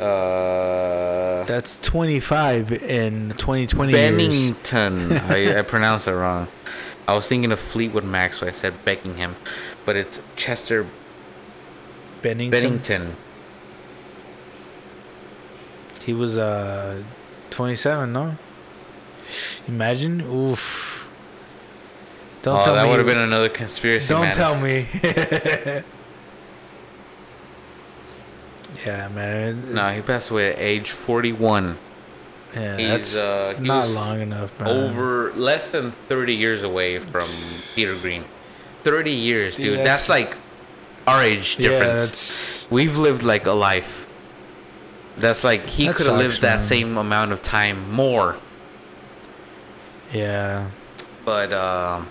Uh, 0.00 1.44
That's 1.44 1.78
25 1.80 2.70
in 2.70 3.30
2020 3.30 3.92
years. 3.92 4.10
Bennington. 4.10 5.12
I, 5.12 5.58
I 5.58 5.62
pronounced 5.62 6.06
it 6.06 6.12
wrong. 6.12 6.48
I 7.08 7.14
was 7.16 7.26
thinking 7.26 7.50
of 7.50 7.58
Fleetwood 7.58 8.04
Mac, 8.04 8.34
so 8.34 8.46
I 8.46 8.50
said 8.50 8.84
Beckingham, 8.84 9.36
but 9.86 9.96
it's 9.96 10.20
Chester 10.36 10.86
Bennington. 12.20 12.50
Bennington. 12.50 13.16
He 16.02 16.12
was 16.12 16.36
uh 16.36 17.02
27, 17.48 18.12
no? 18.12 18.36
Imagine. 19.66 20.20
Oof. 20.20 21.08
Don't 22.42 22.58
oh, 22.58 22.62
tell 22.62 22.74
that 22.74 22.82
me. 22.82 22.90
That 22.90 22.90
would 22.90 23.06
have 23.06 23.16
been 23.16 23.24
another 23.24 23.48
conspiracy. 23.48 24.08
Don't 24.08 24.34
tell 24.34 24.60
me. 24.60 24.86
yeah, 28.86 29.08
man. 29.08 29.74
No, 29.74 29.88
he 29.90 30.00
passed 30.00 30.30
away 30.30 30.52
at 30.52 30.58
age 30.58 30.90
41. 30.90 31.76
yeah, 32.54 32.76
he's, 32.76 32.88
that's 32.88 33.16
uh, 33.18 33.54
he 33.60 33.66
not 33.66 33.88
long 33.88 34.20
enough, 34.20 34.58
man. 34.60 34.68
Over 34.68 35.32
less 35.34 35.68
than 35.70 35.90
30 35.90 36.34
years 36.34 36.62
away 36.62 36.98
from 36.98 37.28
Peter 37.74 37.94
Green. 37.96 38.24
30 38.84 39.10
years, 39.10 39.56
Dude, 39.56 39.80
that's- 39.80 40.08
like 40.08 40.36
our 41.06 41.20
age 41.22 41.56
difference. 41.56 42.10
that's 42.10 42.70
We've 42.70 42.96
lived 42.96 43.22
like 43.22 43.46
a 43.46 43.52
life. 43.52 44.08
That's 45.18 45.42
like 45.44 45.66
he 45.66 45.86
That 45.86 45.96
could 45.96 46.06
have 46.06 46.18
lived 46.18 46.40
that 46.42 46.60
same 46.60 46.96
amount 46.96 47.32
of 47.32 47.42
time 47.42 47.90
more. 47.92 48.36
yeah. 50.12 50.70
But 51.24 51.52
um, 51.52 52.08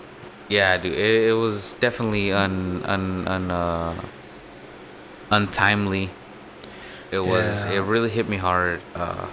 yeah, 0.48 0.76
dude, 0.76 0.92
it, 0.92 1.28
it 1.28 1.32
was 1.32 1.72
definitely 1.80 2.32
un 2.32 2.82
un 2.84 3.26
un 3.28 3.50
uh, 3.50 3.94
untimely. 5.30 6.10
It 7.10 7.20
was. 7.20 7.64
Yeah. 7.64 7.72
It 7.72 7.80
really 7.80 8.10
hit 8.10 8.28
me 8.28 8.36
hard. 8.36 8.80
Uh, 8.94 9.26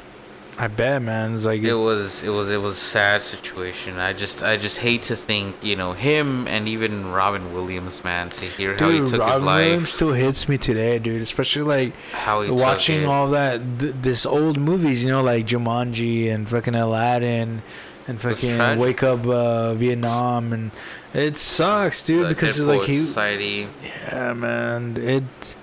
I 0.57 0.67
bet, 0.67 1.01
man. 1.01 1.33
It's 1.33 1.45
like 1.45 1.63
it 1.63 1.73
was. 1.73 2.21
It 2.21 2.29
was. 2.29 2.51
It 2.51 2.61
was 2.61 2.75
a 2.77 2.79
sad 2.79 3.21
situation. 3.23 3.97
I 3.97 4.13
just. 4.13 4.43
I 4.43 4.57
just 4.57 4.77
hate 4.77 5.03
to 5.03 5.15
think. 5.15 5.55
You 5.63 5.75
know 5.75 5.93
him 5.93 6.47
and 6.47 6.67
even 6.67 7.11
Robin 7.11 7.53
Williams, 7.53 8.03
man. 8.03 8.29
To 8.29 8.45
hear 8.45 8.77
how 8.77 8.89
he 8.89 8.99
took 8.99 9.19
Robin 9.19 9.33
his 9.33 9.43
life. 9.43 9.65
Williams 9.65 9.89
still 9.89 10.13
hits 10.13 10.47
me 10.47 10.57
today, 10.57 10.99
dude. 10.99 11.21
Especially 11.21 11.63
like 11.63 11.95
how 12.11 12.43
he 12.43 12.51
watching 12.51 13.05
all 13.05 13.29
that 13.29 13.61
th- 13.79 13.95
this 14.01 14.25
old 14.25 14.59
movies, 14.59 15.03
you 15.03 15.09
know, 15.09 15.23
like 15.23 15.47
Jumanji 15.47 16.31
and 16.31 16.47
fucking 16.47 16.75
Aladdin 16.75 17.63
and 18.07 18.21
fucking. 18.21 18.77
Wake 18.77 19.01
Up 19.03 19.25
uh, 19.25 19.73
Vietnam, 19.73 20.53
and 20.53 20.71
it 21.13 21.37
sucks, 21.37 22.03
dude, 22.03 22.25
the 22.25 22.29
because 22.29 22.59
like 22.59 22.83
he, 22.83 22.97
Society. 22.97 23.67
yeah, 23.81 24.33
man, 24.33 24.97
it. 24.97 25.55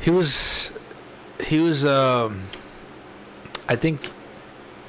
He 0.00 0.10
was, 0.10 0.70
he 1.44 1.58
was. 1.58 1.84
um 1.84 2.42
I 3.68 3.76
think 3.76 4.08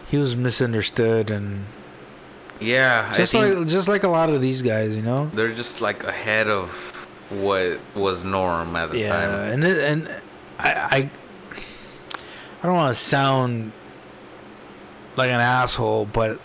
he 0.07 0.17
was 0.17 0.37
misunderstood, 0.37 1.31
and 1.31 1.65
Yeah, 2.59 3.11
just 3.13 3.33
like 3.33 3.67
just 3.67 3.87
like 3.87 4.03
a 4.03 4.07
lot 4.07 4.29
of 4.29 4.41
these 4.41 4.61
guys, 4.61 4.95
you 4.95 5.01
know. 5.01 5.29
they're 5.33 5.53
just 5.53 5.81
like 5.81 6.03
ahead 6.03 6.47
of 6.47 6.69
what 7.29 7.79
was 7.93 8.23
norm 8.25 8.75
at 8.75 8.89
the 8.91 8.99
yeah, 8.99 9.09
time. 9.09 9.51
and 9.51 9.63
it, 9.63 9.77
and 9.83 10.21
I 10.57 10.71
I, 10.73 11.09
I 12.61 12.67
don't 12.67 12.75
want 12.75 12.95
to 12.95 12.99
sound 13.01 13.71
like 15.17 15.29
an 15.29 15.41
asshole, 15.41 16.05
but 16.05 16.39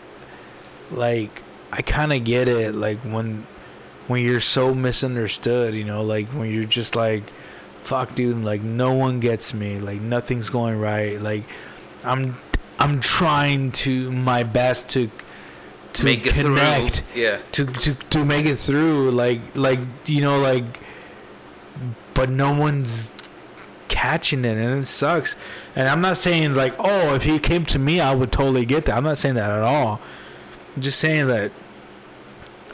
like 0.90 1.42
I 1.72 1.82
kind 1.82 2.12
of 2.12 2.24
get 2.24 2.48
it. 2.48 2.74
Like 2.74 2.98
when 3.02 3.46
when 4.08 4.22
you're 4.22 4.40
so 4.40 4.74
misunderstood, 4.74 5.74
you 5.74 5.84
know, 5.84 6.02
like 6.02 6.26
when 6.28 6.50
you're 6.52 6.64
just 6.64 6.94
like, 6.96 7.22
fuck, 7.84 8.14
dude, 8.14 8.42
like 8.44 8.62
no 8.62 8.92
one 8.92 9.20
gets 9.20 9.54
me, 9.54 9.78
like 9.78 10.00
nothing's 10.00 10.48
going 10.48 10.80
right, 10.80 11.20
like 11.20 11.44
I'm 12.02 12.36
I'm 12.78 13.00
trying 13.00 13.72
to 13.72 14.10
my 14.10 14.42
best 14.42 14.90
to 14.90 15.10
to 15.94 16.04
Make 16.04 16.26
it 16.26 16.34
connect 16.34 17.00
through. 17.00 17.22
Yeah. 17.22 17.38
to 17.52 17.66
to 17.66 17.94
to 17.94 18.24
make 18.24 18.46
it 18.46 18.56
through 18.56 19.12
like 19.12 19.56
like 19.56 19.78
you 20.06 20.22
know 20.22 20.40
like 20.40 20.64
but 22.14 22.28
no 22.28 22.58
one's 22.58 23.12
catching 23.86 24.44
it 24.44 24.56
and 24.56 24.80
it 24.80 24.86
sucks 24.86 25.36
and 25.76 25.88
i'm 25.88 26.00
not 26.00 26.16
saying 26.16 26.52
like 26.54 26.74
oh 26.80 27.14
if 27.14 27.22
he 27.22 27.38
came 27.38 27.64
to 27.64 27.78
me 27.78 28.00
i 28.00 28.12
would 28.12 28.32
totally 28.32 28.64
get 28.66 28.86
that 28.86 28.96
i'm 28.96 29.04
not 29.04 29.18
saying 29.18 29.36
that 29.36 29.48
at 29.50 29.60
all 29.60 30.00
i'm 30.74 30.82
just 30.82 30.98
saying 30.98 31.28
that 31.28 31.52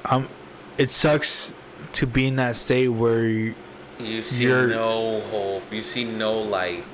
um 0.07 0.27
it 0.79 0.91
sucks 0.91 1.53
to 1.93 2.07
be 2.07 2.27
in 2.27 2.37
that 2.37 2.57
state 2.57 2.89
where 2.89 3.55
you- 4.07 4.23
see 4.23 4.47
no 4.47 5.21
hope. 5.31 5.63
You 5.73 5.83
see 5.83 6.05
no 6.05 6.39
light. 6.41 6.85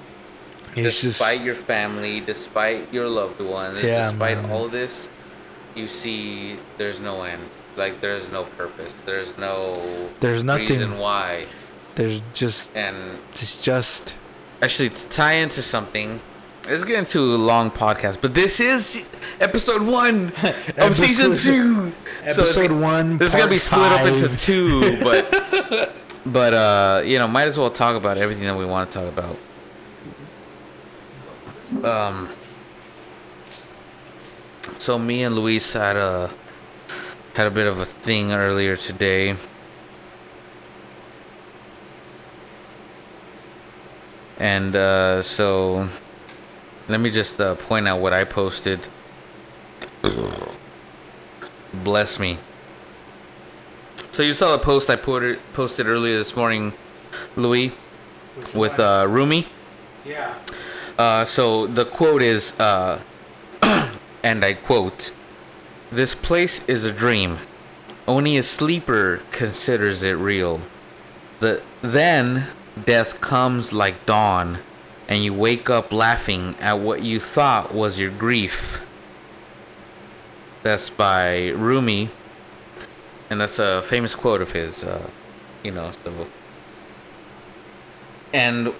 it's 0.74 1.00
despite 1.00 1.34
just 1.36 1.44
your 1.44 1.54
family, 1.54 2.20
despite 2.20 2.92
your 2.92 3.08
loved 3.08 3.40
ones, 3.40 3.82
Yeah, 3.82 4.10
despite 4.10 4.42
man. 4.42 4.50
all 4.50 4.66
of 4.66 4.72
this, 4.72 5.08
you 5.74 5.88
see 5.88 6.56
there's 6.78 7.00
no 7.00 7.22
end. 7.22 7.42
Like 7.76 8.00
there's 8.00 8.30
no 8.30 8.44
purpose. 8.44 8.92
There's 9.04 9.36
no 9.38 10.08
There's 10.20 10.44
nothing. 10.44 10.68
reason 10.68 10.98
why. 10.98 11.46
there's 11.94 12.20
just 12.34 12.76
And 12.76 13.18
it's 13.32 13.56
just 13.62 14.14
actually 14.60 14.90
to 14.90 15.08
tie 15.08 15.34
into 15.34 15.62
something, 15.62 16.20
It's 16.68 16.84
getting 16.84 17.04
too 17.06 17.34
a 17.34 17.36
long 17.36 17.70
podcast. 17.70 18.18
But 18.20 18.34
this 18.34 18.60
is 18.60 19.08
episode 19.40 19.82
one 19.82 20.32
of 20.76 20.94
season 20.94 21.32
Episode- 21.32 21.38
two. 21.52 21.92
So 22.26 22.42
it's- 22.42 22.56
episode 22.58 22.72
one 22.72 23.18
This 23.18 23.28
is 23.32 23.34
gonna 23.38 23.50
be 23.50 23.58
split 23.58 23.92
up 23.92 24.04
into 24.06 24.36
two, 24.36 24.98
but 25.02 25.24
but 26.26 26.54
uh, 26.54 27.02
you 27.04 27.18
know, 27.18 27.26
might 27.26 27.48
as 27.48 27.56
well 27.56 27.70
talk 27.70 27.96
about 27.96 28.18
everything 28.18 28.44
that 28.44 28.56
we 28.56 28.64
want 28.64 28.90
to 28.90 28.98
talk 28.98 29.08
about. 29.08 29.36
Um. 31.84 32.28
So 34.78 34.98
me 34.98 35.22
and 35.22 35.34
Luis 35.34 35.72
had 35.72 35.96
a 35.96 36.30
had 37.34 37.46
a 37.46 37.50
bit 37.50 37.66
of 37.66 37.78
a 37.78 37.84
thing 37.84 38.32
earlier 38.32 38.76
today. 38.76 39.36
And 44.38 44.76
uh, 44.76 45.22
so 45.22 45.88
let 46.88 47.00
me 47.00 47.10
just 47.10 47.40
uh, 47.40 47.54
point 47.54 47.88
out 47.88 48.00
what 48.00 48.12
I 48.12 48.24
posted. 48.24 48.80
Bless 51.74 52.18
me. 52.18 52.38
So 54.16 54.22
you 54.22 54.32
saw 54.32 54.52
the 54.52 54.64
post 54.64 54.88
I 54.88 54.96
put 54.96 55.38
posted 55.52 55.86
earlier 55.86 56.16
this 56.16 56.34
morning, 56.34 56.72
Louis, 57.36 57.70
with 58.54 58.80
uh, 58.80 59.04
Rumi. 59.06 59.46
yeah 60.06 60.38
Uh, 60.96 61.26
so 61.26 61.66
the 61.66 61.84
quote 61.84 62.22
is, 62.22 62.58
uh, 62.58 63.02
and 64.22 64.42
I 64.42 64.54
quote, 64.54 65.12
"This 65.92 66.14
place 66.14 66.64
is 66.66 66.86
a 66.86 66.92
dream. 66.92 67.40
Only 68.08 68.38
a 68.38 68.42
sleeper 68.42 69.20
considers 69.32 70.02
it 70.02 70.16
real. 70.16 70.62
The 71.40 71.60
then 71.82 72.46
death 72.86 73.20
comes 73.20 73.74
like 73.74 74.06
dawn, 74.06 74.60
and 75.08 75.22
you 75.22 75.34
wake 75.34 75.68
up 75.68 75.92
laughing 75.92 76.54
at 76.58 76.78
what 76.78 77.02
you 77.02 77.20
thought 77.20 77.74
was 77.74 77.98
your 77.98 78.12
grief." 78.12 78.80
That's 80.62 80.88
by 80.88 81.48
Rumi, 81.48 82.08
and 83.30 83.40
that's 83.40 83.58
a 83.58 83.82
famous 83.82 84.14
quote 84.14 84.40
of 84.40 84.52
his. 84.52 84.84
Uh, 84.84 85.10
you 85.62 85.70
know, 85.70 85.90
so. 86.04 86.26
And 88.32 88.72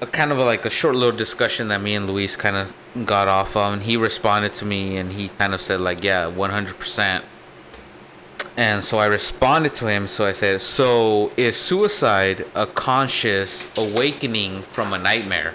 a 0.00 0.06
kind 0.06 0.32
of 0.32 0.38
a, 0.38 0.44
like 0.44 0.64
a 0.64 0.70
short 0.70 0.94
little 0.94 1.16
discussion 1.16 1.68
that 1.68 1.80
me 1.80 1.94
and 1.94 2.06
Luis 2.08 2.36
kind 2.36 2.56
of 2.56 3.06
got 3.06 3.28
off 3.28 3.56
of, 3.56 3.72
and 3.72 3.82
he 3.82 3.96
responded 3.96 4.54
to 4.54 4.64
me, 4.64 4.96
and 4.96 5.12
he 5.12 5.28
kind 5.38 5.54
of 5.54 5.60
said 5.60 5.80
like, 5.80 6.02
"Yeah, 6.02 6.26
one 6.26 6.50
hundred 6.50 6.78
percent." 6.78 7.24
And 8.56 8.84
so 8.84 8.98
I 8.98 9.06
responded 9.06 9.74
to 9.74 9.86
him. 9.86 10.08
So 10.08 10.24
I 10.26 10.32
said, 10.32 10.60
"So 10.60 11.32
is 11.36 11.56
suicide 11.56 12.46
a 12.54 12.66
conscious 12.66 13.68
awakening 13.78 14.62
from 14.62 14.92
a 14.92 14.98
nightmare?" 14.98 15.54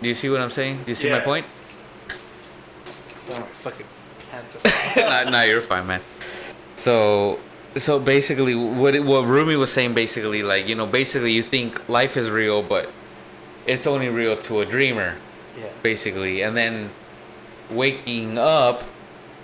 Do 0.00 0.08
you 0.08 0.14
see 0.16 0.28
what 0.28 0.40
I'm 0.40 0.50
saying? 0.50 0.82
Do 0.84 0.90
you 0.90 0.96
see 0.96 1.08
my 1.10 1.18
Yeah. 1.18 1.24
point? 1.24 1.46
fucking 3.62 3.86
cancer 4.94 5.24
nah, 5.24 5.30
nah, 5.30 5.42
you're 5.42 5.60
fine, 5.62 5.86
man. 5.86 6.00
So, 6.76 7.38
so 7.76 7.98
basically, 7.98 8.54
what 8.54 8.94
it, 8.94 9.04
what 9.04 9.24
Rumi 9.24 9.56
was 9.56 9.72
saying, 9.72 9.94
basically, 9.94 10.42
like 10.42 10.66
you 10.68 10.74
know, 10.74 10.86
basically, 10.86 11.32
you 11.32 11.42
think 11.42 11.88
life 11.88 12.16
is 12.16 12.28
real, 12.30 12.62
but 12.62 12.90
it's 13.66 13.86
only 13.86 14.08
real 14.08 14.36
to 14.36 14.60
a 14.60 14.64
dreamer, 14.66 15.16
yeah 15.58 15.68
basically, 15.82 16.42
and 16.42 16.56
then 16.56 16.90
waking 17.70 18.36
up 18.38 18.82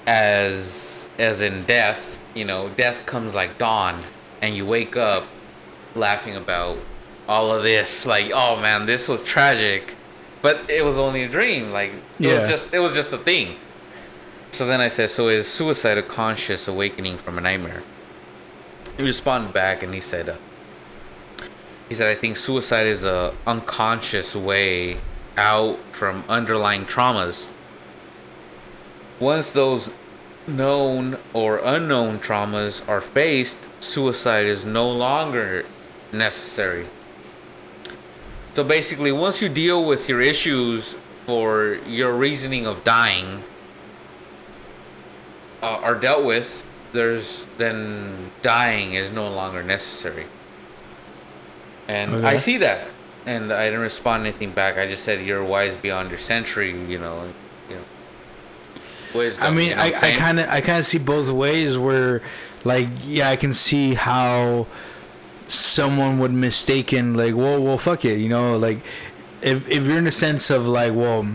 as 0.07 1.07
as 1.19 1.43
in 1.43 1.65
death, 1.65 2.19
you 2.35 2.45
know, 2.45 2.69
death 2.77 3.05
comes 3.07 3.35
like 3.35 3.59
dawn, 3.59 4.01
and 4.43 4.57
you 4.57 4.65
wake 4.67 4.97
up 4.97 5.25
laughing 5.95 6.37
about 6.37 6.77
all 7.29 7.53
of 7.53 7.63
this, 7.63 8.07
like, 8.07 8.31
oh 8.35 8.59
man, 8.61 8.87
this 8.87 9.09
was 9.09 9.23
tragic, 9.23 9.95
but 10.43 10.59
it 10.71 10.85
was 10.85 10.97
only 10.99 11.25
a 11.25 11.29
dream, 11.29 11.71
like 11.73 11.91
it 11.93 12.03
Yeah. 12.27 12.35
was 12.35 12.49
just 12.49 12.73
it 12.75 12.79
was 12.79 12.95
just 12.95 13.13
a 13.13 13.19
thing. 13.19 13.57
So 14.51 14.67
then 14.67 14.81
I 14.81 14.89
said, 14.89 15.11
so 15.11 15.29
is 15.29 15.47
suicide 15.47 15.99
a 15.99 16.03
conscious 16.03 16.67
awakening 16.67 17.19
from 17.19 17.39
a 17.39 17.41
nightmare? 17.41 17.83
He 18.97 19.03
responded 19.03 19.53
back 19.53 19.83
and 19.83 19.95
he 19.95 20.01
said, 20.01 20.29
uh, 20.29 20.37
he 21.89 21.95
said, 21.95 22.09
I 22.09 22.15
think 22.15 22.37
suicide 22.37 22.87
is 22.87 23.05
a 23.05 23.35
unconscious 23.47 24.35
way 24.35 24.99
out 25.37 25.79
from 25.93 26.25
underlying 26.29 26.85
traumas. 26.85 27.49
Once 29.21 29.51
those 29.51 29.91
known 30.47 31.19
or 31.33 31.59
unknown 31.59 32.19
traumas 32.19 32.87
are 32.89 33.01
faced, 33.01 33.59
suicide 33.81 34.47
is 34.47 34.65
no 34.65 34.91
longer 34.91 35.65
necessary. 36.13 36.87
So 38.55 38.65
basically, 38.65 39.13
once 39.13 39.41
you 39.41 39.49
deal 39.49 39.85
with 39.85 40.09
your 40.09 40.21
issues 40.21 40.97
for 41.27 41.79
your 41.87 42.13
reasoning 42.13 42.67
of 42.67 42.83
dying 42.83 43.45
uh, 45.63 45.67
are 45.83 45.95
dealt 45.95 46.25
with, 46.25 46.65
there's 46.93 47.47
then 47.57 48.31
dying 48.43 48.95
is 48.95 49.11
no 49.11 49.31
longer 49.31 49.63
necessary. 49.63 50.27
And 51.87 52.27
I 52.27 52.37
see 52.37 52.59
that, 52.59 52.89
and 53.25 53.53
I 53.53 53.67
didn't 53.67 53.81
respond 53.81 54.23
anything 54.23 54.51
back. 54.51 54.77
I 54.77 54.87
just 54.87 55.05
said 55.05 55.25
you're 55.25 55.43
wise 55.43 55.75
beyond 55.75 56.11
your 56.11 56.19
century. 56.19 56.71
You 56.71 56.99
know, 56.99 57.29
you 57.71 57.77
know. 57.77 57.83
Wisdom, 59.15 59.45
I 59.45 59.51
mean, 59.51 59.71
you 59.71 59.75
know 59.75 59.83
I, 59.83 59.87
I'm 59.87 59.95
I 59.95 60.01
saying? 60.01 60.19
kind 60.19 60.41
of 60.41 60.49
I 60.51 60.61
kind 60.61 60.79
of 60.79 60.87
see 60.87 60.99
both 60.99 61.31
ways. 61.31 61.79
Where, 61.79 62.21
like, 62.65 62.89
yeah, 63.05 63.31
I 63.31 63.37
can 63.37 63.55
see 63.55 63.95
how 63.95 64.67
someone 65.49 66.19
would 66.19 66.33
mistaken 66.33 67.15
like, 67.15 67.35
well, 67.35 67.59
well, 67.63 67.79
fuck 67.79 68.05
it, 68.05 68.19
you 68.19 68.29
know, 68.29 68.59
like, 68.59 68.81
if 69.41 69.67
if 69.67 69.85
you're 69.85 69.97
in 69.97 70.07
a 70.07 70.13
sense 70.13 70.51
of 70.51 70.67
like, 70.67 70.95
well, 70.95 71.27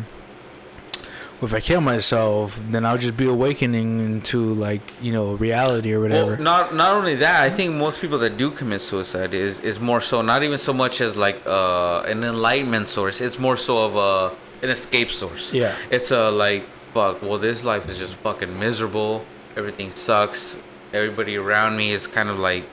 if 1.43 1.53
I 1.53 1.59
kill 1.59 1.81
myself, 1.81 2.59
then 2.69 2.85
I'll 2.85 2.97
just 2.97 3.17
be 3.17 3.27
awakening 3.27 3.99
into 3.99 4.53
like 4.53 4.81
you 5.01 5.11
know 5.11 5.33
reality 5.33 5.93
or 5.93 5.99
whatever. 5.99 6.31
Well, 6.33 6.41
not 6.41 6.75
not 6.75 6.91
only 6.93 7.15
that, 7.15 7.41
I 7.41 7.49
think 7.49 7.73
most 7.75 8.01
people 8.01 8.17
that 8.19 8.38
do 8.38 8.51
commit 8.51 8.81
suicide 8.81 9.33
is 9.33 9.59
is 9.59 9.80
more 9.80 10.01
so 10.01 10.22
not 10.22 10.43
even 10.43 10.57
so 10.57 10.73
much 10.73 11.01
as 11.01 11.17
like 11.17 11.41
uh, 11.45 12.01
an 12.01 12.23
enlightenment 12.23 12.89
source. 12.89 13.22
It's 13.22 13.39
more 13.39 13.57
so 13.57 13.85
of 13.85 13.95
a 13.95 14.35
an 14.63 14.69
escape 14.69 15.11
source. 15.11 15.53
Yeah. 15.53 15.75
It's 15.91 16.11
a 16.11 16.31
like 16.31 16.63
fuck. 16.93 17.22
Well, 17.22 17.38
this 17.38 17.63
life 17.63 17.89
is 17.89 17.97
just 17.97 18.15
fucking 18.15 18.59
miserable. 18.59 19.25
Everything 19.55 19.91
sucks. 19.91 20.55
Everybody 20.93 21.35
around 21.38 21.75
me 21.75 21.91
is 21.91 22.07
kind 22.07 22.30
of 22.30 22.39
like 22.39 22.65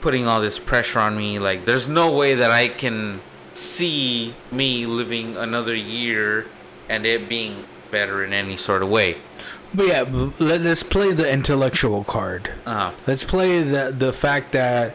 putting 0.00 0.26
all 0.26 0.40
this 0.40 0.58
pressure 0.58 0.98
on 0.98 1.16
me. 1.16 1.38
Like, 1.38 1.64
there's 1.64 1.88
no 1.88 2.12
way 2.12 2.34
that 2.34 2.50
I 2.50 2.68
can 2.68 3.20
see 3.54 4.34
me 4.52 4.86
living 4.86 5.36
another 5.36 5.74
year 5.74 6.46
and 6.88 7.06
it 7.06 7.28
being 7.28 7.64
better 7.96 8.24
in 8.24 8.32
any 8.32 8.56
sort 8.56 8.82
of 8.82 8.88
way. 8.90 9.16
But 9.74 9.86
yeah, 9.88 10.02
let, 10.48 10.60
let's 10.60 10.82
play 10.82 11.12
the 11.12 11.28
intellectual 11.38 12.04
card. 12.04 12.50
Uh, 12.64 12.92
Let's 13.06 13.24
play 13.24 13.62
the 13.62 13.84
the 14.04 14.12
fact 14.12 14.52
that 14.52 14.94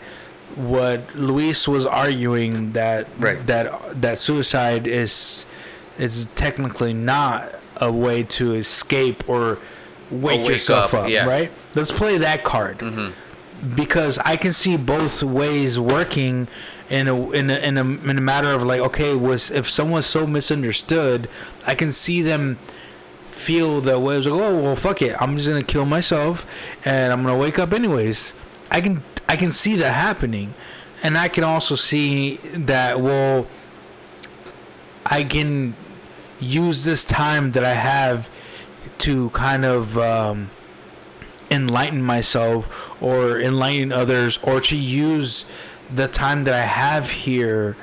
what 0.55 0.99
Luis 1.15 1.67
was 1.67 1.85
arguing 1.85 2.73
that 2.73 3.07
Right. 3.19 3.39
that 3.47 3.65
that 4.01 4.17
suicide 4.19 4.85
is 5.01 5.45
is 5.97 6.27
technically 6.35 6.93
not 6.93 7.39
a 7.77 7.91
way 7.91 8.23
to 8.37 8.53
escape 8.53 9.19
or 9.29 9.57
wake, 10.09 10.41
wake 10.41 10.49
yourself 10.49 10.93
up, 10.93 11.03
up, 11.03 11.09
yeah. 11.09 11.25
right? 11.25 11.51
Let's 11.75 11.91
play 11.91 12.17
that 12.17 12.43
card. 12.43 12.77
Because 13.75 14.17
I 14.33 14.35
can 14.37 14.53
see 14.53 14.75
both 14.75 15.21
ways 15.21 15.77
working 15.79 16.47
in 16.89 17.07
a 17.07 17.15
in 17.39 17.49
a, 17.51 17.57
in 17.67 17.77
a 17.77 17.85
in 18.11 18.17
a 18.17 18.21
matter 18.33 18.51
of 18.57 18.63
like 18.63 18.81
okay 18.89 19.13
was 19.15 19.51
if 19.51 19.69
someone's 19.69 20.07
so 20.07 20.25
misunderstood, 20.25 21.29
I 21.67 21.75
can 21.75 21.91
see 21.91 22.23
them 22.23 22.57
feel 23.41 23.81
that 23.81 23.99
way. 23.99 24.17
It's 24.17 24.27
like, 24.27 24.39
oh 24.39 24.61
well, 24.61 24.75
fuck 24.75 25.01
it. 25.01 25.19
I'm 25.19 25.35
just 25.35 25.47
gonna 25.49 25.61
kill 25.63 25.85
myself, 25.85 26.45
and 26.85 27.11
I'm 27.11 27.23
gonna 27.23 27.37
wake 27.37 27.59
up 27.59 27.73
anyways. 27.73 28.33
I 28.69 28.81
can 28.81 29.03
I 29.27 29.35
can 29.35 29.51
see 29.51 29.75
that 29.77 29.93
happening, 29.93 30.53
and 31.03 31.17
I 31.17 31.27
can 31.27 31.43
also 31.43 31.75
see 31.75 32.37
that 32.53 33.01
well, 33.01 33.47
I 35.05 35.23
can 35.23 35.73
use 36.39 36.85
this 36.85 37.05
time 37.05 37.51
that 37.51 37.63
I 37.63 37.73
have 37.73 38.29
to 38.99 39.29
kind 39.31 39.65
of 39.65 39.97
um, 39.97 40.49
enlighten 41.49 42.01
myself 42.01 43.01
or 43.01 43.39
enlighten 43.39 43.91
others, 43.91 44.39
or 44.43 44.61
to 44.61 44.75
use 44.77 45.45
the 45.93 46.07
time 46.07 46.45
that 46.45 46.53
I 46.53 46.61
have 46.61 47.09
here 47.09 47.75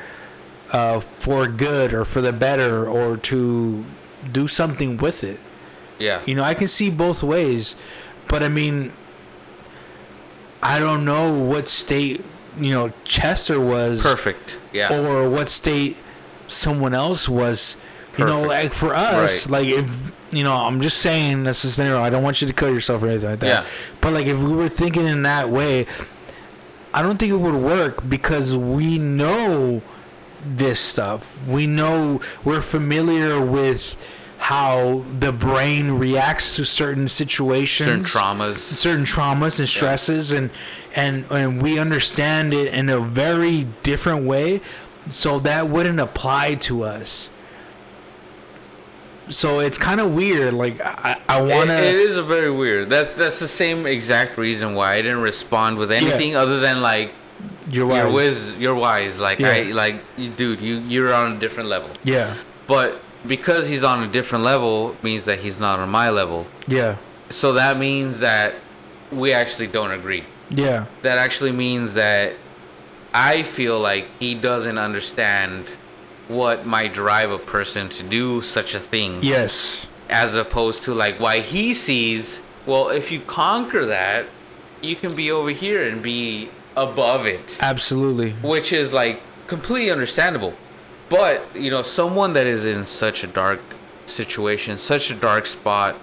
uh, 0.72 1.00
for 1.00 1.46
good 1.46 1.92
or 1.92 2.04
for 2.04 2.20
the 2.20 2.32
better, 2.32 2.88
or 2.88 3.16
to 3.16 3.84
do 4.32 4.48
something 4.48 4.96
with 4.96 5.24
it. 5.24 5.40
Yeah. 5.98 6.22
You 6.26 6.34
know, 6.34 6.42
I 6.44 6.54
can 6.54 6.68
see 6.68 6.90
both 6.90 7.22
ways, 7.22 7.76
but 8.28 8.42
I 8.42 8.48
mean, 8.48 8.92
I 10.62 10.78
don't 10.78 11.04
know 11.04 11.32
what 11.32 11.68
state 11.68 12.24
you 12.58 12.70
know 12.72 12.92
Chester 13.04 13.60
was, 13.60 14.02
Perfect. 14.02 14.58
Yeah. 14.72 14.98
or 14.98 15.28
what 15.30 15.48
state 15.48 15.96
someone 16.48 16.94
else 16.94 17.28
was. 17.28 17.76
Perfect. 18.12 18.18
You 18.18 18.24
know, 18.26 18.42
like 18.42 18.72
for 18.72 18.94
us, 18.94 19.46
Right. 19.46 19.62
like 19.64 19.68
if 19.68 20.16
you 20.32 20.42
know, 20.44 20.52
I'm 20.54 20.80
just 20.80 20.98
saying 20.98 21.44
that's 21.44 21.62
a 21.64 21.70
scenario. 21.70 22.02
I 22.02 22.10
don't 22.10 22.22
want 22.22 22.42
you 22.42 22.48
to 22.48 22.52
kill 22.52 22.70
yourself 22.72 23.02
or 23.02 23.08
anything 23.08 23.30
like 23.30 23.40
that. 23.40 23.46
Yeah. 23.64 23.66
But 24.00 24.12
like, 24.12 24.26
if 24.26 24.38
we 24.38 24.52
were 24.52 24.68
thinking 24.68 25.06
in 25.06 25.22
that 25.22 25.48
way, 25.48 25.86
I 26.92 27.00
don't 27.02 27.16
think 27.18 27.32
it 27.32 27.36
would 27.36 27.54
work 27.54 28.06
because 28.08 28.56
we 28.56 28.98
know 28.98 29.80
this 30.44 30.80
stuff. 30.80 31.38
We 31.46 31.66
know 31.66 32.20
we're 32.44 32.60
familiar 32.60 33.40
with 33.40 33.96
how 34.48 35.02
the 35.20 35.30
brain 35.30 35.90
reacts 35.98 36.56
to 36.56 36.64
certain 36.64 37.06
situations 37.06 38.10
Certain 38.10 38.38
traumas. 38.38 38.56
certain 38.56 39.04
traumas 39.04 39.58
and 39.58 39.68
stresses 39.68 40.30
and 40.32 40.48
and 40.96 41.26
and 41.30 41.60
we 41.60 41.78
understand 41.78 42.54
it 42.54 42.72
in 42.72 42.88
a 42.88 42.98
very 42.98 43.66
different 43.82 44.24
way 44.24 44.60
so 45.10 45.38
that 45.40 45.68
wouldn't 45.68 46.00
apply 46.00 46.54
to 46.54 46.82
us 46.82 47.28
so 49.28 49.60
it's 49.60 49.76
kind 49.76 50.00
of 50.00 50.14
weird 50.14 50.54
like 50.54 50.80
i 50.80 51.20
i 51.28 51.38
want 51.40 51.68
It- 51.68 51.84
it 51.84 51.92
to 51.92 51.98
is 51.98 52.16
a 52.16 52.22
very 52.22 52.50
weird. 52.50 52.88
That's 52.88 53.12
that's 53.12 53.38
the 53.38 53.48
same 53.48 53.86
exact 53.86 54.38
reason 54.38 54.74
why 54.74 54.94
I 54.94 55.02
didn't 55.02 55.20
respond 55.20 55.76
with 55.76 55.92
anything 55.92 56.34
other 56.36 56.58
than 56.60 56.80
like 56.80 57.12
you're 57.70 57.92
you're 57.94 58.10
wise. 58.10 58.14
wise. 58.14 58.56
You're 58.62 58.74
wise. 58.74 59.20
Like 59.20 59.38
Yeah. 59.38 59.50
I 59.50 59.60
like 59.82 59.96
dude. 60.36 60.60
You 60.62 60.76
you're 60.92 61.12
on 61.12 61.36
a 61.36 61.38
different 61.38 61.68
level. 61.68 61.90
yeah 62.04 62.34
But 62.66 62.90
because 63.26 63.68
he's 63.68 63.82
on 63.82 64.02
a 64.02 64.08
different 64.08 64.44
level 64.44 64.96
means 65.02 65.24
that 65.24 65.40
he's 65.40 65.58
not 65.58 65.78
on 65.80 65.88
my 65.88 66.10
level. 66.10 66.46
yeah 66.66 66.96
So 67.30 67.52
that 67.52 67.76
means 67.78 68.20
that 68.20 68.54
we 69.12 69.32
actually 69.32 69.66
don't 69.68 69.90
agree. 69.92 70.24
yeah 70.50 70.86
That 71.02 71.18
actually 71.18 71.52
means 71.52 71.94
that 71.94 72.34
I 73.14 73.42
feel 73.42 73.78
like 73.80 74.06
he 74.18 74.34
doesn't 74.34 74.78
understand 74.78 75.70
what 76.28 76.66
might 76.66 76.92
drive 76.92 77.30
a 77.30 77.38
person 77.38 77.88
to 77.88 78.02
do 78.02 78.42
such 78.42 78.74
a 78.74 78.78
thing. 78.80 79.18
yes 79.22 79.86
as 80.10 80.34
opposed 80.34 80.82
to 80.84 80.94
like 80.94 81.18
why 81.20 81.40
he 81.40 81.74
sees 81.74 82.40
well 82.66 82.88
if 82.88 83.10
you 83.12 83.20
conquer 83.20 83.84
that 83.86 84.24
you 84.80 84.96
can 84.96 85.14
be 85.14 85.30
over 85.30 85.50
here 85.50 85.86
and 85.86 86.02
be 86.02 86.48
above 86.76 87.26
it 87.26 87.58
absolutely 87.60 88.32
which 88.40 88.72
is 88.72 88.92
like 88.94 89.20
completely 89.46 89.90
understandable 89.90 90.54
but 91.08 91.54
you 91.56 91.70
know 91.70 91.82
someone 91.82 92.32
that 92.34 92.46
is 92.46 92.64
in 92.64 92.84
such 92.84 93.24
a 93.24 93.26
dark 93.26 93.60
situation 94.06 94.78
such 94.78 95.10
a 95.10 95.14
dark 95.14 95.46
spot 95.46 95.96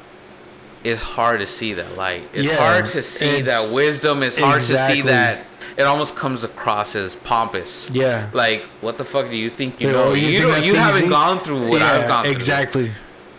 it's 0.84 1.02
hard 1.02 1.40
to 1.40 1.48
see 1.48 1.74
that 1.74 1.98
light 1.98 2.24
it's 2.34 2.48
Yeah, 2.48 2.58
hard 2.58 2.86
to 2.88 3.02
see 3.02 3.42
that 3.42 3.74
wisdom 3.74 4.22
it's 4.24 4.38
hard 4.38 4.62
to 4.62 4.78
see 4.88 5.02
that 5.02 5.46
it 5.78 5.84
almost 5.84 6.16
comes 6.16 6.44
across 6.44 6.96
as 6.96 7.16
pompous 7.16 7.90
Yeah. 7.92 8.30
like 8.34 8.64
what 8.82 8.98
the 8.98 9.06
fuck 9.06 9.30
do 9.30 9.36
you 9.36 9.50
think 9.50 9.82
you 9.82 9.92
know 9.92 10.14
you, 10.14 10.42
don't, 10.42 10.64
you 10.64 10.76
haven't 10.76 11.02
easy? 11.02 11.10
gone 11.10 11.40
through 11.40 11.70
what 11.70 11.82
yeah, 11.82 11.92
i've 11.92 12.08
gone 12.08 12.24
through 12.24 12.34
exactly 12.34 12.92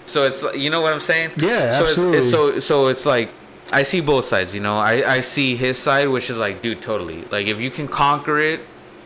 so 0.06 0.22
it's 0.22 0.44
you 0.54 0.70
know 0.70 0.80
what 0.80 0.92
I'm 0.92 1.00
saying? 1.00 1.32
Yeah, 1.36 1.78
so 1.78 1.84
absolutely. 1.86 2.18
It's, 2.18 2.30
so 2.30 2.58
so 2.60 2.86
it's 2.86 3.04
like 3.04 3.28
I 3.72 3.82
see 3.82 4.00
both 4.00 4.24
sides. 4.24 4.54
You 4.54 4.60
know, 4.60 4.78
I 4.78 5.14
I 5.16 5.20
see 5.20 5.56
his 5.56 5.78
side, 5.78 6.08
which 6.08 6.30
is 6.30 6.36
like, 6.36 6.62
dude, 6.62 6.80
totally. 6.80 7.22
Like 7.24 7.48
if 7.48 7.60
you 7.60 7.70
can 7.72 7.88
conquer 7.88 8.38
it, 8.38 8.60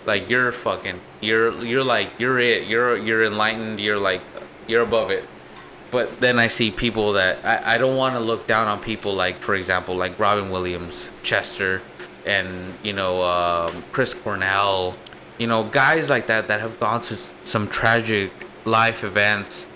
like 0.07 0.29
you're 0.29 0.53
fucking, 0.53 1.01
you're 1.21 1.53
you're 1.65 1.85
like 1.85 2.19
you're 2.19 2.39
it. 2.39 2.67
You're 2.67 2.97
you're 2.97 3.25
enlightened. 3.25 3.81
You're 3.81 3.99
like 3.99 4.23
you're 4.67 4.83
above 4.83 5.11
it. 5.11 5.25
But 5.91 6.21
then 6.21 6.39
I 6.39 6.49
see 6.49 6.71
people 6.71 7.15
that 7.15 7.45
I, 7.45 7.75
I 7.75 7.79
don't 7.79 7.97
want 7.97 8.15
to 8.15 8.21
look 8.21 8.47
down 8.47 8.69
on 8.69 8.81
people 8.81 9.15
like, 9.15 9.41
for 9.41 9.55
example, 9.55 9.97
like 9.97 10.19
Robin 10.19 10.51
Williams, 10.51 11.11
Chester, 11.23 11.83
and 12.25 12.75
you 12.83 12.93
know 12.93 13.23
um, 13.23 13.83
Chris 13.93 14.15
Cornell, 14.15 14.97
you 15.39 15.47
know 15.47 15.65
guys 15.65 16.09
like 16.09 16.27
that 16.29 16.49
that 16.49 16.61
have 16.61 16.79
gone 16.79 17.01
through 17.01 17.19
some 17.45 17.69
tragic 17.69 18.31
life 18.65 19.03
events 19.03 19.67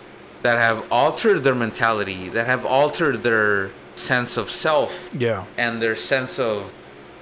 that 0.43 0.59
have 0.59 0.85
altered 0.93 1.43
their 1.43 1.55
mentality, 1.55 2.29
that 2.29 2.47
have 2.47 2.65
altered 2.67 3.23
their 3.23 3.71
sense 3.95 4.37
of 4.37 4.51
self 4.51 5.11
yeah 5.17 5.47
and 5.57 5.81
their 5.81 5.95
sense 5.95 6.39
of 6.39 6.73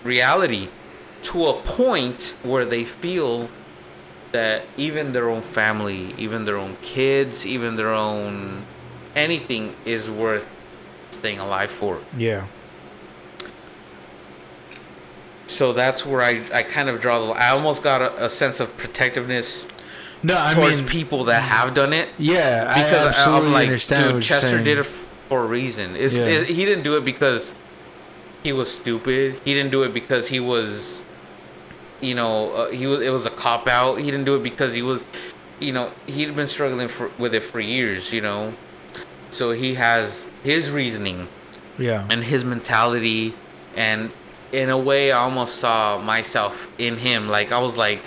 reality 0.04 0.68
to 1.22 1.46
a 1.46 1.54
point 1.62 2.34
where 2.42 2.64
they 2.64 2.84
feel 2.84 3.48
that 4.32 4.62
even 4.76 5.12
their 5.12 5.28
own 5.28 5.42
family, 5.42 6.14
even 6.18 6.44
their 6.44 6.56
own 6.56 6.76
kids, 6.82 7.44
even 7.46 7.76
their 7.76 7.90
own 7.92 8.64
anything 9.14 9.74
is 9.84 10.08
worth 10.10 10.48
staying 11.10 11.38
alive 11.38 11.70
for. 11.70 12.00
yeah 12.16 12.46
So 15.46 15.72
that's 15.72 16.06
where 16.06 16.22
I, 16.22 16.42
I 16.52 16.62
kind 16.62 16.88
of 16.88 17.00
draw 17.00 17.18
the 17.18 17.26
line. 17.26 17.42
I 17.42 17.48
almost 17.50 17.82
got 17.82 18.00
a, 18.00 18.24
a 18.26 18.30
sense 18.30 18.58
of 18.60 18.74
protectiveness 18.78 19.66
No, 20.22 20.36
I 20.38 20.54
towards 20.54 20.80
mean, 20.80 20.88
people 20.90 21.24
that 21.24 21.42
have 21.42 21.74
done 21.74 21.92
it 21.92 22.08
yeah, 22.18 22.72
I 22.74 22.82
because 22.82 23.08
absolutely 23.08 23.46
I'm 23.48 23.52
like, 23.52 23.66
understand 23.68 24.14
dude, 24.14 24.22
Chester 24.22 24.62
did 24.64 24.78
it 24.78 24.86
for 24.86 25.44
a 25.44 25.46
reason. 25.46 25.94
It's, 25.96 26.14
Yeah. 26.14 26.26
it, 26.26 26.46
he 26.48 26.64
didn't 26.64 26.84
do 26.84 26.96
it 26.96 27.04
because 27.04 27.52
he 28.42 28.52
was 28.52 28.74
stupid. 28.74 29.40
He 29.44 29.52
didn't 29.52 29.70
do 29.72 29.82
it 29.82 29.92
because 29.92 30.28
he 30.28 30.40
was, 30.40 31.01
you 32.02 32.14
know, 32.14 32.52
uh, 32.52 32.70
he 32.70 32.86
was. 32.86 33.00
It 33.00 33.10
was 33.10 33.26
a 33.26 33.30
cop 33.30 33.68
out. 33.68 33.96
He 33.96 34.10
didn't 34.10 34.24
do 34.24 34.34
it 34.34 34.42
because 34.42 34.74
he 34.74 34.82
was, 34.82 35.04
you 35.60 35.72
know, 35.72 35.90
he'd 36.06 36.34
been 36.36 36.46
struggling 36.46 36.88
for, 36.88 37.10
with 37.18 37.34
it 37.34 37.42
for 37.42 37.60
years. 37.60 38.12
You 38.12 38.20
know, 38.20 38.54
so 39.30 39.52
he 39.52 39.74
has 39.74 40.28
his 40.42 40.70
reasoning 40.70 41.28
Yeah, 41.78 42.06
and 42.10 42.24
his 42.24 42.44
mentality, 42.44 43.34
and 43.76 44.10
in 44.50 44.68
a 44.68 44.76
way, 44.78 45.12
I 45.12 45.20
almost 45.20 45.56
saw 45.56 45.98
myself 45.98 46.68
in 46.78 46.98
him. 46.98 47.28
Like 47.28 47.52
I 47.52 47.60
was 47.60 47.78
like. 47.78 48.02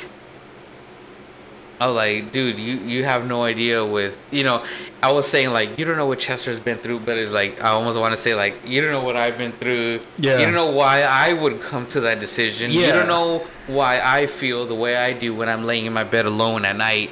I 1.79 1.87
was 1.87 1.95
like, 1.95 2.31
dude, 2.31 2.57
you, 2.57 2.75
you 2.77 3.03
have 3.03 3.27
no 3.27 3.43
idea 3.43 3.85
with 3.85 4.17
you 4.31 4.43
know, 4.43 4.63
I 5.03 5.11
was 5.11 5.27
saying 5.27 5.51
like 5.51 5.77
you 5.77 5.85
don't 5.85 5.97
know 5.97 6.05
what 6.07 6.19
Chester's 6.19 6.59
been 6.59 6.77
through, 6.77 6.99
but 7.01 7.17
it's 7.17 7.31
like 7.31 7.61
I 7.61 7.69
almost 7.69 7.97
want 7.99 8.13
to 8.13 8.17
say 8.17 8.33
like 8.35 8.55
you 8.65 8.81
don't 8.81 8.91
know 8.91 9.03
what 9.03 9.15
I've 9.17 9.37
been 9.37 9.51
through. 9.51 10.01
Yeah. 10.17 10.39
You 10.39 10.45
don't 10.45 10.53
know 10.53 10.71
why 10.71 11.01
I 11.01 11.33
would 11.33 11.61
come 11.61 11.85
to 11.87 11.99
that 12.01 12.19
decision. 12.19 12.71
Yeah. 12.71 12.87
You 12.87 12.91
don't 12.93 13.07
know 13.07 13.39
why 13.67 13.99
I 14.01 14.27
feel 14.27 14.65
the 14.65 14.75
way 14.75 14.95
I 14.95 15.13
do 15.13 15.35
when 15.35 15.49
I'm 15.49 15.65
laying 15.65 15.85
in 15.85 15.93
my 15.93 16.03
bed 16.03 16.25
alone 16.25 16.65
at 16.65 16.75
night. 16.75 17.11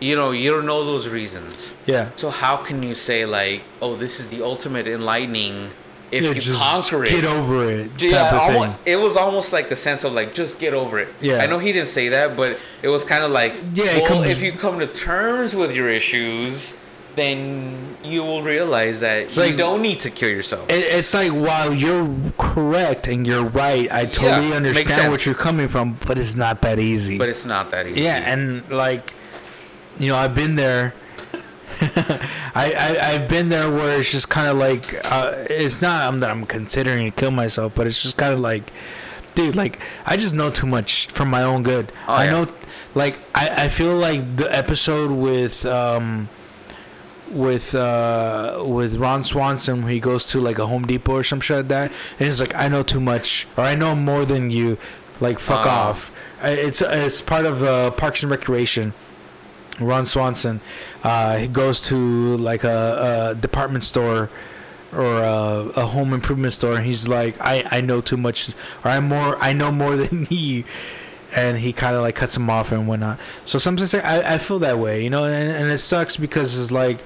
You 0.00 0.16
know, 0.16 0.30
you 0.30 0.50
don't 0.50 0.64
know 0.64 0.82
those 0.84 1.06
reasons. 1.08 1.72
yeah. 1.84 2.10
So 2.16 2.30
how 2.30 2.56
can 2.56 2.82
you 2.82 2.94
say 2.94 3.26
like, 3.26 3.60
oh, 3.82 3.96
this 3.96 4.18
is 4.18 4.30
the 4.30 4.42
ultimate 4.42 4.86
enlightening 4.86 5.70
if 6.10 6.22
yeah, 6.22 6.28
you 6.30 6.34
just 6.34 6.60
conquer 6.60 7.04
it? 7.04 7.10
get 7.10 7.24
over 7.24 7.70
it. 7.70 7.90
Type 7.98 8.10
Yeah, 8.10 8.28
of 8.34 8.40
almo- 8.54 8.66
thing. 8.66 8.74
it 8.86 8.96
was 8.96 9.16
almost 9.16 9.52
like 9.52 9.68
the 9.68 9.76
sense 9.76 10.02
of 10.04 10.12
like 10.12 10.34
just 10.34 10.58
get 10.58 10.74
over 10.74 10.98
it. 10.98 11.08
Yeah. 11.20 11.38
I 11.42 11.46
know 11.46 11.58
he 11.58 11.72
didn't 11.72 11.88
say 11.88 12.08
that, 12.08 12.36
but 12.36 12.58
it 12.82 12.88
was 12.88 13.04
kind 13.04 13.22
of 13.22 13.30
like, 13.30 13.54
Yeah, 13.74 14.00
well, 14.08 14.24
if 14.24 14.42
you 14.42 14.52
come 14.52 14.78
to 14.80 14.86
terms 14.86 15.54
with 15.54 15.74
your 15.74 15.88
issues, 15.88 16.74
then 17.16 17.96
you 18.04 18.22
will 18.22 18.42
realize 18.42 19.00
that 19.00 19.34
you 19.36 19.42
like- 19.42 19.56
don't 19.56 19.82
need 19.82 20.00
to 20.00 20.10
kill 20.10 20.30
yourself. 20.30 20.68
It, 20.70 20.84
it's 20.98 21.12
like 21.12 21.32
while 21.32 21.72
you're 21.74 22.08
correct 22.38 23.08
and 23.08 23.26
you're 23.26 23.44
right, 23.44 23.90
I 23.90 24.06
totally 24.06 24.48
Yeah, 24.50 24.54
understand 24.56 25.10
what 25.12 25.26
you're 25.26 25.34
coming 25.34 25.68
from, 25.68 25.98
but 26.06 26.18
it's 26.18 26.36
not 26.36 26.62
that 26.62 26.78
easy. 26.78 27.18
but 27.18 27.28
it's 27.28 27.44
not 27.44 27.70
that 27.72 27.86
easy. 27.86 28.02
yeah, 28.02 28.16
and 28.32 28.68
like, 28.70 29.12
you 29.98 30.08
know, 30.08 30.16
I've 30.16 30.34
been 30.34 30.54
there. 30.56 30.94
I, 31.82 32.74
I 32.76 33.12
I've 33.14 33.28
been 33.28 33.48
there 33.48 33.70
where 33.70 33.98
it's 33.98 34.10
just 34.12 34.28
kind 34.28 34.48
of 34.48 34.56
like 34.56 34.94
uh, 35.10 35.34
it's 35.48 35.80
not 35.80 36.02
um, 36.06 36.20
that 36.20 36.30
I'm 36.30 36.44
considering 36.46 37.10
to 37.10 37.16
kill 37.16 37.30
myself, 37.30 37.74
but 37.74 37.86
it's 37.86 38.02
just 38.02 38.16
kind 38.16 38.32
of 38.34 38.40
like, 38.40 38.72
dude, 39.34 39.56
like 39.56 39.78
I 40.04 40.16
just 40.16 40.34
know 40.34 40.50
too 40.50 40.66
much 40.66 41.06
for 41.08 41.24
my 41.24 41.42
own 41.42 41.62
good. 41.62 41.90
Oh, 42.06 42.12
I 42.12 42.24
yeah. 42.24 42.30
know, 42.30 42.52
like 42.94 43.18
I 43.34 43.64
I 43.64 43.68
feel 43.68 43.96
like 43.96 44.36
the 44.36 44.54
episode 44.54 45.10
with 45.10 45.64
um 45.64 46.28
with 47.30 47.74
uh 47.74 48.62
with 48.66 48.96
Ron 48.96 49.24
Swanson 49.24 49.82
when 49.82 49.92
he 49.92 50.00
goes 50.00 50.26
to 50.26 50.40
like 50.40 50.58
a 50.58 50.66
Home 50.66 50.84
Depot 50.86 51.14
or 51.16 51.22
some 51.24 51.40
shit 51.40 51.56
like 51.58 51.68
that 51.68 51.92
and 52.18 52.26
he's 52.26 52.40
like 52.40 52.54
I 52.56 52.66
know 52.66 52.82
too 52.82 52.98
much 53.00 53.46
or 53.56 53.62
I 53.62 53.76
know 53.76 53.94
more 53.94 54.24
than 54.24 54.50
you 54.50 54.78
like 55.20 55.38
fuck 55.38 55.64
Oh. 55.64 55.68
off 55.70 56.10
it's 56.42 56.82
it's 56.82 57.20
part 57.20 57.46
of 57.46 57.62
uh, 57.62 57.92
Parks 57.92 58.24
and 58.24 58.32
Recreation 58.32 58.94
Ron 59.80 60.06
Swanson 60.06 60.60
uh 61.02 61.36
he 61.36 61.48
goes 61.48 61.80
to 61.82 62.36
like 62.36 62.64
a, 62.64 63.30
a 63.30 63.34
department 63.34 63.84
store 63.84 64.30
or 64.92 65.18
a, 65.18 65.70
a 65.76 65.86
home 65.86 66.12
improvement 66.12 66.52
store 66.52 66.74
and 66.74 66.84
he's 66.84 67.06
like 67.08 67.36
I 67.40 67.64
I 67.70 67.80
know 67.80 68.00
too 68.00 68.16
much 68.16 68.50
or 68.84 68.90
I'm 68.90 69.08
more 69.08 69.36
I 69.40 69.52
know 69.52 69.70
more 69.72 69.96
than 70.02 70.26
you 70.30 70.64
and 71.34 71.58
he 71.58 71.72
kind 71.72 71.94
of 71.96 72.02
like 72.02 72.16
cuts 72.16 72.36
him 72.36 72.50
off 72.50 72.72
and 72.72 72.88
whatnot. 72.88 73.18
So 73.44 73.58
sometimes 73.58 73.94
I, 73.94 74.34
I 74.34 74.38
feel 74.38 74.58
that 74.60 74.78
way, 74.78 75.04
you 75.04 75.10
know, 75.10 75.24
and, 75.24 75.50
and 75.50 75.70
it 75.70 75.78
sucks 75.78 76.16
because 76.16 76.58
it's 76.58 76.72
like 76.72 77.02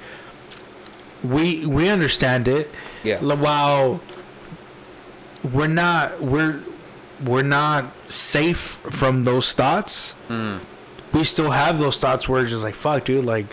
we 1.23 1.67
we 1.67 1.89
understand 1.89 2.49
it. 2.49 2.71
Yeah. 3.03 3.21
While 3.23 4.01
we're 5.43 5.67
not 5.67 6.23
we're 6.23 6.63
we're 7.25 7.43
not 7.43 7.93
safe 8.11 8.59
from 8.59 9.21
those 9.21 9.53
thoughts. 9.53 10.15
Mm. 10.29 10.61
We 11.15 11.25
still 11.25 11.51
have 11.53 11.79
those 11.79 11.99
thoughts 11.99 12.29
where 12.29 12.43
it's 12.43 12.51
just 12.51 12.65
like 12.65 12.75
fuck, 12.75 13.05
dude, 13.05 13.25
like. 13.25 13.47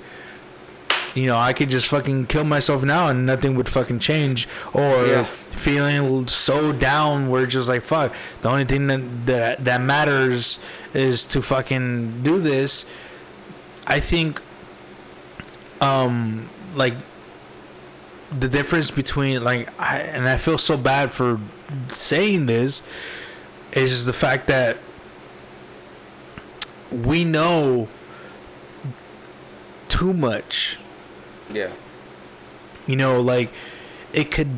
You 1.13 1.25
know, 1.25 1.37
I 1.37 1.51
could 1.51 1.67
just 1.69 1.87
fucking 1.89 2.27
kill 2.27 2.45
myself 2.45 2.83
now 2.83 3.09
and 3.09 3.25
nothing 3.25 3.55
would 3.55 3.67
fucking 3.67 3.99
change. 3.99 4.47
Or 4.71 5.05
Yeah. 5.05 5.25
feeling 5.25 6.25
so 6.29 6.71
down 6.71 7.27
where 7.29 7.43
it's 7.43 7.51
just 7.51 7.67
like 7.67 7.81
fuck. 7.83 8.13
The 8.43 8.47
only 8.47 8.63
thing 8.63 8.87
that, 8.87 9.25
that 9.25 9.65
that 9.65 9.81
matters 9.81 10.57
is 10.93 11.25
to 11.25 11.41
fucking 11.41 12.21
do 12.23 12.39
this. 12.39 12.85
I 13.85 13.99
think, 13.99 14.39
um, 15.81 16.47
like 16.75 16.93
the 18.39 18.47
difference 18.47 18.89
between 18.89 19.43
like, 19.43 19.67
I, 19.77 19.97
and 19.97 20.29
I 20.29 20.37
feel 20.37 20.57
so 20.57 20.77
bad 20.77 21.11
for 21.11 21.41
saying 21.89 22.45
this, 22.45 22.83
is 23.73 23.91
just 23.91 24.05
the 24.05 24.13
fact 24.13 24.47
that 24.47 24.77
we 26.91 27.23
know 27.23 27.87
too 29.87 30.13
much 30.13 30.77
Yeah. 31.53 31.69
you 32.87 32.95
know 32.95 33.19
like 33.21 33.49
it 34.13 34.31
could 34.31 34.49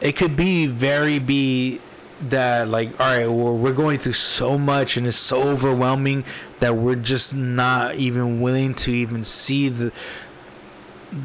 it 0.00 0.16
could 0.16 0.36
be 0.36 0.66
very 0.66 1.18
be 1.18 1.80
that 2.22 2.68
like 2.68 2.98
all 3.00 3.06
right 3.06 3.26
well 3.26 3.56
we're 3.56 3.72
going 3.72 3.98
through 3.98 4.12
so 4.12 4.58
much 4.58 4.96
and 4.96 5.06
it's 5.06 5.16
so 5.16 5.42
overwhelming 5.42 6.24
that 6.60 6.76
we're 6.76 6.94
just 6.94 7.34
not 7.34 7.94
even 7.96 8.40
willing 8.40 8.74
to 8.74 8.90
even 8.92 9.24
see 9.24 9.68
the 9.68 9.92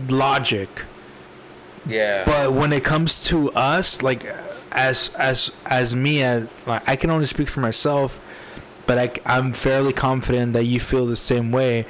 logic 0.09 0.83
Yeah. 1.87 2.23
but 2.25 2.53
when 2.53 2.73
it 2.73 2.83
comes 2.83 3.23
to 3.25 3.51
us 3.51 4.01
like 4.01 4.25
as 4.71 5.09
as 5.17 5.51
as 5.65 5.95
me 5.95 6.21
as 6.23 6.47
like, 6.65 6.81
i 6.87 6.95
can 6.95 7.09
only 7.09 7.25
speak 7.27 7.47
for 7.49 7.59
myself 7.59 8.19
but 8.85 8.97
I, 8.97 9.11
i'm 9.25 9.53
fairly 9.53 9.93
confident 9.93 10.53
that 10.53 10.65
you 10.65 10.79
feel 10.79 11.05
the 11.05 11.15
same 11.15 11.51
way. 11.51 11.85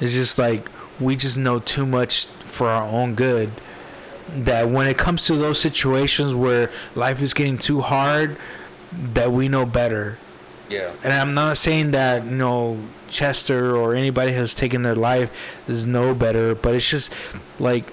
It's 0.00 0.12
just 0.12 0.38
like 0.38 0.68
we 0.98 1.16
just 1.16 1.38
know 1.38 1.58
too 1.58 1.86
much 1.86 2.26
for 2.26 2.68
our 2.68 2.84
own 2.84 3.14
good. 3.14 3.50
That 4.34 4.68
when 4.68 4.86
it 4.86 4.96
comes 4.96 5.26
to 5.26 5.34
those 5.34 5.60
situations 5.60 6.34
where 6.34 6.70
life 6.94 7.20
is 7.20 7.34
getting 7.34 7.58
too 7.58 7.80
hard 7.80 8.36
that 8.92 9.32
we 9.32 9.48
know 9.48 9.66
better. 9.66 10.18
Yeah. 10.68 10.92
and 11.02 11.12
I'm 11.12 11.34
not 11.34 11.56
saying 11.56 11.90
that 11.90 12.24
you 12.24 12.30
know 12.30 12.78
Chester 13.08 13.76
or 13.76 13.94
anybody 13.94 14.32
who's 14.32 14.54
taken 14.54 14.82
their 14.82 14.94
life 14.94 15.30
is 15.66 15.84
no 15.84 16.14
better, 16.14 16.54
but 16.54 16.74
it's 16.74 16.88
just 16.88 17.12
like 17.58 17.92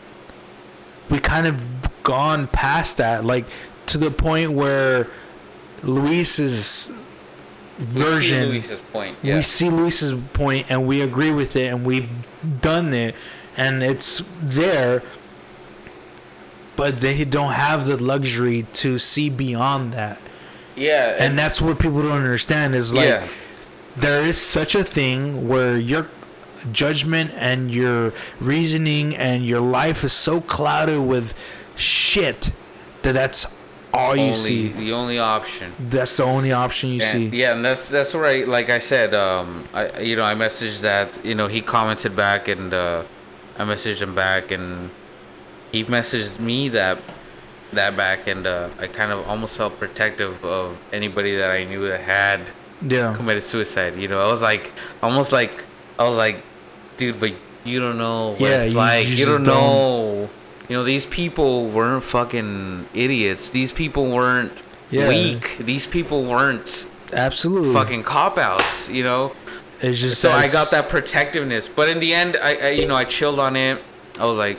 we 1.09 1.19
kind 1.19 1.47
of 1.47 2.03
gone 2.03 2.47
past 2.47 2.97
that, 2.97 3.25
like 3.25 3.45
to 3.87 3.97
the 3.97 4.11
point 4.11 4.51
where 4.51 5.07
Luis's 7.79 7.93
We 7.93 8.01
see 8.01 8.03
version 8.03 8.49
Luis's 8.49 8.79
point. 8.79 9.17
Yeah. 9.21 9.35
we 9.35 9.41
see 9.41 9.69
Luis's 9.69 10.13
point 10.33 10.71
and 10.71 10.87
we 10.87 11.01
agree 11.01 11.31
with 11.31 11.55
it 11.55 11.67
and 11.67 11.85
we've 11.85 12.09
done 12.61 12.93
it 12.93 13.15
and 13.55 13.83
it's 13.83 14.23
there 14.41 15.03
but 16.75 17.01
they 17.01 17.23
don't 17.25 17.53
have 17.53 17.87
the 17.87 18.01
luxury 18.01 18.65
to 18.71 18.99
see 18.99 19.29
beyond 19.29 19.93
that 19.93 20.21
yeah. 20.75 21.15
and 21.19 21.37
that's 21.37 21.61
what 21.61 21.79
people 21.79 22.01
don't 22.01 22.11
understand 22.11 22.75
is 22.75 22.93
like 22.93 23.05
yeah. 23.05 23.27
there 23.95 24.21
is 24.21 24.39
such 24.39 24.75
a 24.75 24.83
thing 24.83 25.47
where 25.47 25.77
your 25.77 26.07
judgment 26.71 27.31
and 27.35 27.71
your 27.71 28.13
reasoning 28.39 29.15
and 29.15 29.45
your 29.45 29.61
life 29.61 30.03
is 30.03 30.13
so 30.13 30.41
clouded 30.41 31.01
with 31.01 31.33
shit 31.75 32.51
that 33.03 33.13
that's 33.13 33.56
all 33.93 34.15
you 34.15 34.21
only, 34.23 34.33
see 34.33 34.67
The 34.69 34.91
only 34.93 35.17
option. 35.19 35.73
that's 35.79 36.17
the 36.17 36.23
only 36.23 36.51
option 36.51 36.89
you 36.89 37.01
And- 37.01 37.31
see 37.31 37.37
Yeah, 37.39 37.53
and 37.53 37.63
that's 37.65 37.87
that's 37.89 38.13
where 38.13 38.25
I 38.25 38.43
like 38.43 38.69
I 38.69 38.79
said, 38.79 39.13
um, 39.13 39.63
I 39.73 39.99
you 40.01 40.15
know 40.15 40.23
I 40.23 40.33
messaged 40.33 40.81
that 40.81 41.23
you 41.25 41.35
know 41.35 41.47
he 41.47 41.61
commented 41.61 42.15
back 42.15 42.47
and 42.47 42.73
uh, 42.73 43.03
I 43.57 43.63
messaged 43.63 44.01
him 44.01 44.13
back 44.15 44.51
and 44.51 44.89
he 45.71 45.83
messaged 45.83 46.39
me 46.39 46.69
that 46.69 46.99
that 47.73 47.97
back 47.97 48.27
and 48.27 48.45
uh, 48.47 48.69
I 48.79 48.87
kind 48.87 49.11
of 49.11 49.27
almost 49.27 49.57
felt 49.57 49.77
protective 49.79 50.43
of 50.45 50.77
anybody 50.93 51.35
that 51.37 51.49
I 51.51 51.63
knew 51.65 51.87
that 51.87 52.01
had 52.01 52.41
yeah 52.81 53.15
committed 53.15 53.43
suicide. 53.43 53.95
You 53.97 54.07
know, 54.07 54.21
I 54.21 54.31
was 54.31 54.41
like 54.41 54.71
almost 55.01 55.31
like 55.31 55.63
I 55.99 56.07
was 56.07 56.17
like, 56.17 56.43
dude, 56.97 57.19
but 57.19 57.31
you 57.65 57.79
don't 57.79 57.97
know 57.97 58.29
what 58.31 58.39
Yeah, 58.41 58.61
it's 58.63 58.71
you- 58.73 58.77
like. 58.77 59.07
you 59.07 59.15
You, 59.15 59.25
don't 59.25 59.43
don't. 59.43 59.55
know. 59.55 60.29
You 60.69 60.75
know, 60.75 60.83
these 60.83 61.05
people 61.05 61.67
weren't 61.67 62.03
fucking 62.03 62.87
idiots. 62.93 63.49
These 63.49 63.71
people 63.71 64.07
weren't 64.07 64.51
Yeah. 64.89 65.07
weak. 65.09 65.57
These 65.59 65.85
people 65.87 66.23
weren't 66.23 66.85
absolutely 67.13 67.73
fucking 67.73 68.03
cop 68.03 68.37
outs. 68.37 68.89
You 68.89 69.03
know. 69.03 69.31
it's 69.81 69.99
just 69.99 70.19
So 70.21 70.31
I 70.31 70.47
got 70.49 70.71
that 70.71 70.89
protectiveness, 70.89 71.67
but 71.67 71.87
in 71.87 71.99
the 71.99 72.13
end, 72.13 72.37
I, 72.41 72.55
I 72.55 72.69
you 72.71 72.87
know 72.87 72.95
I 72.95 73.03
chilled 73.05 73.39
on 73.39 73.55
it. 73.55 73.81
I 74.19 74.25
was 74.25 74.37
like, 74.37 74.57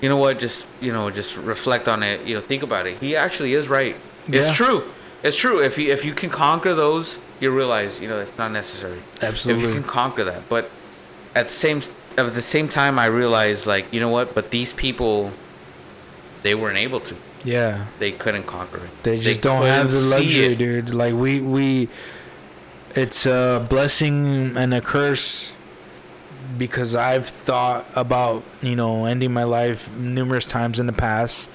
you 0.00 0.08
know 0.08 0.18
what, 0.18 0.38
just 0.38 0.66
you 0.80 0.92
know 0.92 1.10
just 1.10 1.36
reflect 1.36 1.88
on 1.88 2.02
it. 2.02 2.24
You 2.26 2.34
know, 2.34 2.40
think 2.40 2.62
about 2.62 2.86
it. 2.86 2.98
He 3.00 3.16
actually 3.16 3.54
is 3.54 3.68
right. 3.68 3.96
It's 4.28 4.48
Yeah. 4.48 4.54
true. 4.54 4.84
It's 5.22 5.36
true. 5.36 5.60
If 5.60 5.78
you 5.78 5.90
if 5.92 6.04
you 6.04 6.12
can 6.14 6.30
conquer 6.30 6.74
those, 6.74 7.16
you 7.40 7.50
realize 7.50 8.00
you 8.00 8.08
know 8.08 8.20
it's 8.20 8.36
not 8.38 8.52
necessary. 8.52 9.00
Absolutely. 9.22 9.64
If 9.64 9.74
you 9.74 9.80
can 9.80 9.88
conquer 9.88 10.24
that, 10.24 10.48
but 10.48 10.70
at 11.34 11.48
the 11.48 11.54
same 11.54 11.82
at 12.16 12.34
the 12.34 12.42
same 12.42 12.68
time, 12.68 12.98
I 12.98 13.06
realized 13.06 13.66
like 13.66 13.92
you 13.92 14.00
know 14.00 14.08
what? 14.08 14.34
But 14.34 14.50
these 14.50 14.72
people, 14.72 15.32
they 16.42 16.54
weren't 16.54 16.78
able 16.78 17.00
to. 17.00 17.16
Yeah. 17.44 17.86
They 17.98 18.12
couldn't 18.12 18.44
conquer 18.44 18.78
it. 18.78 18.90
They 19.02 19.18
just 19.18 19.42
don't 19.42 19.66
have 19.66 19.92
the 19.92 20.00
luxury, 20.00 20.54
dude. 20.56 20.94
Like 20.94 21.14
we 21.14 21.40
we 21.40 21.88
it's 22.94 23.26
a 23.26 23.64
blessing 23.68 24.56
and 24.56 24.72
a 24.72 24.80
curse 24.80 25.52
because 26.56 26.94
I've 26.94 27.26
thought 27.28 27.86
about, 27.94 28.44
you 28.62 28.76
know, 28.76 29.04
ending 29.04 29.32
my 29.32 29.44
life 29.44 29.92
numerous 29.94 30.46
times 30.46 30.78
in 30.78 30.86
the 30.86 30.92
past 30.92 31.48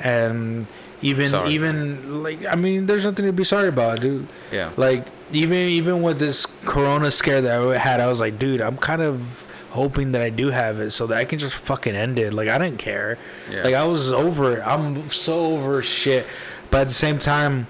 and 0.00 0.66
even 1.02 1.30
Sorry. 1.30 1.50
even 1.50 2.22
like 2.22 2.44
I 2.46 2.56
mean 2.56 2.86
there's 2.86 3.04
nothing 3.04 3.26
to 3.26 3.32
be 3.32 3.44
sorry 3.44 3.68
about, 3.68 4.00
dude. 4.00 4.26
Yeah. 4.52 4.70
Like 4.76 5.06
even 5.32 5.56
even 5.56 6.02
with 6.02 6.18
this 6.18 6.46
corona 6.64 7.10
scare 7.10 7.40
that 7.40 7.60
I 7.60 7.78
had, 7.78 8.00
I 8.00 8.08
was 8.08 8.20
like, 8.20 8.38
dude, 8.38 8.60
I'm 8.60 8.76
kind 8.76 9.00
of 9.00 9.46
hoping 9.70 10.12
that 10.12 10.22
I 10.22 10.30
do 10.30 10.50
have 10.50 10.80
it 10.80 10.90
so 10.90 11.06
that 11.08 11.18
I 11.18 11.24
can 11.24 11.38
just 11.38 11.54
fucking 11.54 11.94
end 11.94 12.18
it. 12.18 12.32
Like 12.34 12.48
I 12.48 12.58
didn't 12.58 12.78
care. 12.78 13.18
Yeah. 13.50 13.62
Like 13.64 13.74
I 13.74 13.84
was 13.84 14.12
over 14.12 14.56
it. 14.58 14.62
I'm 14.66 15.08
so 15.10 15.54
over 15.54 15.80
shit. 15.82 16.26
But 16.70 16.82
at 16.82 16.88
the 16.88 16.94
same 16.94 17.18
time, 17.18 17.66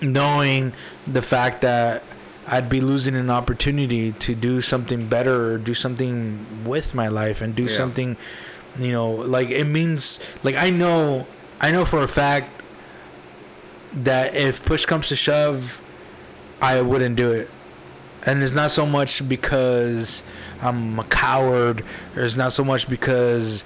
knowing 0.00 0.72
the 1.06 1.22
fact 1.22 1.60
that 1.62 2.02
I'd 2.46 2.68
be 2.68 2.80
losing 2.80 3.14
an 3.14 3.30
opportunity 3.30 4.12
to 4.12 4.34
do 4.34 4.60
something 4.60 5.06
better 5.08 5.52
or 5.52 5.58
do 5.58 5.74
something 5.74 6.64
with 6.64 6.94
my 6.94 7.08
life 7.08 7.40
and 7.40 7.54
do 7.54 7.64
Yeah. 7.64 7.68
something, 7.76 8.16
you 8.78 8.90
know, 8.92 9.10
like 9.12 9.50
it 9.50 9.64
means 9.64 10.18
like 10.42 10.56
I 10.56 10.70
know 10.70 11.26
I 11.60 11.70
know 11.70 11.84
for 11.84 12.02
a 12.02 12.08
fact 12.08 12.62
that 13.94 14.34
if 14.34 14.64
push 14.64 14.84
comes 14.86 15.08
to 15.08 15.16
shove, 15.16 15.80
I 16.60 16.80
wouldn't 16.80 17.16
do 17.16 17.30
it. 17.32 17.50
And 18.24 18.42
it's 18.42 18.54
not 18.54 18.70
so 18.70 18.86
much 18.86 19.28
because 19.28 20.22
I'm 20.62 20.98
a 20.98 21.04
coward, 21.04 21.84
or 22.16 22.22
it's 22.22 22.36
not 22.36 22.52
so 22.52 22.64
much 22.64 22.88
because, 22.88 23.64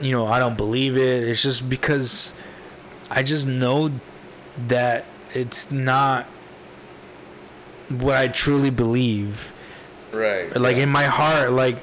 you 0.00 0.10
know, 0.12 0.26
I 0.26 0.38
don't 0.38 0.56
believe 0.56 0.96
it. 0.96 1.28
It's 1.28 1.42
just 1.42 1.68
because 1.68 2.32
I 3.10 3.22
just 3.22 3.46
know 3.46 3.90
that 4.68 5.06
it's 5.34 5.70
not 5.70 6.26
what 7.88 8.16
I 8.16 8.28
truly 8.28 8.70
believe 8.70 9.52
Right. 10.12 10.54
like 10.56 10.76
yeah. 10.76 10.84
in 10.84 10.88
my 10.90 11.04
heart 11.04 11.50
like 11.50 11.76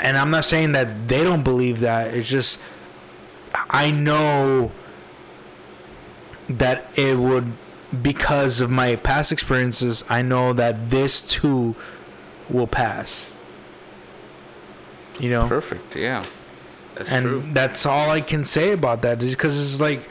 and 0.00 0.16
i'm 0.16 0.30
not 0.30 0.46
saying 0.46 0.72
that 0.72 1.06
they 1.06 1.22
don't 1.22 1.42
believe 1.42 1.80
that 1.80 2.14
it's 2.14 2.26
just 2.28 2.58
i 3.68 3.90
know 3.90 4.72
that 6.48 6.90
it 6.98 7.18
would 7.18 7.52
because 8.02 8.62
of 8.62 8.70
my 8.70 8.96
past 8.96 9.32
experiences 9.32 10.02
i 10.08 10.22
know 10.22 10.54
that 10.54 10.88
this 10.88 11.22
too 11.22 11.76
will 12.50 12.66
pass 12.66 13.32
you 15.20 15.30
know 15.30 15.46
perfect. 15.46 15.94
Yeah. 15.94 16.24
That's 16.94 17.10
and 17.10 17.24
true. 17.24 17.44
that's 17.52 17.86
all 17.86 18.10
I 18.10 18.20
can 18.20 18.44
say 18.44 18.72
about 18.72 19.02
that 19.02 19.22
is 19.22 19.34
because 19.34 19.58
it's 19.58 19.80
like 19.80 20.08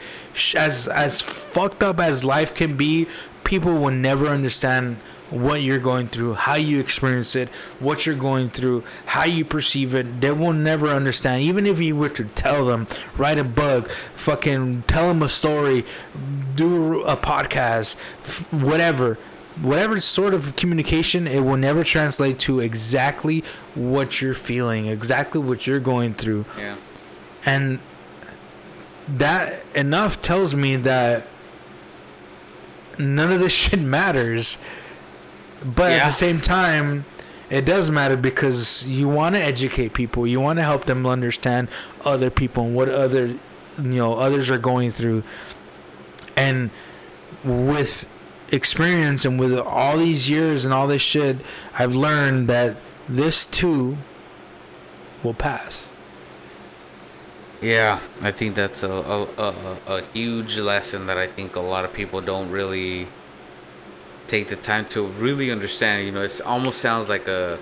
as 0.56 0.88
as 0.88 1.20
fucked 1.20 1.82
up 1.82 2.00
as 2.00 2.24
life 2.24 2.54
can 2.54 2.76
be, 2.76 3.06
people 3.44 3.74
will 3.74 3.90
never 3.90 4.26
understand 4.28 4.96
what 5.30 5.62
you're 5.62 5.78
going 5.78 6.08
through, 6.08 6.34
how 6.34 6.56
you 6.56 6.80
experience 6.80 7.36
it, 7.36 7.48
what 7.78 8.04
you're 8.04 8.16
going 8.16 8.48
through, 8.48 8.82
how 9.06 9.24
you 9.24 9.44
perceive 9.44 9.94
it. 9.94 10.20
They 10.20 10.32
will 10.32 10.52
never 10.52 10.88
understand. 10.88 11.42
Even 11.42 11.66
if 11.66 11.80
you 11.80 11.94
were 11.94 12.08
to 12.08 12.24
tell 12.24 12.66
them, 12.66 12.88
write 13.16 13.38
a 13.38 13.44
book, 13.44 13.90
fucking 14.16 14.82
tell 14.88 15.06
them 15.08 15.22
a 15.22 15.28
story, 15.28 15.84
do 16.56 17.02
a 17.02 17.16
podcast, 17.16 17.94
whatever. 18.50 19.18
Whatever 19.62 20.00
sort 20.00 20.32
of 20.34 20.56
communication, 20.56 21.26
it 21.26 21.40
will 21.40 21.56
never 21.56 21.84
translate 21.84 22.38
to 22.40 22.60
exactly 22.60 23.44
what 23.74 24.20
you're 24.22 24.34
feeling, 24.34 24.86
exactly 24.86 25.40
what 25.40 25.66
you're 25.66 25.80
going 25.80 26.14
through. 26.14 26.46
Yeah. 26.58 26.76
and 27.44 27.80
that 29.08 29.64
enough 29.74 30.22
tells 30.22 30.54
me 30.54 30.76
that 30.76 31.26
none 32.98 33.32
of 33.32 33.40
this 33.40 33.52
shit 33.62 33.80
matters. 33.80 34.58
But 35.62 35.92
at 35.92 36.04
the 36.06 36.12
same 36.12 36.40
time 36.40 37.04
it 37.50 37.64
does 37.64 37.90
matter 37.90 38.16
because 38.16 38.86
you 38.86 39.08
want 39.08 39.34
to 39.34 39.42
educate 39.42 39.92
people. 39.92 40.26
You 40.26 40.40
want 40.40 40.58
to 40.60 40.62
help 40.62 40.84
them 40.84 41.04
understand 41.04 41.68
other 42.04 42.30
people 42.30 42.64
and 42.64 42.76
what 42.76 42.88
other 42.88 43.26
you 43.26 43.38
know 43.78 44.14
others 44.14 44.48
are 44.50 44.58
going 44.58 44.90
through. 44.90 45.24
And 46.36 46.70
with 47.44 48.08
experience 48.52 49.24
and 49.24 49.38
with 49.38 49.56
all 49.58 49.98
these 49.98 50.28
years 50.28 50.64
and 50.64 50.74
all 50.74 50.86
this 50.86 51.02
shit 51.02 51.36
i've 51.78 51.94
learned 51.94 52.48
that 52.48 52.76
this 53.08 53.46
too 53.46 53.96
will 55.22 55.34
pass 55.34 55.90
Yeah, 57.60 58.00
I 58.22 58.30
think 58.32 58.54
that's 58.54 58.82
a, 58.82 58.90
a, 58.90 59.22
a, 59.36 59.76
a 59.86 60.02
huge 60.14 60.56
lesson 60.58 61.06
that 61.06 61.18
I 61.18 61.26
think 61.26 61.56
a 61.56 61.60
lot 61.60 61.84
of 61.84 61.92
people 61.92 62.20
don't 62.22 62.48
really 62.50 63.06
take 64.28 64.48
the 64.48 64.56
time 64.56 64.86
to 64.94 65.04
really 65.06 65.50
understand. 65.50 66.06
You 66.06 66.12
know, 66.12 66.22
it 66.22 66.40
almost 66.40 66.80
sounds 66.80 67.08
like 67.10 67.28
a 67.28 67.58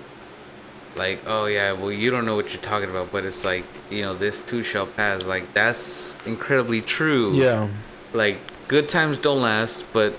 like 0.95 1.19
oh 1.27 1.45
yeah, 1.47 1.73
well 1.73 1.91
you 1.91 2.09
don't 2.11 2.25
know 2.25 2.35
what 2.35 2.53
you're 2.53 2.61
talking 2.61 2.89
about, 2.89 3.11
but 3.11 3.25
it's 3.25 3.43
like 3.43 3.65
you 3.89 4.01
know 4.01 4.13
this 4.13 4.41
too 4.41 4.63
shall 4.63 4.87
pass. 4.87 5.25
Like 5.25 5.53
that's 5.53 6.15
incredibly 6.25 6.81
true. 6.81 7.33
yeah 7.35 7.67
Like 8.13 8.37
good 8.69 8.87
times 8.87 9.17
don't 9.17 9.41
last, 9.41 9.83
but 9.91 10.13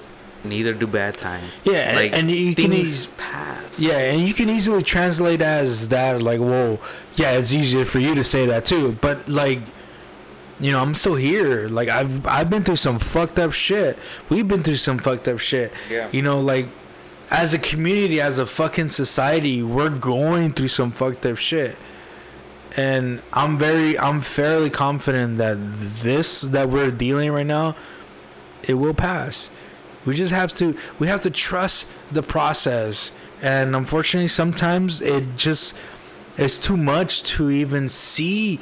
neither 0.45 0.73
do 0.75 0.87
bad 0.87 1.17
times. 1.17 1.51
Yeah, 1.65 1.73
and- 1.89 1.97
like 1.97 2.13
and 2.17 2.31
you 2.31 2.55
can 2.55 2.71
things 2.71 3.07
pass. 3.19 3.79
Yeah, 3.79 3.99
and 3.99 4.21
you 4.27 4.35
can 4.35 4.49
easily 4.51 4.83
translate 4.83 5.41
as 5.41 5.89
that, 5.89 6.23
like, 6.23 6.41
whoa, 6.41 6.79
yeah, 7.15 7.33
it's 7.33 7.53
easier 7.53 7.85
for 7.85 7.99
you 7.99 8.15
to 8.15 8.25
say 8.25 8.47
that 8.47 8.65
too. 8.67 8.99
But 9.01 9.29
like, 9.29 9.61
you 10.59 10.73
know, 10.73 10.81
I'm 10.81 10.95
still 10.95 11.15
here. 11.15 11.69
Like, 11.69 11.89
I've 11.89 12.27
I've 12.27 12.51
been 12.51 12.63
through 12.65 12.77
some 12.77 12.99
fucked 12.99 13.39
up 13.39 13.53
shit. 13.53 13.99
We've 14.29 14.47
been 14.47 14.63
through 14.63 14.77
some 14.77 14.99
fucked 14.99 15.29
up 15.29 15.39
shit. 15.39 15.73
Yeah. 15.89 16.09
You 16.13 16.21
know, 16.23 16.41
like, 16.41 16.67
as 17.31 17.55
a 17.55 17.59
community, 17.59 18.21
as 18.21 18.39
a 18.39 18.45
fucking 18.47 18.89
society, 18.91 19.63
we're 19.63 19.89
going 19.89 20.53
through 20.53 20.69
some 20.69 20.91
fucked 20.91 21.25
up 21.25 21.39
shit. 21.39 21.77
And 22.77 23.21
I'm 23.33 23.59
very, 23.59 23.99
I'm 23.99 24.21
fairly 24.21 24.71
confident 24.71 25.39
that 25.39 25.57
this 25.79 26.41
that 26.43 26.69
we're 26.69 26.91
dealing 26.91 27.33
right 27.33 27.47
now, 27.47 27.75
it 28.63 28.75
will 28.75 28.95
pass. 28.95 29.49
We 30.05 30.15
just 30.15 30.33
have 30.33 30.53
to 30.55 30.77
we 30.99 31.07
have 31.09 31.21
to 31.23 31.31
trust 31.31 31.87
the 32.11 32.23
process. 32.23 33.13
And 33.43 33.75
unfortunately 33.75 34.29
sometimes 34.29 35.01
it 35.01 35.37
just 35.37 35.77
it's 36.37 36.59
too 36.59 36.77
much 36.77 37.23
to 37.35 37.51
even 37.51 37.89
see 37.89 38.61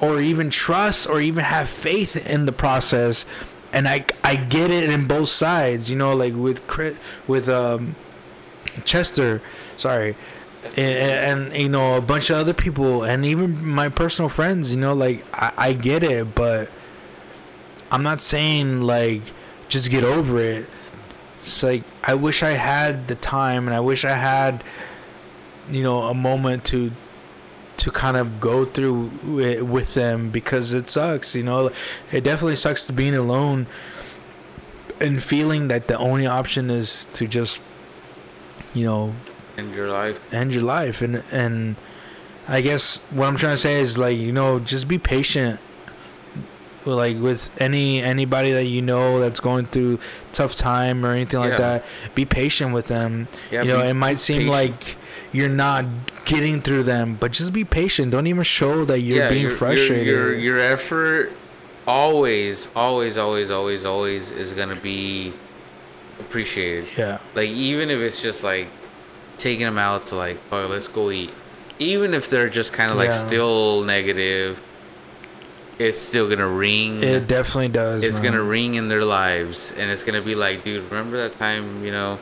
or 0.00 0.20
even 0.20 0.50
trust 0.50 1.08
or 1.08 1.20
even 1.20 1.44
have 1.44 1.68
faith 1.68 2.26
in 2.26 2.46
the 2.46 2.52
process. 2.52 3.24
And 3.72 3.88
I 3.88 4.04
I 4.22 4.36
get 4.36 4.70
it 4.70 4.90
in 4.90 5.06
both 5.06 5.28
sides, 5.28 5.88
you 5.90 5.96
know, 5.96 6.14
like 6.14 6.34
with 6.34 6.66
Chris, 6.66 6.98
with 7.26 7.48
um 7.48 7.96
Chester, 8.84 9.40
sorry. 9.76 10.16
And, 10.76 11.52
and 11.52 11.62
you 11.62 11.68
know 11.68 11.94
a 11.94 12.00
bunch 12.00 12.28
of 12.28 12.36
other 12.38 12.52
people 12.52 13.04
and 13.04 13.24
even 13.24 13.64
my 13.64 13.88
personal 13.88 14.28
friends 14.28 14.74
you 14.74 14.80
know 14.80 14.94
like 14.94 15.24
I, 15.32 15.52
I 15.56 15.72
get 15.72 16.02
it 16.02 16.34
but 16.34 16.68
i'm 17.92 18.02
not 18.02 18.20
saying 18.20 18.80
like 18.80 19.22
just 19.68 19.90
get 19.90 20.04
over 20.04 20.40
it. 20.40 20.68
It's 21.40 21.62
like 21.62 21.84
I 22.02 22.14
wish 22.14 22.42
I 22.42 22.50
had 22.50 23.08
the 23.08 23.14
time 23.14 23.66
and 23.66 23.74
I 23.74 23.80
wish 23.80 24.04
I 24.04 24.14
had 24.14 24.64
you 25.70 25.82
know 25.82 26.02
a 26.02 26.14
moment 26.14 26.64
to 26.66 26.92
to 27.78 27.90
kind 27.90 28.16
of 28.16 28.40
go 28.40 28.64
through 28.64 29.40
it 29.40 29.66
with 29.66 29.94
them 29.94 30.30
because 30.30 30.72
it 30.72 30.88
sucks, 30.88 31.36
you 31.36 31.42
know. 31.42 31.70
It 32.10 32.24
definitely 32.24 32.56
sucks 32.56 32.86
to 32.86 32.92
being 32.92 33.14
alone 33.14 33.66
and 35.00 35.22
feeling 35.22 35.68
that 35.68 35.88
the 35.88 35.96
only 35.98 36.26
option 36.26 36.70
is 36.70 37.04
to 37.12 37.26
just 37.28 37.60
you 38.74 38.84
know 38.84 39.14
end 39.56 39.74
your 39.74 39.88
life. 39.88 40.34
end 40.34 40.54
your 40.54 40.62
life 40.62 41.02
and 41.02 41.22
and 41.32 41.76
I 42.48 42.60
guess 42.60 42.98
what 43.10 43.26
I'm 43.26 43.36
trying 43.36 43.54
to 43.54 43.58
say 43.58 43.80
is 43.80 43.98
like 43.98 44.16
you 44.16 44.32
know 44.32 44.58
just 44.58 44.88
be 44.88 44.98
patient 44.98 45.60
like 46.94 47.18
with 47.18 47.50
any 47.60 48.00
anybody 48.00 48.52
that 48.52 48.64
you 48.64 48.80
know 48.80 49.18
that's 49.20 49.40
going 49.40 49.66
through 49.66 49.98
tough 50.32 50.54
time 50.54 51.04
or 51.04 51.10
anything 51.10 51.40
like 51.40 51.50
Yeah. 51.52 51.56
that 51.58 51.84
be 52.14 52.24
patient 52.24 52.72
with 52.72 52.86
them 52.88 53.28
Yeah, 53.50 53.62
you 53.62 53.68
know 53.68 53.82
be 53.82 53.88
it 53.88 53.94
might 53.94 54.20
seem 54.20 54.48
patient. 54.48 54.52
like 54.52 54.96
you're 55.32 55.48
not 55.48 55.84
getting 56.24 56.62
through 56.62 56.84
them 56.84 57.16
but 57.18 57.32
just 57.32 57.52
be 57.52 57.64
patient 57.64 58.12
don't 58.12 58.26
even 58.28 58.44
show 58.44 58.84
that 58.84 59.00
you're 59.00 59.28
being 59.28 59.42
your, 59.42 59.50
frustrated 59.50 60.06
Your, 60.06 60.30
your 60.32 60.38
your 60.38 60.58
effort 60.58 61.32
always, 61.88 62.66
always, 62.74 63.16
always, 63.16 63.50
always, 63.50 63.84
always 63.84 64.30
is 64.30 64.52
gonna 64.52 64.74
be 64.76 65.32
appreciated. 66.18 66.86
yeah 66.96 67.18
Like 67.34 67.50
even 67.50 67.90
if 67.90 68.00
it's 68.00 68.20
just 68.22 68.42
like 68.42 68.68
taking 69.36 69.66
them 69.66 69.78
out 69.78 70.06
to 70.08 70.16
like, 70.16 70.38
oh, 70.50 70.66
let's 70.66 70.88
go 70.88 71.10
eat. 71.10 71.30
Even 71.78 72.14
if 72.14 72.30
they're 72.30 72.48
just 72.48 72.72
kind 72.72 72.90
of 72.90 72.96
like 72.96 73.10
Yeah. 73.10 73.26
still 73.26 73.82
negative, 73.82 74.60
it's 75.78 76.00
still 76.00 76.28
gonna 76.28 76.48
ring. 76.48 77.02
It 77.02 77.26
definitely 77.26 77.68
does. 77.68 78.02
it's 78.02 78.16
man. 78.16 78.32
gonna 78.32 78.42
ring 78.42 78.74
in 78.74 78.88
their 78.88 79.04
lives, 79.04 79.72
and 79.76 79.90
it's 79.90 80.02
gonna 80.02 80.22
be 80.22 80.34
like, 80.34 80.64
dude, 80.64 80.84
remember 80.90 81.16
that 81.18 81.38
time, 81.38 81.84
you 81.84 81.92
know, 81.92 82.18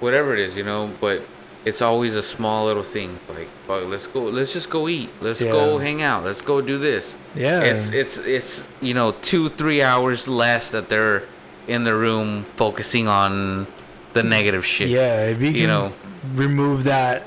whatever 0.00 0.32
it 0.34 0.40
is, 0.40 0.56
you 0.56 0.64
know. 0.64 0.90
But 1.00 1.22
it's 1.64 1.82
always 1.82 2.16
a 2.16 2.22
small 2.22 2.66
little 2.66 2.82
thing, 2.82 3.18
like, 3.28 3.48
fuck, 3.66 3.84
let's 3.86 4.06
go, 4.06 4.24
let's 4.24 4.52
just 4.52 4.70
go 4.70 4.88
eat, 4.88 5.10
let's 5.20 5.42
go 5.42 5.78
hang 5.78 6.02
out, 6.02 6.24
let's 6.24 6.40
go 6.40 6.60
do 6.60 6.78
this. 6.78 7.14
Yeah. 7.34 7.62
It's 7.62 7.90
it's 7.90 8.18
it's 8.18 8.62
you 8.80 8.94
know 8.94 9.12
two 9.12 9.48
three 9.48 9.82
hours 9.82 10.28
less 10.28 10.70
that 10.70 10.88
they're 10.88 11.24
in 11.66 11.84
the 11.84 11.94
room 11.94 12.44
focusing 12.44 13.08
on 13.08 13.66
the 14.12 14.22
negative 14.22 14.64
shit. 14.64 14.88
Yeah, 14.88 15.26
if 15.26 15.40
you 15.40 15.52
can 15.52 15.60
you 15.60 15.66
know. 15.66 15.92
remove 16.34 16.84
that 16.84 17.26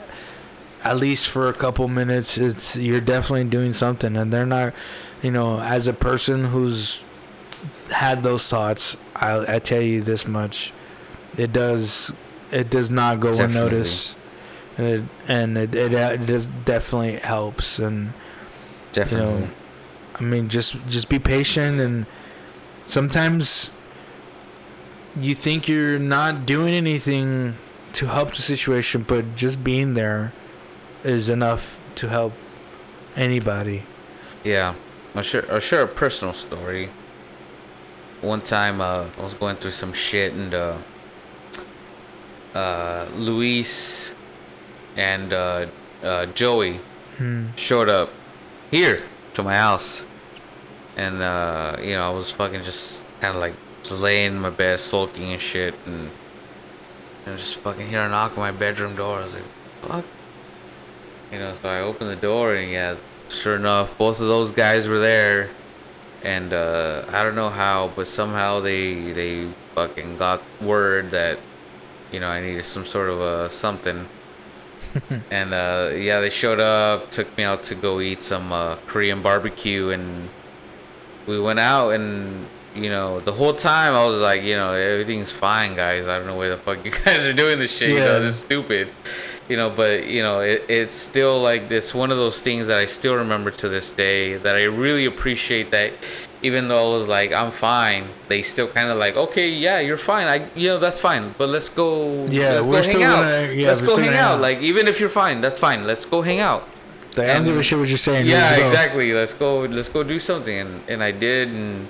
at 0.84 0.98
least 0.98 1.28
for 1.28 1.50
a 1.50 1.54
couple 1.54 1.88
minutes, 1.88 2.38
it's 2.38 2.76
you're 2.76 3.02
definitely 3.02 3.46
doing 3.46 3.74
something. 3.74 4.16
And 4.16 4.32
they're 4.32 4.46
not, 4.46 4.74
you 5.22 5.32
know, 5.32 5.60
as 5.60 5.88
a 5.88 5.94
person 5.94 6.46
who's 6.46 7.04
had 7.92 8.24
those 8.24 8.48
thoughts, 8.48 8.98
I, 9.16 9.56
I 9.56 9.60
tell 9.60 9.82
you 9.82 10.02
this 10.02 10.28
much: 10.28 10.74
it 11.38 11.52
does, 11.54 12.12
it 12.52 12.70
does 12.70 12.92
not 12.92 13.20
go 13.20 13.32
Definitely. 13.32 13.56
unnoticed, 13.56 14.16
and 14.78 14.88
it 14.88 15.04
and 15.28 15.58
it 15.58 15.76
it, 15.76 15.94
it 15.94 16.26
does 16.26 16.48
definitely 16.48 17.18
helps. 17.20 17.80
And 17.80 18.14
definitely. 18.94 19.34
you 19.34 19.42
know, 19.42 19.50
I 20.16 20.24
mean, 20.24 20.50
just 20.50 20.76
just 20.88 21.10
be 21.10 21.20
patient, 21.20 21.80
and 21.80 22.06
sometimes 22.86 23.70
you 25.20 25.34
think 25.34 25.68
you're 25.68 26.00
not 26.00 26.46
doing 26.46 26.74
anything 26.74 27.56
to 27.94 28.06
help 28.06 28.34
the 28.34 28.42
situation, 28.42 29.04
but 29.08 29.36
just 29.36 29.64
being 29.64 29.96
there 29.96 30.32
is 31.04 31.30
enough 31.30 31.80
to 31.96 32.10
help 32.10 32.34
anybody. 33.16 33.84
Yeah, 34.44 34.76
I'll 35.18 35.24
share, 35.24 35.52
I'll 35.52 35.60
share 35.60 35.82
a 35.82 35.88
personal 35.88 36.36
story. 36.36 36.90
One 38.22 38.40
time, 38.42 38.82
uh, 38.82 39.06
I 39.18 39.24
was 39.24 39.34
going 39.34 39.56
through 39.56 39.72
some 39.72 39.92
shit, 39.92 40.32
and 40.34 40.54
uh, 40.54 40.78
uh, 42.54 43.08
Luis 43.16 44.12
and 44.96 45.34
uh, 45.34 45.66
uh, 46.04 46.28
Joey 46.28 46.80
Hmm. 47.18 47.48
showed 47.56 47.90
up 47.90 48.12
here 48.70 49.02
to 49.34 49.42
my 49.42 49.56
house, 49.56 50.06
and 50.96 51.24
uh, 51.24 51.78
you 51.82 51.94
know, 51.96 52.12
I 52.12 52.16
was 52.16 52.30
fucking 52.30 52.64
just 52.64 53.02
kind 53.20 53.34
of 53.34 53.42
like 53.42 53.56
just 53.82 54.00
laying 54.00 54.34
in 54.34 54.40
my 54.40 54.52
bed, 54.52 54.80
sulking 54.80 55.34
and 55.34 55.42
shit, 55.42 55.74
and 55.88 56.12
I 57.26 57.36
just 57.36 57.56
fucking 57.56 57.88
hear 57.90 58.02
a 58.04 58.10
knock 58.10 58.34
on 58.34 58.38
my 58.38 58.52
bedroom 58.52 58.96
door. 58.96 59.18
I 59.22 59.24
was 59.24 59.34
like, 59.34 59.44
"Fuck." 59.82 60.06
You 61.32 61.40
know, 61.40 61.54
so 61.60 61.68
I 61.68 61.80
opened 61.82 62.12
the 62.12 62.16
door 62.16 62.54
and 62.54 62.72
yeah, 62.72 62.96
sure 63.30 63.56
enough, 63.56 63.98
both 63.98 64.20
of 64.22 64.28
those 64.28 64.52
guys 64.52 64.88
were 64.88 65.00
there, 65.00 65.50
and 66.24 66.54
uh, 66.54 67.06
I 67.12 67.24
don't 67.24 67.36
know 67.36 67.50
how, 67.50 67.92
but 67.96 68.08
somehow 68.08 68.60
they 68.60 69.12
they 69.12 69.48
fucking 69.76 70.18
got 70.18 70.42
word 70.62 71.12
that 71.12 71.40
you 72.12 72.20
know 72.20 72.28
I 72.28 72.42
needed 72.42 72.66
some 72.66 72.86
sort 72.86 73.10
of 73.10 73.20
a 73.22 73.50
something, 73.50 74.08
and 75.32 75.54
uh, 75.54 75.92
yeah, 75.96 76.20
they 76.22 76.30
showed 76.30 76.60
up, 76.60 77.12
took 77.12 77.36
me 77.38 77.44
out 77.44 77.64
to 77.64 77.76
go 77.76 78.00
eat 78.00 78.22
some 78.22 78.52
uh, 78.52 78.76
Korean 78.88 79.22
barbecue, 79.22 79.90
and 79.90 80.30
we 81.28 81.40
went 81.40 81.60
out 81.60 81.92
and. 81.92 82.46
You 82.76 82.90
know, 82.92 83.20
the 83.20 83.32
whole 83.34 83.54
time 83.56 83.96
I 83.96 84.06
was 84.06 84.20
like, 84.20 84.44
you 84.44 84.56
know, 84.56 84.72
everything's 84.74 85.32
fine, 85.32 85.74
guys. 85.76 86.06
I 86.06 86.20
don't 86.20 86.28
know 86.28 86.36
where 86.38 86.50
the 86.50 86.58
fuck 86.58 86.86
you 86.86 86.92
guys 87.06 87.26
are 87.26 87.34
doing 87.34 87.58
this 87.58 87.72
shit. 87.76 87.90
You 87.90 87.96
know, 87.96 88.06
Yeah. 88.06 88.20
this 88.20 88.36
is 88.36 88.42
stupid 88.42 88.90
you 89.50 89.56
know 89.58 89.70
but 89.70 90.08
you 90.08 90.22
know 90.22 90.42
it, 90.42 90.64
it's 90.68 90.94
still 90.94 91.40
like 91.42 91.70
this 91.70 91.94
one 91.94 92.12
of 92.12 92.18
those 92.18 92.42
things 92.42 92.68
that 92.68 92.78
i 92.78 92.86
still 92.86 93.16
remember 93.16 93.50
to 93.52 93.70
this 93.70 93.92
day 93.92 94.36
that 94.38 94.56
i 94.58 94.64
really 94.66 95.06
appreciate 95.06 95.72
that 95.72 95.92
even 96.44 96.68
though 96.68 96.94
i 96.94 96.98
was 96.98 97.08
like 97.08 97.32
i'm 97.32 97.52
fine 97.52 98.06
they 98.28 98.42
still 98.42 98.68
kind 98.68 98.90
of 98.90 98.98
like 98.98 99.16
okay 99.16 99.50
yeah 99.50 99.80
you're 99.80 99.98
fine. 99.98 100.28
I 100.28 100.48
you 100.56 100.68
know 100.68 100.80
that's 100.80 101.00
fine 101.00 101.34
but 101.38 101.48
let's 101.50 101.70
go 101.70 102.26
Yeah, 102.28 102.60
let's 102.60 102.66
we're 102.68 102.72
go 102.72 102.82
hang 102.82 102.84
still 102.92 103.04
out. 103.04 103.22
gonna- 103.22 103.54
yeah, 103.54 103.68
let's 103.70 103.82
go 103.82 103.96
hang 103.96 104.10
hang 104.12 104.20
out. 104.20 104.36
out. 104.36 104.42
like 104.42 104.60
even 104.60 104.88
if 104.88 105.00
you're 105.00 105.10
fine 105.24 105.40
that's 105.42 105.60
fine. 105.60 105.88
Let's 105.88 106.06
go 106.06 106.22
hang 106.22 106.40
out. 106.42 106.68
I 107.14 107.22
don't 107.22 107.30
And- 107.38 107.46
give 107.46 107.58
a 107.58 107.64
shit 107.64 107.80
what 107.80 107.88
you're 107.88 107.98
saying. 107.98 108.28
yeah 108.28 108.52
Let's 108.52 108.64
exactly. 108.72 109.14
Let's 109.14 109.34
go 109.34 109.62
let's 109.62 109.90
go 109.90 110.04
do 110.04 110.20
something. 110.20 110.58
And 110.60 110.82
and 110.90 111.02
i 111.02 111.12
did 111.12 111.48
and 111.48 111.88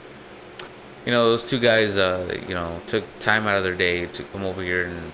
you 1.06 1.12
know 1.12 1.24
those 1.32 1.44
two 1.44 1.60
guys 1.60 1.98
uh 1.98 2.38
you 2.48 2.54
know 2.54 2.80
took 2.88 3.04
time 3.20 3.48
out 3.48 3.58
of 3.58 3.64
their 3.64 3.76
day 3.76 4.06
to 4.06 4.24
come 4.32 4.44
over 4.46 4.62
here 4.62 4.86
and 4.86 5.12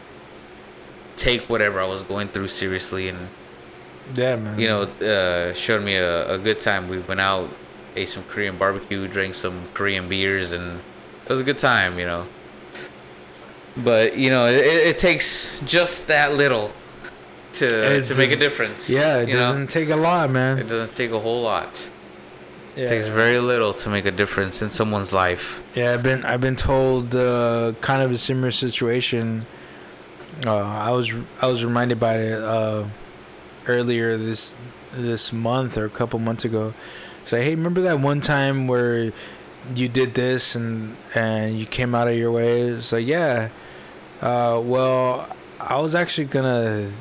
take 1.16 1.50
whatever 1.50 1.80
i 1.82 1.85
was 1.85 2.03
going 2.03 2.27
through 2.27 2.48
seriously 2.48 3.08
and 3.09 3.27
Yeah, 4.16 4.35
man. 4.35 4.59
you 4.59 4.67
know, 4.67 4.82
uh, 4.83 5.53
showed 5.53 5.82
me 5.83 5.95
a, 5.95 6.33
a 6.35 6.38
good 6.38 6.59
time. 6.59 6.90
We 6.90 7.00
went 7.00 7.22
out, 7.22 7.48
ate 7.95 8.09
some 8.09 8.24
Korean 8.24 8.58
barbecue, 8.58 9.08
drank 9.08 9.33
some 9.35 9.58
Korean 9.74 10.09
beers, 10.09 10.51
and 10.51 10.82
it 11.25 11.30
was 11.30 11.40
a 11.40 11.43
good 11.43 11.58
time, 11.58 11.98
you 11.98 12.06
know. 12.06 12.25
But 13.77 14.17
you 14.17 14.30
know, 14.30 14.45
it, 14.45 14.66
it 14.92 14.98
takes 15.00 15.59
just 15.61 16.08
that 16.08 16.33
little 16.35 16.72
to 17.53 17.66
It 17.66 18.06
to 18.06 18.16
make 18.16 18.32
a 18.32 18.35
difference. 18.35 18.90
Yeah, 18.90 19.17
it 19.24 19.32
doesn't 19.32 19.69
take 19.69 19.90
a 19.90 19.95
lot, 19.95 20.30
man. 20.30 20.59
It 20.59 20.67
doesn't 20.67 20.95
take 20.95 21.11
a 21.11 21.19
whole 21.19 21.42
lot. 21.42 21.88
Yeah. 22.75 22.85
It 22.85 22.90
takes 22.90 23.08
very 23.08 23.40
little 23.40 23.74
to 23.74 23.90
make 23.90 24.06
a 24.06 24.11
difference 24.11 24.61
in 24.61 24.69
someone's 24.69 25.14
life. 25.14 25.61
Yeah, 25.75 25.93
I've 25.93 26.03
been 26.03 26.25
I've 26.25 26.42
been 26.42 26.56
told 26.58 27.16
uh, 27.16 27.74
kind 27.82 28.01
of 28.01 28.11
a 28.11 28.17
similar 28.17 28.51
situation. 28.51 29.45
Uh, 30.45 30.57
I 30.57 30.91
was 30.91 31.13
I 31.41 31.47
was 31.47 31.63
reminded 31.63 31.99
by 31.99 32.15
it 32.17 32.41
uh, 32.41 32.85
earlier 33.67 34.17
this 34.17 34.55
this 34.91 35.31
month 35.31 35.77
or 35.77 35.85
a 35.85 35.89
couple 35.89 36.19
months 36.19 36.45
ago. 36.45 36.73
Say, 37.25 37.43
hey, 37.43 37.55
remember 37.55 37.81
that 37.81 37.99
one 37.99 38.19
time 38.19 38.67
where 38.67 39.13
you 39.73 39.87
did 39.87 40.13
this 40.13 40.55
and 40.55 40.97
and 41.15 41.57
you 41.57 41.65
came 41.65 41.95
out 41.95 42.07
of 42.07 42.15
your 42.15 42.31
way? 42.31 42.61
It's 42.61 42.91
like, 42.91 43.05
yeah. 43.07 43.49
Uh, 44.21 44.61
well, 44.63 45.33
I 45.59 45.79
was 45.81 45.95
actually 45.95 46.27
gonna. 46.27 46.91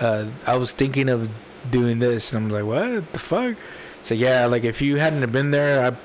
Uh, 0.00 0.26
I 0.46 0.56
was 0.56 0.72
thinking 0.72 1.08
of 1.08 1.28
doing 1.70 1.98
this, 1.98 2.32
and 2.32 2.44
I'm 2.44 2.50
like, 2.50 2.64
what 2.64 3.12
the 3.12 3.18
fuck? 3.18 3.56
So 4.02 4.14
yeah, 4.14 4.46
like 4.46 4.64
if 4.64 4.82
you 4.82 4.96
hadn't 4.96 5.22
have 5.22 5.32
been 5.32 5.50
there, 5.50 5.84
I 5.84 5.96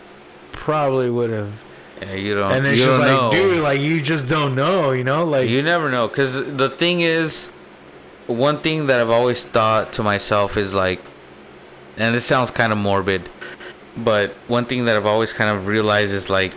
probably 0.52 1.10
would 1.10 1.30
have. 1.30 1.54
Yeah, 2.02 2.14
you 2.14 2.36
don't. 2.36 2.52
And 2.54 2.66
it's 2.66 2.82
just 2.82 3.00
like, 3.00 3.10
know. 3.10 3.32
dude, 3.32 3.62
like 3.62 3.82
you 3.82 4.02
just 4.02 4.28
don't 4.28 4.56
know, 4.56 4.92
you 4.92 5.04
know, 5.04 5.26
like 5.26 5.50
you 5.50 5.62
never 5.62 5.90
know 5.90 6.08
because 6.08 6.34
the 6.34 6.70
thing 6.70 7.02
is 7.02 7.50
one 8.28 8.60
thing 8.60 8.86
that 8.86 9.00
i've 9.02 9.10
always 9.10 9.44
thought 9.44 9.92
to 9.92 10.04
myself 10.04 10.56
is 10.56 10.72
like 10.72 11.02
and 11.98 12.14
this 12.14 12.24
sounds 12.24 12.52
kind 12.52 12.72
of 12.72 12.78
morbid 12.78 13.28
but 13.98 14.30
one 14.48 14.66
thing 14.66 14.86
that 14.86 14.96
i've 14.96 15.08
always 15.08 15.34
kind 15.34 15.50
of 15.50 15.66
realized 15.66 16.14
is 16.14 16.30
like 16.30 16.54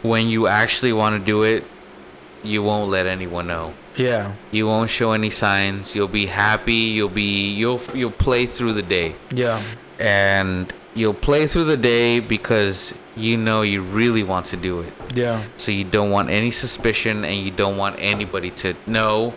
when 0.00 0.26
you 0.26 0.46
actually 0.46 0.90
want 0.90 1.20
to 1.20 1.22
do 1.22 1.42
it 1.42 1.62
you 2.42 2.62
won't 2.62 2.90
let 2.90 3.06
anyone 3.06 3.46
know. 3.46 3.74
Yeah, 3.96 4.34
you 4.50 4.66
won't 4.66 4.90
show 4.90 5.12
any 5.12 5.30
signs. 5.30 5.94
You'll 5.94 6.08
be 6.08 6.26
happy. 6.26 6.72
You'll 6.72 7.08
be 7.08 7.50
you'll 7.52 7.80
you'll 7.94 8.10
play 8.10 8.46
through 8.46 8.74
the 8.74 8.82
day. 8.82 9.14
Yeah, 9.30 9.62
and 9.98 10.72
you'll 10.94 11.14
play 11.14 11.46
through 11.46 11.64
the 11.64 11.76
day 11.76 12.20
because 12.20 12.94
you 13.16 13.36
know 13.36 13.62
you 13.62 13.82
really 13.82 14.22
want 14.22 14.46
to 14.46 14.56
do 14.56 14.80
it. 14.80 14.92
Yeah, 15.14 15.44
so 15.56 15.72
you 15.72 15.84
don't 15.84 16.10
want 16.10 16.30
any 16.30 16.50
suspicion 16.50 17.24
and 17.24 17.36
you 17.40 17.50
don't 17.50 17.76
want 17.76 17.96
anybody 17.98 18.50
to 18.62 18.74
know 18.86 19.34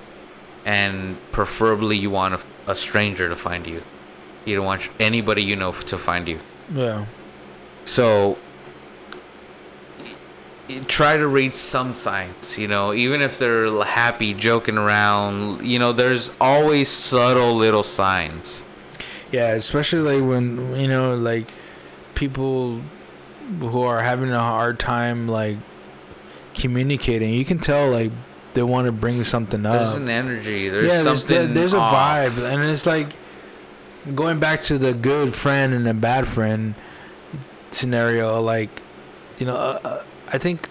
and 0.66 1.18
preferably 1.32 1.98
you 1.98 2.10
want 2.10 2.35
a, 2.35 2.72
a 2.72 2.76
stranger 2.76 3.27
to 3.30 3.35
find 3.35 3.68
you. 3.68 3.84
You 4.45 4.58
don't 4.58 4.66
want 4.66 4.90
anybody 5.00 5.43
you 5.43 5.56
know 5.56 5.72
to 5.72 5.98
find 5.98 6.27
you. 6.27 6.40
Yeah, 6.74 7.06
so 7.85 8.38
try 10.88 11.18
to 11.18 11.27
read 11.27 11.52
some 11.52 11.93
signs 11.93 12.58
you 12.58 12.69
know 12.69 12.93
even 12.93 13.22
if 13.22 13.38
they're 13.38 13.84
happy 13.84 14.34
joking 14.34 14.77
around 14.77 15.61
you 15.68 15.77
know 15.77 15.92
there's 15.92 16.32
always 16.40 16.88
subtle 16.88 17.53
little 17.53 17.84
signs. 17.84 18.64
Yeah. 19.34 19.53
Especially 19.53 20.19
like 20.19 20.30
when 20.30 20.76
you 20.76 20.88
know, 20.88 21.16
like 21.16 21.48
people 22.14 22.82
who 23.60 23.82
are 23.82 24.02
having 24.02 24.32
a 24.32 24.40
hard 24.40 24.80
time 24.80 25.28
like 25.28 25.58
communicating. 26.54 27.34
You 27.34 27.46
can 27.46 27.60
tell 27.60 27.90
like 27.90 28.12
they 28.54 28.64
want 28.64 28.86
to 28.86 28.92
bring 28.92 29.24
something 29.24 29.66
up. 29.66 29.74
there's 29.74 29.94
an 29.96 30.10
energy 30.10 30.70
there's 30.70 30.88
yeah, 30.88 31.02
there's, 31.04 31.26
something 31.26 31.54
there's 31.54 31.74
a 31.74 31.78
vibe, 31.78 32.38
and 32.38 32.64
it's 32.64 32.86
like 32.86 33.08
going 34.14 34.40
back 34.40 34.62
to 34.62 34.78
the 34.78 34.94
good 34.94 35.36
friend 35.36 35.74
and 35.74 35.86
the 35.86 35.94
bad 35.94 36.28
friend 36.28 36.76
scenario. 37.72 38.40
Like, 38.42 38.82
you 39.38 39.46
know, 39.46 39.56
uh, 39.56 39.80
uh, 39.84 40.04
I 40.32 40.38
think 40.38 40.70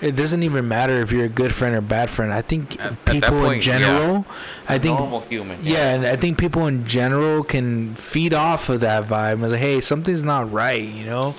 it 0.00 0.16
doesn't 0.16 0.42
even 0.42 0.68
matter 0.68 1.00
if 1.00 1.12
you're 1.12 1.24
a 1.24 1.28
good 1.30 1.54
friend 1.54 1.74
or 1.74 1.80
bad 1.80 2.10
friend. 2.10 2.32
I 2.32 2.42
think 2.42 2.80
At- 2.80 2.92
at 2.92 3.04
people 3.06 3.36
in 3.38 3.44
point, 3.44 3.66
yeah. 3.66 3.78
general, 3.78 4.26
I 4.68 4.78
think. 4.78 4.98
normal 4.98 5.20
human 5.22 5.58
Yeah, 5.62 5.94
and 5.94 6.06
I 6.06 6.16
think 6.16 6.38
people 6.38 6.66
in 6.66 6.86
general 6.86 7.42
can 7.42 7.94
feed 7.94 8.34
off 8.34 8.68
of 8.68 8.80
that 8.80 9.04
vibe. 9.04 9.42
It's 9.42 9.52
like, 9.52 9.60
hey, 9.60 9.80
something's 9.80 10.24
not 10.24 10.50
right, 10.52 10.82
you 10.82 11.06
know. 11.06 11.34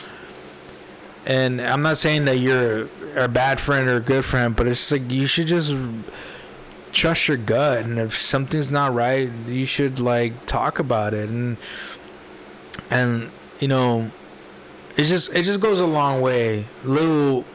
And 1.26 1.60
I'm 1.62 1.82
not 1.82 1.98
saying 1.98 2.26
that 2.26 2.38
you're 2.38 2.88
a 3.16 3.28
bad 3.28 3.60
friend 3.60 3.88
or 3.90 3.98
a 3.98 4.02
good 4.02 4.24
friend, 4.24 4.56
but 4.56 4.68
it's 4.68 4.92
like 4.92 5.10
you 5.10 5.26
should 5.26 5.48
just 5.48 5.76
trust 6.92 7.28
your 7.28 7.38
gut, 7.38 7.84
and 7.84 8.00
if 8.00 8.18
something's 8.18 8.72
not 8.72 8.94
right, 8.94 9.30
you 9.48 9.66
should 9.66 10.00
like 10.00 10.46
talk 10.46 10.80
about 10.80 11.14
it. 11.14 11.30
And 11.30 11.58
and 12.90 13.32
you 13.60 13.68
know, 13.68 14.12
it 14.98 15.04
just 15.04 15.36
it 15.36 15.44
just 15.44 15.60
goes 15.60 15.80
a 15.80 15.88
long 15.88 16.22
way. 16.22 16.68
Little 16.84 17.46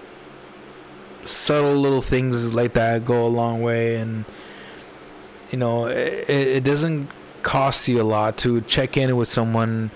subtle 1.24 1.74
little 1.74 2.00
things 2.00 2.52
like 2.55 2.73
that 2.74 3.05
go 3.05 3.26
a 3.26 3.28
long 3.28 3.62
way, 3.62 3.97
and 3.97 4.24
you 5.50 5.58
know 5.58 5.86
it, 5.86 6.28
it 6.28 6.65
doesn't 6.65 7.10
cost 7.42 7.89
you 7.89 8.00
a 8.00 8.05
lot 8.05 8.36
to 8.39 8.60
check 8.62 8.97
in 8.97 9.16
with 9.16 9.28
someone 9.28 9.90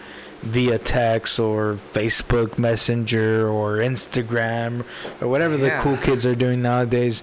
via 0.45 0.79
text 0.79 1.41
or 1.41 1.79
Facebook 1.93 2.59
Messenger 2.59 3.49
or 3.49 3.79
Instagram 3.79 4.85
or 5.21 5.29
whatever 5.29 5.57
the 5.57 5.71
cool 5.81 5.97
kids 5.97 6.27
are 6.27 6.35
doing 6.35 6.63
nowadays. 6.63 7.23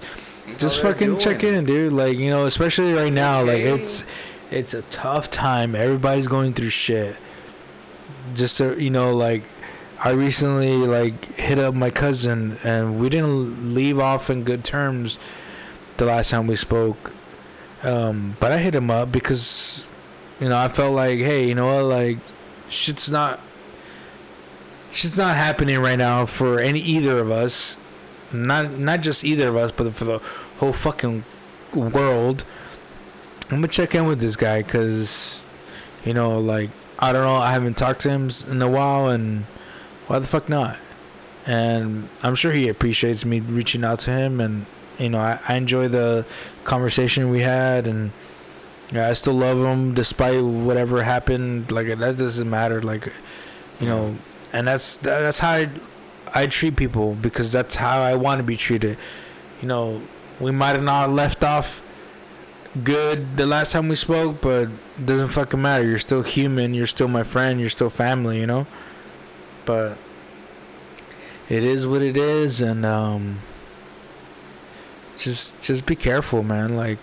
Just 0.58 0.82
fucking 0.82 1.18
check 1.18 1.44
in, 1.44 1.64
dude. 1.64 1.92
Like 1.92 2.18
you 2.18 2.30
know, 2.30 2.46
especially 2.46 2.92
right 2.92 3.12
now, 3.12 3.42
like 3.42 3.60
it's 3.60 4.04
it's 4.50 4.74
a 4.74 4.82
tough 4.82 5.30
time. 5.30 5.74
Everybody's 5.74 6.26
going 6.26 6.52
through 6.52 6.70
shit. 6.70 7.16
Just 8.34 8.56
so 8.56 8.72
you 8.72 8.90
know, 8.90 9.14
like 9.14 9.44
I 10.00 10.10
recently 10.10 10.76
like 10.76 11.24
hit 11.36 11.58
up 11.58 11.74
my 11.74 11.90
cousin, 11.90 12.58
and 12.64 13.00
we 13.00 13.08
didn't 13.08 13.74
leave 13.74 13.98
off 13.98 14.30
in 14.30 14.42
good 14.42 14.64
terms 14.64 15.18
the 15.96 16.06
last 16.06 16.30
time 16.30 16.48
we 16.48 16.56
spoke. 16.56 17.12
Um, 17.84 18.36
but 18.40 18.52
I 18.52 18.58
hit 18.58 18.74
him 18.74 18.90
up 18.90 19.12
because 19.12 19.86
you 20.40 20.48
know 20.48 20.58
I 20.58 20.68
felt 20.68 20.94
like, 20.94 21.20
hey, 21.20 21.48
you 21.48 21.54
know 21.54 21.66
what, 21.66 21.84
like 21.84 22.18
shit's 22.72 23.10
not 23.10 23.40
shit's 24.90 25.18
not 25.18 25.36
happening 25.36 25.78
right 25.78 25.98
now 25.98 26.26
for 26.26 26.58
any 26.58 26.80
either 26.80 27.18
of 27.18 27.30
us. 27.30 27.76
Not 28.32 28.78
not 28.78 29.02
just 29.02 29.24
either 29.24 29.48
of 29.48 29.56
us, 29.56 29.70
but 29.72 29.92
for 29.94 30.04
the 30.04 30.18
whole 30.58 30.72
fucking 30.72 31.24
world. 31.74 32.44
I'm 33.44 33.58
gonna 33.58 33.68
check 33.68 33.94
in 33.94 34.06
with 34.06 34.20
this 34.20 34.36
guy 34.36 34.62
because, 34.62 35.44
you 36.04 36.14
know, 36.14 36.38
like 36.38 36.70
I 36.98 37.12
don't 37.12 37.22
know, 37.22 37.36
I 37.36 37.52
haven't 37.52 37.76
talked 37.76 38.00
to 38.02 38.10
him 38.10 38.30
in 38.48 38.62
a 38.62 38.68
while, 38.68 39.08
and 39.08 39.44
why 40.06 40.18
the 40.18 40.26
fuck 40.26 40.48
not? 40.48 40.78
And 41.44 42.08
I'm 42.22 42.34
sure 42.34 42.52
he 42.52 42.68
appreciates 42.68 43.24
me 43.24 43.40
reaching 43.40 43.84
out 43.84 43.98
to 44.00 44.12
him, 44.12 44.40
and 44.40 44.64
you 44.98 45.10
know, 45.10 45.18
I, 45.18 45.40
I 45.46 45.56
enjoy 45.56 45.88
the 45.88 46.24
conversation 46.64 47.28
we 47.28 47.40
had, 47.40 47.86
and 47.86 48.12
yeah, 48.92 49.08
I 49.08 49.14
still 49.14 49.34
love 49.34 49.58
him 49.58 49.94
despite 49.94 50.42
whatever 50.42 51.02
happened. 51.02 51.72
Like 51.72 51.86
that 51.86 52.18
doesn't 52.18 52.48
matter. 52.48 52.82
Like, 52.82 53.10
you 53.80 53.86
know, 53.86 54.16
and 54.52 54.68
that's 54.68 54.98
that, 54.98 55.20
that's 55.20 55.38
how 55.38 55.52
I, 55.52 55.70
I 56.34 56.46
treat 56.46 56.76
people 56.76 57.14
because 57.14 57.50
that's 57.50 57.74
how 57.76 58.00
I 58.00 58.14
want 58.14 58.38
to 58.38 58.42
be 58.42 58.56
treated. 58.56 58.98
You 59.62 59.68
know, 59.68 60.02
we 60.40 60.50
might 60.50 60.74
have 60.74 60.82
not 60.82 61.10
left 61.10 61.42
off 61.42 61.82
good 62.84 63.36
the 63.36 63.46
last 63.46 63.72
time 63.72 63.88
we 63.88 63.96
spoke, 63.96 64.40
but 64.42 64.68
it 64.98 65.06
doesn't 65.06 65.28
fucking 65.28 65.60
matter. 65.60 65.86
You're 65.86 65.98
still 65.98 66.22
human. 66.22 66.74
You're 66.74 66.86
still 66.86 67.08
my 67.08 67.22
friend. 67.22 67.60
You're 67.60 67.70
still 67.70 67.90
family. 67.90 68.40
You 68.40 68.46
know. 68.46 68.66
But 69.64 69.96
it 71.48 71.64
is 71.64 71.86
what 71.86 72.02
it 72.02 72.16
is, 72.16 72.60
and 72.60 72.84
um, 72.84 73.38
just 75.16 75.62
just 75.62 75.86
be 75.86 75.96
careful, 75.96 76.42
man. 76.42 76.76
Like 76.76 76.98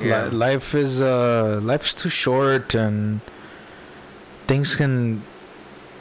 Yeah. 0.00 0.26
li- 0.26 0.30
life 0.30 0.74
is 0.74 1.00
uh 1.00 1.60
life's 1.62 1.94
too 1.94 2.08
short, 2.08 2.74
and 2.74 3.20
things 4.46 4.74
can 4.74 5.22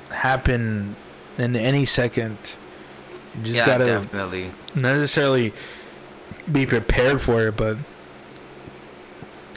happen 0.09 0.95
in 1.37 1.55
any 1.55 1.85
second. 1.85 2.37
You 3.35 3.43
just 3.43 3.55
yeah, 3.55 3.65
gotta 3.65 3.85
definitely. 3.85 4.51
not 4.75 4.93
necessarily 4.97 5.53
be 6.51 6.65
prepared 6.65 7.21
for 7.21 7.47
it, 7.47 7.55
but 7.57 7.77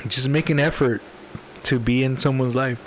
just 0.08 0.28
make 0.28 0.48
an 0.50 0.60
effort 0.60 1.02
to 1.64 1.78
be 1.78 2.04
in 2.04 2.16
someone's 2.16 2.54
life. 2.54 2.80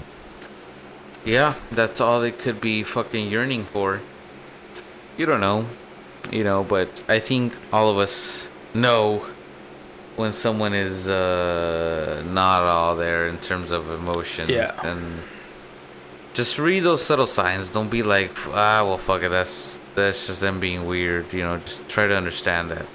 Yeah, 1.26 1.56
that's 1.72 2.00
all 2.00 2.22
they 2.22 2.32
could 2.32 2.62
be 2.62 2.82
fucking 2.84 3.30
yearning 3.30 3.66
for. 3.66 4.02
You 5.18 5.26
don't 5.26 5.42
know, 5.42 5.66
you 6.32 6.44
know, 6.44 6.64
but 6.64 7.04
I 7.10 7.20
think 7.20 7.56
all 7.74 7.90
of 7.90 7.98
us 7.98 8.48
know 8.74 9.26
when 10.20 10.34
someone 10.34 10.74
is 10.74 11.08
uh, 11.08 12.22
not 12.28 12.62
all 12.62 12.98
there 12.98 13.30
in 13.30 13.38
terms 13.38 13.72
of 13.72 13.90
emotions. 13.90 14.50
Yeah. 14.50 14.78
And 14.84 15.22
just 16.34 16.60
read 16.60 16.82
those 16.82 17.02
subtle 17.02 17.26
signs. 17.26 17.70
Don't 17.70 17.90
be 17.90 18.04
like, 18.04 18.32
ah, 18.50 18.84
well, 18.84 18.98
fuck 18.98 19.24
it. 19.24 19.30
That's 19.30 19.80
that's 19.96 20.28
just 20.28 20.42
them 20.42 20.60
being 20.60 20.86
weird. 20.86 21.32
You 21.32 21.44
know, 21.44 21.58
just 21.60 21.88
try 21.88 22.06
to 22.06 22.16
understand 22.16 22.70
that. 22.72 22.86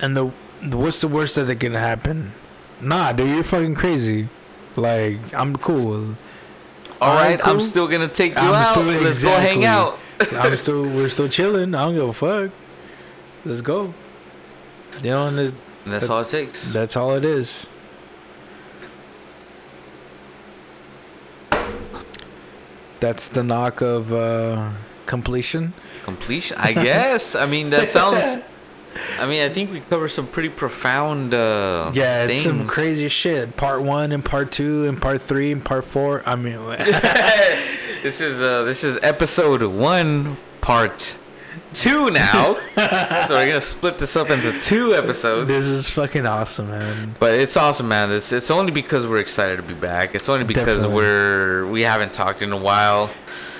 And 0.00 0.16
the, 0.16 0.32
the 0.62 0.78
what's 0.78 1.02
the 1.02 1.08
worst 1.08 1.34
that 1.36 1.60
can 1.60 1.74
happen? 1.74 2.32
Nah, 2.80 3.12
dude, 3.12 3.28
you're 3.28 3.44
fucking 3.44 3.74
crazy. 3.74 4.28
Like 4.76 5.18
I'm 5.34 5.56
cool. 5.56 6.16
Alright, 7.00 7.40
right, 7.40 7.40
I'm 7.46 7.58
cool. 7.58 7.60
still 7.60 7.88
gonna 7.88 8.08
take 8.08 8.32
you 8.32 8.40
I'm 8.40 8.54
out. 8.54 8.72
still- 8.72 8.82
Let's 8.84 9.22
go 9.22 9.28
hang 9.30 9.62
exactly. 9.62 9.66
out. 9.66 9.98
I'm 10.44 10.56
still 10.56 10.84
we're 10.84 11.10
still 11.10 11.28
chilling. 11.28 11.74
I 11.74 11.84
don't 11.84 11.94
give 11.94 12.08
a 12.08 12.12
fuck. 12.14 12.50
Let's 13.44 13.60
go. 13.60 13.92
You 15.02 15.10
know, 15.10 15.52
and 15.86 15.94
it, 15.94 15.94
And 15.94 16.02
that's 16.02 16.10
all 16.10 16.20
it 16.20 16.28
takes. 16.28 16.64
that's 16.72 16.96
all 16.96 17.14
it 17.14 17.24
is. 17.24 17.66
That's 23.00 23.28
the 23.28 23.42
knock 23.42 23.80
of 23.82 24.12
uh, 24.12 24.72
completion. 25.06 25.74
Completion, 26.04 26.56
I 26.58 26.72
guess. 26.72 27.34
I 27.34 27.46
mean, 27.46 27.70
that 27.70 27.88
sounds. 27.88 28.42
I 29.18 29.26
mean, 29.26 29.42
I 29.42 29.50
think 29.52 29.70
we 29.70 29.80
covered 29.80 30.08
some 30.08 30.26
pretty 30.26 30.48
profound. 30.48 31.34
Uh, 31.34 31.90
Yeah, 31.94 32.24
it's 32.24 32.42
some 32.42 32.66
crazy 32.66 33.08
shit. 33.08 33.56
Part 33.56 33.82
one 33.82 34.12
and 34.12 34.24
part 34.24 34.50
two 34.50 34.84
and 34.86 35.00
part 35.00 35.20
three 35.20 35.52
and 35.52 35.64
part 35.64 35.84
four. 35.84 36.22
I 36.26 36.36
mean, 36.36 36.56
this 38.02 38.20
is 38.20 38.40
uh, 38.40 38.64
this 38.64 38.82
is 38.82 38.98
episode 39.02 39.62
one, 39.62 40.38
part 40.62 41.14
two 41.80 42.10
now. 42.10 42.54
so 42.74 43.34
we're 43.34 43.46
gonna 43.46 43.60
split 43.60 43.98
this 43.98 44.16
up 44.16 44.30
into 44.30 44.58
two 44.60 44.94
episodes. 44.94 45.48
this 45.48 45.64
is 45.66 45.90
fucking 45.90 46.26
awesome, 46.26 46.70
man. 46.70 47.14
But 47.20 47.34
it's 47.34 47.56
awesome, 47.56 47.88
man. 47.88 48.10
It's 48.12 48.32
it's 48.32 48.50
only 48.50 48.72
because 48.72 49.06
we're 49.06 49.18
excited 49.18 49.56
to 49.56 49.62
be 49.62 49.74
back. 49.74 50.14
It's 50.14 50.28
only 50.28 50.44
because 50.44 50.66
Definitely. 50.82 50.94
we're 50.96 51.66
we 51.68 51.82
haven't 51.82 52.12
talked 52.12 52.42
in 52.42 52.52
a 52.52 52.56
while. 52.56 53.10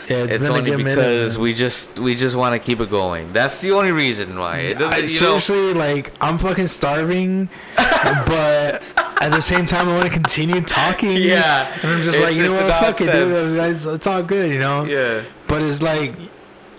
Yeah, 0.09 0.19
It's, 0.19 0.37
it's 0.37 0.43
been 0.45 0.53
a 0.53 0.55
only 0.59 0.71
good 0.71 0.77
minute, 0.85 0.95
because 0.97 1.33
man. 1.35 1.43
we 1.43 1.53
just 1.55 1.99
we 1.99 2.15
just 2.15 2.37
want 2.37 2.53
to 2.55 2.65
keep 2.65 2.79
it 2.81 2.91
going. 2.91 3.33
That's 3.33 3.59
the 3.61 3.73
only 3.73 3.91
reason 3.93 4.39
why. 4.39 4.59
It 4.59 4.79
doesn't. 4.79 4.93
I, 4.93 4.97
you 4.99 5.03
know, 5.03 5.39
seriously, 5.39 5.75
like 5.75 6.13
I'm 6.21 6.39
fucking 6.39 6.69
starving, 6.69 7.49
but 7.77 8.83
at 9.21 9.31
the 9.31 9.41
same 9.41 9.67
time, 9.67 9.89
I 9.89 9.95
want 9.95 10.07
to 10.07 10.13
continue 10.13 10.61
talking. 10.61 11.17
Yeah. 11.17 11.73
and 11.83 11.91
I'm 11.91 12.01
just 12.01 12.17
It's- 12.17 12.23
like, 12.23 12.37
you 12.37 12.45
know 12.45 12.53
what, 12.53 12.73
fuck 12.75 13.01
it, 13.01 13.11
dude. 13.11 13.59
It's, 13.59 13.85
it's 13.85 14.07
all 14.07 14.23
good, 14.23 14.53
you 14.53 14.61
know. 14.61 14.85
yeah. 14.85 15.23
But 15.49 15.63
it's 15.63 15.83
like, 15.83 16.15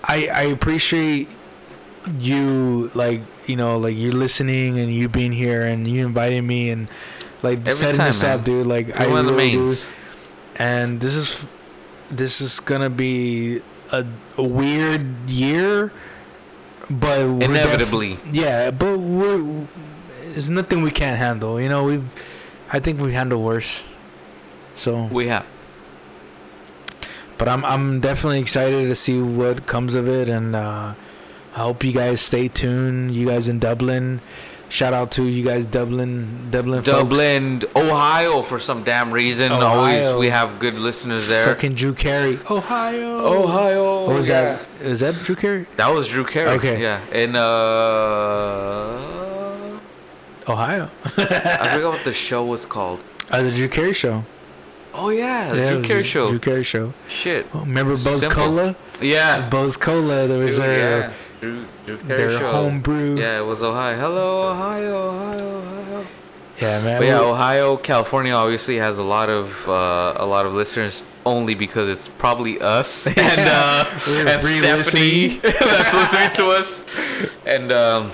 I 0.08 0.28
I 0.34 0.42
appreciate 0.44 1.28
you, 2.20 2.90
like 2.96 3.22
you 3.48 3.56
know, 3.56 3.78
like 3.78 3.96
you 3.96 4.12
listening 4.12 4.80
and 4.80 4.94
you 4.94 5.10
being 5.10 5.32
here 5.32 5.64
and 5.64 5.88
you 5.88 6.06
inviting 6.06 6.46
me 6.48 6.70
and 6.70 6.88
like 7.44 7.60
Every 7.60 7.72
setting 7.74 7.98
time, 7.98 8.08
this 8.08 8.24
man. 8.24 8.40
up, 8.40 8.46
dude. 8.46 8.68
Like 8.68 8.88
You're 8.88 9.02
I 9.02 9.08
one 9.08 9.20
of 9.20 9.26
the 9.28 9.32
really 9.34 9.52
do. 9.52 9.76
And 10.58 11.00
this 11.02 11.16
is 11.16 11.46
this 12.10 12.42
is 12.42 12.60
gonna 12.60 12.90
be 12.90 13.62
a, 13.92 14.06
a 14.38 14.44
weird 14.44 15.06
year, 15.30 15.92
but 16.90 17.28
we're 17.28 17.40
def- 17.40 17.50
Inevitably. 17.50 18.18
yeah. 18.32 18.72
But 18.72 18.98
we're 19.00 19.68
there's 20.32 20.50
nothing 20.50 20.82
we 20.82 20.92
can't 20.92 21.18
handle. 21.18 21.60
You 21.62 21.70
know, 21.70 21.84
we've 21.84 22.06
I 22.72 22.80
think 22.80 23.00
we 23.00 23.14
handle 23.14 23.42
worse. 23.42 23.84
So, 24.76 25.06
We 25.06 25.28
have. 25.28 25.46
But 27.38 27.48
I'm 27.48 27.64
I'm 27.66 28.00
definitely 28.00 28.40
excited 28.40 28.88
to 28.88 28.96
see 28.96 29.22
what 29.22 29.66
comes 29.66 29.96
of 29.96 30.08
it, 30.08 30.30
and 30.30 30.56
uh, 30.56 30.94
I 31.56 31.60
hope 31.60 31.84
you 31.84 31.92
guys 31.92 32.22
stay 32.22 32.48
tuned. 32.48 33.16
You 33.16 33.28
guys 33.28 33.48
in 33.48 33.60
Dublin, 33.60 34.22
shout 34.70 34.94
out 34.94 35.12
to 35.12 35.24
you 35.24 35.44
guys 35.44 35.66
Dublin, 35.68 36.50
Dublin, 36.52 36.84
folks. 36.84 36.98
Dublin, 36.98 37.62
Ohio, 37.76 38.42
for 38.42 38.60
some 38.60 38.84
damn 38.84 39.12
reason. 39.12 39.52
Always, 39.52 40.16
we 40.16 40.28
have 40.30 40.60
good 40.60 40.80
listeners 40.80 41.28
there. 41.28 41.46
fucking 41.46 41.76
Drew 41.76 41.94
Carey, 41.94 42.40
Ohio, 42.50 43.26
Ohio. 43.26 44.06
What 44.08 44.16
was 44.16 44.30
yeah. 44.30 44.58
that? 44.58 44.82
Is 44.82 45.00
that 45.02 45.16
Drew 45.16 45.36
Carey? 45.36 45.68
That 45.78 45.90
was 45.94 46.08
Drew 46.08 46.26
Carey. 46.26 46.50
Okay. 46.52 46.82
Yeah. 46.82 47.02
And 47.12 47.36
uh, 47.36 48.98
Ohio. 50.48 50.90
I 51.18 51.70
forgot 51.74 51.94
what 51.94 52.04
the 52.04 52.14
show 52.14 52.46
was 52.46 52.66
called. 52.66 53.00
Uh, 53.30 53.44
the 53.44 53.52
Drew 53.52 53.68
Carey 53.68 53.94
Show. 53.94 54.24
Oh 54.98 55.10
yeah, 55.10 55.52
the 55.54 55.58
Yeah, 55.58 55.72
Drew 55.74 55.84
Carey 55.84 56.04
show. 56.04 56.30
Drew 56.30 56.40
Carey 56.40 56.64
Show. 56.64 56.94
Shit. 57.08 57.46
Oh, 57.54 57.60
remember 57.60 57.92
Buzz 57.94 58.22
Simple. 58.22 58.30
Cola? 58.44 58.76
Yeah. 59.00 59.48
Buzz 59.50 59.78
Cola. 59.78 60.28
There 60.28 60.40
was 60.40 60.56
Dude, 60.56 60.60
their 60.60 61.00
yeah. 61.00 61.14
Drew, 61.40 61.66
Drew 61.86 61.98
Carey 61.98 62.18
their 62.18 62.40
show. 62.40 62.52
homebrew. 62.52 63.20
Yeah, 63.20 63.40
it 63.40 63.46
was 63.46 63.62
Ohio. 63.62 63.96
Hello, 63.96 64.50
Ohio, 64.52 65.10
Ohio, 65.10 65.58
Ohio. 65.60 66.06
Yeah, 66.60 66.82
man. 66.82 67.00
But 67.00 67.06
yeah, 67.06 67.20
Ohio, 67.20 67.78
California 67.78 68.34
obviously 68.34 68.78
has 68.78 68.98
a 68.98 69.04
lot 69.04 69.30
of 69.30 69.68
uh, 69.70 70.16
a 70.18 70.26
lot 70.26 70.48
of 70.48 70.54
listeners 70.54 71.04
only 71.28 71.54
because 71.54 71.88
it's 71.90 72.10
probably 72.18 72.60
us 72.60 73.06
and 73.18 73.18
uh, 73.20 73.86
and 74.08 74.42
Stephanie 74.42 75.38
that's 75.44 75.94
listening 75.94 76.32
to 76.38 76.48
us. 76.50 76.84
And 77.46 77.72
um, 77.72 78.12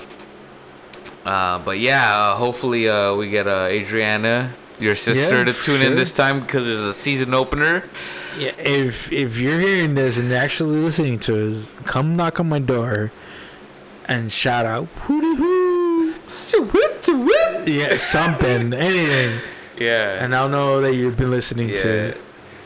uh, 1.24 1.58
but 1.60 1.78
yeah, 1.78 2.14
uh, 2.14 2.34
hopefully 2.36 2.88
uh, 2.90 3.14
we 3.14 3.30
get 3.30 3.46
uh, 3.46 3.68
Adriana 3.70 4.52
your 4.84 4.94
sister 4.94 5.38
Yeah, 5.38 5.44
to 5.44 5.52
tune 5.52 5.82
in 5.82 5.96
this 5.96 6.12
time 6.12 6.40
because 6.40 6.68
it's 6.68 6.80
a 6.80 6.94
season 6.94 7.34
opener. 7.34 7.82
Yeah, 8.38 8.52
if 8.58 9.12
if 9.12 9.38
you're 9.38 9.58
hearing 9.58 9.94
this 9.94 10.18
and 10.18 10.32
actually 10.32 10.78
listening 10.78 11.18
to 11.20 11.50
us, 11.50 11.72
come 11.84 12.14
knock 12.16 12.38
on 12.38 12.48
my 12.48 12.58
door 12.58 13.10
and 14.06 14.30
shout 14.30 14.66
out 14.66 14.86
hooty 15.06 15.34
hoo. 15.36 16.14
Yeah, 17.66 17.96
something, 17.96 18.72
anything, 18.88 19.40
Yeah. 19.78 20.22
and 20.24 20.34
I'll 20.34 20.48
know 20.48 20.80
that 20.80 20.94
you've 20.94 21.16
been 21.16 21.30
listening 21.30 21.70
yeah. 21.70 21.76
to. 21.76 21.88
it. 21.88 22.20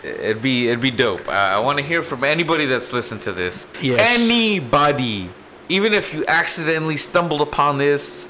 It'd 0.04 0.42
be 0.42 0.68
it'd 0.68 0.80
be 0.80 0.90
dope. 0.90 1.28
I, 1.28 1.54
I 1.54 1.58
want 1.58 1.78
to 1.78 1.84
hear 1.84 2.02
from 2.02 2.24
anybody 2.24 2.66
that's 2.66 2.92
listened 2.92 3.20
to 3.22 3.32
this. 3.32 3.66
Yes. 3.82 4.00
Anybody, 4.20 5.28
even 5.68 5.92
if 5.92 6.14
you 6.14 6.24
accidentally 6.28 6.96
stumbled 6.96 7.40
upon 7.40 7.78
this, 7.78 8.28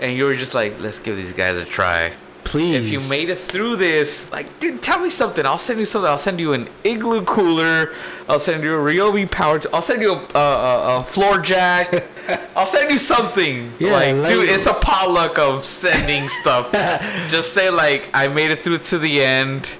and 0.00 0.16
you 0.16 0.24
were 0.24 0.34
just 0.34 0.54
like, 0.54 0.80
"Let's 0.80 0.98
give 0.98 1.16
these 1.16 1.32
guys 1.32 1.56
a 1.56 1.64
try." 1.64 2.12
Please, 2.52 2.84
If 2.84 2.92
you 2.92 3.00
made 3.08 3.30
it 3.30 3.38
through 3.38 3.76
this, 3.76 4.30
like, 4.30 4.60
dude, 4.60 4.82
tell 4.82 5.00
me 5.00 5.08
something. 5.08 5.46
I'll 5.46 5.56
send 5.56 5.78
you 5.78 5.86
something. 5.86 6.10
I'll 6.10 6.18
send 6.18 6.38
you 6.38 6.52
an 6.52 6.68
igloo 6.84 7.24
cooler. 7.24 7.94
I'll 8.28 8.38
send 8.38 8.62
you 8.62 8.74
a 8.74 8.76
Ryobi 8.76 9.30
power. 9.30 9.58
T- 9.58 9.70
I'll 9.72 9.80
send 9.80 10.02
you 10.02 10.12
a, 10.12 10.38
a, 10.38 10.98
a, 10.98 11.02
floor 11.02 11.38
jack. 11.38 12.04
I'll 12.54 12.66
send 12.66 12.90
you 12.90 12.98
something. 12.98 13.72
Yeah, 13.78 13.92
like, 13.92 14.16
like- 14.16 14.32
dude, 14.32 14.50
it's 14.50 14.66
a 14.66 14.74
potluck 14.74 15.38
of 15.38 15.64
sending 15.64 16.28
stuff. 16.28 16.70
Just 17.28 17.54
say 17.54 17.70
like, 17.70 18.10
I 18.12 18.28
made 18.28 18.50
it 18.50 18.62
through 18.62 18.80
to 18.80 18.98
the 18.98 19.22
end. 19.22 19.70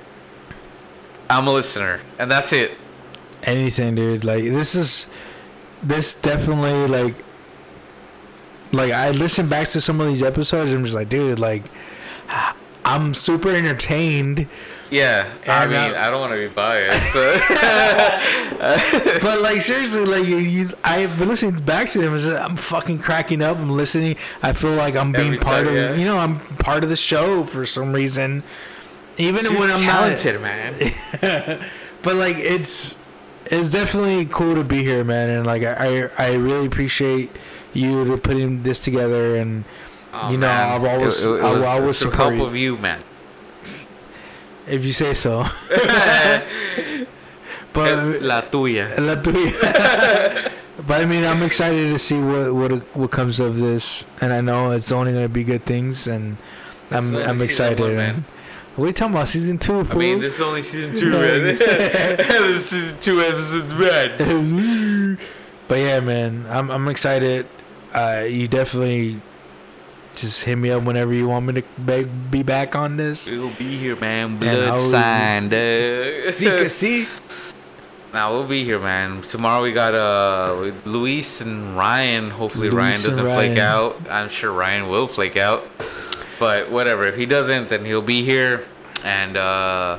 I'm 1.29 1.47
a 1.47 1.53
listener, 1.53 2.01
and 2.19 2.31
that's 2.31 2.55
it. 2.55 2.73
anything, 3.43 3.97
dude. 3.97 4.25
Like 4.25 4.45
this 4.45 4.75
is, 4.75 5.09
this 5.83 6.15
definitely 6.15 6.87
like, 6.87 7.17
like 8.73 8.93
I 8.93 9.11
listen 9.11 9.47
back 9.51 9.69
to 9.69 9.81
some 9.83 10.01
of 10.01 10.07
these 10.07 10.23
episodes. 10.23 10.71
And 10.71 10.79
I'm 10.79 10.85
just 10.87 10.95
like, 10.97 11.11
dude, 11.11 11.39
like, 11.39 11.65
I'm 12.85 13.15
super 13.15 13.51
entertained. 13.51 14.49
Yeah, 14.91 15.27
I 15.49 15.67
mean, 15.67 15.77
uh, 15.77 15.95
I 15.97 16.11
don't 16.11 16.21
want 16.21 16.33
to 16.35 16.49
be 16.49 16.53
biased, 16.53 17.15
but 17.15 17.41
but 19.23 19.41
like 19.41 19.63
seriously, 19.63 20.05
like 20.05 20.27
you, 20.27 20.37
you, 20.37 20.69
I've 20.85 21.17
been 21.19 21.29
listening 21.29 21.57
back 21.65 21.89
to 21.91 21.99
them. 21.99 22.17
just- 22.19 22.37
I'm 22.37 22.57
fucking 22.57 22.99
cracking 22.99 23.43
up. 23.43 23.57
I'm 23.57 23.71
listening. 23.71 24.17
I 24.43 24.53
feel 24.53 24.73
like 24.73 24.97
I'm 24.97 25.13
being 25.13 25.35
Every 25.35 25.39
part 25.39 25.67
time, 25.67 25.69
of. 25.69 25.75
yeah. 25.75 25.95
You 25.95 26.05
know, 26.05 26.19
I'm 26.19 26.41
part 26.57 26.85
of 26.85 26.91
the 26.91 26.97
show 26.97 27.45
for 27.45 27.65
some 27.65 27.93
reason. 27.93 28.43
Even 29.17 29.45
You're 29.45 29.59
when 29.59 29.71
I'm 29.71 29.81
talented, 29.83 30.41
man. 30.41 30.75
but 32.03 32.17
like 32.17 32.37
it's 32.37 32.97
it's 33.47 33.71
definitely 33.71 34.27
cool 34.27 34.55
to 34.57 34.65
be 34.65 34.83
here, 34.83 35.05
man. 35.05 35.31
And 35.31 35.47
like 35.47 35.63
I 35.63 36.09
I, 36.09 36.11
I 36.19 36.35
really 36.35 36.67
appreciate 36.67 37.31
you 37.73 38.05
to 38.05 38.19
putting 38.19 38.63
this 38.63 38.81
together. 38.81 39.37
And 39.37 39.65
Oh, 40.15 40.31
You 40.31 40.37
know, 40.37 40.47
man. 40.47 40.73
I've 40.73 40.85
always- 40.85 41.25
It- 41.25 41.31
it 41.31 41.43
I 41.43 41.79
will 41.81 41.87
was 41.89 41.99
through 42.01 42.11
help 42.13 42.35
you. 42.35 42.45
of 42.45 42.55
you, 42.57 42.77
man. 42.77 43.01
if 44.67 44.85
you 44.85 44.93
say 44.93 45.15
so, 45.15 45.43
but 47.73 48.23
La 48.23 48.41
tuya. 48.43 48.99
La 49.07 49.17
tuya. 49.17 50.51
but 50.87 51.03
I 51.03 51.07
mean, 51.07 51.25
I'm 51.25 51.43
excited 51.43 51.91
to 51.91 51.99
see 51.99 52.19
what 52.21 52.55
what 52.55 52.73
what 52.97 53.11
comes 53.11 53.41
of 53.41 53.59
this, 53.59 54.05
and 54.21 54.33
I 54.33 54.41
know 54.41 54.71
it's 54.73 54.93
only 54.93 55.13
gonna 55.13 55.29
be 55.29 55.45
good 55.45 55.65
things, 55.65 56.07
and 56.07 56.37
I'm 56.91 57.15
I'm 57.17 57.43
excited. 57.43 57.81
one, 57.81 57.97
man. 57.97 58.25
What 58.77 58.85
are 58.85 58.89
you 58.89 58.93
talking 58.95 59.15
about? 59.15 59.29
Season 59.29 59.59
two, 59.59 59.81
I 59.81 59.85
fool? 59.85 59.99
mean, 59.99 60.21
this 60.21 60.37
is 60.37 60.41
only 60.41 60.63
season 60.63 60.97
two, 60.97 61.11
man. 61.11 61.57
this 61.59 62.73
is 62.73 62.95
two 63.01 63.21
episodes, 63.21 63.69
man. 63.75 65.19
but 65.69 65.79
yeah, 65.79 66.01
man, 66.01 66.47
I'm 66.49 66.71
I'm 66.71 66.89
excited. 66.89 67.47
Uh, 67.93 68.25
you 68.27 68.49
definitely 68.49 69.21
just 70.15 70.45
hit 70.45 70.57
me 70.57 70.71
up 70.71 70.83
whenever 70.85 71.13
you 71.13 71.27
want 71.29 71.47
me 71.47 71.61
to 71.61 71.63
be, 71.85 72.05
be 72.05 72.43
back 72.43 72.77
on 72.77 72.97
this. 72.97 73.31
We'll 73.31 73.51
be 73.51 73.77
here, 73.79 73.97
man. 73.97 74.39
Blood 74.39 74.79
sign, 74.91 75.49
dude. 75.49 76.25
see. 76.25 76.69
see. 76.69 77.09
Now 78.13 78.33
we'll 78.35 78.47
be 78.47 78.63
here, 78.65 78.79
man. 78.79 79.23
Tomorrow 79.23 79.63
we 79.63 79.73
got 79.73 79.95
uh 79.95 80.71
Luis 80.85 81.41
and 81.41 81.77
Ryan. 81.77 82.29
Hopefully 82.31 82.69
Luis 82.69 82.79
Ryan 82.79 83.03
doesn't 83.03 83.25
flake 83.25 83.59
out. 83.59 84.01
I'm 84.11 84.29
sure 84.29 84.53
Ryan 84.53 84.89
will 84.89 85.07
flake 85.09 85.37
out. 85.39 85.65
But 86.39 86.71
whatever. 86.71 87.05
If 87.05 87.17
he 87.17 87.25
doesn't, 87.25 87.71
then 87.71 87.85
he'll 87.87 88.03
be 88.03 88.23
here. 88.23 88.67
And 89.05 89.37
uh, 89.37 89.99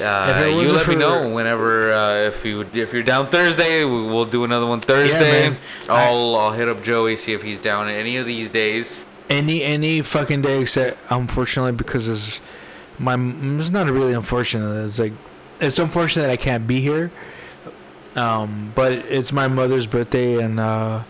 uh, 0.00 0.46
you 0.48 0.72
let 0.72 0.86
me 0.86 0.94
know 0.94 1.28
whenever 1.30 1.90
uh, 1.92 2.14
if 2.22 2.44
you 2.44 2.62
if 2.72 2.92
you're 2.92 3.02
down 3.02 3.28
Thursday, 3.28 3.84
we- 3.84 4.06
we'll 4.06 4.24
do 4.26 4.44
another 4.44 4.66
one 4.66 4.80
Thursday. 4.80 5.50
man. 5.50 5.56
I'll 5.88 6.36
I'll 6.36 6.52
hit 6.52 6.68
up 6.68 6.82
Joey 6.84 7.16
see 7.16 7.32
if 7.32 7.42
he's 7.42 7.58
down 7.58 7.88
any 7.88 8.16
of 8.16 8.26
these 8.26 8.48
days. 8.48 9.04
Any 9.30 9.62
any 9.62 10.02
fucking 10.02 10.42
day 10.42 10.60
except 10.60 10.98
unfortunately 11.10 11.72
because 11.72 12.06
it's 12.08 12.40
my 12.98 13.14
it's 13.14 13.70
not 13.70 13.88
really 13.88 14.12
unfortunate. 14.12 14.84
It's 14.84 14.98
like 14.98 15.12
it's 15.60 15.78
unfortunate 15.78 16.22
that 16.24 16.30
I 16.30 16.36
can't 16.36 16.66
be 16.66 16.80
here. 16.80 17.10
Um, 18.16 18.72
but 18.74 18.92
it's 18.92 19.32
my 19.32 19.48
mother's 19.48 19.86
birthday 19.86 20.40
and 20.42 20.60
uh, 20.60 21.02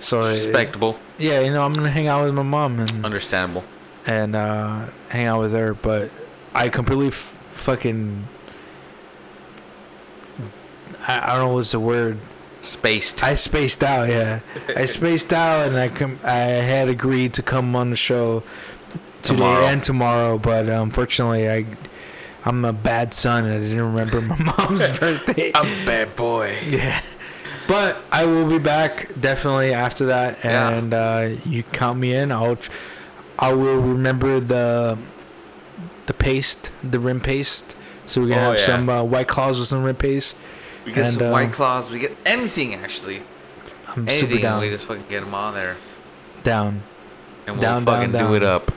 so 0.00 0.22
it- 0.22 0.32
Respectable, 0.32 0.98
yeah, 1.18 1.40
you 1.40 1.52
know 1.52 1.64
I'm 1.64 1.72
gonna 1.72 1.90
hang 1.90 2.08
out 2.08 2.24
with 2.24 2.34
my 2.34 2.42
mom 2.42 2.80
and 2.80 3.04
understandable. 3.04 3.64
and 4.06 4.34
uh, 4.36 4.86
hang 5.10 5.26
out 5.26 5.40
with 5.40 5.52
her. 5.52 5.72
But 5.72 6.10
I 6.54 6.68
completely 6.68 7.08
f- 7.08 7.38
fucking 7.52 8.24
I, 11.06 11.20
I 11.32 11.36
don't 11.36 11.48
know 11.48 11.54
what's 11.54 11.70
the 11.72 11.80
word. 11.80 12.18
Spaced. 12.62 13.22
I 13.24 13.34
spaced 13.34 13.82
out, 13.82 14.08
yeah. 14.08 14.40
I 14.76 14.84
spaced 14.86 15.32
out, 15.32 15.66
and 15.68 15.76
I 15.76 15.88
com- 15.88 16.20
I 16.24 16.36
had 16.36 16.88
agreed 16.88 17.34
to 17.34 17.42
come 17.42 17.74
on 17.76 17.90
the 17.90 17.96
show 17.96 18.40
today 19.22 19.36
Tomorrow. 19.38 19.66
and 19.66 19.82
tomorrow, 19.82 20.38
but 20.38 20.68
unfortunately, 20.68 21.50
I 21.50 21.66
I'm 22.44 22.64
a 22.64 22.72
bad 22.72 23.14
son, 23.14 23.44
and 23.46 23.54
I 23.54 23.58
didn't 23.58 23.80
remember 23.92 24.20
my 24.20 24.54
mom's 24.58 24.86
birthday. 24.98 25.50
I'm 25.54 25.82
a 25.82 25.86
bad 25.86 26.14
boy. 26.16 26.56
yeah, 26.68 27.02
but 27.66 27.96
I 28.12 28.24
will 28.26 28.48
be 28.48 28.58
back 28.58 29.08
definitely 29.20 29.74
after 29.74 30.06
that, 30.06 30.38
Yeah. 30.44 30.70
and 30.70 30.94
uh, 30.94 31.28
you 31.44 31.64
count 31.64 31.98
me 31.98 32.14
in. 32.14 32.30
I'll 32.30 32.56
tr- 32.56 32.70
I 33.40 33.52
will 33.52 33.80
remember 33.80 34.38
the 34.38 34.96
the 36.06 36.14
paste, 36.14 36.70
the 36.82 37.00
rim 37.00 37.20
paste, 37.20 37.74
so 38.06 38.20
we 38.22 38.28
can 38.30 38.38
Oh, 38.38 38.42
have 38.52 38.58
yeah. 38.58 38.66
some 38.66 38.88
uh, 38.88 39.02
white 39.02 39.26
claws 39.26 39.58
with 39.58 39.66
some 39.68 39.82
rim 39.82 39.96
paste. 39.96 40.36
We 40.84 40.92
get 40.92 41.04
And, 41.06 41.14
some 41.14 41.28
uh, 41.28 41.30
white 41.30 41.52
claws. 41.52 41.90
We 41.90 42.00
get 42.00 42.16
anything 42.26 42.74
actually. 42.74 43.22
I'm 43.88 44.08
Anything. 44.08 44.28
super 44.30 44.42
down. 44.42 44.60
We 44.62 44.70
just 44.70 44.84
fucking 44.86 45.04
get 45.08 45.20
them 45.20 45.34
on 45.34 45.52
there, 45.54 45.76
down. 46.44 46.82
and 47.46 47.56
we'll 47.56 47.60
Down, 47.62 47.84
fucking 47.84 48.12
down, 48.12 48.30
do 48.30 48.36
it 48.36 48.42
up. 48.42 48.70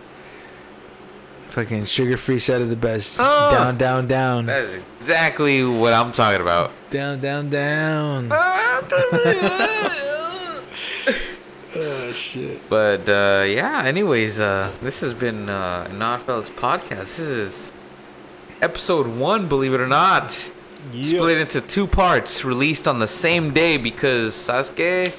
Fucking 1.51 1.85
sugar 1.85 2.17
free 2.17 2.39
set 2.39 2.61
of 2.61 2.69
the 2.69 2.75
best. 2.75 3.17
Oh. 3.19 3.51
Down, 3.51 3.77
down, 3.77 4.07
down. 4.07 4.45
That 4.47 4.63
is 4.63 4.75
exactly 4.97 5.63
what 5.63 5.93
I'm 5.93 6.11
talking 6.11 6.41
about. 6.41 6.71
Down, 6.89 7.19
down, 7.21 7.49
down. 7.49 8.27
oh 11.77 12.11
shit. 12.13 12.69
but 12.69 13.07
uh, 13.07 13.43
yeah. 13.47 13.83
Anyways, 13.85 14.39
uh, 14.41 14.71
this 14.81 14.99
has 15.01 15.13
been 15.13 15.47
uh, 15.49 15.87
Nodfellas 15.91 16.49
podcast. 16.49 16.99
This 16.99 17.19
is 17.19 17.71
episode 18.61 19.07
one. 19.07 19.47
Believe 19.47 19.73
it 19.73 19.79
or 19.79 19.87
not. 19.87 20.49
Split 20.91 21.37
into 21.37 21.61
two 21.61 21.87
parts, 21.87 22.45
released 22.45 22.87
on 22.87 22.99
the 22.99 23.07
same 23.07 23.53
day 23.53 23.77
because 23.77 24.33
Sasuke. 24.33 25.11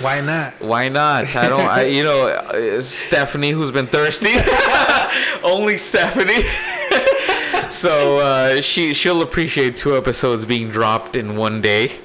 Why 0.00 0.20
not? 0.20 0.60
Why 0.60 0.88
not? 0.88 1.34
I 1.34 1.48
don't. 1.48 1.60
I, 1.60 1.84
you 1.84 2.04
know, 2.04 2.28
uh, 2.28 2.82
Stephanie, 2.82 3.50
who's 3.50 3.70
been 3.70 3.86
thirsty. 3.86 4.34
Only 5.42 5.76
Stephanie. 5.76 6.42
so 7.70 8.18
uh, 8.18 8.60
she 8.60 8.94
she'll 8.94 9.22
appreciate 9.22 9.76
two 9.76 9.96
episodes 9.96 10.44
being 10.44 10.70
dropped 10.70 11.16
in 11.16 11.36
one 11.36 11.60
day. 11.60 11.98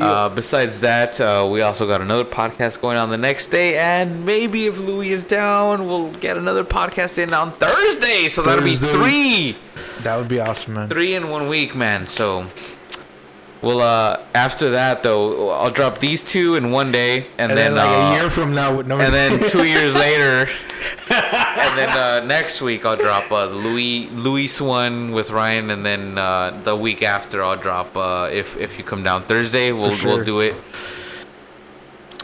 Uh, 0.00 0.28
besides 0.30 0.80
that, 0.80 1.20
uh, 1.20 1.46
we 1.50 1.60
also 1.60 1.86
got 1.86 2.00
another 2.00 2.24
podcast 2.24 2.80
going 2.80 2.96
on 2.96 3.10
the 3.10 3.18
next 3.18 3.48
day, 3.48 3.76
and 3.78 4.24
maybe 4.24 4.66
if 4.66 4.78
Louis 4.78 5.10
is 5.12 5.24
down, 5.24 5.86
we'll 5.86 6.10
get 6.14 6.36
another 6.36 6.64
podcast 6.64 7.18
in 7.18 7.32
on 7.34 7.50
Thursday. 7.52 8.28
So 8.28 8.42
that'll 8.42 8.64
be 8.64 8.74
three, 8.76 9.56
That 10.02 10.16
would 10.16 10.28
be 10.28 10.40
awesome, 10.40 10.74
man. 10.74 10.88
three 10.88 11.14
in 11.14 11.28
one 11.30 11.48
week, 11.48 11.74
man. 11.74 12.06
So. 12.06 12.46
Well, 13.64 13.80
uh, 13.80 14.20
after 14.34 14.70
that 14.72 15.02
though, 15.02 15.48
I'll 15.48 15.70
drop 15.70 15.98
these 15.98 16.22
two 16.22 16.54
in 16.54 16.70
one 16.70 16.92
day, 16.92 17.26
and, 17.38 17.50
And, 17.50 17.58
then, 17.58 17.74
then, 17.74 17.76
like 17.76 17.88
uh, 17.88 17.92
a 17.92 18.20
year 18.20 18.30
from 18.30 18.54
now, 18.54 18.76
with 18.76 18.86
no 18.86 19.00
and 19.00 19.14
then 19.14 19.38
two 19.48 19.64
years 19.64 19.94
later, 20.06 20.50
and 21.08 21.78
then 21.78 21.88
uh, 21.96 22.20
next 22.26 22.60
week 22.60 22.84
I'll 22.84 22.96
drop 22.96 23.32
uh, 23.32 23.46
Louis 23.46 24.10
Luis 24.10 24.60
one 24.60 25.12
with 25.12 25.30
Ryan, 25.30 25.70
and 25.70 25.84
then 25.84 26.18
uh, 26.18 26.60
the 26.62 26.76
week 26.76 27.02
after 27.02 27.42
I'll 27.42 27.56
drop 27.56 27.96
uh, 27.96 28.28
if 28.30 28.54
if 28.58 28.76
you 28.76 28.84
come 28.84 29.02
down 29.02 29.22
Thursday, 29.22 29.72
we'll 29.72 29.92
sure. 29.92 30.16
we'll 30.16 30.24
do 30.24 30.40
it. 30.40 30.54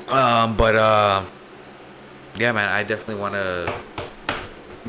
Um, 0.09 0.59
but 0.59 0.77
uh, 0.77 1.25
yeah, 2.37 2.53
man, 2.53 2.69
I 2.69 2.83
definitely 2.83 3.15
want 3.15 3.33
to 3.33 3.73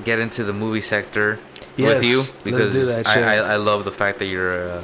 get 0.03 0.19
into 0.19 0.43
the 0.43 0.53
movie 0.53 0.81
sector 0.81 1.39
with 1.77 2.03
Yes, 2.03 2.05
you 2.05 2.17
let's 2.17 2.43
because 2.43 2.73
do 2.73 2.85
that 2.87 3.07
I. 3.07 3.37
I 3.37 3.53
I 3.53 3.55
love 3.55 3.85
the 3.85 3.91
fact 3.91 4.19
that 4.19 4.25
you're. 4.25 4.69
Uh, 4.69 4.83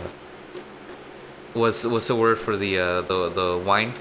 what's 1.54 1.84
what's 1.84 2.08
the 2.08 2.16
word 2.16 2.38
for 2.40 2.56
the 2.58 2.80
uh, 2.80 3.02
the 3.02 3.30
the 3.30 3.58
wine? 3.66 3.94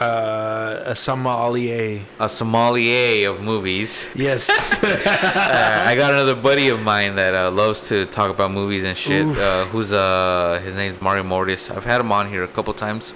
uh, 0.00 0.82
a 0.86 0.94
sommelier. 0.94 2.02
a 2.18 2.28
sommelier 2.28 3.30
of 3.30 3.40
movies. 3.42 4.06
Yes. 4.14 4.50
Uh, 4.84 5.84
I 5.86 5.94
got 5.94 6.12
another 6.12 6.34
buddy 6.34 6.68
of 6.68 6.82
mine 6.82 7.16
that 7.16 7.34
uh, 7.34 7.50
loves 7.50 7.88
to 7.88 8.06
talk 8.06 8.30
about 8.30 8.50
movies 8.50 8.84
and 8.84 8.96
shit. 8.96 9.26
Uh, 9.26 9.64
who's 9.66 9.92
uh 9.92 10.60
his 10.64 10.74
name's 10.74 11.00
Mario 11.00 11.22
Mortis. 11.22 11.70
I've 11.70 11.84
had 11.84 12.00
him 12.00 12.10
on 12.12 12.28
here 12.28 12.42
a 12.42 12.48
couple 12.48 12.74
times. 12.74 13.14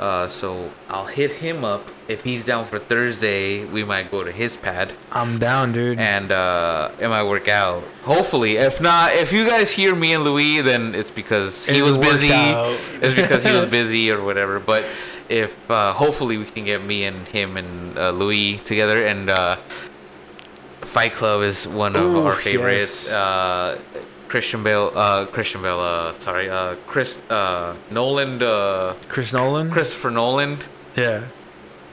Uh, 0.00 0.26
so 0.28 0.70
I'll 0.88 1.04
hit 1.06 1.30
him 1.30 1.62
up 1.62 1.86
if 2.08 2.24
he's 2.24 2.42
down 2.42 2.64
for 2.64 2.78
Thursday. 2.78 3.66
We 3.66 3.84
might 3.84 4.10
go 4.10 4.24
to 4.24 4.32
his 4.32 4.56
pad 4.56 4.94
I'm 5.12 5.38
down, 5.38 5.72
dude. 5.72 5.98
and 6.00 6.32
uh, 6.32 6.90
it 6.98 7.06
might 7.08 7.24
work 7.24 7.48
out. 7.48 7.84
Hopefully, 8.04 8.56
if 8.56 8.80
not, 8.80 9.12
if 9.14 9.30
you 9.30 9.46
guys 9.46 9.70
hear 9.70 9.94
me 9.94 10.14
and 10.14 10.24
Louis, 10.24 10.62
then 10.62 10.94
it's 10.94 11.10
because 11.10 11.66
he 11.66 11.76
It's 11.78 11.86
was 11.86 11.98
busy. 11.98 12.32
out. 12.32 12.78
It's 13.02 13.14
because 13.14 13.44
he 13.44 13.52
was 13.52 13.68
busy 13.80 14.10
or 14.10 14.24
whatever. 14.24 14.58
But 14.58 14.86
if 15.28 15.54
uh, 15.70 15.92
hopefully 15.92 16.38
we 16.38 16.46
can 16.46 16.64
get 16.64 16.82
me 16.82 17.04
and 17.04 17.28
him 17.28 17.58
and 17.58 17.98
uh, 17.98 18.08
Louis 18.10 18.56
together 18.64 19.04
and 19.04 19.28
uh, 19.28 19.56
Fight 20.80 21.12
Club 21.12 21.42
is 21.42 21.68
one 21.68 21.94
of 21.94 22.16
our 22.16 22.32
Oof, 22.32 22.40
favorites. 22.40 23.06
yes. 23.10 23.12
Christian 24.30 24.62
Bale, 24.62 24.92
uh, 24.94 25.26
Christian 25.26 25.60
Bale, 25.62 25.80
uh, 25.80 26.12
sorry, 26.20 26.48
uh, 26.48 26.76
Chris, 26.86 27.20
uh, 27.30 27.74
Nolan, 27.90 28.40
uh, 28.40 28.94
Chris 29.08 29.32
Nolan. 29.32 29.70
Christopher 29.70 30.10
Nolan, 30.12 30.58
Yeah. 30.96 31.24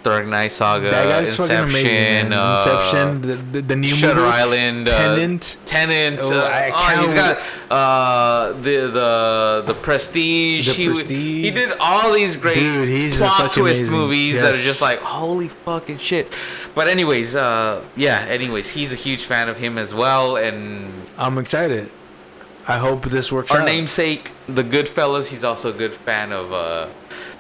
Dark 0.04 0.26
Knight 0.28 0.52
Saga, 0.54 0.90
that 0.90 1.06
guy's 1.10 1.36
fucking 1.36 1.52
Inception, 1.56 1.70
amazing. 1.82 2.30
man. 2.30 2.34
uh, 2.34 2.64
Inception. 2.64 3.22
The, 3.22 3.36
the, 3.54 3.62
the 3.62 3.76
new 3.76 3.90
Shutter 3.90 4.22
movie. 4.22 4.32
Island, 4.44 4.88
uh, 4.88 4.92
Tenet. 5.16 5.58
Tenet. 5.66 6.20
Oh, 6.22 6.40
uh, 6.40 6.72
oh, 6.74 7.02
he's 7.02 7.14
got 7.14 7.38
uh, 7.70 8.54
the 8.62 8.78
the 9.00 9.64
the 9.66 9.74
Prestige. 9.74 10.68
The 10.68 10.74
he, 10.74 10.86
Prestige. 10.88 11.44
he 11.46 11.52
did 11.52 11.74
all 11.82 12.14
these 12.14 12.38
great 12.38 12.56
Dude, 12.56 12.88
he's 12.88 13.18
plot 13.18 13.38
fucking 13.50 13.62
twist 13.64 13.82
amazing. 13.82 13.98
movies 13.98 14.36
that 14.36 14.54
are 14.54 14.64
just 14.72 14.82
like 14.82 15.00
holy 15.00 15.50
fucking 15.66 15.98
shit. 15.98 16.32
But 16.74 16.88
anyways, 16.88 17.36
uh, 17.36 17.84
yeah. 17.98 18.20
Anyways, 18.30 18.70
he's 18.70 18.94
a 18.94 18.96
huge 18.96 19.26
fan 19.26 19.50
of 19.50 19.58
him 19.58 19.78
as 19.78 19.94
well, 19.94 20.38
and 20.38 20.90
I'm 21.18 21.38
excited. 21.40 21.90
I 22.68 22.78
hope 22.78 23.06
this 23.06 23.32
works 23.32 23.52
our 23.52 23.62
out. 23.62 23.66
namesake, 23.66 24.32
the 24.48 24.64
Goodfellas. 24.64 25.28
He's 25.28 25.44
also 25.44 25.70
a 25.70 25.74
good 25.74 25.94
fan 25.94 26.32
of 26.34 26.52
uh, 26.52 26.88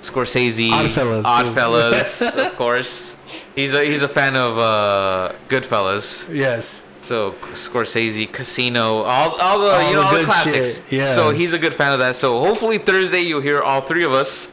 Scorsese. 0.01 0.69
Oddfellas. 0.69 1.23
Oddfellas, 1.23 2.35
of 2.47 2.55
course. 2.55 3.15
He's 3.55 3.73
a 3.73 3.83
he's 3.83 4.01
a 4.03 4.07
fan 4.07 4.35
of 4.35 4.57
uh, 4.57 5.33
Goodfellas. 5.49 6.33
Yes. 6.33 6.83
So 7.01 7.31
Scorsese, 7.53 8.31
Casino, 8.31 8.97
all 9.03 9.39
all 9.39 9.59
the 9.59 9.69
All 9.69 9.89
you 9.89 9.95
know 9.95 10.01
the 10.01 10.07
all 10.07 10.13
the 10.13 10.23
classics. 10.25 10.75
shit, 10.77 10.91
yeah. 10.91 11.13
So 11.15 11.31
he's 11.31 11.53
a 11.53 11.59
good 11.59 11.73
fan 11.73 11.91
of 11.93 11.99
that. 11.99 12.15
So 12.15 12.39
hopefully 12.39 12.77
Thursday 12.77 13.21
you'll 13.21 13.41
hear 13.41 13.61
all 13.61 13.81
three 13.81 14.03
of 14.03 14.13
us. 14.13 14.49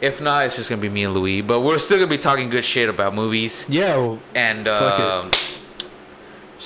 If 0.00 0.20
not, 0.20 0.46
it's 0.46 0.56
just 0.56 0.68
gonna 0.68 0.80
be 0.82 0.88
me 0.88 1.04
and 1.04 1.14
Louis. 1.14 1.40
But 1.42 1.60
we're 1.60 1.78
still 1.78 1.98
gonna 1.98 2.08
be 2.10 2.18
talking 2.18 2.48
good 2.50 2.64
shit 2.64 2.88
about 2.88 3.14
movies. 3.14 3.64
Yeah. 3.68 3.96
well, 3.96 4.18
And 4.34 4.66
Fuck 4.66 4.98
it. 5.00 5.06
um, 5.06 5.30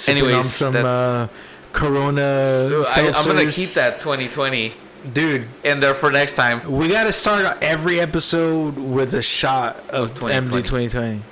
Anyways, 0.08 0.34
on 0.34 0.44
some 0.44 0.72
that- 0.74 0.84
uh, 0.84 1.28
Corona. 1.72 2.68
so 2.68 2.82
I, 2.86 3.12
I'm 3.14 3.24
gonna 3.26 3.50
keep 3.50 3.70
that 3.70 3.98
2020 3.98 4.72
dude. 5.12 5.48
in 5.64 5.80
there 5.80 5.94
for 5.94 6.10
next 6.10 6.34
time. 6.34 6.70
We 6.70 6.88
gotta 6.88 7.12
start 7.12 7.58
every 7.62 8.00
episode 8.00 8.76
with 8.76 9.14
a 9.14 9.22
shot 9.22 9.76
of, 9.90 10.14
2020. 10.14 10.46
MD 10.62 10.64
2020. 10.64 11.22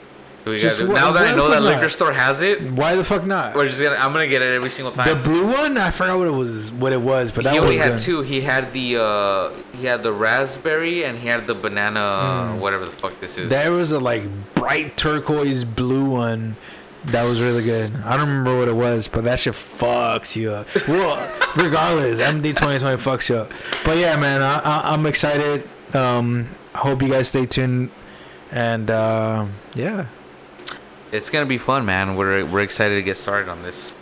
We 0.47 0.57
Just 0.57 0.81
wh- 0.81 0.89
now 0.89 1.13
that 1.13 1.35
I 1.35 1.37
know 1.37 1.51
that 1.51 1.63
not? 1.63 1.75
liquor 1.75 1.91
store 1.91 2.13
has 2.15 2.41
it, 2.41 2.63
Why 2.63 2.97
the 2.97 3.05
fuck 3.05 3.27
not? 3.27 3.55
we're 3.55 3.69
just 3.69 3.81
gonna. 3.81 3.97
I'm 3.97 4.11
gonna 4.15 4.27
get 4.27 4.41
it 4.41 4.49
every 4.55 4.71
single 4.71 4.91
time 4.91 5.07
The 5.07 5.23
blue 5.23 5.47
one, 5.47 5.77
I 5.77 5.91
forgot 5.91 6.19
what 6.19 6.29
it 6.29 6.33
was. 6.33 6.73
What 6.73 6.95
it 6.95 7.01
was, 7.01 7.31
but 7.31 7.45
that 7.45 7.53
he 7.53 7.59
only 7.59 7.73
was 7.73 7.81
had 7.81 7.89
good. 7.93 8.01
two. 8.01 8.23
He 8.23 8.41
had 8.41 8.73
the 8.73 8.97
uh, 8.97 9.51
he 9.79 9.85
had 9.85 10.03
the 10.03 10.13
raspberry 10.13 11.05
and 11.05 11.19
he 11.19 11.29
had 11.29 11.47
the 11.47 11.55
banana, 11.55 12.57
whatever 12.59 12.87
the 12.87 12.91
fuck 12.91 13.21
this 13.21 13.37
is. 13.37 13.51
There 13.51 13.71
was 13.73 13.93
a 13.93 14.01
like 14.01 14.23
bright 14.55 14.97
turquoise 14.97 15.65
blue 15.65 16.07
one 16.07 16.57
that 17.07 17.25
was 17.25 17.41
really 17.41 17.65
good. 17.65 17.95
I 18.05 18.17
don't 18.17 18.29
remember 18.29 18.59
what 18.59 18.69
it 18.69 18.75
was, 18.77 19.09
but 19.09 19.25
that 19.25 19.39
shit 19.41 19.55
fucks 19.55 20.37
you 20.37 20.51
up. 20.53 20.67
Well, 20.87 21.17
regardless, 21.57 22.19
MD 22.21 22.43
2020 22.55 22.97
fucks 23.03 23.29
you 23.29 23.37
up. 23.37 23.51
But 23.85 23.97
yeah, 23.99 24.17
man, 24.17 24.43
I, 24.43 24.59
I, 24.59 24.93
I'm 24.93 25.07
excited. 25.07 25.69
Um, 25.95 26.49
I 26.75 26.79
hope 26.79 27.03
you 27.03 27.09
guys 27.09 27.29
stay 27.29 27.47
tuned. 27.47 27.91
And 28.53 28.91
uh, 28.91 29.47
yeah, 29.75 30.07
It's 31.13 31.31
gonna 31.31 31.47
be 31.47 31.59
fun, 31.59 31.85
man. 31.87 32.17
We're 32.17 32.45
we're 32.45 32.61
excited 32.61 32.97
to 32.97 33.03
get 33.03 33.17
started 33.17 33.49
on 33.49 33.63
this. 33.63 33.95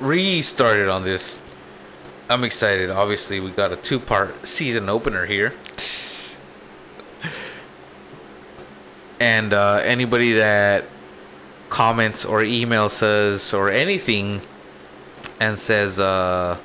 Restarted 0.00 0.88
on 0.88 1.04
this. 1.04 1.38
I'm 2.30 2.42
excited. 2.44 2.90
Obviously, 2.90 3.38
we 3.40 3.50
got 3.50 3.72
a 3.72 3.76
two-part 3.76 4.46
season 4.46 4.88
opener 4.88 5.26
here. 5.26 5.52
And 9.20 9.52
uh, 9.52 9.80
anybody 9.84 10.32
that 10.34 10.84
comments 11.70 12.24
or 12.24 12.40
emails 12.42 13.02
us 13.02 13.54
or 13.54 13.70
anything 13.70 14.42
and 15.40 15.58
says 15.58 15.98
uh, 15.98 16.58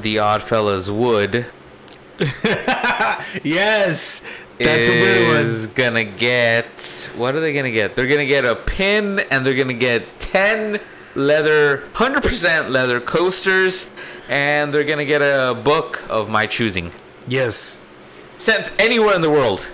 the 0.00 0.16
Oddfellas 0.16 0.88
would 0.88 1.46
yes, 3.42 4.22
that's 4.58 4.88
a 4.88 4.92
good 4.92 5.36
is 5.40 5.66
one. 5.66 5.74
gonna 5.74 6.04
get 6.04 7.10
what 7.16 7.34
are 7.34 7.40
they 7.40 7.52
gonna 7.52 7.70
get? 7.70 7.96
They're 7.96 8.06
gonna 8.06 8.26
get 8.26 8.44
a 8.44 8.54
pin 8.54 9.18
and 9.30 9.44
they're 9.44 9.54
gonna 9.54 9.72
get 9.74 10.06
ten 10.20 10.80
leather, 11.16 11.84
hundred 11.94 12.22
percent 12.22 12.70
leather 12.70 13.00
coasters, 13.00 13.86
and 14.28 14.72
they're 14.72 14.84
gonna 14.84 15.04
get 15.04 15.20
a 15.20 15.54
book 15.54 16.04
of 16.08 16.28
my 16.28 16.46
choosing 16.46 16.92
Yes, 17.26 17.80
sent 18.38 18.70
anywhere 18.80 19.14
in 19.16 19.22
the 19.22 19.30
world, 19.30 19.66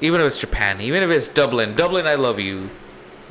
even 0.00 0.20
if 0.20 0.26
it's 0.26 0.38
Japan, 0.38 0.80
even 0.80 1.02
if 1.02 1.10
it's 1.10 1.28
Dublin. 1.28 1.76
Dublin, 1.76 2.06
I 2.06 2.14
love 2.16 2.40
you. 2.40 2.70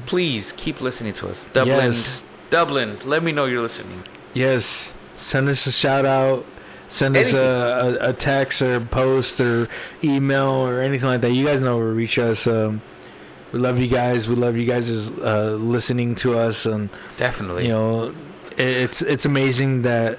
Please 0.06 0.52
keep 0.58 0.82
listening 0.82 1.14
to 1.14 1.30
us. 1.30 1.46
Dublin, 1.54 1.78
Yes. 1.78 2.22
Dublin, 2.50 2.98
let 3.06 3.24
me 3.24 3.32
know 3.32 3.46
you're 3.46 3.62
listening. 3.62 4.04
yes. 4.34 4.94
Send 5.14 5.50
us 5.50 5.68
a 5.68 5.72
shout 5.72 6.06
out. 6.06 6.46
Send 6.88 7.16
us 7.16 7.34
a, 7.34 7.98
a, 8.02 8.10
a 8.10 8.14
text 8.14 8.62
or 8.62 8.80
post 8.82 9.40
or 9.40 9.68
email 10.04 10.50
or 10.50 10.82
anything 10.82 11.08
like 11.10 11.22
that. 11.22 11.32
You 11.32 11.46
guys 11.46 11.62
know 11.62 11.78
where 11.78 11.88
to 11.88 11.94
reach 11.94 12.18
us. 12.18 12.48
Um, 12.48 12.82
we 13.54 13.60
love 13.60 13.78
you 13.80 13.88
guys. 13.88 14.28
We 14.28 14.36
love 14.36 14.58
you 14.58 14.66
guys 14.66 14.90
uh, 15.12 15.58
listening 15.60 16.16
to 16.16 16.38
us, 16.38 16.66
and 16.66 16.90
Definitely. 17.18 17.64
you 17.64 17.70
know, 17.70 18.10
it, 18.58 18.60
it's 18.60 19.02
it's 19.04 19.26
amazing 19.26 19.84
that 19.84 20.18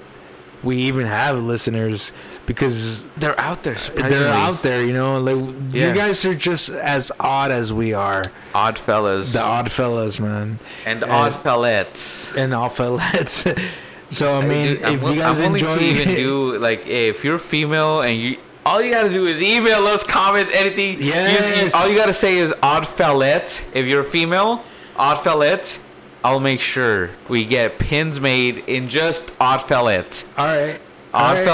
we 0.63 0.77
even 0.77 1.07
have 1.07 1.37
listeners 1.39 2.13
because 2.55 3.05
they're 3.17 3.39
out 3.41 3.63
there. 3.63 3.75
They're 3.75 4.33
out 4.33 4.63
there. 4.63 4.85
You 4.85 4.93
know, 4.93 5.19
like 5.21 5.55
Yeah. 5.73 5.89
you 5.89 5.95
guys 5.95 6.25
are 6.25 6.35
just 6.35 6.69
as 6.69 7.11
odd 7.19 7.51
as 7.51 7.73
we 7.73 7.93
are. 7.95 8.25
Odd 8.55 8.79
fellas 8.79 9.33
The 9.33 9.43
odd 9.43 9.71
fellas, 9.73 10.21
man, 10.21 10.59
and 10.87 11.03
and- 11.03 11.13
odd 11.13 11.33
fellettes. 11.45 12.37
and 12.37 12.53
odd 12.55 12.73
fellas. 12.73 13.47
so 14.11 14.39
I 14.39 14.47
mean, 14.47 14.67
Dude, 14.77 14.83
I'm 14.85 14.95
if 14.95 15.03
you 15.03 15.15
guys 15.17 15.41
I'm 15.41 15.53
willing 15.53 15.67
enjoy, 15.69 15.77
to 15.79 15.85
even 15.85 16.09
do 16.15 16.59
like 16.59 16.85
hey, 16.85 17.09
if 17.09 17.25
you're 17.25 17.39
female 17.39 18.03
and 18.03 18.19
you 18.19 18.37
all 18.65 18.81
you 18.81 18.93
gotta 18.93 19.09
do 19.11 19.27
is 19.27 19.43
email 19.43 19.87
us, 19.89 20.05
comment, 20.05 20.49
anything. 20.53 20.99
You- 20.99 21.07
you- 21.07 21.13
Yes. 21.13 21.75
all 21.75 21.89
you 21.89 21.97
gotta 21.97 22.15
say 22.15 22.39
is 22.39 22.53
odd 22.63 22.85
fellette. 22.85 23.63
If 23.75 23.87
you're 23.87 24.03
a 24.03 24.05
female, 24.05 24.63
odd 24.97 25.19
fellette. 25.19 25.79
I'll 26.25 26.39
make 26.39 26.61
sure 26.61 27.11
we 27.29 27.45
get 27.45 27.81
pins 27.81 28.21
made 28.21 28.63
in 28.69 28.89
just 28.89 29.33
odd 29.41 29.59
fellette. 29.61 30.23
all 30.39 30.47
right, 30.47 30.79
Odd 31.15 31.39
right. 31.39 31.45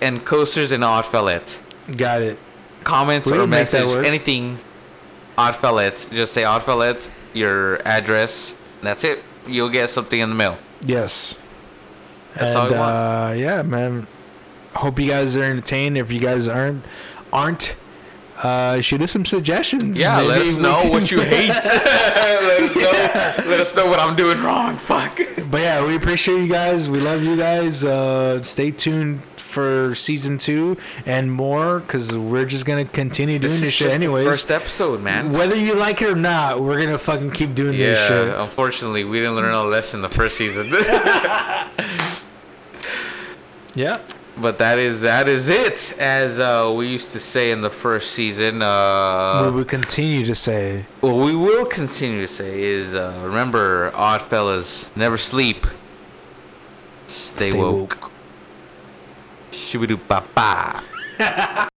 and 0.00 0.24
coasters 0.24 0.72
in 0.72 0.82
odd 0.82 1.06
got 1.96 2.22
it. 2.22 2.38
Comments 2.84 3.28
We 3.28 3.38
or 3.38 3.46
message, 3.46 3.88
anything. 4.06 4.58
Odd. 5.36 6.06
Just 6.06 6.32
say 6.32 6.44
odd 6.44 6.62
your 7.34 7.86
address. 7.86 8.54
That's 8.82 9.04
it. 9.04 9.22
You'll 9.46 9.68
get 9.68 9.90
something 9.90 10.18
in 10.18 10.28
the 10.28 10.34
mail. 10.34 10.58
Yes. 10.82 11.36
That's 12.34 12.54
and, 12.54 12.56
all 12.56 12.74
I 12.74 12.78
want. 12.78 12.92
Uh, 12.92 13.34
yeah, 13.36 13.62
man. 13.62 14.06
Hope 14.74 14.98
you 15.00 15.08
guys 15.08 15.34
are 15.36 15.42
entertained. 15.42 15.98
If 15.98 16.12
you 16.12 16.20
guys 16.20 16.46
aren't, 16.46 16.84
aren't, 17.32 17.74
uh, 18.42 18.80
shoot 18.80 19.02
us 19.02 19.10
some 19.12 19.24
suggestions. 19.24 19.98
Yeah, 19.98 20.18
let 20.20 20.38
Maybe 20.38 20.50
us 20.50 20.56
know 20.56 20.80
can- 20.82 20.90
what 20.90 21.10
you 21.10 21.20
hate. 21.22 21.48
let 21.64 22.62
us 22.62 22.74
know. 22.74 23.50
Let 23.50 23.60
us 23.60 23.74
know 23.76 23.86
what 23.86 24.00
I'm 24.00 24.16
doing 24.16 24.42
wrong. 24.42 24.76
Fuck. 24.76 25.20
But 25.50 25.60
yeah, 25.60 25.84
we 25.86 25.96
appreciate 25.96 26.40
you 26.40 26.48
guys. 26.48 26.88
We 26.90 27.00
love 27.00 27.22
you 27.22 27.36
guys. 27.36 27.84
Uh, 27.84 28.42
stay 28.42 28.70
tuned 28.70 29.22
for 29.36 29.96
season 29.96 30.38
two 30.38 30.76
and 31.06 31.32
more 31.32 31.80
because 31.80 32.16
we're 32.16 32.44
just 32.44 32.64
gonna 32.64 32.84
continue 32.84 33.36
doing 33.40 33.54
this, 33.54 33.62
is 33.64 33.72
shit 33.72 33.90
anyways. 33.90 34.24
First 34.24 34.50
episode, 34.52 35.02
man. 35.02 35.32
Whether 35.32 35.56
you 35.56 35.74
like 35.74 36.00
it 36.02 36.08
or 36.10 36.14
not, 36.14 36.60
we're 36.60 36.78
gonna 36.80 36.98
fucking 36.98 37.32
keep 37.32 37.56
doing 37.56 37.76
this 37.76 37.98
shit. 38.06 38.28
Yeah, 38.28 38.42
unfortunately, 38.44 39.02
we 39.02 39.18
didn't 39.18 39.34
learn 39.34 39.52
a 39.52 39.64
lesson 39.64 40.02
the 40.02 40.08
first 40.08 40.36
season. 40.36 40.72
Yeah. 43.74 44.00
But 44.40 44.58
that 44.58 44.78
is 44.78 45.02
that 45.02 45.28
is 45.28 45.48
it, 45.48 45.94
as 45.98 46.38
uh, 46.38 46.72
we 46.74 46.88
used 46.88 47.12
to 47.12 47.20
say 47.20 47.50
in 47.50 47.60
the 47.60 47.70
first 47.70 48.12
season. 48.12 48.58
we 48.58 48.64
Uh, 48.64 49.50
will 49.52 49.64
continue 49.64 50.24
to 50.24 50.34
say, 50.34 50.86
what 51.00 51.14
we 51.14 51.34
will 51.34 51.66
continue 51.66 52.26
to 52.26 52.32
say 52.32 52.62
is 52.62 52.94
uh, 52.94 53.20
remember, 53.24 53.92
odd 53.94 54.22
fellas, 54.22 54.90
never 54.96 55.18
sleep. 55.18 55.66
Stay, 57.06 57.50
Stay 57.50 57.58
woke. 57.58 57.98
Shoo-ba-doo-ba-ba. 59.52 60.82